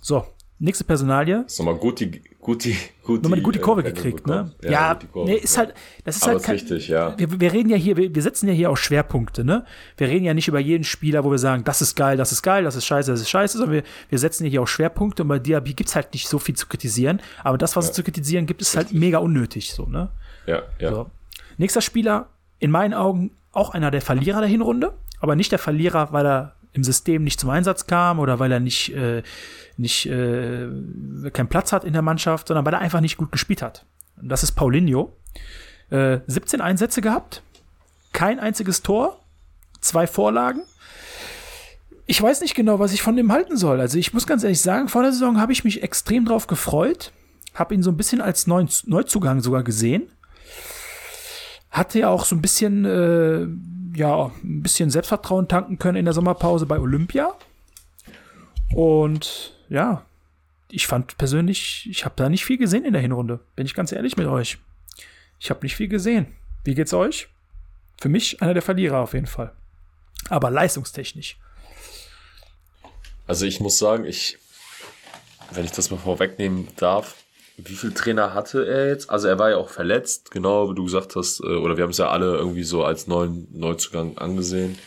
So, 0.00 0.26
nächste 0.58 0.84
Personalie. 0.84 1.44
Hast 1.44 1.58
nochmal 1.58 1.76
gut 1.76 2.00
die, 2.00 2.22
gut 2.42 2.64
die, 2.64 2.76
gut 3.04 3.22
Nochmal 3.22 3.38
die 3.38 3.42
gute 3.44 3.60
Kurve 3.60 3.80
äh, 3.82 3.92
gekriegt, 3.92 4.24
bekommen. 4.24 4.52
ne? 4.60 4.70
Ja, 4.70 4.94
die 4.94 5.06
Kurve, 5.06 5.30
nee, 5.30 5.36
ist 5.36 5.54
ja. 5.54 5.62
halt, 5.62 5.74
das 6.04 6.16
ist 6.16 6.26
halt 6.26 6.38
ist 6.38 6.42
kein, 6.42 6.56
richtig, 6.56 6.88
ja. 6.88 7.16
wir, 7.16 7.40
wir 7.40 7.52
reden 7.52 7.70
ja 7.70 7.76
hier, 7.76 7.96
wir, 7.96 8.12
wir 8.14 8.20
setzen 8.20 8.48
ja 8.48 8.52
hier 8.52 8.68
auch 8.68 8.76
Schwerpunkte, 8.76 9.44
ne? 9.44 9.64
Wir 9.96 10.08
reden 10.08 10.24
ja 10.24 10.34
nicht 10.34 10.48
über 10.48 10.58
jeden 10.58 10.82
Spieler, 10.82 11.24
wo 11.24 11.30
wir 11.30 11.38
sagen, 11.38 11.62
das 11.64 11.80
ist 11.80 11.94
geil, 11.94 12.16
das 12.16 12.32
ist 12.32 12.42
geil, 12.42 12.64
das 12.64 12.74
ist 12.74 12.84
scheiße, 12.84 13.12
das 13.12 13.20
ist 13.20 13.30
scheiße, 13.30 13.58
sondern 13.58 13.76
wir, 13.76 13.82
wir 14.08 14.18
setzen 14.18 14.44
ja 14.44 14.50
hier 14.50 14.62
auch 14.62 14.68
Schwerpunkte 14.68 15.22
und 15.22 15.28
bei 15.28 15.38
Diaby 15.38 15.72
gibt's 15.72 15.94
halt 15.94 16.12
nicht 16.12 16.26
so 16.28 16.40
viel 16.40 16.56
zu 16.56 16.66
kritisieren, 16.66 17.22
aber 17.44 17.56
das, 17.56 17.76
was 17.76 17.86
es 17.86 17.92
zu 17.92 18.02
kritisieren 18.02 18.46
gibt, 18.46 18.60
ist 18.60 18.76
halt 18.76 18.92
mega 18.92 19.18
unnötig, 19.18 19.72
so, 19.72 19.86
ne? 19.86 20.10
Ja, 20.46 20.64
ja. 20.80 20.90
So. 20.90 21.10
Nächster 21.58 21.80
Spieler, 21.80 22.28
in 22.58 22.72
meinen 22.72 22.92
Augen 22.92 23.30
auch 23.52 23.70
einer 23.70 23.92
der 23.92 24.02
Verlierer 24.02 24.40
der 24.40 24.48
Hinrunde, 24.48 24.94
aber 25.20 25.36
nicht 25.36 25.52
der 25.52 25.60
Verlierer, 25.60 26.12
weil 26.12 26.26
er 26.26 26.56
im 26.72 26.84
System 26.84 27.24
nicht 27.24 27.38
zum 27.38 27.50
Einsatz 27.50 27.86
kam 27.86 28.18
oder 28.18 28.38
weil 28.38 28.50
er 28.52 28.60
nicht, 28.60 28.94
äh, 28.94 29.22
nicht 29.76 30.06
äh, 30.06 30.68
keinen 31.32 31.48
Platz 31.48 31.72
hat 31.72 31.84
in 31.84 31.92
der 31.92 32.02
Mannschaft, 32.02 32.48
sondern 32.48 32.64
weil 32.64 32.74
er 32.74 32.80
einfach 32.80 33.00
nicht 33.00 33.16
gut 33.16 33.32
gespielt 33.32 33.62
hat. 33.62 33.84
Und 34.20 34.28
das 34.28 34.42
ist 34.42 34.52
Paulinho. 34.52 35.12
Äh, 35.90 36.20
17 36.26 36.60
Einsätze 36.60 37.02
gehabt, 37.02 37.42
kein 38.12 38.40
einziges 38.40 38.82
Tor, 38.82 39.20
zwei 39.80 40.06
Vorlagen. 40.06 40.62
Ich 42.06 42.20
weiß 42.20 42.40
nicht 42.40 42.54
genau, 42.54 42.78
was 42.78 42.92
ich 42.92 43.02
von 43.02 43.16
dem 43.16 43.32
halten 43.32 43.56
soll. 43.56 43.80
Also 43.80 43.98
ich 43.98 44.12
muss 44.12 44.26
ganz 44.26 44.42
ehrlich 44.42 44.60
sagen, 44.60 44.88
vor 44.88 45.02
der 45.02 45.12
Saison 45.12 45.40
habe 45.40 45.52
ich 45.52 45.64
mich 45.64 45.82
extrem 45.82 46.24
drauf 46.24 46.46
gefreut, 46.46 47.12
habe 47.54 47.74
ihn 47.74 47.82
so 47.82 47.90
ein 47.90 47.96
bisschen 47.96 48.20
als 48.20 48.46
neuen 48.46 48.68
Neuzugang 48.86 49.40
sogar 49.40 49.62
gesehen 49.62 50.08
hatte 51.72 52.00
ja 52.00 52.10
auch 52.10 52.26
so 52.26 52.36
ein 52.36 52.42
bisschen, 52.42 52.84
äh, 52.84 53.46
ja, 53.94 54.32
ein 54.42 54.62
bisschen 54.62 54.90
Selbstvertrauen 54.90 55.48
tanken 55.48 55.78
können 55.78 55.98
in 55.98 56.04
der 56.04 56.14
Sommerpause 56.14 56.66
bei 56.66 56.78
Olympia. 56.78 57.34
Und 58.74 59.54
ja, 59.68 60.04
ich 60.70 60.86
fand 60.86 61.18
persönlich, 61.18 61.86
ich 61.90 62.04
habe 62.04 62.14
da 62.16 62.28
nicht 62.28 62.44
viel 62.44 62.58
gesehen 62.58 62.84
in 62.84 62.92
der 62.92 63.02
Hinrunde. 63.02 63.40
Bin 63.56 63.66
ich 63.66 63.74
ganz 63.74 63.92
ehrlich 63.92 64.16
mit 64.16 64.26
euch. 64.26 64.58
Ich 65.38 65.50
habe 65.50 65.60
nicht 65.62 65.76
viel 65.76 65.88
gesehen. 65.88 66.26
Wie 66.64 66.74
geht's 66.74 66.94
euch? 66.94 67.28
Für 68.00 68.08
mich 68.08 68.40
einer 68.40 68.54
der 68.54 68.62
Verlierer 68.62 68.98
auf 68.98 69.12
jeden 69.12 69.26
Fall. 69.26 69.52
Aber 70.28 70.50
leistungstechnisch. 70.50 71.36
Also 73.26 73.46
ich 73.46 73.60
muss 73.60 73.78
sagen, 73.78 74.04
ich, 74.04 74.38
wenn 75.52 75.64
ich 75.64 75.72
das 75.72 75.90
mal 75.90 75.98
vorwegnehmen 75.98 76.68
darf, 76.76 77.21
wie 77.56 77.74
viel 77.74 77.92
Trainer 77.92 78.34
hatte 78.34 78.66
er 78.66 78.88
jetzt? 78.88 79.10
Also 79.10 79.28
er 79.28 79.38
war 79.38 79.50
ja 79.50 79.56
auch 79.56 79.68
verletzt, 79.68 80.30
genau 80.30 80.70
wie 80.70 80.74
du 80.74 80.84
gesagt 80.84 81.16
hast, 81.16 81.40
äh, 81.40 81.56
oder 81.56 81.76
wir 81.76 81.84
haben 81.84 81.90
es 81.90 81.98
ja 81.98 82.10
alle 82.10 82.34
irgendwie 82.36 82.64
so 82.64 82.84
als 82.84 83.06
neuen 83.06 83.48
Neuzugang 83.52 84.16
angesehen. 84.18 84.78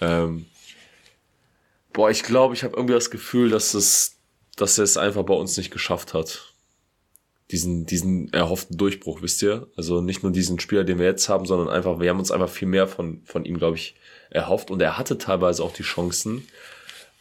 Ähm, 0.00 0.46
boah, 1.92 2.10
ich 2.10 2.22
glaube, 2.22 2.54
ich 2.54 2.62
habe 2.62 2.76
irgendwie 2.76 2.94
das 2.94 3.10
Gefühl, 3.10 3.50
dass 3.50 3.74
es, 3.74 4.16
dass 4.56 4.78
er 4.78 4.84
es 4.84 4.96
einfach 4.96 5.24
bei 5.24 5.34
uns 5.34 5.56
nicht 5.56 5.70
geschafft 5.70 6.14
hat. 6.14 6.52
Diesen, 7.50 7.86
diesen 7.86 8.32
erhofften 8.32 8.76
Durchbruch, 8.76 9.22
wisst 9.22 9.42
ihr? 9.42 9.68
Also 9.76 10.00
nicht 10.00 10.22
nur 10.22 10.32
diesen 10.32 10.58
Spieler, 10.58 10.82
den 10.82 10.98
wir 10.98 11.06
jetzt 11.06 11.28
haben, 11.28 11.46
sondern 11.46 11.68
einfach, 11.68 12.00
wir 12.00 12.10
haben 12.10 12.18
uns 12.18 12.32
einfach 12.32 12.48
viel 12.48 12.66
mehr 12.66 12.88
von, 12.88 13.22
von 13.24 13.44
ihm, 13.44 13.56
glaube 13.56 13.76
ich, 13.76 13.94
erhofft. 14.30 14.70
Und 14.70 14.82
er 14.82 14.98
hatte 14.98 15.18
teilweise 15.18 15.62
auch 15.62 15.72
die 15.72 15.84
Chancen, 15.84 16.46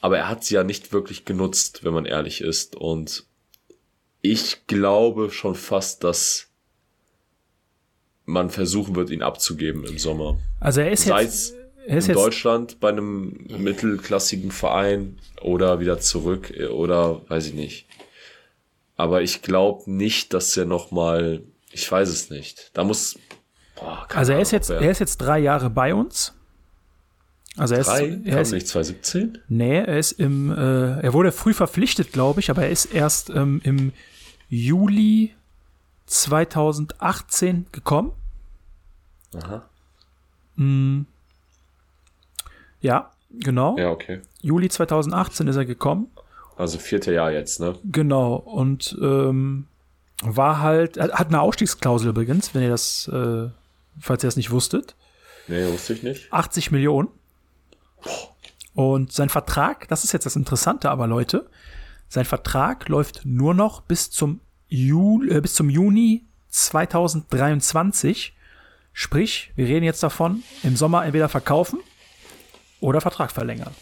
aber 0.01 0.17
er 0.17 0.29
hat 0.29 0.43
sie 0.43 0.55
ja 0.55 0.63
nicht 0.63 0.93
wirklich 0.93 1.25
genutzt, 1.25 1.83
wenn 1.83 1.93
man 1.93 2.05
ehrlich 2.05 2.41
ist. 2.41 2.75
Und 2.75 3.25
ich 4.31 4.67
glaube 4.67 5.31
schon 5.31 5.55
fast, 5.55 6.03
dass 6.03 6.47
man 8.25 8.49
versuchen 8.49 8.95
wird, 8.95 9.09
ihn 9.11 9.21
abzugeben 9.21 9.85
im 9.85 9.97
Sommer. 9.97 10.39
Also 10.59 10.81
er 10.81 10.91
ist 10.91 11.03
Sei 11.03 11.23
jetzt, 11.23 11.53
er 11.85 11.97
ist 11.97 12.05
in 12.05 12.15
jetzt 12.15 12.23
Deutschland 12.23 12.79
bei 12.79 12.89
einem 12.89 13.45
mittelklassigen 13.47 14.51
Verein 14.51 15.19
oder 15.41 15.79
wieder 15.79 15.99
zurück 15.99 16.51
äh, 16.55 16.65
oder 16.65 17.21
weiß 17.29 17.47
ich 17.47 17.53
nicht. 17.53 17.87
Aber 18.97 19.21
ich 19.21 19.41
glaube 19.41 19.91
nicht, 19.91 20.33
dass 20.33 20.55
er 20.57 20.65
noch 20.65 20.91
mal, 20.91 21.43
ich 21.71 21.91
weiß 21.91 22.09
es 22.09 22.29
nicht. 22.29 22.71
Da 22.73 22.83
muss, 22.83 23.19
boah, 23.75 24.07
also 24.13 24.31
er 24.31 24.39
ist 24.39 24.51
jetzt, 24.51 24.69
er 24.69 24.89
ist 24.89 24.99
jetzt 24.99 25.17
drei 25.17 25.39
Jahre 25.39 25.69
bei 25.69 25.93
uns. 25.93 26.33
Also 27.57 27.75
er 27.75 27.81
ist, 27.81 27.87
drei, 27.87 28.19
er 28.25 28.41
ist 28.41 28.51
nicht 28.51 28.67
2017? 28.67 29.37
Nee, 29.47 29.77
er 29.77 29.97
ist 29.97 30.13
im, 30.13 30.51
äh, 30.51 31.01
er 31.01 31.13
wurde 31.13 31.31
früh 31.31 31.53
verpflichtet, 31.53 32.11
glaube 32.11 32.39
ich, 32.39 32.49
aber 32.49 32.63
er 32.63 32.69
ist 32.69 32.85
erst 32.85 33.29
ähm, 33.29 33.61
im 33.63 33.93
Juli 34.55 35.35
2018 36.05 37.67
gekommen. 37.71 38.11
Aha. 39.35 39.67
Ja, 42.81 43.11
genau. 43.31 43.77
Ja, 43.77 43.89
okay. 43.89 44.21
Juli 44.41 44.69
2018 44.69 45.47
ist 45.47 45.55
er 45.57 45.65
gekommen. 45.65 46.07
Also 46.55 46.77
vierte 46.77 47.13
Jahr 47.13 47.31
jetzt, 47.31 47.59
ne? 47.59 47.77
Genau. 47.83 48.35
Und 48.35 48.97
ähm, 49.01 49.67
war 50.23 50.61
halt, 50.61 50.97
hat 50.97 51.27
eine 51.27 51.41
Ausstiegsklausel 51.41 52.09
übrigens, 52.09 52.55
wenn 52.55 52.63
ihr 52.63 52.69
das, 52.69 53.09
äh, 53.09 53.49
falls 53.99 54.23
ihr 54.23 54.27
das 54.27 54.37
nicht 54.37 54.51
wusstet. 54.51 54.95
Nee, 55.47 55.67
wusste 55.71 55.93
ich 55.93 56.03
nicht. 56.03 56.31
80 56.31 56.71
Millionen. 56.71 57.09
Und 58.73 59.11
sein 59.11 59.29
Vertrag, 59.29 59.87
das 59.89 60.03
ist 60.03 60.13
jetzt 60.13 60.25
das 60.25 60.35
Interessante, 60.35 60.89
aber 60.89 61.07
Leute, 61.07 61.49
Sein 62.07 62.25
Vertrag 62.25 62.87
läuft 62.87 63.21
nur 63.25 63.53
noch 63.53 63.81
bis 63.81 64.11
zum, 64.11 64.39
Juli, 64.75 65.31
äh, 65.31 65.41
bis 65.41 65.53
zum 65.53 65.69
Juni 65.69 66.25
2023. 66.49 68.33
Sprich, 68.93 69.51
wir 69.55 69.67
reden 69.67 69.83
jetzt 69.83 70.03
davon, 70.03 70.43
im 70.63 70.75
Sommer 70.75 71.05
entweder 71.05 71.27
verkaufen 71.27 71.79
oder 72.79 73.01
Vertrag 73.01 73.31
verlängern. 73.31 73.73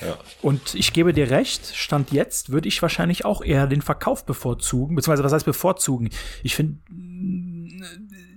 Ja. 0.00 0.18
Und 0.42 0.74
ich 0.74 0.92
gebe 0.92 1.12
dir 1.12 1.30
recht, 1.30 1.76
Stand 1.76 2.10
jetzt 2.10 2.50
würde 2.50 2.68
ich 2.68 2.80
wahrscheinlich 2.80 3.24
auch 3.24 3.42
eher 3.42 3.66
den 3.66 3.82
Verkauf 3.82 4.24
bevorzugen, 4.24 4.96
beziehungsweise 4.96 5.24
was 5.24 5.32
heißt 5.32 5.44
bevorzugen? 5.44 6.08
Ich 6.42 6.54
finde, 6.56 6.78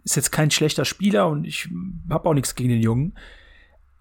ist 0.03 0.15
jetzt 0.15 0.31
kein 0.31 0.51
schlechter 0.51 0.85
Spieler 0.85 1.27
und 1.27 1.45
ich 1.45 1.69
habe 2.09 2.29
auch 2.29 2.33
nichts 2.33 2.55
gegen 2.55 2.69
den 2.69 2.81
Jungen. 2.81 3.17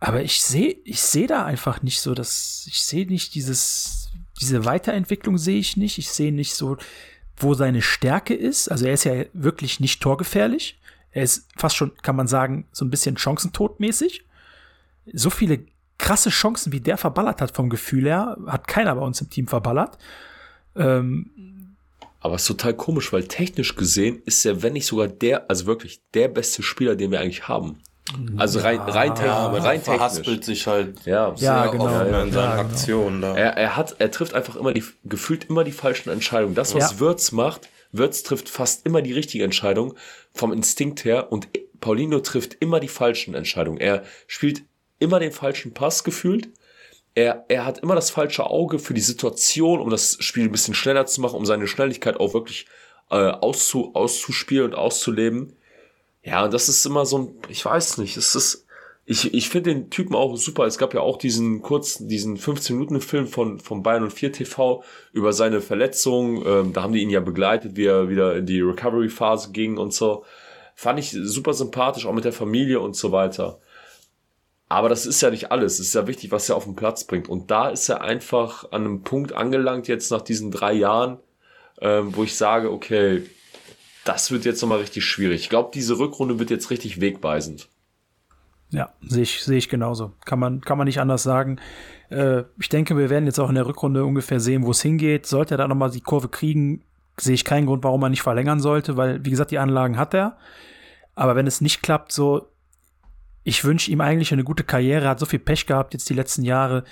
Aber 0.01 0.23
ich 0.23 0.43
sehe, 0.43 0.77
ich 0.85 1.01
sehe 1.01 1.29
da 1.29 1.45
einfach 1.45 1.83
nicht 1.83 2.01
so, 2.01 2.15
dass 2.15 2.65
ich 2.67 2.83
sehe 2.83 3.07
nicht 3.07 3.37
dieses, 3.37 4.11
diese 4.41 4.65
Weiterentwicklung 4.65 5.39
sehe 5.39 5.61
ich 5.61 5.77
nicht. 5.77 5.99
Ich 5.99 6.11
sehe 6.11 6.33
nicht 6.33 6.55
so, 6.55 6.77
wo 7.37 7.55
seine 7.55 7.83
Stärke 7.83 8.35
ist. 8.35 8.69
Also 8.69 8.87
er 8.87 8.95
ist 8.95 9.05
ja 9.05 9.25
wirklich 9.33 9.81
nicht 9.81 10.03
torgefährlich. 10.03 10.79
Er 11.11 11.23
ist 11.23 11.49
fast 11.57 11.77
schon, 11.77 11.93
kann 12.03 12.17
man 12.17 12.27
sagen, 12.27 12.67
so 12.73 12.85
ein 12.85 12.91
bisschen 12.91 13.17
chancentodmäßig. 13.17 14.25
So 15.13 15.31
viele 15.31 15.65
krasse 15.99 16.31
Chancen, 16.31 16.73
wie 16.73 16.81
der 16.81 16.97
verballert 16.97 17.41
hat 17.41 17.55
vom 17.55 17.69
Gefühl 17.71 18.07
her, 18.07 18.37
hat 18.47 18.67
keiner 18.67 18.95
bei 18.95 19.03
uns 19.03 19.21
im 19.21 19.31
Team 19.31 19.47
verballert. 19.47 19.99
Ähm, 20.75 21.77
Aber 22.21 22.37
es 22.37 22.43
ist 22.43 22.49
total 22.49 22.75
komisch, 22.75 23.13
weil 23.13 23.25
technisch 23.29 23.77
gesehen 23.77 24.23
ist 24.25 24.45
er, 24.45 24.63
wenn 24.63 24.73
nicht 24.73 24.87
sogar 24.87 25.09
der, 25.09 25.51
also 25.51 25.67
wirklich 25.67 26.01
der 26.15 26.29
beste 26.29 26.63
Spieler, 26.63 26.97
den 26.97 27.11
wir 27.11 27.21
eigentlich 27.21 27.49
haben. 27.49 27.79
Also 28.37 28.59
rein, 28.61 28.79
rein, 28.81 29.15
technisch, 29.15 29.27
Ja, 29.27 29.37
aber 29.39 29.59
rein 29.59 29.65
rein 29.65 29.81
verhaspelt 29.83 30.27
technisch. 30.27 30.47
sich 30.47 30.67
halt 30.67 31.07
Ja, 31.07 31.35
Ja, 31.37 31.67
genau, 31.69 31.89
ja, 31.89 32.03
in 32.23 32.33
seinen 32.33 32.35
ja, 32.35 32.57
genau. 32.57 32.69
Aktionen 32.69 33.23
da. 33.23 33.35
Er, 33.37 33.57
er 33.57 33.77
hat, 33.77 33.97
er 34.01 34.11
trifft 34.11 34.35
einfach 34.35 34.57
immer 34.57 34.73
die, 34.73 34.85
gefühlt 35.05 35.45
immer 35.45 35.65
die 35.65 35.73
falschen 35.73 36.11
Entscheidungen. 36.11 36.55
Das, 36.55 36.75
was 36.75 36.93
Ja. 36.93 37.01
Würz 37.01 37.33
macht, 37.33 37.69
Würz 37.93 38.23
trifft 38.23 38.49
fast 38.49 38.87
immer 38.87 39.03
die 39.03 39.13
richtige 39.13 39.45
Entscheidung 39.45 39.95
vom 40.35 40.53
Instinkt 40.53 41.05
her 41.05 41.31
und 41.33 41.49
Paulinho 41.81 42.21
trifft 42.21 42.57
immer 42.61 42.81
die 42.81 42.89
falschen 42.89 43.35
Entscheidungen. 43.35 43.79
Er 43.79 44.03
spielt 44.27 44.63
immer 44.99 45.19
den 45.19 45.33
falschen 45.33 45.73
Pass 45.75 46.05
gefühlt. 46.05 46.49
Er, 47.15 47.45
er 47.49 47.65
hat 47.67 47.79
immer 47.81 47.95
das 47.95 48.11
falsche 48.11 48.47
Auge 48.47 48.79
für 48.79 48.95
die 48.95 49.01
Situation, 49.01 49.81
um 49.81 49.91
das 49.91 50.17
Spiel 50.21 50.45
ein 50.45 50.53
bisschen 50.53 50.75
schneller 50.75 51.07
zu 51.07 51.21
machen, 51.21 51.37
um 51.37 51.45
seine 51.47 51.67
Schnelligkeit 51.67 52.19
auch 52.19 52.35
wirklich 52.35 52.67
äh, 53.11 53.17
auszu, 53.17 53.95
auszuspielen 53.95 54.67
und 54.67 54.75
auszuleben. 54.75 55.57
Ja, 56.23 56.45
und 56.45 56.55
das 56.55 56.69
ist 56.69 56.85
immer 56.87 57.05
so 57.05 57.19
ein, 57.19 57.35
ich 57.49 57.65
weiß 57.65 57.99
nicht, 57.99 58.17
es 58.17 58.35
ist, 58.35 58.67
ich, 59.05 59.35
ich 59.35 59.49
finde 59.49 59.75
den 59.75 59.91
Typen 59.91 60.15
auch 60.15 60.37
super. 60.37 60.65
Es 60.65 60.79
gab 60.79 60.95
ja 60.95 61.01
auch 61.01 61.19
diesen 61.19 61.61
kurzen, 61.63 62.09
diesen 62.09 62.39
15-Minuten-Film 62.39 63.27
von, 63.27 63.59
von 63.59 63.83
Bayern 63.83 64.05
und 64.05 64.13
4 64.13 64.33
TV 64.33 64.85
über 65.13 65.33
seine 65.33 65.61
Verletzung. 65.61 66.47
Ähm, 66.47 66.73
da 66.73 66.83
haben 66.83 66.93
die 66.93 67.03
ihn 67.03 67.11
ja 67.11 67.21
begleitet, 67.21 67.77
wie 67.77 67.87
er 67.87 68.09
wieder 68.09 68.37
in 68.37 68.47
die 68.47 68.61
Recovery-Phase 68.61 69.51
ging 69.51 69.77
und 69.79 69.93
so. 69.93 70.25
Fand 70.77 71.01
ich 71.01 71.11
super 71.11 71.53
sympathisch, 71.55 72.07
auch 72.07 72.13
mit 72.13 72.25
der 72.25 72.33
Familie 72.33 72.81
und 72.81 72.95
so 72.95 73.11
weiter. 73.11 73.59
Aber 74.69 74.89
das 74.89 75.05
ist 75.05 75.21
ja 75.21 75.31
nicht 75.31 75.51
alles. 75.53 75.75
Es 75.75 75.89
ist 75.89 75.95
ja 75.95 76.07
wichtig, 76.07 76.31
was 76.31 76.49
er 76.49 76.57
auf 76.57 76.65
den 76.65 76.77
Platz 76.77 77.05
bringt. 77.05 77.29
Und 77.29 77.51
da 77.51 77.69
ist 77.69 77.89
er 77.89 78.01
einfach 78.01 78.71
an 78.71 78.85
einem 78.85 79.03
Punkt 79.03 79.33
angelangt, 79.33 79.89
jetzt 79.89 80.11
nach 80.11 80.23
diesen 80.23 80.51
drei 80.51 80.73
Jahren, 80.73 81.19
ähm, 81.81 82.17
wo 82.17 82.23
ich 82.23 82.37
sage, 82.37 82.71
okay, 82.71 83.25
das 84.05 84.31
wird 84.31 84.45
jetzt 84.45 84.61
nochmal 84.63 84.79
richtig 84.79 85.05
schwierig. 85.05 85.43
Ich 85.43 85.49
glaube, 85.49 85.71
diese 85.73 85.99
Rückrunde 85.99 86.39
wird 86.39 86.51
jetzt 86.51 86.71
richtig 86.71 87.01
wegweisend. 87.01 87.69
Ja, 88.71 88.93
sehe 89.07 89.23
ich, 89.23 89.43
sehe 89.43 89.59
ich 89.59 89.69
genauso. 89.69 90.13
Kann 90.25 90.39
man, 90.39 90.63
kann 90.63 90.79
man 90.79 90.87
nicht 90.87 91.01
anders 91.01 91.23
sagen. 91.23 91.59
Äh, 92.09 92.45
ich 92.59 92.71
denke, 92.71 92.97
wir 92.97 93.11
werden 93.11 93.27
jetzt 93.27 93.39
auch 93.39 93.51
in 93.51 93.55
der 93.55 93.67
Rückrunde 93.67 94.05
ungefähr 94.05 94.41
sehen, 94.41 94.65
wo 94.65 94.71
es 94.71 94.81
hingeht. 94.81 95.27
Sollte 95.27 95.55
er 95.55 95.59
da 95.59 95.69
nochmal 95.69 95.91
die 95.91 96.01
Kurve 96.01 96.29
kriegen, 96.29 96.83
sehe 97.19 97.35
ich 97.35 97.45
keinen 97.45 97.67
Grund, 97.67 97.85
warum 97.85 98.03
er 98.03 98.09
nicht 98.09 98.23
verlängern 98.23 98.61
sollte, 98.61 98.97
weil, 98.97 99.25
wie 99.25 99.31
gesagt, 99.31 99.51
die 99.51 99.59
Anlagen 99.59 99.99
hat 99.99 100.15
er. 100.15 100.39
Aber 101.15 101.37
wenn 101.37 101.47
es 101.47 101.61
nicht 101.61 101.83
klappt, 101.83 102.13
so, 102.13 102.49
ich 103.45 103.65
wünsche 103.65 103.91
ihm 103.91 104.01
eigentlich 104.01 104.33
eine 104.33 104.45
gute 104.45 104.65
Karriere, 104.65 105.05
Er 105.05 105.11
hat 105.11 105.21
so 105.21 105.27
viel 105.27 105.39
Pech 105.39 105.67
gehabt 105.67 105.93
jetzt 105.93 106.09
die 106.09 106.15
letzten 106.15 106.43
Jahre. 106.43 106.85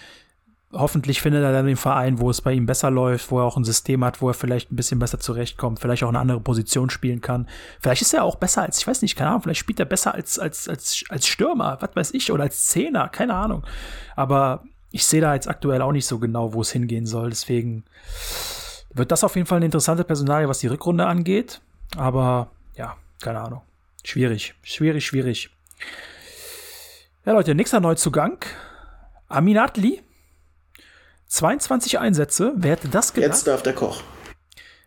Hoffentlich 0.73 1.21
findet 1.21 1.43
er 1.43 1.53
dann 1.53 1.67
den 1.67 1.77
Verein, 1.77 2.21
wo 2.21 2.31
es 2.31 2.41
bei 2.41 2.53
ihm 2.53 2.65
besser 2.65 2.93
läuft, 2.93 3.33
wo 3.33 3.41
er 3.41 3.45
auch 3.45 3.57
ein 3.57 3.65
System 3.65 4.05
hat, 4.05 4.23
wo 4.23 4.29
er 4.29 4.35
vielleicht 4.35 4.71
ein 4.71 4.77
bisschen 4.77 5.01
besser 5.01 5.19
zurechtkommt, 5.19 5.81
vielleicht 5.81 6.05
auch 6.05 6.09
eine 6.09 6.21
andere 6.21 6.41
Position 6.41 6.91
spielen 6.91 7.21
kann. 7.21 7.49
Vielleicht 7.81 8.03
ist 8.03 8.15
er 8.15 8.23
auch 8.23 8.37
besser 8.37 8.63
als, 8.63 8.79
ich 8.79 8.87
weiß 8.87 9.03
nicht, 9.03 9.17
keine 9.17 9.31
Ahnung, 9.31 9.43
vielleicht 9.43 9.59
spielt 9.59 9.81
er 9.81 9.87
besser 9.87 10.15
als, 10.15 10.39
als, 10.39 10.69
als, 10.69 11.03
als 11.09 11.27
Stürmer, 11.27 11.79
was 11.81 11.97
weiß 11.97 12.15
ich, 12.15 12.31
oder 12.31 12.45
als 12.45 12.69
Zehner, 12.69 13.09
keine 13.09 13.35
Ahnung. 13.35 13.65
Aber 14.15 14.63
ich 14.93 15.05
sehe 15.07 15.21
da 15.21 15.35
jetzt 15.35 15.49
aktuell 15.49 15.83
auch 15.83 15.93
nicht 15.93 16.07
so 16.07 16.21
genau, 16.21 16.53
wo 16.53 16.61
es 16.61 16.71
hingehen 16.71 17.07
soll. 17.07 17.31
Deswegen 17.31 17.85
wird 18.95 19.11
das 19.11 19.25
auf 19.25 19.35
jeden 19.35 19.49
Fall 19.49 19.57
eine 19.57 19.67
interessante 19.67 20.05
Personalie, 20.05 20.49
was 20.49 20.61
die 20.61 20.69
Rückrunde 20.69 21.07
angeht. 21.07 21.61
Aber 21.97 22.51
ja, 22.77 22.97
keine 23.21 23.41
Ahnung. 23.41 23.63
Schwierig, 24.05 24.55
schwierig, 24.63 25.05
schwierig. 25.05 25.51
Ja, 27.25 27.33
Leute, 27.33 27.55
nächster 27.55 27.81
Neuzugang. 27.81 28.39
Amin 29.29 29.59
Adli. 29.59 30.03
22 31.31 32.01
Einsätze. 32.01 32.53
Wer 32.57 32.73
hätte 32.73 32.89
das 32.89 33.15
gedacht? 33.15 33.31
Jetzt 33.31 33.47
darf 33.47 33.63
der 33.63 33.73
Koch. 33.73 34.03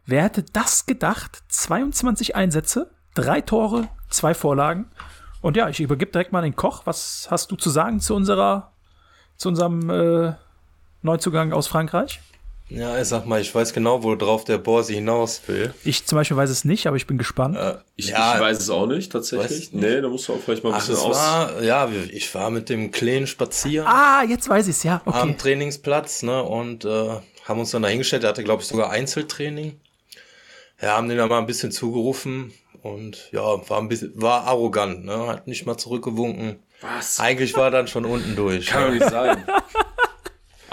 Wer 0.05 0.23
hätte 0.23 0.43
das 0.43 0.85
gedacht? 0.85 1.41
22 1.47 2.35
Einsätze, 2.35 2.91
drei 3.13 3.39
Tore, 3.39 3.87
zwei 4.09 4.33
Vorlagen. 4.33 4.91
Und 5.41 5.55
ja, 5.55 5.69
ich 5.69 5.79
übergebe 5.79 6.11
direkt 6.11 6.33
mal 6.33 6.41
den 6.41 6.55
Koch. 6.55 6.81
Was 6.85 7.27
hast 7.31 7.49
du 7.49 7.55
zu 7.55 7.69
sagen 7.69 8.01
zu 8.01 8.13
unserer, 8.13 8.73
zu 9.37 9.47
unserem 9.49 9.89
äh, 9.89 10.33
Neuzugang 11.01 11.53
aus 11.53 11.67
Frankreich? 11.67 12.19
Ja, 12.75 12.99
ich 12.99 13.07
sag 13.07 13.27
mal, 13.27 13.39
ich 13.39 13.53
weiß 13.53 13.71
genau, 13.73 14.01
worauf 14.01 14.45
der 14.45 14.57
Borsi 14.57 14.95
hinaus 14.95 15.41
will. 15.47 15.73
Ich 15.83 16.05
zum 16.07 16.17
Beispiel 16.17 16.35
weiß 16.35 16.49
es 16.49 16.65
nicht, 16.65 16.87
aber 16.87 16.97
ich 16.97 17.05
bin 17.05 17.19
gespannt. 17.19 17.55
Äh, 17.55 17.75
Ich, 17.95 18.07
ja, 18.09 18.33
ich 18.35 18.41
weiß 18.41 18.57
es 18.59 18.69
auch 18.71 18.87
nicht, 18.87 19.11
tatsächlich. 19.11 19.71
Nicht? 19.71 19.73
Nee, 19.75 20.01
da 20.01 20.07
musst 20.09 20.27
du 20.27 20.33
auch 20.33 20.39
vielleicht 20.43 20.63
mal 20.63 20.71
ein 20.71 20.75
ach, 20.75 20.79
bisschen 20.79 20.95
es 20.95 21.01
aus. 21.01 21.15
war, 21.15 21.61
ja, 21.61 21.87
ich 22.11 22.33
war 22.33 22.49
mit 22.49 22.69
dem 22.69 22.89
Kleen 22.91 23.27
spazieren 23.27 23.85
ah, 23.87 24.23
jetzt 24.27 24.49
weiß 24.49 24.67
ich 24.67 24.77
es, 24.77 24.83
ja. 24.83 25.01
Okay. 25.05 25.19
am 25.19 25.37
Trainingsplatz, 25.37 26.23
ne, 26.23 26.41
und 26.41 26.83
äh, 26.85 27.09
haben 27.45 27.59
uns 27.59 27.69
dann 27.71 27.83
dahingestellt. 27.83 28.23
Er 28.23 28.29
hatte, 28.29 28.43
glaube 28.43 28.63
ich, 28.63 28.67
sogar 28.67 28.89
Einzeltraining. 28.89 29.79
Ja, 30.81 30.97
haben 30.97 31.07
den 31.09 31.17
dann 31.19 31.29
mal 31.29 31.37
ein 31.39 31.45
bisschen 31.45 31.71
zugerufen 31.71 32.53
und 32.81 33.29
ja, 33.31 33.41
war 33.69 33.77
ein 33.79 33.87
bisschen, 33.87 34.19
war 34.19 34.47
arrogant, 34.47 35.05
ne, 35.05 35.27
hat 35.27 35.47
nicht 35.47 35.65
mal 35.67 35.77
zurückgewunken. 35.77 36.57
Was? 36.81 37.19
Eigentlich 37.19 37.55
war 37.55 37.65
er 37.65 37.71
dann 37.71 37.87
schon 37.87 38.05
unten 38.05 38.35
durch. 38.35 38.65
Kann 38.65 38.85
doch 38.85 38.93
nicht 38.93 39.09
sein. 39.09 39.45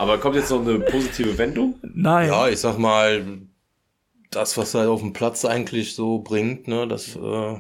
Aber 0.01 0.17
kommt 0.17 0.35
jetzt 0.37 0.51
noch 0.51 0.67
eine 0.67 0.81
positive 0.81 1.37
Wendung? 1.37 1.79
Nein. 1.83 2.29
Ja, 2.29 2.49
ich 2.49 2.59
sag 2.59 2.79
mal, 2.79 3.23
das, 4.31 4.57
was 4.57 4.73
er 4.73 4.89
auf 4.91 5.01
dem 5.01 5.13
Platz 5.13 5.45
eigentlich 5.45 5.95
so 5.95 6.21
bringt, 6.21 6.69
ne, 6.69 6.89
das 6.89 7.17
äh, 7.17 7.57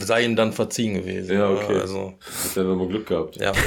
sei 0.00 0.24
ihm 0.24 0.36
dann 0.36 0.52
verziehen 0.52 0.94
gewesen. 0.94 1.32
Ja, 1.32 1.48
ne, 1.48 1.56
okay. 1.56 1.80
Also, 1.80 2.12
Hat 2.44 2.56
er 2.58 2.64
nochmal 2.64 2.88
Glück 2.88 3.06
gehabt. 3.06 3.36
ja. 3.36 3.52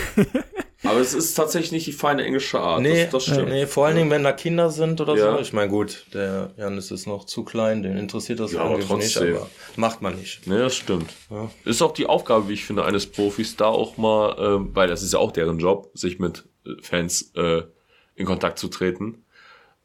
Aber 0.86 1.00
es 1.00 1.14
ist 1.14 1.34
tatsächlich 1.36 1.72
nicht 1.72 1.88
die 1.88 1.94
feine 1.94 2.26
englische 2.26 2.60
Art. 2.60 2.82
Nee, 2.82 3.04
das, 3.04 3.12
das 3.12 3.24
stimmt. 3.24 3.48
nee, 3.50 3.66
vor 3.68 3.86
allen 3.88 3.96
Dingen, 3.96 4.12
wenn 4.12 4.24
da 4.26 4.34
Kinder 4.34 4.70
sind 4.70 5.00
oder 5.00 5.16
Ja. 5.16 5.34
so. 5.36 5.40
Ich 5.40 5.54
meine, 5.54 5.70
gut, 5.70 6.06
der 6.14 6.52
Janis 6.58 6.92
ist 6.92 7.08
noch 7.08 7.26
zu 7.26 7.46
klein, 7.46 7.84
den 7.84 7.96
interessiert 7.98 8.42
das 8.42 8.52
Ja, 8.52 8.64
aber 8.64 8.76
nicht, 8.76 8.88
trotzdem. 8.90 9.38
aber 9.38 9.50
macht 9.78 10.02
man 10.02 10.16
nicht. 10.18 10.46
Nee, 10.46 10.58
das 10.58 10.76
stimmt. 10.76 11.10
Ja. 11.32 11.50
Ist 11.64 11.82
auch 11.82 11.94
die 11.94 12.06
Aufgabe, 12.06 12.50
wie 12.50 12.54
ich 12.54 12.66
finde, 12.66 12.84
eines 12.84 13.08
Profis, 13.08 13.56
da 13.56 13.68
auch 13.68 13.96
mal, 13.96 14.36
ähm, 14.38 14.72
weil 14.74 14.90
das 14.90 15.02
ist 15.04 15.14
ja 15.14 15.20
auch 15.20 15.32
deren 15.32 15.58
Job, 15.58 15.90
sich 15.94 16.20
mit 16.20 16.44
Fans 16.82 17.32
äh, 17.36 17.64
in 18.16 18.26
Kontakt 18.26 18.60
zu 18.60 18.68
treten. 18.68 19.24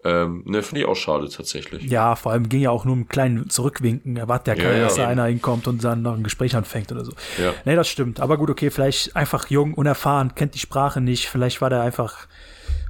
Ähm, 0.05 0.45
ne, 0.47 0.63
finde 0.63 0.83
ich 0.83 0.87
auch 0.87 0.95
schade 0.95 1.29
tatsächlich. 1.29 1.83
Ja, 1.85 2.15
vor 2.15 2.31
allem 2.31 2.49
ging 2.49 2.61
ja 2.61 2.71
auch 2.71 2.85
nur 2.85 2.93
um 2.93 3.01
einen 3.01 3.09
kleinen 3.09 3.51
Zurückwinken. 3.51 4.17
Erwartet 4.17 4.47
ja 4.47 4.55
Ja, 4.55 4.63
keiner, 4.63 4.79
ja, 4.79 4.85
dass 4.85 4.95
da 4.95 5.09
einer 5.09 5.25
hinkommt 5.25 5.67
und 5.67 5.83
dann 5.83 6.03
noch 6.03 6.15
ein 6.15 6.23
Gespräch 6.23 6.55
anfängt 6.55 6.93
oder 6.93 7.05
so. 7.05 7.13
Ja. 7.43 7.53
Nee, 7.65 7.75
das 7.75 7.89
stimmt. 7.89 8.21
Aber 8.21 8.37
gut, 8.37 8.49
okay, 8.49 8.71
vielleicht 8.71 9.17
einfach 9.17 9.49
jung, 9.51 9.75
unerfahren, 9.75 10.37
kennt 10.37 10.55
die 10.55 10.61
Sprache 10.61 11.01
nicht. 11.01 11.29
Vielleicht 11.29 11.61
war 11.61 11.69
der 11.69 11.83
einfach, 11.83 12.29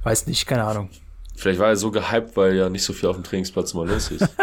weiß 0.03 0.27
nicht, 0.27 0.45
keine 0.45 0.65
Ahnung. 0.65 0.89
Vielleicht 1.35 1.59
war 1.59 1.69
er 1.69 1.77
so 1.77 1.89
gehypt, 1.89 2.37
weil 2.37 2.55
ja 2.55 2.69
nicht 2.69 2.83
so 2.83 2.93
viel 2.93 3.09
auf 3.09 3.15
dem 3.15 3.23
Trainingsplatz 3.23 3.73
mal 3.73 3.87
los 3.87 4.11
ist. 4.11 4.27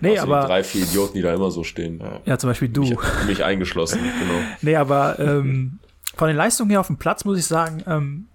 Nee, 0.00 0.18
also 0.18 0.32
aber, 0.32 0.46
drei, 0.46 0.62
vier 0.62 0.82
Idioten, 0.82 1.14
die 1.14 1.22
da 1.22 1.34
immer 1.34 1.50
so 1.50 1.64
stehen. 1.64 2.00
ja, 2.24 2.38
zum 2.38 2.50
Beispiel 2.50 2.68
du. 2.68 2.96
Mich 3.26 3.42
eingeschlossen, 3.42 3.98
genau. 3.98 4.40
Nee, 4.62 4.76
aber 4.76 5.18
ähm, 5.18 5.80
von 6.14 6.28
den 6.28 6.36
Leistungen 6.36 6.70
her 6.70 6.78
auf 6.78 6.86
dem 6.86 6.98
Platz 6.98 7.24
muss 7.24 7.36
ich 7.36 7.46
sagen, 7.46 7.82
ähm, 7.86 8.26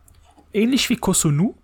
ähnlich 0.55 0.89
wie 0.89 0.95
Kosunu. 0.95 1.55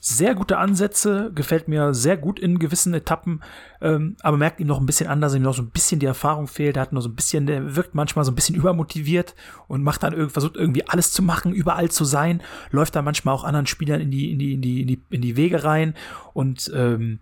Sehr 0.00 0.36
gute 0.36 0.58
Ansätze, 0.58 1.32
gefällt 1.34 1.66
mir 1.66 1.92
sehr 1.92 2.16
gut 2.16 2.38
in 2.38 2.60
gewissen 2.60 2.94
Etappen, 2.94 3.42
ähm, 3.80 4.16
aber 4.20 4.36
merkt 4.36 4.60
ihm 4.60 4.68
noch 4.68 4.78
ein 4.78 4.86
bisschen 4.86 5.08
an, 5.08 5.20
dass 5.20 5.34
ihm 5.34 5.42
noch 5.42 5.54
so 5.54 5.62
ein 5.62 5.70
bisschen 5.70 5.98
die 5.98 6.06
Erfahrung 6.06 6.46
fehlt. 6.46 6.76
Er 6.76 6.82
hat 6.82 6.92
noch 6.92 7.00
so 7.00 7.08
ein 7.08 7.16
bisschen, 7.16 7.46
der 7.46 7.74
wirkt 7.74 7.96
manchmal 7.96 8.24
so 8.24 8.30
ein 8.30 8.36
bisschen 8.36 8.54
übermotiviert 8.54 9.34
und 9.66 9.82
macht 9.82 10.04
dann 10.04 10.12
irgendwie, 10.12 10.32
versucht 10.32 10.54
irgendwie 10.54 10.86
alles 10.86 11.10
zu 11.10 11.20
machen, 11.20 11.52
überall 11.52 11.90
zu 11.90 12.04
sein, 12.04 12.42
läuft 12.70 12.94
dann 12.94 13.04
manchmal 13.04 13.34
auch 13.34 13.42
anderen 13.42 13.66
Spielern 13.66 14.00
in 14.00 14.12
die, 14.12 14.30
in 14.30 14.38
die, 14.38 14.54
in 14.54 14.62
die, 14.62 14.82
in 14.82 14.86
die, 14.86 15.02
in 15.10 15.20
die 15.20 15.36
Wege 15.36 15.64
rein 15.64 15.94
und 16.32 16.70
ähm, 16.72 17.18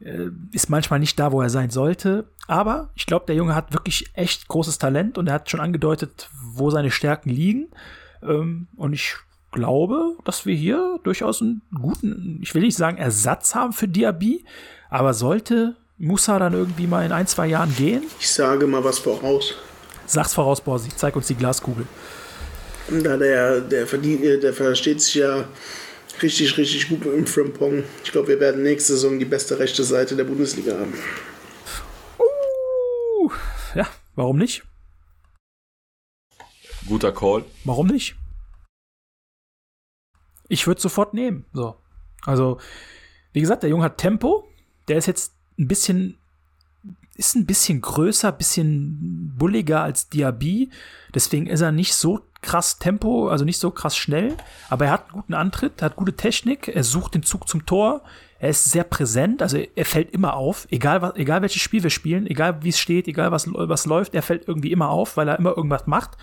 äh, 0.00 0.28
ist 0.52 0.68
manchmal 0.68 1.00
nicht 1.00 1.18
da, 1.18 1.32
wo 1.32 1.40
er 1.40 1.50
sein 1.50 1.70
sollte. 1.70 2.26
Aber 2.46 2.90
ich 2.96 3.06
glaube, 3.06 3.26
der 3.26 3.36
Junge 3.36 3.54
hat 3.54 3.72
wirklich 3.72 4.10
echt 4.12 4.46
großes 4.46 4.78
Talent 4.78 5.16
und 5.16 5.26
er 5.26 5.34
hat 5.34 5.50
schon 5.50 5.60
angedeutet, 5.60 6.28
wo 6.42 6.70
seine 6.70 6.90
Stärken 6.90 7.30
liegen. 7.30 7.68
Ähm, 8.22 8.68
und 8.76 8.92
ich 8.92 9.16
glaube, 9.52 10.16
dass 10.24 10.46
wir 10.46 10.54
hier 10.54 10.98
durchaus 11.02 11.42
einen 11.42 11.62
guten, 11.74 12.38
ich 12.42 12.54
will 12.54 12.62
nicht 12.62 12.76
sagen 12.76 12.98
Ersatz 12.98 13.54
haben 13.54 13.72
für 13.72 13.88
Diaby, 13.88 14.44
aber 14.88 15.14
sollte 15.14 15.76
Musa 15.98 16.38
dann 16.38 16.54
irgendwie 16.54 16.86
mal 16.86 17.04
in 17.04 17.12
ein, 17.12 17.26
zwei 17.26 17.46
Jahren 17.46 17.74
gehen? 17.76 18.04
Ich 18.18 18.30
sage 18.30 18.66
mal 18.66 18.82
was 18.82 18.98
voraus. 18.98 19.54
Sag's 20.06 20.34
voraus, 20.34 20.60
Borsi, 20.60 20.88
zeig 20.96 21.14
uns 21.14 21.26
die 21.26 21.34
Glaskugel. 21.34 21.86
Da 23.02 23.16
der, 23.16 23.60
der, 23.60 23.86
verdient, 23.86 24.24
äh, 24.24 24.40
der 24.40 24.52
versteht 24.52 25.00
sich 25.00 25.14
ja 25.16 25.44
richtig, 26.22 26.56
richtig 26.56 26.88
gut 26.88 27.04
im 27.06 27.26
Frimpong. 27.26 27.84
Ich 28.02 28.10
glaube, 28.10 28.28
wir 28.28 28.40
werden 28.40 28.62
nächste 28.62 28.94
Saison 28.94 29.18
die 29.18 29.24
beste 29.24 29.58
rechte 29.58 29.84
Seite 29.84 30.16
der 30.16 30.24
Bundesliga 30.24 30.72
haben. 30.72 30.94
Uh, 32.18 33.30
ja, 33.76 33.86
warum 34.16 34.38
nicht? 34.38 34.64
Guter 36.88 37.12
Call. 37.12 37.44
Warum 37.64 37.86
nicht? 37.86 38.16
Ich 40.50 40.66
würde 40.66 40.80
sofort 40.80 41.14
nehmen. 41.14 41.44
So. 41.52 41.76
Also, 42.26 42.58
wie 43.32 43.40
gesagt, 43.40 43.62
der 43.62 43.70
Junge 43.70 43.84
hat 43.84 43.98
Tempo. 43.98 44.48
Der 44.88 44.96
ist 44.96 45.06
jetzt 45.06 45.32
ein 45.58 45.68
bisschen, 45.68 46.18
ist 47.14 47.36
ein 47.36 47.46
bisschen 47.46 47.80
größer, 47.80 48.32
bisschen 48.32 49.32
bulliger 49.38 49.82
als 49.82 50.08
Diaby. 50.08 50.70
Deswegen 51.14 51.46
ist 51.46 51.60
er 51.60 51.70
nicht 51.70 51.94
so 51.94 52.20
krass 52.42 52.80
Tempo, 52.80 53.28
also 53.28 53.44
nicht 53.44 53.58
so 53.58 53.70
krass 53.70 53.96
schnell. 53.96 54.36
Aber 54.68 54.86
er 54.86 54.90
hat 54.90 55.04
einen 55.04 55.12
guten 55.12 55.34
Antritt, 55.34 55.82
hat 55.82 55.94
gute 55.94 56.16
Technik. 56.16 56.66
Er 56.66 56.82
sucht 56.82 57.14
den 57.14 57.22
Zug 57.22 57.48
zum 57.48 57.64
Tor. 57.64 58.02
Er 58.40 58.48
ist 58.48 58.64
sehr 58.64 58.84
präsent, 58.84 59.42
also 59.42 59.58
er 59.58 59.84
fällt 59.84 60.12
immer 60.12 60.32
auf, 60.32 60.66
egal, 60.70 61.02
was, 61.02 61.14
egal 61.16 61.42
welches 61.42 61.60
Spiel 61.60 61.82
wir 61.82 61.90
spielen, 61.90 62.26
egal 62.26 62.64
wie 62.64 62.70
es 62.70 62.80
steht, 62.80 63.06
egal 63.06 63.32
was, 63.32 63.46
was 63.52 63.84
läuft, 63.84 64.14
er 64.14 64.22
fällt 64.22 64.48
irgendwie 64.48 64.72
immer 64.72 64.88
auf, 64.88 65.18
weil 65.18 65.28
er 65.28 65.38
immer 65.38 65.54
irgendwas 65.54 65.86
macht. 65.86 66.16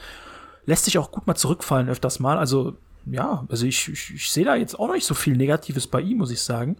Lässt 0.65 0.85
sich 0.85 0.97
auch 0.97 1.11
gut 1.11 1.27
mal 1.27 1.35
zurückfallen 1.35 1.89
öfters 1.89 2.19
mal. 2.19 2.39
Also 2.39 2.75
ja, 3.09 3.45
also 3.49 3.65
ich, 3.65 3.87
ich, 3.87 4.13
ich 4.13 4.29
sehe 4.29 4.45
da 4.45 4.55
jetzt 4.55 4.77
auch 4.77 4.87
noch 4.87 4.93
nicht 4.93 5.05
so 5.05 5.13
viel 5.13 5.35
Negatives 5.35 5.87
bei 5.87 6.01
ihm, 6.01 6.17
muss 6.17 6.31
ich 6.31 6.41
sagen. 6.41 6.77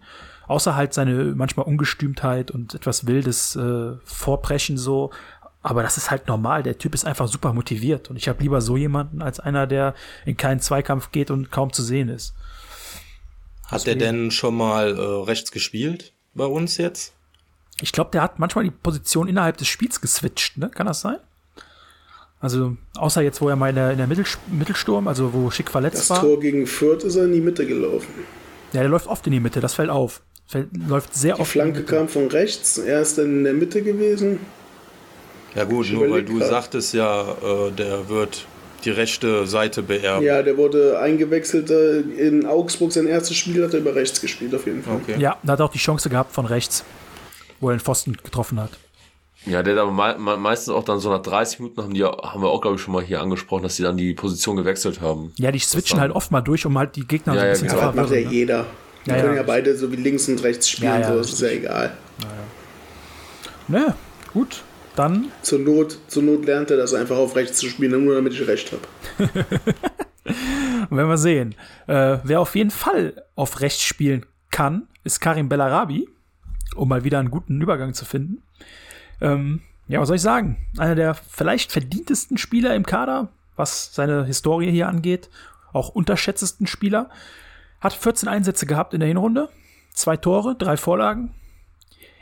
Außer 0.48 0.76
halt 0.76 0.94
seine 0.94 1.36
manchmal 1.36 1.66
Ungestümtheit 1.66 2.52
und 2.52 2.74
etwas 2.74 3.06
wildes 3.06 3.56
äh, 3.56 3.94
Vorbrechen 4.04 4.78
so. 4.78 5.12
Aber 5.62 5.84
das 5.84 5.98
ist 5.98 6.10
halt 6.10 6.28
normal. 6.28 6.64
Der 6.64 6.78
Typ 6.78 6.94
ist 6.94 7.06
einfach 7.06 7.28
super 7.28 7.52
motiviert. 7.54 8.10
Und 8.10 8.16
ich 8.16 8.30
habe 8.30 8.42
lieber 8.42 8.62
so 8.62 8.78
jemanden 8.78 9.22
als 9.22 9.40
einer, 9.40 9.68
der 9.68 9.94
in 10.26 10.38
keinen 10.38 10.62
Zweikampf 10.62 11.12
geht 11.12 11.32
und 11.32 11.52
kaum 11.52 11.74
zu 11.74 11.84
sehen 11.84 12.08
ist. 12.10 12.34
Hat 13.66 13.86
der 13.86 13.96
denn 13.96 14.32
schon 14.32 14.56
mal 14.56 14.98
äh, 14.98 15.26
rechts 15.26 15.52
gespielt 15.52 16.14
bei 16.34 16.46
uns 16.46 16.78
jetzt? 16.78 17.14
Ich 17.82 17.92
glaube, 17.92 18.12
der 18.12 18.22
hat 18.22 18.40
manchmal 18.40 18.64
die 18.64 18.72
Position 18.72 19.28
innerhalb 19.28 19.58
des 19.58 19.68
Spiels 19.68 20.00
geswitcht, 20.00 20.58
ne? 20.58 20.70
Kann 20.70 20.88
das 20.88 21.02
sein? 21.02 21.18
Also, 22.40 22.78
außer 22.96 23.22
jetzt, 23.22 23.42
wo 23.42 23.50
er 23.50 23.56
mal 23.56 23.70
in 23.70 23.76
der, 23.76 23.92
in 23.92 23.98
der 23.98 24.08
Mittel, 24.08 24.26
Mittelsturm, 24.48 25.08
also 25.08 25.34
wo 25.34 25.50
Schick 25.50 25.72
verletzt 25.72 25.98
Das 25.98 26.10
war. 26.12 26.22
Tor 26.22 26.40
gegen 26.40 26.68
Fürth 26.68 27.04
ist 27.04 27.16
er 27.16 27.26
in 27.26 27.34
die 27.34 27.42
Mitte 27.42 27.66
gelaufen. 27.66 28.08
Ja, 28.74 28.82
der 28.82 28.90
läuft 28.90 29.08
oft 29.08 29.26
in 29.26 29.34
die 29.34 29.40
Mitte, 29.40 29.60
das 29.60 29.74
fällt 29.74 29.90
auf. 29.90 30.22
Fällt, 30.46 30.68
läuft 30.88 31.16
sehr 31.16 31.36
Die 31.36 31.42
oft. 31.42 31.56
in 31.56 31.62
die 31.64 31.72
Flanke 31.74 31.84
kam 31.84 32.08
von 32.08 32.28
rechts, 32.28 32.78
er 32.78 33.02
ist 33.02 33.18
dann 33.18 33.26
in 33.40 33.44
der 33.44 33.54
Mitte 33.54 33.82
gewesen. 33.82 34.40
Ja 35.56 35.64
gut, 35.64 35.86
Ich 35.88 35.94
nur 35.94 36.10
weil 36.12 36.24
du 36.24 36.38
grad. 36.38 36.50
sagtest 36.50 36.94
ja, 36.94 37.22
äh, 37.32 37.72
der 37.72 38.08
wird 38.10 38.46
die 38.86 38.92
rechte 38.92 39.48
Seite 39.48 39.82
beerben. 39.82 40.24
Ja, 40.24 40.44
der 40.44 40.56
wurde 40.58 41.00
eingewechselt 41.00 41.72
äh, 41.72 42.02
in 42.02 42.46
Augsburg. 42.46 42.92
Sein 42.94 43.08
erstes 43.08 43.36
Spiel 43.36 43.64
hat 43.64 43.74
er 43.74 43.80
über 43.80 43.96
rechts 43.96 44.22
gespielt, 44.22 44.54
auf 44.54 44.68
jeden 44.68 44.84
Fall. 44.84 44.98
Okay. 44.98 45.16
Ja, 45.20 45.38
da 45.42 45.54
hat 45.54 45.60
er 45.60 45.66
auch 45.66 45.72
die 45.72 45.80
Chance 45.80 46.10
gehabt 46.10 46.32
von 46.34 46.46
rechts, 46.46 46.84
wo 47.60 47.70
er 47.70 47.76
den 47.76 47.80
Pfosten 47.80 48.16
getroffen 48.24 48.60
hat. 48.60 48.70
Ja, 49.48 49.64
der 49.64 49.76
hat 49.76 49.82
aber 49.82 49.92
mei 49.92 50.18
me 50.18 50.38
meistens 50.38 50.74
auch 50.74 50.84
dann 50.84 51.00
so 51.00 51.10
nach 51.10 51.22
30 51.22 51.60
Minuten 51.60 51.82
haben 51.82 51.94
die, 51.94 52.04
haben 52.04 52.42
wir 52.42 52.50
auch, 52.50 52.62
glaube 52.62 52.76
ich, 52.76 52.82
schon 52.82 52.94
mal 52.94 53.04
hier 53.04 53.22
angesprochen, 53.22 53.64
dass 53.64 53.76
die 53.78 53.84
dann 53.84 53.98
die 53.98 54.14
Position 54.14 54.56
gewechselt 54.58 55.00
haben. 55.02 55.32
Ja, 55.38 55.52
die 55.52 55.60
switchen 55.60 56.00
halt 56.00 56.12
oft 56.12 56.32
mal 56.32 56.42
durch, 56.42 56.66
um 56.66 56.78
halt 56.78 56.96
die 56.96 57.08
Gegner 57.08 57.34
Ja, 57.34 57.40
so 57.40 57.46
ein 57.46 57.48
ja, 57.48 57.52
bisschen 57.54 57.68
genau. 57.70 57.80
zu 57.80 57.84
Aber 57.88 57.96
das 57.96 58.04
macht 58.04 58.10
ja 58.12 58.16
verwirren. 58.22 58.30
Ne? 58.32 58.36
jeder. 58.38 58.66
Die 59.06 59.10
Ja, 59.10 59.16
können 59.18 59.30
ja. 59.32 59.36
ja 59.38 59.44
beide 59.44 59.78
so 59.78 59.92
wie 59.92 59.96
links 59.96 60.28
und 60.28 60.44
rechts 60.44 60.70
spielen, 60.70 60.92
Ja, 60.92 61.00
ja, 61.00 61.14
so 61.14 61.20
ist 61.20 61.42
ja 61.42 61.48
egal. 61.50 61.98
Ne, 63.68 63.96
gut. 64.34 64.64
Dann 64.96 65.32
Zur 65.44 65.60
Not, 65.60 65.98
zur 66.08 66.24
Not 66.24 66.46
lernt 66.46 66.72
er 66.72 66.78
das 66.78 66.94
einfach 66.94 67.18
auf 67.18 67.36
rechts 67.36 67.58
zu 67.60 67.68
spielen, 67.70 68.04
nur 68.04 68.16
damit 68.16 68.34
ich 68.34 68.48
recht 68.48 68.72
habe. 68.72 68.82
werden 70.90 71.10
wir 71.10 71.18
sehen. 71.18 71.56
Äh, 71.88 72.18
wer 72.24 72.42
auf 72.42 72.56
jeden 72.56 72.72
Fall 72.72 73.24
auf 73.36 73.62
rechts 73.62 73.84
spielen 73.84 74.26
kann, 74.52 74.88
ist 75.04 75.20
Karim 75.20 75.50
Bellarabi, 75.50 76.10
um 76.76 76.90
mal 76.90 77.04
wieder 77.04 77.20
einen 77.20 77.32
guten 77.32 77.62
Übergang 77.62 77.94
zu 77.94 78.06
finden. 78.06 78.42
Ähm, 79.22 79.62
ja, 79.88 80.00
was 80.02 80.08
soll 80.08 80.18
ich 80.18 80.22
sagen? 80.22 80.58
Einer 80.78 80.96
der 80.96 81.14
vielleicht 81.14 81.72
verdientesten 81.72 82.38
Spieler 82.38 82.76
im 82.76 82.86
Kader, 82.86 83.30
was 83.56 83.94
seine 83.94 84.26
Historie 84.26 84.72
hier 84.72 84.88
angeht. 84.88 85.30
Auch 85.74 85.90
unterschätztesten 85.90 86.68
Spieler. 86.68 87.10
Hat 87.80 87.94
14 87.94 88.28
Einsätze 88.28 88.66
gehabt 88.66 88.94
in 88.94 89.00
der 89.00 89.08
Hinrunde. 89.08 89.50
Zwei 89.94 90.18
Tore, 90.18 90.56
drei 90.56 90.78
Vorlagen. 90.78 91.34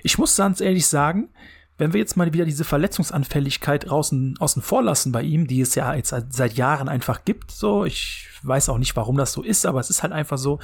Ich 0.04 0.18
muss 0.18 0.36
ganz 0.36 0.62
ehrlich 0.62 0.88
sagen, 0.88 1.30
wenn 1.78 1.92
wir 1.92 2.00
jetzt 2.00 2.16
mal 2.16 2.32
wieder 2.32 2.46
diese 2.46 2.64
Verletzungsanfälligkeit 2.64 3.90
außen, 3.90 4.38
außen 4.40 4.62
vor 4.62 4.82
lassen 4.82 5.12
bei 5.12 5.24
ihm, 5.24 5.48
die 5.48 5.60
es 5.60 5.76
ja 5.76 5.94
jetzt 5.94 6.10
seit- 6.10 6.34
seit 6.34 6.54
Jahren 6.54 6.88
einfach 6.88 7.26
gibt, 7.26 7.52
so, 7.52 7.84
ich 7.84 8.30
weiß 8.44 8.70
auch 8.70 8.78
nicht, 8.78 8.96
warum 8.96 9.18
das 9.18 9.34
so 9.34 9.42
ist, 9.42 9.66
aber 9.66 9.80
es 9.80 9.90
ist 9.90 10.04
halt 10.04 10.14
einfach 10.14 10.38
so. 10.38 10.60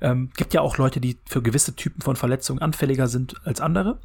Ähm, 0.00 0.30
gibt 0.36 0.54
ja 0.54 0.60
auch 0.60 0.76
Leute, 0.76 1.00
die 1.00 1.18
für 1.26 1.42
gewisse 1.42 1.74
Typen 1.74 2.02
von 2.02 2.14
Verletzungen 2.14 2.60
anfälliger 2.60 3.08
sind 3.08 3.34
als 3.44 3.60
andere. 3.60 3.98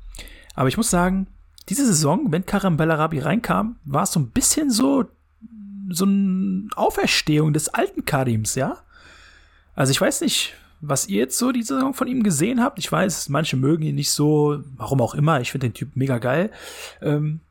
Aber 0.55 0.69
ich 0.69 0.77
muss 0.77 0.89
sagen, 0.89 1.27
diese 1.69 1.85
Saison, 1.85 2.31
wenn 2.31 2.45
Karam 2.45 2.77
Bellarabi 2.77 3.19
reinkam, 3.19 3.77
war 3.85 4.03
es 4.03 4.11
so 4.11 4.19
ein 4.19 4.29
bisschen 4.29 4.71
so, 4.71 5.05
so 5.89 6.05
eine 6.05 6.67
Auferstehung 6.75 7.53
des 7.53 7.69
alten 7.69 8.05
Karims, 8.05 8.55
ja? 8.55 8.77
Also 9.75 9.91
ich 9.91 10.01
weiß 10.01 10.21
nicht, 10.21 10.55
was 10.81 11.07
ihr 11.07 11.19
jetzt 11.19 11.37
so 11.37 11.51
die 11.51 11.63
Saison 11.63 11.93
von 11.93 12.07
ihm 12.07 12.23
gesehen 12.23 12.61
habt. 12.61 12.79
Ich 12.79 12.91
weiß, 12.91 13.29
manche 13.29 13.57
mögen 13.57 13.83
ihn 13.83 13.95
nicht 13.95 14.11
so, 14.11 14.61
warum 14.77 15.01
auch 15.01 15.13
immer. 15.13 15.41
Ich 15.41 15.51
finde 15.51 15.67
den 15.67 15.73
Typ 15.73 15.95
mega 15.95 16.17
geil. 16.17 16.51
Ähm, 17.01 17.41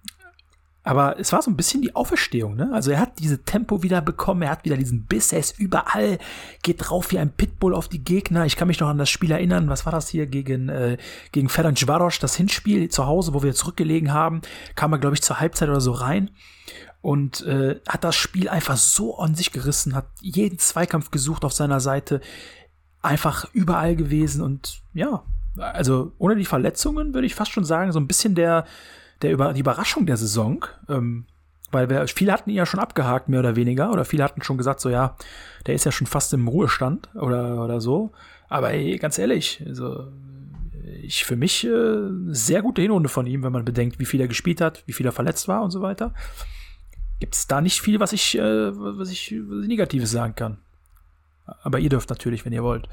aber 0.89 1.21
es 1.21 1.35
war 1.35 1.43
so 1.43 1.51
ein 1.51 1.57
bisschen 1.57 1.83
die 1.83 1.95
Auferstehung, 1.95 2.57
ne? 2.57 2.71
Also 2.73 2.91
er 2.93 2.99
hat 2.99 3.19
diese 3.19 3.45
Tempo 3.45 3.83
wieder 3.83 4.01
bekommen, 4.01 4.41
er 4.41 4.49
hat 4.49 4.65
wieder 4.65 4.79
diesen 4.79 5.05
Biss, 5.05 5.35
er 5.35 5.39
ist 5.39 5.59
überall, 5.59 6.17
geht 6.63 6.77
drauf 6.79 7.11
wie 7.11 7.19
ein 7.19 7.31
Pitbull 7.31 7.75
auf 7.75 7.89
die 7.89 8.03
Gegner. 8.03 8.47
Ich 8.47 8.57
kann 8.57 8.69
mich 8.69 8.81
noch 8.81 8.89
an 8.89 8.97
das 8.97 9.11
Spiel 9.11 9.31
erinnern, 9.31 9.69
was 9.69 9.85
war 9.85 9.93
das 9.93 10.09
hier 10.09 10.27
gegen, 10.27 10.71
äh, 10.71 10.97
gegen 11.31 11.51
Ferencvaros, 11.51 12.21
das 12.21 12.37
Hinspiel 12.37 12.89
zu 12.89 13.05
Hause, 13.05 13.35
wo 13.35 13.43
wir 13.43 13.53
zurückgelegen 13.53 14.15
haben, 14.15 14.41
kam 14.77 14.95
er, 14.95 14.99
glaube 14.99 15.15
ich, 15.15 15.21
zur 15.21 15.41
Halbzeit 15.41 15.69
oder 15.69 15.83
so 15.83 15.93
rein 15.93 16.31
und 17.03 17.45
äh, 17.45 17.79
hat 17.87 18.03
das 18.03 18.17
Spiel 18.17 18.49
einfach 18.49 18.79
so 18.79 19.19
an 19.19 19.35
sich 19.35 19.53
gerissen, 19.53 19.95
hat 19.95 20.07
jeden 20.23 20.59
Zweikampf 20.59 21.11
gesucht 21.11 21.45
auf 21.45 21.53
seiner 21.53 21.81
Seite, 21.81 22.23
einfach 23.03 23.45
überall 23.53 23.95
gewesen 23.95 24.41
und 24.41 24.81
ja, 24.95 25.23
also 25.59 26.13
ohne 26.17 26.37
die 26.37 26.47
Verletzungen 26.47 27.13
würde 27.13 27.27
ich 27.27 27.35
fast 27.35 27.53
schon 27.53 27.67
sagen, 27.67 27.93
so 27.93 28.01
ein 28.01 28.07
bisschen 28.07 28.35
der, 28.35 28.65
der 29.23 29.33
über, 29.33 29.53
die 29.53 29.61
Überraschung 29.61 30.07
der 30.07 30.17
Saison, 30.17 30.65
ähm, 30.89 31.27
weil 31.71 31.91
wir, 31.91 32.07
viele 32.09 32.33
hatten 32.33 32.51
ihn 32.51 32.57
ja 32.57 32.67
schon 32.67 32.81
abgehakt, 32.81 33.29
mehr 33.29 33.41
oder 33.41 33.57
weniger, 33.57 33.93
oder 33.93 34.05
viele 34.05 34.25
hatten 34.25 34.43
schon 34.43 34.59
gesagt, 34.59 34.81
so 34.81 34.89
ja, 34.89 35.17
der 35.67 35.75
ist 35.75 35.85
ja 35.85 35.93
schon 35.93 36.07
fast 36.07 36.33
im 36.33 36.49
Ruhestand 36.49 37.15
oder, 37.15 37.63
oder 37.63 37.81
so. 37.81 38.13
Aber 38.49 38.71
ey, 38.73 38.97
ganz 38.97 39.19
ehrlich, 39.19 39.63
also 39.67 40.09
ich 41.03 41.25
für 41.25 41.37
mich 41.37 41.67
äh, 41.67 42.09
sehr 42.29 42.63
gute 42.63 42.83
Hinrunde 42.83 43.09
von 43.09 43.27
ihm, 43.27 43.43
wenn 43.43 43.53
man 43.53 43.65
bedenkt, 43.65 43.99
wie 43.99 44.07
viel 44.07 44.21
er 44.21 44.29
gespielt 44.29 44.61
hat, 44.61 44.83
wie 44.87 44.93
viel 44.93 45.07
er 45.07 45.13
verletzt 45.13 45.49
war 45.49 45.63
und 45.63 45.71
so 45.71 45.83
weiter. 45.83 46.15
Gibt 47.21 47.35
es 47.35 47.47
da 47.47 47.61
nicht 47.61 47.81
viel, 47.81 48.01
was 48.01 48.13
ich, 48.13 48.39
äh, 48.39 48.41
was 48.41 49.11
ich, 49.11 49.35
was 49.49 49.63
ich 49.63 49.69
Negatives 49.69 50.11
sagen 50.11 50.35
kann. 50.35 50.59
Aber 51.63 51.79
ihr 51.79 51.89
dürft 51.89 52.11
natürlich, 52.11 52.45
wenn 52.45 52.53
ihr 52.53 52.63
wollt. 52.63 52.89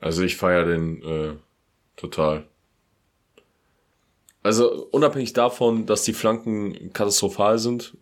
Also 0.00 0.22
ich 0.22 0.36
feiere 0.36 0.64
den 0.64 1.02
äh, 1.02 1.34
total. 1.96 2.46
Also 4.48 4.86
unabhängig 4.92 5.34
davon, 5.34 5.84
dass 5.84 6.04
die 6.04 6.14
Flanken 6.14 6.90
katastrophal 6.94 7.58
sind, 7.58 7.94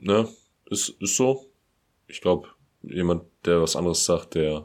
ne, 0.00 0.26
ist, 0.70 0.88
ist 1.00 1.16
so. 1.16 1.44
Ich 2.08 2.22
glaube, 2.22 2.48
jemand, 2.82 3.24
der 3.44 3.60
was 3.60 3.76
anderes 3.76 4.04
sagt, 4.06 4.34
der 4.34 4.64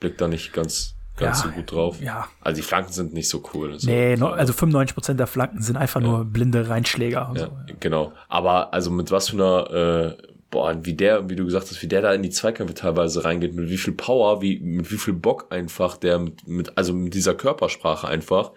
blickt 0.00 0.20
da 0.20 0.26
nicht 0.26 0.52
ganz, 0.52 0.96
ganz 1.16 1.44
Ja, 1.44 1.48
so 1.48 1.54
gut 1.54 1.70
drauf. 1.70 2.00
ja. 2.02 2.26
Also 2.40 2.56
die 2.56 2.66
Flanken 2.66 2.92
sind 2.92 3.14
nicht 3.14 3.28
so 3.28 3.44
cool. 3.54 3.72
Also, 3.74 3.88
Nee, 3.88 4.16
no, 4.16 4.26
also 4.30 4.52
95% 4.52 5.14
der 5.14 5.28
Flanken 5.28 5.62
sind 5.62 5.76
einfach 5.76 6.00
nur 6.00 6.24
blinde 6.24 6.68
Reinschläger. 6.68 7.32
Ja, 7.36 7.40
so. 7.46 7.50
genau. 7.78 8.12
Aber 8.28 8.74
also 8.74 8.90
mit 8.90 9.12
was 9.12 9.28
für 9.28 9.36
einer, 9.36 10.16
äh, 10.18 10.22
boah, 10.50 10.74
wie 10.84 10.94
der, 10.94 11.28
wie 11.30 11.36
du 11.36 11.44
gesagt 11.44 11.70
hast, 11.70 11.80
wie 11.80 11.86
der 11.86 12.02
da 12.02 12.12
in 12.12 12.22
die 12.24 12.30
Zweikämpfe 12.30 12.74
teilweise 12.74 13.22
reingeht, 13.24 13.54
mit 13.54 13.70
wie 13.70 13.76
viel 13.78 13.92
Power, 13.94 14.42
wie, 14.42 14.58
mit 14.58 14.90
wie 14.90 14.98
viel 14.98 15.14
Bock 15.14 15.46
einfach, 15.50 15.96
der 15.96 16.18
mit, 16.18 16.48
mit 16.48 16.76
also 16.76 16.92
mit 16.92 17.14
dieser 17.14 17.34
Körpersprache 17.34 18.08
einfach, 18.08 18.50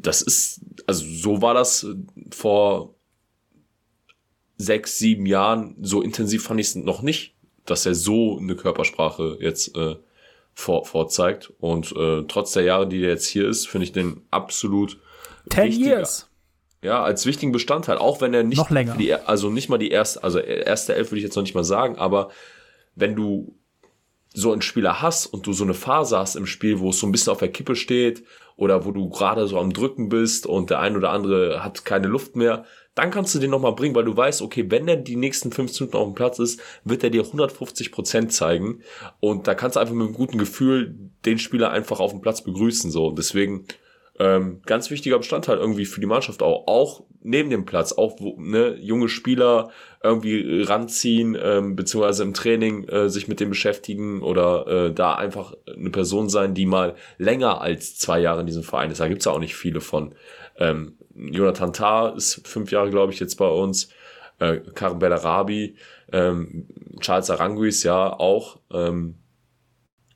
das 0.00 0.22
ist, 0.22 0.60
also 0.86 1.04
so 1.04 1.42
war 1.42 1.54
das 1.54 1.86
vor 2.30 2.94
sechs, 4.56 4.98
sieben 4.98 5.26
Jahren, 5.26 5.76
so 5.80 6.02
intensiv 6.02 6.44
fand 6.44 6.60
ich 6.60 6.68
es 6.68 6.74
noch 6.74 7.02
nicht, 7.02 7.34
dass 7.64 7.86
er 7.86 7.94
so 7.94 8.38
eine 8.38 8.56
Körpersprache 8.56 9.38
jetzt 9.40 9.76
äh, 9.76 9.96
vor, 10.54 10.86
vorzeigt. 10.86 11.52
Und 11.58 11.92
äh, 11.96 12.24
trotz 12.28 12.52
der 12.52 12.62
Jahre, 12.62 12.88
die 12.88 13.00
der 13.00 13.10
jetzt 13.10 13.26
hier 13.26 13.48
ist, 13.48 13.68
finde 13.68 13.84
ich 13.84 13.92
den 13.92 14.22
absolut 14.30 14.98
Ten 15.48 15.68
wichtiger. 15.68 15.98
years. 15.98 16.30
Ja, 16.82 17.02
als 17.02 17.26
wichtigen 17.26 17.52
Bestandteil, 17.52 17.98
auch 17.98 18.20
wenn 18.20 18.32
er 18.32 18.44
nicht 18.44 18.58
Noch 18.58 18.70
länger. 18.70 18.96
Die, 18.96 19.12
also 19.12 19.50
nicht 19.50 19.68
mal 19.68 19.78
die 19.78 19.90
erste, 19.90 20.22
also 20.22 20.38
erste 20.38 20.94
Elf 20.94 21.10
würde 21.10 21.18
ich 21.18 21.24
jetzt 21.24 21.36
noch 21.36 21.42
nicht 21.42 21.54
mal 21.54 21.64
sagen, 21.64 21.96
aber 21.96 22.30
wenn 22.94 23.16
du 23.16 23.58
so 24.32 24.52
einen 24.52 24.62
Spieler 24.62 25.00
hast 25.00 25.26
und 25.26 25.46
du 25.46 25.52
so 25.52 25.64
eine 25.64 25.74
Phase 25.74 26.18
hast 26.18 26.36
im 26.36 26.46
Spiel, 26.46 26.78
wo 26.78 26.90
es 26.90 26.98
so 26.98 27.06
ein 27.06 27.12
bisschen 27.12 27.32
auf 27.32 27.38
der 27.38 27.50
Kippe 27.50 27.74
steht 27.74 28.24
oder 28.56 28.84
wo 28.84 28.90
du 28.90 29.08
gerade 29.08 29.46
so 29.46 29.58
am 29.58 29.72
Drücken 29.72 30.08
bist 30.08 30.46
und 30.46 30.70
der 30.70 30.80
ein 30.80 30.96
oder 30.96 31.10
andere 31.10 31.62
hat 31.62 31.84
keine 31.84 32.08
Luft 32.08 32.36
mehr, 32.36 32.64
dann 32.94 33.10
kannst 33.10 33.34
du 33.34 33.38
den 33.38 33.50
nochmal 33.50 33.74
bringen, 33.74 33.94
weil 33.94 34.04
du 34.04 34.16
weißt, 34.16 34.40
okay, 34.40 34.70
wenn 34.70 34.88
er 34.88 34.96
die 34.96 35.16
nächsten 35.16 35.52
15 35.52 35.86
Minuten 35.86 35.98
auf 35.98 36.08
dem 36.08 36.14
Platz 36.14 36.38
ist, 36.38 36.60
wird 36.82 37.04
er 37.04 37.10
dir 37.10 37.22
150 37.22 37.92
Prozent 37.92 38.32
zeigen 38.32 38.80
und 39.20 39.46
da 39.46 39.54
kannst 39.54 39.76
du 39.76 39.80
einfach 39.80 39.94
mit 39.94 40.06
einem 40.06 40.16
guten 40.16 40.38
Gefühl 40.38 40.96
den 41.26 41.38
Spieler 41.38 41.70
einfach 41.70 42.00
auf 42.00 42.12
dem 42.12 42.22
Platz 42.22 42.42
begrüßen, 42.42 42.90
so. 42.90 43.10
Deswegen, 43.10 43.66
ähm, 44.18 44.62
ganz 44.64 44.90
wichtiger 44.90 45.18
Bestandteil 45.18 45.58
irgendwie 45.58 45.84
für 45.84 46.00
die 46.00 46.06
Mannschaft 46.06 46.42
auch, 46.42 46.66
auch 46.66 47.04
neben 47.26 47.50
dem 47.50 47.66
Platz, 47.66 47.92
auch 47.92 48.16
wo, 48.20 48.40
ne, 48.40 48.76
junge 48.76 49.08
Spieler 49.08 49.70
irgendwie 50.02 50.62
ranziehen, 50.62 51.36
ähm, 51.40 51.76
beziehungsweise 51.76 52.22
im 52.22 52.32
Training 52.34 52.84
äh, 52.88 53.10
sich 53.10 53.28
mit 53.28 53.40
dem 53.40 53.50
beschäftigen 53.50 54.22
oder 54.22 54.66
äh, 54.66 54.92
da 54.92 55.14
einfach 55.14 55.54
eine 55.66 55.90
Person 55.90 56.28
sein, 56.28 56.54
die 56.54 56.66
mal 56.66 56.94
länger 57.18 57.60
als 57.60 57.98
zwei 57.98 58.20
Jahre 58.20 58.40
in 58.40 58.46
diesem 58.46 58.62
Verein 58.62 58.90
ist. 58.90 59.00
Da 59.00 59.08
gibt's 59.08 59.24
ja 59.24 59.32
auch 59.32 59.40
nicht 59.40 59.56
viele 59.56 59.80
von. 59.80 60.14
Ähm, 60.58 60.96
Jonathan 61.14 61.72
Tah 61.72 62.08
ist 62.10 62.46
fünf 62.46 62.70
Jahre, 62.70 62.90
glaube 62.90 63.12
ich, 63.12 63.20
jetzt 63.20 63.36
bei 63.36 63.48
uns. 63.48 63.88
Äh, 64.38 64.58
Karim 64.74 64.98
Bellarabi, 64.98 65.76
ähm, 66.12 66.66
Charles 67.00 67.30
Aranguis 67.30 67.82
ja 67.82 68.12
auch. 68.12 68.58
Ähm, 68.72 69.16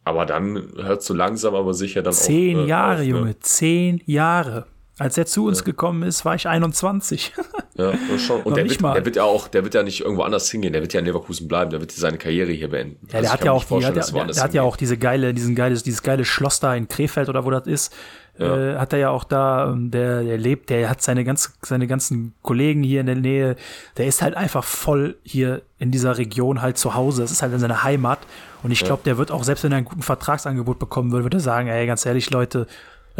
aber 0.04 0.26
dann 0.26 0.72
hört 0.76 1.02
so 1.02 1.14
langsam, 1.14 1.54
aber 1.54 1.74
sicher 1.74 2.02
dann 2.02 2.12
Zehn 2.12 2.58
auch. 2.58 2.64
äh, 2.64 2.68
Jahre, 2.68 3.00
auf, 3.00 3.00
ne? 3.00 3.06
Junge, 3.06 3.38
zehn 3.40 4.00
Jahre. 4.06 4.66
Als 5.00 5.16
er 5.16 5.24
zu 5.24 5.46
uns 5.46 5.64
gekommen 5.64 6.02
ist, 6.02 6.24
war 6.24 6.34
ich 6.34 6.46
21. 6.46 7.32
Ja, 7.76 7.94
schon. 8.18 8.42
Und 8.42 8.58
der 8.58 8.68
wird, 8.68 8.82
mal. 8.82 8.92
der 8.92 9.06
wird 9.06 9.16
ja 9.16 9.24
auch, 9.24 9.48
der 9.48 9.64
wird 9.64 9.72
ja 9.72 9.82
nicht 9.82 10.00
irgendwo 10.02 10.22
anders 10.22 10.50
hingehen, 10.50 10.74
der 10.74 10.82
wird 10.82 10.92
ja 10.92 11.00
in 11.00 11.06
Leverkusen 11.06 11.48
bleiben, 11.48 11.70
der 11.70 11.80
wird 11.80 11.92
seine 11.92 12.18
Karriere 12.18 12.52
hier 12.52 12.68
beenden. 12.68 12.98
Ja, 13.08 13.20
Also 13.20 13.22
der 13.22 13.32
hat 13.32 13.44
ja 13.44 13.52
auch, 13.52 13.62
die, 13.62 13.68
vorstellen, 13.68 13.94
der, 13.94 14.26
der, 14.26 14.42
hat 14.42 14.52
ja 14.52 14.62
auch 14.62 14.76
diese 14.76 14.98
geile, 14.98 15.32
diesen 15.32 15.54
geiles, 15.54 15.82
dieses 15.82 16.02
geile 16.02 16.26
Schloss 16.26 16.60
da 16.60 16.74
in 16.74 16.88
Krefeld 16.88 17.30
oder 17.30 17.46
wo 17.46 17.50
das 17.50 17.66
ist. 17.66 17.94
Ja. 18.38 18.72
Äh, 18.72 18.76
hat 18.76 18.92
er 18.92 18.98
ja 18.98 19.10
auch 19.10 19.24
da, 19.24 19.70
ähm, 19.70 19.90
der, 19.90 20.22
der 20.24 20.36
lebt, 20.36 20.68
der 20.68 20.90
hat 20.90 21.00
seine 21.00 21.24
ganz, 21.24 21.54
seine 21.62 21.86
ganzen 21.86 22.34
Kollegen 22.42 22.82
hier 22.82 23.00
in 23.00 23.06
der 23.06 23.14
Nähe. 23.14 23.56
Der 23.96 24.06
ist 24.06 24.20
halt 24.20 24.34
einfach 24.34 24.64
voll 24.64 25.16
hier 25.22 25.62
in 25.78 25.90
dieser 25.90 26.18
Region 26.18 26.60
halt 26.60 26.76
zu 26.76 26.94
Hause. 26.94 27.22
Das 27.22 27.30
ist 27.30 27.40
halt 27.40 27.52
in 27.54 27.60
seiner 27.60 27.82
Heimat. 27.82 28.18
Und 28.62 28.72
ich 28.72 28.84
glaube, 28.84 29.02
der 29.04 29.16
wird 29.16 29.30
auch, 29.30 29.44
selbst 29.44 29.64
wenn 29.64 29.72
er 29.72 29.78
einen 29.78 29.86
guten 29.86 30.02
Vertragsangebot 30.02 30.78
bekommen 30.78 31.12
würde, 31.12 31.24
würde 31.24 31.38
er 31.38 31.40
sagen, 31.40 31.68
ey, 31.68 31.86
ganz 31.86 32.04
ehrlich, 32.04 32.30
Leute, 32.30 32.66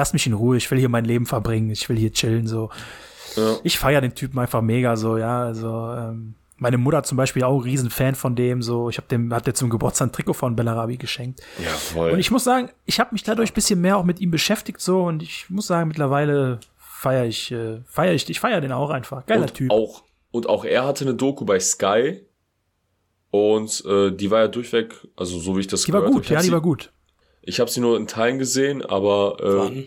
lasst 0.01 0.15
mich 0.15 0.27
in 0.27 0.33
Ruhe, 0.33 0.57
ich 0.57 0.71
will 0.71 0.79
hier 0.79 0.89
mein 0.89 1.05
Leben 1.05 1.27
verbringen, 1.27 1.71
ich 1.71 1.87
will 1.91 1.99
hier 1.99 2.11
chillen, 2.11 2.47
so. 2.47 2.71
Ja. 3.37 3.59
Ich 3.63 3.79
feiere 3.79 4.01
den 4.01 4.15
Typen 4.15 4.39
einfach 4.39 4.63
mega 4.63 4.97
so, 4.97 5.19
ja. 5.19 5.43
Also, 5.43 5.69
ähm, 5.69 6.35
meine 6.57 6.79
Mutter 6.79 7.03
zum 7.03 7.19
Beispiel 7.19 7.45
auch 7.45 7.59
ein 7.59 7.63
Riesenfan 7.63 8.15
von 8.15 8.35
dem, 8.35 8.63
so. 8.63 8.89
Ich 8.89 8.97
habe 8.97 9.09
dem, 9.09 9.33
hat 9.33 9.47
der 9.47 9.55
zum 9.55 9.69
Geburtstag 9.69 10.09
ein 10.09 10.13
Trikot 10.13 10.33
von 10.33 10.57
Bellarabi 10.57 10.97
geschenkt. 10.97 11.41
Ja, 11.63 11.71
voll. 11.71 12.13
Und 12.13 12.19
ich 12.19 12.31
muss 12.31 12.45
sagen, 12.45 12.71
ich 12.87 12.99
habe 12.99 13.11
mich 13.13 13.25
dadurch 13.25 13.51
ein 13.51 13.55
bisschen 13.55 13.81
mehr 13.83 13.99
auch 13.99 14.05
mit 14.05 14.21
ihm 14.21 14.31
beschäftigt, 14.31 14.81
so. 14.81 15.03
Und 15.03 15.23
ich 15.23 15.51
muss 15.51 15.67
sagen, 15.67 15.89
mittlerweile 15.89 16.61
feiere 16.79 17.27
ich, 17.27 17.53
äh, 17.53 17.83
feiere 17.85 18.15
ich, 18.15 18.29
ich 18.29 18.41
feiere 18.41 18.63
den 18.63 18.73
auch 18.73 18.89
einfach. 18.89 19.27
Geiler 19.27 19.43
und 19.43 19.55
Typ. 19.55 19.71
Auch, 19.71 20.03
und 20.31 20.49
auch 20.49 20.65
er 20.65 20.87
hatte 20.87 21.05
eine 21.05 21.15
Doku 21.15 21.45
bei 21.45 21.61
Sky. 21.61 22.23
Und 23.31 23.85
äh, 23.85 24.11
die 24.11 24.31
war 24.31 24.41
ja 24.41 24.49
durchweg, 24.49 24.95
also 25.15 25.39
so 25.39 25.57
wie 25.57 25.61
ich 25.61 25.67
das 25.67 25.83
die 25.83 25.93
war 25.93 26.01
gehört 26.01 26.15
gut, 26.15 26.23
hab, 26.23 26.25
ich 26.25 26.31
ja, 26.31 26.37
hab 26.37 26.43
die 26.43 26.47
sie, 26.47 26.53
war 26.53 26.63
gut. 26.63 26.91
Ich 27.43 27.61
habe 27.61 27.71
sie 27.71 27.81
nur 27.81 27.97
in 27.97 28.07
Teilen 28.07 28.39
gesehen, 28.39 28.85
aber 28.85 29.37
äh, 29.41 29.59
Wann? 29.59 29.85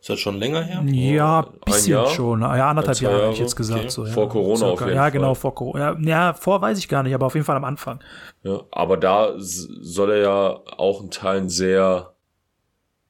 Ist 0.00 0.08
das 0.08 0.18
schon 0.20 0.38
länger 0.38 0.62
her? 0.62 0.82
Ja, 0.86 1.40
ein 1.40 1.60
bisschen 1.66 1.92
Jahr? 1.92 2.06
schon. 2.08 2.40
Ja, 2.40 2.70
anderthalb 2.70 2.96
Zwei 2.96 3.04
Jahre, 3.04 3.16
hätte 3.16 3.22
Jahre? 3.24 3.32
ich 3.34 3.38
jetzt 3.40 3.56
gesagt. 3.56 3.80
Okay. 3.80 3.90
So, 3.90 4.06
ja. 4.06 4.12
Vor 4.12 4.28
Corona 4.30 4.56
Circa. 4.56 4.72
auf 4.72 4.80
jeden 4.80 4.94
Ja, 4.96 5.02
Fall. 5.02 5.10
genau, 5.10 5.34
vor 5.34 5.54
Corona. 5.54 5.96
Ja, 6.00 6.32
vor 6.32 6.62
weiß 6.62 6.78
ich 6.78 6.88
gar 6.88 7.02
nicht, 7.02 7.14
aber 7.14 7.26
auf 7.26 7.34
jeden 7.34 7.44
Fall 7.44 7.56
am 7.56 7.64
Anfang. 7.64 8.00
ja, 8.42 8.60
aber 8.70 8.96
da 8.96 9.34
soll 9.36 10.10
er 10.12 10.16
ja 10.18 10.60
auch 10.78 11.02
in 11.02 11.10
Teilen 11.10 11.50
sehr, 11.50 12.09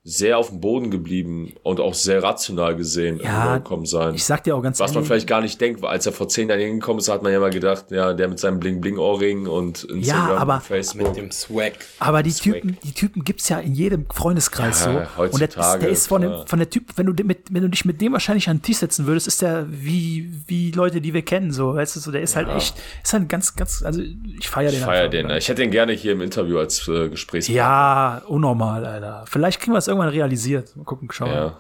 sehr 0.02 0.38
auf 0.38 0.48
dem 0.48 0.60
Boden 0.60 0.90
geblieben 0.90 1.52
und 1.62 1.78
auch 1.78 1.92
sehr 1.92 2.22
rational 2.22 2.74
gesehen 2.74 3.20
Ja, 3.22 3.42
rübergekommen 3.44 3.84
sein. 3.84 4.14
Ich 4.14 4.24
sag 4.24 4.42
dir 4.44 4.56
auch 4.56 4.62
ganz 4.62 4.80
Was 4.80 4.94
man 4.94 5.04
vielleicht 5.04 5.26
gar 5.26 5.42
nicht 5.42 5.60
denkt, 5.60 5.82
weil 5.82 5.90
als 5.90 6.06
er 6.06 6.12
vor 6.12 6.26
zehn 6.26 6.48
Jahren 6.48 6.58
hingekommen 6.60 7.00
ist, 7.00 7.08
hat 7.10 7.22
man 7.22 7.32
ja 7.32 7.38
mal 7.38 7.50
gedacht, 7.50 7.90
ja, 7.90 8.14
der 8.14 8.28
mit 8.28 8.38
seinem 8.38 8.60
Bling-Bling-Ohrring 8.60 9.46
und 9.46 9.84
Instagram, 9.84 10.38
aber- 10.38 10.54
und 10.54 10.62
Facebook. 10.62 11.08
Mit 11.08 11.16
dem 11.18 11.30
Swag. 11.30 11.72
Aber 11.98 12.22
die 12.22 12.30
Swag. 12.30 12.54
Typen, 12.54 12.78
die 12.82 12.92
Typen 12.92 13.24
gibt's 13.24 13.50
ja 13.50 13.58
in 13.58 13.74
jedem 13.74 14.06
Freundeskreis 14.10 14.86
Ja, 14.86 15.06
so. 15.16 15.22
Und 15.24 15.38
der, 15.40 15.48
ist, 15.50 15.56
heutzutage, 15.56 15.80
der 15.80 15.90
ist 15.90 16.06
von, 16.06 16.22
dem, 16.22 16.46
von 16.46 16.58
der 16.58 16.70
Typ, 16.70 16.84
wenn 16.96 17.04
du, 17.04 17.22
mit, 17.22 17.52
wenn 17.52 17.60
du 17.62 17.68
dich 17.68 17.84
mit 17.84 18.00
dem 18.00 18.14
wahrscheinlich 18.14 18.48
an 18.48 18.56
den 18.56 18.62
Tisch 18.62 18.78
setzen 18.78 19.06
würdest, 19.06 19.26
ist 19.26 19.42
der 19.42 19.66
wie, 19.68 20.32
wie 20.46 20.70
Leute, 20.70 21.02
die 21.02 21.12
wir 21.12 21.22
kennen, 21.22 21.52
so. 21.52 21.74
Weißt 21.74 21.96
du, 21.96 22.00
so, 22.00 22.10
der 22.10 22.22
ist 22.22 22.36
halt 22.36 22.48
echt, 22.48 22.74
ist 23.04 23.12
halt 23.12 23.28
ganz, 23.28 23.54
ganz, 23.54 23.82
also 23.82 24.00
ich 24.00 24.48
feiere 24.48 24.70
den 24.70 24.78
Ich 24.78 24.84
feier 24.84 25.00
einfach, 25.00 25.10
den. 25.10 25.26
oder? 25.26 25.36
Ich 25.36 25.48
hätte 25.50 25.60
den 25.60 25.70
gerne 25.70 25.92
hier 25.92 26.12
im 26.12 26.22
Interview 26.22 26.58
als 26.58 26.88
äh, 26.88 27.10
Gesprächspartner. 27.10 27.54
Ja, 27.62 28.22
unnormal, 28.26 28.86
Alter. 28.86 29.24
Vielleicht 29.28 29.60
kriegen 29.60 29.72
wir 29.74 29.78
es 29.78 29.89
irgendwann 29.90 30.08
realisiert. 30.08 30.76
Mal 30.76 30.84
gucken, 30.84 31.10
schauen. 31.12 31.30
Ja. 31.30 31.58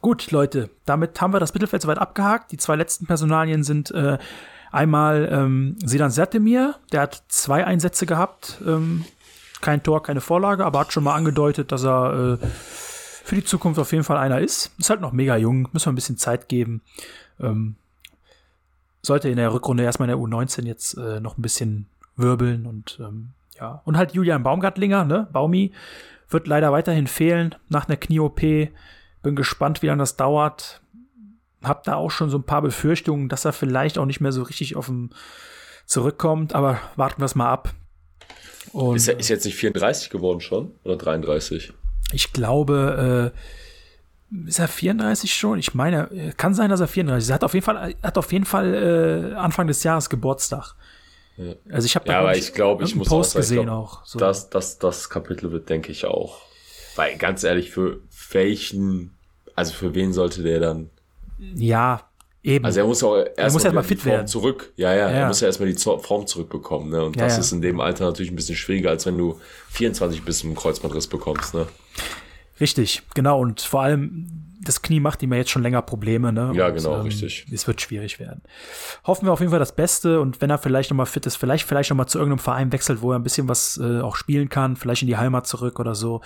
Gut, 0.00 0.30
Leute, 0.30 0.70
damit 0.84 1.20
haben 1.20 1.32
wir 1.32 1.40
das 1.40 1.54
Mittelfeld 1.54 1.82
soweit 1.82 1.98
abgehakt. 1.98 2.50
Die 2.50 2.56
zwei 2.56 2.76
letzten 2.76 3.06
Personalien 3.06 3.62
sind 3.62 3.90
äh, 3.92 4.18
einmal 4.72 5.28
ähm, 5.30 5.76
Sidan 5.84 6.10
Sertemir, 6.10 6.76
der 6.90 7.02
hat 7.02 7.22
zwei 7.28 7.64
Einsätze 7.64 8.06
gehabt. 8.06 8.60
Ähm, 8.66 9.04
kein 9.60 9.82
Tor, 9.82 10.02
keine 10.02 10.20
Vorlage, 10.20 10.64
aber 10.64 10.80
hat 10.80 10.92
schon 10.92 11.04
mal 11.04 11.14
angedeutet, 11.14 11.70
dass 11.70 11.84
er 11.84 12.38
äh, 12.42 12.46
für 13.24 13.36
die 13.36 13.44
Zukunft 13.44 13.78
auf 13.78 13.92
jeden 13.92 14.02
Fall 14.02 14.16
einer 14.16 14.40
ist. 14.40 14.72
Ist 14.78 14.90
halt 14.90 15.00
noch 15.00 15.12
mega 15.12 15.36
jung, 15.36 15.68
müssen 15.72 15.86
wir 15.86 15.92
ein 15.92 15.96
bisschen 15.96 16.18
Zeit 16.18 16.48
geben. 16.48 16.80
Ähm, 17.40 17.76
sollte 19.02 19.28
in 19.28 19.36
der 19.36 19.52
Rückrunde 19.52 19.84
erstmal 19.84 20.08
in 20.08 20.16
der 20.16 20.24
U19 20.24 20.64
jetzt 20.64 20.96
äh, 20.96 21.20
noch 21.20 21.38
ein 21.38 21.42
bisschen 21.42 21.86
wirbeln 22.16 22.66
und 22.66 22.98
ähm, 23.00 23.30
ja. 23.60 23.80
Und 23.84 23.96
halt 23.96 24.12
Julian 24.12 24.42
Baumgartlinger, 24.42 25.04
ne? 25.04 25.28
Baumi 25.32 25.72
wird 26.32 26.46
leider 26.46 26.72
weiterhin 26.72 27.06
fehlen 27.06 27.54
nach 27.68 27.88
einer 27.88 27.96
Knie-OP. 27.96 28.40
Bin 28.40 29.36
gespannt, 29.36 29.82
wie 29.82 29.86
lange 29.86 30.00
das 30.00 30.16
dauert. 30.16 30.80
Hab 31.62 31.84
da 31.84 31.94
auch 31.94 32.10
schon 32.10 32.30
so 32.30 32.38
ein 32.38 32.44
paar 32.44 32.62
Befürchtungen, 32.62 33.28
dass 33.28 33.44
er 33.44 33.52
vielleicht 33.52 33.98
auch 33.98 34.06
nicht 34.06 34.20
mehr 34.20 34.32
so 34.32 34.42
richtig 34.42 34.76
auf 34.76 34.86
dem 34.86 35.10
zurückkommt, 35.86 36.54
aber 36.54 36.80
warten 36.96 37.20
wir 37.20 37.26
es 37.26 37.34
mal 37.34 37.50
ab. 37.50 37.74
Und 38.72 38.96
Ist 38.96 39.08
er 39.08 39.18
ist 39.18 39.28
jetzt 39.28 39.44
nicht 39.44 39.56
34 39.56 40.10
geworden 40.10 40.40
schon? 40.40 40.72
Oder 40.84 40.96
33? 40.96 41.72
ich 42.12 42.32
glaube, 42.32 43.32
äh, 44.34 44.46
ist 44.48 44.58
er 44.58 44.68
34 44.68 45.34
schon? 45.34 45.58
Ich 45.58 45.74
meine, 45.74 46.10
äh, 46.10 46.32
kann 46.36 46.54
sein, 46.54 46.70
dass 46.70 46.80
er 46.80 46.88
34 46.88 47.26
ist. 47.26 47.30
Er 47.30 47.34
hat 47.34 47.44
auf 47.44 47.54
jeden 47.54 47.64
Fall, 47.64 47.94
hat 48.02 48.18
auf 48.18 48.32
jeden 48.32 48.44
Fall 48.44 49.32
äh, 49.32 49.34
Anfang 49.36 49.66
des 49.66 49.82
Jahres 49.82 50.08
Geburtstag. 50.10 50.74
Ja. 51.36 51.54
Also 51.70 51.86
ich 51.86 51.94
habe 51.96 52.08
Ja, 52.08 52.20
aber 52.20 52.36
ich 52.36 52.52
glaube, 52.52 52.84
ich 52.84 52.94
muss 52.94 53.08
Post 53.08 53.30
auch 53.30 53.42
sagen, 53.42 53.42
ich 53.44 53.48
gesehen 53.50 53.64
glaub, 53.66 53.84
auch. 53.84 54.04
So. 54.06 54.18
Das, 54.18 54.50
das, 54.50 54.78
das 54.78 55.08
Kapitel 55.10 55.50
wird, 55.52 55.68
denke 55.68 55.90
ich, 55.92 56.04
auch. 56.04 56.40
Weil 56.96 57.16
ganz 57.16 57.42
ehrlich, 57.42 57.70
für 57.70 58.00
welchen, 58.32 59.16
also 59.54 59.72
für 59.72 59.94
wen 59.94 60.12
sollte 60.12 60.42
der 60.42 60.60
dann? 60.60 60.90
ja, 61.54 62.02
eben. 62.42 62.64
Also 62.64 62.80
er 62.80 62.86
muss 62.86 63.02
auch 63.02 63.16
erst 63.16 63.54
muss 63.54 63.62
mal 63.64 63.68
erst 63.68 63.74
mal 63.74 63.80
wieder 63.80 63.82
fit 63.84 63.98
die 63.98 64.02
Form 64.02 64.12
werden. 64.12 64.26
zurück. 64.26 64.72
Ja, 64.76 64.92
ja, 64.92 65.08
Ja. 65.10 65.16
er 65.16 65.26
muss 65.28 65.40
ja 65.40 65.46
erstmal 65.46 65.72
die 65.72 65.78
Form 65.78 66.26
zurückbekommen. 66.26 66.90
Ne? 66.90 67.02
Und 67.04 67.16
Ja, 67.16 67.24
das 67.24 67.34
ja. 67.34 67.40
ist 67.40 67.52
in 67.52 67.62
dem 67.62 67.80
Alter 67.80 68.04
natürlich 68.04 68.30
ein 68.30 68.36
bisschen 68.36 68.56
schwieriger, 68.56 68.90
als 68.90 69.06
wenn 69.06 69.16
du 69.18 69.40
24 69.70 70.22
bis 70.24 70.40
zum 70.40 70.54
Kreuzbandriss 70.54 71.06
bekommst. 71.06 71.54
Ne? 71.54 71.66
Richtig, 72.60 73.02
genau. 73.14 73.40
Und 73.40 73.60
vor 73.60 73.82
allem, 73.82 74.28
das 74.64 74.82
Knie 74.82 75.00
macht 75.00 75.22
ihm 75.22 75.32
ja 75.32 75.38
jetzt 75.38 75.50
schon 75.50 75.62
länger 75.62 75.82
Probleme. 75.82 76.32
Ne? 76.32 76.52
Ja, 76.54 76.68
und, 76.68 76.76
genau, 76.76 77.00
richtig. 77.02 77.46
Es 77.52 77.66
wird 77.66 77.80
schwierig 77.80 78.18
werden. 78.18 78.42
Hoffen 79.04 79.26
wir 79.26 79.32
auf 79.32 79.40
jeden 79.40 79.50
Fall 79.50 79.58
das 79.58 79.74
Beste 79.74 80.20
und 80.20 80.40
wenn 80.40 80.50
er 80.50 80.58
vielleicht 80.58 80.90
nochmal 80.90 81.06
fit 81.06 81.26
ist, 81.26 81.36
vielleicht, 81.36 81.66
vielleicht 81.66 81.90
nochmal 81.90 82.08
zu 82.08 82.18
irgendeinem 82.18 82.38
Verein 82.38 82.72
wechselt, 82.72 83.02
wo 83.02 83.12
er 83.12 83.18
ein 83.18 83.22
bisschen 83.22 83.48
was 83.48 83.80
äh, 83.82 84.00
auch 84.00 84.16
spielen 84.16 84.48
kann, 84.48 84.76
vielleicht 84.76 85.02
in 85.02 85.08
die 85.08 85.16
Heimat 85.16 85.46
zurück 85.46 85.80
oder 85.80 85.94
so. 85.94 86.20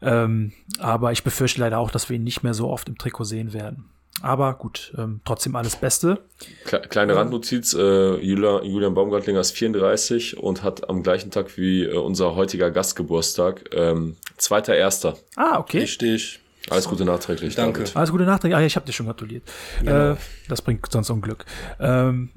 Ähm, 0.00 0.52
aber 0.78 1.12
ich 1.12 1.22
befürchte 1.22 1.60
leider 1.60 1.78
auch, 1.78 1.90
dass 1.90 2.08
wir 2.08 2.16
ihn 2.16 2.24
nicht 2.24 2.42
mehr 2.42 2.54
so 2.54 2.68
oft 2.68 2.88
im 2.88 2.98
Trikot 2.98 3.24
sehen 3.24 3.52
werden. 3.52 3.88
Aber 4.20 4.54
gut, 4.54 4.92
ähm, 4.98 5.20
trotzdem 5.24 5.56
alles 5.56 5.76
Beste. 5.76 6.18
Kle 6.64 6.80
kleine 6.82 7.16
Randnotiz, 7.16 7.74
äh, 7.74 8.16
Julian, 8.16 8.64
Julian 8.64 8.94
Baumgartlinger 8.94 9.40
ist 9.40 9.52
34 9.52 10.36
und 10.36 10.62
hat 10.62 10.88
am 10.88 11.02
gleichen 11.02 11.30
Tag 11.30 11.56
wie 11.56 11.84
äh, 11.84 11.96
unser 11.96 12.36
heutiger 12.36 12.70
Gastgeburtstag, 12.70 13.70
ähm, 13.74 14.16
zweiter 14.36 14.76
Erster. 14.76 15.16
Ah, 15.36 15.58
okay. 15.58 15.80
Richtig. 15.80 16.40
Alles 16.70 16.88
Gute 16.88 17.04
nachträglich. 17.04 17.54
Danke. 17.54 17.80
David. 17.80 17.96
Alles 17.96 18.10
gute 18.10 18.24
Nacht. 18.24 18.44
Ah, 18.44 18.48
ja, 18.48 18.60
ich 18.60 18.76
habe 18.76 18.86
dir 18.86 18.92
schon 18.92 19.06
gratuliert. 19.06 19.42
Äh, 19.84 20.14
das 20.48 20.62
bringt 20.62 20.90
sonst 20.90 21.10
Unglück. 21.10 21.44
Ähm, 21.80 22.30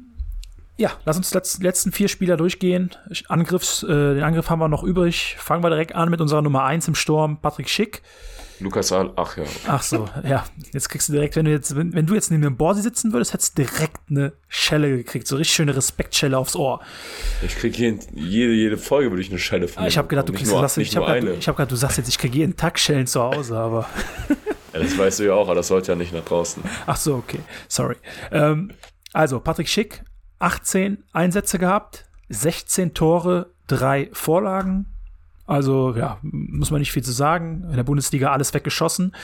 ja, 0.78 0.92
lass 1.06 1.18
uns 1.18 1.34
letz, 1.34 1.60
letzten 1.60 1.92
vier 1.92 2.08
Spieler 2.08 2.38
durchgehen. 2.38 2.92
Angriffs, 3.28 3.84
äh, 3.84 3.88
den 3.88 4.24
Angriff 4.24 4.50
haben 4.50 4.60
wir 4.60 4.68
noch 4.68 4.84
übrig. 4.84 5.36
Fangen 5.40 5.64
wir 5.64 5.70
direkt 5.70 5.96
an 5.96 6.10
mit 6.10 6.22
unserer 6.22 6.42
Nummer 6.42 6.64
1 6.64 6.88
im 6.88 6.96
Sturm, 6.96 7.38
Patrick 7.42 7.70
Schick. 7.70 8.02
Lukas 8.62 8.94
Ahl, 8.94 9.12
ach 9.18 9.36
ja. 9.36 9.44
Ach 9.68 9.82
so, 9.82 10.08
ja. 10.24 10.46
Jetzt 10.72 10.88
kriegst 10.88 11.10
du 11.10 11.14
direkt, 11.14 11.36
wenn 11.36 11.44
du 11.44 11.52
jetzt, 11.52 11.76
wenn, 11.76 11.94
wenn 11.94 12.06
du 12.06 12.14
jetzt 12.14 12.32
neben 12.32 12.42
dem 12.42 12.56
Borsi 12.56 12.82
sitzen 12.82 13.12
würdest, 13.12 13.34
hättest 13.34 13.58
du 13.58 13.64
direkt 13.64 14.00
eine 14.10 14.32
Schelle 14.48 14.96
gekriegt. 14.96 15.28
So 15.28 15.36
richtig 15.36 15.56
schöne 15.56 15.76
Respektschelle 15.76 16.38
aufs 16.38 16.56
Ohr. 16.56 16.80
Ich 17.42 17.58
krieg 17.58 17.78
jeden, 17.78 18.00
jede, 18.14 18.54
jede 18.54 18.78
Folge 18.78 19.12
würde 19.12 19.22
ich 19.22 19.30
eine 19.30 19.40
Schelle 19.40 19.68
von 19.68 19.84
Ah, 19.84 19.88
ich 19.88 19.98
habe 19.98 20.08
gedacht, 20.08 20.30
du 20.30 20.34
kriegst, 20.34 20.52
nur, 20.54 20.62
nicht 20.62 20.78
ich 20.78 20.92
gedacht, 20.92 21.10
eine. 21.10 21.34
ich 21.34 21.48
hab 21.50 21.58
gedacht, 21.58 21.72
du 21.72 21.76
sagst 21.76 21.98
jetzt, 21.98 22.08
ich 22.08 22.18
kriege 22.18 22.38
jeden 22.38 22.56
Tag 22.56 22.80
Schellen 22.80 23.08
zu 23.08 23.22
Hause, 23.22 23.58
aber 23.58 23.90
Ja, 24.76 24.82
das 24.82 24.98
weißt 24.98 25.20
du 25.20 25.24
ja 25.24 25.34
auch, 25.34 25.46
aber 25.48 25.56
das 25.56 25.70
sollte 25.70 25.94
ja 25.94 25.96
nicht 25.96 26.14
nach 26.14 26.26
draußen. 26.26 26.62
Ach 26.86 26.98
so, 26.98 27.16
okay. 27.16 27.40
Sorry. 27.70 27.96
Ähm, 28.32 28.72
also, 29.14 29.40
Patrick 29.40 29.70
Schick, 29.70 30.04
18 30.40 30.98
Einsätze 31.14 31.60
gehabt, 31.60 32.06
16 32.30 32.94
Tore, 32.94 33.48
drei 33.68 34.10
Vorlagen. 34.14 34.86
Also, 35.48 35.96
ja, 35.96 36.18
muss 36.22 36.72
man 36.72 36.80
nicht 36.80 36.92
viel 36.92 37.04
zu 37.04 37.12
sagen. 37.12 37.66
In 37.70 37.76
der 37.76 37.84
Bundesliga 37.84 38.32
alles 38.32 38.54
weggeschossen. 38.54 39.16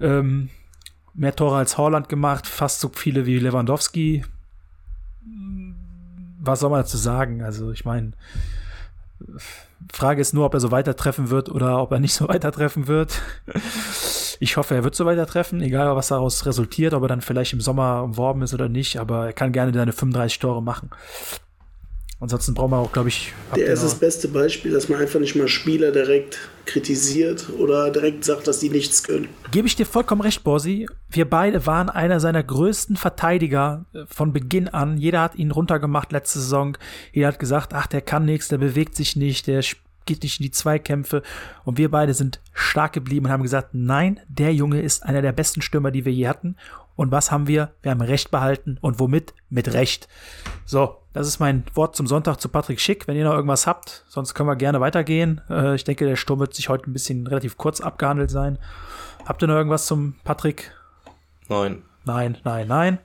Ähm, 0.00 0.48
mehr 1.14 1.36
Tore 1.36 1.58
als 1.58 1.76
Holland 1.76 2.08
gemacht, 2.08 2.46
fast 2.46 2.80
so 2.80 2.90
viele 2.94 3.26
wie 3.26 3.38
Lewandowski. 3.38 4.24
Was 6.40 6.60
soll 6.60 6.70
man 6.70 6.80
dazu 6.80 6.96
sagen? 6.96 7.42
Also, 7.42 7.72
ich 7.72 7.84
meine, 7.84 8.12
Frage 9.92 10.20
ist 10.20 10.34
nur, 10.34 10.46
ob 10.46 10.54
er 10.54 10.60
so 10.60 10.70
weitertreffen 10.70 11.30
wird 11.30 11.48
oder 11.48 11.80
ob 11.80 11.92
er 11.92 12.00
nicht 12.00 12.14
so 12.14 12.28
weitertreffen 12.28 12.86
wird. 12.86 13.20
Ich 14.40 14.56
hoffe, 14.56 14.74
er 14.74 14.84
wird 14.84 14.94
so 14.94 15.04
weitertreffen, 15.04 15.60
egal 15.60 15.94
was 15.96 16.08
daraus 16.08 16.46
resultiert, 16.46 16.94
ob 16.94 17.02
er 17.02 17.08
dann 17.08 17.20
vielleicht 17.20 17.52
im 17.52 17.60
Sommer 17.60 18.02
umworben 18.02 18.42
ist 18.42 18.54
oder 18.54 18.68
nicht, 18.68 18.98
aber 18.98 19.26
er 19.26 19.32
kann 19.32 19.52
gerne 19.52 19.72
seine 19.72 19.92
35 19.92 20.38
Tore 20.38 20.62
machen. 20.62 20.90
Ansonsten 22.20 22.52
brauchen 22.52 22.72
wir 22.72 22.76
auch, 22.76 22.92
glaube 22.92 23.08
ich. 23.08 23.32
Der 23.56 23.68
ist 23.68 23.82
das 23.82 23.94
beste 23.94 24.28
Beispiel, 24.28 24.72
dass 24.72 24.90
man 24.90 25.00
einfach 25.00 25.18
nicht 25.20 25.36
mal 25.36 25.48
Spieler 25.48 25.90
direkt 25.90 26.38
kritisiert 26.66 27.48
oder 27.58 27.90
direkt 27.90 28.26
sagt, 28.26 28.46
dass 28.46 28.60
die 28.60 28.68
nichts 28.68 29.02
können. 29.02 29.28
Gebe 29.50 29.66
ich 29.66 29.74
dir 29.74 29.86
vollkommen 29.86 30.20
recht, 30.20 30.44
Borsi. 30.44 30.86
Wir 31.08 31.28
beide 31.28 31.66
waren 31.66 31.88
einer 31.88 32.20
seiner 32.20 32.42
größten 32.42 32.96
Verteidiger 32.96 33.86
äh, 33.94 34.04
von 34.06 34.34
Beginn 34.34 34.68
an. 34.68 34.98
Jeder 34.98 35.22
hat 35.22 35.34
ihn 35.36 35.50
runtergemacht 35.50 36.12
letzte 36.12 36.40
Saison. 36.40 36.76
Jeder 37.12 37.28
hat 37.28 37.38
gesagt, 37.38 37.72
ach, 37.72 37.86
der 37.86 38.02
kann 38.02 38.26
nichts, 38.26 38.48
der 38.48 38.58
bewegt 38.58 38.96
sich 38.96 39.16
nicht, 39.16 39.46
der 39.46 39.62
geht 40.04 40.22
nicht 40.22 40.40
in 40.40 40.44
die 40.44 40.50
Zweikämpfe. 40.50 41.22
Und 41.64 41.78
wir 41.78 41.90
beide 41.90 42.14
sind 42.14 42.40
stark 42.52 42.92
geblieben 42.92 43.26
und 43.26 43.32
haben 43.32 43.42
gesagt, 43.42 43.70
nein, 43.72 44.20
der 44.28 44.52
Junge 44.52 44.82
ist 44.82 45.04
einer 45.04 45.22
der 45.22 45.32
besten 45.32 45.62
Stürmer, 45.62 45.90
die 45.90 46.04
wir 46.04 46.12
je 46.12 46.28
hatten. 46.28 46.56
Und 47.00 47.12
was 47.12 47.30
haben 47.30 47.46
wir? 47.46 47.72
Wir 47.80 47.92
haben 47.92 48.02
Recht 48.02 48.30
behalten. 48.30 48.76
Und 48.82 49.00
womit? 49.00 49.32
Mit 49.48 49.72
Recht. 49.72 50.06
So, 50.66 50.98
das 51.14 51.26
ist 51.26 51.40
mein 51.40 51.64
Wort 51.72 51.96
zum 51.96 52.06
Sonntag 52.06 52.42
zu 52.42 52.50
Patrick 52.50 52.78
Schick. 52.78 53.08
Wenn 53.08 53.16
ihr 53.16 53.24
noch 53.24 53.32
irgendwas 53.32 53.66
habt, 53.66 54.04
sonst 54.06 54.34
können 54.34 54.50
wir 54.50 54.56
gerne 54.56 54.82
weitergehen. 54.82 55.40
Äh, 55.48 55.76
ich 55.76 55.84
denke, 55.84 56.04
der 56.04 56.16
Sturm 56.16 56.40
wird 56.40 56.52
sich 56.52 56.68
heute 56.68 56.90
ein 56.90 56.92
bisschen 56.92 57.26
relativ 57.26 57.56
kurz 57.56 57.80
abgehandelt 57.80 58.30
sein. 58.30 58.58
Habt 59.24 59.42
ihr 59.42 59.48
noch 59.48 59.54
irgendwas 59.54 59.86
zum 59.86 60.16
Patrick? 60.24 60.72
Nein. 61.48 61.84
Nein, 62.04 62.36
nein, 62.44 62.68
nein. 62.68 62.98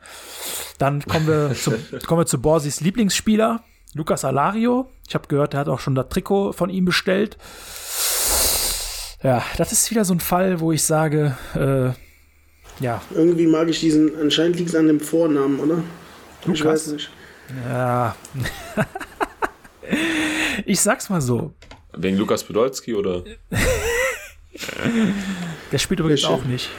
Dann 0.78 1.02
kommen 1.02 1.28
wir, 1.28 1.54
zum, 1.56 1.76
kommen 2.06 2.20
wir 2.20 2.26
zu 2.26 2.42
Borsis 2.42 2.82
Lieblingsspieler, 2.82 3.64
Lukas 3.94 4.26
Alario. 4.26 4.92
Ich 5.08 5.16
habe 5.16 5.30
gehört, 5.30 5.54
er 5.54 5.62
hat 5.62 5.70
auch 5.70 5.80
schon 5.80 5.96
das 5.96 6.10
Trikot 6.10 6.52
von 6.52 6.70
ihm 6.70 6.84
bestellt. 6.84 7.38
Ja, 9.24 9.42
das 9.56 9.72
ist 9.72 9.90
wieder 9.90 10.04
so 10.04 10.14
ein 10.14 10.20
Fall, 10.20 10.60
wo 10.60 10.74
ich 10.74 10.84
sage, 10.84 11.38
äh, 11.54 11.98
ja. 12.80 13.02
Irgendwie 13.14 13.48
mag 13.48 13.68
ich 13.70 13.80
diesen, 13.80 14.20
anscheinend 14.20 14.58
liegt 14.58 14.70
es 14.70 14.76
an 14.76 14.88
dem 14.88 15.00
Vornamen, 15.00 15.60
oder? 15.60 15.84
Lukas? 16.46 16.60
Ich 16.60 16.66
weiß 16.66 16.88
nicht. 16.88 17.10
Ja. 17.68 18.16
ich 20.66 20.80
sag's 20.82 21.10
mal 21.10 21.22
so. 21.22 21.54
Wegen 21.98 22.18
Lukas 22.18 22.44
Podolski 22.44 22.94
oder? 22.96 23.24
Der 25.72 25.78
spielt 25.78 26.00
übrigens 26.00 26.22
schön. 26.22 26.30
auch 26.32 26.44
nicht. 26.46 26.70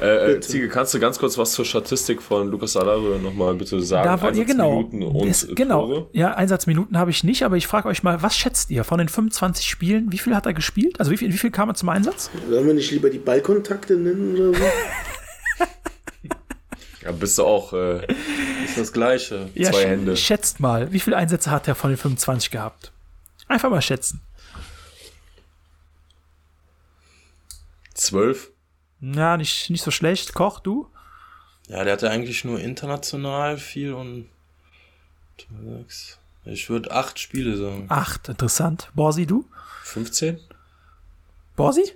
Äh, 0.00 0.34
äh, 0.34 0.40
Ziege, 0.40 0.68
kannst 0.68 0.94
du 0.94 1.00
ganz 1.00 1.18
kurz 1.18 1.36
was 1.38 1.52
zur 1.52 1.64
Statistik 1.64 2.22
von 2.22 2.48
Lukas 2.48 2.76
Alario 2.76 3.18
nochmal 3.18 3.54
bitte 3.54 3.80
sagen? 3.82 4.04
Da 4.04 4.22
wollt 4.22 4.36
ihr 4.36 4.44
genau. 4.44 4.78
Einsatzminuten 4.78 5.16
und 5.20 5.28
Es- 5.28 5.42
äh, 5.44 5.54
genau. 5.54 5.86
Tore? 5.86 6.06
Ja, 6.12 6.34
Einsatzminuten 6.34 6.96
habe 6.96 7.10
ich 7.10 7.24
nicht, 7.24 7.42
aber 7.42 7.56
ich 7.56 7.66
frage 7.66 7.88
euch 7.88 8.04
mal, 8.04 8.22
was 8.22 8.36
schätzt 8.36 8.70
ihr 8.70 8.84
von 8.84 8.98
den 8.98 9.08
25 9.08 9.66
Spielen? 9.68 10.12
Wie 10.12 10.18
viel 10.18 10.36
hat 10.36 10.46
er 10.46 10.54
gespielt? 10.54 11.00
Also 11.00 11.10
wie 11.10 11.16
viel, 11.16 11.32
wie 11.32 11.38
viel 11.38 11.50
kam 11.50 11.68
er 11.68 11.74
zum 11.74 11.88
Einsatz? 11.88 12.30
Sollen 12.48 12.66
wir 12.66 12.74
nicht 12.74 12.92
lieber 12.92 13.10
die 13.10 13.18
Ballkontakte 13.18 13.94
nennen 13.96 14.36
oder 14.36 14.56
so? 14.58 14.64
Ja, 17.02 17.12
bist 17.12 17.38
du 17.38 17.44
auch 17.44 17.72
äh, 17.72 18.04
Ist 18.64 18.76
das 18.76 18.92
Gleiche. 18.92 19.48
Ja, 19.54 19.70
Zwei 19.70 19.84
sch- 19.84 19.88
Hände. 19.88 20.16
Schätzt 20.16 20.60
mal, 20.60 20.90
wie 20.92 21.00
viele 21.00 21.16
Einsätze 21.16 21.50
hat 21.50 21.68
er 21.68 21.74
von 21.74 21.90
den 21.90 21.96
25 21.96 22.50
gehabt? 22.50 22.92
Einfach 23.46 23.70
mal 23.70 23.82
schätzen. 23.82 24.20
zwölf? 27.94 28.50
Ja, 29.00 29.36
nicht, 29.36 29.70
nicht 29.70 29.82
so 29.82 29.90
schlecht. 29.90 30.34
Koch, 30.34 30.60
du? 30.60 30.88
Ja, 31.68 31.84
der 31.84 31.92
hatte 31.94 32.10
eigentlich 32.10 32.44
nur 32.44 32.60
international 32.60 33.58
viel 33.58 33.92
und. 33.92 34.28
Ich 36.44 36.68
würde 36.70 36.90
acht 36.92 37.18
Spiele 37.18 37.56
sagen. 37.56 37.86
Acht, 37.88 38.28
interessant. 38.28 38.90
Borsi, 38.94 39.26
du? 39.26 39.44
15? 39.84 40.38
Borsi? 41.56 41.92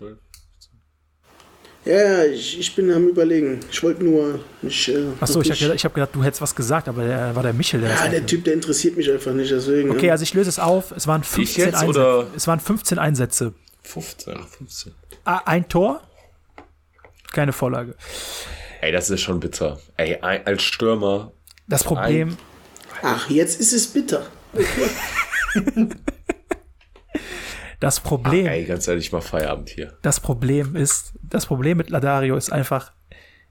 Ja, 1.84 1.94
ja, 1.94 2.24
ich, 2.24 2.60
ich 2.60 2.76
bin 2.76 2.90
am 2.92 3.08
überlegen. 3.08 3.58
Ich 3.70 3.82
wollte 3.82 4.04
nur 4.04 4.38
nicht. 4.62 4.88
Äh, 4.88 5.04
Achso, 5.18 5.40
ich 5.40 5.50
habe 5.50 5.58
gedacht, 5.58 5.76
ich 5.76 5.84
hab 5.84 5.94
gedacht, 5.94 6.10
du 6.14 6.22
hättest 6.22 6.40
was 6.40 6.54
gesagt, 6.54 6.88
aber 6.88 7.04
der, 7.04 7.34
war 7.34 7.42
der 7.42 7.52
Michel, 7.52 7.80
der 7.80 7.90
Ja, 7.90 7.96
das 7.96 8.10
der 8.10 8.26
Typ, 8.26 8.44
der 8.44 8.54
interessiert 8.54 8.96
mich 8.96 9.10
einfach 9.10 9.32
nicht, 9.32 9.50
deswegen. 9.50 9.90
Okay, 9.90 10.06
ja. 10.06 10.12
also 10.12 10.22
ich 10.22 10.32
löse 10.32 10.48
es 10.48 10.60
auf. 10.60 10.92
Es 10.92 11.08
waren 11.08 11.24
15 11.24 11.64
jetzt, 11.64 11.74
Einsätze. 11.74 11.88
oder? 11.88 12.26
Es 12.36 12.46
waren 12.46 12.60
15 12.60 12.98
Einsätze. 12.98 13.52
15, 13.82 14.34
15. 14.58 14.92
Ah, 15.24 15.40
Ein 15.44 15.68
Tor, 15.68 16.02
keine 17.32 17.52
Vorlage. 17.52 17.96
Ey, 18.80 18.92
das 18.92 19.10
ist 19.10 19.20
schon 19.22 19.40
bitter. 19.40 19.80
Ey, 19.96 20.18
ein, 20.20 20.46
als 20.46 20.62
Stürmer. 20.62 21.32
Das 21.66 21.82
Problem, 21.82 22.36
Ach, 23.02 23.28
jetzt 23.28 23.60
ist 23.60 23.72
es 23.72 23.86
bitter. 23.88 24.26
das 27.82 28.00
Problem, 28.00 28.46
Ey, 28.46 28.64
ganz 28.64 28.86
ehrlich, 28.88 29.10
mal 29.12 29.20
Feierabend 29.20 29.68
hier. 29.68 29.92
das 30.02 30.20
Problem 30.20 30.76
ist, 30.76 31.12
das 31.22 31.46
Problem 31.46 31.76
mit 31.78 31.90
Ladario 31.90 32.36
ist 32.36 32.52
einfach, 32.52 32.92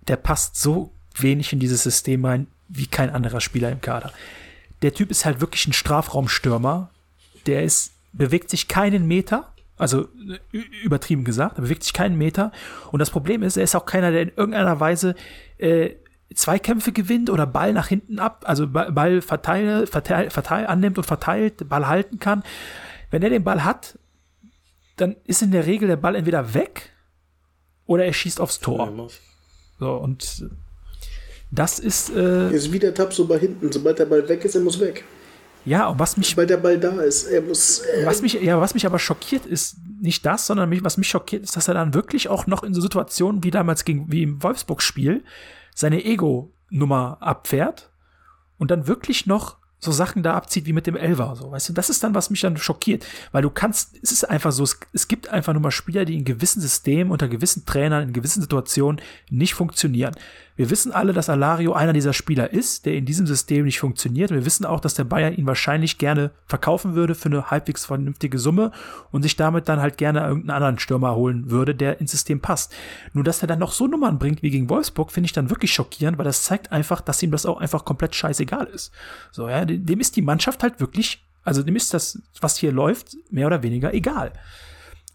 der 0.08 0.16
passt 0.16 0.56
so 0.56 0.92
wenig 1.18 1.52
in 1.54 1.60
dieses 1.60 1.84
System 1.84 2.24
rein 2.26 2.48
wie 2.70 2.88
kein 2.88 3.10
anderer 3.10 3.42
Spieler 3.42 3.70
im 3.72 3.82
Kader. 3.82 4.12
Der 4.82 4.94
Typ 4.94 5.12
ist 5.12 5.26
halt 5.26 5.42
wirklich 5.42 5.68
ein 5.68 5.74
Strafraumstürmer. 5.74 6.90
Der 7.46 7.64
ist, 7.64 7.92
bewegt 8.14 8.50
sich 8.50 8.68
keinen 8.68 9.06
Meter, 9.08 9.52
also 9.78 10.08
übertrieben 10.84 11.24
gesagt, 11.24 11.58
er 11.58 11.64
bewegt 11.64 11.84
sich 11.84 11.94
keinen 11.94 12.18
Meter. 12.18 12.52
Und 12.92 13.00
das 13.00 13.10
Problem 13.10 13.44
ist, 13.44 13.58
er 13.58 13.64
ist 13.64 13.76
auch 13.76 13.86
keiner, 13.86 14.12
der 14.12 14.22
in 14.22 14.32
irgendeiner 14.36 14.80
Weise 14.80 15.16
äh, 15.58 15.92
Zweikämpfe 16.34 16.92
gewinnt 16.94 17.30
oder 17.30 17.46
Ball 17.46 17.74
nach 17.74 17.88
hinten 17.88 18.20
ab, 18.20 18.44
also 18.48 18.68
Ba- 18.68 18.90
Ball 18.92 19.22
verteil, 19.22 19.86
verteil, 19.88 20.30
verteil, 20.30 20.66
annimmt 20.68 20.98
und 20.98 21.04
verteilt, 21.06 21.68
Ball 21.68 21.88
halten 21.88 22.20
kann. 22.20 22.44
Wenn 23.10 23.22
er 23.24 23.30
den 23.30 23.44
Ball 23.44 23.66
hat, 23.66 23.98
dann 25.02 25.16
ist 25.26 25.42
in 25.42 25.52
der 25.52 25.66
Regel 25.66 25.88
der 25.88 25.98
Ball 25.98 26.16
entweder 26.16 26.54
weg 26.54 26.92
oder 27.86 28.06
er 28.06 28.14
schießt 28.14 28.40
aufs 28.40 28.60
Tor. 28.60 29.10
So, 29.80 29.96
und 29.96 30.50
das 31.50 31.80
ist, 31.80 32.10
äh, 32.16 32.52
Ist 32.54 32.72
wie 32.72 32.80
der 32.80 32.94
Tab 32.94 33.14
so 33.14 33.26
bei 33.28 33.38
hinten. 33.40 33.72
Sobald 33.72 34.00
der 34.00 34.06
Ball 34.06 34.28
weg 34.30 34.46
ist, 34.46 34.56
er 34.56 34.62
muss 34.62 34.80
weg. 34.80 35.04
ja, 35.66 35.88
und 35.88 36.00
was 36.00 36.16
mich 36.18 36.30
Sobald 36.30 36.50
der 36.50 36.58
Ball 36.58 36.80
da 36.80 37.02
ist, 37.02 37.26
er 37.26 37.42
muss. 37.42 37.80
Äh, 37.80 38.06
Was 38.06 38.22
mich, 38.22 38.34
ja, 38.34 38.62
was 38.62 38.74
mich 38.74 38.86
aber 38.86 39.00
schockiert 39.00 39.46
ist, 39.46 39.76
nicht 40.00 40.26
das, 40.26 40.48
sondern 40.48 40.70
mich, 40.70 40.84
was 40.84 40.98
mich 40.98 41.10
schockiert 41.10 41.44
ist, 41.44 41.56
dass 41.56 41.68
er 41.68 41.74
dann 41.74 41.94
wirklich 41.94 42.30
auch 42.30 42.48
noch 42.48 42.64
in 42.64 42.74
so 42.74 42.82
Situationen 42.82 43.44
wie 43.44 43.52
damals 43.52 43.84
gegen, 43.86 44.12
wie 44.12 44.24
im 44.24 44.42
Wolfsburg-Spiel 44.42 45.24
seine 45.76 46.04
Ego-Nummer 46.06 47.18
abfährt 47.22 47.92
und 48.58 48.72
dann 48.72 48.88
wirklich 48.88 49.26
noch 49.26 49.58
so 49.84 49.92
Sachen 49.92 50.22
da 50.22 50.36
abzieht 50.36 50.68
wie 50.68 50.74
mit 50.74 50.86
dem 50.86 50.96
Elver. 50.96 51.36
So, 51.36 51.52
weißt 51.52 51.70
du, 51.70 51.74
das 51.74 51.90
ist 51.90 52.04
dann, 52.04 52.14
was 52.14 52.30
mich 52.30 52.42
dann 52.42 52.56
schockiert. 52.56 53.04
Weil 53.32 53.42
du 53.42 53.50
kannst, 53.50 53.98
es 54.04 54.12
ist 54.12 54.30
einfach 54.30 54.52
so, 54.52 54.64
es, 54.64 54.80
es 54.94 55.08
gibt 55.08 55.30
einfach 55.30 55.54
nur 55.54 55.62
mal 55.62 55.72
Spieler, 55.72 56.06
die 56.06 56.16
in 56.16 56.24
gewissen 56.24 56.62
Systemen, 56.62 57.12
unter 57.12 57.28
gewissen 57.28 57.66
Trainern, 57.66 58.04
in 58.04 58.14
gewissen 58.14 58.42
Situationen 58.42 59.02
nicht 59.32 59.56
funktionieren. 59.56 60.16
Wir 60.62 60.70
wissen 60.70 60.92
alle, 60.92 61.12
dass 61.12 61.28
Alario 61.28 61.74
einer 61.74 61.92
dieser 61.92 62.14
Spieler 62.14 62.54
ist, 62.54 62.86
der 62.86 62.94
in 62.94 63.04
diesem 63.04 63.26
System 63.26 63.66
nicht 63.66 63.80
funktioniert. 63.80 64.30
Wir 64.30 64.46
wissen 64.46 64.64
auch, 64.64 64.80
dass 64.80 64.94
der 64.94 65.06
Bayern 65.06 65.36
ihn 65.36 65.48
wahrscheinlich 65.48 65.98
gerne 65.98 66.30
verkaufen 66.46 66.94
würde 66.94 67.16
für 67.16 67.30
eine 67.30 67.50
halbwegs 67.50 67.86
vernünftige 67.86 68.38
Summe 68.38 68.72
und 69.10 69.24
sich 69.24 69.36
damit 69.36 69.68
dann 69.68 69.82
halt 69.82 69.98
gerne 69.98 70.20
irgendeinen 70.20 70.52
anderen 70.56 70.78
Stürmer 70.78 71.16
holen 71.16 71.50
würde, 71.50 71.74
der 71.74 72.00
ins 72.00 72.12
System 72.12 72.42
passt. 72.42 72.76
Nur, 73.14 73.24
dass 73.24 73.42
er 73.42 73.48
dann 73.48 73.58
noch 73.58 73.72
so 73.72 73.88
Nummern 73.88 74.20
bringt 74.20 74.44
wie 74.44 74.52
gegen 74.52 74.70
Wolfsburg, 74.70 75.12
finde 75.12 75.26
ich 75.26 75.34
dann 75.34 75.50
wirklich 75.50 75.74
schockierend, 75.74 76.20
weil 76.20 76.26
das 76.26 76.44
zeigt 76.44 76.72
einfach, 76.72 77.02
dass 77.02 77.24
ihm 77.24 77.32
das 77.32 77.48
auch 77.48 77.60
einfach 77.60 77.84
komplett 77.84 78.14
scheißegal 78.14 78.68
ist. 78.68 78.92
So, 79.32 79.50
ja, 79.50 79.66
dem 79.66 79.84
dem 79.84 80.00
ist 80.00 80.16
die 80.16 80.22
Mannschaft 80.22 80.62
halt 80.62 80.80
wirklich, 80.80 81.26
also 81.42 81.64
dem 81.64 81.76
ist 81.76 81.92
das, 81.96 82.22
was 82.40 82.58
hier 82.58 82.72
läuft, 82.72 83.18
mehr 83.32 83.48
oder 83.48 83.64
weniger 83.64 83.96
egal. 83.96 84.32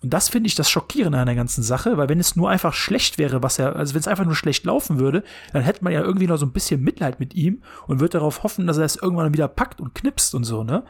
Und 0.06 0.10
das 0.10 0.28
finde 0.28 0.46
ich 0.46 0.54
das 0.54 0.70
Schockierende 0.70 1.18
an 1.18 1.26
der 1.26 1.34
ganzen 1.34 1.64
Sache, 1.64 1.96
weil 1.96 2.08
wenn 2.08 2.20
es 2.20 2.36
nur 2.36 2.48
einfach 2.48 2.74
schlecht 2.74 3.18
wäre, 3.18 3.42
was 3.42 3.58
er, 3.58 3.74
also 3.74 3.92
wenn 3.92 3.98
es 3.98 4.06
einfach 4.06 4.24
nur 4.24 4.36
schlecht 4.36 4.64
laufen 4.64 5.00
würde, 5.00 5.24
dann 5.52 5.64
hätte 5.64 5.82
man 5.82 5.92
ja 5.92 6.00
irgendwie 6.00 6.28
noch 6.28 6.36
so 6.36 6.46
ein 6.46 6.52
bisschen 6.52 6.80
Mitleid 6.80 7.18
mit 7.18 7.34
ihm 7.34 7.64
und 7.88 7.98
würde 7.98 8.12
darauf 8.12 8.44
hoffen, 8.44 8.68
dass 8.68 8.78
er 8.78 8.84
es 8.84 8.94
irgendwann 8.94 9.34
wieder 9.34 9.48
packt 9.48 9.80
und 9.80 9.96
knipst 9.96 10.36
und 10.36 10.44
so, 10.44 10.62
ne? 10.62 10.84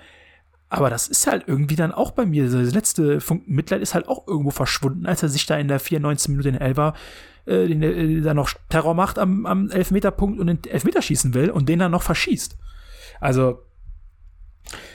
Aber 0.68 0.90
das 0.90 1.08
ist 1.08 1.26
halt 1.26 1.44
irgendwie 1.46 1.76
dann 1.76 1.92
auch 1.92 2.10
bei 2.10 2.26
mir, 2.26 2.46
das 2.50 2.74
letzte 2.74 3.22
Funken 3.22 3.54
Mitleid 3.54 3.80
ist 3.80 3.94
halt 3.94 4.06
auch 4.06 4.28
irgendwo 4.28 4.50
verschwunden, 4.50 5.06
als 5.06 5.22
er 5.22 5.30
sich 5.30 5.46
da 5.46 5.56
in 5.56 5.68
der 5.68 5.80
94. 5.80 6.28
Minute 6.28 6.50
in 6.50 6.56
Elber 6.56 6.92
äh, 7.46 7.66
den, 7.68 7.82
äh, 7.82 8.20
da 8.20 8.34
noch 8.34 8.50
Terror 8.68 8.92
macht 8.92 9.18
am, 9.18 9.46
am 9.46 9.70
Elfmeterpunkt 9.70 10.38
und 10.38 10.46
den 10.48 10.62
Elfmeter 10.64 11.00
schießen 11.00 11.32
will 11.32 11.48
und 11.48 11.70
den 11.70 11.78
dann 11.78 11.92
noch 11.92 12.02
verschießt. 12.02 12.58
Also, 13.18 13.62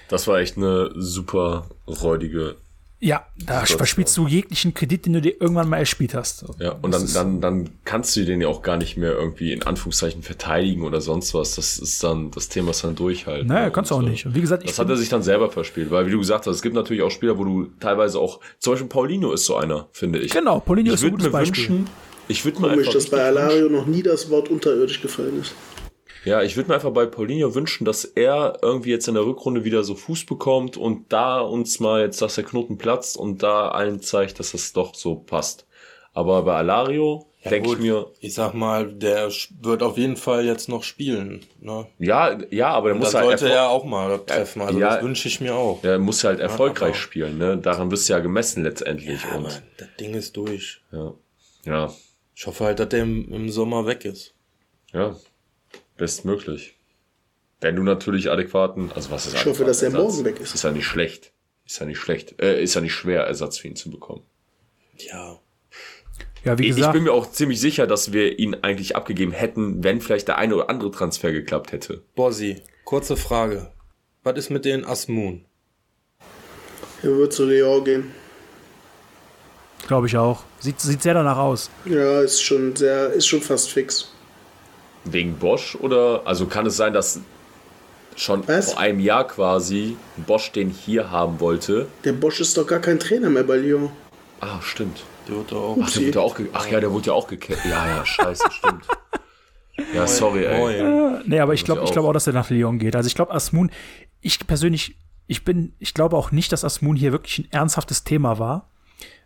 Das 0.09 0.27
war 0.27 0.37
echt 0.37 0.57
eine 0.57 0.91
super 0.93 1.65
räudige 1.87 2.57
Ja, 3.03 3.25
da 3.47 3.65
verspielst 3.65 4.15
du 4.15 4.27
jeglichen 4.27 4.75
Kredit, 4.75 5.07
den 5.07 5.13
du 5.13 5.21
dir 5.21 5.41
irgendwann 5.41 5.67
mal 5.67 5.77
erspielt 5.77 6.13
hast. 6.13 6.45
Ja, 6.59 6.73
und 6.83 6.93
dann, 6.93 7.11
dann, 7.11 7.41
dann 7.41 7.69
kannst 7.83 8.15
du 8.15 8.23
den 8.23 8.41
ja 8.41 8.47
auch 8.47 8.61
gar 8.61 8.77
nicht 8.77 8.95
mehr 8.95 9.13
irgendwie 9.13 9.53
in 9.53 9.63
Anführungszeichen 9.63 10.21
verteidigen 10.21 10.83
oder 10.83 11.01
sonst 11.01 11.33
was. 11.33 11.55
Das 11.55 11.79
ist 11.79 12.03
dann, 12.03 12.29
das 12.29 12.47
Thema 12.47 12.69
ist 12.69 12.83
dann 12.83 12.95
durch 12.95 13.25
halt. 13.25 13.47
Naja, 13.47 13.65
ne? 13.65 13.71
kannst 13.71 13.89
du 13.89 13.95
auch 13.95 14.03
nicht. 14.03 14.27
Und 14.27 14.35
wie 14.35 14.41
gesagt, 14.41 14.61
ich 14.63 14.69
Das 14.69 14.77
hat 14.77 14.87
er 14.87 14.97
sich 14.97 15.09
dann 15.09 15.23
selber 15.23 15.49
verspielt, 15.49 15.89
weil 15.89 16.05
wie 16.05 16.11
du 16.11 16.19
gesagt 16.19 16.45
hast, 16.45 16.57
es 16.57 16.61
gibt 16.61 16.75
natürlich 16.75 17.01
auch 17.01 17.09
Spieler, 17.09 17.39
wo 17.39 17.43
du 17.43 17.71
teilweise 17.79 18.19
auch, 18.19 18.39
zum 18.59 18.73
Beispiel 18.73 18.89
Paulino 18.89 19.31
ist 19.31 19.45
so 19.45 19.55
einer, 19.55 19.87
finde 19.93 20.19
ich. 20.19 20.31
Genau, 20.31 20.59
Paulinho 20.59 20.93
ich 20.93 20.99
ist 20.99 21.03
ein 21.03 21.09
gutes 21.09 21.25
mir 21.25 21.31
Beispiel. 21.31 21.69
Wünschen, 21.69 21.89
ich 22.27 22.45
würde 22.45 22.61
mir 22.61 22.69
Komisch, 22.69 22.87
einfach 22.87 22.93
dass 22.93 23.09
bei 23.09 23.23
Alario 23.23 23.67
noch 23.67 23.87
nie 23.87 24.03
das 24.03 24.29
Wort 24.29 24.49
unterirdisch 24.49 25.01
gefallen 25.01 25.41
ist. 25.41 25.55
Ja, 26.23 26.41
ich 26.43 26.55
würde 26.55 26.69
mir 26.69 26.75
einfach 26.75 26.91
bei 26.91 27.05
Paulinho 27.07 27.55
wünschen, 27.55 27.83
dass 27.85 28.05
er 28.05 28.59
irgendwie 28.61 28.91
jetzt 28.91 29.07
in 29.07 29.15
der 29.15 29.25
Rückrunde 29.25 29.63
wieder 29.63 29.83
so 29.83 29.95
Fuß 29.95 30.25
bekommt 30.25 30.77
und 30.77 31.11
da 31.11 31.39
uns 31.39 31.79
mal 31.79 32.01
jetzt, 32.01 32.21
dass 32.21 32.35
der 32.35 32.43
Knoten 32.43 32.77
platzt 32.77 33.17
und 33.17 33.41
da 33.41 33.69
allen 33.69 34.01
zeigt, 34.01 34.39
dass 34.39 34.51
das 34.51 34.71
doch 34.73 34.93
so 34.93 35.15
passt. 35.15 35.65
Aber 36.13 36.43
bei 36.43 36.55
Alario 36.55 37.25
denke 37.49 37.71
ich 37.71 37.79
mir, 37.79 38.05
Ich 38.19 38.35
sag 38.35 38.53
mal, 38.53 38.91
der 38.93 39.29
wird 39.61 39.81
auf 39.81 39.97
jeden 39.97 40.15
Fall 40.17 40.45
jetzt 40.45 40.69
noch 40.69 40.83
spielen. 40.83 41.43
Ne? 41.59 41.87
ja, 41.97 42.37
ja, 42.51 42.67
aber 42.67 42.89
der 42.89 42.95
Und 42.95 42.99
muss 42.99 43.15
halt 43.15 43.25
sollte 43.39 43.49
er 43.51 43.69
auch 43.69 43.83
mal 43.85 44.19
treffen. 44.19 44.61
Also 44.61 44.77
ja. 44.79 44.95
das 44.95 45.03
wünsche 45.03 45.27
ich 45.27 45.41
mir 45.41 45.55
auch. 45.55 45.81
der 45.81 45.97
muss 45.97 46.23
halt 46.23 46.39
erfolgreich 46.39 46.89
aber- 46.89 46.97
spielen, 46.97 47.37
ne? 47.39 47.57
Daran 47.57 47.89
bist 47.89 48.07
du 48.07 48.13
ja 48.13 48.19
gemessen 48.19 48.61
letztendlich. 48.63 49.23
Ja, 49.23 49.37
und 49.37 49.43
Mann, 49.43 49.53
das 49.77 49.87
Ding 49.99 50.13
ist 50.13 50.37
durch. 50.37 50.81
ja, 50.91 51.13
ja, 51.65 51.91
Ich 52.35 52.45
hoffe 52.45 52.65
halt, 52.65 52.77
dass 52.79 52.89
der 52.89 53.01
im, 53.03 53.31
im 53.33 53.49
Sommer 53.49 53.87
weg 53.87 54.05
ist. 54.05 54.35
ja, 54.93 55.15
bestmöglich. 56.01 56.75
Wenn 57.59 57.75
du 57.75 57.83
natürlich 57.83 58.31
adäquaten, 58.31 58.91
also 58.91 59.11
was 59.11 59.27
ist 59.27 59.35
Ich 59.35 59.45
hoffe, 59.45 59.63
dass 59.65 59.83
er 59.83 59.91
morgen 59.91 60.25
weg 60.25 60.39
ist. 60.39 60.55
Ist 60.55 60.63
ja 60.63 60.71
nicht 60.71 60.87
schlecht. 60.87 61.31
Ist 61.63 61.79
ja 61.79 61.85
nicht 61.85 61.99
schlecht. 61.99 62.41
Äh, 62.41 62.63
ist 62.63 62.73
ja 62.73 62.81
nicht 62.81 62.93
schwer, 62.93 63.21
Ersatz 63.21 63.59
für 63.59 63.67
ihn 63.67 63.75
zu 63.75 63.91
bekommen. 63.91 64.23
Ja. 64.97 65.37
ja, 66.43 66.57
wie 66.57 66.63
Ich, 66.63 66.69
ich 66.71 66.75
gesagt, 66.77 66.93
bin 66.93 67.03
mir 67.03 67.13
auch 67.13 67.31
ziemlich 67.31 67.61
sicher, 67.61 67.85
dass 67.85 68.13
wir 68.13 68.39
ihn 68.39 68.55
eigentlich 68.63 68.95
abgegeben 68.95 69.31
hätten, 69.31 69.83
wenn 69.83 70.01
vielleicht 70.01 70.27
der 70.27 70.39
eine 70.39 70.55
oder 70.55 70.71
andere 70.71 70.89
Transfer 70.89 71.31
geklappt 71.31 71.71
hätte. 71.71 72.01
Bossi, 72.15 72.63
kurze 72.83 73.15
Frage. 73.15 73.71
Was 74.23 74.37
ist 74.39 74.49
mit 74.49 74.65
den 74.65 74.83
Asmun? 74.83 75.45
Er 77.03 77.15
wird 77.15 77.31
zu 77.31 77.45
Lyon 77.45 77.83
gehen. 77.83 78.11
glaube 79.85 80.07
ich 80.07 80.17
auch. 80.17 80.43
Sieht, 80.59 80.79
sieht 80.79 81.03
sehr 81.03 81.13
danach 81.13 81.37
aus. 81.37 81.69
Ja, 81.85 82.21
ist 82.21 82.41
schon 82.41 82.75
sehr, 82.75 83.13
ist 83.13 83.27
schon 83.27 83.41
fast 83.41 83.69
fix. 83.71 84.10
Wegen 85.05 85.35
Bosch 85.37 85.75
oder? 85.75 86.21
Also 86.25 86.45
kann 86.45 86.65
es 86.65 86.77
sein, 86.77 86.93
dass 86.93 87.19
schon 88.15 88.47
Was? 88.47 88.73
vor 88.73 88.81
einem 88.81 88.99
Jahr 88.99 89.27
quasi 89.27 89.97
Bosch 90.17 90.51
den 90.51 90.69
hier 90.69 91.09
haben 91.11 91.39
wollte? 91.39 91.87
Der 92.03 92.13
Bosch 92.13 92.39
ist 92.39 92.57
doch 92.57 92.67
gar 92.67 92.79
kein 92.79 92.99
Trainer 92.99 93.29
mehr 93.29 93.43
bei 93.43 93.57
Lyon. 93.57 93.89
Ah, 94.39 94.61
stimmt. 94.61 95.03
Der 95.27 95.35
wird 95.35 95.51
doch 95.51 95.61
auch. 95.61 95.77
Ach, 95.81 95.91
der 95.91 96.07
wurde 96.07 96.21
auch 96.21 96.35
Ach 96.53 96.67
ja, 96.67 96.79
der 96.79 96.91
wurde 96.91 97.07
ja 97.07 97.13
auch 97.13 97.27
gekillt. 97.27 97.59
Ja, 97.65 97.87
ja, 97.87 98.05
scheiße, 98.05 98.43
stimmt. 98.51 98.87
Ja, 99.93 100.07
sorry, 100.07 100.45
ey. 100.45 100.59
Moin. 100.59 101.23
Nee, 101.25 101.39
aber 101.39 101.53
ich 101.53 101.63
glaube 101.63 101.83
ich 101.83 101.91
glaub 101.91 102.05
auch. 102.05 102.09
auch, 102.09 102.13
dass 102.13 102.27
er 102.27 102.33
nach 102.33 102.49
Lyon 102.49 102.79
geht. 102.79 102.95
Also 102.95 103.07
ich 103.07 103.15
glaube, 103.15 103.33
Asmun, 103.33 103.71
ich 104.21 104.45
persönlich, 104.45 104.95
ich 105.27 105.43
bin, 105.43 105.73
ich 105.79 105.93
glaube 105.93 106.17
auch 106.17 106.31
nicht, 106.31 106.51
dass 106.51 106.63
Asmun 106.63 106.95
hier 106.95 107.11
wirklich 107.11 107.39
ein 107.39 107.47
ernsthaftes 107.51 108.03
Thema 108.03 108.39
war. 108.39 108.69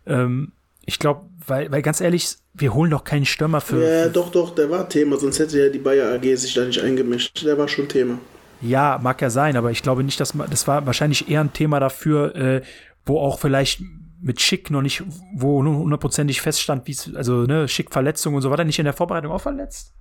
Ähm, 0.06 0.52
ich 0.86 0.98
glaube, 0.98 1.28
weil, 1.46 1.70
weil 1.70 1.82
ganz 1.82 2.00
ehrlich, 2.00 2.36
wir 2.54 2.72
holen 2.72 2.90
doch 2.90 3.04
keinen 3.04 3.26
Stürmer 3.26 3.60
für. 3.60 3.84
Ja, 3.84 4.08
doch, 4.08 4.30
doch, 4.30 4.54
der 4.54 4.70
war 4.70 4.88
Thema, 4.88 5.18
sonst 5.18 5.38
hätte 5.38 5.58
ja 5.58 5.68
die 5.68 5.78
Bayer 5.78 6.14
AG 6.14 6.36
sich 6.36 6.54
da 6.54 6.64
nicht 6.64 6.80
eingemischt. 6.80 7.44
Der 7.44 7.58
war 7.58 7.68
schon 7.68 7.88
Thema. 7.88 8.18
Ja, 8.62 8.98
mag 9.02 9.20
ja 9.20 9.28
sein, 9.28 9.56
aber 9.56 9.70
ich 9.70 9.82
glaube 9.82 10.02
nicht, 10.02 10.18
dass 10.20 10.32
man, 10.32 10.48
das 10.48 10.66
war 10.66 10.86
wahrscheinlich 10.86 11.28
eher 11.28 11.40
ein 11.40 11.52
Thema 11.52 11.80
dafür, 11.80 12.34
äh, 12.34 12.62
wo 13.04 13.18
auch 13.20 13.38
vielleicht 13.38 13.82
mit 14.22 14.40
Schick 14.40 14.70
noch 14.70 14.80
nicht, 14.80 15.02
wo 15.34 15.62
nur 15.62 15.76
hundertprozentig 15.76 16.40
feststand, 16.40 16.86
wie 16.86 16.92
es, 16.92 17.14
also, 17.14 17.42
ne, 17.42 17.68
Schick 17.68 17.92
Verletzung 17.92 18.34
und 18.34 18.42
so, 18.42 18.50
war 18.50 18.56
der 18.56 18.64
nicht 18.64 18.78
in 18.78 18.86
der 18.86 18.94
Vorbereitung 18.94 19.32
auch 19.32 19.42
verletzt? 19.42 19.92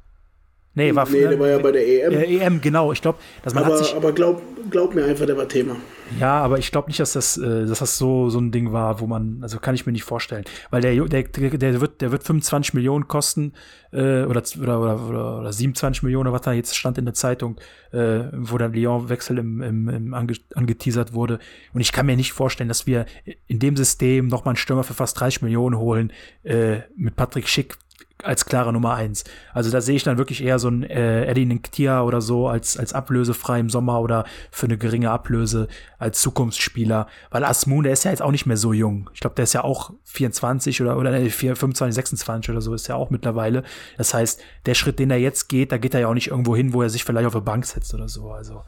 Nee, 0.76 0.94
war, 0.94 1.10
nee, 1.10 1.22
der 1.22 1.40
war 1.40 1.48
ja 1.48 1.58
bei 1.58 1.72
der 1.72 1.88
EM. 1.88 2.14
äh, 2.14 2.38
EM, 2.38 2.62
genau. 2.62 2.92
Ich 2.92 3.02
glaube, 3.02 3.18
dass 3.44 3.54
man 3.54 3.66
hat 3.66 3.78
sich, 3.78 3.96
aber 3.96 4.06
aber 4.06 4.14
glaub, 4.14 4.42
glaub 4.70 4.94
mir 4.94 5.06
einfach, 5.06 5.26
der 5.26 5.38
war 5.38 5.48
Thema. 5.48 5.78
Ja, 6.20 6.40
aber 6.40 6.60
ich 6.60 6.72
glaube 6.72 6.90
nicht, 6.90 7.00
dass 7.00 7.14
das, 7.14 7.38
äh, 7.38 7.66
dass 7.66 7.80
das 7.80 7.98
so, 7.98 8.30
so 8.30 8.40
ein 8.40 8.52
Ding 8.52 8.72
war, 8.72 9.00
wo 9.00 9.08
man, 9.08 9.40
also 9.42 9.58
kann 9.58 9.74
ich 9.74 9.86
mir 9.86 9.92
nicht 9.92 10.04
vorstellen. 10.04 10.44
Weil 10.70 10.82
der, 10.82 10.94
der, 11.06 11.24
der, 11.24 11.82
wird, 11.82 12.02
der 12.02 12.12
wird 12.12 12.24
25 12.24 12.74
Millionen 12.76 13.08
kosten, 13.08 13.54
äh, 13.92 14.24
oder, 14.24 14.44
oder, 14.62 14.82
oder, 14.82 15.08
oder, 15.08 15.40
oder 15.40 15.54
27 15.54 16.04
Millionen, 16.04 16.28
oder 16.28 16.34
was 16.34 16.42
da 16.42 16.52
jetzt 16.52 16.76
stand 16.76 16.98
in 16.98 17.06
der 17.06 17.16
Zeitung, 17.16 17.60
äh, 17.92 18.26
wo 18.34 18.58
der 18.58 18.70
Lyon-Wechsel 18.70 19.38
im, 19.38 19.62
im, 19.62 19.90
im 19.90 20.14
ange, 20.14 20.34
angeteasert 20.54 21.14
wurde. 21.14 21.40
Und 21.74 21.82
ich 21.82 21.92
kann 21.92 22.06
mir 22.06 22.16
nicht 22.16 22.34
vorstellen, 22.34 22.68
dass 22.70 22.86
wir 22.86 23.06
in 23.48 23.60
dem 23.60 23.76
System 23.76 24.28
nochmal 24.28 24.52
einen 24.52 24.58
Stürmer 24.58 24.84
für 24.84 24.94
fast 24.94 25.20
30 25.20 25.42
Millionen 25.42 25.78
holen, 25.78 26.12
äh, 26.44 26.80
mit 26.96 27.16
Patrick 27.16 27.48
Schick 27.48 27.78
als 28.26 28.46
klare 28.46 28.74
Nummer 28.74 28.96
eins. 28.96 29.24
Also 29.54 29.70
da 29.72 29.82
sehe 29.82 29.96
ich 29.96 30.04
dann 30.04 30.18
wirklich 30.18 30.44
eher 30.44 30.60
so 30.60 30.68
ein 30.68 30.84
äh, 30.84 31.26
Eddie 31.26 31.46
Nktia 31.46 32.02
oder 32.04 32.22
so 32.22 32.48
als, 32.48 32.78
als 32.78 32.94
ablösefrei 32.94 33.60
im 33.60 33.70
Sommer 33.70 34.02
oder 34.02 34.26
für 34.52 34.66
eine 34.66 34.78
geringe 34.78 35.12
Ablöse 35.12 35.68
als 36.00 36.22
Zukunftsspieler. 36.22 37.08
Weil 37.30 37.44
Asmun, 37.44 37.84
der 37.84 37.94
ist 37.94 38.04
ja 38.04 38.12
jetzt 38.12 38.22
auch 38.22 38.32
nicht 38.32 38.46
mehr 38.46 38.58
so 38.58 38.74
jung. 38.74 39.10
Ich 39.14 39.20
glaube, 39.20 39.36
der 39.36 39.44
ist 39.44 39.54
ja 39.54 39.64
auch 39.64 39.94
24 40.06 40.82
oder, 40.82 40.98
oder 40.98 41.12
nee, 41.12 41.30
4, 41.30 41.56
25, 41.56 41.96
26 41.96 42.52
oder 42.52 42.62
so 42.62 42.74
ist 42.74 42.90
er 42.90 42.98
auch 42.98 43.10
mittlerweile. 43.10 43.64
Das 43.98 44.14
heißt, 44.14 44.42
der 44.66 44.74
Schritt, 44.74 45.00
den 45.00 45.12
er 45.12 45.20
jetzt 45.20 45.48
geht, 45.48 45.72
da 45.72 45.78
geht 45.78 45.94
er 45.94 46.02
ja 46.02 46.08
auch 46.08 46.14
nicht 46.14 46.30
irgendwo 46.30 46.56
hin, 46.56 46.74
wo 46.74 46.82
er 46.82 46.90
sich 46.90 47.04
vielleicht 47.04 47.28
auf 47.28 47.36
eine 47.36 47.44
Bank 47.44 47.66
setzt 47.66 47.94
oder 47.94 48.10
so. 48.10 48.32
Also. 48.32 48.64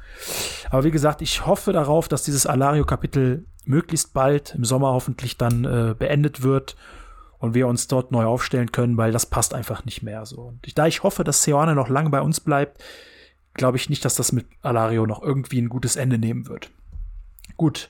Aber 0.69 0.83
wie 0.83 0.91
gesagt, 0.91 1.21
ich 1.21 1.45
hoffe 1.45 1.73
darauf, 1.73 2.07
dass 2.07 2.23
dieses 2.23 2.45
Alario-Kapitel 2.45 3.45
möglichst 3.65 4.13
bald 4.13 4.55
im 4.55 4.63
Sommer 4.63 4.93
hoffentlich 4.93 5.37
dann 5.37 5.65
äh, 5.65 5.95
beendet 5.97 6.43
wird 6.43 6.75
und 7.39 7.53
wir 7.53 7.67
uns 7.67 7.87
dort 7.87 8.11
neu 8.11 8.25
aufstellen 8.25 8.71
können, 8.71 8.97
weil 8.97 9.11
das 9.11 9.25
passt 9.25 9.53
einfach 9.53 9.85
nicht 9.85 10.01
mehr 10.03 10.25
so. 10.25 10.41
Und 10.41 10.77
da 10.77 10.87
ich 10.87 11.03
hoffe, 11.03 11.23
dass 11.23 11.43
Seoane 11.43 11.75
noch 11.75 11.89
lange 11.89 12.09
bei 12.09 12.21
uns 12.21 12.39
bleibt, 12.39 12.83
glaube 13.53 13.77
ich 13.77 13.89
nicht, 13.89 14.05
dass 14.05 14.15
das 14.15 14.31
mit 14.31 14.47
Alario 14.61 15.05
noch 15.05 15.21
irgendwie 15.21 15.61
ein 15.61 15.69
gutes 15.69 15.95
Ende 15.95 16.17
nehmen 16.17 16.47
wird. 16.47 16.71
Gut. 17.57 17.89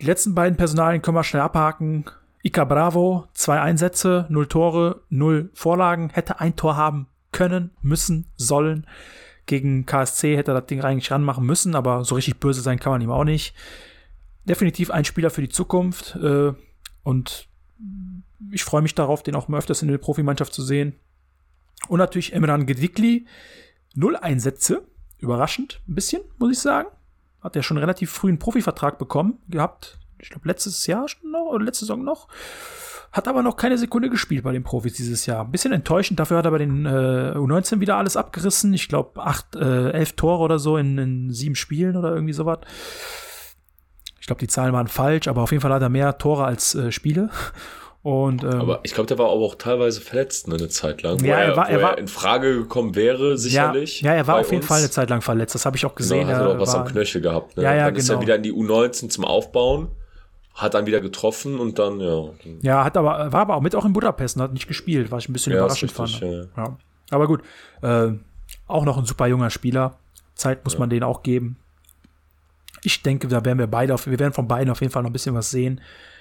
Die 0.00 0.06
letzten 0.06 0.34
beiden 0.34 0.56
Personalien 0.56 1.02
können 1.02 1.16
wir 1.16 1.24
schnell 1.24 1.42
abhaken. 1.42 2.04
Ika 2.42 2.64
Bravo, 2.64 3.26
zwei 3.34 3.60
Einsätze, 3.60 4.26
null 4.28 4.46
Tore, 4.46 5.02
null 5.08 5.50
Vorlagen, 5.54 6.10
hätte 6.10 6.38
ein 6.38 6.54
Tor 6.54 6.76
haben 6.76 7.08
können, 7.32 7.70
müssen, 7.82 8.30
sollen. 8.36 8.86
Gegen 9.46 9.86
KSC 9.86 10.36
hätte 10.36 10.52
er 10.52 10.60
das 10.60 10.66
Ding 10.66 10.80
eigentlich 10.82 11.10
ranmachen 11.10 11.44
müssen, 11.44 11.74
aber 11.74 12.04
so 12.04 12.14
richtig 12.14 12.38
böse 12.38 12.60
sein 12.60 12.78
kann 12.78 12.92
man 12.92 13.00
ihm 13.00 13.10
auch 13.10 13.24
nicht. 13.24 13.54
Definitiv 14.44 14.90
ein 14.90 15.04
Spieler 15.04 15.30
für 15.30 15.40
die 15.40 15.48
Zukunft 15.48 16.16
äh, 16.16 16.52
und 17.02 17.48
ich 18.50 18.64
freue 18.64 18.82
mich 18.82 18.94
darauf, 18.94 19.22
den 19.22 19.34
auch 19.34 19.48
mal 19.48 19.58
öfters 19.58 19.82
in 19.82 19.88
der 19.88 19.98
Profimannschaft 19.98 20.52
zu 20.52 20.62
sehen. 20.62 20.94
Und 21.88 21.98
natürlich 21.98 22.32
Emran 22.32 22.66
Gedikli, 22.66 23.26
null 23.94 24.16
Einsätze, 24.16 24.86
überraschend 25.18 25.80
ein 25.88 25.94
bisschen, 25.94 26.22
muss 26.38 26.52
ich 26.52 26.58
sagen. 26.58 26.88
Hat 27.40 27.56
er 27.56 27.62
schon 27.62 27.78
relativ 27.78 28.10
früh 28.10 28.28
einen 28.28 28.38
Profivertrag 28.38 28.98
bekommen 28.98 29.38
gehabt. 29.48 29.98
Ich 30.18 30.30
glaube, 30.30 30.48
letztes 30.48 30.86
Jahr 30.86 31.08
schon 31.08 31.30
noch 31.30 31.46
oder 31.46 31.64
letzte 31.64 31.84
Saison 31.84 32.02
noch. 32.02 32.28
Hat 33.12 33.28
aber 33.28 33.42
noch 33.42 33.56
keine 33.56 33.78
Sekunde 33.78 34.10
gespielt 34.10 34.42
bei 34.42 34.52
den 34.52 34.64
Profis 34.64 34.94
dieses 34.94 35.26
Jahr. 35.26 35.44
Ein 35.44 35.52
bisschen 35.52 35.72
enttäuschend. 35.72 36.18
Dafür 36.18 36.38
hat 36.38 36.44
er 36.44 36.50
bei 36.50 36.58
den 36.58 36.84
äh, 36.86 37.34
U19 37.36 37.80
wieder 37.80 37.96
alles 37.96 38.16
abgerissen. 38.16 38.74
Ich 38.74 38.88
glaube, 38.88 39.22
acht, 39.24 39.54
äh, 39.54 39.90
elf 39.92 40.12
Tore 40.12 40.42
oder 40.42 40.58
so 40.58 40.76
in, 40.76 40.98
in 40.98 41.30
sieben 41.30 41.54
Spielen 41.54 41.96
oder 41.96 42.12
irgendwie 42.12 42.32
sowas. 42.32 42.58
Ich 44.26 44.28
glaube, 44.28 44.40
die 44.40 44.48
Zahlen 44.48 44.72
waren 44.72 44.88
falsch, 44.88 45.28
aber 45.28 45.40
auf 45.42 45.52
jeden 45.52 45.60
Fall 45.60 45.72
hat 45.72 45.82
er 45.82 45.88
mehr 45.88 46.18
Tore 46.18 46.44
als 46.44 46.74
äh, 46.74 46.90
Spiele. 46.90 47.30
Und, 48.02 48.42
ähm, 48.42 48.60
Aber 48.60 48.80
ich 48.82 48.92
glaube, 48.92 49.06
der 49.06 49.18
war 49.18 49.26
aber 49.26 49.36
auch 49.40 49.54
teilweise 49.54 50.00
verletzt, 50.00 50.48
ne, 50.48 50.56
eine 50.56 50.68
Zeit 50.68 51.02
lang. 51.02 51.20
Wo 51.20 51.24
Ja, 51.24 51.36
er 51.36 51.44
er, 51.50 51.56
war- 51.56 51.70
er 51.70 51.80
war- 51.80 51.96
in 51.96 52.08
Frage 52.08 52.56
gekommen 52.56 52.96
wäre, 52.96 53.38
sicherlich. 53.38 54.00
Ja, 54.00 54.10
ja 54.10 54.16
er 54.18 54.26
war 54.26 54.38
auf 54.40 54.46
jeden 54.50 54.62
uns. 54.62 54.66
Fall 54.66 54.80
eine 54.80 54.90
Zeit 54.90 55.10
lang 55.10 55.22
verletzt. 55.22 55.54
Das 55.54 55.64
habe 55.64 55.76
ich 55.76 55.86
auch 55.86 55.94
gesehen. 55.94 56.26
Genau, 56.26 56.32
hat 56.32 56.40
er 56.42 56.48
Er 56.48 56.56
auch 56.56 56.60
was 56.60 56.72
war- 56.74 56.80
am 56.80 56.86
Knöchel 56.88 57.20
gehabt. 57.20 57.56
Ne? 57.56 57.62
Ja, 57.62 57.72
ja, 57.76 57.84
dann 57.86 57.94
ist 57.94 58.08
er 58.08 58.14
genau. 58.16 58.22
wieder 58.22 58.34
in 58.34 58.42
die 58.42 58.52
U19 58.52 59.10
zum 59.10 59.24
Aufbauen, 59.24 59.90
hat 60.54 60.74
dann 60.74 60.86
wieder 60.86 61.00
getroffen 61.00 61.60
und 61.60 61.78
dann, 61.78 62.00
ja. 62.00 62.24
Ja, 62.62 62.84
hat 62.84 62.96
aber, 62.96 63.30
war 63.32 63.40
aber 63.42 63.54
auch 63.54 63.60
mit 63.60 63.76
auch 63.76 63.84
in 63.84 63.92
Budapest 63.92 64.34
und 64.38 64.42
hat 64.42 64.52
nicht 64.52 64.66
gespielt, 64.66 65.12
was 65.12 65.22
ich 65.22 65.28
ein 65.28 65.34
bisschen 65.34 65.52
Ja, 65.52 65.60
überraschend 65.60 65.96
richtig, 66.00 66.18
fand. 66.18 66.32
ja, 66.56 66.64
Ja. 66.64 66.76
Aber 67.10 67.28
gut, 67.28 67.42
äh, 67.82 68.08
auch 68.66 68.84
noch 68.84 68.98
ein 68.98 69.04
super 69.04 69.28
junger 69.28 69.50
Spieler. 69.50 69.98
Zeit 70.34 70.64
muss 70.64 70.78
man 70.78 70.90
denen 70.90 71.04
auch 71.04 71.22
geben. 71.22 71.58
Ich 72.86 73.02
denke, 73.02 73.26
da 73.26 73.44
werden 73.44 73.58
wir 73.58 73.66
beide, 73.66 73.92
auf, 73.94 74.06
wir 74.06 74.18
werden 74.20 74.32
von 74.32 74.46
beiden 74.46 74.70
auf 74.70 74.80
jeden 74.80 74.92
Fall 74.92 75.02
noch 75.02 75.10
ein 75.10 75.12
bisschen 75.12 75.34
was 75.34 75.50
sehen. 75.50 75.80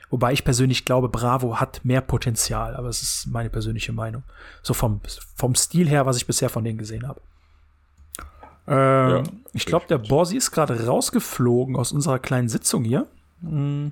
Wobei 0.09 0.33
ich 0.33 0.43
persönlich 0.43 0.83
glaube, 0.83 1.09
Bravo 1.09 1.59
hat 1.59 1.85
mehr 1.85 2.01
Potenzial, 2.01 2.75
aber 2.75 2.89
es 2.89 3.03
ist 3.03 3.27
meine 3.27 3.51
persönliche 3.51 3.91
Meinung. 3.93 4.23
So 4.63 4.73
vom, 4.73 4.99
vom 5.35 5.53
Stil 5.53 5.87
her, 5.87 6.07
was 6.07 6.17
ich 6.17 6.25
bisher 6.25 6.49
von 6.49 6.63
denen 6.63 6.79
gesehen 6.79 7.07
habe. 7.07 7.21
Ähm, 8.67 9.23
ich 9.53 9.67
glaube, 9.67 9.85
der 9.87 9.99
Borsi 9.99 10.37
ist 10.37 10.49
gerade 10.51 10.85
rausgeflogen 10.87 11.75
aus 11.75 11.91
unserer 11.91 12.17
kleinen 12.17 12.49
Sitzung 12.49 12.83
hier. 12.83 13.05
Hm. 13.41 13.91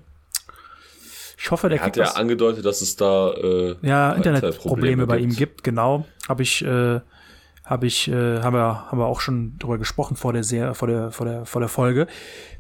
Ich 1.38 1.52
hoffe, 1.52 1.70
der 1.70 1.80
Er 1.80 1.86
hat 1.86 1.96
ja 1.98 2.06
was- 2.06 2.16
angedeutet, 2.16 2.66
dass 2.66 2.82
es 2.82 2.96
da 2.96 3.32
äh, 3.34 3.76
ja, 3.84 4.14
Internetprobleme 4.14 5.06
bei 5.06 5.20
ihm 5.20 5.36
gibt, 5.36 5.64
genau. 5.64 6.06
Habe 6.28 6.42
ich, 6.42 6.64
äh, 6.66 7.02
habe 7.66 7.88
ich, 7.88 8.10
äh, 8.10 8.42
haben 8.42 8.54
wir, 8.54 8.92
haben 8.92 8.98
wir 8.98 9.06
auch 9.06 9.22
schon 9.22 9.58
drüber 9.58 9.78
gesprochen 9.78 10.18
vor 10.18 10.34
der, 10.34 10.44
Serie, 10.44 10.74
vor 10.74 10.88
der, 10.88 11.12
vor 11.12 11.26
der, 11.26 11.46
vor 11.46 11.62
der 11.62 11.70
Folge. 11.70 12.08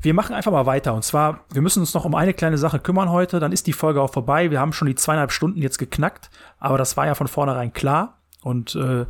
Wir 0.01 0.13
machen 0.13 0.33
einfach 0.33 0.51
mal 0.51 0.65
weiter. 0.65 0.93
Und 0.93 1.03
zwar, 1.03 1.41
wir 1.51 1.61
müssen 1.61 1.81
uns 1.81 1.93
noch 1.93 2.05
um 2.05 2.15
eine 2.15 2.33
kleine 2.33 2.57
Sache 2.57 2.79
kümmern 2.79 3.09
heute. 3.11 3.39
Dann 3.39 3.51
ist 3.51 3.67
die 3.67 3.73
Folge 3.73 4.01
auch 4.01 4.13
vorbei. 4.13 4.49
Wir 4.49 4.61
haben 4.61 4.71
schon 4.71 4.87
die 4.87 4.95
zweieinhalb 4.95 5.31
Stunden 5.31 5.61
jetzt 5.61 5.77
geknackt. 5.77 6.29
Aber 6.57 6.77
das 6.77 6.95
war 6.95 7.05
ja 7.05 7.15
von 7.15 7.27
vornherein 7.27 7.73
klar. 7.73 8.19
Und 8.43 8.75
äh, 8.75 9.05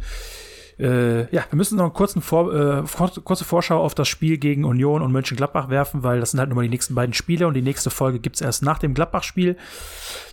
äh, 0.80 1.34
ja, 1.34 1.46
wir 1.50 1.58
müssen 1.58 1.78
noch 1.78 1.86
einen 1.86 1.94
kurzen 1.94 2.22
Vor 2.22 2.54
äh, 2.54 2.84
kurze 3.24 3.46
Vorschau 3.46 3.80
auf 3.80 3.94
das 3.94 4.08
Spiel 4.08 4.38
gegen 4.38 4.66
Union 4.66 5.02
und 5.04 5.12
Mönchengladbach 5.12 5.70
werfen, 5.70 6.02
weil 6.02 6.20
das 6.20 6.32
sind 6.32 6.40
halt 6.40 6.50
nur 6.50 6.56
mal 6.56 6.64
die 6.64 6.70
nächsten 6.70 6.96
beiden 6.96 7.14
Spiele 7.14 7.48
und 7.48 7.54
die 7.54 7.62
nächste 7.62 7.92
Folge 7.92 8.20
gibt's 8.20 8.42
erst 8.42 8.64
nach 8.64 8.80
dem 8.80 8.96
Gladbach-Spiel. 8.96 9.58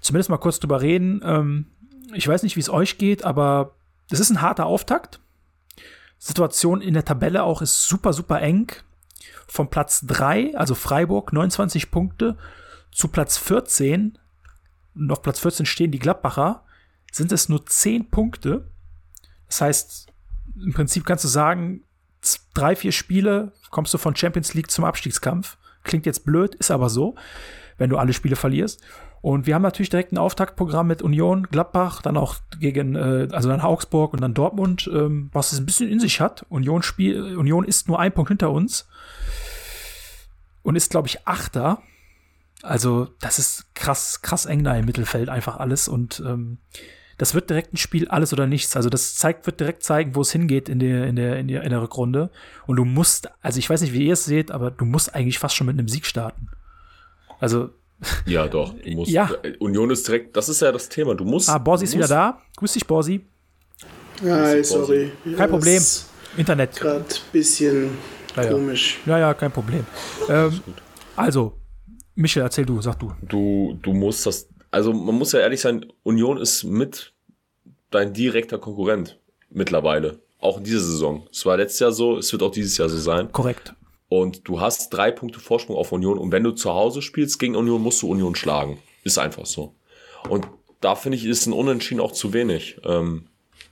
Zumindest 0.00 0.30
mal 0.30 0.38
kurz 0.38 0.58
drüber 0.58 0.80
reden. 0.80 1.20
Ähm, 1.22 1.66
ich 2.14 2.26
weiß 2.26 2.42
nicht, 2.42 2.56
wie 2.56 2.60
es 2.60 2.70
euch 2.70 2.96
geht, 2.96 3.24
aber 3.24 3.72
es 4.10 4.20
ist 4.20 4.30
ein 4.30 4.40
harter 4.40 4.66
Auftakt. 4.66 5.20
Situation 6.20 6.82
in 6.82 6.92
der 6.92 7.04
Tabelle 7.04 7.42
auch 7.42 7.62
ist 7.62 7.88
super, 7.88 8.12
super 8.12 8.40
eng. 8.42 8.70
Vom 9.48 9.70
Platz 9.70 10.02
3, 10.06 10.54
also 10.54 10.74
Freiburg, 10.74 11.32
29 11.32 11.90
Punkte, 11.90 12.36
zu 12.92 13.08
Platz 13.08 13.38
14, 13.38 14.18
und 14.94 15.10
auf 15.10 15.22
Platz 15.22 15.40
14 15.40 15.66
stehen 15.66 15.90
die 15.90 15.98
Gladbacher, 15.98 16.64
sind 17.10 17.32
es 17.32 17.48
nur 17.48 17.64
10 17.66 18.10
Punkte. 18.10 18.68
Das 19.46 19.62
heißt, 19.62 20.06
im 20.56 20.72
Prinzip 20.74 21.06
kannst 21.06 21.24
du 21.24 21.28
sagen, 21.28 21.84
drei, 22.54 22.76
vier 22.76 22.92
Spiele 22.92 23.52
kommst 23.70 23.94
du 23.94 23.98
von 23.98 24.14
Champions 24.14 24.52
League 24.54 24.70
zum 24.70 24.84
Abstiegskampf. 24.84 25.56
Klingt 25.84 26.04
jetzt 26.04 26.24
blöd, 26.24 26.54
ist 26.56 26.70
aber 26.70 26.90
so, 26.90 27.14
wenn 27.78 27.88
du 27.88 27.96
alle 27.96 28.12
Spiele 28.12 28.36
verlierst. 28.36 28.82
Und 29.22 29.46
wir 29.46 29.54
haben 29.54 29.62
natürlich 29.62 29.90
direkt 29.90 30.12
ein 30.12 30.18
Auftaktprogramm 30.18 30.86
mit 30.86 31.02
Union, 31.02 31.42
Gladbach, 31.50 32.00
dann 32.00 32.16
auch 32.16 32.36
gegen, 32.58 32.94
äh, 32.94 33.28
also 33.32 33.50
dann 33.50 33.60
Augsburg 33.60 34.14
und 34.14 34.22
dann 34.22 34.32
Dortmund, 34.32 34.88
ähm, 34.92 35.28
was 35.32 35.52
es 35.52 35.58
ein 35.58 35.66
bisschen 35.66 35.90
in 35.90 36.00
sich 36.00 36.20
hat. 36.20 36.46
Union, 36.48 36.82
Spiel, 36.82 37.36
Union 37.36 37.64
ist 37.64 37.86
nur 37.86 38.00
ein 38.00 38.12
Punkt 38.12 38.28
hinter 38.28 38.50
uns 38.50 38.88
und 40.62 40.76
ist, 40.76 40.90
glaube 40.90 41.08
ich, 41.08 41.26
Achter. 41.26 41.82
Also, 42.62 43.08
das 43.20 43.38
ist 43.38 43.74
krass, 43.74 44.22
krass 44.22 44.46
eng 44.46 44.64
da 44.64 44.74
im 44.74 44.86
Mittelfeld 44.86 45.28
einfach 45.28 45.58
alles. 45.58 45.86
Und 45.88 46.22
ähm, 46.26 46.58
das 47.18 47.34
wird 47.34 47.50
direkt 47.50 47.74
ein 47.74 47.78
Spiel 47.78 48.08
alles 48.08 48.32
oder 48.32 48.46
nichts. 48.46 48.76
Also, 48.76 48.88
das 48.88 49.14
zeigt, 49.16 49.44
wird 49.46 49.60
direkt 49.60 49.82
zeigen, 49.82 50.14
wo 50.14 50.22
es 50.22 50.32
hingeht 50.32 50.70
in 50.70 50.78
der, 50.78 51.06
in 51.06 51.16
der, 51.16 51.38
in 51.38 51.48
der, 51.48 51.62
in 51.62 51.70
der 51.70 51.82
Rückrunde. 51.82 52.30
Und 52.66 52.76
du 52.76 52.84
musst, 52.86 53.30
also 53.42 53.58
ich 53.58 53.68
weiß 53.68 53.82
nicht, 53.82 53.92
wie 53.92 54.06
ihr 54.06 54.14
es 54.14 54.24
seht, 54.24 54.50
aber 54.50 54.70
du 54.70 54.84
musst 54.86 55.14
eigentlich 55.14 55.38
fast 55.38 55.56
schon 55.56 55.66
mit 55.66 55.78
einem 55.78 55.88
Sieg 55.88 56.06
starten. 56.06 56.48
Also, 57.38 57.70
Ja, 58.26 58.48
doch. 58.48 58.74
Du 58.74 58.90
musst, 58.92 59.10
Ja. 59.10 59.30
Union 59.58 59.90
ist 59.90 60.06
direkt, 60.08 60.36
das 60.36 60.48
ist 60.48 60.60
ja 60.62 60.72
das 60.72 60.88
Thema. 60.88 61.14
Du 61.14 61.24
musst. 61.24 61.48
ah, 61.48 61.58
Borsi 61.58 61.84
ist 61.84 61.94
wieder 61.94 62.08
da. 62.08 62.40
Grüß 62.56 62.72
dich, 62.72 62.86
Borsi. 62.86 63.20
Hi, 64.22 64.62
sorry. 64.64 65.12
Kein 65.36 65.50
Problem. 65.50 65.76
Ist 65.76 66.06
Internet. 66.36 66.76
Gerade 66.76 67.04
bisschen 67.32 67.90
Ja, 68.36 68.42
ja. 68.44 68.52
komisch. 68.52 68.98
Ja, 69.06 69.18
ja, 69.18 69.34
kein 69.34 69.50
Problem. 69.50 69.84
Ähm, 70.28 70.60
also, 71.16 71.54
Michel, 72.14 72.42
erzähl 72.42 72.66
du, 72.66 72.80
sag 72.82 72.98
du. 72.98 73.12
Du, 73.22 73.78
du 73.82 73.92
musst 73.92 74.26
das. 74.26 74.48
Also, 74.70 74.92
man 74.92 75.14
muss 75.16 75.32
ja 75.32 75.40
ehrlich 75.40 75.60
sein, 75.60 75.86
Union 76.02 76.38
ist 76.38 76.64
mit 76.64 77.12
dein 77.90 78.12
direkter 78.12 78.58
Konkurrent 78.58 79.18
mittlerweile. 79.50 80.20
Auch 80.38 80.58
in 80.58 80.64
dieser 80.64 80.80
Saison. 80.80 81.26
Es 81.32 81.44
war 81.44 81.56
letztes 81.56 81.80
Jahr 81.80 81.92
so, 81.92 82.16
es 82.18 82.32
wird 82.32 82.42
auch 82.42 82.52
dieses 82.52 82.76
Jahr 82.78 82.88
so 82.88 82.96
sein. 82.98 83.30
Korrekt. 83.32 83.74
Und 84.10 84.48
du 84.48 84.60
hast 84.60 84.90
drei 84.90 85.12
Punkte 85.12 85.38
Vorsprung 85.38 85.76
auf 85.76 85.92
Union. 85.92 86.18
Und 86.18 86.32
wenn 86.32 86.42
du 86.42 86.50
zu 86.50 86.74
Hause 86.74 87.00
spielst 87.00 87.38
gegen 87.38 87.54
Union, 87.54 87.80
musst 87.80 88.02
du 88.02 88.10
Union 88.10 88.34
schlagen. 88.34 88.78
Ist 89.04 89.18
einfach 89.18 89.46
so. 89.46 89.72
Und 90.28 90.48
da 90.80 90.96
finde 90.96 91.16
ich, 91.16 91.24
ist 91.24 91.46
ein 91.46 91.52
Unentschieden 91.52 92.00
auch 92.00 92.10
zu 92.10 92.32
wenig. 92.32 92.78
Ähm, 92.84 93.28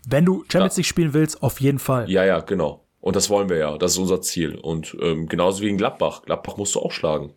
Wenn 0.06 0.24
du 0.24 0.44
Champions. 0.50 0.76
League 0.76 0.86
spielen 0.86 1.12
willst, 1.12 1.42
auf 1.42 1.60
jeden 1.60 1.80
Fall. 1.80 2.08
ja, 2.08 2.24
ja, 2.24 2.38
genau. 2.38 2.84
Und 3.00 3.16
das 3.16 3.30
wollen 3.30 3.48
wir 3.48 3.56
ja. 3.56 3.76
Das 3.78 3.92
ist 3.92 3.98
unser 3.98 4.22
Ziel. 4.22 4.54
Und 4.54 4.96
ähm, 5.00 5.26
genauso 5.28 5.60
wie 5.62 5.68
in 5.68 5.76
Gladbach. 5.76 6.22
Gladbach 6.22 6.56
musst 6.56 6.76
du 6.76 6.80
auch 6.80 6.92
schlagen. 6.92 7.32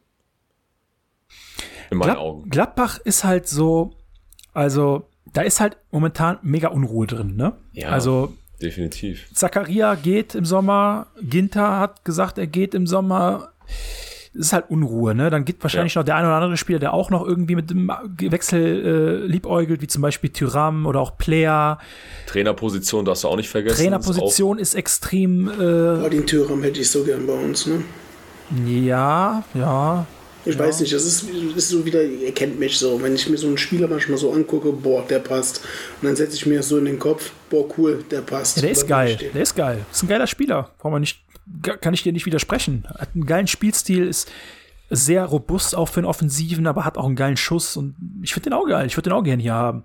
In 1.90 1.98
meinen 1.98 2.10
Glad 2.10 2.18
Augen. 2.20 2.50
Gladbach 2.50 3.00
ist 3.04 3.24
halt 3.24 3.48
so, 3.48 3.92
also 4.54 5.08
da 5.34 5.42
ist 5.42 5.60
halt 5.60 5.78
momentan 5.90 6.38
mega 6.44 6.68
Unruhe 6.68 7.08
drin, 7.08 7.36
ne? 7.36 7.58
Ja. 7.74 7.90
Also 7.90 8.34
Definitiv. 8.62 9.28
Zakaria 9.34 9.96
geht 9.96 10.36
im 10.36 10.46
Sommer, 10.46 11.08
Ginter 11.22 11.80
hat 11.80 12.06
gesagt, 12.06 12.38
er 12.38 12.48
geht 12.48 12.74
im 12.74 12.88
Sommer. 12.88 13.52
Es 14.34 14.48
ist 14.48 14.54
halt 14.54 14.70
Unruhe, 14.70 15.14
ne? 15.14 15.30
Dann 15.30 15.44
geht 15.44 15.62
wahrscheinlich 15.62 15.96
noch 15.96 16.04
der 16.04 16.16
ein 16.16 16.24
oder 16.24 16.36
andere 16.36 16.56
Spieler, 16.56 16.80
der 16.80 16.94
auch 16.94 17.10
noch 17.10 17.26
irgendwie 17.26 17.56
mit 17.56 17.70
dem 17.70 17.92
Wechsel 18.18 19.26
äh, 19.26 19.28
liebäugelt, 19.28 19.82
wie 19.82 19.88
zum 19.88 20.02
Beispiel 20.02 20.30
Tyram 20.30 20.86
oder 20.86 21.02
auch 21.02 21.18
Player. 21.18 21.80
Trainerposition 22.28 23.04
darfst 23.04 23.26
du 23.26 23.28
auch 23.28 23.36
nicht 23.36 23.50
vergessen. 23.50 23.74
Ist 23.74 23.82
Trainerposition 23.82 24.58
ist 24.58 24.76
extrem, 24.76 25.50
äh, 25.50 25.98
Martin 25.98 26.26
Thüram 26.26 26.64
hätte 26.64 26.80
ich 26.80 26.90
so 26.90 27.04
gern 27.04 27.28
bei 27.28 27.34
uns, 27.34 27.68
ne? 27.68 27.84
ja, 28.66 29.44
ja. 29.54 30.06
Ich 30.46 30.58
weiß 30.58 30.80
nicht, 30.80 30.92
das 30.92 31.06
ist, 31.06 31.30
ist 31.56 31.70
so 31.70 31.86
wieder, 31.86 32.02
ihr 32.04 32.34
kennt 32.34 32.60
mich 32.60 32.78
so, 32.78 33.02
wenn 33.02 33.14
ich 33.14 33.30
mir 33.30 33.38
so 33.38 33.48
einen 33.48 33.58
Spieler 33.58 33.88
manchmal 33.88 34.18
so 34.18 34.32
angucke, 34.32 34.72
boah, 34.72 35.06
der 35.08 35.20
passt. 35.20 35.62
Und 36.02 36.08
dann 36.08 36.16
setze 36.16 36.36
ich 36.36 36.46
mir 36.46 36.58
das 36.58 36.70
so 36.70 36.78
in 36.78 36.86
den 36.86 36.98
Kopf, 36.98 37.32
boah, 37.50 37.66
cool, 37.78 38.04
der 38.10 38.22
passt. 38.22 38.58
Ja, 38.58 38.64
der 38.64 38.72
ist 38.72 38.88
geil. 38.88 39.18
Der 39.34 39.42
ist 39.42 39.56
geil. 39.56 39.86
Ist 39.92 40.04
ein 40.04 40.08
geiler 40.08 40.28
Spieler. 40.28 40.72
Braucht 40.80 40.92
man 40.92 41.02
nicht, 41.02 41.24
kann 41.82 41.94
ich 41.94 42.04
dir 42.04 42.12
nicht 42.12 42.26
widersprechen. 42.26 42.86
Hat 42.88 43.10
einen 43.14 43.26
geilen 43.26 43.48
Spielstil, 43.48 44.08
ist 44.08 44.32
sehr 44.90 45.24
robust 45.26 45.76
auch 45.76 45.88
für 45.88 46.02
den 46.02 46.06
Offensiven, 46.06 46.68
aber 46.68 46.86
hat 46.86 46.98
auch 46.98 47.06
einen 47.06 47.16
geilen 47.16 47.38
Schuss 47.38 47.78
und 47.78 47.96
ich 48.22 48.34
finde 48.34 48.50
den 48.50 48.58
auch 48.58 48.68
geil. 48.68 48.86
Ich 48.88 48.98
würde 48.98 49.10
den 49.10 49.18
auch 49.18 49.24
gerne 49.24 49.42
hier 49.42 49.54
haben. 49.54 49.84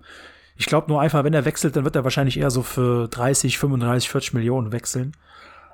Ich 0.57 0.65
glaube 0.65 0.87
nur 0.89 0.99
einfach, 0.99 1.23
wenn 1.23 1.33
er 1.33 1.45
wechselt, 1.45 1.75
dann 1.75 1.85
wird 1.85 1.95
er 1.95 2.03
wahrscheinlich 2.03 2.37
eher 2.37 2.49
so 2.51 2.63
für 2.63 3.07
30, 3.07 3.57
35, 3.57 4.09
40 4.09 4.33
Millionen 4.33 4.71
wechseln. 4.71 5.13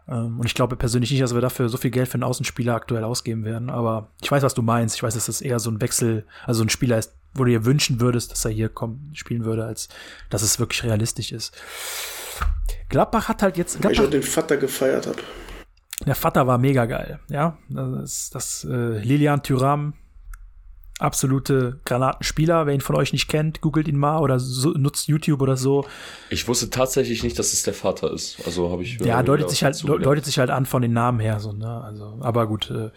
Ähm, 0.08 0.40
Und 0.40 0.46
ich 0.46 0.54
glaube 0.54 0.76
persönlich 0.76 1.12
nicht, 1.12 1.22
dass 1.22 1.34
wir 1.34 1.42
dafür 1.42 1.70
so 1.70 1.78
viel 1.78 1.92
Geld 1.92 2.08
für 2.08 2.16
einen 2.16 2.24
Außenspieler 2.24 2.76
aktuell 2.76 3.04
ausgeben 3.04 3.46
werden. 3.46 3.70
Aber 3.70 4.10
ich 4.22 4.32
weiß, 4.32 4.44
was 4.44 4.54
du 4.54 4.62
meinst. 4.62 4.96
Ich 4.96 5.04
weiß, 5.04 5.14
dass 5.14 5.28
das 5.28 5.42
eher 5.42 5.60
so 5.60 5.70
ein 5.72 5.82
Wechsel, 5.82 6.26
also 6.46 6.64
ein 6.64 6.70
Spieler 6.70 6.98
ist, 6.98 7.14
wo 7.34 7.44
du 7.44 7.52
dir 7.52 7.66
wünschen 7.66 8.00
würdest, 8.00 8.32
dass 8.32 8.46
er 8.46 8.52
hier 8.52 8.70
kommen, 8.70 9.12
spielen 9.14 9.46
würde, 9.46 9.66
als 9.66 9.90
dass 10.30 10.42
es 10.44 10.60
wirklich 10.60 10.84
realistisch 10.84 11.32
ist. 11.32 11.56
Gladbach 12.90 13.28
hat 13.28 13.42
halt 13.42 13.58
jetzt. 13.58 13.76
Weil 13.84 13.92
ich 13.92 13.98
Gladbach, 13.98 14.06
auch 14.06 14.12
den 14.12 14.24
Vater 14.24 14.58
gefeiert 14.58 15.08
habe. 15.08 15.18
der 16.06 16.16
Vater 16.16 16.46
war 16.48 16.58
mega 16.58 16.86
geil. 16.86 17.20
Ja, 17.30 17.58
das, 17.70 18.30
das 18.30 18.66
äh, 18.66 19.00
Lilian 19.00 19.42
Thuram, 19.42 19.94
absolute 21.00 21.80
Granatenspieler. 21.86 22.66
Wer 22.66 22.74
ihn 22.74 22.82
von 22.82 22.96
euch 22.96 23.14
nicht 23.14 23.28
kennt, 23.28 23.62
googelt 23.62 23.88
ihn 23.88 23.98
mal 23.98 24.20
oder 24.20 24.40
so, 24.40 24.72
nutzt 24.72 25.08
YouTube 25.08 25.42
oder 25.42 25.58
so. 25.58 25.86
Ich 26.30 26.48
wusste 26.48 26.70
tatsächlich 26.70 27.24
nicht, 27.24 27.38
dass 27.38 27.54
es 27.54 27.64
der 27.64 27.74
Vater 27.74 28.12
ist. 28.12 28.38
Also 28.46 28.72
habe 28.72 28.84
ich. 28.84 29.00
Ja, 29.00 29.22
äh, 29.22 29.24
deutet 29.24 29.50
sich 29.50 29.64
halt, 29.64 29.82
deutet 29.84 30.26
sich 30.26 30.40
halt 30.40 30.50
an 30.50 30.66
von 30.66 30.82
den 30.82 30.94
Namen 30.94 31.20
her, 31.20 31.40
so, 31.40 31.52
ne? 31.52 31.82
Also, 31.82 32.18
aber 32.22 32.48
gut. 32.48 32.70
Äh, 32.70 32.92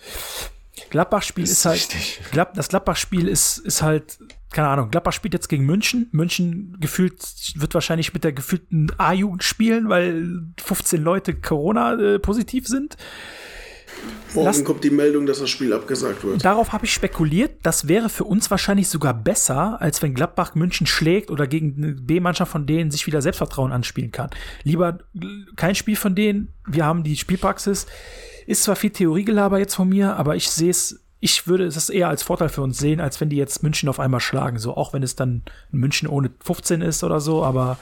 Gladbach-Spiel 0.91 1.45
ist, 1.45 1.53
Ist 1.53 1.65
halt. 1.65 1.97
Glad, 2.33 2.57
das 2.57 2.69
Gladbach-Spiel 2.69 3.29
ist, 3.29 3.59
ist 3.59 3.83
halt, 3.83 4.19
keine 4.53 4.69
Ahnung, 4.69 4.91
Gladbach 4.91 5.13
spielt 5.13 5.35
jetzt 5.35 5.49
gegen 5.49 5.65
München. 5.65 6.09
München 6.13 6.77
gefühlt, 6.81 7.23
wird 7.57 7.75
wahrscheinlich 7.75 8.13
mit 8.15 8.25
der 8.25 8.33
gefühlten 8.33 8.93
A-Jugend 8.99 9.43
spielen, 9.43 9.89
weil 9.89 10.43
15 10.59 11.03
Leute 11.03 11.35
Corona-positiv 11.35 12.67
sind. 12.67 12.97
Morgen 14.35 14.47
Lass- 14.47 14.65
kommt 14.65 14.85
die 14.85 14.91
Meldung, 14.91 15.27
dass 15.27 15.39
das 15.41 15.49
Spiel 15.49 15.73
abgesagt 15.73 16.23
wird. 16.25 16.45
Darauf 16.45 16.73
habe 16.73 16.85
ich 16.85 16.93
spekuliert, 16.93 17.53
das 17.63 17.89
wäre 17.89 18.09
für 18.09 18.25
uns 18.25 18.51
wahrscheinlich 18.51 18.89
sogar 18.89 19.15
besser, 19.15 19.81
als 19.81 20.03
wenn 20.03 20.15
Gladbach 20.15 20.55
München 20.55 20.87
schlägt 20.87 21.31
oder 21.31 21.47
gegen 21.47 21.75
eine 21.83 21.93
B-Mannschaft 21.95 22.53
von 22.53 22.67
denen 22.67 22.91
sich 22.91 23.07
wieder 23.07 23.23
Selbstvertrauen 23.23 23.73
anspielen 23.73 24.13
kann. 24.13 24.31
Lieber 24.63 24.99
kein 25.57 25.75
Spiel 25.75 25.97
von 25.97 26.15
denen, 26.15 26.49
wir 26.67 26.85
haben 26.85 27.03
die 27.03 27.17
Spielpraxis. 27.17 27.87
Ist 28.47 28.63
zwar 28.63 28.77
viel 28.77 28.91
Theoriegelaber 28.91 29.59
jetzt 29.59 29.75
von 29.75 29.89
mir, 29.89 30.17
aber 30.17 30.37
ich 30.37 30.51
sehe 30.51 30.71
es, 30.71 31.01
ich 31.19 31.47
würde 31.49 31.65
es 31.65 31.89
eher 31.89 32.09
als 32.09 32.23
Vorteil 32.23 32.49
für 32.51 32.63
uns 32.63 32.79
sehen, 32.79 33.01
als 33.01 33.21
wenn 33.21 33.31
die 33.31 33.37
jetzt 33.37 33.63
München 33.63 33.89
auf 33.89 33.99
einmal 33.99 34.21
schlagen. 34.21 34.59
So, 34.59 34.77
auch 34.77 34.93
wenn 34.93 35.03
es 35.03 35.17
dann 35.17 35.43
München 35.71 36.09
ohne 36.09 36.31
15 36.45 36.83
ist 36.83 37.03
oder 37.03 37.21
so, 37.21 37.43
aber 37.43 37.79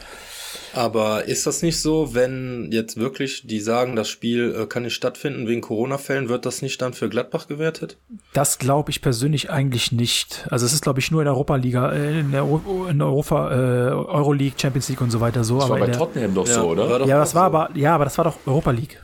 Aber 0.76 1.24
ist 1.26 1.46
das 1.46 1.62
nicht 1.62 1.80
so, 1.80 2.14
wenn 2.14 2.70
jetzt 2.72 2.96
wirklich 2.98 3.46
die 3.46 3.60
sagen, 3.60 3.96
das 3.96 4.08
Spiel 4.08 4.54
äh, 4.60 4.66
kann 4.66 4.82
nicht 4.82 4.94
stattfinden 4.94 5.46
wegen 5.46 5.60
Corona-Fällen, 5.60 6.28
wird 6.28 6.44
das 6.46 6.62
nicht 6.62 6.80
dann 6.82 6.92
für 6.94 7.08
Gladbach 7.08 7.46
gewertet? 7.46 7.96
das 8.32 8.58
glaube 8.58 8.90
ich 8.90 9.00
persönlich 9.02 9.50
eigentlich 9.50 9.92
nicht. 9.92 10.46
Also 10.50 10.66
es 10.66 10.72
ist, 10.72 10.82
glaube 10.82 11.00
ich, 11.00 11.10
nur 11.10 11.20
in 11.20 11.26
der 11.26 11.34
Europa-Liga, 11.34 11.92
äh, 11.92 12.20
in 12.20 12.32
der, 12.32 12.44
Euro- 12.44 12.86
in 12.88 13.00
Europa, 13.00 13.50
äh, 13.52 13.90
Euroleague, 13.92 14.54
Champions 14.60 14.88
League 14.88 15.00
und 15.00 15.10
so 15.10 15.20
weiter 15.20 15.44
so. 15.44 15.58
Das 15.60 15.68
war 15.68 15.76
aber 15.76 15.80
bei 15.80 15.86
in 15.86 15.92
der, 15.92 15.98
Tottenham 16.00 16.34
doch 16.34 16.46
so, 16.46 16.60
oder? 16.70 16.88
war 16.90 16.98
doch 16.98 17.06
Ja, 17.06 17.18
das 17.18 17.34
war 17.34 17.50
so. 17.50 17.56
aber, 17.56 17.70
ja, 17.76 17.94
aber 17.94 18.04
das 18.04 18.18
war 18.18 18.24
doch 18.24 18.36
Europa 18.46 18.70
League. 18.72 19.00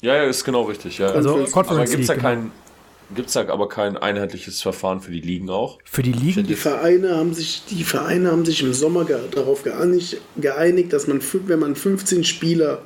Ja, 0.00 0.14
ja, 0.14 0.22
ist 0.24 0.44
genau 0.44 0.62
richtig. 0.62 0.98
Ja. 0.98 1.08
Also 1.08 1.34
Conference- 1.50 1.68
aber 1.70 1.84
gibt's 1.86 2.06
da 2.06 2.12
League. 2.14 2.22
Kein, 3.08 3.16
gibt's 3.16 3.32
da 3.32 3.48
aber 3.48 3.68
kein 3.68 3.96
einheitliches 3.96 4.62
Verfahren 4.62 5.00
für 5.00 5.10
die 5.10 5.20
Ligen 5.20 5.50
auch? 5.50 5.78
Für 5.84 6.02
die 6.02 6.12
Ligen. 6.12 6.46
Die 6.46 6.54
Vereine 6.54 7.16
haben 7.16 7.34
sich, 7.34 7.64
die 7.70 7.84
Vereine 7.84 8.30
haben 8.30 8.44
sich 8.44 8.62
im 8.62 8.72
Sommer 8.72 9.04
ge 9.04 9.18
darauf 9.30 9.62
geeinigt, 9.62 10.18
geeinigt, 10.36 10.92
dass 10.92 11.06
man, 11.06 11.20
wenn 11.46 11.58
man 11.58 11.74
15 11.76 12.24
Spieler 12.24 12.82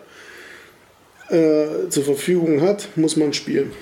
äh, 1.29 1.89
zur 1.89 2.05
Verfügung 2.05 2.61
hat, 2.61 2.89
muss 2.97 3.17
man 3.17 3.33
spielen. 3.33 3.73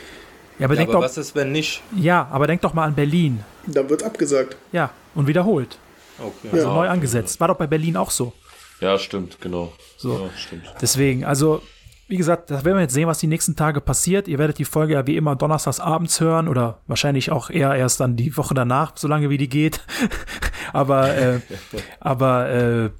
Ja, 0.58 0.66
aber 0.66 0.74
Ja, 0.74 0.78
denk 0.78 0.90
aber 0.90 0.98
doch, 1.00 1.04
was 1.06 1.16
ist, 1.18 1.34
wenn 1.34 1.52
nicht? 1.52 1.82
ja, 1.96 2.28
aber 2.30 2.46
denk 2.46 2.60
doch 2.60 2.74
mal 2.74 2.84
an 2.84 2.94
Berlin. 2.94 3.40
Dann 3.66 3.88
wird 3.88 4.02
abgesagt. 4.02 4.56
Ja, 4.72 4.92
und 5.14 5.26
wiederholt. 5.26 5.78
Okay. 6.18 6.48
Also 6.52 6.68
Ja. 6.68 6.74
neu 6.74 6.88
angesetzt. 6.88 7.40
War 7.40 7.48
doch 7.48 7.56
bei 7.56 7.66
Berlin 7.66 7.96
auch 7.96 8.10
so. 8.10 8.32
Ja, 8.80 8.98
stimmt, 8.98 9.40
genau. 9.40 9.72
So. 9.96 10.12
Ja, 10.12 10.30
stimmt. 10.38 10.64
Deswegen, 10.80 11.24
also, 11.24 11.62
wie 12.10 12.16
gesagt, 12.16 12.50
da 12.50 12.64
werden 12.64 12.76
wir 12.76 12.82
jetzt 12.82 12.92
sehen, 12.92 13.06
was 13.06 13.18
die 13.18 13.28
nächsten 13.28 13.54
Tage 13.54 13.80
passiert. 13.80 14.26
Ihr 14.26 14.38
werdet 14.38 14.58
die 14.58 14.64
Folge 14.64 14.94
ja 14.94 15.06
wie 15.06 15.16
immer 15.16 15.36
donnerstags 15.36 15.78
abends 15.78 16.20
hören 16.20 16.48
oder 16.48 16.80
wahrscheinlich 16.88 17.30
auch 17.30 17.50
eher 17.50 17.72
erst 17.76 18.00
dann 18.00 18.16
die 18.16 18.36
Woche 18.36 18.52
danach, 18.52 18.92
solange 18.96 19.30
wie 19.30 19.38
die 19.38 19.48
geht. 19.48 19.80
aber, 20.72 21.16
äh, 21.16 21.40
aber, 22.00 22.50
äh, 22.50 22.90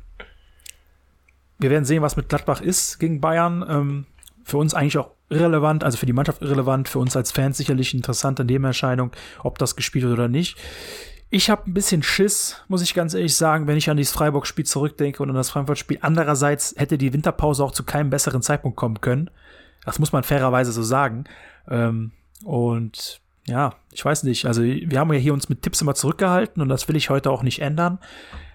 wir 1.59 1.71
werden 1.71 1.85
sehen, 1.85 2.03
was 2.03 2.17
mit 2.17 2.29
Gladbach 2.29 2.61
ist 2.61 3.01
gegen 3.01 3.21
Bayern. 3.21 3.67
Ähm, 3.69 4.07
für 4.45 4.59
uns 4.59 4.75
eigentlich 4.75 4.97
auch 4.97 5.11
irrelevant, 5.29 5.83
also 5.83 5.99
für 5.99 6.07
die 6.07 6.13
Mannschaft 6.13 6.41
irrelevant, 6.41 6.89
für 6.89 7.01
uns 7.01 7.17
als 7.17 7.33
Fans 7.33 7.57
sicherlich 7.57 7.93
interessante 7.95 8.45
Nebenerscheinung, 8.45 9.11
ob 9.43 9.59
das 9.59 9.75
gespielt 9.75 10.05
wird 10.05 10.15
oder 10.15 10.29
nicht. 10.29 10.57
Ich 11.33 11.49
habe 11.49 11.71
ein 11.71 11.75
bisschen 11.75 12.03
Schiss, 12.03 12.57
muss 12.67 12.83
ich 12.83 12.93
ganz 12.93 13.15
ehrlich 13.15 13.37
sagen, 13.37 13.69
wenn 13.69 13.77
ich 13.77 13.89
an 13.89 13.97
dieses 13.97 14.13
Freiburg-Spiel 14.13 14.67
zurückdenke 14.67 15.23
und 15.23 15.31
an 15.31 15.37
das 15.37 15.51
Frankfurt-Spiel. 15.51 15.99
Andererseits 16.03 16.75
hätte 16.77 16.99
die 16.99 17.13
Winterpause 17.13 17.63
auch 17.63 17.71
zu 17.71 17.85
keinem 17.85 18.11
besseren 18.11 18.43
Zeitpunkt 18.43 18.77
kommen 18.77 19.01
können. 19.01 19.31
Das 19.85 20.01
muss 20.01 20.13
man 20.13 20.25
fairerweise 20.25 20.73
so 20.73 20.83
sagen. 20.83 21.25
Ähm, 21.69 22.11
und 22.43 23.21
ja, 23.47 23.75
ich 23.93 24.05
weiß 24.05 24.25
nicht. 24.25 24.47
Also 24.47 24.63
wir 24.63 24.99
haben 24.99 25.13
ja 25.13 25.21
hier 25.21 25.33
uns 25.33 25.49
mit 25.49 25.63
Tipps 25.63 25.81
immer 25.81 25.95
zurückgehalten 25.95 26.61
und 26.63 26.69
das 26.69 26.89
will 26.89 26.97
ich 26.97 27.11
heute 27.11 27.31
auch 27.31 27.45
nicht 27.45 27.63
ändern. 27.63 28.01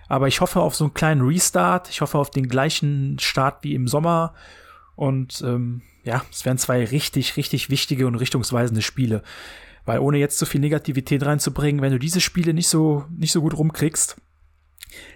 Aber 0.09 0.27
ich 0.27 0.41
hoffe 0.41 0.59
auf 0.59 0.75
so 0.75 0.83
einen 0.83 0.93
kleinen 0.93 1.21
Restart. 1.21 1.89
Ich 1.89 2.01
hoffe 2.01 2.17
auf 2.17 2.29
den 2.29 2.49
gleichen 2.49 3.17
Start 3.19 3.63
wie 3.63 3.73
im 3.73 3.87
Sommer. 3.87 4.33
Und 4.97 5.41
ähm, 5.45 5.81
ja, 6.03 6.23
es 6.29 6.43
wären 6.43 6.57
zwei 6.57 6.83
richtig, 6.83 7.37
richtig 7.37 7.69
wichtige 7.69 8.05
und 8.05 8.15
richtungsweisende 8.15 8.81
Spiele. 8.81 9.23
Weil 9.85 9.99
ohne 9.99 10.17
jetzt 10.17 10.37
zu 10.37 10.45
viel 10.45 10.61
Negativität 10.61 11.25
reinzubringen, 11.25 11.81
wenn 11.81 11.91
du 11.91 11.99
diese 11.99 12.21
Spiele 12.21 12.53
nicht 12.53 12.67
so, 12.67 13.05
nicht 13.15 13.31
so 13.31 13.41
gut 13.41 13.57
rumkriegst, 13.57 14.17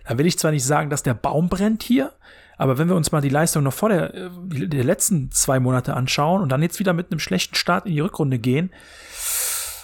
dann 0.07 0.17
will 0.17 0.25
ich 0.25 0.37
zwar 0.37 0.51
nicht 0.51 0.65
sagen, 0.65 0.89
dass 0.89 1.03
der 1.03 1.13
Baum 1.13 1.49
brennt 1.49 1.83
hier, 1.83 2.13
aber 2.57 2.77
wenn 2.77 2.89
wir 2.89 2.95
uns 2.95 3.11
mal 3.11 3.21
die 3.21 3.29
Leistung 3.29 3.63
noch 3.63 3.73
vor 3.73 3.89
der, 3.89 4.13
äh, 4.13 4.29
der 4.67 4.83
letzten 4.83 5.31
zwei 5.31 5.59
Monate 5.59 5.93
anschauen 5.93 6.41
und 6.41 6.49
dann 6.49 6.61
jetzt 6.61 6.79
wieder 6.79 6.93
mit 6.93 7.11
einem 7.11 7.19
schlechten 7.19 7.55
Start 7.55 7.85
in 7.85 7.93
die 7.93 8.01
Rückrunde 8.01 8.37
gehen, 8.37 8.71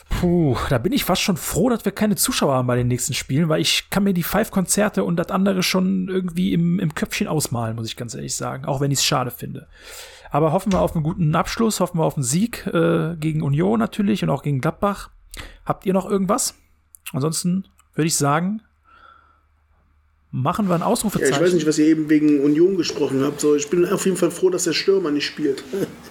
puh, 0.10 0.58
da 0.70 0.78
bin 0.78 0.92
ich 0.92 1.06
fast 1.06 1.22
schon 1.22 1.38
froh, 1.38 1.70
dass 1.70 1.86
wir 1.86 1.92
keine 1.92 2.16
Zuschauer 2.16 2.54
haben 2.54 2.68
bei 2.68 2.76
den 2.76 2.90
nächsten 2.90 3.14
Spielen, 3.14 3.50
weil 3.50 3.62
ich 3.62 3.90
kann 3.90 4.04
mir 4.04 4.14
die 4.14 4.24
Five-Konzerte 4.24 5.04
und 5.04 5.16
das 5.16 5.32
andere 5.32 5.64
schon 5.64 6.10
irgendwie 6.10 6.54
im, 6.54 6.80
im 6.80 6.94
Köpfchen 6.94 7.28
ausmalen, 7.28 7.76
muss 7.76 7.88
ich 7.88 7.96
ganz 7.96 8.14
ehrlich 8.14 8.36
sagen, 8.36 8.66
auch 8.66 8.82
wenn 8.82 8.92
ich 8.92 9.00
es 9.00 9.06
schade 9.06 9.32
finde. 9.32 9.68
Aber 10.32 10.52
hoffen 10.52 10.72
wir 10.72 10.82
auf 10.82 10.96
einen 10.96 11.04
guten 11.04 11.36
Abschluss, 11.36 11.80
hoffen 11.80 12.00
wir 12.00 12.04
auf 12.04 12.16
einen 12.16 12.24
Sieg 12.24 12.68
äh, 12.68 13.16
gegen 13.18 13.42
Union 13.42 13.80
natürlich 13.80 14.24
und 14.24 14.30
auch 14.30 14.44
gegen 14.44 14.62
Gladbach. 14.62 15.10
Habt 15.66 15.86
ihr 15.86 15.94
noch 15.94 16.10
irgendwas? 16.10 16.56
Ansonsten 17.14 17.66
würde 17.94 18.08
ich 18.08 18.16
sagen, 18.16 18.62
machen 20.32 20.68
wir 20.68 20.76
ein 20.76 20.82
Ausrufezeichen. 20.82 21.32
Ja, 21.34 21.38
ich 21.40 21.46
weiß 21.46 21.54
nicht, 21.54 21.68
was 21.68 21.78
ihr 21.78 21.86
eben 21.86 22.10
wegen 22.10 22.42
Union 22.42 22.78
gesprochen 22.78 23.24
habt. 23.24 23.40
So, 23.40 23.56
ich 23.56 23.70
bin 23.70 23.86
auf 23.86 24.06
jeden 24.06 24.18
Fall 24.18 24.32
froh, 24.32 24.50
dass 24.50 24.66
der 24.66 24.74
Stürmer 24.74 25.12
nicht 25.12 25.26
spielt. 25.26 25.64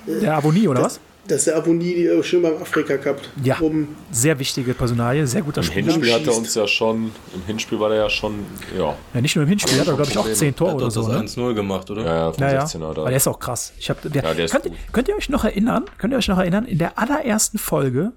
Der 0.06 0.36
Abonnie, 0.36 0.68
oder 0.68 0.82
was? 0.82 1.00
Dass 1.26 1.44
der 1.44 1.56
Abonnie 1.56 1.94
die, 1.94 2.22
schön 2.22 2.42
beim 2.42 2.60
Afrika 2.60 2.98
Cup. 2.98 3.18
Ja, 3.42 3.58
Um, 3.60 3.88
sehr 4.10 4.38
wichtige 4.38 4.74
Personalie, 4.74 5.26
sehr 5.26 5.40
guter 5.40 5.62
Im 5.62 5.66
Spieler. 5.66 5.92
Hinspiel 5.92 6.12
hat 6.12 6.26
er 6.26 6.36
uns 6.36 6.54
ja 6.54 6.66
schon, 6.66 7.12
im 7.34 7.42
Hinspiel 7.46 7.80
war 7.80 7.88
der 7.88 7.98
ja 7.98 8.10
schon, 8.10 8.44
ja, 8.76 8.94
Ja, 9.14 9.20
nicht 9.22 9.34
nur 9.34 9.44
im 9.44 9.48
Hinspiel, 9.48 9.80
hat 9.80 9.86
er, 9.86 9.94
glaube 9.94 10.10
ich, 10.10 10.18
auch 10.18 10.22
Probleme. 10.22 10.36
10 10.38 10.56
Tore 10.56 10.70
Hat 10.72 10.76
oder 10.76 10.90
so. 10.90 11.08
das 11.08 11.36
Ne? 11.36 11.42
1-0 11.50 11.54
gemacht, 11.54 11.90
oder? 11.90 12.04
ja, 12.04 12.14
ja, 12.16 12.32
vom 12.32 12.42
Ja, 12.42 12.52
ja. 12.52 12.64
16er 12.64 12.84
Aber 12.90 13.08
der 13.08 13.16
ist 13.16 13.26
auch 13.26 13.38
krass. 13.38 13.72
Ich 13.78 13.88
hab, 13.88 14.02
der, 14.02 14.22
Ja, 14.22 14.34
der 14.34 14.44
ist 14.44 14.50
könnt, 14.52 14.64
gut. 14.64 14.74
könnt 14.92 15.08
ihr 15.08 15.16
euch 15.16 15.28
noch 15.30 15.44
erinnern? 15.44 15.86
Könnt 15.96 16.12
ihr 16.12 16.18
euch 16.18 16.28
noch 16.28 16.38
erinnern? 16.38 16.66
In 16.66 16.76
der 16.78 16.98
allerersten 16.98 17.56
Folge, 17.56 18.12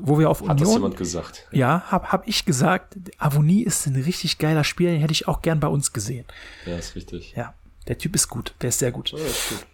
wo 0.00 0.18
wir 0.18 0.30
auf 0.30 0.40
Hat 0.40 0.58
das 0.58 0.68
Union 0.68 0.72
jemand 0.74 0.96
gesagt? 0.96 1.46
Ja, 1.52 1.82
hab, 1.90 2.12
hab 2.12 2.26
ich 2.26 2.46
gesagt, 2.46 2.96
Avonie 3.18 3.62
ist 3.62 3.86
ein 3.86 3.96
richtig 3.96 4.38
geiler 4.38 4.64
Spieler, 4.64 4.92
den 4.92 5.00
hätte 5.00 5.12
ich 5.12 5.28
auch 5.28 5.42
gern 5.42 5.60
bei 5.60 5.68
uns 5.68 5.92
gesehen. 5.92 6.24
Ja, 6.64 6.76
ist 6.78 6.96
richtig. 6.96 7.34
Ja, 7.36 7.52
der 7.88 7.98
Typ 7.98 8.14
ist 8.14 8.28
gut, 8.28 8.54
der 8.62 8.70
ist 8.70 8.78
sehr 8.78 8.90
gut. 8.90 9.10
Ja, 9.10 9.18
ist 9.18 9.50
gut. 9.50 9.66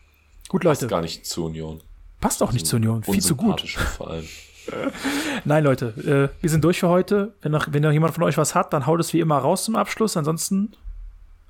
Gut, 0.48 0.62
Passt 0.64 0.82
Leute, 0.82 0.90
gar 0.90 1.00
nicht 1.02 1.24
zur 1.24 1.46
Union. 1.46 1.80
Passt 2.24 2.42
auch 2.42 2.52
nicht 2.52 2.66
zur 2.66 2.78
Union, 2.78 3.02
viel 3.02 3.20
zu 3.20 3.36
gut. 3.36 3.62
Unsympathischen 3.62 3.82
Verein. 3.82 4.28
Nein, 5.44 5.62
Leute, 5.62 6.32
äh, 6.32 6.42
wir 6.42 6.48
sind 6.48 6.64
durch 6.64 6.80
für 6.80 6.88
heute. 6.88 7.34
Wenn 7.42 7.52
noch, 7.52 7.66
wenn 7.70 7.82
noch 7.82 7.92
jemand 7.92 8.14
von 8.14 8.22
euch 8.22 8.38
was 8.38 8.54
hat, 8.54 8.72
dann 8.72 8.86
haut 8.86 8.98
es 8.98 9.12
wie 9.12 9.20
immer 9.20 9.36
raus 9.36 9.64
zum 9.64 9.76
Abschluss. 9.76 10.16
Ansonsten, 10.16 10.72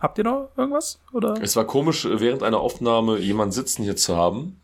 habt 0.00 0.18
ihr 0.18 0.24
noch 0.24 0.48
irgendwas? 0.56 0.98
Oder? 1.12 1.36
Es 1.40 1.54
war 1.54 1.64
komisch, 1.64 2.08
während 2.10 2.42
einer 2.42 2.58
Aufnahme 2.58 3.18
jemanden 3.18 3.52
sitzen 3.52 3.84
hier 3.84 3.94
zu 3.94 4.16
haben, 4.16 4.60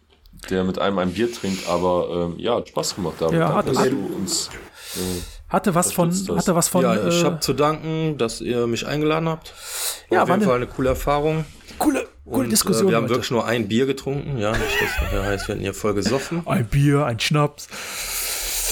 der 0.50 0.64
mit 0.64 0.80
einem 0.80 0.98
ein 0.98 1.12
Bier 1.12 1.32
trinkt, 1.32 1.68
aber 1.68 2.08
ähm, 2.10 2.40
ja, 2.40 2.56
hat 2.56 2.70
Spaß 2.70 2.96
gemacht. 2.96 3.14
David. 3.20 3.38
Ja, 3.38 3.62
Danke, 3.62 3.78
hat 3.78 3.92
du 3.92 4.16
uns. 4.16 4.50
Äh, 4.96 4.98
Hatte 5.48 5.76
was 5.76 5.92
von, 5.92 6.08
das. 6.08 6.28
hatte 6.28 6.56
was 6.56 6.66
von, 6.66 6.82
ja, 6.82 7.06
ich 7.06 7.22
äh, 7.22 7.24
habe 7.24 7.38
zu 7.38 7.52
danken, 7.52 8.18
dass 8.18 8.40
ihr 8.40 8.66
mich 8.66 8.84
eingeladen 8.84 9.28
habt. 9.28 9.54
Ja, 10.10 10.24
Auf 10.24 10.28
war 10.28 10.36
jeden 10.38 10.48
Fall 10.48 10.56
eine 10.56 10.66
coole 10.66 10.88
Erfahrung. 10.88 11.44
Coole, 11.80 12.06
coole 12.24 12.44
Und, 12.44 12.50
Diskussion. 12.50 12.86
Äh, 12.86 12.90
wir 12.90 12.96
haben 12.96 13.04
heute. 13.04 13.14
wirklich 13.14 13.30
nur 13.32 13.46
ein 13.46 13.66
Bier 13.66 13.86
getrunken. 13.86 14.38
Ja, 14.38 14.52
nicht, 14.52 14.80
nachher 15.00 15.24
heißt, 15.24 15.48
wir 15.48 15.54
hätten 15.54 15.62
hier 15.62 15.74
voll 15.74 15.94
gesoffen. 15.94 16.42
ein 16.46 16.66
Bier, 16.66 17.04
ein 17.06 17.18
Schnaps. 17.18 17.68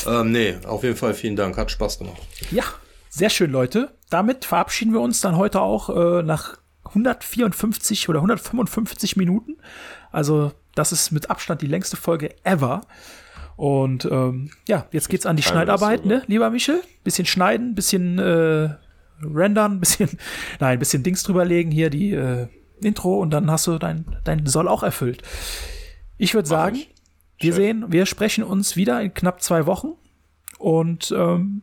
ähm, 0.06 0.30
nee, 0.30 0.54
auf 0.66 0.84
jeden 0.84 0.96
Fall 0.96 1.14
vielen 1.14 1.34
Dank. 1.34 1.56
Hat 1.56 1.70
Spaß 1.70 1.98
gemacht. 1.98 2.20
Ja, 2.52 2.64
sehr 3.08 3.30
schön, 3.30 3.50
Leute. 3.50 3.90
Damit 4.10 4.44
verabschieden 4.44 4.92
wir 4.92 5.00
uns 5.00 5.20
dann 5.20 5.36
heute 5.36 5.60
auch 5.60 5.88
äh, 6.20 6.22
nach 6.22 6.58
154 6.84 8.08
oder 8.08 8.20
155 8.20 9.16
Minuten. 9.16 9.56
Also, 10.12 10.52
das 10.74 10.92
ist 10.92 11.10
mit 11.10 11.30
Abstand 11.30 11.60
die 11.62 11.66
längste 11.66 11.96
Folge 11.96 12.34
ever. 12.44 12.82
Und 13.56 14.04
ähm, 14.04 14.50
ja, 14.68 14.86
jetzt 14.92 15.08
geht's 15.08 15.26
an 15.26 15.36
die 15.36 15.42
Schneidarbeit, 15.42 16.06
ne, 16.06 16.22
lieber 16.28 16.48
Michel? 16.50 16.80
Bisschen 17.02 17.26
schneiden, 17.26 17.74
bisschen 17.74 18.20
äh, 18.20 18.70
rendern, 19.20 19.80
bisschen, 19.80 20.10
nein, 20.60 20.78
bisschen 20.78 21.02
Dings 21.02 21.24
drüberlegen, 21.24 21.72
hier 21.72 21.90
die 21.90 22.12
äh, 22.12 22.46
Intro 22.84 23.20
und 23.20 23.30
dann 23.30 23.50
hast 23.50 23.66
du 23.66 23.78
dein, 23.78 24.04
dein 24.24 24.46
Soll 24.46 24.68
auch 24.68 24.82
erfüllt. 24.82 25.22
Ich 26.16 26.34
würde 26.34 26.48
sagen, 26.48 26.76
ich. 26.76 26.94
wir 27.38 27.52
sehen, 27.52 27.86
wir 27.88 28.06
sprechen 28.06 28.44
uns 28.44 28.76
wieder 28.76 29.00
in 29.00 29.14
knapp 29.14 29.42
zwei 29.42 29.66
Wochen 29.66 29.92
und 30.58 31.12
ähm, 31.16 31.62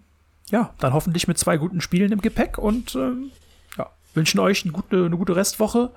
ja, 0.50 0.74
dann 0.80 0.94
hoffentlich 0.94 1.28
mit 1.28 1.38
zwei 1.38 1.58
guten 1.58 1.82
Spielen 1.82 2.12
im 2.12 2.22
Gepäck 2.22 2.58
und 2.58 2.96
ähm, 2.96 3.32
ja, 3.78 3.90
wünschen 4.14 4.40
euch 4.40 4.64
eine 4.64 4.74
gute, 4.74 5.06
eine 5.06 5.18
gute 5.18 5.36
Restwoche 5.36 5.92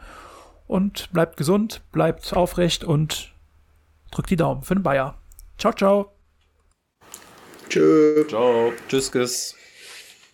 und 0.67 1.13
bleibt 1.13 1.37
gesund, 1.37 1.83
bleibt 1.93 2.33
aufrecht 2.35 2.85
und 2.85 3.33
drückt 4.11 4.31
die 4.31 4.37
Daumen 4.37 4.63
für 4.63 4.75
den 4.75 4.83
Bayer. 4.83 5.19
Ciao, 5.59 5.73
ciao. 5.73 6.13
tschö. 7.69 8.25
ciao. 8.29 8.73
Tschüss, 8.89 9.11
Tschüss. 9.11 9.58